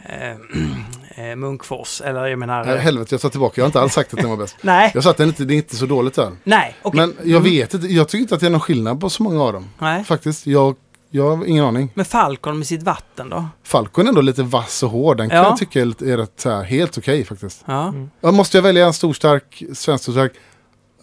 eh, 0.06 0.32
eh, 1.30 1.36
Munkfors, 1.36 2.02
eller 2.02 2.26
jag 2.28 2.40
menar... 2.40 2.66
Nej, 2.66 2.78
helvete, 2.78 3.14
jag 3.14 3.22
tar 3.22 3.30
tillbaka. 3.30 3.54
Jag 3.62 3.64
har 3.64 3.68
inte 3.70 3.82
alls 3.82 3.94
sagt 3.94 4.14
att 4.14 4.20
den 4.20 4.30
var 4.30 4.38
bäst. 4.38 4.58
nej, 4.62 4.92
Jag 4.94 5.04
sa 5.04 5.10
att 5.10 5.18
den 5.18 5.28
inte, 5.28 5.46
det 5.46 5.54
är 5.54 5.56
inte 5.56 5.76
så 5.76 5.86
dåligt 5.86 6.18
öl. 6.18 6.32
nej, 6.44 6.76
okej. 6.82 7.00
Men 7.00 7.18
jag 7.32 7.42
vet 7.42 7.74
inte, 7.74 7.88
jag 7.88 8.08
tycker 8.08 8.22
inte 8.22 8.36
att 8.36 8.42
det 8.42 8.48
är 8.48 8.52
någon 8.52 8.60
skillnad 8.60 9.02
på 9.02 9.10
så 9.10 9.24
många 9.24 9.44
av 9.44 9.54
dem. 9.54 9.70
Nej. 9.80 10.04
Faktiskt, 10.04 10.48
jag, 10.48 10.76
jag 11.10 11.36
har 11.38 11.46
ingen 11.46 11.66
aning. 11.66 11.92
Men 11.94 12.06
Falcon 12.06 12.58
med 12.58 12.68
sitt 12.68 12.84
vatten 12.84 13.30
då? 13.30 13.48
Falcon 13.64 14.06
är 14.06 14.10
ändå 14.10 14.22
lite 14.22 14.44
vass 14.44 14.84
och 14.84 14.90
hård. 14.90 15.18
Den 15.18 15.30
kan 15.30 15.38
Ja. 15.38 15.44
jag 15.46 15.58
tycka 15.58 15.82
är, 15.82 15.86
lite- 15.86 16.12
är 16.12 16.18
rätt, 16.18 16.44
här, 16.46 16.64
helt 16.64 16.98
okej 16.98 17.26
faktiskt. 17.26 17.64
Ja. 17.66 17.88
Mm. 17.88 18.10
Ja, 18.22 18.32
måste 18.32 18.58
jag 18.58 18.62
välja 18.62 18.86
en 18.86 18.94
stor 18.94 19.14
stark, 19.14 19.64
svensk 19.74 20.04
stor 20.04 20.14
stark? 20.14 20.32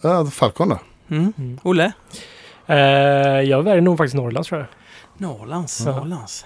Ja, 0.01 0.25
Falcon 0.25 0.69
då. 0.69 0.79
Mm. 1.09 1.33
Mm. 1.37 1.59
Olle? 1.63 1.91
Eh, 2.67 2.77
jag 3.41 3.63
väljer 3.63 3.81
nog 3.81 3.97
faktiskt 3.97 4.15
Norrlands 4.15 4.49
tror 4.49 4.59
jag. 4.61 4.67
Norrlands, 5.27 5.81
Ja. 5.85 5.95
Norrlands. 5.95 6.45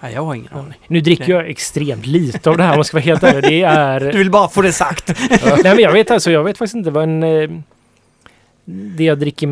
Nej, 0.00 0.12
jag 0.14 0.22
har 0.24 0.34
ingen 0.34 0.52
aning. 0.52 0.74
Nu 0.86 1.00
dricker 1.00 1.28
jag 1.32 1.50
extremt 1.50 2.06
lite 2.06 2.50
av 2.50 2.56
det 2.56 2.62
här 2.62 2.70
om 2.72 2.76
man 2.78 2.84
ska 2.84 2.96
vara 2.96 3.04
helt 3.04 3.22
ärlig. 3.22 3.42
Det 3.42 3.62
är... 3.62 4.00
Du 4.12 4.18
vill 4.18 4.30
bara 4.30 4.48
få 4.48 4.62
det 4.62 4.72
sagt. 4.72 5.08
Nej 5.44 5.60
men 5.74 5.78
jag 5.78 5.92
vet 5.92 6.10
alltså, 6.10 6.30
jag 6.30 6.44
vet 6.44 6.58
faktiskt 6.58 6.74
inte 6.74 6.90
vad 6.90 7.02
en... 7.04 7.22
Eh, 7.22 7.50
det 8.64 9.04
jag 9.04 9.18
dricker... 9.18 9.48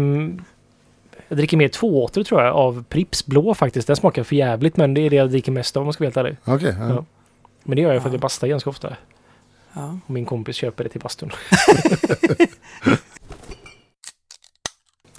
Jag 1.28 1.38
dricker 1.38 1.56
mer 1.56 1.68
tvååter 1.68 2.24
tror 2.24 2.42
jag 2.42 2.54
av 2.56 2.84
Pripps 2.88 3.26
blå 3.26 3.54
faktiskt. 3.54 3.86
Den 3.86 3.96
smakar 3.96 4.22
för 4.24 4.36
jävligt 4.36 4.76
men 4.76 4.94
det 4.94 5.00
är 5.00 5.10
det 5.10 5.16
jag 5.16 5.30
dricker 5.30 5.52
mest 5.52 5.76
av 5.76 5.80
om 5.80 5.86
man 5.86 5.92
ska 5.92 6.04
vara 6.04 6.08
helt 6.08 6.16
ärlig. 6.16 6.36
Okej. 6.44 6.74
ja. 6.80 6.88
Ja. 6.94 7.04
Men 7.64 7.76
det 7.76 7.82
gör 7.82 7.92
jag 7.92 8.02
för 8.02 8.08
att 8.08 8.12
Ja. 8.12 8.16
jag 8.16 8.20
bastar 8.20 8.46
ganska 8.48 8.70
ofta. 8.70 8.96
Ja. 9.72 9.98
Och 10.06 10.10
min 10.10 10.24
kompis 10.24 10.56
köper 10.56 10.84
det 10.84 10.90
till 10.90 11.00
bastun. 11.00 11.30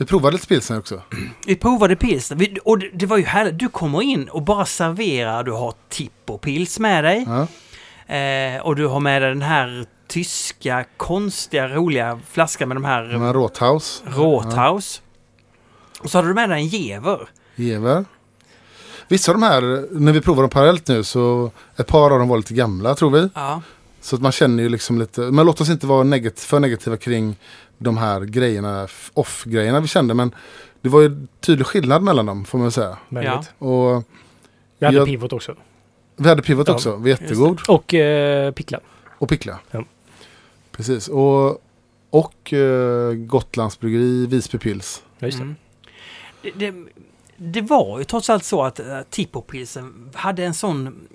Vi 0.01 0.05
provade 0.05 0.33
lite 0.33 0.47
pilsner 0.47 0.79
också. 0.79 1.01
Vi 1.47 1.55
provade 1.55 1.95
pilsner 1.95 2.57
och 2.63 2.79
det, 2.93 3.05
var 3.05 3.17
ju 3.17 3.23
härligt. 3.23 3.59
Du 3.59 3.69
kommer 3.69 4.01
in 4.01 4.29
och 4.29 4.41
bara 4.41 4.65
serverar. 4.65 5.43
Du 5.43 5.51
har 5.51 5.73
Tippo 5.89 6.37
pils 6.37 6.79
med 6.79 7.03
dig. 7.03 7.25
Ja. 7.27 8.15
Eh, 8.15 8.61
och 8.61 8.75
du 8.75 8.87
har 8.87 8.99
med 8.99 9.21
dig 9.21 9.29
den 9.29 9.41
här 9.41 9.85
tyska, 10.07 10.85
konstiga, 10.97 11.67
roliga 11.67 12.19
flaskan 12.31 12.67
med 12.67 12.77
de 12.77 12.83
här 12.83 13.03
De 13.03 13.21
här 13.21 13.33
Rothaus. 13.33 14.03
Rothaus. 14.05 15.01
Och 15.99 16.11
så 16.11 16.17
hade 16.17 16.27
du 16.27 16.33
med 16.33 16.49
dig 16.49 16.61
en 16.61 16.67
Jever. 16.67 17.29
Gever. 17.55 18.05
Vissa 19.07 19.31
av 19.31 19.39
de 19.39 19.43
här, 19.43 19.87
när 19.91 20.11
vi 20.11 20.21
provar 20.21 20.43
dem 20.43 20.49
parallellt 20.49 20.87
nu 20.87 21.03
så 21.03 21.51
ett 21.77 21.87
par 21.87 22.11
av 22.11 22.19
dem 22.19 22.27
var 22.27 22.37
lite 22.37 22.53
gamla 22.53 22.95
tror 22.95 23.09
vi. 23.09 23.29
Ja. 23.35 23.61
Så 24.01 24.15
att 24.15 24.21
man 24.21 24.31
känner 24.31 24.63
ju 24.63 24.69
liksom 24.69 24.99
lite, 24.99 25.21
men 25.21 25.45
låt 25.45 25.61
oss 25.61 25.69
inte 25.69 25.87
vara 25.87 26.03
negat, 26.03 26.39
för 26.39 26.59
negativa 26.59 26.97
kring 26.97 27.35
de 27.81 27.97
här 27.97 28.21
grejerna, 28.21 28.87
off-grejerna 29.13 29.79
vi 29.79 29.87
kände. 29.87 30.13
Men 30.13 30.35
det 30.81 30.89
var 30.89 31.01
ju 31.01 31.27
tydlig 31.39 31.65
skillnad 31.67 32.03
mellan 32.03 32.25
dem 32.25 32.45
får 32.45 32.57
man 32.57 32.65
väl 32.65 32.71
säga. 32.71 32.97
Väldigt. 33.09 33.51
Och 33.57 34.03
Vi 34.79 34.85
hade 34.85 34.97
Jag- 34.97 35.07
pivot 35.07 35.33
också. 35.33 35.55
vi 36.15 36.29
hade 36.29 36.41
Pivot 36.41 36.67
Ja, 36.67 36.73
också, 36.73 37.01
jättegod. 37.05 37.61
Och 37.67 37.93
eh, 37.93 38.51
pickla. 38.51 38.79
Och 39.17 39.29
Pickla. 39.29 39.59
Ja. 39.71 39.85
Precis. 40.71 41.07
Och, 41.07 41.61
och 42.09 42.53
eh, 42.53 43.13
Gotlands 43.13 43.79
bryggeri, 43.79 44.25
Visby 44.27 44.57
Pils. 44.57 45.03
Ja, 45.19 45.25
just 45.27 45.37
det. 45.37 45.43
Mm. 45.43 45.55
Det, 46.41 46.51
det, 46.71 46.73
det 47.37 47.61
var 47.61 47.99
ju 47.99 48.03
trots 48.05 48.29
allt 48.29 48.43
så 48.43 48.63
att 48.63 48.79
uh, 48.79 48.85
Tippopilsen 49.09 50.09
hade 50.13 50.43
en 50.45 50.53
sån... 50.53 51.07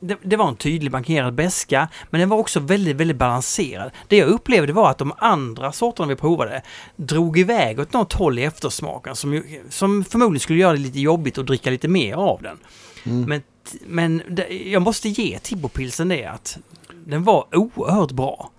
Det, 0.00 0.16
det 0.22 0.36
var 0.36 0.48
en 0.48 0.56
tydlig 0.56 0.92
markerad 0.92 1.34
beska 1.34 1.88
men 2.10 2.20
den 2.20 2.28
var 2.28 2.36
också 2.36 2.60
väldigt, 2.60 2.96
väldigt 2.96 3.16
balanserad. 3.16 3.90
Det 4.08 4.16
jag 4.16 4.28
upplevde 4.28 4.72
var 4.72 4.90
att 4.90 4.98
de 4.98 5.12
andra 5.18 5.72
sorterna 5.72 6.08
vi 6.08 6.16
provade 6.16 6.62
drog 6.96 7.38
iväg 7.38 7.80
åt 7.80 7.92
något 7.92 8.12
håll 8.12 8.38
i 8.38 8.44
eftersmaken 8.44 9.16
som, 9.16 9.42
som 9.68 10.04
förmodligen 10.04 10.40
skulle 10.40 10.58
göra 10.58 10.72
det 10.72 10.78
lite 10.78 11.00
jobbigt 11.00 11.38
att 11.38 11.46
dricka 11.46 11.70
lite 11.70 11.88
mer 11.88 12.14
av 12.14 12.42
den. 12.42 12.58
Mm. 13.06 13.22
Men, 13.28 13.42
men 13.86 14.22
det, 14.28 14.48
jag 14.48 14.82
måste 14.82 15.08
ge 15.08 15.38
Tippopilsen 15.38 16.08
det 16.08 16.24
att 16.24 16.58
den 17.04 17.24
var 17.24 17.46
oerhört 17.52 18.10
bra. 18.10 18.50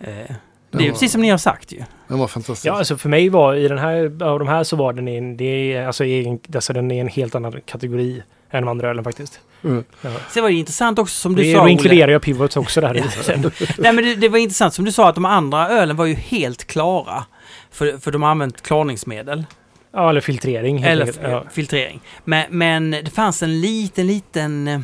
Eh, 0.00 0.06
det 0.06 0.78
är 0.78 0.80
ju 0.80 0.88
var- 0.88 0.92
precis 0.92 1.12
som 1.12 1.20
ni 1.20 1.28
har 1.28 1.38
sagt 1.38 1.72
ju. 1.72 1.82
Den 2.08 2.18
var 2.18 2.26
fantastisk. 2.26 2.66
Ja, 2.66 2.78
alltså 2.78 2.96
för 2.96 3.08
mig 3.08 3.28
var 3.28 3.54
i 3.54 3.68
den 3.68 3.78
här, 3.78 4.22
av 4.22 4.38
de 4.38 4.48
här 4.48 4.64
så 4.64 4.76
var 4.76 4.92
den 4.92 5.08
en, 5.08 5.36
det 5.36 5.72
är, 5.72 5.86
alltså, 5.86 6.04
egen, 6.04 6.38
alltså 6.54 6.72
den 6.72 6.90
är 6.90 7.00
en 7.00 7.08
helt 7.08 7.34
annan 7.34 7.60
kategori 7.66 8.22
än 8.50 8.62
de 8.62 8.68
andra 8.68 8.90
ölen 8.90 9.04
faktiskt. 9.04 9.40
Mm. 9.64 9.84
Ja. 10.00 10.10
Sen 10.30 10.42
var 10.42 10.50
det 10.50 10.56
intressant 10.56 10.98
också 10.98 11.14
som 11.20 11.34
du 11.36 11.42
Det, 11.42 11.52
sa 11.52 11.62
då 11.62 11.68
inkluderar 11.68 12.12
jag 12.12 12.22
pivots 12.22 12.56
också 12.56 12.80
där. 12.80 12.92
Nej 13.78 13.92
men 13.92 14.04
det, 14.04 14.14
det 14.14 14.28
var 14.28 14.38
intressant 14.38 14.74
som 14.74 14.84
du 14.84 14.92
sa 14.92 15.08
att 15.08 15.14
de 15.14 15.24
andra 15.24 15.68
ölen 15.68 15.96
var 15.96 16.06
ju 16.06 16.14
helt 16.14 16.66
klara. 16.66 17.24
För, 17.70 17.98
för 17.98 18.10
de 18.10 18.22
har 18.22 18.30
använt 18.30 18.62
klarningsmedel. 18.62 19.44
ja, 19.92 20.10
eller 20.10 20.20
filtrering. 20.20 20.78
helt 20.78 21.18
Eller 21.18 21.30
ja. 21.30 21.44
filtrering. 21.52 22.00
Men, 22.24 22.44
men 22.50 22.90
det 22.90 23.10
fanns 23.14 23.42
en 23.42 23.60
liten, 23.60 24.06
liten 24.06 24.68
eh, 24.68 24.80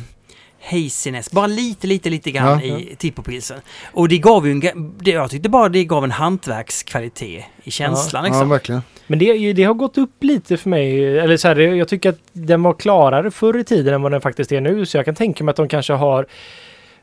haziness. 0.63 1.31
Bara 1.31 1.47
lite, 1.47 1.87
lite, 1.87 2.09
lite 2.09 2.31
grann 2.31 2.59
Ja. 2.63 2.77
i 2.77 2.95
Tippopilsen. 2.97 3.59
Och 3.93 4.07
det 4.09 4.17
gav 4.17 4.47
ju 4.47 4.51
en... 4.51 4.93
Det, 4.99 5.11
jag 5.11 5.29
tyckte 5.31 5.49
bara 5.49 5.69
det 5.69 5.85
gav 5.85 6.03
en 6.03 6.11
hantverkskvalitet 6.11 7.45
i 7.63 7.71
känslan 7.71 8.23
Ja, 8.23 8.29
liksom. 8.29 8.49
verkligen. 8.49 8.81
Men 9.07 9.19
det, 9.19 9.53
det 9.53 9.63
har 9.63 9.73
gått 9.73 9.97
upp 9.97 10.23
lite 10.23 10.57
för 10.57 10.69
mig. 10.69 11.17
Eller 11.19 11.37
så 11.37 11.47
här, 11.47 11.55
jag 11.55 11.87
tycker 11.87 12.09
att 12.09 12.19
den 12.33 12.63
var 12.63 12.73
klarare 12.73 13.31
förr 13.31 13.57
i 13.57 13.63
tiden 13.63 13.93
än 13.93 14.01
vad 14.01 14.11
den 14.11 14.21
faktiskt 14.21 14.51
är 14.51 14.61
nu. 14.61 14.85
Så 14.85 14.97
jag 14.97 15.05
kan 15.05 15.15
tänka 15.15 15.43
mig 15.43 15.49
att 15.51 15.55
de 15.57 15.67
kanske 15.67 15.93
har 15.93 16.25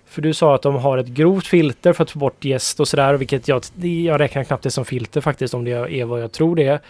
för 0.07 0.23
du 0.23 0.35
sa 0.35 0.55
att 0.55 0.63
de 0.63 0.75
har 0.77 0.99
ett 0.99 1.07
grovt 1.07 1.47
filter 1.47 1.93
för 1.93 2.03
att 2.03 2.11
få 2.11 2.19
bort 2.19 2.45
jäst 2.45 2.81
och 2.81 2.89
sådär. 2.89 3.15
Vilket 3.15 3.49
jag, 3.49 3.63
jag 3.83 4.21
räknar 4.21 4.45
knappt 4.45 4.63
det 4.63 4.71
som 4.71 4.85
filter 4.85 5.21
faktiskt 5.21 5.55
om 5.55 5.65
det 5.65 5.71
är 5.71 6.05
vad 6.05 6.23
jag 6.23 6.33
tror 6.33 6.57
det 6.57 6.65
är. 6.67 6.81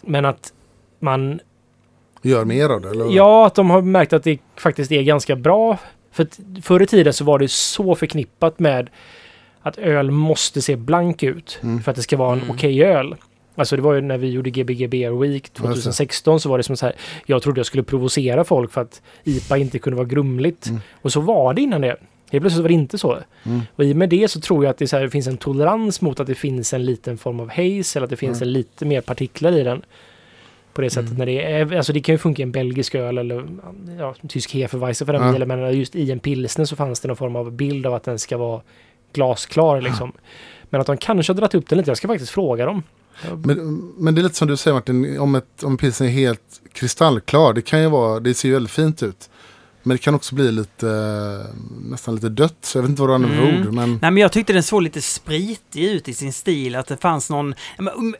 Men 0.00 0.24
att 0.24 0.52
man 1.00 1.40
Gör 2.28 2.44
mer 2.44 2.68
av 2.68 2.80
det? 2.80 2.88
Eller? 2.90 3.10
Ja, 3.16 3.46
att 3.46 3.54
de 3.54 3.70
har 3.70 3.82
märkt 3.82 4.12
att 4.12 4.24
det 4.24 4.38
faktiskt 4.56 4.92
är 4.92 5.02
ganska 5.02 5.36
bra. 5.36 5.78
För 6.12 6.26
förr 6.62 6.82
i 6.82 6.86
tiden 6.86 7.12
så 7.12 7.24
var 7.24 7.38
det 7.38 7.48
så 7.50 7.94
förknippat 7.94 8.58
med 8.58 8.90
att 9.62 9.78
öl 9.78 10.10
måste 10.10 10.62
se 10.62 10.76
blank 10.76 11.22
ut 11.22 11.58
Mm. 11.62 11.82
för 11.82 11.90
att 11.90 11.96
det 11.96 12.02
ska 12.02 12.16
vara 12.16 12.32
en 12.32 12.38
Mm. 12.38 12.50
okej 12.50 12.84
öl. 12.84 13.14
Alltså 13.54 13.76
det 13.76 13.82
var 13.82 13.94
ju 13.94 14.00
när 14.00 14.18
vi 14.18 14.30
gjorde 14.30 14.50
Gbg 14.50 14.88
Beer 14.90 15.10
Week 15.20 15.50
det. 15.54 15.60
2016 15.62 16.40
så 16.40 16.48
var 16.48 16.56
det 16.58 16.64
som 16.64 16.76
så 16.76 16.86
här. 16.86 16.94
Jag 17.26 17.42
trodde 17.42 17.58
jag 17.58 17.66
skulle 17.66 17.82
provocera 17.82 18.44
folk 18.44 18.72
för 18.72 18.80
att 18.80 19.02
IPA 19.24 19.56
inte 19.56 19.78
kunde 19.78 19.96
vara 19.96 20.06
grumligt. 20.08 20.66
Mm. 20.66 20.80
Och 21.02 21.12
så 21.12 21.20
var 21.20 21.54
det 21.54 21.62
innan 21.62 21.80
det. 21.80 21.96
Helt 22.30 22.42
plötsligt 22.42 22.62
var 22.62 22.68
det 22.68 22.74
inte 22.74 22.98
så. 22.98 23.18
Mm. 23.44 23.60
Och 23.76 23.84
i 23.84 23.92
och 23.92 23.96
med 23.96 24.08
det 24.08 24.28
så 24.28 24.40
tror 24.40 24.64
jag 24.64 24.70
att 24.70 24.78
det, 24.78 24.86
så 24.88 24.96
här, 24.96 25.02
det 25.04 25.10
finns 25.10 25.26
en 25.26 25.36
tolerans 25.36 26.00
mot 26.00 26.20
att 26.20 26.26
det 26.26 26.34
finns 26.34 26.72
en 26.72 26.84
liten 26.84 27.18
form 27.18 27.40
av 27.40 27.48
haze 27.50 27.98
eller 27.98 28.04
att 28.04 28.10
det 28.10 28.16
finns 28.16 28.38
Mm. 28.42 28.48
en 28.48 28.52
lite 28.52 28.84
mer 28.84 29.00
partiklar 29.00 29.52
i 29.52 29.62
den. 29.62 29.82
På 30.76 30.82
det 30.82 30.90
sättet 30.90 31.06
Mm. 31.10 31.18
när 31.18 31.26
det 31.26 31.44
är, 31.52 31.76
alltså 31.76 31.92
det 31.92 32.00
kan 32.00 32.12
ju 32.14 32.18
funka 32.18 32.42
i 32.42 32.44
en 32.44 32.52
belgisk 32.52 32.94
öl 32.94 33.18
eller 33.18 33.44
ja, 33.98 34.14
tysk 34.28 34.54
Hefeweizen 34.54 35.06
för 35.06 35.12
den 35.12 35.22
Ja. 35.26 35.32
delen, 35.32 35.48
men 35.48 35.78
just 35.78 35.96
i 35.96 36.12
en 36.12 36.18
pilsner 36.18 36.64
så 36.64 36.76
fanns 36.76 37.00
det 37.00 37.08
någon 37.08 37.16
form 37.16 37.36
av 37.36 37.52
bild 37.52 37.86
av 37.86 37.94
att 37.94 38.02
den 38.04 38.18
ska 38.18 38.36
vara 38.38 38.60
glasklar 39.12 39.80
liksom. 39.80 40.12
Men 40.70 40.80
att 40.80 40.86
de 40.86 40.96
kanske 40.96 41.32
har 41.32 41.36
dragit 41.36 41.54
upp 41.54 41.68
den 41.68 41.78
lite, 41.78 41.90
jag 41.90 41.96
ska 41.96 42.08
faktiskt 42.08 42.30
fråga 42.30 42.66
dem. 42.66 42.82
Men, 43.44 43.76
men 43.98 44.14
det 44.14 44.20
är 44.20 44.22
lite 44.22 44.34
som 44.34 44.48
du 44.48 44.56
säger 44.56 44.74
Martin, 44.74 45.18
om, 45.18 45.34
ett, 45.34 45.62
om 45.62 45.72
en 45.72 45.76
pilsner 45.78 46.06
är 46.06 46.10
helt 46.10 46.60
kristallklar, 46.72 47.52
det 47.52 47.62
kan 47.62 47.82
ju 47.82 47.88
vara, 47.88 48.20
det 48.20 48.34
ser 48.34 48.48
ju 48.48 48.54
väldigt 48.54 48.72
fint 48.72 49.02
ut. 49.02 49.30
Men 49.86 49.94
det 49.96 49.98
kan 50.02 50.14
också 50.14 50.34
bli 50.34 50.52
lite, 50.52 50.86
nästan 51.82 52.14
lite 52.14 52.28
dött, 52.28 52.56
så 52.60 52.78
jag 52.78 52.82
vet 52.82 52.88
inte 52.90 53.02
vad 53.02 53.10
du 53.10 53.14
använder 53.14 53.36
för 53.36 53.48
Mm. 53.48 53.66
ord. 53.66 53.74
Men 53.74 53.90
Nej 54.02 54.10
men 54.10 54.16
jag 54.16 54.32
tyckte 54.32 54.52
den 54.52 54.62
såg 54.62 54.82
lite 54.82 55.02
spritig 55.02 55.84
ut 55.84 56.08
i 56.08 56.14
sin 56.14 56.32
stil, 56.32 56.74
att 56.76 56.86
det 56.86 56.96
fanns 56.96 57.30
någon... 57.30 57.54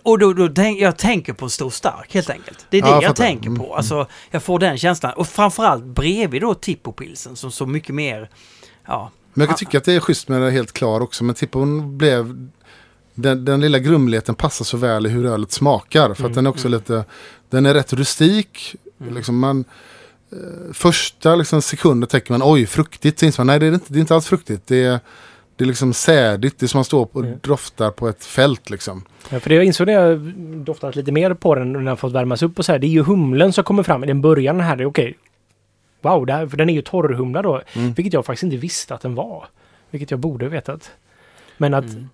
Och 0.02 0.18
då, 0.18 0.32
då 0.32 0.48
tänk, 0.48 0.80
jag 0.80 0.96
tänker 0.98 1.32
på 1.32 1.48
stor 1.48 1.70
stark 1.70 2.14
helt 2.14 2.30
enkelt. 2.30 2.66
Det 2.70 2.78
är 2.78 2.82
det 2.82 2.88
Ja, 2.88 2.94
jag 2.94 3.02
jag 3.02 3.16
tänker 3.16 3.46
Mm, 3.46 3.58
på. 3.60 3.74
Alltså, 3.76 4.06
jag 4.30 4.42
får 4.42 4.58
den 4.58 4.78
känslan. 4.78 5.12
Och 5.16 5.28
framförallt 5.28 5.84
bredvid 5.84 6.42
då 6.42 6.54
Tippopilsen 6.54 7.36
som 7.36 7.50
så 7.52 7.66
mycket 7.66 7.94
mer... 7.94 8.30
Ja, 8.86 9.10
Men 9.34 9.40
jag 9.40 9.48
kan 9.48 9.58
tycka 9.58 9.78
att 9.78 9.84
det 9.84 9.92
är 9.92 10.00
schysst 10.00 10.28
med 10.28 10.42
det 10.42 10.50
helt 10.50 10.72
klar 10.72 11.00
också. 11.00 11.24
Men 11.24 11.34
Tippon 11.34 11.98
blev... 11.98 12.48
Den, 13.14 13.44
den 13.44 13.60
lilla 13.60 13.78
grumligheten 13.78 14.34
passar 14.34 14.64
så 14.64 14.76
väl 14.76 15.06
i 15.06 15.08
hur 15.08 15.26
ölet 15.26 15.52
smakar. 15.52 16.14
För 16.14 16.26
att 16.26 16.34
den 16.34 16.46
är 16.46 16.50
också 16.50 16.68
lite... 16.68 17.04
Den 17.50 17.66
är 17.66 17.74
rätt 17.74 17.92
rustik. 17.92 18.74
Liksom 19.10 19.38
man, 19.38 19.64
första 20.72 21.36
liksom, 21.36 21.62
sekunden 21.62 22.08
tänker 22.08 22.32
man 22.32 22.42
oj, 22.44 22.66
fruktigt. 22.66 23.22
Inser 23.22 23.40
man 23.40 23.46
nej, 23.46 23.58
det 23.58 23.66
är 23.66 23.72
inte, 23.74 23.92
det 23.92 23.98
är 23.98 24.00
inte 24.00 24.14
alls 24.14 24.26
fruktigt. 24.26 24.66
Det 24.66 24.84
är, 24.84 24.98
det 25.56 25.64
är 25.64 25.68
liksom 25.68 25.92
sädigt. 25.92 26.58
Det 26.58 26.66
är 26.66 26.68
som 26.68 26.78
man 26.78 26.84
står 26.84 27.08
och 27.12 27.24
Mm. 27.24 27.38
doftar 27.42 27.90
på 27.90 28.08
ett 28.08 28.24
fält 28.24 28.70
liksom. 28.70 29.04
Ja, 29.30 29.40
för 29.40 29.48
det 29.48 29.54
jag 29.54 29.64
insåg 29.64 29.86
när 29.86 29.94
jag 29.94 30.18
doftat 30.64 30.96
lite 30.96 31.12
mer 31.12 31.34
på 31.34 31.54
den 31.54 31.76
och 31.76 31.80
den 31.80 31.86
har 31.88 31.96
fått 31.96 32.12
värmas 32.12 32.42
upp 32.42 32.58
och 32.58 32.64
så 32.64 32.72
här, 32.72 32.78
det 32.78 32.86
är 32.86 32.88
ju 32.88 33.02
humlen 33.02 33.52
som 33.52 33.64
kommer 33.64 33.82
fram 33.82 34.04
i 34.04 34.06
den 34.06 34.20
början 34.20 34.60
här. 34.60 34.84
Okej, 34.86 35.16
wow, 36.02 36.26
det 36.26 36.32
här, 36.32 36.46
för 36.46 36.56
den 36.56 36.70
är 36.70 36.74
ju 36.74 36.82
torrhumla 36.82 37.42
då. 37.42 37.62
Mm. 37.72 37.92
Vilket 37.92 38.12
jag 38.12 38.26
faktiskt 38.26 38.42
inte 38.42 38.56
visste 38.56 38.94
att 38.94 39.00
den 39.00 39.14
var. 39.14 39.46
Vilket 39.90 40.10
jag 40.10 40.20
borde 40.20 40.48
vetat. 40.48 40.90
Men 41.56 41.74
att, 41.74 41.84
Mm. 41.84 42.08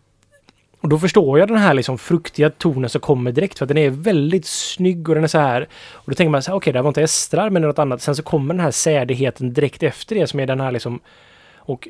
Och 0.82 0.88
då 0.88 0.98
förstår 0.98 1.38
jag 1.38 1.48
den 1.48 1.56
här 1.56 1.74
liksom 1.74 1.98
fruktiga 1.98 2.50
tonen 2.50 2.90
som 2.90 3.00
kommer 3.00 3.32
direkt 3.32 3.58
för 3.58 3.64
att 3.64 3.68
den 3.68 3.78
är 3.78 3.90
väldigt 3.90 4.46
snygg 4.46 5.08
och 5.08 5.14
den 5.14 5.24
är 5.24 5.28
så 5.28 5.38
här. 5.38 5.68
Och 5.92 6.10
då 6.10 6.14
tänker 6.14 6.30
man 6.30 6.42
så 6.42 6.50
här, 6.50 6.56
okej 6.56 6.72
det 6.72 6.78
här 6.78 6.82
var 6.82 6.90
inte 6.90 7.02
estrar 7.02 7.50
men 7.50 7.62
något 7.62 7.78
annat. 7.78 8.02
Sen 8.02 8.16
så 8.16 8.22
kommer 8.22 8.54
den 8.54 8.60
här 8.64 8.70
sädigheten 8.70 9.52
direkt 9.52 9.82
efter 9.82 10.14
det 10.14 10.26
som 10.26 10.40
är 10.40 10.46
den 10.46 10.60
här 10.60 10.72
liksom. 10.72 11.00
Och 11.56 11.88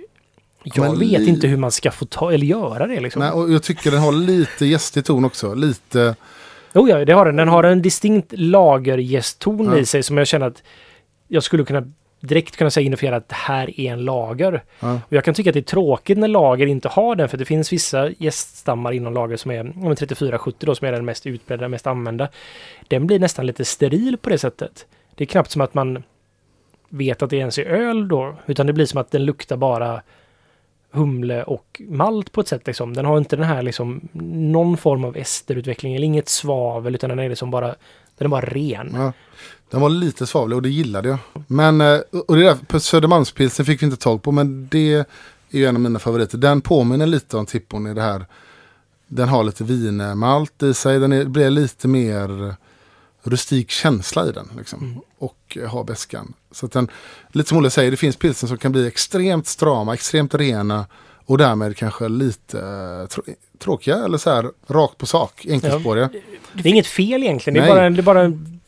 jag 0.64 0.90
Men 0.90 0.98
vet 0.98 1.28
inte 1.28 1.46
hur 1.46 1.56
man 1.56 1.70
ska 1.70 1.90
få 1.90 2.04
ta 2.04 2.32
eller 2.32 2.46
göra 2.46 2.86
det 2.86 3.00
liksom. 3.00 3.22
Nej, 3.22 3.30
och 3.30 3.52
jag 3.52 3.62
tycker 3.62 3.90
den 3.90 4.00
har 4.00 4.12
lite 4.12 4.66
gästig 4.66 5.04
ton 5.04 5.24
också. 5.24 5.54
Lite... 5.54 6.16
Jo, 6.74 6.88
ja, 6.88 7.04
det 7.04 7.12
har 7.12 7.26
den. 7.26 7.36
Den 7.36 7.48
har 7.48 7.64
en 7.64 7.82
distinkt 7.82 8.32
lagergästton 8.36 9.64
Ja. 9.64 9.78
i 9.78 9.86
sig 9.86 10.02
som 10.02 10.18
jag 10.18 10.26
känner 10.26 10.46
att 10.46 10.62
jag 11.28 11.42
skulle 11.42 11.64
kunna 11.64 11.92
direkt 12.22 12.56
kunna 12.56 12.70
säga 12.70 12.82
identifiera 12.82 13.16
att 13.16 13.28
det 13.28 13.34
här 13.34 13.80
är 13.80 13.92
en 13.92 14.04
lager. 14.04 14.62
Ja. 14.80 14.94
Och 14.94 15.12
jag 15.12 15.24
kan 15.24 15.34
tycka 15.34 15.50
att 15.50 15.54
det 15.54 15.60
är 15.60 15.62
tråkigt 15.62 16.18
när 16.18 16.28
lager 16.28 16.66
inte 16.66 16.88
har 16.88 17.16
den 17.16 17.28
för 17.28 17.38
det 17.38 17.44
finns 17.44 17.72
vissa 17.72 18.10
gäststammar 18.18 18.92
inom 18.92 19.14
lager 19.14 19.36
som 19.36 19.50
är 19.50 19.56
ja, 19.56 19.62
men 19.62 19.96
3470 19.96 20.66
då 20.66 20.74
som 20.74 20.88
är 20.88 20.92
den 20.92 21.04
mest 21.04 21.26
utbredda, 21.26 21.68
mest 21.68 21.86
använda. 21.86 22.28
Den 22.88 23.06
blir 23.06 23.18
nästan 23.18 23.46
lite 23.46 23.64
steril 23.64 24.16
på 24.16 24.30
det 24.30 24.38
sättet. 24.38 24.86
Det 25.14 25.24
är 25.24 25.26
knappt 25.26 25.50
som 25.50 25.60
att 25.60 25.74
man 25.74 26.02
vet 26.88 27.22
att 27.22 27.30
det 27.30 27.36
ens 27.36 27.58
är 27.58 27.64
öl 27.64 28.08
då, 28.08 28.36
utan 28.46 28.66
det 28.66 28.72
blir 28.72 28.86
som 28.86 29.00
att 29.00 29.10
den 29.10 29.24
luktar 29.24 29.56
bara 29.56 30.02
humle 30.90 31.42
och 31.42 31.82
malt 31.88 32.32
på 32.32 32.40
ett 32.40 32.48
sätt 32.48 32.66
liksom. 32.66 32.94
Den 32.94 33.04
har 33.04 33.18
inte 33.18 33.36
den 33.36 33.44
här 33.44 33.62
liksom 33.62 34.08
någon 34.12 34.76
form 34.76 35.04
av 35.04 35.16
esterutveckling 35.16 35.94
eller 35.94 36.06
inget 36.06 36.28
svavel 36.28 36.94
utan 36.94 37.10
den 37.10 37.18
är 37.18 37.28
liksom 37.28 37.50
bara 37.50 37.74
den 38.18 38.26
är 38.26 38.28
bara 38.28 38.46
ren. 38.46 38.92
Ja, 38.94 39.12
den 39.70 39.80
var 39.80 39.88
lite 39.88 40.26
svavlig 40.26 40.56
och 40.56 40.62
det 40.62 40.70
gillade 40.70 41.08
jag. 41.08 41.18
Men, 41.46 41.80
eh, 41.80 42.00
och 42.28 42.36
det 42.36 42.42
där 42.42 42.54
på 42.66 42.80
Södermalmspilsen 42.80 43.66
fick 43.66 43.82
vi 43.82 43.86
inte 43.86 43.96
tag 43.96 44.22
på 44.22 44.32
men 44.32 44.68
det 44.70 44.94
är 44.94 45.04
ju 45.50 45.66
en 45.66 45.76
av 45.76 45.82
mina 45.82 45.98
favoriter. 45.98 46.38
Den 46.38 46.60
påminner 46.60 47.06
lite 47.06 47.36
om 47.36 47.46
Tippon 47.46 47.86
i 47.86 47.94
det 47.94 48.02
här. 48.02 48.26
Den 49.06 49.28
har 49.28 49.44
lite 49.44 49.64
vinmalt 49.64 50.62
i 50.62 50.74
sig. 50.74 50.98
Den 50.98 51.12
är, 51.12 51.24
blir 51.24 51.50
lite 51.50 51.88
mer 51.88 52.54
rustik 53.22 53.70
känsla 53.70 54.28
i 54.28 54.32
den. 54.32 54.48
Liksom. 54.56 54.80
Mm. 54.80 55.00
Och 55.18 55.58
har 55.68 55.84
beskan. 55.84 56.34
Så 56.50 56.66
den, 56.66 56.88
lite 57.28 57.48
som 57.48 57.58
Olle 57.58 57.70
säger, 57.70 57.90
det 57.90 57.96
finns 57.96 58.16
pilsen 58.16 58.48
som 58.48 58.58
kan 58.58 58.72
bli 58.72 58.86
extremt 58.86 59.46
strama, 59.46 59.94
extremt 59.94 60.34
rena. 60.34 60.86
Och 61.26 61.38
därmed 61.38 61.76
kanske 61.76 62.08
lite 62.08 62.58
eh, 62.58 63.06
trå 63.08 63.22
tråkiga 63.58 63.96
eller 64.04 64.18
så 64.18 64.30
här 64.30 64.50
rakt 64.68 64.98
på 64.98 65.06
sak, 65.06 65.46
enkelspåriga. 65.48 66.10
Det 66.52 66.68
är 66.68 66.72
inget 66.72 66.86
fel 66.86 67.22
egentligen. 67.22 67.54
Det 67.54 67.60
är 67.60 67.74
Nej. 67.74 67.74
bara, 67.74 67.90
det 67.90 68.00
är 68.00 68.02
bara 68.02 68.20
en 68.22 68.60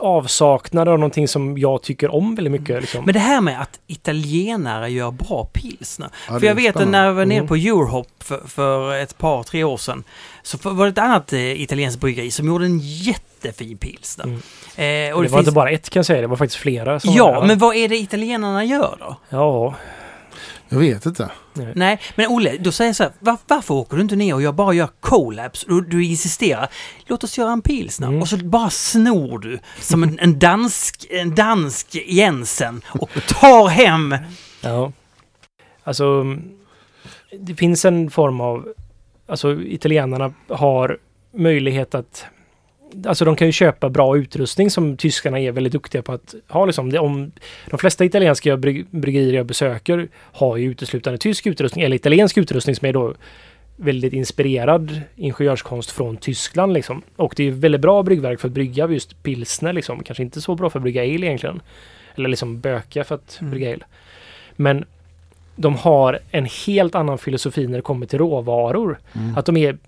avsaknad 0.00 0.88
av 0.88 0.98
någonting 0.98 1.28
som 1.28 1.58
jag 1.58 1.82
tycker 1.82 2.14
om 2.14 2.34
väldigt 2.34 2.52
mycket. 2.52 2.80
Liksom. 2.80 3.04
Men 3.04 3.12
det 3.14 3.20
här 3.20 3.40
med 3.40 3.60
att 3.62 3.80
italienare 3.86 4.90
gör 4.90 5.10
bra 5.10 5.44
pilsner. 5.52 6.08
Ja, 6.28 6.40
för 6.40 6.46
jag 6.46 6.54
vet 6.54 6.68
att 6.68 6.72
spännande. 6.82 6.98
när 6.98 7.06
jag 7.06 7.14
var 7.14 7.24
nere 7.24 7.36
Mm. 7.38 7.48
på 7.48 7.54
Eurohop 7.54 8.08
för, 8.18 8.40
för 8.46 8.94
ett 8.96 9.18
par, 9.18 9.42
tre 9.42 9.64
år 9.64 9.76
sedan. 9.76 10.04
Så 10.42 10.58
var 10.70 10.84
det 10.86 10.90
ett 10.90 10.98
annat 10.98 11.32
eh, 11.32 11.60
italienskt 11.62 12.00
bryggeri 12.00 12.30
som 12.30 12.46
gjorde 12.46 12.64
en 12.64 12.78
jättefin 12.82 13.78
pilsner. 13.78 14.24
Mm. 14.24 14.36
Eh, 14.36 15.16
och 15.16 15.22
det, 15.22 15.28
det 15.28 15.32
var 15.32 15.38
finns, 15.38 15.38
inte 15.38 15.52
bara 15.52 15.70
ett 15.70 15.90
kan 15.90 16.00
jag 16.00 16.06
säga, 16.06 16.20
det 16.20 16.26
var 16.26 16.36
faktiskt 16.36 16.60
flera. 16.60 17.00
Ja, 17.02 17.44
men 17.46 17.58
vad 17.58 17.76
är 17.76 17.88
det 17.88 17.96
italienarna 17.96 18.64
gör 18.64 18.96
då? 19.00 19.16
Ja, 19.28 19.74
Jag 20.68 20.78
vet 20.78 21.06
inte. 21.06 21.30
Nej, 21.74 22.00
men 22.14 22.26
Olle, 22.26 22.56
då 22.60 22.72
säger 22.72 22.88
jag 22.88 22.96
så 22.96 23.02
här, 23.02 23.12
var, 23.18 23.36
varför 23.46 23.74
åker 23.74 23.96
du 23.96 24.02
inte 24.02 24.16
ner 24.16 24.34
och 24.34 24.42
jag 24.42 24.54
bara 24.54 24.72
gör 24.72 24.88
collabs? 25.00 25.64
Du, 25.68 25.80
du 25.80 26.04
insisterar, 26.04 26.68
låt 27.06 27.24
oss 27.24 27.38
göra 27.38 27.52
en 27.52 27.62
pilsner. 27.62 28.08
Mm. 28.08 28.22
Och 28.22 28.28
så 28.28 28.36
bara 28.36 28.70
snor 28.70 29.38
du 29.38 29.58
som 29.80 30.02
en, 30.02 30.18
en 30.18 30.38
dansk, 30.38 31.06
en 31.10 31.34
dansk 31.34 31.94
Jensen 31.94 32.82
och 32.88 33.10
tar 33.28 33.68
hem 33.68 34.14
ja. 34.60 34.92
Alltså, 35.84 36.36
det 37.40 37.54
finns 37.54 37.84
en 37.84 38.10
form 38.10 38.40
av... 38.40 38.68
Alltså, 39.26 39.62
italienarna 39.62 40.32
har 40.48 40.98
möjlighet 41.34 41.94
att... 41.94 42.24
Alltså 43.06 43.24
de 43.24 43.36
kan 43.36 43.48
ju 43.48 43.52
köpa 43.52 43.88
bra 43.88 44.16
utrustning 44.16 44.70
som 44.70 44.96
tyskarna 44.96 45.40
är 45.40 45.52
väldigt 45.52 45.72
duktiga 45.72 46.02
på 46.02 46.12
att 46.12 46.34
ha. 46.48 46.66
Liksom. 46.66 46.90
Det, 46.92 46.98
om, 46.98 47.32
de 47.70 47.78
flesta 47.78 48.04
italienska 48.04 48.56
bryg, 48.56 48.86
bryggerier 48.90 49.34
jag 49.34 49.46
besöker 49.46 50.08
har 50.14 50.56
ju 50.56 50.70
uteslutande 50.70 51.18
tysk 51.18 51.46
utrustning 51.46 51.84
eller 51.84 51.96
italiensk 51.96 52.38
utrustning 52.38 52.76
som 52.76 52.88
är 52.88 52.92
då 52.92 53.14
väldigt 53.76 54.12
inspirerad 54.12 55.00
ingenjörskonst 55.16 55.90
från 55.90 56.16
Tyskland. 56.16 56.72
Liksom. 56.72 57.02
Och 57.16 57.34
det 57.36 57.44
är 57.44 57.50
väldigt 57.50 57.80
bra 57.80 58.02
bryggverk 58.02 58.40
för 58.40 58.48
att 58.48 58.54
brygga 58.54 58.88
just 58.88 59.22
pilsner. 59.22 59.72
Liksom. 59.72 60.02
Kanske 60.02 60.22
inte 60.22 60.40
så 60.40 60.54
bra 60.54 60.70
för 60.70 60.78
att 60.78 60.82
brygga 60.82 61.02
ale 61.02 61.26
egentligen. 61.26 61.60
Eller 62.14 62.28
liksom 62.28 62.60
böka 62.60 63.04
för 63.04 63.14
att 63.14 63.38
Mm. 63.40 63.50
brygga 63.50 63.72
ale. 63.72 63.84
Men 64.56 64.84
de 65.56 65.74
har 65.74 66.18
en 66.30 66.48
helt 66.66 66.94
annan 66.94 67.18
filosofi 67.18 67.66
när 67.66 67.78
det 67.78 67.82
kommer 67.82 68.06
till 68.06 68.18
råvaror. 68.18 68.98
Mm. 69.12 69.38
Att 69.38 69.46
de 69.46 69.56
är 69.56 69.78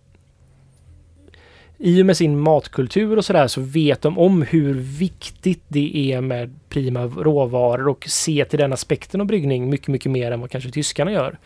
i 1.82 2.02
och 2.02 2.06
med 2.06 2.16
sin 2.16 2.40
matkultur 2.40 3.16
och 3.16 3.24
sådär 3.24 3.46
så 3.46 3.60
vet 3.60 4.02
de 4.02 4.18
om 4.18 4.42
hur 4.42 4.74
viktigt 4.74 5.62
det 5.68 6.12
är 6.12 6.20
med 6.20 6.54
prima 6.68 7.04
råvaror 7.04 7.88
och 7.88 8.04
se 8.08 8.44
till 8.44 8.58
den 8.58 8.72
aspekten 8.72 9.20
av 9.20 9.26
bryggning 9.26 9.70
mycket, 9.70 9.88
mycket 9.88 10.12
mer 10.12 10.32
än 10.32 10.40
vad 10.40 10.50
kanske 10.50 10.70
tyskarna 10.70 11.12
gör. 11.12 11.38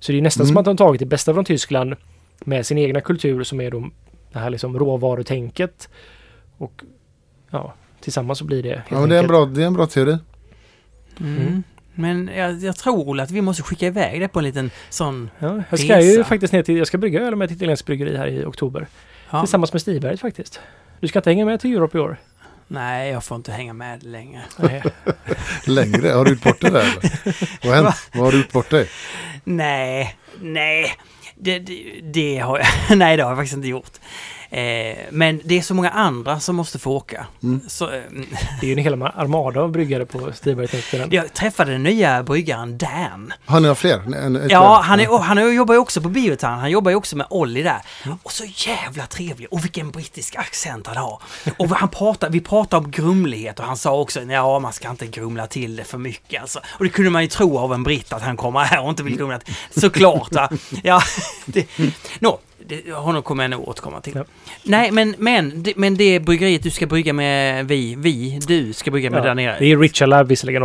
Så 0.00 0.12
det 0.12 0.18
är 0.18 0.22
nästan 0.22 0.44
Mm. 0.44 0.48
som 0.48 0.56
att 0.56 0.64
de 0.64 0.76
tagit 0.76 0.98
det 0.98 1.06
bästa 1.06 1.34
från 1.34 1.44
Tyskland 1.44 1.94
med 2.40 2.66
sin 2.66 2.78
egna 2.78 3.00
kultur 3.00 3.44
som 3.44 3.60
är 3.60 3.70
då 3.70 3.90
det 4.32 4.38
här 4.38 4.50
liksom 4.50 4.78
råvarutänket. 4.78 5.88
Och 6.58 6.82
ja, 7.50 7.74
tillsammans 8.00 8.38
så 8.38 8.44
blir 8.44 8.62
det 8.62 8.68
helt 8.68 8.82
Ja, 8.90 9.00
men 9.00 9.08
det, 9.08 9.16
är 9.16 9.20
en 9.20 9.26
bra, 9.28 9.44
det 9.46 9.62
är 9.62 9.66
en 9.66 9.74
bra 9.74 9.86
teori. 9.86 10.18
Mm. 11.20 11.36
Mm. 11.36 11.62
Men 11.94 12.30
jag, 12.36 12.54
jag 12.58 12.76
tror 12.76 13.20
att 13.20 13.30
vi 13.30 13.40
måste 13.40 13.62
skicka 13.62 13.86
iväg 13.86 14.20
det 14.20 14.28
på 14.28 14.38
en 14.38 14.44
liten 14.44 14.70
sån... 14.90 15.30
Ja, 15.38 15.62
jag 15.70 15.78
ska 15.78 16.00
ju 16.00 16.10
Resa. 16.18 16.24
faktiskt 16.24 16.52
ner 16.52 16.62
till, 16.62 16.76
jag 16.76 16.86
ska 16.86 16.98
brygga 16.98 17.20
öl 17.20 17.36
med 17.36 17.44
ett 17.46 17.52
italienskt 17.52 17.86
bryggeri 17.86 18.16
här 18.16 18.26
i 18.26 18.44
oktober. 18.44 18.86
Ja. 19.32 19.40
Tillsammans 19.40 19.72
med 19.72 19.82
Stiberget 19.82 20.20
faktiskt. 20.20 20.60
Du 21.00 21.08
ska 21.08 21.18
inte 21.18 21.30
hänga 21.30 21.44
med 21.44 21.60
till 21.60 21.72
Europe 21.72 21.98
i 21.98 22.00
år? 22.00 22.16
Nej, 22.68 23.10
jag 23.10 23.24
får 23.24 23.36
inte 23.36 23.52
hänga 23.52 23.72
med 23.72 24.02
längre. 24.02 24.42
Längre. 25.66 26.08
Har 26.08 26.24
du 26.24 26.30
gjort 26.30 26.42
bort 26.42 26.60
det 26.60 26.70
där 26.70 26.80
eller? 26.80 27.36
Vad 27.66 27.76
har 27.76 27.82
hänt? 27.82 28.10
Vad 28.12 28.24
har 28.24 28.32
du 28.32 28.38
gjort 28.38 28.52
bort 28.52 28.70
dig? 28.70 28.88
Nej, 29.44 30.16
nej. 30.40 30.92
Det, 31.34 31.58
det, 31.58 32.00
det 32.02 32.38
har 32.38 32.58
jag... 32.58 32.66
Nej, 32.98 33.16
det 33.16 33.22
har 33.22 33.30
jag 33.30 33.38
faktiskt 33.38 33.56
inte 33.56 33.68
gjort. 33.68 33.92
Eh, 34.52 34.96
men 35.10 35.40
det 35.44 35.58
är 35.58 35.62
så 35.62 35.74
många 35.74 35.90
andra 35.90 36.40
som 36.40 36.56
måste 36.56 36.78
få 36.78 36.92
åka. 36.92 37.26
Mm. 37.42 37.60
Så, 37.68 37.84
eh, 37.84 38.00
Det 38.60 38.66
är 38.66 38.68
ju 38.68 38.72
en 38.72 38.78
hel 38.78 39.02
armada 39.02 39.60
av 39.60 39.70
bryggare 39.70 40.06
på 40.06 40.32
den. 40.90 41.08
jag 41.10 41.32
träffade 41.32 41.72
den 41.72 41.82
nya 41.82 42.22
bryggaren 42.22 42.78
Dan. 42.78 43.32
Har 43.44 43.60
ni 43.60 43.68
har 43.68 43.74
fler? 43.74 44.16
En, 44.16 44.46
Ja, 44.50 44.80
han, 44.84 45.00
är, 45.00 45.18
han 45.18 45.38
är, 45.38 45.52
jobbar 45.52 45.74
ju 45.74 45.80
också 45.80 46.00
på 46.00 46.08
Biotan. 46.08 46.58
Han 46.58 46.70
jobbar 46.70 46.90
ju 46.90 46.96
också 46.96 47.16
med 47.16 47.26
Olli 47.30 47.62
där. 47.62 47.80
Och 48.22 48.32
så 48.32 48.44
jävla 48.44 49.06
trevlig. 49.06 49.48
Och 49.50 49.64
vilken 49.64 49.90
brittisk 49.90 50.36
accent 50.36 50.86
han 50.86 50.96
har. 50.96 51.22
Och 51.56 51.68
han 51.68 51.88
pratar, 51.88 52.30
vi 52.30 52.40
pratar 52.40 52.78
om 52.78 52.90
grumlighet 52.90 53.58
och 53.58 53.64
han 53.64 53.76
sa 53.76 54.00
också 54.00 54.20
ja 54.22 54.58
man 54.58 54.72
ska 54.72 54.90
inte 54.90 55.06
grumla 55.06 55.46
till 55.46 55.76
det 55.76 55.84
för 55.84 55.98
mycket 55.98 56.42
alltså. 56.42 56.60
Och 56.68 56.84
det 56.84 56.90
kunde 56.90 57.10
man 57.10 57.22
ju 57.22 57.28
tro 57.28 57.58
av 57.58 57.74
en 57.74 57.82
britt 57.82 58.12
att 58.12 58.22
han 58.22 58.36
kommer 58.36 58.60
här 58.60 58.82
och 58.82 58.90
inte 58.90 59.02
vill 59.02 59.16
grumla 59.16 59.38
till. 59.38 59.54
Såklart 59.80 60.34
va. 60.34 60.48
Ja, 60.82 61.02
det, 61.46 61.66
nå, 62.18 62.38
det, 62.66 62.92
honom 62.92 63.22
kommer 63.22 63.44
jag 63.44 63.50
nog 63.50 63.68
återkomma 63.68 64.00
till. 64.00 64.12
Ja. 64.16 64.24
Nej, 64.64 64.90
men, 64.90 65.14
men, 65.18 65.62
det, 65.62 65.76
men 65.76 65.94
det 65.96 66.20
bryggeriet 66.20 66.62
du 66.62 66.70
ska 66.70 66.86
brygga 66.86 67.12
med, 67.12 67.68
vi, 67.68 67.94
vi, 67.98 68.40
du 68.46 68.72
ska 68.72 68.90
brygga 68.90 69.10
med 69.10 69.18
Ja, 69.18 69.24
där 69.24 69.34
nere. 69.34 69.56
Det 69.58 69.66
är 69.66 69.78
Richa 69.78 70.06
Lab 70.06 70.28
visserligen. 70.28 70.62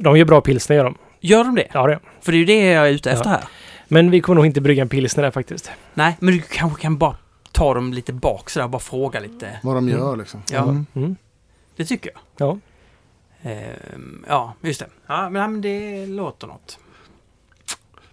De 0.00 0.16
gör 0.18 0.24
bra 0.24 0.40
pilsner 0.40 0.76
gör 0.76 0.84
de. 0.84 0.94
Gör 1.20 1.44
de 1.44 1.54
det? 1.54 1.66
Ja, 1.72 1.86
det. 1.86 2.00
För 2.20 2.32
det 2.32 2.36
är 2.36 2.40
ju 2.40 2.44
det 2.44 2.64
jag 2.64 2.88
är 2.88 2.92
ute 2.92 3.10
efter 3.10 3.30
Ja. 3.30 3.36
här. 3.36 3.44
Men 3.88 4.10
vi 4.10 4.20
kommer 4.20 4.34
nog 4.36 4.46
inte 4.46 4.60
brygga 4.60 4.82
en 4.82 4.88
pilsner 4.88 5.22
där 5.24 5.30
faktiskt. 5.30 5.70
Nej, 5.94 6.16
men 6.20 6.34
du 6.34 6.40
kanske 6.40 6.82
kan 6.82 6.98
bara 6.98 7.16
ta 7.52 7.74
dem 7.74 7.92
lite 7.92 8.12
bak 8.12 8.50
sådär 8.50 8.64
och 8.64 8.70
bara 8.70 8.78
fråga 8.78 9.20
lite. 9.20 9.58
Vad 9.62 9.74
de 9.76 9.88
Mm. 9.88 9.98
gör 10.00 10.16
liksom. 10.16 10.42
Ja. 10.52 10.62
Mm. 10.62 10.86
Mm. 10.94 11.16
Det 11.76 11.84
tycker 11.84 12.10
jag. 12.14 12.48
Ja. 12.48 12.58
Ehm, 13.50 14.24
ja, 14.28 14.54
just 14.60 14.80
det. 14.80 14.86
Ja, 15.06 15.30
men, 15.30 15.52
men 15.52 15.60
det 15.60 16.06
låter 16.06 16.46
något. 16.46 16.78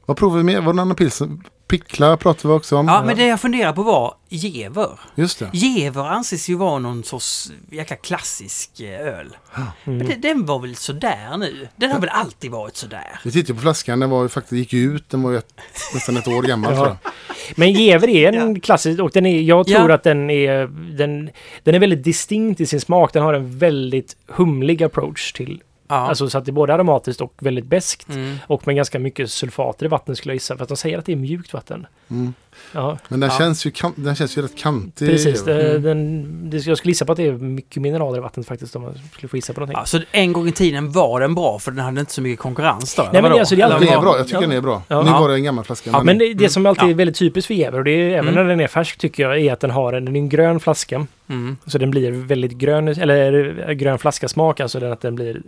Vad 0.06 0.18
provar 0.18 0.38
vi 0.38 0.44
mer? 0.44 0.56
Vad 0.56 0.64
är 0.64 0.74
den 0.74 0.80
andra 0.80 0.96
pilsen? 0.96 1.44
Pickla 1.80 2.18
pratar 2.18 2.50
vi 2.50 2.56
också 2.56 2.78
om. 2.78 2.88
Ja, 2.88 3.04
men 3.06 3.18
det 3.18 3.26
jag 3.28 3.42
funderar 3.42 3.74
på 3.74 3.84
var 3.84 4.14
Gever. 4.30 5.00
Just 5.16 5.40
det. 5.40 5.50
Gever 5.54 6.04
anses 6.04 6.50
ju 6.50 6.56
vara 6.56 6.80
någon 6.80 7.04
sorts 7.04 7.52
jäkla 7.72 7.96
klassisk 7.96 8.80
eh, 8.80 9.00
öl. 9.00 9.38
Men 9.84 9.96
Mm. 9.96 10.08
det, 10.08 10.16
den 10.28 10.46
var 10.46 10.60
väl 10.60 10.76
sådär 10.76 11.38
nu? 11.38 11.68
Den 11.76 11.92
har 11.92 12.00
väl 12.00 12.10
alltid 12.10 12.52
varit 12.52 12.76
sådär? 12.76 13.20
Vi 13.24 13.32
tittar 13.32 13.54
på 13.54 13.60
flaskan. 13.62 14.00
Den 14.00 14.10
var 14.10 14.24
ju 14.24 14.30
faktiskt, 14.30 14.52
gick 14.52 14.74
ut. 14.74 15.10
Den 15.10 15.22
var 15.24 15.32
ju 15.32 15.38
ett, 15.38 15.54
nästan 15.94 16.18
ett 16.18 16.28
år 16.28 16.42
gammal 16.42 16.72
Ja. 16.74 16.78
tror 16.78 16.88
jag. 17.04 17.12
Men 17.56 17.74
Gever 17.74 18.10
är 18.10 18.34
en 18.34 18.60
klassisk 18.60 19.00
och 19.02 19.12
den 19.14 19.26
är, 19.26 19.42
jag 19.42 19.68
tror 19.68 19.90
Ja. 19.90 19.96
att 19.96 20.04
den 20.04 20.30
är, 20.30 20.68
den, 20.98 21.30
den 21.64 21.76
är 21.76 21.80
väldigt 21.80 22.04
distinkt 22.04 22.62
i 22.62 22.66
sin 22.66 22.82
smak. 22.82 23.14
Den 23.14 23.24
har 23.24 23.34
en 23.34 23.58
väldigt 23.58 24.16
humlig 24.28 24.84
approach 24.84 25.32
till, 25.34 25.62
Ja. 25.88 25.96
alltså 25.96 26.30
så 26.30 26.38
att 26.38 26.46
det 26.46 26.52
är 26.52 26.54
både 26.54 26.74
aromatiskt 26.74 27.22
och 27.22 27.34
väldigt 27.40 27.66
beskt. 27.66 28.10
mm. 28.10 28.38
Och 28.48 28.68
med 28.68 28.76
ganska 28.76 29.00
mycket 29.00 29.32
sulfater 29.32 29.86
i 29.86 29.90
vattnet 29.90 30.18
skulle 30.18 30.32
jag 30.32 30.36
gissa. 30.36 30.56
För 30.58 30.64
att 30.64 30.70
de 30.70 30.78
säger 30.78 30.98
att 30.98 31.06
det 31.06 31.12
är 31.12 31.16
mjukt 31.16 31.54
vatten. 31.54 31.88
Mm. 32.10 32.34
Ja, 32.72 32.98
Men 33.08 33.20
den, 33.20 33.30
Ja. 33.30 33.38
känns 33.38 33.66
ju 33.66 33.72
kan, 33.72 33.94
den 33.96 34.16
känns 34.16 34.38
ju 34.38 34.42
rätt 34.42 34.58
kantig. 34.58 35.10
precis. 35.10 35.44
Det, 35.44 35.70
Mm. 35.70 35.82
den, 35.84 36.50
det, 36.50 36.66
jag 36.68 36.78
skulle 36.78 36.92
gissa 36.92 37.06
på 37.06 37.12
att 37.12 37.18
det 37.18 37.28
är 37.28 37.32
mycket 37.34 37.82
mineraler 37.82 38.18
i 38.18 38.22
vattnet 38.22 38.48
faktiskt 38.48 38.76
om 38.76 38.82
man 38.82 38.94
skulle 39.14 39.30
få 39.30 39.36
gissa 39.38 39.54
på 39.54 39.60
någonting. 39.60 39.78
Ja, 39.80 39.86
så 39.86 40.00
en 40.12 40.34
gång 40.34 40.48
i 40.48 40.52
tiden 40.52 40.92
var 40.92 41.20
den 41.20 41.36
bra 41.36 41.60
för 41.60 41.72
den 41.72 41.86
hade 41.86 42.00
inte 42.00 42.12
så 42.14 42.22
mycket 42.22 42.40
konkurrens 42.40 42.96
då? 42.96 43.04
eller 43.04 43.22
men 43.22 43.32
det- 43.32 43.40
alltså, 43.40 43.56
det 43.56 43.62
är 43.62 43.66
alltid- 43.66 43.88
Den 43.88 43.98
är 43.98 44.02
bra. 44.02 44.18
Jag 44.18 44.26
tycker 44.28 44.38
Ja. 44.42 44.48
den 44.48 44.52
är 44.58 44.62
bra. 44.62 44.82
Ja. 44.88 45.02
Nu 45.02 45.12
var 45.12 45.30
det 45.30 45.36
en 45.36 45.44
gammal 45.44 45.64
flaska. 45.66 45.90
Ja, 45.94 46.04
men 46.04 46.18
det, 46.18 46.26
det 46.26 46.32
Mm. 46.32 46.50
som 46.50 46.66
alltid 46.66 46.90
är 46.90 46.94
väldigt 46.94 47.16
typiskt 47.16 47.48
för 47.48 47.54
Gever, 47.54 47.78
och 47.78 47.84
det 47.84 47.92
är 47.92 48.10
även 48.10 48.20
Mm. 48.20 48.34
när 48.36 48.44
den 48.44 48.60
är 48.60 48.68
färsk 48.68 48.98
tycker 48.98 49.24
jag, 49.24 49.40
är 49.42 49.54
att 49.54 49.60
den 49.60 49.72
har 49.72 49.94
en, 49.94 50.06
den 50.06 50.16
är 50.16 50.20
en 50.20 50.30
grön 50.30 50.60
flaska. 50.60 51.08
Mm. 51.30 51.58
Så 51.66 51.78
den 51.78 51.92
blir 51.92 52.12
väldigt 52.12 52.52
grön, 52.52 52.88
eller 52.88 53.64
eh, 53.70 53.74
grön 53.74 54.00
flaskasmak, 54.00 54.60
alltså 54.60 54.80
den 54.80 54.92
att 54.92 55.02
den 55.02 55.16
blir 55.16 55.42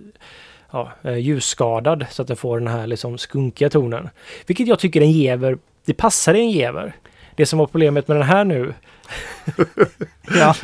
ja, 0.72 0.92
eh, 1.04 1.18
ljusskadad 1.18 2.06
så 2.12 2.22
att 2.22 2.28
den 2.28 2.38
får 2.38 2.60
den 2.60 2.68
här 2.68 2.88
liksom 2.88 3.18
skunkiga 3.18 3.70
tonen. 3.70 4.10
Vilket 4.48 4.68
jag 4.68 4.80
tycker 4.80 5.02
en 5.02 5.12
Gever, 5.12 5.58
det 5.86 5.94
passar 5.94 6.34
i 6.34 6.40
en 6.40 6.50
Gever. 6.52 6.96
Det 7.36 7.46
som 7.46 7.60
var 7.60 7.66
problemet 7.68 8.08
med 8.08 8.18
den 8.18 8.24
här 8.28 8.44
nu. 8.46 8.74
Ja. 10.40 10.56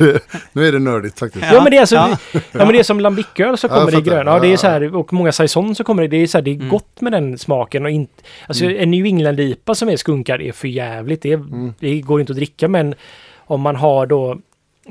Nu 0.52 0.68
är 0.68 0.72
det 0.72 0.78
nördigt 0.78 1.18
faktiskt. 1.18 1.44
Ja, 1.52 1.62
men 1.62 1.70
det 1.70 1.76
är 1.76 1.80
alltså, 1.80 1.94
Ja. 1.96 2.16
ja. 2.32 2.38
men 2.52 2.68
det 2.68 2.78
är 2.78 2.82
som 2.82 3.00
lambiköl 3.00 3.56
så 3.58 3.66
Ja, 3.66 3.68
kommer 3.68 3.80
jag 3.80 3.92
det 3.92 3.92
i 3.92 4.04
fattar. 4.10 4.16
grön. 4.24 4.34
Ja, 4.34 4.40
det 4.40 4.46
är 4.46 4.50
Ja, 4.50 4.56
så 4.56 4.66
här, 4.66 4.94
och 4.96 5.12
många 5.12 5.32
saison 5.32 5.74
så 5.74 5.84
kommer 5.84 6.02
det, 6.02 6.08
det 6.08 6.16
är 6.16 6.26
så 6.26 6.38
här, 6.38 6.42
det 6.42 6.50
är 6.50 6.54
Mm. 6.54 6.68
gott 6.68 7.00
med 7.00 7.12
den 7.12 7.38
smaken 7.38 7.84
och 7.84 7.90
inte, 7.90 8.22
alltså 8.46 8.64
Mm. 8.64 8.76
en 8.82 8.90
New 8.90 9.04
England-IPA 9.06 9.74
som 9.74 9.88
är 9.88 9.96
skunkad 9.96 10.40
är 10.42 10.52
för 10.52 10.68
jävligt. 10.68 11.22
Det, 11.22 11.32
är, 11.32 11.36
Mm. 11.36 11.74
det 11.80 12.00
går 12.00 12.20
inte 12.20 12.32
att 12.32 12.36
dricka 12.36 12.68
men 12.68 12.94
om 13.36 13.60
man 13.60 13.76
har 13.76 14.06
då 14.06 14.38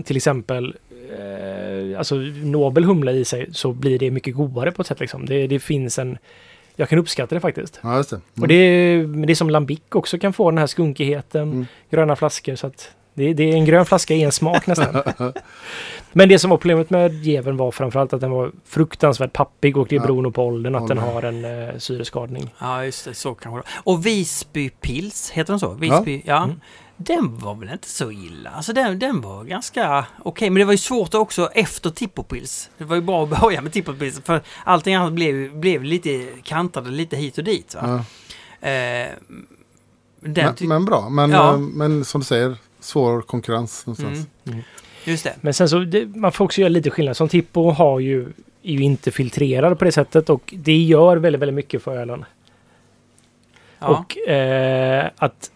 till 0.06 0.18
exempel 0.18 0.76
eh, 1.20 1.98
alltså 1.98 2.16
Nobel 2.44 2.84
humla 2.84 3.12
i 3.12 3.26
sig 3.26 3.48
så 3.54 3.72
blir 3.74 4.00
det 4.00 4.12
mycket 4.12 4.36
godare 4.36 4.72
på 4.72 4.82
ett 4.82 4.88
sätt 4.88 5.00
liksom. 5.00 5.26
Det, 5.26 5.48
det 5.48 5.60
finns 5.60 6.00
en, 6.00 6.18
jag 6.76 6.90
kan 6.90 7.00
uppskatta 7.00 7.36
det 7.36 7.42
faktiskt. 7.42 7.80
Ja, 7.84 7.98
just 7.98 8.10
det. 8.10 8.16
Mm. 8.16 8.42
Och 8.42 8.48
det, 8.48 8.54
är- 8.56 9.08
men 9.08 9.22
det 9.28 9.34
är 9.34 9.36
som 9.36 9.50
lambic 9.50 9.80
också 9.92 10.20
kan 10.20 10.34
få 10.34 10.52
den 10.52 10.58
här 10.58 10.68
skunkigheten, 10.68 11.42
Mm. 11.52 11.66
gröna 11.90 12.16
flaskor 12.16 12.56
så 12.56 12.68
att 12.68 12.92
det, 13.16 13.34
det 13.34 13.44
är 13.44 13.54
en 13.54 13.66
grön 13.66 13.86
flaska 13.86 14.14
i 14.16 14.24
en 14.24 14.32
smak 14.32 14.68
nästan. 14.68 15.04
Men 16.12 16.30
det 16.30 16.40
som 16.40 16.50
var 16.50 16.58
problemet 16.58 16.90
med 16.90 17.14
Geven 17.14 17.58
var 17.58 17.72
framförallt 17.72 18.14
att 18.14 18.22
den 18.22 18.32
var 18.32 18.52
fruktansvärt 18.66 19.34
pappig 19.34 19.78
och 19.78 19.88
det 19.88 19.96
Ja. 19.96 20.02
beror 20.02 20.22
nog 20.22 20.34
på 20.36 20.44
åldern 20.46 20.76
att 20.76 20.88
den 20.88 20.98
har 20.98 21.24
en 21.24 21.46
eh, 21.46 21.78
syreskadning. 21.78 22.50
ja, 22.60 22.86
just 22.86 23.06
det. 23.06 23.14
Så 23.14 23.34
kanske 23.36 23.60
det 23.60 23.82
Och 23.84 24.06
Visby 24.06 24.70
Pils, 24.70 25.30
heter 25.32 25.54
den 25.54 25.60
så? 25.60 25.70
Visby, 25.74 26.22
ja. 26.26 26.44
Mm. 26.44 26.60
Den 27.06 27.38
var 27.40 27.56
väl 27.56 27.70
inte 27.70 27.88
så 27.90 28.12
illa? 28.12 28.50
Alltså 28.50 28.74
den, 28.74 29.00
den 29.00 29.22
var 29.22 29.44
ganska 29.44 30.06
okej. 30.20 30.50
Men 30.50 30.60
det 30.60 30.66
var 30.66 30.72
ju 30.74 30.78
svårt 30.78 31.14
också 31.14 31.50
efter 31.54 31.90
Tippopils. 31.90 32.70
Det 32.78 32.84
var 32.84 32.96
ju 32.96 33.02
bra 33.02 33.24
att 33.24 33.42
börja 33.42 33.62
med 33.62 33.74
Tippopils. 33.74 34.22
För 34.26 34.42
allting 34.64 34.96
annat 34.96 35.14
blev, 35.14 35.56
blev 35.56 35.84
lite 35.84 36.28
kantade 36.44 36.90
lite 36.92 37.16
hit 37.18 37.38
och 37.38 37.44
dit. 37.44 37.76
Va? 37.76 38.04
Ja. 38.62 38.68
Eh, 38.70 39.10
den 40.20 40.56
Men, 40.60 40.68
men 40.70 40.86
bra. 40.86 41.10
Men, 41.10 41.32
Ja. 41.32 41.54
eh, 41.54 41.60
men 41.60 42.06
som 42.06 42.22
du 42.22 42.26
säger, 42.26 42.56
svår 42.80 43.22
konkurrens 43.22 43.86
någonstans. 43.86 44.18
mm. 44.18 44.28
Mm. 44.46 44.62
Just 45.06 45.24
det. 45.24 45.36
Men 45.42 45.54
sen 45.54 45.70
så, 45.70 45.80
det, 45.80 46.06
man 46.06 46.32
får 46.32 46.46
också 46.46 46.62
göra 46.62 46.70
lite 46.70 46.90
skillnad. 46.90 47.18
Som 47.18 47.30
Tippo 47.30 47.72
har 47.72 48.00
ju, 48.00 48.22
är 48.64 48.74
ju 48.74 48.84
inte 48.84 49.12
filtrerad 49.12 49.80
på 49.80 49.86
det 49.86 49.92
sättet 49.92 50.30
och 50.30 50.54
det 50.58 50.78
gör 50.78 51.18
väldigt, 51.18 51.42
väldigt 51.42 51.56
mycket 51.56 51.84
för 51.84 51.98
ölen. 51.98 52.26
Ja. 53.80 53.88
Och 53.88 54.18
eh, 54.30 55.10
att 55.18 55.52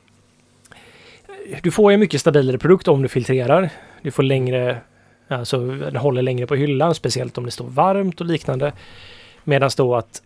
du 1.64 1.72
får 1.72 1.92
ju 1.92 1.98
mycket 1.98 2.22
stabilare 2.22 2.58
produkt 2.58 2.88
om 2.88 3.02
du 3.02 3.08
filtrerar. 3.08 3.70
Du 4.02 4.12
får 4.12 4.24
längre, 4.24 4.78
alltså 5.28 5.68
den 5.68 5.96
håller 5.96 6.22
längre 6.22 6.48
på 6.48 6.56
hyllan, 6.56 6.96
speciellt 6.96 7.38
om 7.38 7.46
det 7.46 7.52
står 7.52 7.66
varmt 7.66 8.22
och 8.22 8.28
liknande. 8.28 8.74
Medan 9.44 9.70
då 9.78 9.96
att 9.96 10.22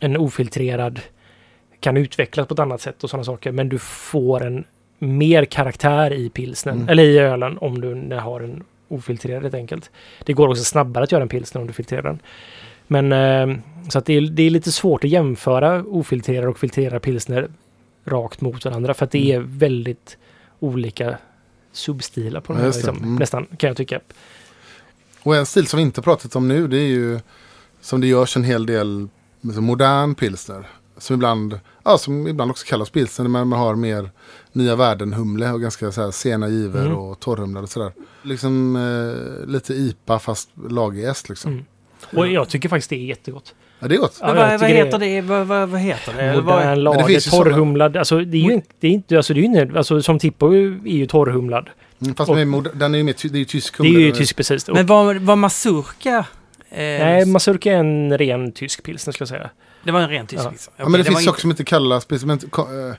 en 0.00 0.16
ofiltrerad 0.16 1.00
kan 1.80 1.96
utvecklas 1.96 2.46
på 2.48 2.54
ett 2.54 2.60
annat 2.60 2.80
sätt 2.80 3.04
och 3.04 3.10
sådana 3.10 3.24
saker. 3.24 3.52
Men 3.52 3.68
du 3.68 3.78
får 3.78 4.42
en 4.46 4.64
mer 4.98 5.44
karaktär 5.44 6.12
i 6.12 6.30
pilsnen, 6.30 6.74
Mm. 6.76 6.88
eller 6.88 7.02
i 7.02 7.18
ölen, 7.18 7.58
om 7.58 7.80
du 7.80 8.16
har 8.16 8.40
en 8.40 8.64
ofiltrerad 8.88 9.42
helt 9.42 9.54
enkelt. 9.54 9.90
Det 10.24 10.32
går 10.32 10.48
också 10.48 10.64
snabbare 10.64 11.04
att 11.04 11.12
göra 11.12 11.22
en 11.22 11.28
pilsner 11.28 11.60
om 11.60 11.66
du 11.66 11.72
filtrerar 11.72 12.02
den. 12.02 12.18
Men 12.86 13.12
eh, 13.12 13.58
så 13.88 13.98
att 13.98 14.06
det 14.06 14.14
är, 14.14 14.20
det 14.20 14.42
är 14.42 14.50
lite 14.50 14.72
svårt 14.72 15.04
att 15.04 15.10
jämföra 15.10 15.84
ofiltrerad 15.84 16.48
och 16.48 16.58
filtrerad 16.58 17.02
pilsner 17.02 17.48
rakt 18.04 18.40
mot 18.40 18.64
varandra 18.64 18.94
för 18.94 19.04
att 19.04 19.10
det 19.10 19.32
är 19.32 19.36
Mm. 19.36 19.58
väldigt 19.58 20.16
olika 20.60 21.18
substilar 21.72 22.40
på 22.40 22.52
de 22.52 22.58
Ja, 22.58 22.64
här, 22.64 22.72
liksom, 22.72 22.96
Mm. 22.96 23.16
nästan 23.16 23.46
kan 23.46 23.68
jag 23.68 23.76
tycka. 23.76 24.00
Och 25.22 25.36
en 25.36 25.46
stil 25.46 25.66
som 25.66 25.76
vi 25.76 25.82
inte 25.82 26.02
pratat 26.02 26.36
om 26.36 26.48
nu 26.48 26.68
det 26.68 26.76
är 26.78 26.86
ju 26.88 27.20
som 27.80 28.00
det 28.00 28.06
görs 28.06 28.36
en 28.36 28.44
hel 28.44 28.66
del 28.66 29.08
liksom, 29.40 29.64
modern 29.64 30.14
pilsner. 30.14 30.66
Som 30.98 31.14
ibland, 31.14 31.60
ja, 31.84 31.98
som 31.98 32.26
ibland 32.26 32.50
också 32.50 32.66
kallas 32.66 32.90
pilsner 32.90 33.28
men 33.28 33.48
man 33.48 33.58
har 33.58 33.74
mer 33.74 34.10
nya 34.52 34.76
värden 34.76 35.12
humle 35.12 35.50
och 35.52 35.60
ganska 35.60 35.92
så 35.92 36.02
här, 36.02 36.10
sena 36.10 36.48
giver 36.48 36.86
Mm. 36.86 36.96
och 36.98 37.20
torrhumlade 37.20 37.62
och 37.64 37.70
sådär. 37.70 37.92
Liksom 38.22 38.76
eh, 38.76 39.46
lite 39.48 39.74
IPA 39.74 40.18
fast 40.18 40.50
lagerjäst 40.68 41.28
liksom. 41.28 41.52
Mm. 41.52 41.64
Och 42.16 42.26
jag 42.28 42.48
tycker 42.48 42.68
faktiskt 42.68 42.90
det 42.90 42.96
är 42.96 43.04
jättegott. 43.06 43.54
Ja 43.80 43.88
det 43.88 43.94
är 43.94 43.98
gott. 43.98 44.16
Ja, 44.20 44.34
vad, 44.34 44.60
vad 44.60 44.70
heter 44.70 44.98
det? 44.98 45.20
Vad, 45.20 45.46
vad, 45.46 45.68
vad 45.68 45.80
heter 45.80 46.12
det? 46.16 46.42
Modern 46.42 46.68
det 46.68 46.74
lager, 46.74 47.20
sådana- 47.20 47.44
torrhumlad. 47.44 47.96
Alltså 47.96 48.18
det 48.20 48.36
är 48.36 48.42
ju 48.42 48.52
inte, 48.52 48.68
det 48.80 48.86
är 48.86 48.90
inte, 48.90 49.16
alltså 49.16 49.34
det 49.34 49.40
är 49.40 49.42
ju 49.42 49.60
inte, 49.60 49.78
alltså 49.78 50.02
som 50.02 50.18
Tippo 50.18 50.52
är 50.54 50.86
ju 50.86 51.06
torrhumlad. 51.06 51.68
Mm, 52.02 52.14
fast 52.14 52.30
Och- 52.30 52.36
med, 52.46 52.68
den 52.74 52.94
är 52.94 52.98
ju 52.98 53.04
mer, 53.04 53.14
det 53.22 53.36
är 53.36 53.38
ju 53.38 53.44
tysk 53.44 53.78
Det 53.78 53.82
är 53.82 53.86
humle. 53.86 54.00
ju 54.00 54.12
tysk 54.12 54.36
precis. 54.36 54.68
Och, 54.68 54.74
Men 54.74 54.86
var, 54.86 55.14
var 55.14 55.36
Mazurka... 55.36 56.24
Eh, 56.70 56.76
nej, 56.78 57.26
Mazurka 57.26 57.72
är 57.72 57.76
en 57.76 58.18
ren 58.18 58.52
tysk 58.52 58.82
pilsner 58.82 59.12
skulle 59.12 59.22
jag 59.22 59.28
säga. 59.28 59.50
Det 59.84 59.92
var 59.92 60.00
en 60.00 60.08
ren 60.08 60.26
tysk 60.26 60.42
Ja. 60.44 60.50
liksom. 60.50 60.72
Ja, 60.76 60.84
men 60.84 60.92
det, 60.92 60.98
Okej, 61.00 61.12
finns 61.14 61.24
saker 61.24 61.40
som 61.40 61.50
inte 61.50 61.64
kallas 61.64 62.04
pilsner. 62.04 62.26
Men, 62.26 62.88
eh, 62.90 62.94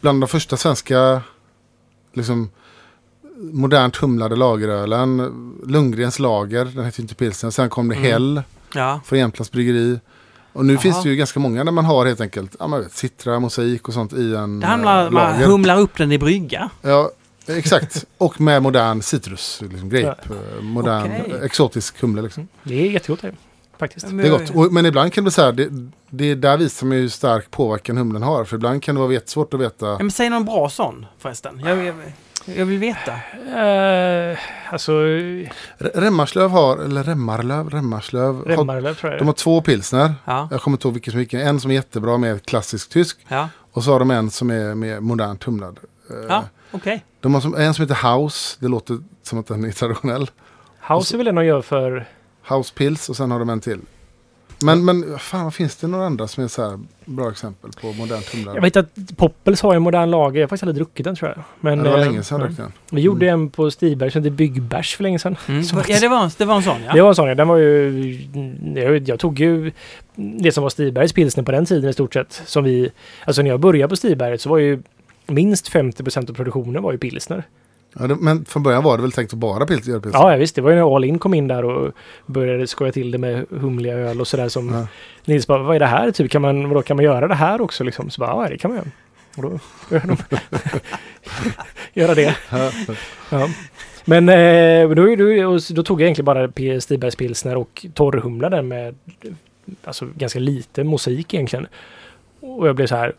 bland 0.00 0.20
de 0.22 0.28
första 0.28 0.56
svenska 0.56 1.22
liksom, 2.14 2.50
modernt 3.52 3.96
humlade 3.96 4.36
lagerölen. 4.36 5.32
Lundgrens 5.66 6.18
lager, 6.18 6.64
den 6.64 6.84
heter 6.84 7.00
ju 7.00 7.02
inte 7.02 7.14
pilsner. 7.14 7.50
Sen 7.50 7.68
kom 7.70 7.88
det 7.88 7.94
Mm. 7.94 8.10
Hell 8.10 8.42
Ja. 8.74 9.00
från 9.04 9.18
Jämtlands 9.18 9.52
bryggeri. 9.52 10.00
Och 10.52 10.64
nu 10.66 10.72
Jaha. 10.72 10.80
finns 10.80 11.02
det 11.02 11.08
ju 11.08 11.16
ganska 11.16 11.40
många 11.40 11.64
där 11.64 11.72
man 11.72 11.84
har 11.84 12.06
helt 12.06 12.20
enkelt 12.20 12.56
ja, 12.58 12.66
man 12.66 12.80
vet, 12.82 12.92
citra, 12.92 13.40
mosaik 13.40 13.88
och 13.88 13.94
sånt 13.94 14.12
i 14.12 14.34
en 14.34 14.60
Det 14.60 14.66
handlar 14.66 15.04
eh, 15.04 15.10
man 15.10 15.34
humlar 15.34 15.78
upp 15.80 15.96
den 15.98 16.12
i 16.12 16.18
brygga. 16.18 16.70
Ja, 16.82 17.10
exakt. 17.46 18.04
och 18.18 18.40
med 18.40 18.62
modern 18.62 19.02
citrus, 19.02 19.62
liksom 19.70 19.88
grape. 19.88 20.34
eh, 20.56 20.62
Modern, 20.62 21.10
eh, 21.10 21.42
exotisk 21.42 22.00
humle 22.00 22.22
liksom. 22.22 22.48
Det 22.62 22.74
är 22.86 22.90
jättegott 22.90 23.22
det, 23.22 23.32
faktiskt. 23.78 24.06
Det 24.10 24.26
är 24.26 24.30
gott. 24.30 24.50
Och, 24.54 24.72
men 24.72 24.86
ibland 24.86 25.12
kan 25.12 25.24
det 25.24 25.26
bli 25.26 25.32
så 25.32 25.42
här, 25.42 25.52
det, 25.52 25.68
det 26.10 26.34
där 26.34 26.56
visar 26.56 26.86
man 26.86 26.96
hur 26.96 27.08
stark 27.08 27.50
påverkan 27.50 27.96
humlen 27.96 28.22
har. 28.22 28.44
För 28.44 28.56
ibland 28.56 28.82
kan 28.82 28.94
det 28.94 29.00
vara 29.00 29.12
jättesvårt 29.12 29.54
att 29.54 29.60
veta. 29.60 29.86
Ja, 29.86 29.98
men 29.98 30.10
säg 30.10 30.30
någon 30.30 30.44
bra 30.44 30.68
sån 30.70 31.06
förresten. 31.18 31.60
Jag, 31.64 31.84
jag, 31.84 31.94
jag 32.46 32.66
vill 32.66 32.78
veta. 32.78 33.12
Uh, 33.12 34.38
alltså, 34.70 34.92
Remmarslöv 35.78 36.50
har, 36.50 36.78
eller 36.78 37.04
Remmarlöv, 37.04 37.70
Remmarslöv. 37.70 38.34
Har, 38.34 38.44
Remmarlöv 38.44 38.94
tror 38.94 39.12
jag 39.12 39.20
de 39.20 39.26
har 39.26 39.34
två 39.34 39.60
pilsner. 39.60 40.14
Ja. 40.24 40.48
Jag 40.50 40.60
kommer 40.60 40.76
inte 40.76 40.88
ihåg 40.88 40.94
vilken 40.94 41.10
som 41.12 41.18
vilken. 41.18 41.40
En 41.40 41.60
som 41.60 41.70
är 41.70 41.74
jättebra 41.74 42.18
med 42.18 42.46
klassisk 42.46 42.90
tysk. 42.90 43.18
Ja. 43.28 43.48
Och 43.72 43.84
så 43.84 43.92
har 43.92 43.98
de 43.98 44.10
en 44.10 44.30
som 44.30 44.50
är 44.50 44.74
med 44.74 45.02
modernt 45.02 45.44
humlad. 45.44 45.78
Eh, 46.10 46.16
Ja. 46.28 46.44
Okej. 46.70 47.04
De 47.20 47.34
har 47.34 47.40
som, 47.40 47.54
en 47.54 47.74
som 47.74 47.82
heter 47.82 48.16
House. 48.16 48.56
Det 48.60 48.68
låter 48.68 48.98
som 49.22 49.38
att 49.38 49.46
den 49.46 49.64
är 49.64 49.70
traditionell. 49.70 50.30
House 50.88 51.14
är 51.14 51.16
väl 51.16 51.26
den 51.26 51.34
de 51.34 51.44
gör 51.46 51.62
för... 51.62 52.06
House 52.48 52.74
Pills 52.74 53.08
och 53.08 53.16
sen 53.16 53.30
har 53.30 53.38
de 53.38 53.50
en 53.50 53.60
till. 53.60 53.80
Men, 54.62 54.84
men 54.84 55.18
fan, 55.18 55.52
finns 55.52 55.76
det 55.76 55.86
några 55.86 56.06
andra 56.06 56.28
som 56.28 56.44
är 56.44 56.48
så 56.48 56.70
här 56.70 56.78
bra 57.04 57.30
exempel 57.30 57.70
på 57.80 57.92
modernt 57.92 58.34
humlare? 58.34 58.54
Jag 58.54 58.62
vet 58.62 58.76
att 58.76 59.16
Poppels 59.16 59.62
har 59.62 59.74
en 59.74 59.82
modern 59.82 60.10
lager. 60.10 60.40
Jag 60.40 60.44
har 60.44 60.48
faktiskt 60.48 60.62
aldrig 60.62 60.76
druckit 60.76 61.04
den 61.04 61.16
tror 61.16 61.30
jag. 61.30 61.44
Men, 61.60 61.78
det 61.78 61.90
var 61.90 61.98
eh, 61.98 62.04
länge 62.04 62.22
sedan 62.22 62.40
ja. 62.40 62.46
jag 62.46 62.54
drack 62.54 62.72
den. 62.88 62.96
Vi 62.96 63.00
gjorde 63.00 63.28
en 63.28 63.50
på 63.50 63.70
Stigberg 63.70 64.10
som 64.10 64.22
hette 64.22 64.30
Byggbärs 64.30 64.96
för 64.96 65.02
länge 65.02 65.18
sedan. 65.18 65.36
Mm. 65.48 65.62
Ja, 65.88 66.00
det 66.00 66.08
var, 66.08 66.24
en- 66.24 66.30
det 66.38 66.44
var 66.44 66.56
en 66.56 66.62
sån 66.62 66.82
ja. 66.86 66.92
Det 66.92 67.02
var 67.02 67.08
en 67.08 67.14
sån 67.14 67.28
ja. 67.28 67.34
Den 67.34 67.48
var 67.48 67.56
ju... 67.56 68.12
Jag, 68.74 69.08
jag 69.08 69.18
tog 69.18 69.40
ju 69.40 69.72
det 70.14 70.52
som 70.52 70.62
var 70.62 70.70
Stigbergs 70.70 71.12
pilsner 71.12 71.44
på 71.44 71.52
den 71.52 71.66
tiden 71.66 71.90
i 71.90 71.92
stort 71.92 72.14
sett. 72.14 72.42
Som 72.46 72.64
vi... 72.64 72.92
Alltså 73.24 73.42
när 73.42 73.50
jag 73.50 73.60
började 73.60 73.88
på 73.88 73.96
Stigberget 73.96 74.40
så 74.40 74.48
var 74.48 74.58
ju 74.58 74.82
minst 75.26 75.72
50% 75.72 76.30
av 76.30 76.34
produktionen 76.34 76.82
var 76.82 76.92
ju 76.92 76.98
pilsner. 76.98 77.44
Ja, 77.98 78.06
det, 78.06 78.16
men 78.16 78.44
från 78.44 78.62
början 78.62 78.82
var 78.82 78.96
det 78.96 79.02
väl 79.02 79.12
tänkt 79.12 79.32
att 79.32 79.38
bara 79.38 79.66
pils, 79.66 79.86
göra 79.86 80.00
pilsner? 80.00 80.20
Ja, 80.20 80.32
ja, 80.32 80.38
visst. 80.38 80.54
Det 80.54 80.62
var 80.62 80.70
ju 80.70 80.76
när 80.76 80.96
All 80.96 81.04
In 81.04 81.18
kom 81.18 81.34
in 81.34 81.48
där 81.48 81.64
och 81.64 81.92
började 82.26 82.66
skoja 82.66 82.92
till 82.92 83.10
det 83.10 83.18
med 83.18 83.46
humliga 83.50 83.94
öl 83.94 84.20
och 84.20 84.28
sådär 84.28 84.48
som 84.48 84.68
Ja. 84.68 84.86
Nils 85.24 85.46
bara, 85.46 85.62
vad 85.62 85.76
är 85.76 85.80
det 85.80 85.86
här? 85.86 86.10
Typ, 86.10 86.30
kan 86.30 86.42
man, 86.42 86.68
vadå, 86.68 86.82
kan 86.82 86.96
man 86.96 87.04
göra 87.04 87.28
det 87.28 87.34
här 87.34 87.60
också 87.60 87.84
liksom? 87.84 88.10
Så 88.10 88.20
bara, 88.20 88.30
ja 88.30 88.48
det 88.48 88.58
kan 88.58 88.70
man 88.70 88.78
göra. 88.78 88.90
Och 89.36 89.42
då 89.42 89.58
började 89.88 90.16
de 90.30 90.38
göra 92.00 92.14
det. 92.14 92.36
Ja. 93.30 93.48
Men 94.04 94.28
eh, 94.28 94.88
då, 94.88 95.58
då, 95.74 95.82
tog 95.82 96.00
jag 96.00 96.04
egentligen 96.06 96.24
bara 96.24 96.80
Stibergs 96.80 97.16
pilsner 97.16 97.56
och 97.56 97.86
torrhumlade 97.94 98.62
med 98.62 98.94
alltså, 99.84 100.08
ganska 100.14 100.38
lite 100.38 100.84
mosaik 100.84 101.34
egentligen. 101.34 101.66
Och 102.40 102.68
jag 102.68 102.76
blev 102.76 102.86
så 102.86 102.96
här, 102.96 103.14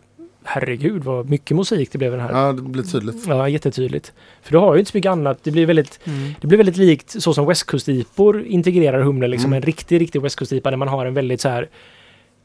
herregud 0.48 1.04
vad 1.04 1.30
mycket 1.30 1.56
mosaik 1.56 1.92
det 1.92 1.98
blev 1.98 2.10
den 2.12 2.20
här. 2.20 2.30
ja, 2.46 2.52
det 2.52 2.62
blir 2.62 2.82
tydligt. 2.82 3.26
Ja, 3.28 3.48
jättetydligt. 3.48 4.12
För 4.42 4.52
du 4.52 4.58
har 4.58 4.74
ju 4.74 4.78
inte 4.80 4.90
så 4.92 4.96
mycket 4.98 5.10
annat. 5.10 5.38
Det 5.42 5.50
blir 5.50 5.66
väldigt, 5.66 6.00
Mm. 6.06 6.34
det 6.40 6.46
blir 6.46 6.58
väldigt 6.58 6.76
likt 6.76 7.22
så 7.22 7.34
som 7.34 7.46
västkustipor 7.46 8.42
integrerar 8.46 9.00
humle. 9.00 9.28
Liksom 9.28 9.48
Mm. 9.48 9.56
en 9.56 9.62
riktig, 9.62 10.00
riktig 10.00 10.22
västkustipa 10.22 10.70
där 10.70 10.76
man 10.76 10.88
har 10.88 11.06
en 11.06 11.14
väldigt 11.14 11.40
så 11.40 11.48
här, 11.48 11.68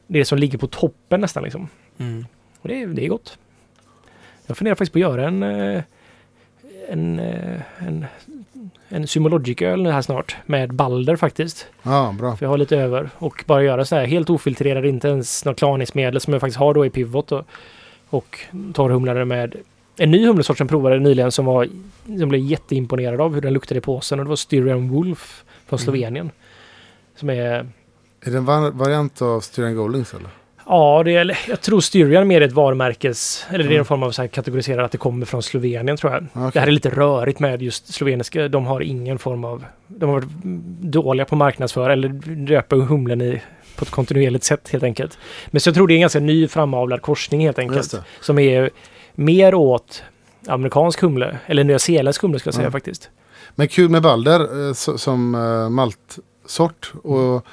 det 0.06 0.24
som 0.24 0.38
ligger 0.38 0.58
på 0.58 0.66
toppen 0.66 1.20
nästan 1.20 1.42
liksom. 1.42 1.68
Mm. 1.98 2.26
Och 2.60 2.68
det, 2.68 2.82
är- 2.82 2.86
det 2.86 3.04
är 3.04 3.08
gott. 3.08 3.38
Jag 4.46 4.56
funderar 4.56 4.74
faktiskt 4.74 4.92
på 4.92 4.98
att 4.98 5.00
göra 5.00 5.26
en 5.28 5.42
eh, 5.42 5.82
en, 6.88 7.18
eh, 7.18 7.60
en, 7.78 8.06
en 8.88 9.06
Symologic-öl 9.06 9.86
här 9.86 10.02
snart 10.02 10.36
med 10.46 10.74
Balder 10.74 11.16
faktiskt. 11.16 11.66
Ja, 11.82 12.14
bra. 12.18 12.36
För 12.36 12.46
jag 12.46 12.50
har 12.50 12.58
lite 12.58 12.76
över. 12.76 13.10
Och 13.18 13.44
bara 13.46 13.62
göra 13.62 13.84
så 13.84 13.96
här 13.96 14.04
helt 14.06 14.30
ofiltrerad, 14.30 14.86
inte 14.86 15.08
ens 15.08 15.44
något 15.44 15.58
klaningsmedel 15.58 16.20
som 16.20 16.32
jag 16.32 16.40
faktiskt 16.40 16.58
har 16.58 16.74
då 16.74 16.86
i 16.86 16.90
Pivot. 16.90 17.32
Och, 17.32 17.46
och 18.14 18.38
torrhumlade 18.74 19.24
med 19.24 19.54
en 19.96 20.10
ny 20.10 20.26
humlesort 20.26 20.58
som 20.58 20.68
provade 20.68 20.98
nyligen 20.98 21.32
som 21.32 21.44
var 21.44 21.68
som 22.18 22.28
blev 22.28 22.40
jätteimponerad 22.40 23.20
av 23.20 23.34
hur 23.34 23.40
den 23.40 23.52
luktade 23.52 23.78
i 23.78 23.80
påsen. 23.80 24.18
Och 24.18 24.24
det 24.24 24.28
var 24.28 24.36
Styrian 24.36 24.88
Wolf 24.88 25.44
från 25.66 25.78
Mm. 25.78 25.84
Slovenien. 25.84 26.30
Som 27.16 27.30
är 27.30 27.34
Är 28.26 28.30
det 28.30 28.36
en 28.36 28.44
var- 28.44 28.70
variant 28.70 29.22
av 29.22 29.40
Styrian 29.40 29.74
Goldings 29.76 30.14
eller? 30.14 30.28
Ja, 30.66 31.02
det 31.04 31.16
är, 31.16 31.38
jag 31.48 31.60
tror 31.60 31.80
Styrian 31.80 32.28
mer 32.28 32.40
är 32.40 32.44
ett 32.46 32.52
varumärkes... 32.52 33.46
Eller 33.48 33.58
det 33.58 33.64
är 33.64 33.66
Mm. 33.66 33.78
en 33.78 33.84
form 33.84 34.02
av 34.02 34.10
så 34.10 34.22
här 34.22 34.28
kategoriserar 34.28 34.82
att 34.82 34.92
det 34.92 34.98
kommer 34.98 35.26
från 35.26 35.42
Slovenien 35.42 35.96
tror 35.96 36.12
jag. 36.12 36.22
Ja, 36.22 36.28
okej. 36.34 36.50
Det 36.52 36.60
här 36.60 36.66
är 36.66 36.70
lite 36.72 36.90
rörigt 36.90 37.40
med 37.40 37.62
just 37.62 37.94
sloveniska. 37.94 38.48
De 38.48 38.66
har 38.66 38.80
ingen 38.80 39.18
form 39.18 39.44
av... 39.44 39.64
De 39.86 40.06
har 40.06 40.14
varit 40.14 40.28
dåliga 40.80 41.24
på 41.24 41.36
marknadsföra 41.36 41.92
eller 41.92 42.08
döpa 42.46 42.76
humlen 42.76 43.20
i 43.22 43.42
på 43.76 43.84
ett 43.84 43.90
kontinuerligt 43.90 44.44
sätt 44.44 44.68
helt 44.68 44.84
enkelt. 44.84 45.18
Men 45.50 45.60
så 45.60 45.68
jag 45.68 45.74
tror 45.74 45.86
det 45.88 45.92
är 45.94 45.96
en 45.96 46.00
ganska 46.00 46.20
ny 46.20 46.48
framavlad 46.48 47.02
korsning 47.02 47.44
helt 47.46 47.58
enkelt. 47.58 47.94
Som 48.20 48.38
är 48.38 48.70
mer 49.14 49.54
åt 49.54 50.02
amerikansk 50.46 51.00
humle. 51.00 51.38
Eller 51.46 51.64
nyzeeländsk 51.64 52.22
humle 52.22 52.38
ska 52.38 52.48
jag 52.48 52.54
säga 52.54 52.66
Ja. 52.66 52.70
faktiskt. 52.70 53.10
Men 53.54 53.68
kul 53.68 53.90
med 53.90 54.02
Balder 54.02 54.40
eh, 54.40 54.72
so- 54.72 54.96
som 54.96 55.34
eh, 55.34 55.68
maltsort. 55.68 56.92
Och 57.02 57.46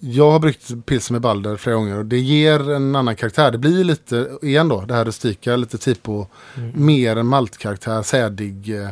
jag 0.00 0.30
har 0.30 0.38
bryggt 0.38 0.86
pilsner 0.86 1.14
med 1.14 1.20
Balder 1.22 1.56
flera 1.56 1.76
gånger 1.76 1.98
och 1.98 2.06
det 2.06 2.18
ger 2.18 2.70
en 2.70 2.96
annan 2.96 3.16
karaktär. 3.16 3.50
Det 3.50 3.58
blir 3.58 3.84
lite, 3.84 4.28
igen 4.42 4.68
då, 4.68 4.80
det 4.80 4.94
här 4.94 5.04
rustika, 5.04 5.56
lite 5.56 5.78
typo, 5.78 6.26
Mm. 6.56 6.72
mer 6.86 7.16
en 7.16 7.26
maltkaraktär, 7.26 8.02
sädig, 8.02 8.80
eh, 8.82 8.88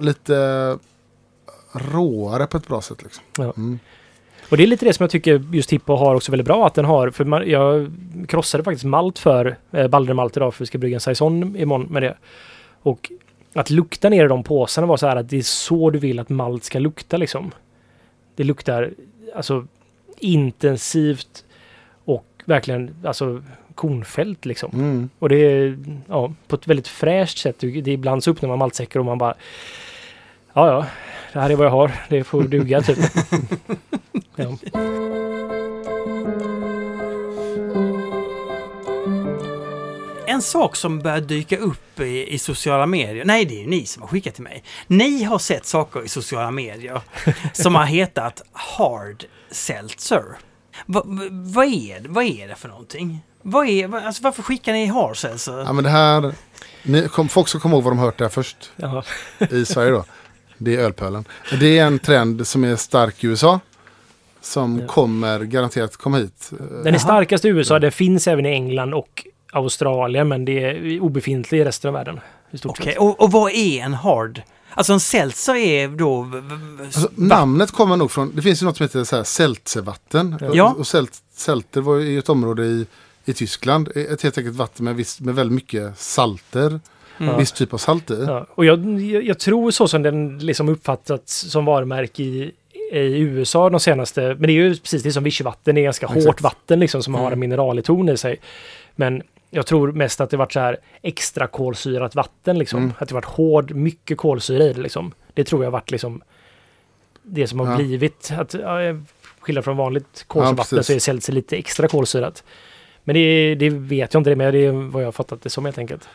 lite 0.00 0.34
råare 1.72 2.46
på 2.46 2.56
ett 2.56 2.68
bra 2.68 2.80
sätt. 2.80 3.02
Liksom. 3.02 3.24
Ja. 3.38 3.52
Mm. 3.56 3.78
Och 4.48 4.56
det 4.56 4.62
är 4.62 4.66
lite 4.66 4.84
det 4.84 4.92
som 4.92 5.04
jag 5.04 5.10
tycker 5.10 5.44
just 5.52 5.72
Hippo 5.72 5.94
har 5.94 6.14
också 6.14 6.32
väldigt 6.32 6.46
bra 6.46 6.66
att 6.66 6.74
den 6.74 6.84
har. 6.84 7.10
För 7.10 7.24
man, 7.24 7.50
jag 7.50 7.92
krossade 8.28 8.64
faktiskt 8.64 8.84
malt 8.84 9.18
för 9.18 9.56
eh, 9.72 9.88
Baldermalt 9.88 10.36
idag 10.36 10.54
för 10.54 10.64
vi 10.64 10.66
ska 10.66 10.78
brygga 10.78 10.96
en 10.96 11.00
saison 11.00 11.56
imorgon 11.56 11.86
med 11.90 12.02
det. 12.02 12.14
Och 12.82 13.10
att 13.54 13.70
lukta 13.70 14.08
ner 14.08 14.24
i 14.24 14.28
de 14.28 14.42
påsarna 14.42 14.86
var 14.86 14.96
så 14.96 15.06
här 15.06 15.16
att 15.16 15.28
det 15.28 15.38
är 15.38 15.42
så 15.42 15.90
du 15.90 15.98
vill 15.98 16.18
att 16.18 16.28
malt 16.28 16.64
ska 16.64 16.78
lukta 16.78 17.16
liksom. 17.16 17.50
Det 18.36 18.44
luktar 18.44 18.90
alltså 19.34 19.66
intensivt 20.18 21.44
och 22.04 22.26
verkligen 22.44 22.94
alltså 23.04 23.42
kornfält 23.74 24.44
liksom. 24.44 24.70
Mm. 24.74 25.10
Och 25.18 25.28
det 25.28 25.36
är 25.36 25.78
ja, 26.08 26.32
på 26.46 26.56
ett 26.56 26.68
väldigt 26.68 26.88
fräscht 26.88 27.38
sätt. 27.38 27.60
Det 27.60 27.92
ibland 27.92 28.24
så 28.24 28.30
öppnar 28.30 28.48
man 28.48 28.58
maltsäckar 28.58 29.00
och 29.00 29.06
man 29.06 29.18
bara 29.18 29.34
Ja, 30.54 30.66
ja, 30.68 30.86
det 31.32 31.40
här 31.40 31.50
är 31.50 31.56
vad 31.56 31.66
jag 31.66 31.70
har. 31.70 31.92
Det 32.08 32.24
får 32.24 32.42
duga 32.42 32.82
typ. 32.82 32.98
ja. 34.36 34.56
En 40.26 40.42
sak 40.42 40.76
som 40.76 40.98
börjar 40.98 41.20
dyka 41.20 41.56
upp 41.58 42.00
i, 42.00 42.34
i 42.34 42.38
sociala 42.38 42.86
medier. 42.86 43.24
Nej, 43.24 43.44
det 43.44 43.54
är 43.54 43.60
ju 43.60 43.66
ni 43.66 43.86
som 43.86 44.02
har 44.02 44.08
skickat 44.08 44.34
till 44.34 44.42
mig. 44.44 44.62
Ni 44.86 45.22
har 45.24 45.38
sett 45.38 45.66
saker 45.66 46.02
i 46.04 46.08
sociala 46.08 46.50
medier 46.50 47.00
som 47.52 47.74
har 47.74 47.84
hetat 47.84 48.42
hard 48.52 49.24
seltzer. 49.50 50.22
Va, 50.86 51.02
va, 51.04 51.22
vad, 51.30 51.64
är, 51.66 52.00
det- 52.00 52.08
vad 52.08 52.24
är 52.24 52.48
det 52.48 52.54
för 52.54 52.68
någonting? 52.68 53.20
Vad 53.42 53.68
är, 53.68 53.88
va, 53.88 54.00
alltså 54.00 54.22
varför 54.22 54.42
skickar 54.42 54.72
ni 54.72 54.86
hard 54.86 55.16
seltzer? 55.16 55.58
Ja, 55.58 55.72
men 55.72 55.84
det 55.84 55.90
här, 55.90 56.34
ni, 56.82 57.08
kom, 57.08 57.28
folk 57.28 57.48
ska 57.48 57.60
komma 57.60 57.74
ihåg 57.74 57.84
vad 57.84 57.92
de 57.92 57.98
hört 57.98 58.18
det 58.18 58.24
här 58.24 58.28
först 58.30 58.72
Ja. 58.76 59.02
i 59.50 59.64
Sverige 59.64 59.90
då. 59.90 60.04
Det 60.58 60.76
är 60.76 60.78
ölpölen. 60.78 61.24
Det 61.60 61.78
är 61.78 61.86
en 61.86 61.98
trend 61.98 62.46
som 62.46 62.64
är 62.64 62.76
stark 62.76 63.24
i 63.24 63.26
USA. 63.26 63.60
Som 64.40 64.78
Ja. 64.80 64.86
kommer 64.86 65.40
garanterat 65.40 65.96
komma 65.96 66.18
hit. 66.18 66.50
Den 66.84 66.94
är 66.94 66.98
starkast 66.98 67.44
i 67.44 67.48
USA. 67.48 67.78
Den 67.78 67.92
finns 67.92 68.28
även 68.28 68.46
i 68.46 68.48
England 68.48 68.94
och 68.94 69.26
Australien 69.52 70.28
men 70.28 70.44
det 70.44 70.64
är 70.64 71.00
obefintlig 71.00 71.60
i 71.60 71.64
resten 71.64 71.88
av 71.88 71.94
världen. 71.94 72.20
Okej, 72.64 72.86
sett. 72.86 72.98
och, 72.98 73.20
och 73.22 73.32
vad 73.32 73.52
är 73.52 73.80
en 73.82 73.94
hard? 73.94 74.42
Alltså 74.70 74.92
en 74.92 75.00
seltzer 75.00 75.54
är 75.54 75.88
då... 75.88 76.30
Alltså, 76.84 77.10
namnet 77.14 77.70
kommer 77.70 77.96
nog 77.96 78.10
från, 78.10 78.32
det 78.34 78.42
finns 78.42 78.62
ju 78.62 78.66
något 78.66 78.76
som 78.76 78.84
heter 78.84 79.04
så 79.04 79.16
här 79.16 79.24
Seltzevatten. 79.24 80.38
Ja. 80.52 80.70
Och, 80.70 80.78
och 80.78 80.86
Selt, 80.86 81.12
Selter 81.34 81.80
var 81.80 81.96
ju 81.96 82.18
ett 82.18 82.28
område 82.28 82.64
i, 82.64 82.86
i 83.24 83.32
Tyskland. 83.32 83.88
Ett 83.94 84.22
helt 84.22 84.38
enkelt 84.38 84.56
vatten 84.56 84.84
med, 84.84 84.96
viss, 84.96 85.20
med 85.20 85.34
väldigt 85.34 85.54
mycket 85.54 85.98
salter. 85.98 86.80
Mm. 87.18 87.38
Viss 87.38 87.52
typ 87.52 87.74
av 87.74 87.78
salt 87.78 88.10
i. 88.10 88.24
Ja. 88.26 88.46
Och 88.50 88.64
jag, 88.64 89.00
jag, 89.00 89.38
tror 89.38 89.70
så 89.70 89.88
som 89.88 90.02
den 90.02 90.38
liksom 90.38 90.68
uppfattats 90.68 91.50
som 91.50 91.64
varumärke 91.64 92.22
i, 92.22 92.52
i 92.92 93.18
USA 93.18 93.70
de 93.70 93.80
senaste, 93.80 94.20
men 94.20 94.40
det 94.40 94.52
är 94.52 94.54
ju 94.54 94.76
precis 94.76 95.02
det 95.02 95.12
som 95.12 95.24
vichyvatten, 95.24 95.74
det 95.74 95.80
är 95.80 95.82
ganska 95.84 96.06
Exakt. 96.06 96.26
hårt 96.26 96.40
vatten 96.40 96.80
liksom 96.80 97.02
som 97.02 97.14
har 97.14 97.20
Mm. 97.22 97.32
en 97.32 97.38
minerallig 97.38 97.84
ton 97.84 98.08
i 98.08 98.16
sig. 98.16 98.36
Men 98.96 99.22
jag 99.50 99.66
tror 99.66 99.92
mest 99.92 100.20
att 100.20 100.30
det 100.30 100.36
varit 100.36 100.52
så 100.52 100.60
här 100.60 100.76
extra 101.02 101.46
kolsyrat 101.46 102.14
vatten 102.14 102.58
liksom. 102.58 102.78
Mm. 102.82 102.92
Att 102.98 103.08
det 103.08 103.14
varit 103.14 103.24
hård, 103.24 103.74
mycket 103.74 104.18
kolsyra 104.18 104.64
i 104.64 104.72
det 104.72 104.80
liksom. 104.80 105.12
Det 105.34 105.44
tror 105.44 105.64
jag 105.64 105.70
varit 105.70 105.90
liksom 105.90 106.22
det 107.22 107.46
som 107.46 107.60
har 107.60 107.70
Ja. 107.70 107.76
blivit 107.76 108.32
att 108.38 108.54
ja, 108.54 108.78
skillnad 109.40 109.64
från 109.64 109.76
vanligt 109.76 110.24
kolsyravatten 110.26 110.76
precis. 110.78 110.86
så 110.86 110.92
är 110.92 110.98
seltzer 110.98 111.32
lite 111.32 111.56
extra 111.56 111.88
kolsyrat. 111.88 112.44
Men 113.04 113.14
det, 113.14 113.54
det 113.54 113.70
vet 113.70 114.14
jag 114.14 114.20
inte 114.20 114.30
det 114.30 114.36
med, 114.36 114.54
det 114.54 114.66
är 114.66 114.72
vad 114.72 115.02
jag 115.02 115.06
har 115.06 115.12
fattat 115.12 115.42
det 115.42 115.50
som 115.50 115.64
helt 115.64 115.78
enkelt. 115.78 116.08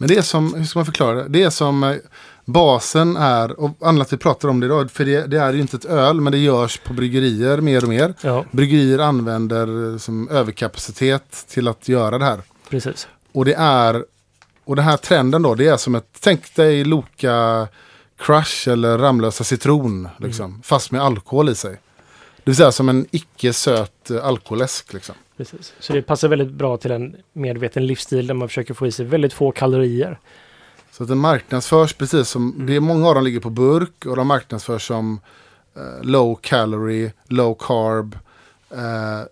Men 0.00 0.08
det 0.08 0.16
är 0.16 0.22
som, 0.22 0.54
hur 0.54 0.64
ska 0.64 0.78
man 0.78 0.86
förklara 0.86 1.14
det? 1.14 1.28
Det 1.28 1.42
är 1.42 1.50
som 1.50 1.84
eh, 1.84 1.96
basen 2.44 3.16
är, 3.16 3.60
och 3.60 3.70
att 3.80 4.12
vi 4.12 4.16
pratar 4.16 4.48
om 4.48 4.60
det 4.60 4.66
idag, 4.66 4.90
för 4.90 5.04
det, 5.04 5.26
det 5.26 5.40
är 5.40 5.52
ju 5.52 5.60
inte 5.60 5.76
ett 5.76 5.84
öl, 5.84 6.20
men 6.20 6.32
det 6.32 6.38
görs 6.38 6.78
på 6.78 6.92
bryggerier 6.92 7.60
mer 7.60 7.82
och 7.82 7.88
mer. 7.88 8.14
Ja, 8.20 8.44
Bryggerier 8.50 8.98
använder 8.98 9.92
eh, 9.92 9.98
som 9.98 10.28
överkapacitet 10.28 11.46
till 11.48 11.68
att 11.68 11.88
göra 11.88 12.18
det 12.18 12.24
här. 12.24 12.42
precis. 12.70 13.08
Och 13.32 13.44
det 13.44 13.54
är, 13.54 14.04
och 14.64 14.76
den 14.76 14.84
här 14.84 14.96
trenden 14.96 15.42
då, 15.42 15.54
det 15.54 15.68
är 15.68 15.76
som 15.76 15.94
ett, 15.94 16.08
tänk 16.20 16.54
dig 16.54 16.84
Loka 16.84 17.68
Crush 18.18 18.68
eller 18.68 18.98
Ramlösa 18.98 19.44
citron, 19.44 20.08
liksom, 20.18 20.62
fast 20.64 20.90
med 20.90 21.02
alkohol 21.02 21.48
i 21.48 21.54
sig. 21.54 21.72
Det 22.36 22.50
vill 22.50 22.56
säga 22.56 22.72
som 22.72 22.88
en 22.88 23.06
icke 23.10 23.52
söt 23.52 24.10
eh, 24.10 24.24
alkoläsk 24.24 24.92
liksom. 24.92 25.14
Precis. 25.38 25.74
Så 25.80 25.92
det 25.92 26.02
passar 26.02 26.28
väldigt 26.28 26.50
bra 26.50 26.76
till 26.76 26.90
en 26.90 27.16
medveten 27.32 27.86
livsstil 27.86 28.26
där 28.26 28.34
man 28.34 28.48
försöker 28.48 28.74
få 28.74 28.86
i 28.86 28.92
sig 28.92 29.06
väldigt 29.06 29.32
få 29.32 29.50
kalorier. 29.52 30.18
Så 30.92 31.02
att 31.02 31.08
den 31.08 31.18
marknadsförs 31.18 31.94
precis 31.94 32.28
som, 32.28 32.66
det 32.66 32.76
är 32.76 32.80
många 32.80 33.08
av 33.08 33.14
dem 33.14 33.24
ligger 33.24 33.40
på 33.40 33.50
burk 33.50 34.06
och 34.06 34.16
de 34.16 34.26
marknadsförs 34.26 34.86
som 34.86 35.20
eh, 35.76 35.82
low 36.06 36.34
calorie, 36.42 37.12
low 37.28 37.54
carb. 37.54 38.18
Eh, 38.70 39.26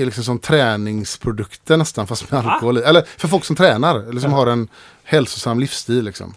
är 0.00 0.04
liksom 0.04 0.24
som 0.24 0.38
träningsprodukter 0.38 1.76
nästan 1.76 2.06
fast 2.06 2.30
med 2.30 2.44
Va? 2.44 2.50
alkohol 2.50 2.78
i. 2.78 2.82
Eller 2.82 3.02
för 3.18 3.28
folk 3.28 3.44
som 3.44 3.56
tränar 3.56 4.08
eller 4.08 4.20
som 4.20 4.30
Ja. 4.30 4.36
har 4.36 4.46
en 4.46 4.68
hälsosam 5.04 5.60
livsstil 5.60 6.04
liksom. 6.04 6.34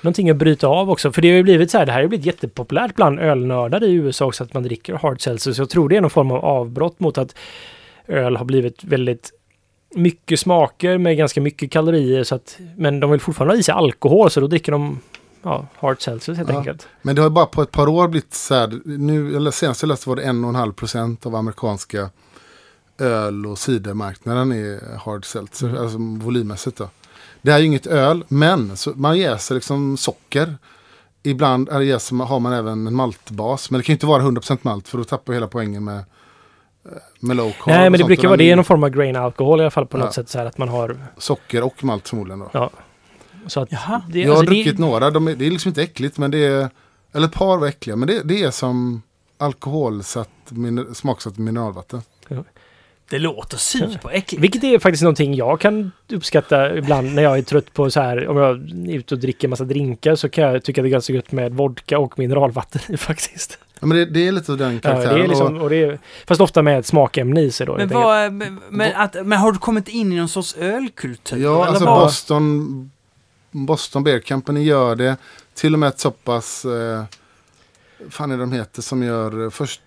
någonting 0.00 0.30
att 0.30 0.36
bryta 0.36 0.66
av 0.66 0.90
också. 0.90 1.12
För 1.12 1.22
det 1.22 1.28
har 1.28 1.36
ju 1.36 1.42
blivit 1.42 1.70
så 1.70 1.78
här, 1.78 1.86
det 1.86 1.92
här 1.92 2.00
har 2.00 2.08
blivit 2.08 2.26
jättepopulärt 2.26 2.94
bland 2.94 3.18
ölnördar 3.20 3.84
i 3.84 3.92
USA 3.92 4.24
också 4.26 4.44
att 4.44 4.54
man 4.54 4.62
dricker 4.62 4.94
hard 4.94 5.20
seltzer. 5.22 5.52
Så 5.52 5.60
jag 5.62 5.70
tror 5.70 5.88
det 5.88 5.96
är 5.96 6.00
någon 6.00 6.10
form 6.10 6.30
av 6.30 6.44
avbrott 6.44 7.00
mot 7.00 7.18
att 7.18 7.34
öl 8.06 8.36
har 8.36 8.44
blivit 8.44 8.84
väldigt 8.84 9.32
mycket 9.94 10.40
smaker 10.40 10.98
med 10.98 11.16
ganska 11.16 11.40
mycket 11.40 11.70
kalorier. 11.70 12.24
Så 12.24 12.34
att, 12.34 12.58
men 12.76 13.00
de 13.00 13.10
vill 13.10 13.20
fortfarande 13.20 13.54
ha 13.54 13.58
i 13.58 13.62
sig 13.62 13.72
alkohol 13.74 14.30
så 14.30 14.40
då 14.40 14.46
dricker 14.46 14.72
de 14.72 15.00
ja, 15.42 15.66
hard 15.74 16.02
seltzer 16.02 16.34
helt 16.34 16.48
Ja. 16.50 16.58
enkelt. 16.58 16.88
Men 17.02 17.14
det 17.16 17.22
har 17.22 17.28
ju 17.28 17.34
bara 17.34 17.46
på 17.46 17.62
ett 17.62 17.70
par 17.70 17.88
år 17.88 18.08
blivit 18.08 18.34
så 18.34 18.54
här. 18.54 18.80
Nu, 18.84 19.36
eller 19.36 19.50
senast 19.50 19.82
jag 19.82 19.88
läste 19.88 20.08
var 20.08 20.16
det 20.16 20.22
1,5 20.22 20.72
procent 20.72 21.26
av 21.26 21.34
amerikanska 21.34 22.10
öl 22.98 23.46
och 23.46 23.58
cidermarknaden 23.58 24.52
är 24.52 24.98
hard 24.98 25.24
seltzer. 25.24 25.68
Mm. 25.68 25.82
Alltså 25.82 25.98
volymmässigt 25.98 26.76
då. 26.76 26.88
Det 27.42 27.50
här 27.50 27.58
är 27.58 27.60
ju 27.62 27.66
inget 27.66 27.86
öl, 27.86 28.24
men 28.28 28.76
man 28.94 29.18
jäser 29.18 29.54
liksom 29.54 29.96
socker. 29.96 30.54
Ibland 31.22 31.68
är 31.68 31.78
det 31.78 31.84
jäser, 31.84 32.16
har 32.16 32.40
man 32.40 32.52
även 32.52 32.86
en 32.86 32.94
maltbas. 32.94 33.70
Men 33.70 33.78
det 33.78 33.84
kan 33.84 33.92
ju 33.92 33.96
inte 33.96 34.06
vara 34.06 34.22
100% 34.22 34.58
malt 34.62 34.88
för 34.88 34.98
då 34.98 35.04
tappar 35.04 35.32
hela 35.32 35.46
poängen 35.46 35.84
med, 35.84 36.04
eh, 36.84 36.90
med 37.20 37.36
low 37.36 37.50
carb. 37.50 37.66
Nej, 37.66 37.90
men 37.90 37.98
det 38.00 38.04
brukar 38.06 38.28
vara 38.28 38.36
det 38.36 38.50
är 38.50 38.56
någon 38.56 38.64
form 38.64 38.82
av 38.84 38.90
grain 38.90 39.16
alkohol 39.16 39.60
i 39.60 39.62
alla 39.62 39.70
fall 39.70 39.86
på 39.86 39.98
Ja. 39.98 40.04
något 40.04 40.14
sätt 40.14 40.28
så 40.28 40.38
här 40.38 40.46
att 40.46 40.58
man 40.58 40.68
har 40.68 40.96
Socker 41.18 41.62
och 41.62 41.84
malt 41.84 42.08
förmodligen 42.08 42.38
då. 42.38 42.50
Ja. 42.52 42.70
Så 43.46 43.60
att 43.60 43.72
Jaha. 43.72 44.02
det, 44.08 44.20
jag 44.20 44.28
har 44.28 44.38
alltså, 44.38 44.46
druckit 44.54 44.76
det, 44.76 44.82
några, 44.82 45.10
de 45.10 45.28
är, 45.28 45.34
det 45.34 45.46
är 45.46 45.50
liksom 45.50 45.68
inte 45.68 45.82
äckligt 45.82 46.18
men 46.18 46.30
det 46.30 46.38
är, 46.46 46.68
eller 47.12 47.26
ett 47.26 47.32
par 47.34 47.58
var 47.58 47.66
äckliga, 47.66 47.96
men 47.96 48.08
det, 48.08 48.22
det 48.24 48.42
är 48.42 48.50
som 48.50 49.02
alkoholsatt, 49.38 50.28
min, 50.48 50.94
smaksatt 50.94 51.38
mineralvatten. 51.38 52.02
Det 53.10 53.18
låter 53.18 53.56
superäckligt. 53.56 54.42
Vilket 54.42 54.64
är 54.64 54.78
faktiskt 54.78 55.02
någonting 55.02 55.34
jag 55.34 55.60
kan 55.60 55.92
uppskatta 56.12 56.76
ibland 56.76 57.14
när 57.14 57.22
jag 57.22 57.38
är 57.38 57.42
trött 57.42 57.72
på 57.72 57.90
så 57.90 58.00
här, 58.00 58.28
om 58.28 58.36
jag 58.36 58.50
är 58.50 58.94
ute 58.96 59.14
och 59.14 59.20
dricker 59.20 59.48
massa 59.48 59.64
drinkar 59.64 60.14
så 60.14 60.28
kan 60.28 60.44
jag 60.44 60.64
tycka 60.64 60.80
att 60.80 60.84
det 60.84 60.88
är 60.88 60.90
ganska 60.90 61.12
gött 61.12 61.32
med 61.32 61.54
vodka 61.54 61.98
och 61.98 62.18
mineralvatten 62.18 62.98
faktiskt. 62.98 63.58
Ja, 63.82 63.86
men 63.86 63.96
det, 63.98 64.04
det 64.04 64.28
är 64.28 64.32
lite 64.32 64.52
den 64.56 64.74
Ja, 64.74 64.80
karaktären. 64.80 65.18
det 65.18 65.24
är 65.24 65.28
liksom, 65.28 65.56
och 65.56 65.70
det 65.70 65.76
är, 65.76 65.98
fast 66.26 66.40
ofta 66.40 66.62
med 66.62 66.78
ett 66.78 66.86
smakämne 66.86 67.40
i 67.40 67.50
sig 67.50 67.66
då. 67.66 67.76
Men, 67.76 67.88
vad, 67.88 68.32
men, 68.32 68.60
men, 68.70 68.92
att, 68.96 69.14
men 69.26 69.38
har 69.38 69.52
du 69.52 69.58
kommit 69.58 69.88
in 69.88 70.12
i 70.12 70.16
någon 70.16 70.28
sorts 70.28 70.56
ölkultur? 70.56 71.36
ja, 71.36 71.54
eller 71.54 71.66
alltså 71.66 71.84
vad? 71.84 72.00
Boston, 72.00 72.90
Boston 73.50 74.04
Beer 74.04 74.18
Company 74.20 74.62
gör 74.64 74.94
det. 74.96 75.16
Till 75.54 75.72
och 75.72 75.78
med 75.78 75.88
ett 75.88 75.98
så 75.98 76.10
pass, 76.10 76.64
eh, 76.64 77.04
fan 78.10 78.30
är 78.30 78.38
de 78.38 78.52
heter 78.52 78.82
som 78.82 79.02
gör, 79.02 79.44
eh, 79.44 79.50
först 79.50 79.80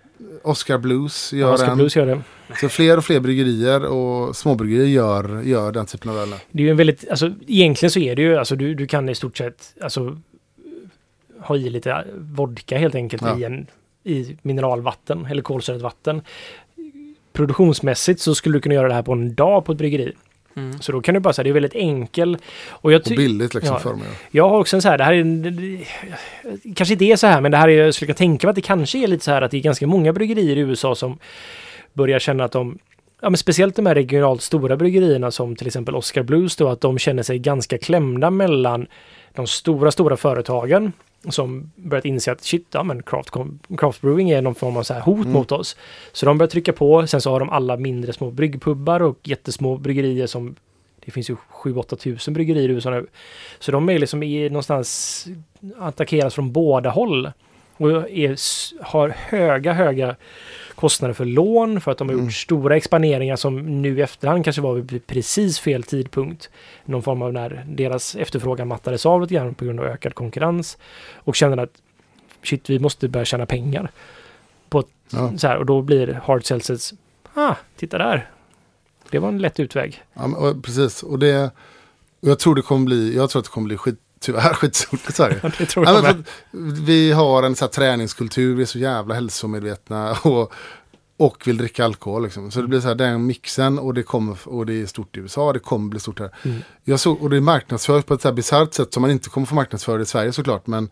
Oscar 0.43 0.77
Blues 0.77 1.33
gör 1.33 1.53
Oscar 1.53 1.67
en. 1.71 1.77
Blues 1.77 1.95
gör 1.95 2.05
det. 2.05 2.21
Så 2.61 2.69
fler 2.69 2.97
och 2.97 3.05
fler 3.05 3.19
bryggerier 3.19 3.85
och 3.85 4.35
småbryggerier 4.35 4.87
gör, 4.87 5.41
gör 5.41 5.71
den 5.71 5.85
typen 5.85 6.11
av 6.11 6.17
öl. 6.17 6.35
Det 6.51 6.61
är 6.61 6.65
ju 6.65 6.71
en 6.71 6.77
väldigt, 6.77 7.09
alltså 7.09 7.31
egentligen 7.47 7.91
så 7.91 7.99
är 7.99 8.15
det 8.15 8.21
ju, 8.21 8.37
alltså 8.37 8.55
du, 8.55 8.73
du 8.73 8.87
kan 8.87 9.09
i 9.09 9.15
stort 9.15 9.37
sett, 9.37 9.73
alltså 9.81 10.17
ha 11.39 11.55
i 11.57 11.69
lite 11.69 12.05
vodka 12.15 12.77
helt 12.77 12.95
enkelt 12.95 13.21
Ja. 13.21 13.39
i, 13.39 13.43
en, 13.43 13.67
i 14.05 14.37
mineralvatten 14.41 15.25
eller 15.25 15.41
kolsyrat 15.41 15.81
vatten. 15.81 16.21
Produktionsmässigt 17.33 18.19
så 18.21 18.35
skulle 18.35 18.57
du 18.57 18.61
kunna 18.61 18.75
göra 18.75 18.87
det 18.87 18.93
här 18.93 19.03
på 19.03 19.11
en 19.11 19.35
dag 19.35 19.65
på 19.65 19.71
ett 19.71 19.77
bryggeri. 19.77 20.13
Mm. 20.55 20.81
Så 20.81 20.91
då 20.91 21.01
kan 21.01 21.13
du 21.13 21.19
bara 21.19 21.33
säga 21.33 21.43
det 21.43 21.49
är 21.49 21.53
väldigt 21.53 21.75
enkel. 21.75 22.37
Och 22.67 22.91
jag 22.91 23.01
Och 23.01 23.07
billigt 23.17 23.53
liksom 23.53 23.73
ja. 23.73 23.79
för 23.79 23.93
mig. 23.93 24.07
Jag 24.31 24.49
har 24.49 24.59
också 24.59 24.75
en 24.75 24.81
så 24.81 24.89
här, 24.89 24.97
det 24.97 25.03
här 25.03 25.13
är, 25.13 25.23
det- 25.23 26.73
kanske 26.75 26.93
inte 26.93 27.05
är 27.05 27.15
så 27.15 27.27
här, 27.27 27.41
men 27.41 27.51
det 27.51 27.57
här 27.57 27.67
är, 27.69 27.85
jag 27.85 27.93
skulle 27.93 28.07
kunna 28.07 28.17
tänka 28.17 28.47
mig 28.47 28.49
att 28.49 28.55
det 28.55 28.61
kanske 28.61 28.97
är 28.97 29.07
lite 29.07 29.23
så 29.23 29.31
här 29.31 29.41
att 29.41 29.51
det 29.51 29.57
är 29.57 29.61
ganska 29.61 29.87
många 29.87 30.13
bryggerier 30.13 30.57
i 30.57 30.59
USA 30.59 30.95
som 30.95 31.17
börjar 31.93 32.19
känna 32.19 32.43
att 32.43 32.51
de, 32.51 32.77
ja 33.21 33.29
men 33.29 33.37
speciellt 33.37 33.75
de 33.75 33.85
här 33.85 33.95
regionalt 33.95 34.41
stora 34.41 34.77
bryggerierna 34.77 35.31
som 35.31 35.55
till 35.55 35.67
exempel 35.67 35.95
Oscar 35.95 36.23
Blues 36.23 36.55
då, 36.55 36.67
att 36.67 36.81
de 36.81 36.97
känner 36.97 37.23
sig 37.23 37.39
ganska 37.39 37.77
klämda 37.77 38.29
mellan 38.29 38.87
de 39.35 39.47
stora, 39.47 39.91
stora 39.91 40.17
företagen 40.17 40.93
som 41.29 41.71
börjat 41.75 42.05
inse 42.05 42.31
att 42.31 42.43
shit, 42.43 42.67
ja 42.71 42.83
men 42.83 43.03
craft, 43.03 43.29
craft 43.77 44.01
brewing 44.01 44.29
är 44.29 44.41
någon 44.41 44.55
form 44.55 44.77
av 44.77 44.83
så 44.83 44.93
här 44.93 45.01
hot 45.01 45.19
Mm. 45.19 45.31
mot 45.31 45.51
oss. 45.51 45.77
Så 46.11 46.25
de 46.25 46.37
börjar 46.37 46.49
trycka 46.49 46.73
på, 46.73 47.07
sen 47.07 47.21
så 47.21 47.31
har 47.31 47.39
de 47.39 47.49
alla 47.49 47.77
mindre 47.77 48.13
små 48.13 48.31
bryggpubbar 48.31 49.01
och 49.01 49.19
jättesmå 49.23 49.77
bryggerier 49.77 50.27
som 50.27 50.55
det 51.05 51.11
finns 51.11 51.29
ju 51.29 51.35
7-8 51.63 51.95
tusen 51.95 52.33
bryggerier 52.33 52.69
i 52.69 52.71
USA 52.71 52.89
nu. 52.89 53.07
Så 53.59 53.71
de 53.71 53.89
är 53.89 53.99
liksom 53.99 54.23
i, 54.23 54.49
någonstans 54.49 55.27
attackeras 55.79 56.35
från 56.35 56.51
båda 56.51 56.89
håll. 56.89 57.31
Och 57.77 57.89
är, 58.09 58.35
har 58.83 59.09
höga, 59.09 59.73
höga 59.73 60.15
kostnader 60.75 61.13
för 61.13 61.25
lån 61.25 61.81
för 61.81 61.91
att 61.91 61.97
de 61.97 62.07
har 62.07 62.13
gjort 62.13 62.21
Mm. 62.21 62.31
stora 62.31 62.77
expaneringar 62.77 63.35
som 63.35 63.81
nu 63.81 63.97
i 63.97 64.01
efterhand 64.01 64.43
kanske 64.43 64.61
var 64.61 64.73
vid 64.75 65.07
precis 65.07 65.59
fel 65.59 65.83
tidpunkt. 65.83 66.49
Någon 66.85 67.03
form 67.03 67.21
av 67.21 67.33
när 67.33 67.65
deras 67.67 68.15
efterfrågan 68.15 68.67
mattades 68.67 69.05
av 69.05 69.21
lite 69.21 69.33
grann 69.33 69.55
på 69.55 69.65
grund 69.65 69.79
av 69.79 69.85
ökad 69.85 70.15
konkurrens. 70.15 70.77
Och 71.15 71.35
kände 71.35 71.61
att 71.63 71.81
shit, 72.43 72.69
vi 72.69 72.79
måste 72.79 73.07
börja 73.09 73.25
tjäna 73.25 73.45
pengar. 73.45 73.91
På 74.69 74.79
ett, 74.79 74.87
Ja. 75.09 75.37
så 75.37 75.47
här, 75.47 75.57
och 75.57 75.65
då 75.65 75.81
blir 75.81 76.21
hard 76.23 76.45
sellsets, 76.45 76.93
ah, 77.33 77.55
titta 77.75 77.97
där. 77.97 78.29
Det 79.09 79.19
var 79.19 79.27
en 79.29 79.37
lätt 79.39 79.59
utväg. 79.59 80.03
Ja, 80.13 80.27
men, 80.27 80.33
och, 80.39 80.63
precis, 80.63 81.03
och 81.03 81.19
det, 81.19 81.43
och 82.21 82.29
jag 82.29 82.39
tror 82.39 82.55
det 82.55 82.61
kommer 82.61 82.85
bli, 82.85 83.15
jag 83.15 83.29
tror 83.29 83.39
att 83.39 83.45
det 83.45 83.51
kommer 83.51 83.67
bli 83.67 83.77
skit, 83.77 83.99
tyvärr 84.25 84.53
skitstort 84.53 85.09
i 85.09 85.13
Sverige. 85.13 85.39
Ja, 85.43 85.51
Ja, 85.75 86.01
för 86.01 86.23
vi 86.85 87.11
har 87.11 87.43
en 87.43 87.55
så 87.55 87.65
här 87.65 87.69
träningskultur, 87.71 88.55
vi 88.55 88.61
är 88.61 88.65
så 88.65 88.79
jävla 88.79 89.15
hälsomedvetna 89.15 90.17
och, 90.23 90.53
och 91.17 91.47
vill 91.47 91.57
dricka 91.57 91.85
alkohol. 91.85 92.23
Liksom. 92.23 92.51
Så 92.51 92.61
det 92.61 92.67
blir 92.67 92.81
så 92.81 92.87
här, 92.87 92.95
den 92.95 93.25
mixen 93.25 93.79
och 93.79 93.93
det, 93.93 94.03
kommer, 94.03 94.37
och 94.43 94.65
det 94.65 94.81
är 94.81 94.85
stort 94.85 95.17
i 95.17 95.19
USA, 95.19 95.53
det 95.53 95.59
kommer 95.59 95.89
bli 95.89 95.99
stort 95.99 96.19
här. 96.19 96.29
Mm. 96.43 96.61
Jag 96.83 96.99
såg, 96.99 97.21
och 97.23 97.29
det 97.29 97.41
marknadsförs 97.41 98.03
på 98.03 98.13
ett 98.13 98.21
så 98.21 98.27
här 98.27 98.33
bisarrt 98.35 98.73
sätt 98.73 98.93
som 98.93 99.01
man 99.01 99.11
inte 99.11 99.29
kommer 99.29 99.47
få 99.47 99.55
marknadsföra 99.55 100.01
i 100.01 100.05
Sverige 100.05 100.31
såklart. 100.33 100.67
Men 100.67 100.89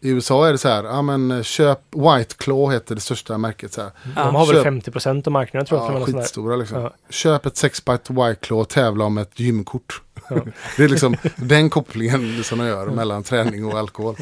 i 0.00 0.08
USA 0.10 0.48
är 0.48 0.52
det 0.52 0.58
så 0.58 0.68
här, 0.68 0.84
ja 0.84 1.02
men 1.02 1.44
köp 1.44 1.80
White 1.90 2.34
Claw 2.38 2.74
heter 2.74 2.94
det 2.94 3.00
största 3.00 3.38
märket. 3.38 3.72
Så 3.72 3.82
här. 3.82 3.90
De 4.14 4.34
har 4.34 4.46
väl 4.46 4.56
köp- 4.56 4.64
50 4.64 4.90
procent 4.90 5.26
av 5.26 5.32
marknaden 5.32 5.66
tror 5.66 5.80
jag. 5.80 6.00
Ja, 6.00 6.06
skitstora 6.06 6.56
liksom. 6.56 6.80
Ja. 6.80 6.94
Köp 7.10 7.46
ett 7.46 7.56
sexpack 7.56 8.10
White 8.10 8.34
Claw 8.40 8.60
och 8.62 8.68
tävla 8.68 9.04
om 9.04 9.18
ett 9.18 9.40
gymkort. 9.40 10.02
Ja. 10.30 10.36
det 10.76 10.84
är 10.84 10.88
liksom 10.88 11.16
den 11.36 11.70
kopplingen 11.70 12.44
som 12.44 12.60
jag 12.60 12.68
gör 12.68 12.86
mellan 12.86 13.22
träning 13.22 13.64
och 13.64 13.78
alkohol. 13.78 14.16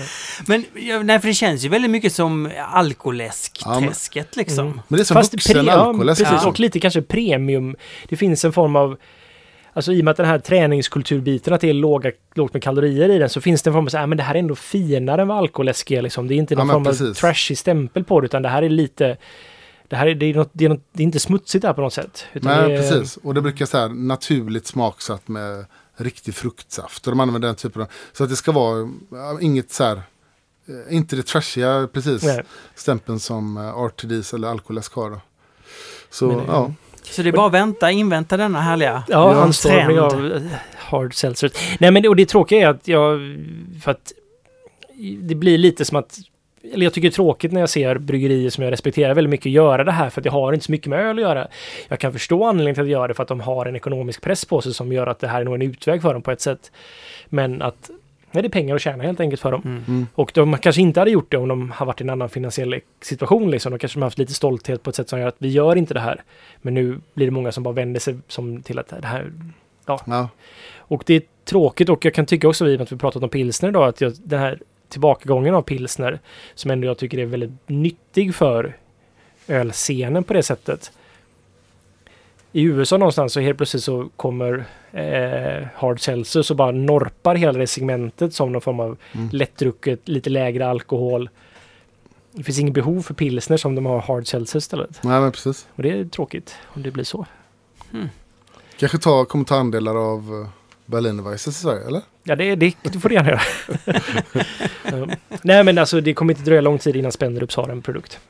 Men 0.47 0.65
ja, 0.75 1.03
nej, 1.03 1.21
för 1.21 1.29
det 1.29 1.35
känns 1.35 1.65
ju 1.65 1.69
väldigt 1.69 1.91
mycket 1.91 2.13
som 2.13 2.51
alkoläsk-träsket 2.73 4.37
liksom. 4.37 4.67
Mm. 4.67 4.81
Men 4.89 4.97
det 4.97 5.03
är 5.03 5.05
som 5.05 5.15
Fast 5.15 5.33
vuxen 5.33 5.69
alkoläsk. 5.69 6.21
Ja, 6.21 6.25
precis, 6.25 6.33
liksom. 6.33 6.51
och 6.51 6.61
lite 6.61 6.81
kanske 6.81 7.03
premium. 7.03 7.77
Det 8.09 8.17
finns 8.17 8.45
en 8.45 8.53
form 8.53 8.77
av 8.77 8.97
Alltså 9.73 9.93
i 9.93 10.01
och 10.01 10.05
med 10.05 10.11
att 10.11 10.17
den 10.17 10.27
här 10.27 10.39
träningskulturbiten, 10.39 11.55
att 11.55 11.61
det 11.61 11.69
är 11.69 11.75
låga, 11.75 12.13
lågt 12.35 12.53
med 12.53 12.63
kalorier 12.63 13.09
i 13.09 13.19
den, 13.19 13.29
så 13.29 13.41
finns 13.41 13.63
det 13.63 13.71
en 13.71 13.75
form 13.75 13.85
av 13.85 13.89
så 13.89 13.99
här, 13.99 14.07
men 14.07 14.19
det 14.19 14.25
här 14.25 14.35
är 14.35 14.39
ändå 14.39 14.55
finare 14.55 15.23
än 15.23 15.29
vad 15.29 15.39
alkoläsk 15.39 15.91
är 15.91 16.03
liksom. 16.03 16.29
Det 16.29 16.35
är 16.35 16.37
inte 16.37 16.55
Ja, 16.55 16.59
någon 16.59 16.67
men 16.67 16.75
form 16.75 16.87
av 16.87 16.91
precis. 16.91 17.19
trashig 17.19 17.59
stämpel 17.59 18.05
på 18.05 18.21
det, 18.21 18.25
utan 18.25 18.43
det 18.43 18.49
här 18.49 18.63
är 18.63 18.69
lite... 18.69 19.17
Det 19.89 19.97
här 19.97 20.07
är, 20.07 20.15
det 20.15 20.27
är, 20.27 20.35
något, 20.35 20.51
det 20.53 20.65
är, 20.65 20.69
något, 20.69 20.85
det 20.93 21.03
är 21.03 21.05
inte 21.05 21.21
smutsigt 21.21 21.65
här 21.65 21.73
på 21.73 21.81
något 21.81 21.93
sätt. 21.93 22.27
Utan 22.33 22.59
Nej, 22.59 22.69
det 22.69 22.75
är, 22.77 22.79
precis. 22.79 23.17
Och 23.17 23.35
det 23.35 23.41
brukar 23.41 23.67
så 23.67 23.79
här 23.79 23.89
naturligt 23.89 24.67
smaksatt 24.67 25.29
med 25.29 25.67
riktig 25.97 26.35
fruktsaft. 26.35 27.07
Och 27.07 27.13
de 27.13 27.21
använder 27.21 27.49
den 27.49 27.57
typen 27.57 27.83
av... 27.83 27.89
Så 28.13 28.25
att 28.25 28.31
det 28.31 28.37
ska 28.37 28.53
vara 28.53 28.89
inget 29.41 29.73
så 29.73 29.85
här... 29.85 29.97
eh, 30.69 30.97
Inte 30.97 31.17
det 31.17 31.23
trashiga, 31.23 31.89
precis. 31.93 32.23
Nej. 32.23 32.43
Stämpeln 32.75 33.21
som 33.21 33.57
eh, 33.57 33.63
RTDs 33.85 34.35
eller 34.35 34.49
alkoläsk 34.49 34.93
har. 34.95 35.11
Då. 35.11 35.21
Så, 36.11 36.27
Men, 36.27 36.39
eh, 36.39 36.45
ja. 36.49 36.73
Så 37.03 37.23
det 37.23 37.29
är 37.29 37.33
bara 37.33 37.47
att 37.47 37.53
vänta, 37.53 37.91
invänta 37.91 38.37
denna 38.37 38.61
härliga 38.61 39.03
Ja, 39.09 39.35
anstormning 39.35 39.87
trend. 40.11 40.33
av 40.33 40.49
hard 40.77 41.15
seltzers. 41.15 41.53
Nej, 41.81 41.91
men 41.91 42.03
det, 42.03 42.09
och 42.09 42.17
det 42.17 42.27
tråkiga 42.27 42.67
är 42.67 42.71
att 42.71 42.89
jag... 42.89 43.21
För 43.85 43.91
att 43.91 44.13
det 45.23 45.35
blir 45.35 45.59
lite 45.59 45.85
som 45.85 45.97
att... 45.97 46.19
Eller 46.73 46.85
jag 46.85 46.93
tycker 46.93 47.09
det 47.09 47.13
är 47.13 47.15
tråkigt 47.15 47.53
när 47.53 47.61
jag 47.61 47.71
ser 47.71 47.99
bryggerier 47.99 48.51
som 48.51 48.65
jag 48.65 48.71
respekterar 48.71 49.15
väldigt 49.15 49.31
mycket 49.31 49.53
göra 49.53 49.85
det 49.85 49.93
här 49.93 50.11
för 50.11 50.21
att 50.21 50.25
jag 50.25 50.33
har 50.33 50.53
inte 50.53 50.67
så 50.67 50.73
mycket 50.73 50.87
med 50.87 51.01
öl 51.01 51.17
att 51.19 51.23
göra. 51.23 51.49
Jag 51.89 51.99
kan 51.99 52.13
förstå 52.13 52.45
anledningen 52.45 52.75
till 52.75 52.85
att 52.85 52.91
göra 52.91 53.09
det 53.09 53.15
för 53.15 53.23
att 53.23 53.29
de 53.29 53.41
har 53.41 53.67
en 53.67 53.77
ekonomisk 53.77 54.23
press 54.23 54.45
på 54.45 54.61
sig 54.61 54.75
som 54.75 54.93
gör 54.93 55.07
att 55.07 55.19
det 55.19 55.29
här 55.29 55.41
är 55.41 55.45
nog 55.45 55.55
en 55.55 55.63
utväg 55.63 56.03
för 56.03 56.13
dem 56.13 56.23
på 56.23 56.31
ett 56.31 56.41
sätt. 56.41 56.73
Men 57.29 57.63
att 57.63 57.91
nej, 58.31 58.43
det 58.43 58.49
är 58.49 58.51
pengar 58.51 58.75
att 58.75 58.81
tjäna 58.81 59.05
helt 59.05 59.21
enkelt 59.21 59.43
för 59.43 59.53
dem. 59.53 59.63
Mm. 59.65 59.83
Mm. 59.89 60.07
Och 60.15 60.31
de 60.35 60.59
kanske 60.59 60.83
inte 60.83 61.01
hade 61.01 61.11
gjort 61.11 61.31
det 61.31 61.37
om 61.37 61.49
de 61.49 61.71
har 61.71 61.87
varit 61.87 62.01
i 62.01 62.05
en 62.05 62.11
annan 62.11 62.29
finansiell 62.29 62.81
situation. 63.01 63.51
Liksom. 63.51 63.73
Då 63.73 63.79
kanske 63.79 63.97
de 63.97 64.03
har 64.03 64.07
haft 64.07 64.19
lite 64.19 64.35
stolthet 64.35 64.83
på 64.83 64.91
ett 64.91 64.97
sätt 64.97 65.09
som 65.09 65.21
gör 65.21 65.29
att 65.29 65.37
vi 65.39 65.49
gör 65.49 65.77
inte 65.77 65.95
det 65.95 66.01
här. 66.01 66.23
Men 66.63 66.75
nu 66.75 66.99
blir 67.15 67.27
det 67.27 67.33
många 67.33 67.53
som 67.53 67.63
bara 67.63 67.75
vänder 67.75 68.01
sig 68.01 68.19
som 68.29 68.63
till 68.63 68.79
att 68.79 68.89
det 68.89 69.07
här... 69.07 69.33
ja. 69.87 70.29
Och 70.79 71.03
det 71.07 71.15
är 71.15 71.23
tråkigt 71.45 71.89
och 71.89 72.05
jag 72.05 72.15
kan 72.15 72.27
tycka 72.27 72.49
också, 72.49 72.69
i 72.69 72.75
och 72.75 72.79
med 72.79 72.83
att 72.83 72.93
vi 72.93 72.97
pratat 72.97 73.23
om 73.23 73.29
pilsner 73.29 73.69
idag, 73.69 73.89
att 73.89 74.01
jag, 74.01 74.13
den 74.25 74.41
här 74.41 74.59
tillbakagången 74.89 75.55
av 75.55 75.63
pilsner, 75.63 76.21
som 76.55 76.71
ändå 76.71 76.87
jag 76.87 76.99
tycker 76.99 77.19
är 77.19 77.27
väldigt 77.27 77.51
nyttig 77.67 78.35
för 78.35 78.77
ölscenen 79.49 80.25
på 80.25 80.33
det 80.33 80.43
sättet. 80.43 80.93
I 82.53 82.63
USA 82.63 82.97
någonstans 82.97 83.33
så 83.33 83.41
helt 83.41 83.57
plötsligt 83.57 83.83
så 83.83 84.09
kommer 84.17 84.65
eh, 84.93 85.67
Hard 85.75 86.01
Seltzer 86.01 86.43
så 86.43 86.55
bara 86.55 86.71
norpar 86.71 87.35
hela 87.35 87.59
det 87.59 87.67
segmentet 87.67 88.35
som 88.35 88.53
någon 88.53 88.61
form 88.61 88.81
av 88.81 88.97
Mm. 89.13 89.29
lättdrucket, 89.33 90.09
lite 90.09 90.31
lägre 90.31 90.67
alkohol. 90.69 91.29
Det 92.33 92.43
finns 92.43 92.59
inget 92.59 92.75
behov 92.75 93.03
för 93.03 93.15
pilsner 93.15 93.57
som 93.57 93.75
de 93.75 93.87
har 93.87 94.01
Hard 94.01 94.27
Seltzer 94.27 94.59
istället. 94.59 95.01
Nej, 95.03 95.21
men 95.21 95.33
precis. 95.33 95.67
Och 95.75 95.83
det 95.83 95.91
är 95.91 96.05
tråkigt 96.05 96.55
om 96.67 96.83
det 96.83 96.91
blir 96.91 97.05
så. 97.05 97.27
Kanske 98.79 98.99
ta, 98.99 99.25
kommer 99.25 99.45
ta 99.45 99.57
andelar 99.57 100.13
av, 100.13 100.49
Berlinerweisse 100.87 101.51
i 101.51 101.53
Sverige, 101.53 101.87
eller? 101.87 102.03
Ja, 102.25 102.37
det, 102.37 102.55
det, 102.55 102.77
det 102.83 102.99
får 103.01 103.09
du 103.09 103.15
gärna 103.15 103.31
göra. 103.31 103.41
Nej, 105.43 105.65
men 105.65 105.79
alltså 105.79 106.01
det 106.01 106.15
kommer 106.15 106.33
inte 106.33 106.45
dröja 106.45 106.61
lång 106.61 106.79
tid 106.79 106.97
innan 106.97 107.13
Spenderups 107.13 107.57
har 107.57 107.69
en 107.69 107.83
produkt. 107.83 108.21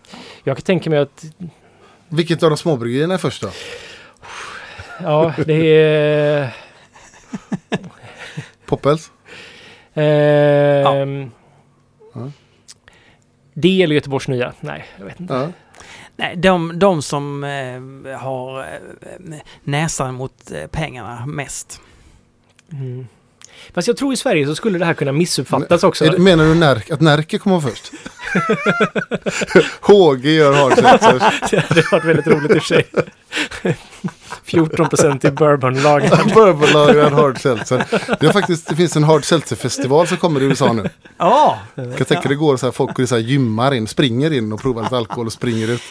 Jag 0.44 0.56
kan 0.56 0.62
tänka 0.64 0.90
mig 0.90 0.98
att, 0.98 1.24
Vilket 2.08 2.42
av 2.42 2.50
de 2.50 2.56
småbryggerierna 2.56 3.14
är 3.14 3.18
först 3.18 3.42
då? 3.42 3.48
ja, 5.02 5.34
det 5.46 5.76
är... 5.76 6.56
Poppels? 8.66 9.10
Ehm, 9.94 11.30
Ja. 12.14 12.30
Det 13.54 13.82
eller 13.82 13.94
Göteborgs 13.94 14.28
nya? 14.28 14.52
Nej, 14.60 14.86
jag 14.98 15.04
vet 15.04 15.20
inte. 15.20 15.34
Ja. 15.34 15.48
Nej, 16.16 16.36
de, 16.36 16.78
de 16.78 17.02
som 17.02 17.44
eh, 17.44 18.18
har 18.18 18.60
eh, 18.60 19.36
näsan 19.64 20.14
mot 20.14 20.50
eh, 20.52 20.66
pengarna 20.66 21.26
mest. 21.26 21.80
Mm. 22.72 23.06
Fast 23.74 23.88
jag 23.88 23.96
tror 23.96 24.12
i 24.12 24.16
Sverige 24.16 24.46
så 24.46 24.54
skulle 24.54 24.78
det 24.78 24.84
här 24.84 24.94
kunna 24.94 25.12
missuppfattas 25.12 25.84
också. 25.84 26.04
Är 26.04 26.10
det- 26.10 26.18
Menar 26.18 26.44
du 26.44 26.54
Närke, 26.54 26.94
att 26.94 27.00
Närke 27.00 27.38
kommer 27.38 27.60
först? 27.60 27.92
HG 29.80 30.24
gör 30.34 30.52
hardseltzers. 30.52 31.40
det 31.50 31.60
hade 31.60 31.82
varit 31.92 32.04
väldigt 32.04 32.26
roligt 32.26 32.50
i 32.50 32.58
och 32.58 32.62
för 32.62 32.74
sig. 32.74 32.86
14 34.44 34.88
procent 34.88 35.24
i 35.24 35.30
bourbonlagen. 35.30 36.10
Bourbonlagrad 36.34 37.12
hard 37.12 37.40
seltzer. 37.40 37.84
Det, 38.20 38.26
är 38.26 38.32
faktiskt, 38.32 38.68
det 38.68 38.76
finns 38.76 38.96
en 38.96 39.04
hard 39.04 39.24
seltzer 39.24 39.56
festival 39.56 40.06
som 40.06 40.16
kommer 40.16 40.40
i 40.40 40.44
USA 40.44 40.72
nu. 40.72 40.90
Ja! 41.18 41.58
Jag 41.74 41.96
kan 41.96 42.06
tänka 42.06 42.28
det 42.28 42.34
går 42.34 42.56
så 42.56 42.66
här, 42.66 42.72
folk 42.72 42.96
går 42.96 43.06
så 43.06 43.14
här, 43.14 43.22
gymmar 43.22 43.74
in, 43.74 43.86
springer 43.88 44.32
in 44.32 44.52
och 44.52 44.60
provar 44.62 44.82
lite 44.82 44.96
alkohol 44.96 45.26
och 45.26 45.32
springer 45.32 45.68
ut. 45.70 45.82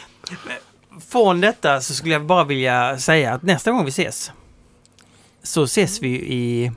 Från 1.12 1.42
detta 1.42 1.82
så 1.82 1.94
skulle 1.94 2.14
jag 2.14 2.26
bara 2.26 2.44
vilja 2.44 2.98
säga 2.98 3.34
att 3.34 3.44
nästa 3.44 3.72
gång 3.72 3.84
vi 3.86 3.90
ses 3.90 4.32
så 5.46 5.64
ses 5.64 6.02
vi 6.02 6.10
i 6.10 6.72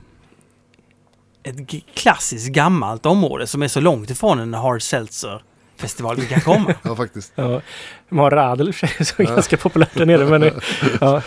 ett 1.43 1.55
klassiskt 1.95 2.47
gammalt 2.51 3.05
område 3.05 3.47
som 3.47 3.63
är 3.63 3.67
så 3.67 3.79
långt 3.81 4.09
ifrån 4.09 4.39
en 4.39 4.53
hard 4.53 4.81
seltzer 4.81 5.43
festival 5.77 6.15
vi 6.15 6.25
kan 6.25 6.41
komma. 6.41 6.73
Ja, 6.83 6.95
faktiskt. 6.95 7.31
Ja, 7.35 7.61
de 8.09 8.17
har 8.19 8.31
Radel 8.31 8.67
i 8.67 8.71
och 8.71 8.75
för 8.75 8.87
sig, 8.87 9.05
som 9.05 9.25
är 9.25 9.29
Ja. 9.29 9.35
ganska 9.35 9.57
populärt 9.57 9.93
där 9.97 10.05
nere. 10.05 10.25
Men, 10.39 10.51
ja. 11.01 11.21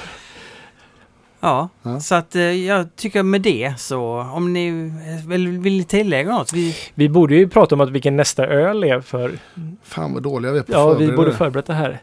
Ja, 1.41 1.69
Ja. 1.83 2.01
så 2.01 2.15
att 2.15 2.35
eh, 2.37 2.43
jag 2.43 2.97
tycker 2.97 3.23
med 3.23 3.41
det 3.43 3.75
så 3.79 4.05
om 4.35 4.53
ni 4.53 4.69
eh, 4.69 5.29
vill, 5.29 5.49
vill 5.49 5.85
tillägga 5.85 6.31
något. 6.33 6.53
Vi, 6.53 6.77
Vi 6.95 7.09
borde 7.09 7.35
ju 7.35 7.49
prata 7.49 7.75
om 7.75 7.81
att 7.81 7.91
vilken 7.91 8.17
nästa 8.17 8.47
öl 8.47 8.85
är 8.85 9.01
för... 9.01 9.39
Fan 9.83 10.15
vad 10.15 10.23
dåliga 10.23 10.53
vi 10.53 10.59
är 10.59 10.63
på 10.63 10.73
att 10.73 10.79
Ja, 10.79 10.89
vi 10.89 10.95
förbereda 10.95 11.17
borde 11.17 11.33
förberett 11.37 11.67
det 11.67 11.75
här. 11.75 12.01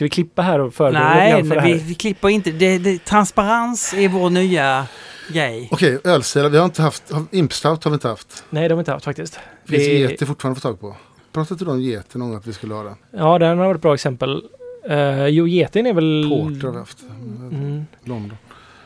Ska 0.00 0.04
vi 0.04 0.10
klippa 0.10 0.42
här 0.42 0.58
och 0.58 0.74
förbereda 0.74 1.14
nej, 1.14 1.44
för 1.44 1.54
det 1.54 1.62
vi, 1.62 1.74
vi 1.74 1.94
klipper 1.94 2.28
inte. 2.28 2.50
Det, 2.50 2.78
det, 2.78 3.04
transparens 3.04 3.94
är 3.94 4.08
vår 4.08 4.30
nya 4.30 4.86
grej. 5.32 5.68
Okej, 5.70 5.98
ölstilar. 6.04 6.48
Vi 6.48 6.58
har 6.58 6.64
inte 6.64 6.82
haft, 6.82 7.12
Impstout 7.30 7.84
har 7.84 7.90
vi 7.90 7.94
inte 7.94 8.08
haft. 8.08 8.44
Nej, 8.50 8.68
det 8.68 8.74
har 8.74 8.76
vi 8.76 8.80
inte 8.80 8.92
haft 8.92 9.04
faktiskt. 9.04 9.40
Finns 9.64 9.82
Det- 9.82 9.92
get 9.92 10.26
fortfarande 10.26 10.56
att 10.56 10.62
få 10.62 10.68
tag 10.68 10.80
på. 10.80 10.96
Pratade 11.32 11.64
du 11.64 11.70
om 11.70 11.80
get 11.80 12.14
någon 12.14 12.28
gång 12.28 12.38
att 12.38 12.46
vi 12.46 12.52
skulle 12.52 12.74
ha 12.74 12.82
den? 12.82 12.96
Ja, 13.10 13.38
den 13.38 13.58
har 13.58 13.66
varit 13.66 13.76
ett 13.76 13.82
bra 13.82 13.94
exempel. 13.94 14.42
Uh, 14.90 15.26
jo, 15.26 15.46
getin 15.46 15.86
är 15.86 15.92
väl... 15.92 16.26
Porter 16.28 16.66
har 16.66 16.72
vi 16.72 16.78
haft. 16.78 17.02
Mm. 17.02 17.86
London. 18.04 18.36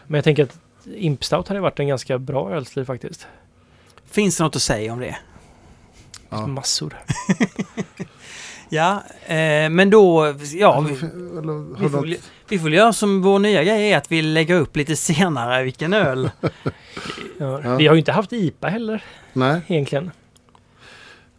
Men 0.06 0.18
jag 0.18 0.24
tänker 0.24 0.42
att 0.42 0.58
Impstout 0.96 1.48
hade 1.48 1.60
varit 1.60 1.78
en 1.80 1.88
ganska 1.88 2.18
bra 2.18 2.50
ölstil 2.54 2.84
faktiskt. 2.84 3.26
Finns 4.10 4.36
det 4.36 4.44
något 4.44 4.56
att 4.56 4.62
säga 4.62 4.92
om 4.92 5.00
det? 5.00 5.16
Ja. 6.30 6.46
Massor. 6.46 6.94
Ja, 8.68 9.02
eh, 9.26 9.68
men 9.70 9.90
då, 9.90 10.34
ja, 10.54 10.80
vi, 10.80 10.94
vi, 11.78 11.88
får, 11.88 12.16
vi 12.48 12.58
får 12.58 12.70
göra 12.70 12.92
som 12.92 13.22
vår 13.22 13.38
nya 13.38 13.64
grej 13.64 13.92
är 13.92 13.96
att 13.96 14.12
vi 14.12 14.22
lägger 14.22 14.54
upp 14.54 14.76
lite 14.76 14.96
senare 14.96 15.62
vilken 15.62 15.92
öl. 15.92 16.30
Ja. 17.38 17.60
Ja. 17.64 17.76
Vi 17.76 17.86
har 17.86 17.94
ju 17.94 17.98
inte 17.98 18.12
haft 18.12 18.32
IPA 18.32 18.68
heller 18.68 19.04
Nej, 19.32 19.60
egentligen. 19.66 20.10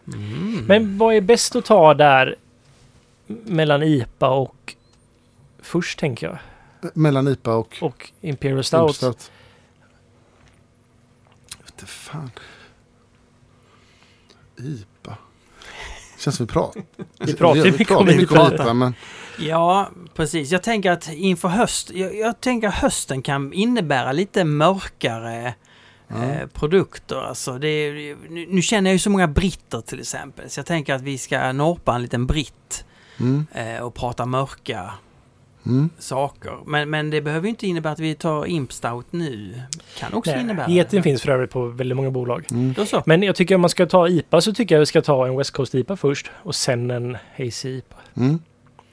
Mm. 0.08 0.66
Men 0.66 0.98
vad 0.98 1.16
är 1.16 1.22
bäst 1.22 1.56
att 1.56 1.66
ta 1.66 1.94
där 1.94 2.36
mellan 3.28 3.84
IPA 3.84 4.30
och 4.30 4.76
först 5.60 6.00
tänker 6.00 6.28
jag. 6.28 6.38
mellan 6.94 7.28
IPA 7.28 7.56
och 7.56 7.78
Och 7.82 8.12
Imperial 8.22 8.64
Stout. 8.64 8.90
Impstout. 8.90 9.32
Jag 11.58 11.66
vet 11.66 11.74
inte 11.74 11.86
fan. 11.86 12.32
IPA. 14.58 14.95
Känns 16.26 16.42
vi 16.42 16.46
pratar. 16.46 16.84
Vi 17.20 17.34
pratar 17.34 17.56
ju 17.56 17.62
vi 17.62 17.72
mycket 17.72 17.88
pratar 17.88 18.00
om 18.00 18.18
mycket. 18.18 18.60
IPA. 18.60 18.74
Men 18.74 18.94
Ja, 19.40 19.90
precis. 20.14 20.52
Jag 20.52 20.64
tänker 20.64 20.92
att 20.92 21.10
inför 21.14 21.48
höst, 21.48 21.92
jag, 21.94 22.16
jag 22.16 22.42
tänker 22.42 22.68
att 22.68 22.74
hösten 22.74 23.22
kan 23.22 23.54
innebära 23.54 24.12
lite 24.12 24.44
mörkare 24.44 25.54
eh, 26.10 26.48
produkter. 26.54 27.16
Alltså 27.16 27.58
det 27.58 27.68
är, 27.68 28.16
nu, 28.30 28.46
nu 28.50 28.62
känner 28.62 28.90
jag 28.90 28.96
ju 28.96 29.00
så 29.00 29.10
många 29.10 29.28
britter 29.28 29.82
till 29.82 30.00
exempel, 30.00 30.50
så 30.50 30.60
jag 30.60 30.66
tänker 30.66 30.94
att 30.94 31.02
vi 31.02 31.18
ska 31.18 31.52
norpa 31.52 31.96
en 31.96 32.02
liten 32.02 32.26
britt 32.26 32.86
Mm, 33.20 33.46
eh, 33.52 33.82
och 33.82 33.94
prata 33.94 34.26
mörka 34.26 34.94
mm. 35.66 35.90
saker. 36.00 36.58
Men, 36.66 36.90
men 36.90 37.10
det 37.10 37.22
behöver 37.22 37.46
ju 37.46 37.50
inte 37.50 37.68
innebära 37.68 37.94
att 37.94 38.00
vi 38.00 38.16
tar 38.16 38.46
Impstout 38.46 39.06
nu. 39.12 39.62
Kan 39.98 40.14
också 40.14 40.32
innebära. 40.32 40.68
Nej, 40.68 40.76
getin 40.76 41.04
finns 41.04 41.22
för 41.22 41.32
övrigt 41.32 41.52
på 41.52 41.66
väldigt 41.66 41.96
många 41.96 42.12
bolag. 42.12 42.48
Mm. 42.52 42.74
Då 42.74 42.86
så. 42.86 43.04
Men 43.06 43.24
jag 43.24 43.36
tycker 43.36 43.56
om 43.56 43.62
man 43.62 43.70
ska 43.70 43.86
ta 43.86 44.08
IPA 44.08 44.42
så 44.42 44.54
tycker 44.54 44.76
jag 44.76 44.80
vi 44.80 44.86
ska 44.86 45.02
ta 45.02 45.28
en 45.28 45.38
West 45.38 45.52
Coast 45.52 45.76
IPA 45.76 45.96
först 45.96 46.32
och 46.34 46.56
sen 46.56 46.92
en 46.92 47.18
Hazy 47.38 47.70
IPA. 47.70 47.96
Mm. 48.16 48.40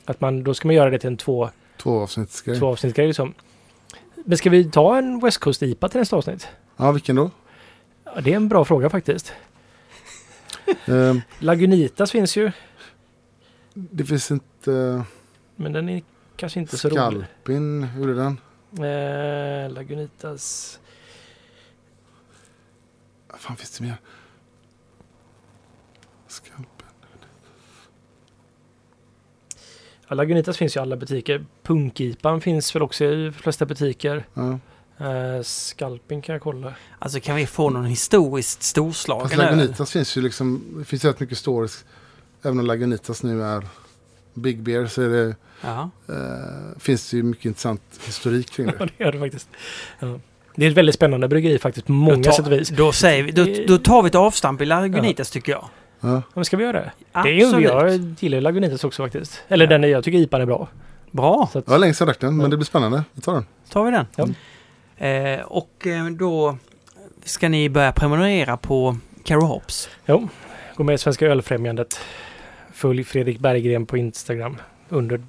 Att 0.04 0.20
man, 0.20 0.44
då 0.44 0.54
ska 0.54 0.68
man 0.68 0.74
göra 0.74 0.90
det 0.90 0.98
till 0.98 1.08
en 1.08 1.16
två, 1.16 1.50
Två 1.76 2.00
avsnittsgrej. 2.00 2.58
två 2.58 2.66
avsnittsgrej 2.66 3.06
liksom. 3.06 3.34
Men 4.24 4.38
ska 4.38 4.50
vi 4.50 4.70
ta 4.70 4.98
en 4.98 5.20
West 5.20 5.38
Coast 5.38 5.62
IPA 5.62 5.88
till 5.88 6.00
nästa 6.00 6.16
avsnitt? 6.16 6.48
Ja, 6.76 6.92
vilken 6.92 7.16
då? 7.16 7.30
Ja, 8.04 8.20
det 8.20 8.32
är 8.32 8.36
en 8.36 8.48
bra 8.48 8.64
fråga 8.64 8.90
faktiskt. 8.90 9.32
Ehm, 10.86 11.20
Lagunitas 11.38 12.10
finns 12.10 12.36
ju, 12.36 12.52
det 13.74 14.04
finns 14.04 14.30
inte... 14.30 15.04
men 15.56 15.72
den 15.72 15.88
är 15.88 16.02
kanske 16.42 16.60
inte 16.60 16.78
så 16.78 16.88
rolig. 16.88 16.98
Skalpin, 16.98 17.82
hur 17.82 18.08
är 18.08 18.14
den? 18.14 18.38
Eh, 19.64 19.72
Lagunitas... 19.72 20.78
Vad 23.28 23.40
fan 23.40 23.56
finns 23.56 23.78
det 23.78 23.84
mer? 23.84 23.96
Skalpin. 26.26 26.66
Ja, 30.08 30.14
Lagunitas 30.14 30.56
finns 30.56 30.76
ju 30.76 30.80
i 30.80 30.82
alla 30.82 30.96
butiker. 30.96 31.46
Punkipan 31.62 32.40
finns 32.40 32.74
väl 32.74 32.82
också 32.82 33.04
i 33.04 33.24
de 33.24 33.32
flesta 33.32 33.66
butiker. 33.66 34.26
Ja. 34.34 34.58
Eh, 35.06 35.42
Skalping 35.42 36.22
kan 36.22 36.32
jag 36.32 36.42
kolla. 36.42 36.74
Alltså 36.98 37.20
kan 37.20 37.36
vi 37.36 37.46
få 37.46 37.70
någon 37.70 37.84
historiskt 37.84 38.58
Fast 38.58 38.70
storslagen 38.70 39.40
öl? 39.40 39.46
Lagunitas 39.46 39.90
finns 39.90 40.16
ju 40.16 40.20
liksom, 40.20 40.74
det 40.78 40.84
finns 40.84 41.04
rätt 41.04 41.20
mycket 41.20 41.38
stories. 41.38 41.84
Även 42.42 42.58
om 42.58 42.66
Lagunitas 42.66 43.22
nu 43.22 43.42
är 43.42 43.66
Big 44.34 44.62
Beer 44.62 44.86
så 44.86 45.02
är 45.02 45.08
det, 45.08 45.36
Ja. 45.62 45.90
eh, 46.08 46.78
finns 46.80 47.10
det 47.10 47.16
ju 47.16 47.22
mycket 47.22 47.44
intressant 47.44 47.82
historik 48.06 48.50
kring 48.50 48.66
Ja, 48.78 48.84
det. 48.84 48.90
det 48.98 49.04
gör 49.04 49.12
det 49.12 49.18
faktiskt. 49.18 49.48
Ja. 49.98 50.18
Det 50.56 50.66
är 50.66 50.70
ett 50.70 50.76
väldigt 50.76 50.94
spännande 50.94 51.28
bryggeri 51.28 51.58
faktiskt 51.58 51.86
på 51.86 51.92
många 51.92 52.22
tar- 52.24 52.32
sätt 52.32 52.46
och 52.46 52.52
vis. 52.52 52.68
Då, 52.68 52.92
säger 52.92 53.22
vi, 53.22 53.30
då, 53.32 53.46
då 53.66 53.78
tar 53.78 54.02
vi 54.02 54.06
ett 54.08 54.14
avstamp 54.14 54.60
i 54.60 54.64
Lagunitas 54.64 55.30
tycker 55.30 55.52
jag. 55.52 55.68
Ja. 56.00 56.22
Men 56.34 56.44
ska 56.44 56.56
vi 56.56 56.64
göra 56.64 56.72
det? 56.80 56.92
Det 57.12 57.18
är 57.18 57.26
ju, 57.32 57.44
Absolut. 57.44 57.68
jag 57.70 58.14
gillar 58.20 58.40
Lagunitas 58.40 58.84
också 58.84 59.02
faktiskt. 59.02 59.42
Eller 59.48 59.64
Ja. 59.64 59.68
den 59.70 59.84
är, 59.84 59.88
jag 59.88 60.04
tycker 60.04 60.18
IPAn 60.18 60.40
är 60.40 60.46
bra. 60.46 60.68
Bra, 61.10 61.48
Så 61.52 61.58
att, 61.58 61.64
Jag 61.66 61.72
har 61.74 61.78
länge 61.78 61.94
sedan 61.94 62.06
drack 62.06 62.20
den, 62.20 62.36
Ja. 62.36 62.42
men 62.42 62.50
det 62.50 62.56
blir 62.56 62.64
spännande. 62.66 63.04
Vi 63.12 63.20
tar 63.22 63.34
den. 63.34 63.46
tar 63.70 63.84
vi 63.84 63.90
den. 63.90 64.06
Ja. 64.16 65.06
Eh, 65.06 65.40
och 65.40 65.86
eh, 65.86 66.06
då 66.06 66.56
ska 67.24 67.48
ni 67.48 67.68
börja 67.68 67.92
prenumerera 67.92 68.56
på 68.56 68.96
Caro 69.24 69.40
Hops. 69.44 69.88
jo, 70.06 70.28
gå 70.76 70.84
med 70.84 70.94
i 70.94 70.98
Svenska 70.98 71.26
Ölfrämjandet. 71.26 72.00
Följ 72.72 73.04
Fredrik 73.04 73.38
Berggren 73.38 73.86
på 73.86 73.96
Instagram 73.96 74.56
under 74.88 75.22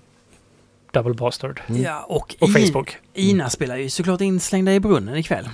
Double 0.94 1.14
Bastard. 1.14 1.62
Mm. 1.68 1.82
Ja, 1.82 2.06
och, 2.08 2.36
Och 2.40 2.50
I- 2.50 2.54
Facebook. 2.68 2.98
Ina 3.14 3.50
spelar 3.50 3.78
ju 3.78 3.90
såklart 3.90 4.22
in 4.22 4.40
Slängda 4.40 4.74
i 4.74 4.80
brunnen 4.80 5.16
ikväll. 5.18 5.50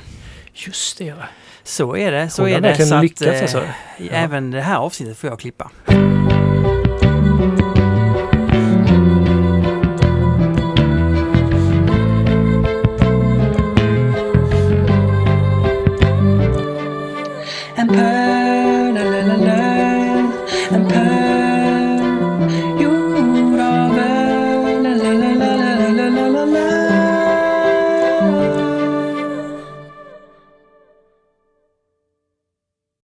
Just 0.54 0.98
det 0.98 1.06
ja. 1.06 1.16
Så 1.64 1.96
är 1.98 2.12
det, 2.12 2.30
så 2.30 2.42
Hon 2.42 2.52
är 2.52 2.62
det. 2.62 2.86
Så 2.88 2.96
att, 2.96 3.02
lyckats 3.04 3.22
eh, 3.22 3.42
alltså. 3.42 3.64
Även 4.12 4.52
det 4.52 4.62
här 4.62 4.78
avsnittet 4.78 5.18
får 5.18 5.30
jag 5.30 5.40
klippa. 5.40 5.72